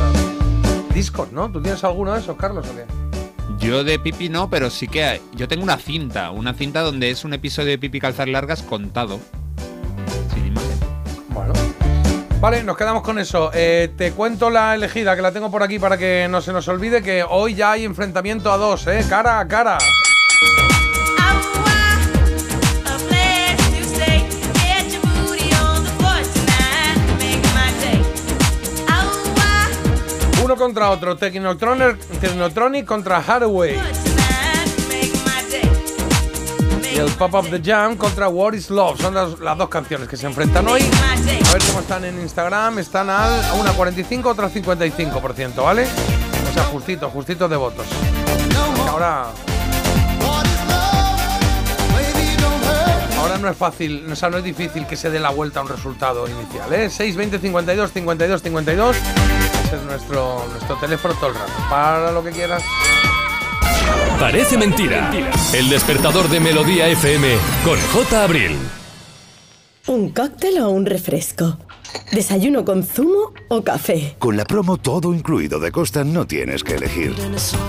ah, 0.00 0.92
discos, 0.94 1.30
¿no? 1.32 1.52
¿Tú 1.52 1.60
tienes 1.60 1.84
alguno 1.84 2.14
de 2.14 2.20
esos, 2.20 2.36
Carlos, 2.36 2.66
o 2.66 2.74
qué? 2.76 2.84
Yo 3.58 3.84
de 3.84 3.98
Pipi 3.98 4.28
no, 4.30 4.48
pero 4.48 4.70
sí 4.70 4.88
que 4.88 5.04
hay- 5.04 5.20
yo 5.34 5.48
tengo 5.48 5.64
una 5.64 5.76
cinta, 5.76 6.30
una 6.30 6.54
cinta 6.54 6.80
donde 6.80 7.10
es 7.10 7.24
un 7.24 7.34
episodio 7.34 7.70
de 7.70 7.78
Pipi 7.78 8.00
Calzar 8.00 8.28
Largas 8.28 8.62
contado. 8.62 9.20
Vale, 12.40 12.62
nos 12.62 12.76
quedamos 12.76 13.02
con 13.02 13.18
eso. 13.18 13.50
Eh, 13.52 13.90
te 13.96 14.12
cuento 14.12 14.48
la 14.48 14.74
elegida, 14.74 15.16
que 15.16 15.22
la 15.22 15.32
tengo 15.32 15.50
por 15.50 15.62
aquí 15.62 15.78
para 15.78 15.98
que 15.98 16.28
no 16.30 16.40
se 16.40 16.52
nos 16.52 16.68
olvide 16.68 17.02
que 17.02 17.24
hoy 17.28 17.54
ya 17.54 17.72
hay 17.72 17.84
enfrentamiento 17.84 18.52
a 18.52 18.56
dos, 18.56 18.86
¿eh? 18.86 19.04
Cara 19.08 19.40
a 19.40 19.48
cara. 19.48 19.78
contra 30.58 30.90
otro. 30.90 31.16
Technotronic, 31.16 32.84
contra 32.84 33.18
Hathaway. 33.18 33.78
El 36.98 37.12
Pop 37.12 37.32
Up 37.34 37.48
the 37.48 37.62
Jam 37.62 37.96
contra 37.96 38.28
What 38.28 38.54
is 38.54 38.70
Love. 38.70 39.00
Son 39.00 39.14
las, 39.14 39.38
las 39.38 39.56
dos 39.56 39.68
canciones 39.68 40.08
que 40.08 40.16
se 40.16 40.26
enfrentan 40.26 40.66
hoy. 40.66 40.80
A 40.82 41.52
ver 41.52 41.62
cómo 41.68 41.78
están 41.78 42.04
en 42.04 42.20
Instagram. 42.20 42.80
Están 42.80 43.08
al, 43.08 43.30
una 43.56 43.72
45, 43.72 44.28
otra 44.28 44.50
55%, 44.50 45.62
¿vale? 45.62 45.86
O 46.50 46.52
sea, 46.52 46.64
justito, 46.64 47.08
justito 47.08 47.48
de 47.48 47.56
votos. 47.56 47.86
Ahora. 48.88 49.26
Ahora 53.16 53.38
no 53.38 53.48
es 53.48 53.56
fácil, 53.56 54.04
o 54.10 54.16
sea, 54.16 54.28
no 54.30 54.38
es 54.38 54.44
difícil 54.44 54.84
que 54.86 54.96
se 54.96 55.08
dé 55.08 55.20
la 55.20 55.30
vuelta 55.30 55.60
a 55.60 55.62
un 55.62 55.68
resultado 55.68 56.26
inicial, 56.28 56.72
¿eh? 56.72 56.90
6, 56.90 57.16
20, 57.16 57.38
52, 57.38 57.92
52, 57.92 58.42
52. 58.42 58.96
Ese 58.96 59.76
es 59.76 59.82
nuestro, 59.82 60.44
nuestro 60.50 60.76
teléfono 60.76 61.14
todo 61.14 61.28
el 61.28 61.34
rato. 61.36 61.52
Para 61.70 62.10
lo 62.10 62.24
que 62.24 62.30
quieras. 62.30 62.62
Parece 64.18 64.58
mentira. 64.58 65.12
El 65.54 65.70
despertador 65.70 66.28
de 66.28 66.40
Melodía 66.40 66.88
FM 66.88 67.36
con 67.64 67.78
J. 67.78 68.24
Abril. 68.24 68.56
¿Un 69.86 70.10
cóctel 70.10 70.58
o 70.58 70.70
un 70.70 70.86
refresco? 70.86 71.56
¿Desayuno 72.10 72.64
con 72.64 72.82
zumo 72.82 73.32
o 73.48 73.62
café? 73.62 74.16
Con 74.18 74.36
la 74.36 74.44
promo 74.44 74.76
todo 74.76 75.14
incluido 75.14 75.60
de 75.60 75.70
Costa 75.70 76.02
no 76.02 76.26
tienes 76.26 76.64
que 76.64 76.74
elegir. 76.74 77.14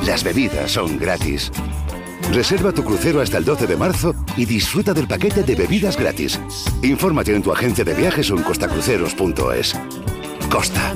Las 0.04 0.24
bebidas 0.24 0.72
son 0.72 0.98
gratis. 0.98 1.52
Reserva 2.34 2.72
tu 2.72 2.84
crucero 2.84 3.22
hasta 3.22 3.38
el 3.38 3.46
12 3.46 3.68
de 3.68 3.78
marzo 3.78 4.16
y 4.36 4.46
disfruta 4.46 4.94
del 4.94 5.08
paquete 5.08 5.44
de 5.44 5.54
bebidas 5.56 5.98
gratis. 5.98 6.40
Infórmate 6.82 7.36
en 7.36 7.44
tu 7.44 7.52
agencia 7.54 7.86
de 7.86 7.94
viajes 7.94 8.32
o 8.32 8.36
en 8.36 8.42
costacruceros.es. 8.42 9.76
Costa. 10.50 10.96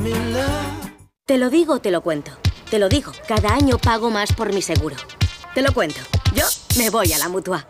Te 1.25 1.37
lo 1.37 1.51
digo, 1.51 1.79
te 1.79 1.91
lo 1.91 2.01
cuento. 2.01 2.31
Te 2.71 2.79
lo 2.79 2.89
digo, 2.89 3.11
cada 3.27 3.53
año 3.53 3.77
pago 3.77 4.09
más 4.09 4.33
por 4.33 4.51
mi 4.51 4.63
seguro. 4.63 4.95
Te 5.53 5.61
lo 5.61 5.71
cuento. 5.71 5.99
Yo 6.33 6.45
me 6.77 6.89
voy 6.89 7.13
a 7.13 7.19
la 7.19 7.29
mutua. 7.29 7.67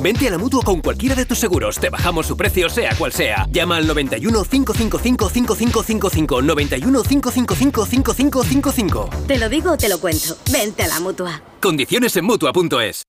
Vente 0.00 0.28
a 0.28 0.30
la 0.30 0.38
mutua 0.38 0.62
con 0.62 0.80
cualquiera 0.80 1.16
de 1.16 1.24
tus 1.24 1.38
seguros. 1.38 1.78
Te 1.78 1.90
bajamos 1.90 2.26
su 2.26 2.36
precio, 2.36 2.68
sea 2.68 2.94
cual 2.96 3.12
sea. 3.12 3.46
Llama 3.50 3.76
al 3.76 3.86
91 3.88 4.44
555 4.44 5.28
5555. 5.28 6.42
91 6.42 7.02
555 7.02 7.86
5555. 7.86 9.10
Te 9.26 9.38
lo 9.38 9.48
digo, 9.48 9.76
te 9.76 9.88
lo 9.88 9.98
cuento. 9.98 10.36
Vente 10.52 10.84
a 10.84 10.88
la 10.88 11.00
mutua. 11.00 11.42
Condiciones 11.60 12.16
en 12.16 12.24
mutua.es. 12.24 13.02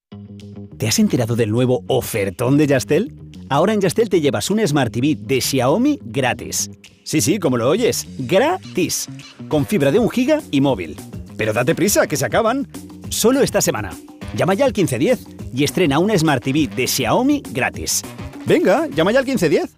¿Te 0.78 0.88
has 0.88 0.98
enterado 0.98 1.36
del 1.36 1.52
nuevo 1.52 1.84
ofertón 1.88 2.58
de 2.58 2.66
Yastel? 2.66 3.14
Ahora 3.50 3.74
en 3.74 3.82
Yastel 3.82 4.10
te 4.10 4.22
llevas 4.22 4.50
un 4.50 4.66
Smart 4.68 4.92
TV 4.92 5.16
de 5.20 5.40
Xiaomi 5.40 6.00
gratis. 6.04 6.72
Sí, 7.04 7.22
sí, 7.22 7.38
como 7.38 7.58
lo 7.58 7.70
oyes, 7.70 8.08
gratis. 8.18 9.08
Con 9.50 9.68
fibra 9.68 9.92
de 9.92 10.00
un 10.00 10.10
giga 10.10 10.42
y 10.50 10.62
móvil. 10.62 10.98
Pero 11.38 11.54
date 11.54 11.76
prisa, 11.76 12.08
que 12.08 12.18
se 12.18 12.26
acaban. 12.26 12.68
Solo 13.10 13.42
esta 13.42 13.62
semana. 13.62 13.92
Llama 14.36 14.54
ya 14.54 14.66
al 14.66 14.74
1510 14.74 15.54
y 15.54 15.64
estrena 15.64 16.00
una 16.00 16.18
Smart 16.18 16.44
TV 16.44 16.68
de 16.68 16.88
Xiaomi 16.88 17.42
gratis. 17.52 18.02
Venga, 18.46 18.88
llama 18.88 19.12
ya 19.12 19.20
al 19.20 19.26
1510. 19.26 19.76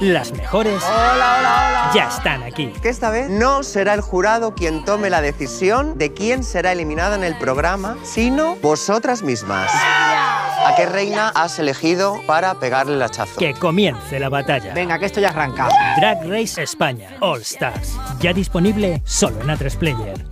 Las 0.00 0.32
mejores 0.32 0.82
Hola, 0.82 1.36
hola, 1.38 1.68
hola. 1.68 1.90
ya 1.94 2.08
están 2.08 2.42
aquí. 2.42 2.72
Que 2.82 2.88
esta 2.88 3.10
vez 3.10 3.28
no 3.30 3.62
será 3.62 3.94
el 3.94 4.00
jurado 4.00 4.54
quien 4.54 4.84
tome 4.84 5.10
la 5.10 5.20
decisión 5.20 5.96
de 5.96 6.12
quién 6.12 6.42
será 6.42 6.72
eliminada 6.72 7.14
en 7.14 7.22
el 7.22 7.36
programa, 7.38 7.96
sino 8.02 8.56
vosotras 8.56 9.22
mismas. 9.22 9.70
¿A 9.72 10.74
qué 10.76 10.86
reina 10.86 11.28
has 11.28 11.58
elegido 11.58 12.20
para 12.26 12.58
pegarle 12.58 12.94
el 12.94 13.02
hachazo? 13.02 13.38
Que 13.38 13.54
comience 13.54 14.18
la 14.18 14.28
batalla. 14.28 14.74
Venga, 14.74 14.98
que 14.98 15.06
esto 15.06 15.20
ya 15.20 15.28
arranca. 15.28 15.68
Drag 15.98 16.28
Race 16.28 16.60
España 16.60 17.16
All 17.20 17.40
Stars. 17.42 17.96
Ya 18.20 18.32
disponible 18.32 19.02
solo 19.04 19.40
en 19.40 19.48
A3 19.48 19.76
Player. 19.76 20.24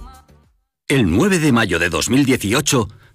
El 0.89 1.09
9 1.17 1.39
de 1.39 1.53
mayo 1.53 1.79
de 1.79 1.89
2018 1.91 2.89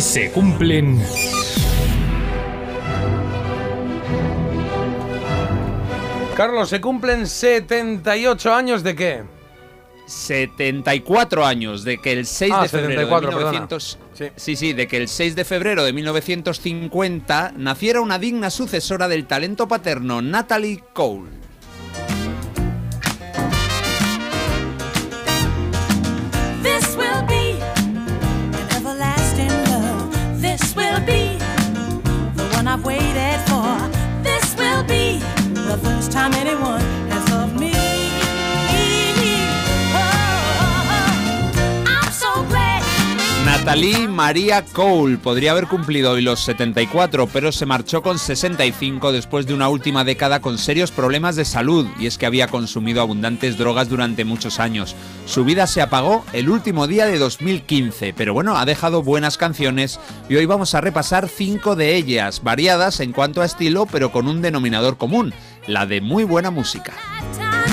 Hoy 0.00 0.04
se 0.04 0.30
cumplen... 0.32 0.98
Carlos, 6.34 6.70
se 6.70 6.80
cumplen 6.80 7.26
78 7.26 8.54
años 8.54 8.82
de 8.82 8.96
qué? 8.96 9.24
74 10.06 11.44
años 11.44 11.84
de 11.84 11.98
que 11.98 12.12
el 12.14 12.24
6 12.24 12.50
Ah, 12.56 12.62
de 12.62 12.68
febrero 12.70 12.90
74, 13.02 13.28
de 13.28 13.34
perdona. 13.36 13.52
1900 13.52 13.98
sí, 14.36 14.56
sí, 14.56 14.72
de 14.72 14.88
que 14.88 14.96
el 14.96 15.06
6 15.06 15.36
de 15.36 15.44
febrero 15.44 15.84
de 15.84 15.92
1950 15.92 17.52
naciera 17.58 18.00
una 18.00 18.18
digna 18.18 18.48
sucesora 18.48 19.06
del 19.06 19.26
talento 19.26 19.68
paterno 19.68 20.22
Natalie 20.22 20.82
Cole. 20.94 21.28
Oh. 36.12 36.90
Natalie 43.60 44.08
María 44.08 44.64
Cole 44.64 45.18
podría 45.18 45.50
haber 45.50 45.66
cumplido 45.66 46.12
hoy 46.12 46.22
los 46.22 46.40
74, 46.40 47.26
pero 47.26 47.52
se 47.52 47.66
marchó 47.66 48.00
con 48.00 48.18
65 48.18 49.12
después 49.12 49.46
de 49.46 49.54
una 49.54 49.68
última 49.68 50.02
década 50.02 50.40
con 50.40 50.56
serios 50.56 50.90
problemas 50.90 51.36
de 51.36 51.44
salud, 51.44 51.86
y 51.98 52.06
es 52.06 52.16
que 52.16 52.26
había 52.26 52.48
consumido 52.48 53.02
abundantes 53.02 53.58
drogas 53.58 53.88
durante 53.88 54.24
muchos 54.24 54.60
años. 54.60 54.96
Su 55.26 55.44
vida 55.44 55.66
se 55.66 55.82
apagó 55.82 56.24
el 56.32 56.48
último 56.48 56.86
día 56.86 57.06
de 57.06 57.18
2015, 57.18 58.14
pero 58.14 58.32
bueno, 58.32 58.56
ha 58.56 58.64
dejado 58.64 59.02
buenas 59.02 59.36
canciones 59.36 60.00
y 60.28 60.36
hoy 60.36 60.46
vamos 60.46 60.74
a 60.74 60.80
repasar 60.80 61.28
cinco 61.28 61.76
de 61.76 61.96
ellas, 61.96 62.42
variadas 62.42 63.00
en 63.00 63.12
cuanto 63.12 63.42
a 63.42 63.44
estilo, 63.44 63.84
pero 63.86 64.10
con 64.10 64.26
un 64.26 64.40
denominador 64.40 64.96
común, 64.96 65.34
la 65.66 65.86
de 65.86 66.00
muy 66.00 66.24
buena 66.24 66.50
música. 66.50 66.94
Oh. 66.96 67.36
Oh. 67.36 67.70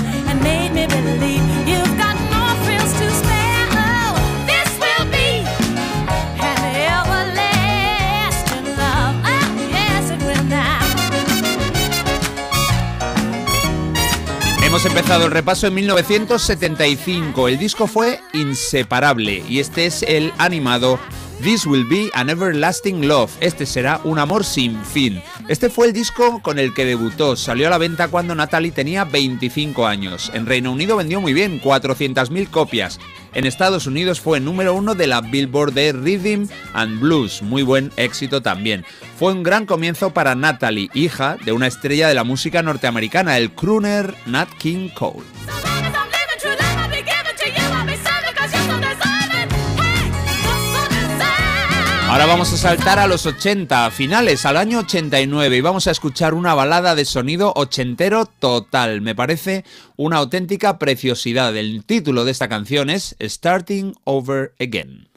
Hemos 14.68 14.84
empezado 14.84 15.24
el 15.24 15.30
repaso 15.30 15.66
en 15.66 15.74
1975. 15.74 17.48
El 17.48 17.58
disco 17.58 17.86
fue 17.86 18.20
inseparable 18.34 19.42
y 19.48 19.60
este 19.60 19.86
es 19.86 20.02
el 20.02 20.30
animado 20.36 21.00
This 21.42 21.66
Will 21.66 21.84
Be 21.88 22.10
an 22.14 22.30
Everlasting 22.30 23.06
Love. 23.06 23.30
Este 23.40 23.64
será 23.64 24.00
un 24.02 24.18
amor 24.18 24.44
sin 24.44 24.76
fin. 24.84 25.22
Este 25.46 25.70
fue 25.70 25.86
el 25.86 25.92
disco 25.92 26.42
con 26.42 26.58
el 26.58 26.74
que 26.74 26.84
debutó. 26.84 27.36
Salió 27.36 27.68
a 27.68 27.70
la 27.70 27.78
venta 27.78 28.08
cuando 28.08 28.34
Natalie 28.34 28.72
tenía 28.72 29.04
25 29.04 29.86
años. 29.86 30.32
En 30.34 30.46
Reino 30.46 30.72
Unido 30.72 30.96
vendió 30.96 31.20
muy 31.20 31.32
bien, 31.32 31.60
400.000 31.60 32.50
copias. 32.50 32.98
En 33.34 33.46
Estados 33.46 33.86
Unidos 33.86 34.20
fue 34.20 34.40
número 34.40 34.74
uno 34.74 34.96
de 34.96 35.06
la 35.06 35.20
Billboard 35.20 35.74
de 35.74 35.92
Rhythm 35.92 36.48
and 36.72 36.98
Blues. 36.98 37.40
Muy 37.42 37.62
buen 37.62 37.92
éxito 37.96 38.42
también. 38.42 38.84
Fue 39.16 39.32
un 39.32 39.44
gran 39.44 39.64
comienzo 39.64 40.12
para 40.12 40.34
Natalie, 40.34 40.90
hija 40.92 41.36
de 41.44 41.52
una 41.52 41.68
estrella 41.68 42.08
de 42.08 42.14
la 42.14 42.24
música 42.24 42.62
norteamericana, 42.62 43.38
el 43.38 43.52
crooner 43.52 44.14
Nat 44.26 44.48
King 44.58 44.88
Cole. 44.88 45.22
Ahora 52.08 52.24
vamos 52.24 52.50
a 52.54 52.56
saltar 52.56 52.98
a 52.98 53.06
los 53.06 53.26
80, 53.26 53.84
a 53.84 53.90
finales, 53.90 54.46
al 54.46 54.56
año 54.56 54.78
89, 54.78 55.58
y 55.58 55.60
vamos 55.60 55.86
a 55.86 55.90
escuchar 55.90 56.32
una 56.32 56.54
balada 56.54 56.94
de 56.94 57.04
sonido 57.04 57.52
ochentero 57.54 58.24
total. 58.24 59.02
Me 59.02 59.14
parece 59.14 59.66
una 59.96 60.16
auténtica 60.16 60.78
preciosidad. 60.78 61.54
El 61.54 61.84
título 61.84 62.24
de 62.24 62.30
esta 62.30 62.48
canción 62.48 62.88
es 62.88 63.14
Starting 63.20 63.92
Over 64.04 64.54
Again. 64.58 65.07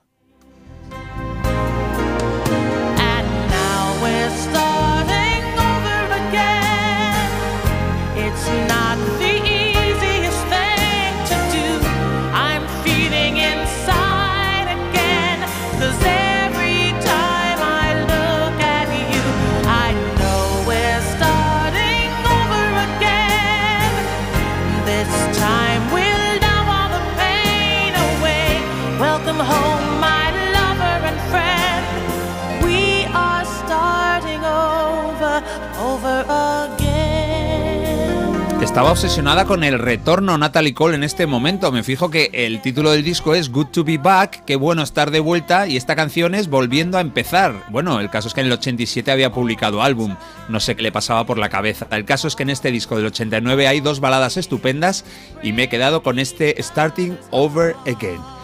Estaba 38.82 38.93
obsesionada 38.93 39.45
con 39.45 39.64
el 39.64 39.77
retorno 39.77 40.40
Natalie 40.40 40.74
Cole 40.74 40.95
en 40.95 41.03
este 41.03 41.27
momento. 41.27 41.72
Me 41.72 41.84
fijo 41.84 42.10
que 42.10 42.32
el 42.34 42.64
título 42.64 42.90
del 42.90 43.03
disco 43.03 43.35
es 43.35 43.51
Good 43.51 43.68
to 43.68 43.84
Be 43.84 44.00
Back, 44.00 44.43
qué 44.43 44.56
bueno 44.56 44.82
estar 44.82 45.11
de 45.11 45.19
vuelta, 45.19 45.68
y 45.68 45.77
esta 45.77 45.95
canción 45.95 46.34
es 46.34 46.50
Volviendo 46.50 46.98
a 46.98 47.01
empezar. 47.01 47.68
Bueno, 47.69 48.00
el 48.00 48.10
caso 48.10 48.27
es 48.27 48.34
que 48.34 48.42
en 48.42 48.48
el 48.48 48.53
87 48.53 49.11
había 49.11 49.32
publicado 49.32 49.84
álbum, 49.84 50.16
no 50.50 50.60
sé 50.60 50.76
qué 50.76 50.82
le 50.82 50.92
pasaba 50.92 51.27
por 51.27 51.38
la 51.38 51.50
cabeza. 51.50 51.85
El 51.92 52.06
caso 52.06 52.27
es 52.27 52.35
que 52.35 52.42
en 52.42 52.50
este 52.50 52.72
disco 52.72 52.95
del 52.95 53.06
89 53.06 53.68
hay 53.68 53.82
dos 53.82 54.00
baladas 54.00 54.38
estupendas 54.38 55.06
y 55.43 55.53
me 55.53 55.66
he 55.66 55.69
quedado 55.69 56.01
con 56.01 56.18
este 56.18 56.56
Starting 56.60 57.19
Over 57.30 57.76
Again. 57.85 58.41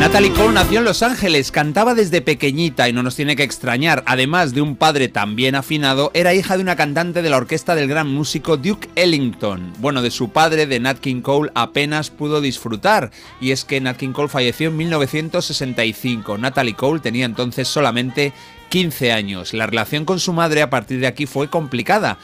Natalie 0.00 0.32
Cole 0.32 0.54
nació 0.54 0.78
en 0.78 0.86
Los 0.86 1.02
Ángeles, 1.02 1.52
cantaba 1.52 1.94
desde 1.94 2.22
pequeñita 2.22 2.88
y 2.88 2.92
no 2.94 3.02
nos 3.02 3.16
tiene 3.16 3.36
que 3.36 3.42
extrañar. 3.42 4.02
Además 4.06 4.54
de 4.54 4.62
un 4.62 4.76
padre 4.76 5.08
tan 5.08 5.36
bien 5.36 5.54
afinado, 5.54 6.10
era 6.14 6.32
hija 6.32 6.56
de 6.56 6.62
una 6.62 6.74
cantante 6.74 7.20
de 7.20 7.28
la 7.28 7.36
orquesta 7.36 7.74
del 7.74 7.86
gran 7.86 8.08
músico 8.08 8.56
Duke 8.56 8.88
Ellington. 8.94 9.74
Bueno, 9.76 10.00
de 10.00 10.10
su 10.10 10.30
padre, 10.30 10.66
de 10.66 10.80
Nat 10.80 11.00
King 11.00 11.20
Cole, 11.20 11.52
apenas 11.54 12.08
pudo 12.08 12.40
disfrutar. 12.40 13.10
Y 13.42 13.50
es 13.50 13.66
que 13.66 13.78
Nat 13.82 13.98
King 13.98 14.12
Cole 14.12 14.30
falleció 14.30 14.70
en 14.70 14.78
1965. 14.78 16.38
Natalie 16.38 16.74
Cole 16.74 17.00
tenía 17.00 17.26
entonces 17.26 17.68
solamente 17.68 18.32
15 18.70 19.12
años. 19.12 19.52
La 19.52 19.66
relación 19.66 20.06
con 20.06 20.18
su 20.18 20.32
madre 20.32 20.62
a 20.62 20.70
partir 20.70 21.00
de 21.00 21.08
aquí 21.08 21.26
fue 21.26 21.50
complicada. 21.50 22.16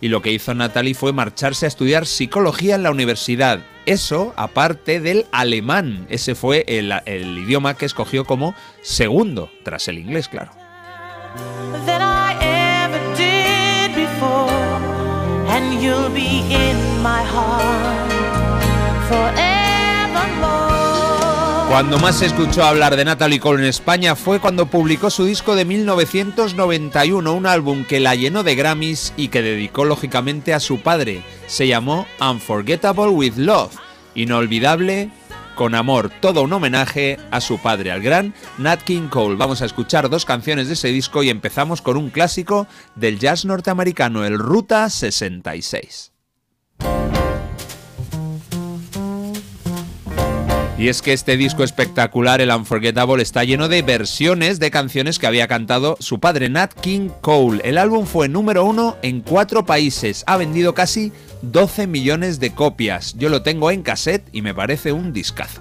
Y 0.00 0.08
lo 0.08 0.22
que 0.22 0.32
hizo 0.32 0.54
Natalie 0.54 0.94
fue 0.94 1.12
marcharse 1.12 1.66
a 1.66 1.68
estudiar 1.68 2.06
psicología 2.06 2.74
en 2.74 2.82
la 2.82 2.90
universidad. 2.90 3.60
Eso 3.86 4.32
aparte 4.36 5.00
del 5.00 5.26
alemán. 5.32 6.06
Ese 6.08 6.34
fue 6.34 6.64
el, 6.66 6.92
idioma 7.38 7.74
que 7.74 7.86
escogió 7.86 8.24
como 8.24 8.54
segundo, 8.82 9.50
tras 9.62 9.88
el 9.88 9.98
inglés, 9.98 10.28
claro. 10.28 10.52
Cuando 21.70 22.00
más 22.00 22.18
se 22.18 22.26
escuchó 22.26 22.64
hablar 22.64 22.96
de 22.96 23.04
Natalie 23.04 23.38
Cole 23.38 23.62
en 23.62 23.68
España 23.68 24.16
fue 24.16 24.40
cuando 24.40 24.66
publicó 24.66 25.08
su 25.08 25.24
disco 25.24 25.54
de 25.54 25.64
1991, 25.64 27.32
un 27.32 27.46
álbum 27.46 27.84
que 27.84 28.00
la 28.00 28.16
llenó 28.16 28.42
de 28.42 28.56
Grammys 28.56 29.12
y 29.16 29.28
que 29.28 29.40
dedicó 29.40 29.84
lógicamente 29.84 30.52
a 30.52 30.58
su 30.58 30.80
padre. 30.80 31.22
Se 31.46 31.68
llamó 31.68 32.08
Unforgettable 32.20 33.10
with 33.10 33.36
Love, 33.36 33.76
inolvidable 34.16 35.12
con 35.54 35.76
amor, 35.76 36.10
todo 36.20 36.42
un 36.42 36.52
homenaje 36.52 37.18
a 37.30 37.40
su 37.40 37.58
padre, 37.58 37.92
al 37.92 38.02
gran 38.02 38.34
Nat 38.58 38.82
King 38.82 39.06
Cole. 39.08 39.36
Vamos 39.36 39.62
a 39.62 39.66
escuchar 39.66 40.10
dos 40.10 40.24
canciones 40.24 40.66
de 40.66 40.74
ese 40.74 40.88
disco 40.88 41.22
y 41.22 41.30
empezamos 41.30 41.82
con 41.82 41.96
un 41.96 42.10
clásico 42.10 42.66
del 42.96 43.20
jazz 43.20 43.44
norteamericano, 43.44 44.24
el 44.24 44.40
Ruta 44.40 44.90
66. 44.90 46.10
Y 50.80 50.88
es 50.88 51.02
que 51.02 51.12
este 51.12 51.36
disco 51.36 51.62
espectacular, 51.62 52.40
el 52.40 52.50
Unforgettable, 52.50 53.22
está 53.22 53.44
lleno 53.44 53.68
de 53.68 53.82
versiones 53.82 54.58
de 54.60 54.70
canciones 54.70 55.18
que 55.18 55.26
había 55.26 55.46
cantado 55.46 55.98
su 56.00 56.20
padre 56.20 56.48
Nat 56.48 56.72
King 56.72 57.10
Cole. 57.20 57.60
El 57.64 57.76
álbum 57.76 58.06
fue 58.06 58.30
número 58.30 58.64
uno 58.64 58.96
en 59.02 59.20
cuatro 59.20 59.66
países, 59.66 60.24
ha 60.26 60.38
vendido 60.38 60.72
casi 60.72 61.12
12 61.42 61.86
millones 61.86 62.40
de 62.40 62.54
copias. 62.54 63.14
Yo 63.18 63.28
lo 63.28 63.42
tengo 63.42 63.70
en 63.70 63.82
cassette 63.82 64.26
y 64.32 64.40
me 64.40 64.54
parece 64.54 64.92
un 64.92 65.12
discazo. 65.12 65.60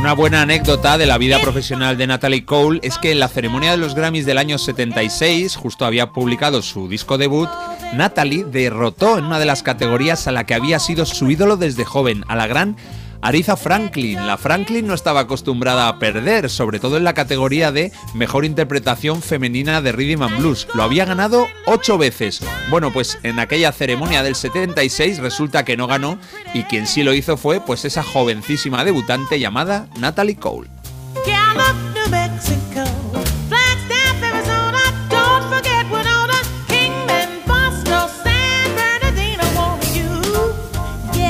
Una 0.00 0.14
buena 0.14 0.40
anécdota 0.40 0.96
de 0.96 1.04
la 1.04 1.18
vida 1.18 1.38
profesional 1.42 1.98
de 1.98 2.06
Natalie 2.06 2.46
Cole 2.46 2.80
es 2.82 2.96
que 2.96 3.12
en 3.12 3.20
la 3.20 3.28
ceremonia 3.28 3.72
de 3.72 3.76
los 3.76 3.94
Grammys 3.94 4.24
del 4.24 4.38
año 4.38 4.56
76, 4.56 5.56
justo 5.56 5.84
había 5.84 6.10
publicado 6.12 6.62
su 6.62 6.88
disco 6.88 7.18
debut, 7.18 7.50
Natalie 7.92 8.44
derrotó 8.44 9.18
en 9.18 9.26
una 9.26 9.38
de 9.38 9.44
las 9.44 9.62
categorías 9.62 10.26
a 10.26 10.32
la 10.32 10.46
que 10.46 10.54
había 10.54 10.78
sido 10.78 11.04
su 11.04 11.30
ídolo 11.30 11.58
desde 11.58 11.84
joven, 11.84 12.24
a 12.28 12.36
la 12.36 12.46
gran 12.46 12.76
Aretha 13.22 13.56
Franklin. 13.56 14.26
La 14.26 14.36
Franklin 14.36 14.86
no 14.86 14.94
estaba 14.94 15.20
acostumbrada 15.20 15.88
a 15.88 15.98
perder, 15.98 16.48
sobre 16.50 16.80
todo 16.80 16.96
en 16.96 17.04
la 17.04 17.14
categoría 17.14 17.72
de 17.72 17.92
mejor 18.14 18.44
interpretación 18.44 19.22
femenina 19.22 19.80
de 19.80 19.92
Rhythm 19.92 20.22
and 20.22 20.38
Blues. 20.38 20.66
Lo 20.74 20.82
había 20.82 21.04
ganado 21.04 21.46
ocho 21.66 21.98
veces. 21.98 22.40
Bueno, 22.70 22.92
pues 22.92 23.18
en 23.22 23.38
aquella 23.38 23.72
ceremonia 23.72 24.22
del 24.22 24.34
76 24.34 25.18
resulta 25.18 25.64
que 25.64 25.76
no 25.76 25.86
ganó 25.86 26.18
y 26.54 26.64
quien 26.64 26.86
sí 26.86 27.02
lo 27.02 27.14
hizo 27.14 27.36
fue 27.36 27.60
pues 27.60 27.84
esa 27.84 28.02
jovencísima 28.02 28.84
debutante 28.84 29.38
llamada 29.38 29.88
Natalie 29.98 30.36
Cole. 30.36 30.68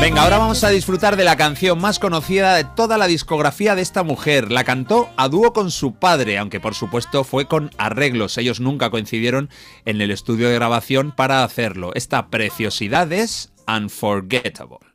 Venga, 0.00 0.22
ahora 0.22 0.38
vamos 0.38 0.64
a 0.64 0.70
disfrutar 0.70 1.16
de 1.16 1.24
la 1.24 1.36
canción 1.36 1.78
más 1.78 1.98
conocida 1.98 2.54
de 2.54 2.64
toda 2.64 2.96
la 2.96 3.06
discografía 3.06 3.74
de 3.74 3.82
esta 3.82 4.02
mujer. 4.02 4.50
La 4.50 4.64
cantó 4.64 5.10
a 5.18 5.28
dúo 5.28 5.52
con 5.52 5.70
su 5.70 5.92
padre, 5.92 6.38
aunque 6.38 6.58
por 6.58 6.74
supuesto 6.74 7.22
fue 7.22 7.46
con 7.46 7.70
arreglos. 7.76 8.38
Ellos 8.38 8.60
nunca 8.60 8.88
coincidieron 8.88 9.50
en 9.84 10.00
el 10.00 10.10
estudio 10.10 10.48
de 10.48 10.54
grabación 10.54 11.12
para 11.12 11.44
hacerlo. 11.44 11.90
Esta 11.94 12.28
preciosidad 12.28 13.12
es 13.12 13.52
Unforgettable. 13.68 14.90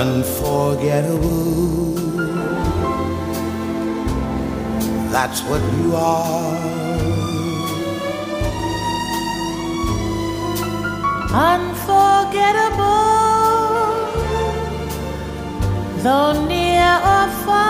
Unforgettable. 0.00 1.94
That's 5.12 5.42
what 5.42 5.60
you 5.76 5.94
are. 5.94 6.56
Unforgettable, 11.34 12.86
though 16.02 16.32
near 16.48 16.96
or 17.04 17.28
far. 17.44 17.60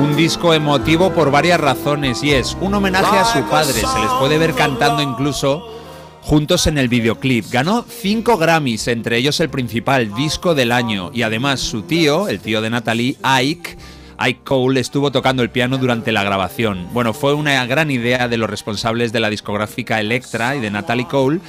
Un 0.00 0.16
disco 0.16 0.54
emotivo 0.54 1.10
por 1.12 1.30
varias 1.30 1.60
razones 1.60 2.22
y 2.22 2.32
es 2.32 2.56
un 2.62 2.72
homenaje 2.72 3.18
a 3.18 3.26
su 3.26 3.42
padre. 3.42 3.74
Se 3.74 3.80
les 3.82 4.10
puede 4.18 4.38
ver 4.38 4.54
cantando 4.54 5.02
incluso 5.02 5.83
juntos 6.24 6.66
en 6.66 6.78
el 6.78 6.88
videoclip. 6.88 7.50
Ganó 7.50 7.84
5 7.86 8.38
Grammys, 8.38 8.88
entre 8.88 9.18
ellos 9.18 9.38
el 9.40 9.50
principal, 9.50 10.14
disco 10.14 10.54
del 10.54 10.72
año. 10.72 11.10
Y 11.12 11.20
además 11.20 11.60
su 11.60 11.82
tío, 11.82 12.28
el 12.28 12.40
tío 12.40 12.62
de 12.62 12.70
Natalie, 12.70 13.16
Ike, 13.22 13.76
Ike 14.16 14.40
Cole, 14.42 14.80
estuvo 14.80 15.12
tocando 15.12 15.42
el 15.42 15.50
piano 15.50 15.76
durante 15.76 16.12
la 16.12 16.24
grabación. 16.24 16.88
Bueno, 16.94 17.12
fue 17.12 17.34
una 17.34 17.66
gran 17.66 17.90
idea 17.90 18.26
de 18.26 18.38
los 18.38 18.48
responsables 18.48 19.12
de 19.12 19.20
la 19.20 19.28
discográfica 19.28 20.00
Electra 20.00 20.56
y 20.56 20.60
de 20.60 20.70
Natalie 20.70 21.06
Cole 21.06 21.40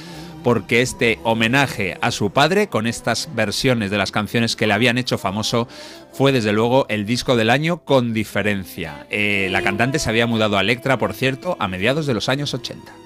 porque 0.44 0.82
este 0.82 1.20
homenaje 1.24 1.96
a 2.02 2.10
su 2.10 2.30
padre 2.30 2.68
con 2.68 2.86
estas 2.86 3.30
versiones 3.34 3.90
de 3.90 3.96
las 3.96 4.12
canciones 4.12 4.56
que 4.56 4.66
le 4.66 4.74
habían 4.74 4.98
hecho 4.98 5.16
famoso 5.16 5.68
fue 6.12 6.32
desde 6.32 6.52
luego 6.52 6.84
el 6.90 7.06
disco 7.06 7.34
del 7.34 7.48
año 7.48 7.78
con 7.78 8.12
diferencia. 8.12 9.06
Eh, 9.08 9.48
la 9.50 9.62
cantante 9.62 9.98
se 9.98 10.10
había 10.10 10.26
mudado 10.26 10.58
a 10.58 10.60
Electra, 10.60 10.98
por 10.98 11.14
cierto, 11.14 11.56
a 11.58 11.66
mediados 11.66 12.06
de 12.06 12.14
los 12.14 12.28
años 12.28 12.52
80. 12.52 13.05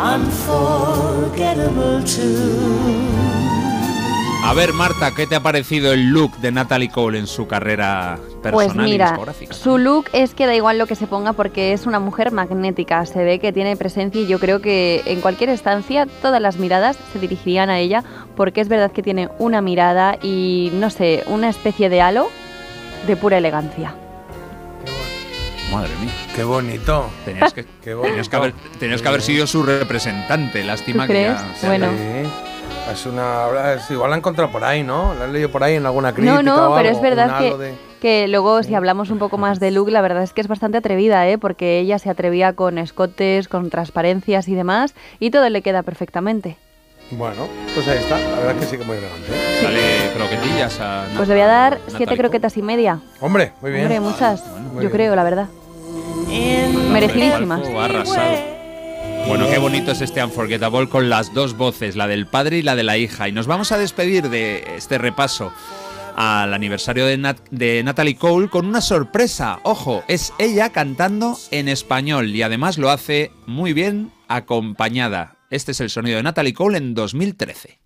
unforgettable 0.00 2.02
too. 2.04 3.10
A 4.42 4.54
ver, 4.54 4.72
Marta, 4.72 5.10
¿qué 5.14 5.26
te 5.26 5.36
ha 5.36 5.40
parecido 5.40 5.92
el 5.92 6.08
look 6.10 6.34
de 6.38 6.50
Natalie 6.50 6.88
Cole 6.88 7.18
en 7.18 7.26
su 7.26 7.46
carrera 7.46 8.18
personal 8.42 8.54
Pues 8.54 8.74
y 8.74 8.78
mira, 8.90 9.08
discográfica? 9.10 9.54
su 9.54 9.76
look 9.76 10.06
es 10.14 10.34
que 10.34 10.46
da 10.46 10.54
igual 10.56 10.78
lo 10.78 10.86
que 10.86 10.94
se 10.94 11.06
ponga 11.06 11.34
porque 11.34 11.74
es 11.74 11.86
una 11.86 12.00
mujer 12.00 12.32
magnética, 12.32 13.04
se 13.04 13.22
ve 13.22 13.38
que 13.38 13.52
tiene 13.52 13.76
presencia 13.76 14.22
y 14.22 14.26
yo 14.26 14.38
creo 14.40 14.62
que 14.62 15.02
en 15.04 15.20
cualquier 15.20 15.50
estancia 15.50 16.06
todas 16.22 16.40
las 16.40 16.56
miradas 16.56 16.96
se 17.12 17.18
dirigirían 17.18 17.68
a 17.68 17.78
ella 17.78 18.02
porque 18.34 18.62
es 18.62 18.68
verdad 18.68 18.92
que 18.92 19.02
tiene 19.02 19.28
una 19.38 19.60
mirada 19.60 20.16
y 20.22 20.70
no 20.72 20.88
sé, 20.88 21.22
una 21.26 21.50
especie 21.50 21.90
de 21.90 22.00
halo 22.00 22.28
de 23.06 23.16
pura 23.16 23.36
elegancia. 23.38 23.94
Madre 25.72 25.90
mía. 26.00 26.10
Qué 26.34 26.44
bonito. 26.44 27.06
Tenías 27.24 27.52
que, 27.52 27.64
Qué 27.82 27.94
bonito. 27.94 28.08
tenías 28.10 28.28
que 28.28 28.36
haber, 28.36 28.52
tenías 28.78 29.02
que 29.02 29.08
haber 29.08 29.22
sido 29.22 29.46
su 29.46 29.62
representante. 29.62 30.64
Lástima 30.64 31.04
¿Tú 31.04 31.12
que 31.12 31.12
crees? 31.24 31.38
ya- 31.62 31.68
Bueno. 31.68 31.86
Sí. 31.96 32.30
Es 32.92 33.06
una, 33.06 33.74
es- 33.74 33.90
igual 33.90 34.10
la 34.10 34.16
he 34.16 34.18
encontrado 34.18 34.50
por 34.50 34.64
ahí, 34.64 34.82
¿no? 34.82 35.14
La 35.14 35.26
he 35.26 35.28
leído 35.28 35.50
por 35.50 35.62
ahí 35.62 35.74
en 35.76 35.86
alguna 35.86 36.12
crítica. 36.12 36.34
No, 36.34 36.42
no, 36.42 36.72
o 36.72 36.76
pero 36.76 36.88
es 36.88 37.00
verdad 37.00 37.38
que, 37.38 37.56
de- 37.56 37.74
que 38.00 38.26
luego 38.26 38.62
si 38.64 38.74
hablamos 38.74 39.10
un 39.10 39.18
poco 39.18 39.38
más 39.38 39.60
de 39.60 39.70
look, 39.70 39.90
la 39.90 40.00
verdad 40.00 40.22
es 40.24 40.32
que 40.32 40.40
es 40.40 40.48
bastante 40.48 40.78
atrevida, 40.78 41.28
¿eh? 41.28 41.38
porque 41.38 41.78
ella 41.78 41.98
se 42.00 42.10
atrevía 42.10 42.54
con 42.54 42.78
escotes, 42.78 43.46
con 43.48 43.70
transparencias 43.70 44.48
y 44.48 44.54
demás, 44.54 44.94
y 45.20 45.30
todo 45.30 45.48
le 45.50 45.62
queda 45.62 45.82
perfectamente. 45.84 46.56
Bueno, 47.12 47.48
pues 47.74 47.88
ahí 47.88 47.98
está. 47.98 48.18
La 48.18 48.36
verdad 48.36 48.52
es 48.56 48.60
que 48.64 48.66
sí 48.70 48.78
que 48.78 48.84
muy 48.84 48.96
elegante. 48.96 49.26
¿eh? 49.32 49.60
Dale 49.62 50.12
croquetillas 50.14 50.78
a 50.80 51.06
Pues 51.16 51.28
le 51.28 51.34
voy 51.34 51.42
a 51.42 51.46
dar 51.46 51.80
siete 51.96 52.16
croquetas 52.16 52.56
y 52.56 52.62
media. 52.62 53.00
Hombre, 53.20 53.52
muy 53.60 53.72
bien. 53.72 53.82
Hombre, 53.84 54.00
muchas, 54.00 54.46
muy 54.46 54.74
yo 54.74 54.78
bien. 54.80 54.90
creo, 54.92 55.16
la 55.16 55.24
verdad. 55.24 55.48
Merecidísimas. 56.92 57.62
Ha 57.68 57.84
arrasado. 57.84 58.36
Bueno, 59.26 59.48
qué 59.50 59.58
bonito 59.58 59.92
es 59.92 60.00
este 60.00 60.22
Unforgettable 60.24 60.88
con 60.88 61.08
las 61.10 61.34
dos 61.34 61.56
voces, 61.56 61.94
la 61.96 62.06
del 62.06 62.26
padre 62.26 62.58
y 62.58 62.62
la 62.62 62.74
de 62.76 62.82
la 62.84 62.96
hija. 62.96 63.28
Y 63.28 63.32
nos 63.32 63.46
vamos 63.46 63.70
a 63.72 63.78
despedir 63.78 64.30
de 64.30 64.64
este 64.76 64.96
repaso 64.98 65.52
al 66.16 66.54
aniversario 66.54 67.06
de, 67.06 67.18
Nat- 67.18 67.48
de 67.50 67.82
Natalie 67.82 68.16
Cole 68.16 68.48
con 68.48 68.66
una 68.66 68.80
sorpresa. 68.80 69.58
Ojo, 69.62 70.02
es 70.08 70.32
ella 70.38 70.70
cantando 70.70 71.36
en 71.50 71.68
español 71.68 72.34
y 72.34 72.42
además 72.42 72.78
lo 72.78 72.90
hace 72.90 73.30
muy 73.46 73.72
bien 73.72 74.10
acompañada. 74.28 75.36
Este 75.50 75.72
es 75.72 75.80
el 75.80 75.90
sonido 75.90 76.16
de 76.16 76.22
Natalie 76.22 76.54
Cole 76.54 76.78
en 76.78 76.94
2013. 76.94 77.80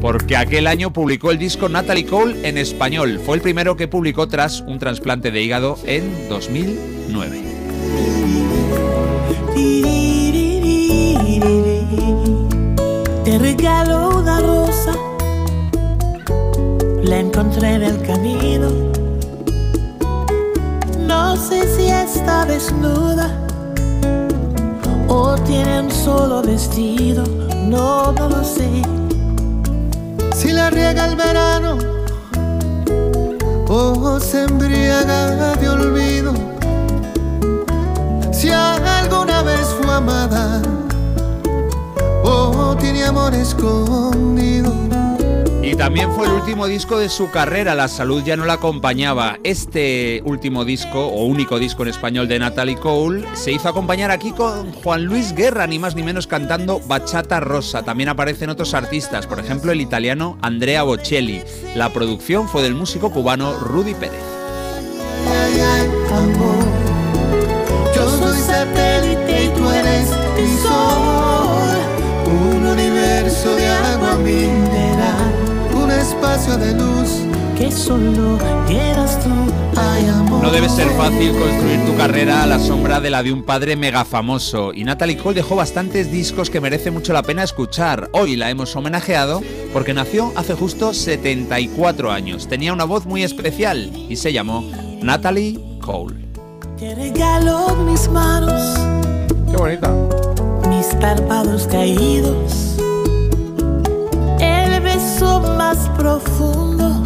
Porque 0.00 0.36
aquel 0.36 0.66
año 0.66 0.92
publicó 0.92 1.30
el 1.30 1.38
disco 1.38 1.68
Natalie 1.68 2.04
Cole 2.04 2.48
en 2.48 2.58
español. 2.58 3.20
Fue 3.24 3.36
el 3.36 3.42
primero 3.42 3.76
que 3.76 3.86
publicó 3.86 4.26
tras 4.26 4.60
un 4.62 4.80
trasplante 4.80 5.30
de 5.30 5.40
hígado 5.40 5.78
en 5.84 6.28
2009. 6.28 7.42
Te 13.24 13.38
regalo 13.38 14.18
una 14.18 14.40
rosa, 14.40 14.96
la 17.04 17.20
encontré 17.20 17.74
en 17.74 17.82
el 17.84 18.02
camino. 18.02 18.68
No 21.06 21.36
sé 21.36 21.76
si 21.76 21.86
está 21.86 22.46
desnuda 22.46 23.46
o 25.10 25.34
tiene 25.38 25.80
un 25.80 25.90
solo 25.90 26.40
vestido, 26.40 27.24
no, 27.66 28.12
lo 28.12 28.44
sé. 28.44 28.82
Si 30.34 30.52
la 30.52 30.70
riega 30.70 31.06
el 31.06 31.16
verano 31.16 31.76
o 33.68 34.20
se 34.20 34.44
embriaga 34.44 35.56
de 35.56 35.68
olvido. 35.68 36.32
Si 38.32 38.50
alguna 38.50 39.42
vez 39.42 39.66
fue 39.80 39.92
amada 39.92 40.62
o 42.22 42.76
tiene 42.78 43.04
amor 43.04 43.34
escondido. 43.34 44.89
Y 45.62 45.74
también 45.74 46.10
fue 46.12 46.26
el 46.26 46.32
último 46.32 46.66
disco 46.66 46.98
de 46.98 47.10
su 47.10 47.30
carrera, 47.30 47.74
la 47.74 47.86
salud 47.86 48.22
ya 48.24 48.34
no 48.34 48.46
la 48.46 48.54
acompañaba. 48.54 49.38
Este 49.44 50.22
último 50.24 50.64
disco, 50.64 51.06
o 51.06 51.26
único 51.26 51.58
disco 51.58 51.82
en 51.82 51.90
español 51.90 52.28
de 52.28 52.38
Natalie 52.38 52.76
Cole, 52.76 53.26
se 53.34 53.52
hizo 53.52 53.68
acompañar 53.68 54.10
aquí 54.10 54.32
con 54.32 54.72
Juan 54.72 55.04
Luis 55.04 55.34
Guerra, 55.34 55.66
ni 55.66 55.78
más 55.78 55.94
ni 55.94 56.02
menos 56.02 56.26
cantando 56.26 56.80
Bachata 56.80 57.40
Rosa. 57.40 57.82
También 57.82 58.08
aparecen 58.08 58.48
otros 58.48 58.72
artistas, 58.72 59.26
por 59.26 59.38
ejemplo 59.38 59.70
el 59.70 59.82
italiano 59.82 60.38
Andrea 60.40 60.82
Bocelli. 60.82 61.42
La 61.74 61.92
producción 61.92 62.48
fue 62.48 62.62
del 62.62 62.74
músico 62.74 63.10
cubano 63.10 63.52
Rudy 63.58 63.94
Pérez. 63.94 64.22
universo 72.64 73.56
de. 73.56 74.69
Un 76.30 76.36
espacio 76.36 76.58
de 76.58 76.74
luz 76.74 77.10
que 77.58 77.72
solo 77.72 78.38
quieras 78.68 79.18
tú. 79.18 79.30
Ay, 79.76 80.06
amor. 80.06 80.40
No 80.44 80.50
debe 80.52 80.68
ser 80.68 80.88
fácil 80.90 81.32
construir 81.32 81.84
tu 81.84 81.96
carrera 81.96 82.44
a 82.44 82.46
la 82.46 82.60
sombra 82.60 83.00
de 83.00 83.10
la 83.10 83.24
de 83.24 83.32
un 83.32 83.42
padre 83.42 83.74
mega 83.74 84.04
famoso 84.04 84.72
y 84.72 84.84
Natalie 84.84 85.16
Cole 85.16 85.34
dejó 85.34 85.56
bastantes 85.56 86.12
discos 86.12 86.48
que 86.48 86.60
merece 86.60 86.92
mucho 86.92 87.12
la 87.12 87.24
pena 87.24 87.42
escuchar. 87.42 88.10
Hoy 88.12 88.36
la 88.36 88.48
hemos 88.48 88.76
homenajeado 88.76 89.42
porque 89.72 89.92
nació 89.92 90.32
hace 90.36 90.54
justo 90.54 90.94
74 90.94 92.12
años. 92.12 92.46
Tenía 92.46 92.72
una 92.72 92.84
voz 92.84 93.06
muy 93.06 93.24
especial 93.24 93.90
y 94.08 94.14
se 94.14 94.32
llamó 94.32 94.62
Natalie 95.02 95.58
Cole. 95.80 96.28
Te 96.78 96.94
regalo 96.94 97.74
mis 97.86 98.08
manos, 98.08 98.78
Qué 99.50 99.56
bonita. 99.56 99.92
mis 100.68 100.86
párpados 101.00 101.66
caídos. 101.66 102.76
El 104.80 104.96
beso 104.96 105.40
más 105.40 105.90
profundo, 105.90 107.02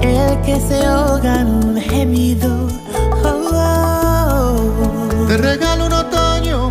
el 0.00 0.40
que 0.42 0.60
se 0.60 0.86
ahoga 0.86 1.40
en 1.40 1.48
un 1.48 1.76
gemido. 1.76 2.68
Oh, 3.24 4.54
oh. 4.80 5.26
Te 5.26 5.36
regalo 5.36 5.86
un 5.86 5.92
otoño, 5.92 6.68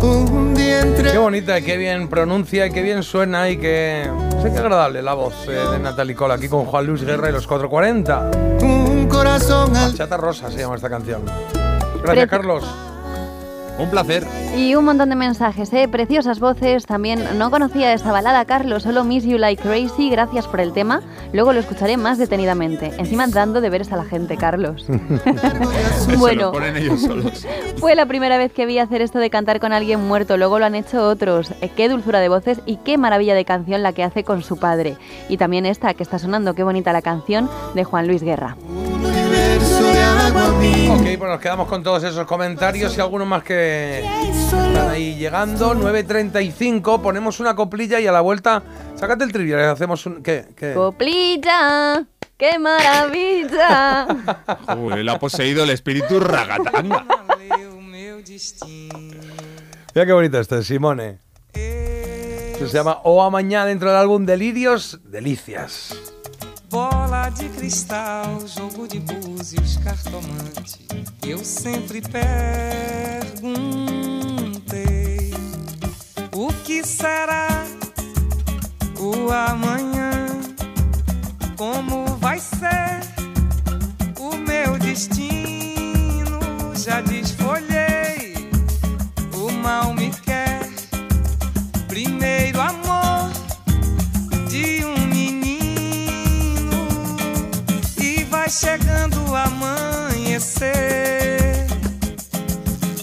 un 0.00 0.54
día 0.54 0.82
entre. 0.82 1.10
Qué 1.10 1.18
bonita 1.18 1.58
y 1.58 1.62
qué 1.62 1.76
bien 1.76 2.06
pronuncia 2.06 2.66
y 2.66 2.70
qué 2.70 2.82
bien 2.82 3.02
suena 3.02 3.50
y 3.50 3.56
qué... 3.56 4.08
Sé 4.40 4.52
qué 4.52 4.58
agradable 4.58 5.02
la 5.02 5.14
voz 5.14 5.34
eh, 5.48 5.50
de 5.50 5.80
Natalie 5.80 6.14
Cole 6.14 6.34
aquí 6.34 6.48
con 6.48 6.64
Juan 6.64 6.86
Luis 6.86 7.02
Guerra 7.02 7.30
y 7.30 7.32
los 7.32 7.48
440. 7.48 8.30
Un 8.62 9.08
corazón 9.08 9.76
al. 9.76 9.94
Chata 9.94 10.16
Rosa 10.16 10.48
se 10.48 10.58
llama 10.58 10.76
esta 10.76 10.88
canción. 10.88 11.22
Gracias, 12.04 12.28
Carlos. 12.28 12.87
Un 13.78 13.90
placer. 13.90 14.26
Y 14.56 14.74
un 14.74 14.84
montón 14.84 15.08
de 15.08 15.14
mensajes, 15.14 15.72
¿eh? 15.72 15.86
Preciosas 15.88 16.40
voces. 16.40 16.84
También 16.84 17.38
no 17.38 17.50
conocía 17.50 17.92
esta 17.92 18.10
balada, 18.10 18.44
Carlos, 18.44 18.82
solo 18.82 19.04
Miss 19.04 19.24
You 19.24 19.38
Like 19.38 19.62
Crazy. 19.62 20.10
Gracias 20.10 20.48
por 20.48 20.60
el 20.60 20.72
tema. 20.72 21.00
Luego 21.32 21.52
lo 21.52 21.60
escucharé 21.60 21.96
más 21.96 22.18
detenidamente. 22.18 22.92
Encima 22.98 23.28
dando 23.28 23.60
deberes 23.60 23.92
a 23.92 23.96
la 23.96 24.04
gente, 24.04 24.36
Carlos. 24.36 24.86
Bueno. 26.18 26.46
lo 26.46 26.52
ponen 26.52 26.76
ellos 26.76 27.02
solos. 27.02 27.46
Fue 27.76 27.94
la 27.94 28.06
primera 28.06 28.38
vez 28.38 28.52
que 28.52 28.66
vi 28.66 28.78
hacer 28.78 29.02
esto 29.02 29.18
de 29.18 29.30
cantar 29.30 29.60
con 29.60 29.72
alguien 29.72 30.06
muerto, 30.06 30.36
luego 30.36 30.58
lo 30.58 30.66
han 30.66 30.74
hecho 30.74 31.06
otros. 31.06 31.52
Eh, 31.60 31.70
qué 31.74 31.88
dulzura 31.88 32.20
de 32.20 32.28
voces 32.28 32.60
y 32.66 32.76
qué 32.76 32.98
maravilla 32.98 33.34
de 33.34 33.44
canción 33.44 33.82
la 33.82 33.92
que 33.92 34.02
hace 34.02 34.24
con 34.24 34.42
su 34.42 34.58
padre. 34.58 34.96
Y 35.28 35.36
también 35.36 35.66
esta 35.66 35.94
que 35.94 36.02
está 36.02 36.18
sonando, 36.18 36.54
qué 36.54 36.62
bonita 36.62 36.92
la 36.92 37.02
canción 37.02 37.48
de 37.74 37.84
Juan 37.84 38.06
Luis 38.08 38.22
Guerra. 38.22 38.56
Ok, 40.28 41.04
pues 41.18 41.30
nos 41.30 41.40
quedamos 41.40 41.68
con 41.68 41.82
todos 41.82 42.04
esos 42.04 42.26
comentarios 42.26 42.96
y 42.96 43.00
algunos 43.00 43.26
más 43.26 43.42
que 43.42 44.00
están 44.00 44.90
ahí 44.90 45.16
llegando. 45.16 45.74
9.35, 45.74 47.00
ponemos 47.00 47.40
una 47.40 47.54
coplilla 47.54 47.98
y 48.00 48.06
a 48.06 48.12
la 48.12 48.20
vuelta, 48.20 48.62
sácate 48.94 49.24
el 49.24 49.32
trivial 49.32 49.60
y 49.60 49.64
hacemos 49.64 50.04
un... 50.06 50.22
¿Qué? 50.22 50.46
¿Qué? 50.56 50.74
¡Coplilla! 50.74 52.04
¡Qué 52.36 52.58
maravilla! 52.58 54.06
Joder, 54.66 55.04
le 55.04 55.10
ha 55.10 55.18
poseído 55.18 55.64
el 55.64 55.70
espíritu 55.70 56.20
ragatanga. 56.20 57.04
Mira 59.94 60.06
qué 60.06 60.12
bonito 60.12 60.38
este, 60.38 60.62
Simone. 60.62 61.18
Esto 61.54 62.68
se 62.68 62.76
llama 62.76 63.00
O 63.04 63.22
Amañá 63.22 63.64
dentro 63.64 63.88
del 63.88 63.98
álbum 63.98 64.26
Delirios, 64.26 65.00
Delicias. 65.04 66.17
Bola 66.70 67.30
de 67.30 67.48
cristal, 67.48 68.46
jogo 68.46 68.86
de 68.86 69.00
búzios, 69.00 69.78
cartomante. 69.78 70.86
Eu 71.26 71.42
sempre 71.42 72.02
perguntei: 72.02 72.28
o 76.34 76.52
que 76.64 76.84
será 76.84 77.64
o 78.98 79.32
amanhã? 79.32 80.26
Como 81.56 82.04
vai 82.16 82.38
ser 82.38 83.00
o 84.18 84.36
meu 84.36 84.78
destino? 84.78 86.38
Já 86.76 87.00
desfolhei, 87.00 88.34
o 89.32 89.50
mal 89.52 89.94
me 89.94 90.10
quer. 90.10 90.68
Primeiro 91.88 92.60
amor 92.60 93.30
de 94.50 94.84
um 94.84 94.97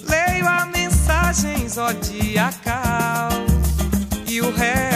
Leio 0.08 0.48
a 0.48 0.66
mensagem 0.68 1.68
zodiacal 1.68 3.30
e 4.26 4.40
o 4.40 4.52
realejo 4.56 4.95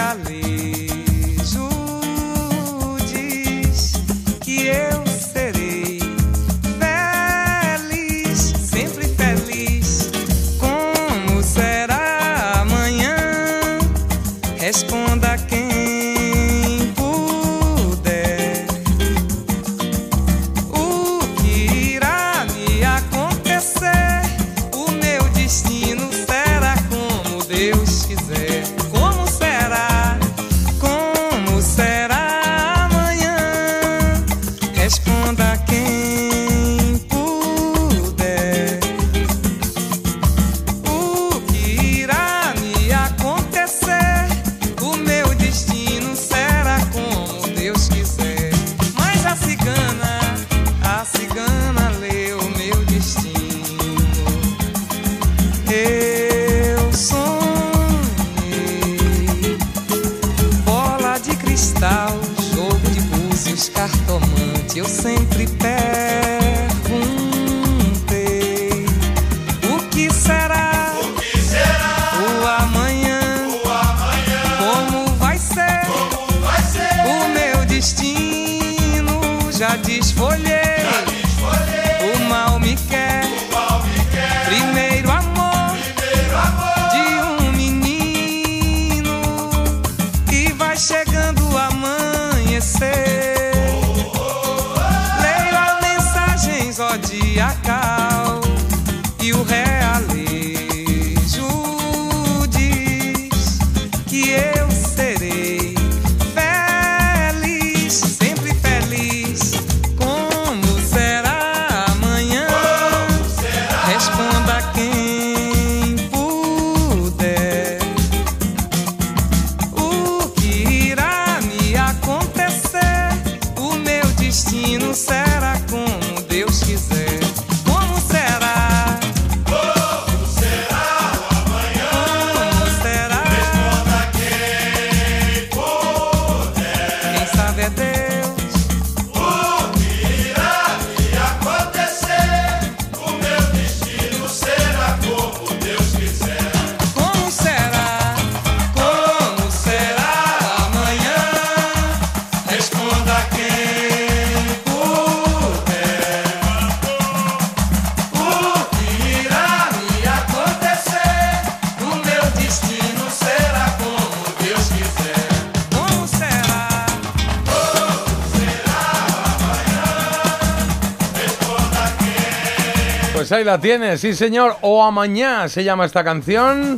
ahí 173.40 173.46
la 173.46 173.60
tienes, 173.60 174.02
sí 174.02 174.14
señor. 174.14 174.58
O 174.62 174.84
a 174.84 174.92
mañana 174.92 175.50
se 175.50 175.64
llama 175.64 175.86
esta 175.86 176.04
canción. 176.04 176.78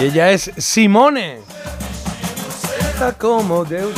Y 0.00 0.04
ella 0.04 0.30
es 0.30 0.50
Simone. 0.56 1.40
Está 2.92 3.12
como 3.12 3.64
Deus. 3.64 3.92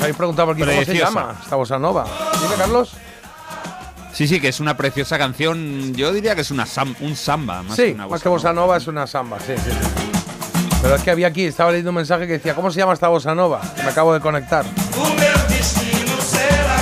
Habéis 0.00 0.16
preguntado 0.16 0.48
por 0.48 0.56
aquí 0.56 0.64
cómo 0.64 0.84
se 0.84 0.94
llama 0.96 1.36
esta 1.42 1.56
bossa 1.56 1.78
nova. 1.78 2.06
Dime, 2.40 2.54
Carlos. 2.56 2.92
Sí, 4.12 4.26
sí, 4.28 4.40
que 4.40 4.48
es 4.48 4.60
una 4.60 4.76
preciosa 4.76 5.16
canción. 5.18 5.94
Yo 5.94 6.12
diría 6.12 6.34
que 6.34 6.42
es 6.42 6.50
una 6.50 6.66
sam- 6.66 6.94
un 7.00 7.16
samba, 7.16 7.62
más 7.62 7.76
sí, 7.76 7.84
que 7.86 7.92
una 7.94 8.08
más 8.08 8.22
que 8.22 8.28
bossa 8.28 8.52
nova 8.52 8.76
es 8.76 8.86
una 8.86 9.06
samba, 9.06 9.38
sí, 9.40 9.54
sí, 9.56 9.70
sí. 9.70 9.78
Pero 10.82 10.96
es 10.96 11.02
que 11.02 11.10
había 11.12 11.28
aquí, 11.28 11.44
estaba 11.44 11.70
leyendo 11.70 11.90
un 11.90 11.96
mensaje 11.96 12.26
que 12.26 12.34
decía, 12.34 12.54
¿cómo 12.54 12.70
se 12.70 12.78
llama 12.78 12.92
esta 12.92 13.08
bossa 13.08 13.34
nova? 13.34 13.60
Me 13.76 13.84
acabo 13.90 14.12
de 14.12 14.20
conectar. 14.20 14.64
No 14.66 14.72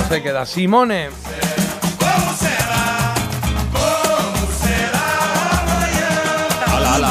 se 0.09 0.21
queda. 0.23 0.45
Simone. 0.45 1.09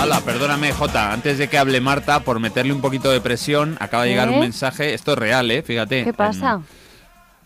Ala, 0.00 0.20
perdóname, 0.22 0.72
Jota. 0.72 1.12
Antes 1.12 1.36
de 1.36 1.48
que 1.48 1.58
hable 1.58 1.78
Marta, 1.80 2.20
por 2.20 2.40
meterle 2.40 2.72
un 2.72 2.80
poquito 2.80 3.10
de 3.10 3.20
presión, 3.20 3.76
acaba 3.80 4.04
de 4.04 4.10
llegar 4.10 4.28
¿Eh? 4.28 4.32
un 4.32 4.40
mensaje. 4.40 4.94
Esto 4.94 5.12
es 5.12 5.18
real, 5.18 5.50
¿eh? 5.50 5.60
Fíjate. 5.62 6.04
¿Qué 6.04 6.14
pasa? 6.14 6.54
En- 6.54 6.80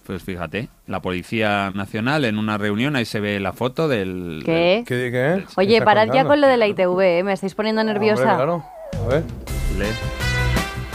pues 0.07 0.23
fíjate, 0.23 0.69
la 0.87 1.01
Policía 1.01 1.73
Nacional 1.75 2.27
en 2.27 2.39
una 2.39 2.59
reunión, 2.59 2.95
ahí 2.95 3.07
se 3.07 3.19
ve 3.21 3.41
la 3.41 3.55
foto 3.55 3.89
del. 3.89 4.43
¿Qué? 4.45 4.85
¿Qué? 4.87 5.11
qué? 5.11 5.45
Oye, 5.57 5.75
está 5.79 5.85
parad 5.85 6.09
ya 6.13 6.25
con 6.27 6.41
lo 6.41 6.47
de 6.47 6.59
la 6.59 6.69
ITV, 6.69 7.01
¿eh? 7.01 7.23
me 7.25 7.33
estáis 7.33 7.55
poniendo 7.55 7.83
nerviosa. 7.83 8.21
Hombre, 8.23 8.37
claro. 8.37 8.65
A 9.05 9.09
ver. 9.09 9.25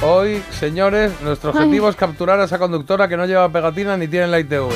Hoy, 0.01 0.41
señores, 0.51 1.11
nuestro 1.21 1.49
objetivo 1.49 1.87
Ay. 1.87 1.89
es 1.89 1.95
capturar 1.97 2.39
a 2.39 2.45
esa 2.45 2.57
conductora 2.57 3.09
que 3.09 3.17
no 3.17 3.25
lleva 3.25 3.49
pegatina 3.49 3.97
ni 3.97 4.07
tiene 4.07 4.27
la 4.27 4.39
ITV. 4.39 4.69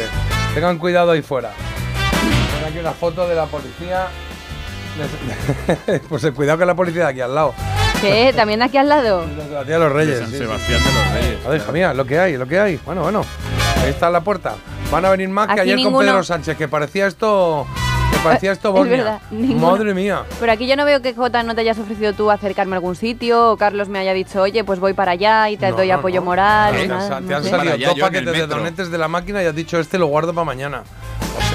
Tengan 0.53 0.77
cuidado 0.79 1.11
ahí 1.11 1.21
fuera. 1.21 1.51
Ven 2.57 2.69
aquí 2.69 2.79
una 2.79 2.91
foto 2.91 3.25
de 3.27 3.35
la 3.35 3.45
policía. 3.45 4.07
pues 6.09 6.23
eh, 6.23 6.31
cuidado 6.31 6.57
que 6.59 6.65
la 6.65 6.75
policía 6.75 7.03
de 7.03 7.07
aquí 7.09 7.21
al 7.21 7.33
lado. 7.35 7.53
¿Qué? 8.01 8.33
¿También 8.35 8.61
aquí 8.61 8.77
al 8.77 8.89
lado? 8.89 9.25
La 9.51 9.63
tía 9.63 9.75
de 9.75 9.79
los 9.79 9.91
Reyes. 9.91 10.19
San 10.19 10.29
sí, 10.29 10.37
Sebastián 10.37 10.79
de 10.83 10.91
los 10.93 11.13
Reyes. 11.13 11.37
sí. 11.37 11.41
Joder, 11.45 11.61
hija 11.61 11.71
mía, 11.71 11.93
lo 11.93 12.05
que 12.05 12.19
hay, 12.19 12.37
lo 12.37 12.47
que 12.47 12.59
hay. 12.59 12.79
Bueno, 12.85 13.01
bueno. 13.03 13.25
Ahí 13.81 13.89
está 13.89 14.09
la 14.09 14.21
puerta. 14.21 14.55
Van 14.91 15.05
a 15.05 15.09
venir 15.11 15.29
más 15.29 15.47
que 15.47 15.53
Aquí 15.53 15.61
ayer 15.61 15.75
ninguno- 15.77 15.97
con 15.97 16.05
Pedro 16.05 16.23
Sánchez, 16.23 16.57
que 16.57 16.67
parecía 16.67 17.07
esto. 17.07 17.65
Que 18.11 18.17
parecía 18.19 18.51
esto 18.51 18.69
Es 18.69 18.73
Bosnia. 18.75 18.97
verdad, 18.97 19.21
ninguno. 19.31 19.71
Madre 19.71 19.93
mía. 19.93 20.23
Pero 20.39 20.51
aquí 20.51 20.67
yo 20.67 20.75
no 20.75 20.85
veo 20.85 21.01
que 21.01 21.13
Jota 21.15 21.41
no 21.43 21.55
te 21.55 21.61
hayas 21.61 21.79
ofrecido 21.79 22.13
tú 22.13 22.29
acercarme 22.29 22.75
a 22.75 22.77
algún 22.77 22.95
sitio 22.95 23.51
o 23.51 23.57
Carlos 23.57 23.87
me 23.89 23.99
haya 23.99 24.13
dicho, 24.13 24.41
oye, 24.41 24.63
pues 24.63 24.79
voy 24.79 24.93
para 24.93 25.13
allá 25.13 25.49
y 25.49 25.57
te 25.57 25.69
No, 25.71 25.77
doy 25.77 25.87
no, 25.87 25.95
apoyo 25.95 26.19
no. 26.19 26.25
moral. 26.25 26.75
Han- 26.75 26.87
nada, 26.89 27.21
te 27.21 27.33
han 27.33 27.43
salido 27.43 27.77
dos 27.77 27.99
paquetes 27.99 28.33
de 28.33 28.47
donetes 28.47 28.91
de 28.91 28.97
la 28.97 29.07
máquina 29.07 29.41
y 29.41 29.45
has 29.47 29.55
dicho 29.55 29.79
este 29.79 29.97
lo 29.97 30.07
guardo 30.07 30.33
para 30.33 30.45
mañana. 30.45 30.83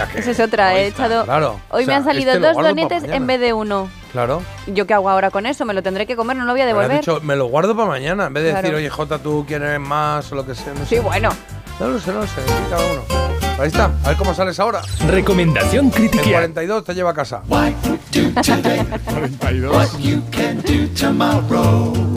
O 0.03 0.05
sea 0.07 0.13
que. 0.13 0.19
Esa 0.21 0.31
es 0.31 0.41
otra, 0.41 0.75
he 0.77 0.87
echado... 0.87 1.25
Claro. 1.25 1.61
Hoy 1.71 1.83
o 1.83 1.87
sea, 1.87 1.95
me 1.95 1.97
han 1.99 2.05
salido 2.05 2.33
este 2.33 2.47
dos 2.47 2.57
donetes 2.57 3.03
en 3.05 3.27
vez 3.27 3.41
de 3.41 3.53
uno. 3.53 3.89
Claro. 4.13 4.43
¿Yo 4.67 4.87
qué 4.87 4.95
hago 4.95 5.11
ahora 5.11 5.31
con 5.31 5.45
eso? 5.47 5.65
¿Me 5.65 5.75
lo 5.75 5.83
tendré 5.83 6.07
que 6.07 6.17
comer? 6.17 6.37
¿No 6.37 6.45
lo 6.45 6.53
voy 6.53 6.61
a 6.63 6.67
devolver? 6.67 6.99
dicho, 7.01 7.21
me 7.23 7.37
lo 7.37 7.47
guardo 7.47 7.77
para 7.77 7.89
mañana. 7.89 8.27
En 8.27 8.33
vez 8.35 8.45
de 8.45 8.51
Claro. 8.51 8.63
decir, 8.63 8.77
oye, 8.77 8.91
Jota, 8.91 9.19
tú 9.19 9.45
quieres 9.47 9.79
más 9.81 10.31
o 10.33 10.35
lo 10.35 10.47
que 10.47 10.55
sea. 10.55 10.73
No 10.75 10.81
Sí, 10.87 10.97
sé. 10.97 11.01
bueno. 11.01 11.31
No 11.79 11.89
lo 11.89 11.99
sé, 11.99 12.13
no 12.13 12.21
lo 12.21 12.27
sé. 12.27 12.41
Cada 12.71 12.83
uno. 12.93 13.38
Ahí 13.59 13.69
está. 13.69 13.91
A 14.05 14.09
ver 14.09 14.17
cómo 14.17 14.35
sales 14.35 14.59
ahora. 14.61 14.83
Recomendación 15.09 15.87
El 15.87 15.93
critiquear. 15.93 16.43
42 16.43 16.85
te 16.85 16.95
lleva 16.95 17.11
a 17.11 17.15
casa. 17.15 17.43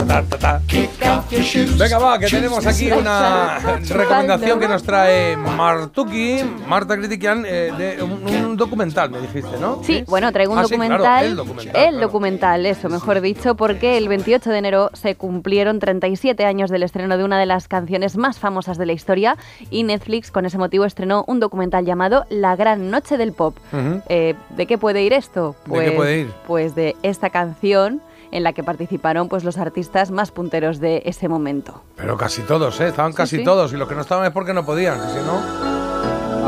Ta, 0.06 0.22
ta, 0.22 0.38
ta. 0.38 0.60
Venga, 1.78 1.98
va, 1.98 2.18
que 2.18 2.26
tenemos 2.26 2.66
aquí 2.66 2.90
una 2.92 3.58
recomendación 3.88 4.60
que 4.60 4.68
nos 4.68 4.82
trae 4.82 5.36
Martuki, 5.36 6.40
Marta 6.68 6.96
Critiquian, 6.96 7.44
eh, 7.46 7.72
de 7.76 8.02
un, 8.02 8.12
un 8.26 8.56
documental, 8.56 9.10
me 9.10 9.20
dijiste, 9.20 9.58
¿no? 9.60 9.80
Sí, 9.82 10.04
bueno, 10.06 10.30
traigo 10.32 10.52
un 10.52 10.58
Ah, 10.58 10.64
sí, 10.64 10.74
claro, 10.76 10.88
documental. 10.98 11.24
el 11.24 11.36
documental. 11.36 11.76
el 11.76 11.90
claro. 11.90 12.06
documental, 12.06 12.66
eso, 12.66 12.88
mejor 12.88 13.20
dicho, 13.20 13.54
porque 13.54 13.96
el 13.96 14.08
28 14.08 14.50
de 14.50 14.58
enero 14.58 14.90
se 14.92 15.14
cumplieron 15.14 15.78
37 15.78 16.44
años 16.44 16.70
del 16.70 16.82
estreno 16.82 17.16
de 17.16 17.24
una 17.24 17.38
de 17.38 17.46
las 17.46 17.66
canciones 17.68 18.16
más 18.16 18.38
famosas 18.38 18.76
de 18.78 18.86
la 18.86 18.92
historia 18.92 19.36
y 19.70 19.84
Netflix 19.84 20.30
con 20.30 20.44
ese 20.46 20.58
motivo 20.58 20.84
estrenó 20.84 21.24
un 21.26 21.31
documental 21.40 21.84
llamado 21.84 22.24
La 22.28 22.56
Gran 22.56 22.90
Noche 22.90 23.16
del 23.16 23.32
Pop. 23.32 23.56
Ujú. 23.72 24.02
Eh, 24.08 24.34
¿De 24.50 24.66
qué 24.66 24.78
puede 24.78 25.02
ir 25.02 25.12
esto? 25.12 25.54
¿De 25.66 25.84
qué 25.84 25.90
puede 25.92 26.18
ir? 26.20 26.32
Pues 26.46 26.74
de 26.74 26.96
esta 27.02 27.30
canción 27.30 28.00
en 28.32 28.42
la 28.42 28.52
que 28.52 28.64
participaron 28.64 29.28
pues 29.28 29.44
los 29.44 29.58
artistas 29.58 30.10
más 30.10 30.30
punteros 30.30 30.80
de 30.80 31.02
ese 31.04 31.28
momento. 31.28 31.82
Pero 31.96 32.16
casi 32.16 32.42
todos, 32.42 32.80
¿eh? 32.80 32.88
Estaban 32.88 33.12
casi 33.12 33.38
sí. 33.38 33.44
todos. 33.44 33.72
Y 33.72 33.76
los 33.76 33.88
que 33.88 33.94
no 33.94 34.00
estaban 34.00 34.24
es 34.24 34.32
porque 34.32 34.54
no 34.54 34.64
podían. 34.64 34.98
que 34.98 35.06
Si 35.06 35.18
no, 35.26 35.40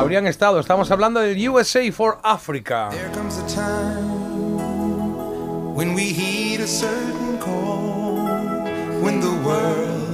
habrían 0.01 0.27
estado. 0.27 0.59
Estamos 0.61 0.91
hablando 0.91 1.21
del 1.21 1.49
USA 1.49 1.93
for 1.93 2.19
Africa. 2.23 2.89
There 2.91 3.11
comes 3.13 3.39
a 3.39 3.47
time 3.47 4.25
when 5.75 5.95
we 5.95 6.05
heed 6.05 6.61
a 6.61 6.67
certain 6.67 7.39
call, 7.39 8.63
when 9.03 9.21
the 9.21 9.29
world 9.47 10.14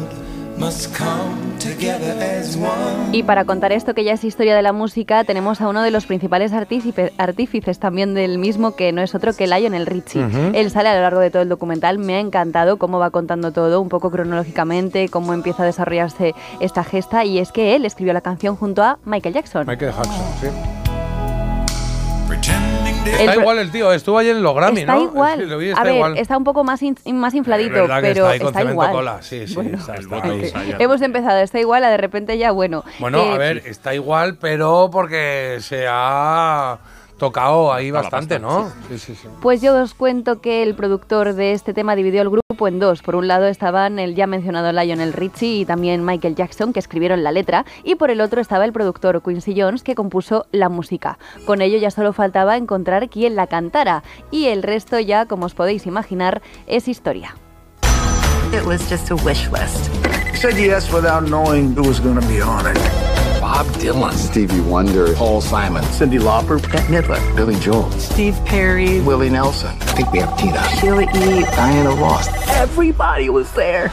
Y 3.12 3.22
para 3.22 3.46
contar 3.46 3.72
esto, 3.72 3.94
que 3.94 4.04
ya 4.04 4.12
es 4.12 4.24
historia 4.24 4.54
de 4.54 4.60
la 4.60 4.72
música, 4.72 5.24
tenemos 5.24 5.60
a 5.62 5.68
uno 5.68 5.82
de 5.82 5.90
los 5.90 6.04
principales 6.04 6.52
artífices 6.52 7.78
también 7.78 8.12
del 8.14 8.38
mismo, 8.38 8.76
que 8.76 8.92
no 8.92 9.00
es 9.00 9.14
otro 9.14 9.32
que 9.32 9.46
Lionel 9.46 9.86
Richie. 9.86 10.22
Ujú. 10.22 10.52
Él 10.52 10.70
sale 10.70 10.90
a 10.90 10.94
lo 10.94 11.00
largo 11.00 11.20
de 11.20 11.30
todo 11.30 11.42
el 11.42 11.48
documental, 11.48 11.98
me 11.98 12.16
ha 12.16 12.20
encantado 12.20 12.76
cómo 12.76 12.98
va 12.98 13.10
contando 13.10 13.52
todo, 13.52 13.80
un 13.80 13.88
poco 13.88 14.10
cronológicamente, 14.10 15.08
cómo 15.08 15.32
empieza 15.32 15.62
a 15.62 15.66
desarrollarse 15.66 16.34
esta 16.60 16.84
gesta, 16.84 17.24
y 17.24 17.38
es 17.38 17.52
que 17.52 17.74
él 17.74 17.86
escribió 17.86 18.12
la 18.12 18.20
canción 18.20 18.54
junto 18.54 18.82
a 18.82 18.98
Michael 19.04 19.34
Jackson. 19.34 19.66
Michael 19.66 19.92
Jackson, 19.92 20.14
sí. 20.40 20.79
El 23.04 23.28
Está 23.28 23.34
igual 23.36 23.58
el 23.58 23.70
tío, 23.70 23.92
estuvo 23.92 24.18
ayer 24.18 24.36
en 24.36 24.42
los 24.42 24.54
Grammy, 24.54 24.80
está 24.80 24.94
¿no? 24.94 25.02
igual. 25.02 25.38
Sí, 25.40 25.46
lo 25.46 25.58
vi, 25.58 25.68
a 25.68 25.70
está 25.70 25.82
ver, 25.84 25.94
igual. 25.94 26.18
está 26.18 26.36
un 26.36 26.44
poco 26.44 26.64
más, 26.64 26.82
in- 26.82 26.96
más 27.14 27.34
infladito, 27.34 27.74
Es 27.76 27.80
verdad 27.82 27.96
que 27.96 28.02
pero 28.08 28.14
está 28.24 28.30
ahí 28.32 28.38
con 28.40 28.52
cemento 28.52 28.72
igual. 28.72 28.92
cola, 28.92 29.22
sí, 29.22 29.46
sí, 29.46 29.54
Bueno, 29.54 29.78
está- 29.78 29.94
está. 29.94 30.62
Hemos 30.78 31.00
empezado, 31.02 31.38
está 31.38 31.58
igual, 31.58 31.84
a 31.84 31.90
de 31.90 31.96
repente 31.96 32.36
ya, 32.38 32.50
bueno. 32.52 32.84
Bueno, 32.98 33.20
a 33.22 33.38
ver, 33.38 33.62
está 33.66 33.94
igual, 33.94 34.36
pero 34.38 34.90
porque 34.92 35.56
se 35.60 35.86
ha 35.88 36.78
tocado 37.20 37.72
ahí 37.72 37.90
bastante, 37.92 38.40
¿no? 38.40 38.72
Sí, 38.88 38.98
sí, 38.98 39.14
sí. 39.14 39.28
Pues 39.40 39.60
yo 39.60 39.80
os 39.80 39.94
cuento 39.94 40.40
que 40.40 40.64
el 40.64 40.74
productor 40.74 41.34
de 41.34 41.52
este 41.52 41.74
tema 41.74 41.94
dividió 41.94 42.22
el 42.22 42.30
grupo 42.30 42.66
en 42.66 42.80
dos. 42.80 43.02
Por 43.02 43.14
un 43.14 43.28
lado 43.28 43.46
estaban 43.46 43.98
el 43.98 44.16
ya 44.16 44.26
mencionado 44.26 44.72
Lionel 44.72 45.12
Richie 45.12 45.60
y 45.60 45.64
también 45.66 46.04
Michael 46.04 46.34
Jackson, 46.34 46.72
que 46.72 46.80
escribieron 46.80 47.22
la 47.22 47.30
letra, 47.30 47.66
y 47.84 47.94
por 47.94 48.10
el 48.10 48.20
otro 48.20 48.40
estaba 48.40 48.64
el 48.64 48.72
productor 48.72 49.22
Quincy 49.22 49.54
Jones, 49.54 49.82
que 49.82 49.94
compuso 49.94 50.46
la 50.50 50.68
música. 50.68 51.18
Con 51.44 51.60
ello 51.60 51.78
ya 51.78 51.90
solo 51.90 52.12
faltaba 52.12 52.56
encontrar 52.56 53.10
quién 53.10 53.36
la 53.36 53.46
cantara, 53.46 54.02
y 54.30 54.46
el 54.46 54.62
resto 54.62 54.98
ya, 54.98 55.26
como 55.26 55.46
os 55.46 55.54
podéis 55.54 55.86
imaginar, 55.86 56.40
es 56.66 56.88
historia. 56.88 57.36
It 58.52 58.64
was 58.64 58.80
just 58.90 59.10
a 59.10 59.14
wish 59.16 59.48
list. 59.52 59.90
Said 60.34 60.56
yes 60.56 60.90
without 60.90 61.28
knowing 61.28 61.76
who 61.76 61.86
was 61.86 62.00
going 62.00 62.18
to 62.18 62.26
be 62.26 62.40
on 62.40 62.66
it. 62.66 63.09
Bob 63.50 63.66
Dylan, 63.82 64.12
Stevie 64.12 64.60
Wonder, 64.60 65.12
Paul 65.16 65.40
Simon, 65.40 65.82
Cindy 65.90 66.20
Lauper, 66.20 66.58
Bette 66.70 66.88
Midler, 66.88 67.18
Billy 67.34 67.56
Joel, 67.56 67.90
Steve 67.98 68.36
Perry, 68.44 69.00
Willie 69.00 69.28
Nelson. 69.28 69.70
I 69.70 69.92
think 69.96 70.12
we 70.12 70.20
have 70.20 70.38
Tina. 70.38 70.62
Sheila 70.78 71.02
E. 71.02 71.42
Diana 71.56 71.90
Ross. 71.90 72.28
Everybody 72.48 73.28
was 73.28 73.50
there. 73.54 73.90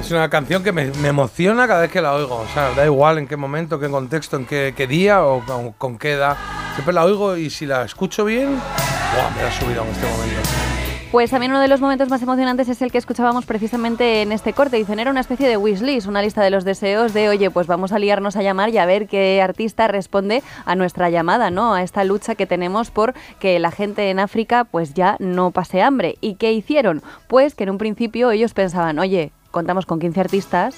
Es 0.00 0.10
una 0.10 0.30
canción 0.30 0.62
que 0.64 0.72
me, 0.72 0.90
me 1.02 1.08
emociona 1.08 1.68
cada 1.68 1.82
vez 1.82 1.90
que 1.90 2.00
la 2.00 2.14
oigo. 2.14 2.36
O 2.36 2.46
sea, 2.54 2.70
da 2.70 2.86
igual 2.86 3.18
en 3.18 3.28
qué 3.28 3.36
momento, 3.36 3.78
qué 3.78 3.90
contexto, 3.90 4.38
en 4.38 4.46
qué, 4.46 4.72
qué 4.74 4.86
día 4.86 5.22
o 5.22 5.44
con, 5.44 5.72
con 5.72 5.98
qué 5.98 6.12
edad. 6.12 6.38
Siempre 6.72 6.94
la 6.94 7.04
oigo 7.04 7.36
y 7.36 7.50
si 7.50 7.66
la 7.66 7.84
escucho 7.84 8.24
bien, 8.24 8.54
¡buah! 8.54 9.30
me 9.36 9.42
la 9.42 9.48
he 9.50 9.52
subido 9.52 9.82
en 9.82 9.90
este 9.90 10.06
momento. 10.06 10.73
Pues 11.14 11.30
también 11.30 11.52
uno 11.52 11.60
de 11.60 11.68
los 11.68 11.80
momentos 11.80 12.08
más 12.08 12.20
emocionantes 12.22 12.68
es 12.68 12.82
el 12.82 12.90
que 12.90 12.98
escuchábamos 12.98 13.46
precisamente 13.46 14.22
en 14.22 14.32
este 14.32 14.52
corte. 14.52 14.78
Dicen, 14.78 14.98
era 14.98 15.12
una 15.12 15.20
especie 15.20 15.46
de 15.46 15.56
wishlist, 15.56 16.08
una 16.08 16.20
lista 16.20 16.42
de 16.42 16.50
los 16.50 16.64
deseos 16.64 17.14
de, 17.14 17.28
oye, 17.28 17.52
pues 17.52 17.68
vamos 17.68 17.92
a 17.92 18.00
liarnos 18.00 18.34
a 18.34 18.42
llamar 18.42 18.70
y 18.70 18.78
a 18.78 18.84
ver 18.84 19.06
qué 19.06 19.40
artista 19.40 19.86
responde 19.86 20.42
a 20.64 20.74
nuestra 20.74 21.10
llamada, 21.10 21.52
¿no? 21.52 21.72
A 21.72 21.84
esta 21.84 22.02
lucha 22.02 22.34
que 22.34 22.46
tenemos 22.46 22.90
por 22.90 23.14
que 23.38 23.60
la 23.60 23.70
gente 23.70 24.10
en 24.10 24.18
África 24.18 24.64
pues 24.64 24.94
ya 24.94 25.14
no 25.20 25.52
pase 25.52 25.82
hambre. 25.82 26.16
¿Y 26.20 26.34
qué 26.34 26.52
hicieron? 26.52 27.00
Pues 27.28 27.54
que 27.54 27.62
en 27.62 27.70
un 27.70 27.78
principio 27.78 28.32
ellos 28.32 28.52
pensaban, 28.52 28.98
oye, 28.98 29.30
contamos 29.52 29.86
con 29.86 30.00
15 30.00 30.20
artistas, 30.20 30.74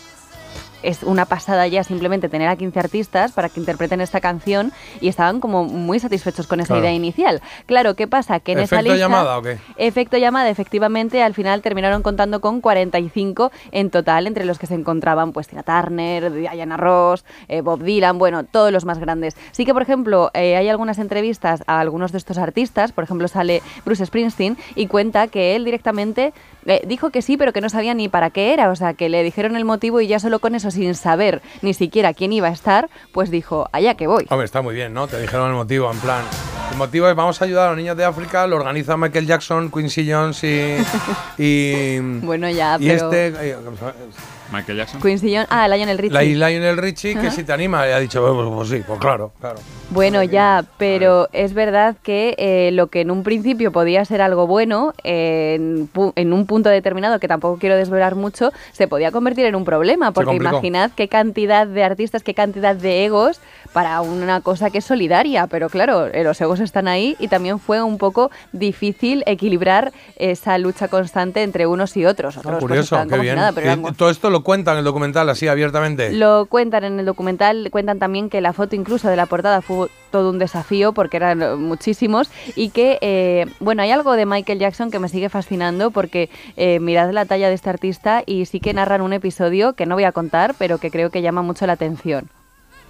es 0.87 1.03
una 1.03 1.25
pasada 1.27 1.67
ya 1.67 1.83
simplemente 1.85 2.29
tener 2.29 2.49
a 2.49 2.57
15 2.57 2.79
artistas 2.79 3.33
para 3.33 3.49
que 3.49 3.61
interpreten 3.61 4.01
esta 4.01 4.21
canción 4.21 4.73
y 5.01 5.09
estaban 5.09 5.41
como 5.41 5.65
muy 5.65 5.99
satisfechos 5.99 6.47
con 6.47 6.61
esa 6.61 6.69
Claro. 6.75 6.83
idea 6.83 6.93
inicial. 6.93 7.43
Claro, 7.67 7.95
¿qué 7.97 8.07
pasa? 8.07 8.41
Que 8.41 8.53
en 8.53 8.61
esa 8.61 8.77
¿Efecto 8.77 8.93
lista... 8.95 9.07
llamada 9.09 9.39
o 9.39 9.43
qué? 9.43 9.59
Efecto 9.77 10.17
llamada, 10.17 10.49
efectivamente, 10.49 11.23
al 11.23 11.35
final 11.35 11.61
terminaron 11.63 12.03
contando 12.03 12.41
con 12.41 12.61
45 12.61 13.51
en 13.73 13.91
total, 13.91 14.27
entre 14.27 14.45
los 14.45 14.59
que 14.59 14.67
se 14.67 14.75
encontraban 14.75 15.33
pues 15.33 15.49
Tina 15.49 15.63
Turner, 15.63 16.33
Diana 16.33 16.77
Ross, 16.77 17.25
eh, 17.49 17.61
Bob 17.63 17.83
Dylan, 17.83 18.19
bueno, 18.19 18.45
todos 18.45 18.71
los 18.73 18.85
más 18.85 18.99
grandes. 18.99 19.37
Sí 19.53 19.65
que, 19.65 19.73
por 19.73 19.83
ejemplo, 19.83 20.31
eh, 20.35 20.57
hay 20.57 20.69
algunas 20.69 20.99
entrevistas 20.99 21.63
a 21.67 21.81
algunos 21.81 22.13
de 22.13 22.19
estos 22.19 22.39
artistas, 22.39 22.93
por 22.93 23.05
ejemplo, 23.05 23.27
sale 23.29 23.63
Bruce 23.85 24.07
Springsteen 24.07 24.57
y 24.75 24.87
cuenta 24.87 25.27
que 25.29 25.57
él 25.57 25.65
directamente 25.65 26.33
eh, 26.67 26.83
dijo 26.87 27.11
que 27.11 27.23
sí, 27.23 27.37
pero 27.37 27.53
que 27.53 27.61
no 27.61 27.69
sabía 27.69 27.95
ni 27.95 28.09
para 28.09 28.31
qué 28.31 28.53
era, 28.53 28.71
o 28.71 28.77
sea, 28.77 28.95
que 28.95 29.09
le 29.09 29.23
dijeron 29.23 29.57
el 29.57 29.65
motivo 29.65 30.01
y 30.01 30.07
ya 30.09 30.19
solo 30.19 30.39
con 30.41 30.55
eso, 30.55 30.71
sin 30.77 30.95
saber 30.95 31.43
ni 31.63 31.75
siquiera 31.75 32.15
quién 32.15 32.33
iba 32.33 32.49
a 32.49 32.53
estar, 32.53 32.89
pues 33.13 33.31
dijo, 33.31 33.69
allá 33.73 33.95
que 33.95 34.07
voy. 34.07 34.27
Hombre, 34.31 34.45
está 34.45 34.63
muy 34.63 34.75
bien, 34.75 34.95
¿no? 34.95 35.09
Te 35.09 35.21
dijeron 35.21 35.51
el 35.51 35.57
motivo, 35.57 35.91
en 35.91 35.99
plan. 35.99 36.23
El 36.71 36.77
motivo 36.77 37.09
es 37.09 37.17
vamos 37.17 37.41
a 37.41 37.45
ayudar 37.45 37.67
a 37.67 37.71
los 37.71 37.79
niños 37.79 37.97
de 37.97 38.05
África, 38.05 38.47
lo 38.47 38.57
organiza 38.57 38.97
Michael 38.97 39.27
Jackson, 39.27 39.71
Quincy 39.71 40.11
Jones 40.11 40.45
y. 40.45 40.77
y 41.39 41.99
Bueno, 42.23 42.49
ya, 42.51 42.77
y 42.79 42.89
pero... 42.89 43.11
este. 43.11 43.57
Michael 44.53 44.79
Jackson. 44.79 45.01
Quincy 45.01 45.35
Jones, 45.35 45.49
ah, 45.51 45.69
Lionel 45.69 45.99
Richie. 45.99 46.13
La 46.15 46.25
y 46.25 46.35
Lionel 46.35 46.77
Richie, 46.77 47.15
que 47.19 47.31
si 47.31 47.45
te 47.45 47.53
anima, 47.53 47.87
y 47.89 47.93
ha 47.93 47.99
dicho, 47.99 48.21
pues, 48.23 48.49
pues 48.55 48.69
sí, 48.69 48.83
pues 48.87 48.99
claro, 49.01 49.33
claro. 49.41 49.57
Bueno, 49.91 50.23
ya, 50.25 50.65
pero 50.79 51.29
es 51.33 51.55
verdad 51.55 51.95
que 52.03 52.35
eh, 52.39 52.71
lo 52.73 52.89
que 52.89 53.03
en 53.03 53.11
un 53.13 53.23
principio 53.23 53.71
podía 53.71 54.05
ser 54.05 54.21
algo 54.21 54.47
bueno, 54.49 54.93
eh, 55.05 55.55
en, 55.57 55.89
pu- 55.93 56.13
en 56.17 56.33
un 56.33 56.47
punto 56.47 56.69
determinado, 56.71 57.21
que 57.21 57.29
tampoco 57.29 57.59
quiero 57.59 57.77
desvelar 57.77 58.17
mucho, 58.17 58.51
se 58.73 58.89
podía 58.89 59.13
convertir 59.13 59.45
en 59.47 59.55
un 59.55 59.65
problema, 59.65 60.11
porque 60.13 60.35
imaginad 60.35 60.91
qué 60.97 61.07
cantidad 61.09 61.67
de 61.69 61.85
artistas, 61.85 62.23
qué 62.25 62.35
cantidad 62.35 62.75
de 62.75 63.05
egos 63.05 63.41
para 63.73 64.01
una 64.01 64.41
cosa 64.41 64.71
que 64.71 64.79
es 64.79 64.85
solidaria, 64.85 65.47
pero 65.47 65.69
claro, 65.69 66.07
eh, 66.07 66.25
los 66.25 66.41
egos 66.41 66.61
están 66.61 66.89
ahí 66.89 67.15
y 67.21 67.29
también 67.29 67.59
fue 67.61 67.81
un 67.83 67.99
poco 67.99 68.31
difícil 68.53 69.23
equilibrar 69.27 69.93
esa 70.17 70.59
lucha 70.59 70.89
constante 70.89 71.43
entre 71.43 71.67
unos 71.67 71.97
y 71.97 72.07
otros. 72.07 72.37
Otros 72.39 72.55
Ah, 72.55 72.59
pues, 72.59 72.69
curioso, 72.69 72.99
qué 73.09 73.19
bien. 73.19 73.37
nada, 73.37 73.53
pero 73.53 73.67
Y 73.67 73.71
eran 73.73 73.95
todo 73.95 74.11
esto 74.11 74.31
lo 74.31 74.36
cuenta 74.43 74.73
en 74.73 74.79
el 74.79 74.85
documental 74.85 75.29
así 75.29 75.49
abiertamente. 75.49 76.13
lo 76.13 76.47
cuentan 76.47 76.85
en 76.85 76.99
el 76.99 77.07
documental, 77.07 77.69
cuentan 77.71 77.99
también 77.99 78.31
que 78.31 78.41
la 78.41 78.53
foto 78.53 78.77
incluso 78.77 79.09
de 79.09 79.17
la 79.17 79.27
portada 79.27 79.63
fue 79.63 79.89
todo 80.11 80.31
un 80.31 80.39
desafío 80.39 80.93
porque 80.93 81.17
eran 81.17 81.43
eh, 81.43 81.57
muchísimos 81.57 82.31
y 82.55 82.71
que, 82.71 82.99
eh, 83.01 83.47
bueno, 83.61 83.83
hay 83.83 83.91
algo 83.91 84.13
de 84.13 84.27
Michael 84.27 84.59
Jackson 84.59 84.91
que 84.91 84.99
me 84.99 85.09
sigue 85.09 85.29
fascinando 85.29 85.91
porque 85.91 86.31
eh, 86.57 86.81
mirad 86.81 87.11
la 87.13 87.25
talla 87.25 87.49
de 87.49 87.55
este 87.55 87.71
artista 87.71 88.23
y 88.25 88.47
sí 88.47 88.61
que 88.61 88.73
narran 88.73 89.01
un 89.03 89.13
episodio 89.13 89.75
que 89.75 89.87
no 89.87 89.95
voy 89.95 90.05
a 90.05 90.13
contar, 90.13 90.55
pero 90.59 90.79
que 90.79 90.91
creo 90.91 91.11
que 91.11 91.23
llama 91.23 91.43
mucho 91.43 91.67
la 91.67 91.75
atención. 91.75 92.29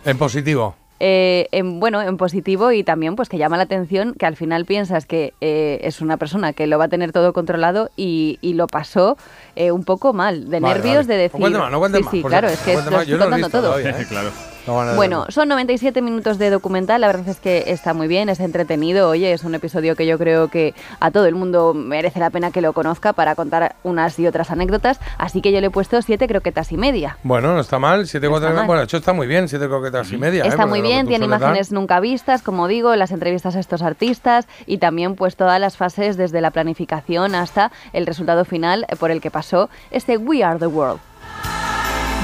En 0.04 0.18
positivo. 0.18 0.76
Eh, 0.98 1.48
en, 1.52 1.78
bueno, 1.78 2.00
en 2.00 2.16
positivo 2.16 2.72
y 2.72 2.82
también 2.82 3.16
pues 3.16 3.28
que 3.28 3.36
llama 3.36 3.58
la 3.58 3.64
atención 3.64 4.14
que 4.14 4.24
al 4.24 4.34
final 4.34 4.64
piensas 4.64 5.04
que 5.04 5.34
eh, 5.42 5.78
es 5.82 6.00
una 6.00 6.16
persona 6.16 6.54
que 6.54 6.66
lo 6.66 6.78
va 6.78 6.86
a 6.86 6.88
tener 6.88 7.12
todo 7.12 7.34
controlado 7.34 7.90
y, 7.96 8.38
y 8.40 8.54
lo 8.54 8.66
pasó 8.66 9.18
eh, 9.56 9.72
un 9.72 9.84
poco 9.84 10.14
mal, 10.14 10.48
de 10.48 10.60
Vale, 10.60 10.74
nervios 10.74 11.06
vale. 11.06 11.14
de 11.16 11.22
decir... 11.24 11.38
No 11.38 11.40
cuente 11.40 11.58
más, 11.58 11.70
no 11.70 11.78
cuente 11.78 11.98
sí, 11.98 12.04
más, 12.04 12.10
sí, 12.12 12.20
por 12.22 12.30
claro, 12.30 12.48
es 12.48 12.58
que 12.60 12.76
no 12.76 13.26
lo 13.28 13.36
lo 13.36 13.48
todo. 13.50 13.62
todavía, 13.62 13.90
¿eh? 13.90 14.06
claro. 14.08 14.30
No 14.66 14.94
Bueno, 14.96 15.26
son 15.28 15.48
97 15.48 16.02
minutos 16.02 16.38
de 16.38 16.50
documental, 16.50 17.00
la 17.00 17.06
verdad 17.06 17.28
es 17.28 17.38
que 17.40 17.64
está 17.68 17.94
muy 17.94 18.08
bien, 18.08 18.28
es 18.28 18.40
entretenido, 18.40 19.08
oye, 19.08 19.32
es 19.32 19.44
un 19.44 19.54
episodio 19.54 19.94
que 19.96 20.06
yo 20.06 20.18
creo 20.18 20.48
que 20.48 20.74
a 21.00 21.10
todo 21.10 21.26
el 21.26 21.34
mundo 21.34 21.74
merece 21.74 22.18
la 22.20 22.30
pena 22.30 22.50
que 22.50 22.60
lo 22.60 22.72
conozca 22.72 23.12
para 23.12 23.34
contar 23.34 23.76
unas 23.84 24.18
y 24.18 24.26
otras 24.26 24.50
anécdotas, 24.50 24.98
así 25.18 25.40
que 25.40 25.52
yo 25.52 25.60
le 25.60 25.68
he 25.68 25.70
puesto 25.70 26.00
siete 26.02 26.26
croquetas 26.28 26.72
y 26.72 26.76
media. 26.76 27.16
Bueno, 27.22 27.54
no 27.54 27.60
está 27.60 27.78
mal. 27.78 28.06
Siete 28.06 28.28
mal. 28.28 28.40
Bueno, 28.66 28.78
de 28.80 28.84
hecho 28.84 28.96
está 28.96 29.12
muy 29.12 29.26
bien, 29.26 29.48
siete 29.48 29.66
croquetas 29.68 30.10
y 30.12 30.16
media. 30.16 30.44
¿eh? 30.44 30.48
Está 30.48 30.66
muy 30.66 30.80
bien, 30.80 31.06
tiene 31.06 31.26
dar- 31.28 31.40
imágenes 31.40 31.72
nunca 31.72 32.00
vistas, 32.00 32.42
como 32.42 32.68
digo, 32.68 32.94
las 32.96 33.10
entrevistas 33.10 33.56
a 33.56 33.60
estos 33.60 33.82
artistas 33.82 34.46
y 34.66 34.78
también 34.78 35.14
pues 35.14 35.36
todas 35.36 35.60
las 35.60 35.76
fases 35.76 36.16
desde 36.16 36.40
la 36.40 36.50
planificación 36.50 37.34
hasta 37.34 37.70
el 37.92 38.06
resultado 38.06 38.44
final 38.44 38.86
eh, 38.88 38.96
por 38.96 39.10
el 39.10 39.20
que 39.20 39.30
pasó 39.30 39.70
este 39.90 40.16
We 40.16 40.42
Are 40.42 40.58
the 40.58 40.66
World. 40.66 41.00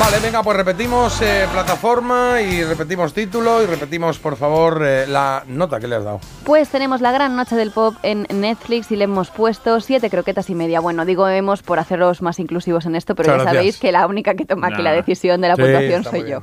Vale, 0.03 0.19
venga, 0.19 0.43
pues 0.43 0.57
repetimos 0.57 1.23
eh, 1.23 1.47
plataforma 1.53 2.41
y 2.43 2.65
repetimos 2.65 3.15
título 3.15 3.63
y 3.63 3.67
repetimos, 3.67 4.19
por 4.19 4.37
favor, 4.37 4.83
eh, 4.85 5.07
la 5.07 5.45
nota 5.47 5.79
que 5.79 5.87
le 5.87 5.95
has 5.95 6.03
dado. 6.05 6.19
Pues 6.45 6.69
tenemos 6.71 7.01
la 7.01 7.13
gran 7.13 7.37
noche 7.37 7.55
del 7.55 7.71
pop 7.71 7.95
en 8.03 8.27
Netflix 8.29 8.91
y 8.91 8.97
le 8.97 9.05
hemos 9.05 9.31
puesto 9.31 9.81
siete 9.81 10.11
croquetas 10.11 10.51
y 10.51 10.57
media. 10.57 10.81
Bueno, 10.81 11.05
digo 11.05 11.29
hemos 11.29 11.63
por 11.63 11.79
hacerlos 11.79 12.21
más 12.21 12.41
inclusivos 12.41 12.85
en 12.87 12.97
esto, 12.97 13.15
pero 13.15 13.31
Muchas 13.33 13.47
ya 13.47 13.53
sabéis 13.53 13.79
que 13.79 13.93
la 13.93 14.09
única 14.09 14.35
que 14.35 14.45
toma 14.45 14.67
aquí 14.69 14.83
la 14.83 14.91
Nah. 14.91 14.97
decisión 14.97 15.41
de 15.41 15.49
la 15.49 15.55
Sí, 15.55 15.63
puntuación 15.63 16.03
soy 16.05 16.21
muy 16.23 16.31
yo. 16.31 16.43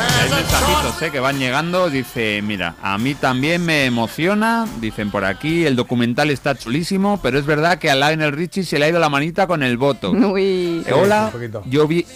Hay 0.00 0.30
mensajitos 0.30 1.02
eh, 1.02 1.10
que 1.10 1.20
van 1.20 1.38
llegando. 1.38 1.90
Dice, 1.90 2.40
mira, 2.42 2.74
a 2.82 2.96
mí 2.98 3.14
también 3.14 3.64
me 3.64 3.84
emociona. 3.84 4.66
Dicen 4.80 5.10
por 5.10 5.24
aquí, 5.24 5.66
el 5.66 5.76
documental 5.76 6.30
está 6.30 6.54
chulísimo, 6.54 7.20
pero 7.22 7.38
es 7.38 7.46
verdad 7.46 7.78
que 7.78 7.90
a 7.90 7.94
Lionel 7.94 8.32
Richie 8.32 8.64
se 8.64 8.78
le 8.78 8.86
ha 8.86 8.88
ido 8.88 8.98
la 8.98 9.08
manita 9.08 9.46
con 9.46 9.62
el 9.62 9.76
voto. 9.76 10.10
Uy. 10.12 10.82
Eh, 10.86 10.92
hola, 10.92 11.30
yo 11.66 11.86
vi, 11.86 12.06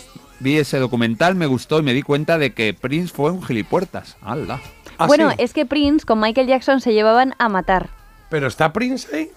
vi 0.41 0.57
ese 0.59 0.79
documental, 0.79 1.35
me 1.35 1.47
gustó 1.47 1.79
y 1.79 1.83
me 1.83 1.93
di 1.93 2.03
cuenta 2.03 2.39
de 2.39 2.53
que 2.55 2.75
Prince 2.75 3.13
fue 3.15 3.31
un 3.31 3.43
gilipuertas. 3.43 4.17
¡Hala! 4.23 4.61
Ah, 4.99 5.07
bueno, 5.07 5.31
sí. 5.31 5.37
es 5.41 5.53
que 5.53 5.67
Prince 5.67 6.07
con 6.07 6.21
Michael 6.21 6.47
Jackson 6.47 6.81
se 6.81 6.95
llevaban 6.95 7.35
a 7.39 7.49
matar. 7.49 7.91
Pero 8.31 8.47
está 8.47 8.73
Prince 8.73 9.15
ahí. 9.15 9.31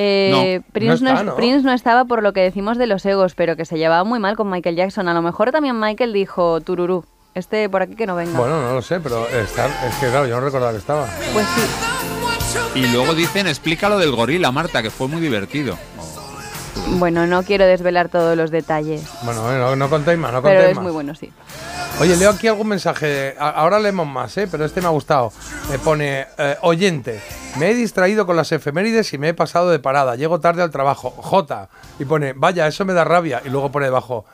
Eh, 0.00 0.60
No, 0.62 0.72
Prince, 0.72 1.02
no 1.04 1.10
está. 1.10 1.36
Prince 1.36 1.62
no 1.66 1.72
estaba 1.72 2.04
por 2.04 2.22
lo 2.22 2.32
que 2.32 2.40
decimos 2.40 2.78
de 2.78 2.86
los 2.86 3.04
egos, 3.04 3.34
pero 3.34 3.56
que 3.56 3.64
se 3.64 3.76
llevaba 3.76 4.04
muy 4.04 4.20
mal 4.20 4.36
con 4.36 4.48
Michael 4.48 4.76
Jackson. 4.76 5.08
A 5.08 5.14
lo 5.14 5.22
mejor 5.22 5.50
también 5.50 5.78
Michael 5.78 6.12
dijo, 6.12 6.60
tururú, 6.60 7.04
este 7.34 7.68
por 7.68 7.82
aquí 7.82 7.94
que 7.94 8.06
no 8.06 8.16
venga. 8.16 8.38
Bueno, 8.38 8.60
no 8.62 8.74
lo 8.74 8.82
sé, 8.82 9.00
pero 9.00 9.26
está, 9.28 9.66
es 9.86 9.94
que 9.96 10.08
claro, 10.08 10.26
yo 10.26 10.36
no 10.36 10.44
recordaba 10.44 10.72
que 10.72 10.78
estaba. 10.78 11.06
Pues 11.32 11.46
sí. 11.54 12.78
Y 12.80 12.86
luego 12.88 13.14
dicen, 13.14 13.46
explica 13.46 13.88
lo 13.88 13.98
del 13.98 14.12
gorila, 14.12 14.50
Marta, 14.52 14.82
que 14.82 14.90
fue 14.90 15.08
muy 15.08 15.20
divertido. 15.20 15.76
Bueno, 16.92 17.26
no 17.26 17.42
quiero 17.42 17.66
desvelar 17.66 18.08
todos 18.08 18.36
los 18.36 18.50
detalles, 18.50 19.02
Bueno, 19.22 19.42
no, 19.58 19.76
no 19.76 19.90
contéis 19.90 20.18
más, 20.18 20.32
no 20.32 20.40
pero 20.42 20.54
contéis 20.54 20.70
es 20.70 20.76
más. 20.76 20.82
muy 20.84 20.92
bueno, 20.92 21.14
sí. 21.14 21.30
Oye, 22.00 22.16
leo 22.16 22.30
aquí 22.30 22.46
algún 22.46 22.68
mensaje. 22.68 23.34
Ahora 23.38 23.78
leemos 23.80 24.06
más, 24.06 24.36
¿eh? 24.38 24.46
pero 24.48 24.64
este 24.64 24.80
me 24.80 24.86
ha 24.86 24.90
gustado. 24.90 25.32
Me 25.70 25.78
pone, 25.78 26.26
eh, 26.38 26.56
oyente, 26.62 27.20
me 27.56 27.70
he 27.70 27.74
distraído 27.74 28.24
con 28.24 28.36
las 28.36 28.52
efemérides 28.52 29.12
y 29.12 29.18
me 29.18 29.30
he 29.30 29.34
pasado 29.34 29.68
de 29.70 29.80
parada. 29.80 30.14
Llego 30.14 30.38
tarde 30.40 30.62
al 30.62 30.70
trabajo. 30.70 31.10
J. 31.10 31.68
Y 31.98 32.04
pone, 32.04 32.32
vaya, 32.34 32.66
eso 32.68 32.84
me 32.84 32.92
da 32.94 33.04
rabia. 33.04 33.42
Y 33.44 33.48
luego 33.50 33.70
pone 33.72 33.86
debajo. 33.86 34.24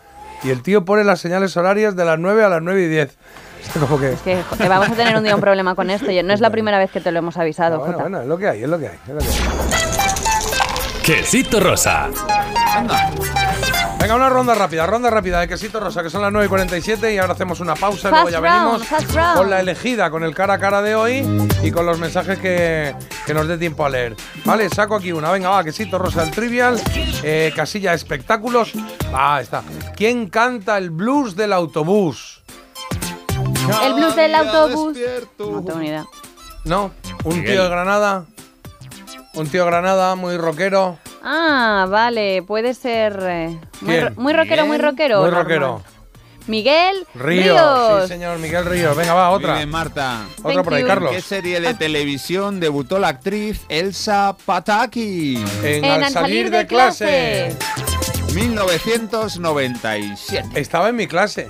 Y 0.44 0.50
el 0.50 0.62
tío 0.62 0.84
pone 0.84 1.04
las 1.04 1.20
señales 1.20 1.56
horarias 1.56 1.96
de 1.96 2.04
las 2.04 2.18
9 2.18 2.44
a 2.44 2.48
las 2.48 2.62
9 2.62 2.82
y 2.82 2.88
10. 2.88 3.16
Como 3.80 3.98
que... 3.98 4.12
Es 4.12 4.20
que, 4.20 4.42
que 4.58 4.68
vamos 4.68 4.90
a 4.90 4.94
tener 4.94 5.16
un 5.16 5.24
día 5.24 5.34
un 5.34 5.40
problema 5.40 5.74
con 5.74 5.88
esto. 5.90 6.10
y 6.10 6.22
No 6.22 6.34
es 6.34 6.40
la 6.40 6.50
primera 6.50 6.78
vez 6.78 6.90
que 6.90 7.00
te 7.00 7.10
lo 7.10 7.18
hemos 7.18 7.36
avisado, 7.38 7.78
bueno, 7.78 7.92
Jota. 7.94 8.02
bueno, 8.04 8.20
es 8.20 8.28
lo 8.28 8.36
que 8.36 8.48
hay, 8.48 8.62
es 8.62 8.68
lo 8.68 8.78
que 8.78 8.88
hay. 8.88 8.98
es 9.08 9.14
lo 9.14 9.18
que 9.18 9.26
hay. 9.26 9.32
Quesito 11.02 11.60
rosa. 11.60 12.08
Venga, 14.04 14.16
una 14.16 14.28
ronda 14.28 14.54
rápida, 14.54 14.84
ronda 14.84 15.08
rápida 15.08 15.40
de 15.40 15.48
quesito 15.48 15.80
rosa, 15.80 16.02
que 16.02 16.10
son 16.10 16.20
las 16.20 16.30
9 16.30 16.44
y 16.44 16.48
47 16.50 17.14
y 17.14 17.16
ahora 17.16 17.32
hacemos 17.32 17.60
una 17.60 17.74
pausa 17.74 18.08
y 18.08 18.10
luego 18.10 18.28
ya 18.28 18.38
round, 18.38 18.86
venimos 18.86 19.34
con 19.34 19.48
la 19.48 19.60
elegida, 19.60 20.10
con 20.10 20.24
el 20.24 20.34
cara 20.34 20.52
a 20.52 20.58
cara 20.58 20.82
de 20.82 20.94
hoy 20.94 21.26
y 21.62 21.70
con 21.70 21.86
los 21.86 21.98
mensajes 21.98 22.38
que, 22.38 22.94
que 23.24 23.32
nos 23.32 23.48
dé 23.48 23.56
tiempo 23.56 23.82
a 23.82 23.88
leer. 23.88 24.14
Vale, 24.44 24.68
saco 24.68 24.96
aquí 24.96 25.10
una, 25.10 25.30
venga, 25.30 25.48
va, 25.48 25.64
quesito 25.64 25.98
rosa 25.98 26.22
el 26.22 26.32
trivial, 26.32 26.78
eh, 27.22 27.50
casilla 27.56 27.94
espectáculos. 27.94 28.72
Ah, 29.10 29.38
está. 29.40 29.62
¿Quién 29.96 30.28
canta 30.28 30.76
el 30.76 30.90
blues 30.90 31.34
del 31.34 31.54
autobús? 31.54 32.42
El 33.84 33.94
blues 33.94 34.14
del 34.16 34.34
autobús. 34.34 34.98
No 35.38 35.64
tengo 35.64 35.78
ni 35.78 35.86
idea. 35.86 36.04
¿No? 36.64 36.90
¿Un 37.24 37.36
Miguel. 37.36 37.52
tío 37.52 37.62
de 37.62 37.68
Granada? 37.70 38.26
¿Un 39.34 39.48
tío 39.48 39.66
Granada 39.66 40.14
muy 40.14 40.36
rockero? 40.36 40.98
Ah, 41.22 41.86
vale, 41.90 42.42
puede 42.42 42.74
ser. 42.74 43.18
eh, 43.22 43.58
muy, 43.80 43.94
¿Quién? 43.94 44.06
ro- 44.06 44.12
muy 44.16 44.32
rockero, 44.32 44.66
muy 44.66 44.78
rockero. 44.78 45.16
Muy 45.20 45.26
normal. 45.30 45.42
rockero. 45.44 45.82
Miguel 46.46 47.06
Río. 47.14 47.54
Ríos. 47.54 48.02
Sí, 48.02 48.08
señor, 48.08 48.38
Miguel 48.38 48.66
Río. 48.66 48.94
Venga, 48.94 49.14
va, 49.14 49.30
Muy 49.30 49.38
otra. 49.38 49.56
bien, 49.56 49.70
Marta. 49.70 50.26
Otra 50.42 50.62
por 50.62 50.74
ahí, 50.74 50.82
you. 50.82 50.86
Carlos. 50.88 51.10
¿Qué 51.12 51.22
serie 51.22 51.58
de 51.60 51.72
televisión 51.72 52.60
debutó 52.60 52.98
la 52.98 53.08
actriz 53.08 53.62
Elsa 53.70 54.36
Pataki? 54.44 55.42
En, 55.62 55.84
En 55.86 56.04
Al 56.04 56.12
salir 56.12 56.50
de 56.50 56.66
clase. 56.66 57.56
1997. 58.34 60.60
Estaba 60.60 60.88
en 60.90 60.96
mi 60.96 61.06
clase, 61.06 61.48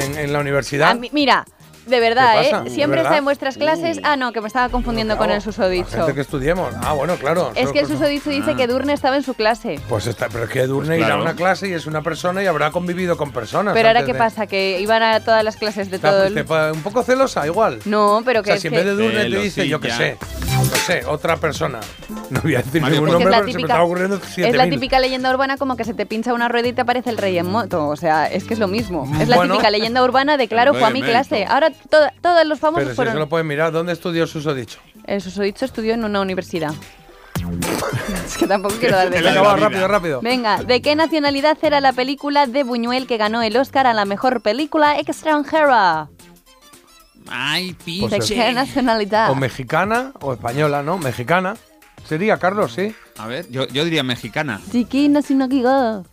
en, 0.00 0.16
en 0.18 0.32
la 0.32 0.38
universidad. 0.40 0.96
Mira, 1.12 1.44
De 1.86 2.00
verdad, 2.00 2.40
¿Qué 2.40 2.48
¿eh? 2.48 2.70
Siempre 2.70 2.96
verdad? 2.98 3.04
está 3.12 3.18
en 3.18 3.24
vuestras 3.24 3.56
clases. 3.56 4.00
Ah, 4.02 4.16
no, 4.16 4.32
que 4.32 4.40
me 4.40 4.46
estaba 4.46 4.68
confundiendo 4.70 5.16
con 5.18 5.30
el 5.30 5.42
susodicho. 5.42 5.88
Gente 5.90 6.14
que 6.14 6.20
estudiemos. 6.22 6.74
Ah, 6.82 6.92
bueno, 6.92 7.16
claro. 7.16 7.52
Es 7.54 7.70
que 7.72 7.80
el 7.80 7.86
susodicho 7.86 8.30
dice 8.30 8.54
que 8.56 8.66
Durne 8.66 8.92
estaba 8.94 9.16
en 9.16 9.22
su 9.22 9.34
clase. 9.34 9.78
Pues 9.88 10.06
está, 10.06 10.28
pero 10.28 10.44
es 10.44 10.50
que 10.50 10.60
Edurne 10.60 10.96
Pues 10.96 11.06
irá 11.06 11.14
a 11.14 11.20
una 11.20 11.34
clase 11.34 11.68
y 11.68 11.72
es 11.72 11.86
una 11.86 12.02
persona 12.02 12.42
y 12.42 12.46
habrá 12.46 12.70
convivido 12.70 13.16
con 13.16 13.32
personas. 13.32 13.74
Pero 13.74 13.88
ahora, 13.88 14.04
¿qué 14.04 14.12
de- 14.12 14.18
pasa? 14.18 14.46
¿Que 14.46 14.80
iban 14.80 15.02
a 15.02 15.20
todas 15.20 15.44
las 15.44 15.56
clases 15.56 15.90
de 15.90 15.96
Está, 15.96 16.10
todo 16.10 16.22
pues, 16.22 16.36
el...? 16.36 16.44
pa- 16.44 16.72
un 16.72 16.82
poco 16.82 17.02
celosa, 17.02 17.46
igual. 17.46 17.78
No, 17.84 18.22
pero 18.24 18.40
O 18.40 18.42
que 18.42 18.48
sea, 18.50 18.54
es 18.56 18.62
si 18.62 18.68
en 18.68 18.72
que... 18.72 18.78
vez 18.78 18.86
de 18.86 18.92
Durne 19.02 19.30
te 19.30 19.38
dice, 19.42 19.68
yo 19.68 19.80
qué 19.80 19.90
sé, 19.90 20.16
no 20.70 20.76
sé, 20.76 21.04
otra 21.06 21.36
persona. 21.36 21.80
No 22.30 22.40
voy 22.42 22.54
a 22.54 22.58
decir 22.58 22.80
Mario, 22.82 22.96
ningún 23.00 23.12
nombre, 23.12 23.24
es 23.24 23.30
la 23.30 23.36
pero 23.38 23.46
se 23.46 23.46
me 23.46 23.52
típica, 23.52 23.66
estaba 23.74 23.84
ocurriendo 23.84 24.16
es 24.16 24.56
la 24.56 24.64
7.000. 24.66 24.70
típica 24.70 24.98
leyenda 25.00 25.30
urbana 25.32 25.56
como 25.56 25.76
que 25.76 25.84
se 25.84 25.94
te 25.94 26.06
pincha 26.06 26.32
una 26.34 26.48
rueda 26.48 26.68
y 26.68 26.72
te 26.72 26.80
aparece 26.80 27.10
el 27.10 27.18
rey 27.18 27.38
en 27.38 27.46
moto. 27.50 27.88
O 27.88 27.96
sea, 27.96 28.26
es 28.26 28.44
que 28.44 28.54
es 28.54 28.60
lo 28.60 28.68
mismo. 28.68 29.08
Es 29.20 29.28
la 29.28 29.36
Bueno. 29.36 29.54
típica 29.54 29.70
leyenda 29.70 30.02
urbana 30.02 30.36
de, 30.36 30.48
claro, 30.48 30.74
fue 30.74 30.84
a 30.84 30.90
mi 30.90 31.02
clase. 31.02 31.44
Ahora 31.46 31.70
to- 31.70 31.98
todos 32.20 32.46
los 32.46 32.58
famosos 32.58 32.82
Pero 32.84 32.90
si 32.90 32.96
fueron... 32.96 33.12
eso 33.14 33.18
lo 33.20 33.28
pueden 33.28 33.46
mirar, 33.46 33.72
¿dónde 33.72 33.92
estudió 33.92 34.26
Susodicho? 34.26 34.78
El 35.06 35.20
susodicho 35.20 35.64
estudió 35.64 35.94
en 35.94 36.04
una 36.04 36.20
universidad. 36.20 36.72
es 38.26 38.36
que 38.38 38.46
tampoco 38.46 38.76
quiero 38.78 38.96
dar 38.96 39.10
Venga, 39.10 39.28
Venga, 39.30 39.42
va, 39.42 39.56
rápido, 39.56 39.88
rápido. 39.88 40.20
Venga, 40.22 40.62
¿de 40.62 40.80
qué 40.80 40.94
nacionalidad 40.96 41.58
era 41.62 41.80
la 41.80 41.92
película 41.92 42.46
de 42.46 42.62
Buñuel 42.62 43.06
que 43.06 43.16
ganó 43.16 43.42
el 43.42 43.56
Oscar 43.56 43.86
a 43.86 43.92
la 43.94 44.04
mejor 44.04 44.40
película 44.40 44.98
extranjera? 44.98 46.08
Ay, 47.28 47.74
Pues 48.00 48.10
¿De 48.10 48.16
es- 48.18 48.28
qué 48.30 48.52
nacionalidad? 48.52 49.30
O 49.30 49.34
mexicana 49.34 50.12
o 50.20 50.32
española, 50.34 50.82
¿no? 50.82 50.98
Mexicana. 50.98 51.54
Sería, 52.06 52.38
Carlos, 52.38 52.72
sí. 52.74 52.94
A 53.18 53.26
ver, 53.26 53.50
yo, 53.50 53.66
yo 53.68 53.84
diría 53.84 54.02
mexicana. 54.02 54.60
¿De 54.72 54.84
qué 54.84 55.08
nacionalidad? 55.08 56.04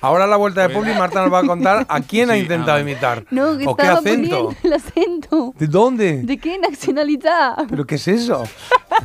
Ahora 0.00 0.24
a 0.24 0.26
la 0.26 0.36
vuelta 0.36 0.62
de 0.66 0.74
Publi, 0.74 0.92
Marta 0.94 1.22
nos 1.22 1.32
va 1.32 1.40
a 1.40 1.46
contar 1.46 1.86
a 1.88 2.00
quién 2.00 2.30
ha 2.30 2.34
Sí, 2.34 2.40
intentado 2.40 2.78
ah, 2.78 2.80
imitar. 2.80 3.24
No, 3.30 3.56
que 3.58 3.66
¿O 3.66 3.74
qué 3.76 3.86
acento? 3.86 4.54
el 4.62 4.72
acento. 4.72 5.54
¿De 5.58 5.66
dónde? 5.66 6.22
¿De 6.22 6.36
qué 6.38 6.58
nacionalidad? 6.58 7.64
¿Pero 7.68 7.86
qué 7.86 7.94
es 7.96 8.08
eso? 8.08 8.44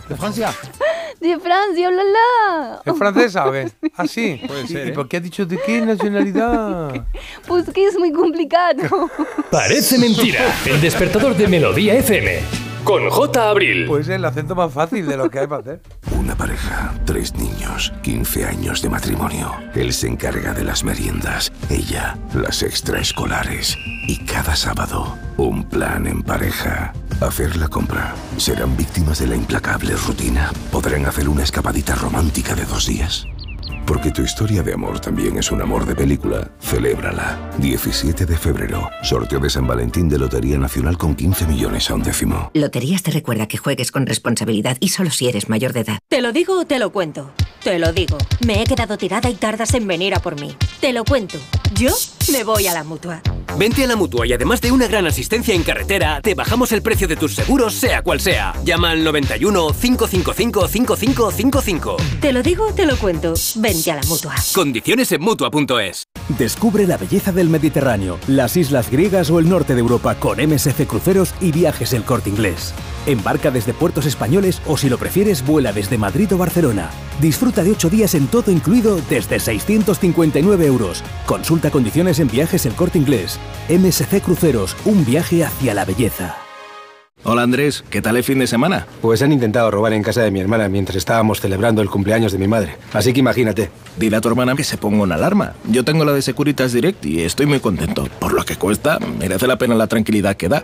¿De 0.10 0.16
Francia? 0.16 0.54
De 1.20 1.40
Francia, 1.40 1.92
la 1.92 2.04
la. 2.04 2.82
¿Es 2.86 2.98
francesa 2.98 3.48
o 3.48 3.52
qué? 3.52 3.72
Ah, 3.96 4.08
sí. 4.08 4.42
Puede 4.48 4.64
¿Y- 4.64 4.68
ser, 4.68 4.88
¿Y 4.88 4.90
¿eh? 4.90 4.94
por 4.94 5.08
qué 5.08 5.18
ha 5.18 5.20
dicho 5.20 5.46
de 5.46 5.60
qué 5.66 5.82
nacionalidad? 5.82 7.06
Pues 7.48 7.70
que 7.72 7.86
es 7.86 7.98
muy 7.98 8.12
complicado. 8.12 9.10
Parece 9.50 9.98
mentira. 9.98 10.42
El 10.66 10.80
despertador 10.82 11.36
de 11.36 11.48
Melodía 11.48 11.96
FM. 11.96 12.71
Con 12.84 13.10
J. 13.10 13.50
Abril. 13.50 13.86
Pues 13.86 14.10
el 14.10 14.26
acento 14.26 14.56
más 14.56 14.74
fácil 14.74 15.06
de 15.08 15.16
lo 15.16 15.30
que 15.30 15.40
hay 15.40 15.48
para 15.48 15.62
hacer. 15.62 15.82
Una 16.20 16.36
pareja, 16.36 16.94
tres 17.06 17.34
niños, 17.36 17.94
15 18.02 18.46
años 18.46 18.82
de 18.82 18.90
matrimonio. 18.90 19.52
Él 19.76 19.94
se 19.94 20.08
encarga 20.08 20.54
de 20.54 20.64
las 20.64 20.84
meriendas, 20.84 21.52
ella 21.70 22.18
las 22.34 22.64
extraescolares. 22.64 23.78
Y 24.08 24.26
cada 24.26 24.56
sábado, 24.56 25.18
un 25.38 25.64
plan 25.64 26.08
en 26.08 26.24
pareja. 26.24 26.94
Hacer 27.22 27.56
la 27.58 27.68
compra. 27.68 28.16
¿Serán 28.38 28.76
víctimas 28.76 29.20
de 29.20 29.28
la 29.28 29.36
implacable 29.36 29.96
rutina? 29.96 30.52
¿Podrán 30.72 31.06
hacer 31.06 31.30
una 31.30 31.44
escapadita 31.44 31.94
romántica 31.96 32.56
de 32.56 32.66
dos 32.66 32.88
días? 32.88 33.28
Porque 33.86 34.12
tu 34.12 34.22
historia 34.22 34.64
de 34.64 34.74
amor 34.74 35.00
también 35.00 35.38
es 35.38 35.52
un 35.52 35.62
amor 35.62 35.86
de 35.86 35.96
película. 35.96 36.52
Celébrala. 36.62 37.38
17 37.58 38.26
de 38.26 38.38
febrero. 38.38 38.90
Sorteo 39.04 39.40
de 39.40 39.50
San 39.50 39.68
Valentín 39.68 40.08
de 40.10 40.18
Lotería 40.18 40.58
Nacional 40.58 40.98
con 40.98 41.16
15 41.16 41.48
millones 41.48 41.90
a 41.90 41.96
un 41.96 42.04
décimo. 42.04 42.52
Loterías 42.54 43.04
te 43.04 43.12
recuerda 43.12 43.48
que 43.48 43.58
juegues 43.58 43.92
con 43.92 44.06
responsabilidad 44.06 44.78
y 44.80 44.90
solo 44.90 45.10
si 45.10 45.28
eres 45.28 45.50
mayor 45.50 45.74
de 45.74 45.82
edad. 45.82 46.00
¿Te 46.08 46.22
lo 46.22 46.32
digo 46.32 46.60
o 46.60 46.66
te 46.66 46.80
lo 46.80 46.92
cuento? 46.92 47.32
Te 47.64 47.80
lo 47.80 47.92
digo. 47.92 48.18
Me 48.46 48.62
he 48.62 48.66
quedado 48.66 48.98
tirada 48.98 49.30
y 49.30 49.36
tardas 49.36 49.74
en 49.74 49.88
venir 49.88 50.16
a 50.16 50.20
por 50.20 50.40
mí. 50.40 50.56
Te 50.80 50.94
lo 50.94 51.04
cuento. 51.04 51.38
Yo 51.76 51.92
me 52.32 52.44
voy 52.44 52.68
a 52.68 52.74
la 52.74 52.84
mutua. 52.84 53.22
Vente 53.58 53.84
a 53.84 53.88
la 53.88 53.96
mutua 53.96 54.26
y 54.28 54.34
además 54.34 54.62
de 54.62 54.72
una 54.72 54.88
gran 54.88 55.08
asistencia 55.08 55.54
en 55.54 55.64
carretera, 55.64 56.22
te 56.22 56.36
bajamos 56.36 56.72
el 56.72 56.82
precio 56.82 57.08
de 57.08 57.16
tus 57.16 57.36
seguros, 57.36 57.74
sea 57.74 58.02
cual 58.02 58.20
sea. 58.20 58.54
Llama 58.64 58.92
al 58.92 59.04
91 59.04 59.68
555 59.80 60.68
5555. 60.68 61.98
Te 62.20 62.34
lo 62.34 62.42
digo 62.44 62.68
o 62.68 62.74
te 62.74 62.86
lo 62.86 62.98
cuento. 62.98 63.34
Vente 63.56 63.92
a 63.92 63.96
la 63.96 64.04
mutua. 64.04 64.36
Condiciones 64.54 65.12
en 65.12 65.22
mutua.es. 65.22 66.08
Descubre 66.38 66.88
la 66.88 66.98
belleza 66.98 67.32
del 67.32 67.50
Mediterráneo, 67.50 68.18
las 68.28 68.58
islas 68.58 68.90
griegas 68.90 69.30
o 69.30 69.40
el 69.40 69.50
norte 69.50 69.74
de 69.74 69.82
Europa 69.82 70.16
con 70.16 70.38
MSC 70.40 70.86
Cruceros 70.88 71.34
y 71.42 71.52
Viajes 71.52 71.94
El 71.94 72.04
Corte 72.04 72.30
Inglés. 72.30 72.74
Embarca 73.06 73.50
desde 73.50 73.74
puertos 73.74 74.06
españoles 74.06 74.62
o 74.68 74.78
si 74.78 74.90
lo 74.90 74.98
prefieres 74.98 75.46
vuela 75.46 75.74
desde 75.74 75.98
Madrid 75.98 76.32
o 76.34 76.38
Barcelona. 76.38 76.90
Disfruta 77.20 77.64
de 77.64 77.72
8 77.72 77.90
días 77.90 78.16
en 78.16 78.28
todo 78.28 78.52
incluido 78.52 79.00
desde 79.10 79.40
659 79.40 80.66
euros. 80.66 81.04
Consulta 81.26 81.72
condiciones 81.72 82.20
en 82.20 82.30
Viajes 82.30 82.66
El 82.66 82.74
Corte 82.74 83.00
Inglés. 83.00 83.40
MSC 83.70 84.22
Cruceros, 84.22 84.76
un 84.86 85.06
viaje 85.06 85.44
hacia 85.44 85.74
la 85.74 85.86
belleza. 85.86 86.38
Hola 87.24 87.44
Andrés, 87.44 87.84
¿qué 87.92 88.02
tal 88.02 88.18
el 88.18 88.24
fin 88.24 88.40
de 88.40 88.48
semana? 88.48 88.88
Pues 89.00 89.22
han 89.22 89.32
intentado 89.32 89.70
robar 89.70 89.94
en 89.94 90.02
casa 90.02 90.24
de 90.24 90.32
mi 90.32 90.40
hermana 90.40 90.70
mientras 90.70 90.96
estábamos 90.96 91.40
celebrando 91.40 91.84
el 91.84 91.90
cumpleaños 91.90 92.32
de 92.32 92.40
mi 92.40 92.48
madre. 92.48 92.78
Así 92.94 93.14
que 93.14 93.20
imagínate. 93.20 93.70
Dile 93.98 94.18
a 94.18 94.22
tu 94.22 94.30
hermana 94.30 94.56
que 94.56 94.64
se 94.64 94.78
ponga 94.78 95.04
una 95.04 95.16
alarma. 95.16 95.54
Yo 95.70 95.84
tengo 95.84 96.04
la 96.04 96.14
de 96.14 96.24
Securitas 96.24 96.74
Direct 96.74 97.06
y 97.06 97.22
estoy 97.22 97.46
muy 97.46 97.60
contento. 97.60 98.08
Por 98.20 98.34
lo 98.34 98.44
que 98.44 98.56
cuesta, 98.56 98.98
merece 99.20 99.46
la 99.46 99.58
pena 99.58 99.76
la 99.76 99.86
tranquilidad 99.86 100.36
que 100.36 100.50
da. 100.50 100.64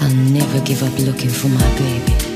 I'll 0.00 0.14
never 0.32 0.60
give 0.64 0.82
up 0.82 0.98
looking 0.98 1.30
for 1.30 1.48
my 1.48 1.78
baby. 1.78 2.35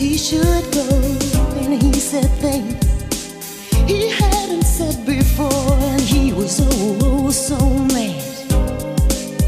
He 0.00 0.16
should 0.16 0.64
go, 0.72 0.88
and 1.60 1.82
he 1.82 1.92
said 1.92 2.30
things 2.40 2.80
he 3.86 4.08
hadn't 4.08 4.62
said 4.62 5.04
before, 5.04 5.74
and 5.92 6.00
he 6.00 6.32
was 6.32 6.60
oh, 6.62 6.98
oh 7.02 7.30
so 7.30 7.58
mad. 7.94 8.22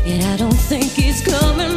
And 0.05 0.23
I 0.25 0.37
don't 0.37 0.63
think 0.71 0.91
he's 0.93 1.23
coming 1.25 1.72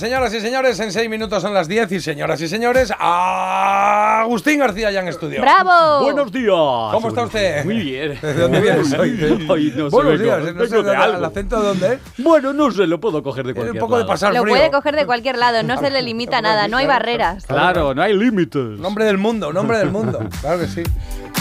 señoras 0.00 0.32
y 0.34 0.40
señores, 0.40 0.80
en 0.80 0.90
seis 0.92 1.08
minutos 1.10 1.42
son 1.42 1.52
las 1.54 1.68
10 1.68 1.92
y 1.92 2.00
señoras 2.00 2.40
y 2.40 2.48
señores, 2.48 2.90
Agustín 2.98 4.58
García 4.58 4.90
ya 4.90 5.00
en 5.00 5.08
estudio. 5.08 5.40
¡Bravo! 5.42 6.02
Buenos 6.04 6.32
días. 6.32 6.54
¿Cómo 6.90 7.08
está 7.08 7.24
usted? 7.24 7.64
Muy 7.64 7.78
bien. 7.80 8.18
¿De 8.22 8.34
dónde 8.34 8.60
vienes 8.60 8.92
hoy? 8.94 9.10
Ay, 9.50 9.72
no 9.76 9.90
sé, 9.90 9.96
Buenos 9.96 10.18
días, 10.20 10.54
no 10.54 10.66
sé, 10.66 10.76
de 10.76 10.82
¿de- 10.82 10.96
algo. 10.96 11.18
¿el 11.18 11.24
acento 11.24 11.60
de 11.60 11.68
dónde 11.68 11.92
es? 11.94 12.00
Bueno, 12.24 12.52
no 12.54 12.70
sé, 12.70 12.86
lo 12.86 12.98
puedo 12.98 13.22
coger 13.22 13.46
de 13.46 13.54
cualquier 13.54 13.78
poco 13.78 13.96
de 13.96 14.00
lado. 14.02 14.10
pasar 14.12 14.34
Lo 14.34 14.44
puede 14.44 14.70
coger 14.70 14.96
de 14.96 15.04
cualquier 15.06 15.36
lado, 15.38 15.62
no 15.62 15.78
se 15.78 15.90
le 15.90 16.00
limita 16.02 16.40
nada, 16.40 16.66
no 16.66 16.78
hay 16.78 16.86
barreras. 16.86 17.44
Claro, 17.46 17.94
no 17.94 18.02
hay 18.02 18.14
límites. 18.16 18.80
Nombre 18.80 19.04
del 19.04 19.18
mundo, 19.18 19.52
nombre 19.52 19.78
del 19.78 19.90
mundo. 19.90 20.18
Claro 20.40 20.60
que 20.60 20.66
sí. 20.68 20.82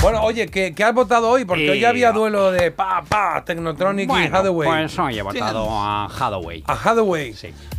Bueno, 0.02 0.22
oye, 0.24 0.48
¿qué, 0.48 0.74
qué 0.74 0.84
has 0.86 0.94
votado 0.94 1.30
hoy? 1.30 1.44
Porque 1.44 1.70
hoy 1.72 1.80
ya 1.82 1.90
había 1.90 2.14
duelo 2.14 2.52
de 2.54 2.72
pa, 2.72 3.04
pa, 3.08 3.44
Technotronic 3.44 4.06
y 4.06 4.08
Bueno, 4.08 4.38
Hathaway. 4.38 4.70
pues 4.70 4.98
hoy 4.98 5.20
he 5.20 5.22
votado 5.22 5.70
a 5.70 6.06
Hathaway. 6.06 6.64
A 6.68 6.74
Hathaway. 6.74 7.36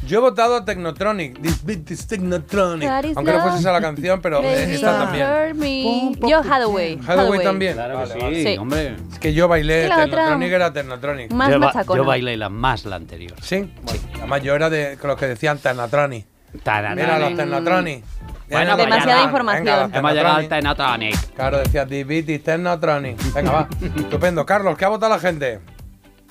Yo 0.06 0.18
he 0.18 0.20
votado 0.20 0.56
a 0.56 0.64
Technotronic. 0.66 1.40
This 1.40 1.64
beat 1.64 1.90
is 1.90 2.06
Technotronic. 2.06 2.88
Aunque 3.16 3.32
no 3.32 3.40
fuese 3.40 3.58
esa 3.60 3.72
la 3.72 3.80
canción, 3.80 4.20
pero 4.20 4.42
eh, 4.42 4.74
esta 4.74 4.98
también. 4.98 6.18
Yo 6.28 6.40
Hathaway. 6.40 6.98
Hathaway 7.06 7.42
también. 7.42 7.72
Claro 7.72 7.94
que 8.04 8.18
Vale, 8.18 8.34
sí, 8.36 8.44
vale. 8.44 8.58
hombre. 8.58 8.96
Es 9.12 9.18
que 9.18 9.32
yo 9.32 9.48
bailé 9.48 9.86
Y 9.86 9.88
la 9.88 9.94
otra, 9.94 10.04
Technotronic, 10.10 10.52
era 10.52 10.72
Technotronic. 10.74 11.32
más 11.32 11.50
yo, 11.50 11.58
ba- 11.58 11.66
machacona. 11.68 12.02
yo 12.02 12.04
bailé 12.06 12.36
la 12.36 12.50
más 12.50 12.84
la 12.84 12.96
anterior. 12.96 13.32
¿Sí? 13.40 13.72
Bueno, 13.82 14.00
Además, 14.18 14.42
yo 14.42 14.54
era 14.54 14.68
de 14.68 14.98
con 15.00 15.08
los 15.08 15.18
que 15.18 15.26
decían 15.26 15.56
Technotronic. 15.58 16.26
Mira 16.52 17.18
los 17.18 17.34
Technotronic. 17.36 18.04
Bueno, 18.50 18.76
Demasiada 18.76 19.22
información. 19.24 19.94
Hemos 19.94 20.12
llegado 20.12 20.36
al 20.36 20.48
Technotronic. 20.48 21.34
Claro, 21.34 21.58
decía 21.58 21.84
Diabetes 21.84 22.42
Technotronic. 22.42 23.32
Venga, 23.32 23.50
va. 23.52 23.68
Estupendo. 23.96 24.44
Carlos, 24.44 24.76
¿qué 24.76 24.84
ha 24.84 24.88
votado 24.88 25.12
la 25.14 25.20
gente? 25.20 25.60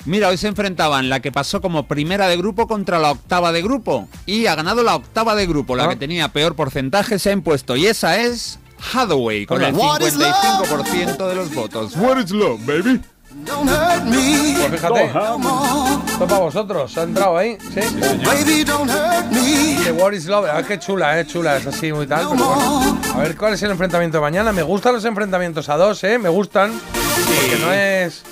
Mira, 0.05 0.29
hoy 0.29 0.37
se 0.37 0.47
enfrentaban 0.47 1.09
la 1.09 1.19
que 1.19 1.31
pasó 1.31 1.61
como 1.61 1.87
primera 1.87 2.27
de 2.27 2.37
grupo 2.37 2.67
contra 2.67 2.99
la 2.99 3.11
octava 3.11 3.51
de 3.51 3.61
grupo. 3.61 4.07
Y 4.25 4.45
ha 4.47 4.55
ganado 4.55 4.83
la 4.83 4.95
octava 4.95 5.35
de 5.35 5.45
grupo, 5.45 5.75
la 5.75 5.85
Ah. 5.85 5.89
que 5.89 5.95
tenía 5.97 6.29
peor 6.29 6.55
porcentaje 6.55 7.19
se 7.19 7.29
ha 7.29 7.33
impuesto. 7.33 7.75
Y 7.75 7.85
esa 7.87 8.17
es 8.19 8.59
Hathaway, 8.93 9.45
con 9.45 9.61
el 9.61 9.73
What 9.73 10.01
is 10.01 10.15
love? 10.15 10.33
55% 10.33 11.27
de 11.27 11.35
los 11.35 11.53
votos. 11.53 11.95
What 11.97 12.17
is 12.19 12.31
love, 12.31 12.59
baby? 12.65 13.01
Don't 13.31 13.69
hurt 13.69 14.03
me. 14.05 14.55
Pues 14.57 14.71
fíjate. 14.81 15.05
Esto 15.05 16.27
para 16.27 16.39
vosotros. 16.39 16.91
¿Se 16.91 16.99
ha 16.99 17.03
entrado 17.03 17.37
ahí? 17.37 17.57
Sí. 17.73 17.79
Baby, 18.25 18.63
don't 18.63 18.89
hurt 18.89 19.25
me. 19.31 19.77
The 19.83 19.91
War 19.91 20.13
is 20.13 20.25
Love. 20.25 20.47
Ah, 20.51 20.63
qué 20.63 20.79
chula, 20.79 21.19
eh, 21.19 21.25
chula, 21.25 21.57
es 21.57 21.67
así 21.67 21.93
muy 21.93 22.07
tal. 22.07 22.27
Pero 22.29 22.29
bueno. 22.35 22.99
A 23.15 23.17
ver 23.19 23.37
cuál 23.37 23.53
es 23.53 23.63
el 23.63 23.71
enfrentamiento 23.71 24.17
de 24.17 24.21
mañana. 24.21 24.51
Me 24.51 24.63
gustan 24.63 24.93
los 24.93 25.05
enfrentamientos 25.05 25.69
a 25.69 25.77
dos, 25.77 26.03
eh. 26.03 26.17
Me 26.17 26.29
gustan. 26.29 26.71
Porque 26.73 27.57
no 27.61 27.71
es. 27.71 28.23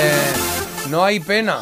eh, 0.00 0.32
no 0.88 1.04
hay 1.04 1.20
pena. 1.20 1.58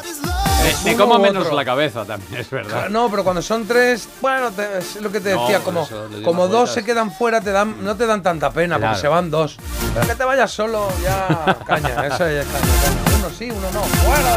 Es 0.67 0.83
Me 0.85 0.97
como 0.97 1.19
menos 1.19 1.45
otro. 1.45 1.57
la 1.57 1.65
cabeza 1.65 2.05
también, 2.05 2.35
es 2.41 2.51
verdad. 2.51 2.89
No, 2.89 3.09
pero 3.11 3.23
cuando 3.25 3.41
son 3.43 3.67
tres, 3.67 4.09
bueno, 4.21 4.51
te- 4.51 4.79
es 4.79 4.97
lo 4.97 5.11
que 5.13 5.21
te 5.21 5.31
decía, 5.31 5.61
como, 5.61 5.89
como 6.25 6.43
dos 6.49 6.51
vueltas. 6.69 6.75
se 6.75 6.85
quedan 6.85 7.13
fuera, 7.13 7.41
te 7.41 7.53
dan, 7.53 7.85
no 7.85 7.97
te 7.97 8.07
dan 8.07 8.23
tanta 8.23 8.51
pena, 8.51 8.77
Claro. 8.77 8.93
porque 8.93 9.01
se 9.03 9.09
van 9.09 9.31
dos. 9.31 9.57
Pero 9.95 10.07
que 10.07 10.15
te 10.15 10.25
vayas 10.25 10.51
solo, 10.51 10.89
ya 11.03 11.57
caña, 11.67 12.07
eso 12.07 12.19
ya 12.19 12.41
es 12.43 12.47
caña, 12.47 12.75
caña. 12.83 13.19
Uno 13.19 13.31
sí, 13.37 13.51
uno 13.51 13.71
no. 13.73 13.81
¡Fuera! 13.83 14.35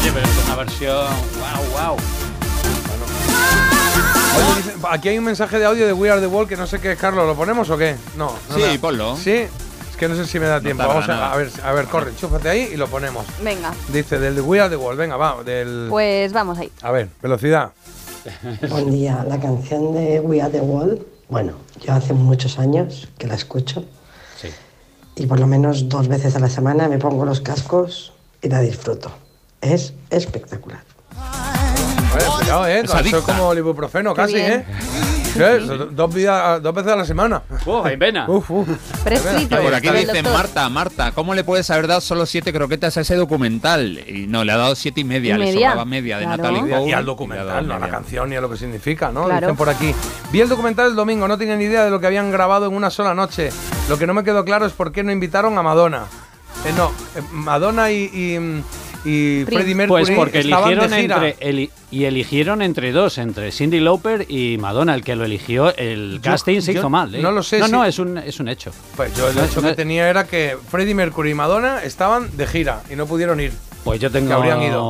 Oye, 0.00 0.12
pero 0.12 0.26
es 0.26 0.44
una 0.46 0.56
versión. 0.56 1.06
¡Wow, 1.38 1.88
wow! 1.88 1.96
Oye, 4.36 4.74
aquí 4.90 5.08
hay 5.08 5.18
un 5.18 5.24
mensaje 5.24 5.58
de 5.58 5.64
audio 5.64 5.86
de 5.86 5.92
We 5.92 6.10
Are 6.10 6.20
the 6.20 6.26
Wall 6.26 6.46
que 6.46 6.56
no 6.56 6.66
sé 6.66 6.78
qué 6.80 6.92
es, 6.92 6.98
Carlos, 6.98 7.26
¿lo 7.26 7.34
ponemos 7.34 7.68
o 7.70 7.76
qué? 7.78 7.96
No. 8.16 8.32
no 8.50 8.54
Sí, 8.56 8.78
ponlo. 8.78 9.16
Sí, 9.16 9.46
es 9.96 10.00
que 10.00 10.08
no 10.08 10.14
sé 10.14 10.26
si 10.26 10.38
me 10.38 10.46
da 10.46 10.60
tiempo. 10.60 10.86
Vamos 10.86 11.08
a, 11.08 11.34
ver, 11.36 11.50
a 11.64 11.72
ver, 11.72 11.86
corre, 11.86 12.10
enchúfate 12.10 12.48
ahí 12.50 12.70
y 12.74 12.76
lo 12.76 12.86
ponemos. 12.86 13.24
Venga, 13.42 13.72
Dice 13.88 14.18
del 14.18 14.34
de 14.34 14.42
We 14.42 14.60
Are 14.60 14.68
the 14.68 14.76
Wall, 14.76 14.94
venga, 14.96 15.16
va, 15.16 15.42
del. 15.42 15.86
pues 15.88 16.32
vamos 16.34 16.58
ahí. 16.58 16.70
A 16.82 16.90
ver, 16.90 17.08
velocidad. 17.22 17.72
Buen 18.68 18.90
día, 18.90 19.24
la 19.26 19.40
canción 19.40 19.94
de 19.94 20.20
We 20.20 20.42
Are 20.42 20.52
the 20.52 20.60
Wall, 20.60 21.06
bueno, 21.30 21.52
yo 21.82 21.94
hace 21.94 22.12
muchos 22.12 22.58
años 22.58 23.08
que 23.18 23.26
la 23.26 23.34
escucho 23.36 23.84
Sí. 24.40 24.48
y 25.16 25.26
por 25.26 25.40
lo 25.40 25.46
menos 25.46 25.88
dos 25.88 26.08
veces 26.08 26.36
a 26.36 26.40
la 26.40 26.50
semana 26.50 26.88
me 26.88 26.98
pongo 26.98 27.24
los 27.24 27.40
cascos 27.40 28.12
y 28.42 28.48
la 28.50 28.60
disfruto. 28.60 29.10
Es 29.62 29.94
espectacular. 30.10 30.82
Vale, 31.16 32.24
cuidado, 32.38 32.66
eh. 32.66 32.80
Es 32.80 32.92
Eso 33.06 33.22
como 33.22 33.52
el 33.52 33.58
ibuprofeno, 33.58 34.12
Qué 34.12 34.20
casi, 34.20 34.34
bien. 34.34 34.52
eh. 34.52 34.64
¿Qué? 35.36 35.58
Dos, 35.90 36.14
vida- 36.14 36.60
dos 36.60 36.74
veces 36.74 36.92
a 36.92 36.96
la 36.96 37.04
semana. 37.04 37.42
¡Oh, 37.66 37.84
hay 37.84 37.96
pena! 37.96 38.26
Uf, 38.28 38.50
uf. 38.50 38.68
Prescrito. 39.04 39.56
Por 39.60 39.74
aquí 39.74 39.88
dicen. 39.90 40.24
Marta, 40.24 40.68
Marta, 40.68 41.12
¿cómo 41.12 41.34
le 41.34 41.44
puedes 41.44 41.68
haber 41.70 41.86
dado 41.86 42.00
solo 42.00 42.26
siete 42.26 42.52
croquetas 42.52 42.96
a 42.96 43.00
ese 43.02 43.14
documental? 43.16 43.98
Y 44.08 44.26
no, 44.26 44.44
le 44.44 44.52
ha 44.52 44.56
dado 44.56 44.74
siete 44.74 45.00
y 45.00 45.04
media, 45.04 45.34
¿Y 45.34 45.38
le 45.38 45.44
media? 45.46 45.68
sobraba 45.70 45.84
media 45.84 46.18
de 46.18 46.24
Claro. 46.24 46.42
Natalie 46.42 46.58
Y 46.58 46.62
Cole. 46.62 46.74
al 46.76 46.88
y 46.88 46.92
ha 46.92 47.02
documental, 47.02 47.68
no 47.68 47.74
a 47.74 47.78
la 47.78 47.88
canción 47.88 48.30
ni 48.30 48.36
a 48.36 48.40
lo 48.40 48.50
que 48.50 48.56
significa, 48.56 49.10
¿no? 49.12 49.24
Claro. 49.24 49.40
Dicen 49.40 49.56
por 49.56 49.68
aquí. 49.68 49.94
Vi 50.32 50.40
el 50.40 50.48
documental 50.48 50.88
el 50.88 50.96
domingo, 50.96 51.28
no 51.28 51.36
tenía 51.38 51.56
ni 51.56 51.64
idea 51.64 51.84
de 51.84 51.90
lo 51.90 52.00
que 52.00 52.06
habían 52.06 52.30
grabado 52.30 52.66
en 52.66 52.74
una 52.74 52.90
sola 52.90 53.14
noche. 53.14 53.50
Lo 53.88 53.98
que 53.98 54.06
no 54.06 54.14
me 54.14 54.24
quedó 54.24 54.44
claro 54.44 54.66
es 54.66 54.72
por 54.72 54.92
qué 54.92 55.02
no 55.02 55.12
invitaron 55.12 55.56
a 55.58 55.62
Madonna. 55.62 56.04
Eh, 56.64 56.72
no, 56.76 56.90
eh, 57.14 57.22
Madonna 57.32 57.90
y, 57.90 58.04
y, 58.12 58.62
y 59.06 59.44
Prince. 59.44 59.52
Freddie 59.62 59.74
Mercury 59.76 60.02
Pues 60.04 60.16
porque 60.16 60.40
eligieron 60.40 60.90
de 60.90 61.00
gira. 61.00 61.16
entre 61.16 61.36
eli- 61.48 61.70
y 61.92 62.04
eligieron 62.04 62.60
entre 62.60 62.90
dos, 62.92 63.18
entre 63.18 63.52
Cindy 63.52 63.78
Lauper 63.80 64.26
y 64.28 64.58
Madonna, 64.58 64.94
el 64.94 65.02
que 65.04 65.14
lo 65.16 65.24
eligió, 65.24 65.74
el 65.76 66.14
Yo- 66.16 66.30
casting 66.32 66.60
se 66.60 66.74
yo 66.74 66.80
hizo 66.80 66.90
mal. 66.90 67.14
¿eh? 67.14 67.22
no 67.22 67.30
lo 67.30 67.42
sé 67.42 67.58
No, 67.60 67.66
si- 67.66 67.72
no, 67.72 67.84
es 67.84 67.98
un, 68.00 68.18
es 68.18 68.40
un 68.40 68.48
hecho. 68.48 68.72
Pues 68.96 69.16
yo 69.16 69.28
el 69.28 69.36
No, 69.36 69.44
hecho 69.44 69.60
no- 69.62 69.68
que 69.68 69.74
tenía 69.74 70.08
era 70.10 70.26
que 70.26 70.56
Freddie 70.70 70.94
Mercury 70.94 71.30
y 71.30 71.34
Madonna 71.34 71.82
estaban 71.84 72.36
de 72.36 72.46
gira 72.46 72.82
y 72.90 72.96
no 72.96 73.06
pudieron 73.06 73.40
ir. 73.40 73.52
Pues 73.84 74.00
yo 74.00 74.10
tengo 74.10 74.26
Que 74.28 74.34
habrían 74.34 74.60
ido. 74.62 74.80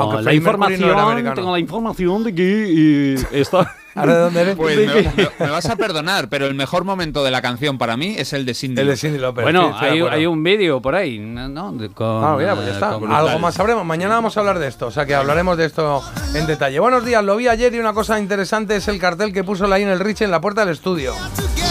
Aunque 0.00 0.16
la 0.16 0.22
Freddie 0.22 0.40
Mercury 0.40 0.58
no 0.60 0.66
era 0.66 0.76
información, 0.78 1.10
americano. 1.10 1.34
tengo 1.36 1.52
la 1.52 1.58
información 1.58 2.24
de 2.24 2.34
que 2.34 3.14
eh, 3.14 3.24
está 3.32 3.74
¿Ahora 3.94 4.14
de 4.14 4.20
dónde 4.20 4.40
eres? 4.42 4.56
Pues 4.56 4.76
me, 4.76 4.84
me- 5.02 5.30
me 5.38 5.50
vas 5.50 5.66
a 5.66 5.74
perdonar, 5.76 6.28
pero 6.28 6.46
el 6.46 6.54
mejor 6.54 6.84
momento 6.84 7.24
de 7.24 7.30
la 7.30 7.42
canción 7.42 7.78
para 7.78 7.96
mí 7.96 8.14
es 8.16 8.32
el 8.32 8.44
de 8.46 8.54
Cindy. 8.54 8.80
El 8.80 8.88
de. 8.88 8.96
Cindy 8.96 9.18
Lauper. 9.18 9.42
Bueno, 9.42 9.74
sí, 9.78 9.84
hay, 9.86 10.00
hay 10.02 10.26
un 10.26 10.42
vídeo 10.42 10.80
por 10.80 10.94
ahí, 10.94 11.18
¿no? 11.18 11.74
Con, 11.94 12.24
Ah, 12.24 12.36
mira, 12.38 12.54
pues 12.54 12.66
ya 12.66 12.72
eh, 12.72 12.74
está. 12.74 12.90
Algo 12.90 13.38
más 13.40 13.54
sabremos. 13.54 13.84
Mañana 13.84 14.14
vamos 14.14 14.36
a 14.36 14.40
hablar 14.40 14.58
de 14.58 14.68
esto, 14.68 14.86
o 14.86 14.90
sea 14.90 15.04
que 15.06 15.14
hablaremos 15.14 15.56
de 15.56 15.64
esto 15.66 16.02
en 16.34 16.46
detalle. 16.46 16.78
Buenos 16.80 17.04
días, 17.04 17.24
lo 17.24 17.36
vi 17.36 17.48
ayer 17.48 17.74
y 17.74 17.78
una 17.80 17.92
cosa 17.92 18.18
interesante 18.20 18.76
es 18.76 18.86
el 18.88 18.98
cartel 19.00 19.32
que 19.32 19.42
puso 19.42 19.66
Lionel 19.66 20.00
Rich 20.00 20.22
en 20.22 20.30
la 20.30 20.40
puerta 20.40 20.64
del 20.64 20.74
estudio. 20.74 21.14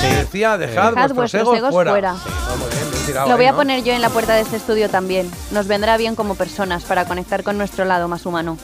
Que 0.02 0.08
decía, 0.16 0.58
dejad, 0.58 0.94
Dejad 0.94 1.14
vuestros, 1.14 1.48
egos, 1.58 1.70
fuera. 1.72 1.92
fuera. 1.92 2.16
Sí, 2.16 2.30
muy 2.60 3.14
bien, 3.14 3.30
Lo 3.30 3.36
voy 3.38 3.46
a 3.46 3.54
poner 3.54 3.84
yo 3.84 3.94
en 3.94 4.02
la 4.02 4.10
puerta 4.10 4.36
de 4.36 4.42
este 4.42 4.58
estudio 4.58 4.90
también. 4.90 5.32
Nos 5.52 5.68
vendrá 5.68 5.98
bien 5.98 6.16
como 6.16 6.36
personas 6.36 6.84
para 6.84 7.06
conectar 7.06 7.44
con 7.44 7.58
nuestro 7.58 7.86
lado 7.86 8.08
más 8.08 8.26
humano. 8.26 8.58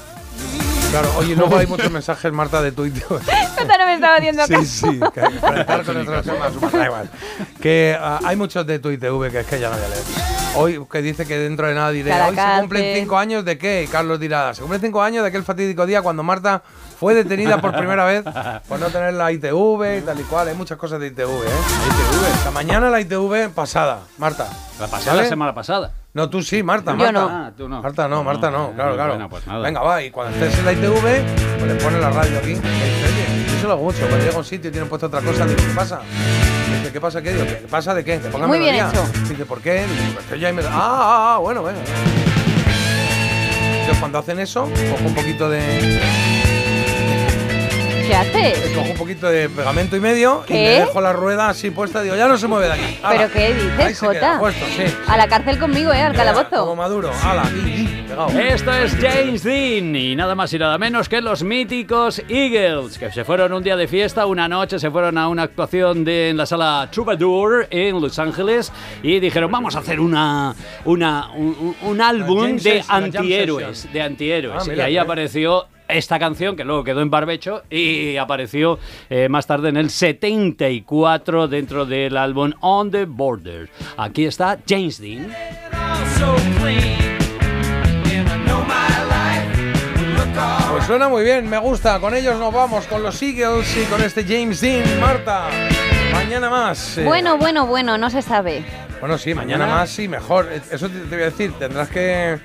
Claro, 0.93 1.09
oye, 1.17 1.35
luego 1.35 1.57
hay 1.57 1.65
muchos 1.65 1.89
mensajes, 1.89 2.31
Marta, 2.31 2.61
de 2.61 2.72
Twitter. 2.72 3.01
Esta 3.09 3.77
no 3.80 3.85
me 3.88 3.95
estaba 3.95 4.17
haciendo 4.17 4.45
Sí, 4.45 4.53
caso. 4.53 4.65
sí, 4.91 4.99
que 5.11 5.39
conectar 5.39 5.83
con 5.83 5.93
nuestros 5.95 6.23
temas, 6.23 6.53
super- 6.53 6.72
da 6.72 6.85
igual. 6.85 7.09
Que 7.59 7.97
ah, 7.99 8.19
hay 8.23 8.35
muchos 8.35 8.63
de 8.67 8.77
TuiTV 8.77 9.31
que 9.31 9.39
es 9.39 9.47
que 9.47 9.59
ya 9.59 9.69
no 9.72 9.75
voy 9.75 9.85
a 9.85 9.89
leer. 9.89 10.03
Hoy 10.55 10.85
que 10.91 11.01
dice 11.01 11.25
que 11.25 11.35
dentro 11.39 11.67
de 11.67 11.73
nada 11.73 11.89
diré, 11.89 12.13
hoy 12.13 12.35
se 12.35 12.59
cumplen 12.59 12.95
cinco 12.99 13.17
años 13.17 13.43
de 13.43 13.57
qué, 13.57 13.81
y 13.81 13.88
Carlos 13.88 14.19
dirá, 14.19 14.53
se 14.53 14.61
cumplen 14.61 14.81
cinco 14.81 15.01
años 15.01 15.23
de 15.23 15.30
aquel 15.30 15.43
fatídico 15.43 15.88
día 15.88 16.03
cuando 16.03 16.22
Marta 16.22 16.61
fue 16.99 17.15
detenida 17.15 17.59
por 17.59 17.75
primera 17.75 18.05
vez 18.05 18.23
por 18.69 18.80
no 18.80 18.85
tener 18.91 19.15
la 19.15 19.31
ITV 19.31 19.97
y 19.97 20.01
tal 20.01 20.19
y 20.19 20.23
cual. 20.25 20.47
Hay 20.49 20.53
muchas 20.55 20.77
cosas 20.77 20.99
de 20.99 21.07
ITV, 21.07 21.22
¿eh? 21.23 21.49
ITV. 21.88 22.35
Esta 22.35 22.51
mañana 22.51 22.91
la 22.91 23.01
ITV 23.01 23.49
pasada, 23.49 24.01
Marta. 24.19 24.47
La 24.80 24.85
pasada 24.85 25.15
¿Vale? 25.15 25.27
semana 25.27 25.55
pasada. 25.55 25.91
No, 26.14 26.30
tú 26.30 26.43
sí, 26.43 26.61
Marta. 26.61 26.92
Yo 26.92 26.98
Marta. 26.98 27.11
no. 27.11 27.27
Ah, 27.30 27.51
tú 27.58 27.67
no. 27.67 27.82
Marta 27.82 28.08
no, 28.08 28.24
Marta 28.24 28.51
no, 28.51 28.67
Eh, 28.69 28.72
claro, 28.75 28.93
claro. 28.93 29.09
bueno, 29.14 29.30
pues 29.30 29.48
nada. 29.48 29.61
Venga, 29.64 29.82
va, 29.82 30.03
y 30.03 30.11
cuando 30.11 30.35
estés 30.38 30.59
en 30.59 30.66
la 30.66 30.74
ITV, 30.74 31.01
pues 31.58 31.72
le 31.72 31.75
pones 31.83 32.00
la 32.01 32.09
radio 32.11 32.38
aquí. 32.38 32.51
y 32.51 32.53
Oye, 32.53 33.45
yo 33.48 33.59
se 33.59 33.64
lo 33.67 33.74
hago 33.74 33.83
mucho. 33.83 34.00
Cuando 34.08 34.17
llego 34.19 34.35
a 34.35 34.40
un 34.40 34.45
sitio 34.45 34.69
y 34.69 34.72
tienen 34.72 34.90
puesto 34.90 35.08
otra 35.08 35.22
cosa, 35.22 35.45
digo, 35.48 35.58
¿qué 35.58 35.74
pasa? 35.75 36.01
Dice, 36.77 36.92
¿qué 36.93 37.01
pasa? 37.01 37.22
¿Qué 37.24 37.33
digo? 37.33 37.45
¿Qué 37.48 37.67
pasa 37.69 37.95
de 37.95 38.03
qué? 38.03 38.17
Pongan 38.19 38.48
Muy 38.48 38.59
bien 38.59 38.75
melodía. 38.75 38.92
hecho. 39.01 39.27
Dice, 39.27 39.45
¿por 39.45 39.59
qué? 39.61 39.74
Digo, 39.88 40.19
"Es 40.19 40.25
que 40.27 40.40
ya 40.40 40.50
hay 40.50 40.53
mel- 40.53 40.67
ah, 40.67 40.72
ah, 40.74 41.33
ah, 41.35 41.38
bueno, 41.40 41.64
venga. 41.64 41.80
Entonces, 43.80 43.98
cuando 44.00 44.19
hacen 44.19 44.40
eso, 44.40 44.61
cojo 44.92 45.03
un 45.08 45.16
poquito 45.16 45.50
de. 45.50 46.00
¿Qué 48.06 48.14
haces? 48.15 48.59
Cojo 48.75 48.91
un 48.91 48.98
poquito 48.98 49.27
de 49.27 49.49
pegamento 49.49 49.95
y 49.95 49.99
medio 49.99 50.43
y 50.49 50.53
me 50.53 50.59
dejo 50.80 50.99
la 50.99 51.14
rueda 51.14 51.49
así 51.49 51.69
puesta. 51.72 52.01
Digo, 52.01 52.15
ya 52.15 52.27
no 52.27 52.38
se 52.38 52.48
mueve 52.48 52.67
de 52.67 52.73
aquí. 52.73 52.99
Ala. 53.01 53.17
¿Pero 53.17 53.32
qué 53.33 53.53
dices, 53.53 53.99
Jota? 53.99 54.40
puesto, 54.40 54.65
sí. 54.75 54.83
A 55.07 55.15
la 55.17 55.27
cárcel 55.27 55.57
conmigo, 55.57 55.93
¿eh? 55.93 56.01
Al 56.01 56.14
Como 56.14 56.25
calabozo. 56.25 56.75
maduro. 56.75 57.11
Ala, 57.23 57.43
y, 57.56 57.69
y, 57.69 58.06
pegado. 58.07 58.27
Esto 58.38 58.73
es 58.73 58.95
James 58.99 59.43
Dean 59.43 59.95
y 59.95 60.15
nada 60.15 60.35
más 60.35 60.51
y 60.53 60.59
nada 60.59 60.77
menos 60.77 61.07
que 61.07 61.22
los 61.22 61.43
míticos 61.43 62.22
Eagles, 62.27 62.98
que 62.98 63.09
se 63.11 63.23
fueron 63.23 63.53
un 63.53 63.64
día 63.64 63.77
de 63.77 63.88
fiesta, 63.88 64.25
una 64.25 64.48
noche 64.49 64.80
se 64.80 64.91
fueron 64.91 65.17
a 65.17 65.27
una 65.30 65.43
actuación 65.43 66.03
de, 66.03 66.30
en 66.30 66.38
la 66.38 66.45
sala 66.45 66.90
Troubadour 66.91 67.67
en 67.69 68.01
Los 68.01 68.19
Ángeles 68.19 68.72
y 69.01 69.19
dijeron 69.22 69.49
vamos 69.49 69.75
a 69.75 69.80
hacer 69.80 69.99
una, 69.99 70.53
una 70.85 71.32
un, 71.32 72.01
álbum 72.01 72.57
de 72.57 72.83
antihéroes, 72.88 73.91
de 73.93 74.01
antihéroes. 74.01 74.57
Ah, 74.61 74.64
y 74.65 74.69
mira, 74.72 74.85
ahí 74.85 74.93
qué- 74.93 74.99
apareció 74.99 75.67
esta 75.93 76.19
canción 76.19 76.55
que 76.55 76.63
luego 76.63 76.83
quedó 76.83 77.01
en 77.01 77.09
barbecho 77.09 77.63
y 77.69 78.17
apareció 78.17 78.80
eh, 79.09 79.30
más 79.30 79.47
tarde 79.47 79.69
en 79.69 79.77
el 79.77 79.89
74 79.89 81.47
dentro 81.47 81.85
del 81.85 82.17
álbum 82.17 82.51
On 82.61 82.91
the 82.91 83.05
Border. 83.05 83.69
Aquí 83.97 84.25
está 84.25 84.59
James 84.67 84.99
Dean. 84.99 85.31
Pues 90.72 90.85
suena 90.85 91.07
muy 91.07 91.23
bien, 91.23 91.49
me 91.49 91.57
gusta. 91.59 91.99
Con 91.99 92.15
ellos 92.15 92.38
nos 92.39 92.53
vamos, 92.53 92.85
con 92.88 93.03
los 93.03 93.22
Eagles 93.22 93.77
y 93.77 93.85
con 93.85 94.01
este 94.01 94.23
James 94.23 94.59
Dean. 94.61 94.99
Marta, 94.99 95.47
mañana 96.11 96.49
más. 96.49 96.97
eh. 96.97 97.03
Bueno, 97.03 97.38
bueno, 97.38 97.67
bueno, 97.67 97.97
no 97.97 98.09
se 98.09 98.22
sabe. 98.22 98.63
Bueno, 98.99 99.17
sí, 99.17 99.33
mañana 99.33 99.65
Mañana. 99.65 99.80
más 99.81 99.89
sí, 99.89 100.07
mejor. 100.07 100.49
Eso 100.72 100.89
te, 100.89 100.99
te 100.99 101.15
voy 101.15 101.22
a 101.22 101.25
decir, 101.25 101.51
tendrás 101.59 101.89
que 101.89 102.39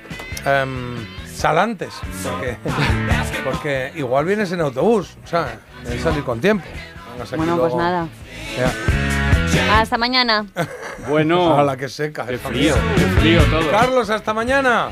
em, 0.45 0.97
salantes, 1.39 1.95
porque, 2.23 2.57
porque 3.45 3.93
igual 3.97 4.25
vienes 4.25 4.51
en 4.53 4.61
autobús, 4.61 5.17
o 5.25 5.27
sea, 5.27 5.59
debes 5.85 6.03
salir 6.03 6.25
con 6.25 6.41
tiempo. 6.41 6.65
Bueno, 7.37 7.57
pues 7.57 7.73
luego. 7.73 7.79
nada. 7.79 8.09
Ya. 8.57 9.81
Hasta 9.81 9.99
mañana. 9.99 10.47
Bueno. 11.09 11.57
A 11.57 11.63
la 11.63 11.77
que 11.77 11.89
seca. 11.89 12.27
Qué 12.27 12.37
frío, 12.37 12.75
qué 12.97 13.05
frío 13.21 13.43
todo. 13.45 13.71
Carlos, 13.71 14.11
hasta 14.11 14.35
mañana. 14.35 14.91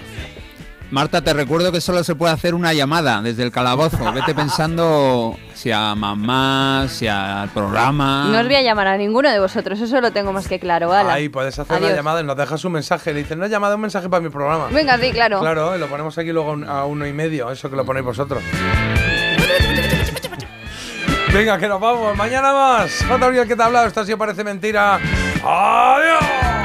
Marta, 0.91 1.21
te 1.21 1.33
recuerdo 1.33 1.73
que 1.73 1.81
solo 1.81 2.05
se 2.05 2.15
puede 2.15 2.33
hacer 2.33 2.55
una 2.55 2.73
llamada 2.73 3.21
desde 3.21 3.43
el 3.43 3.51
calabozo. 3.51 4.13
Vete 4.13 4.35
pensando 4.37 5.37
si 5.55 5.73
a 5.73 5.95
mamá, 5.97 6.87
si 6.89 7.09
al 7.09 7.49
programa. 7.49 8.29
No 8.31 8.39
os 8.39 8.47
voy 8.47 8.55
a 8.55 8.63
llamar 8.63 8.87
a 8.87 8.97
ninguno 8.97 9.29
de 9.31 9.41
vosotros, 9.41 9.81
eso 9.81 10.01
lo 10.01 10.13
tengo 10.13 10.33
más 10.33 10.47
que 10.47 10.61
claro. 10.61 10.93
Hala. 10.93 11.15
Ahí 11.15 11.29
puedes 11.29 11.59
hacer 11.59 11.77
Adiós. 11.77 11.91
la 11.91 11.97
llamada 11.97 12.21
y 12.21 12.25
nos 12.25 12.37
dejas 12.37 12.65
un 12.65 12.73
mensaje. 12.73 13.13
Le 13.13 13.21
dices, 13.21 13.37
no 13.37 13.45
he 13.45 13.49
llamado 13.49 13.75
un 13.75 13.81
mensaje 13.81 14.09
para 14.09 14.21
mi 14.21 14.29
programa. 14.29 14.69
Venga, 14.71 14.97
sí, 14.99 15.11
claro. 15.11 15.41
Claro, 15.41 15.75
y 15.77 15.79
lo 15.81 15.89
ponemos 15.89 16.17
aquí 16.19 16.31
luego 16.31 16.57
a 16.69 16.85
uno 16.85 17.07
y 17.07 17.13
medio, 17.13 17.51
eso 17.51 17.69
que 17.69 17.77
lo 17.77 17.85
ponéis 17.85 18.07
vosotros. 18.07 18.43
Venga, 21.33 21.59
que 21.59 21.69
nos 21.69 21.81
vamos. 21.81 22.17
Mañana 22.17 22.53
más. 22.53 23.05
Jota 23.07 23.27
Uriel, 23.27 23.47
que 23.47 23.57
te 23.57 23.63
ha 23.63 23.67
hablado. 23.67 23.87
Esto 23.89 24.05
sí 24.05 24.15
parece 24.17 24.43
mentira. 24.45 24.99
¡Adiós! 25.45 26.56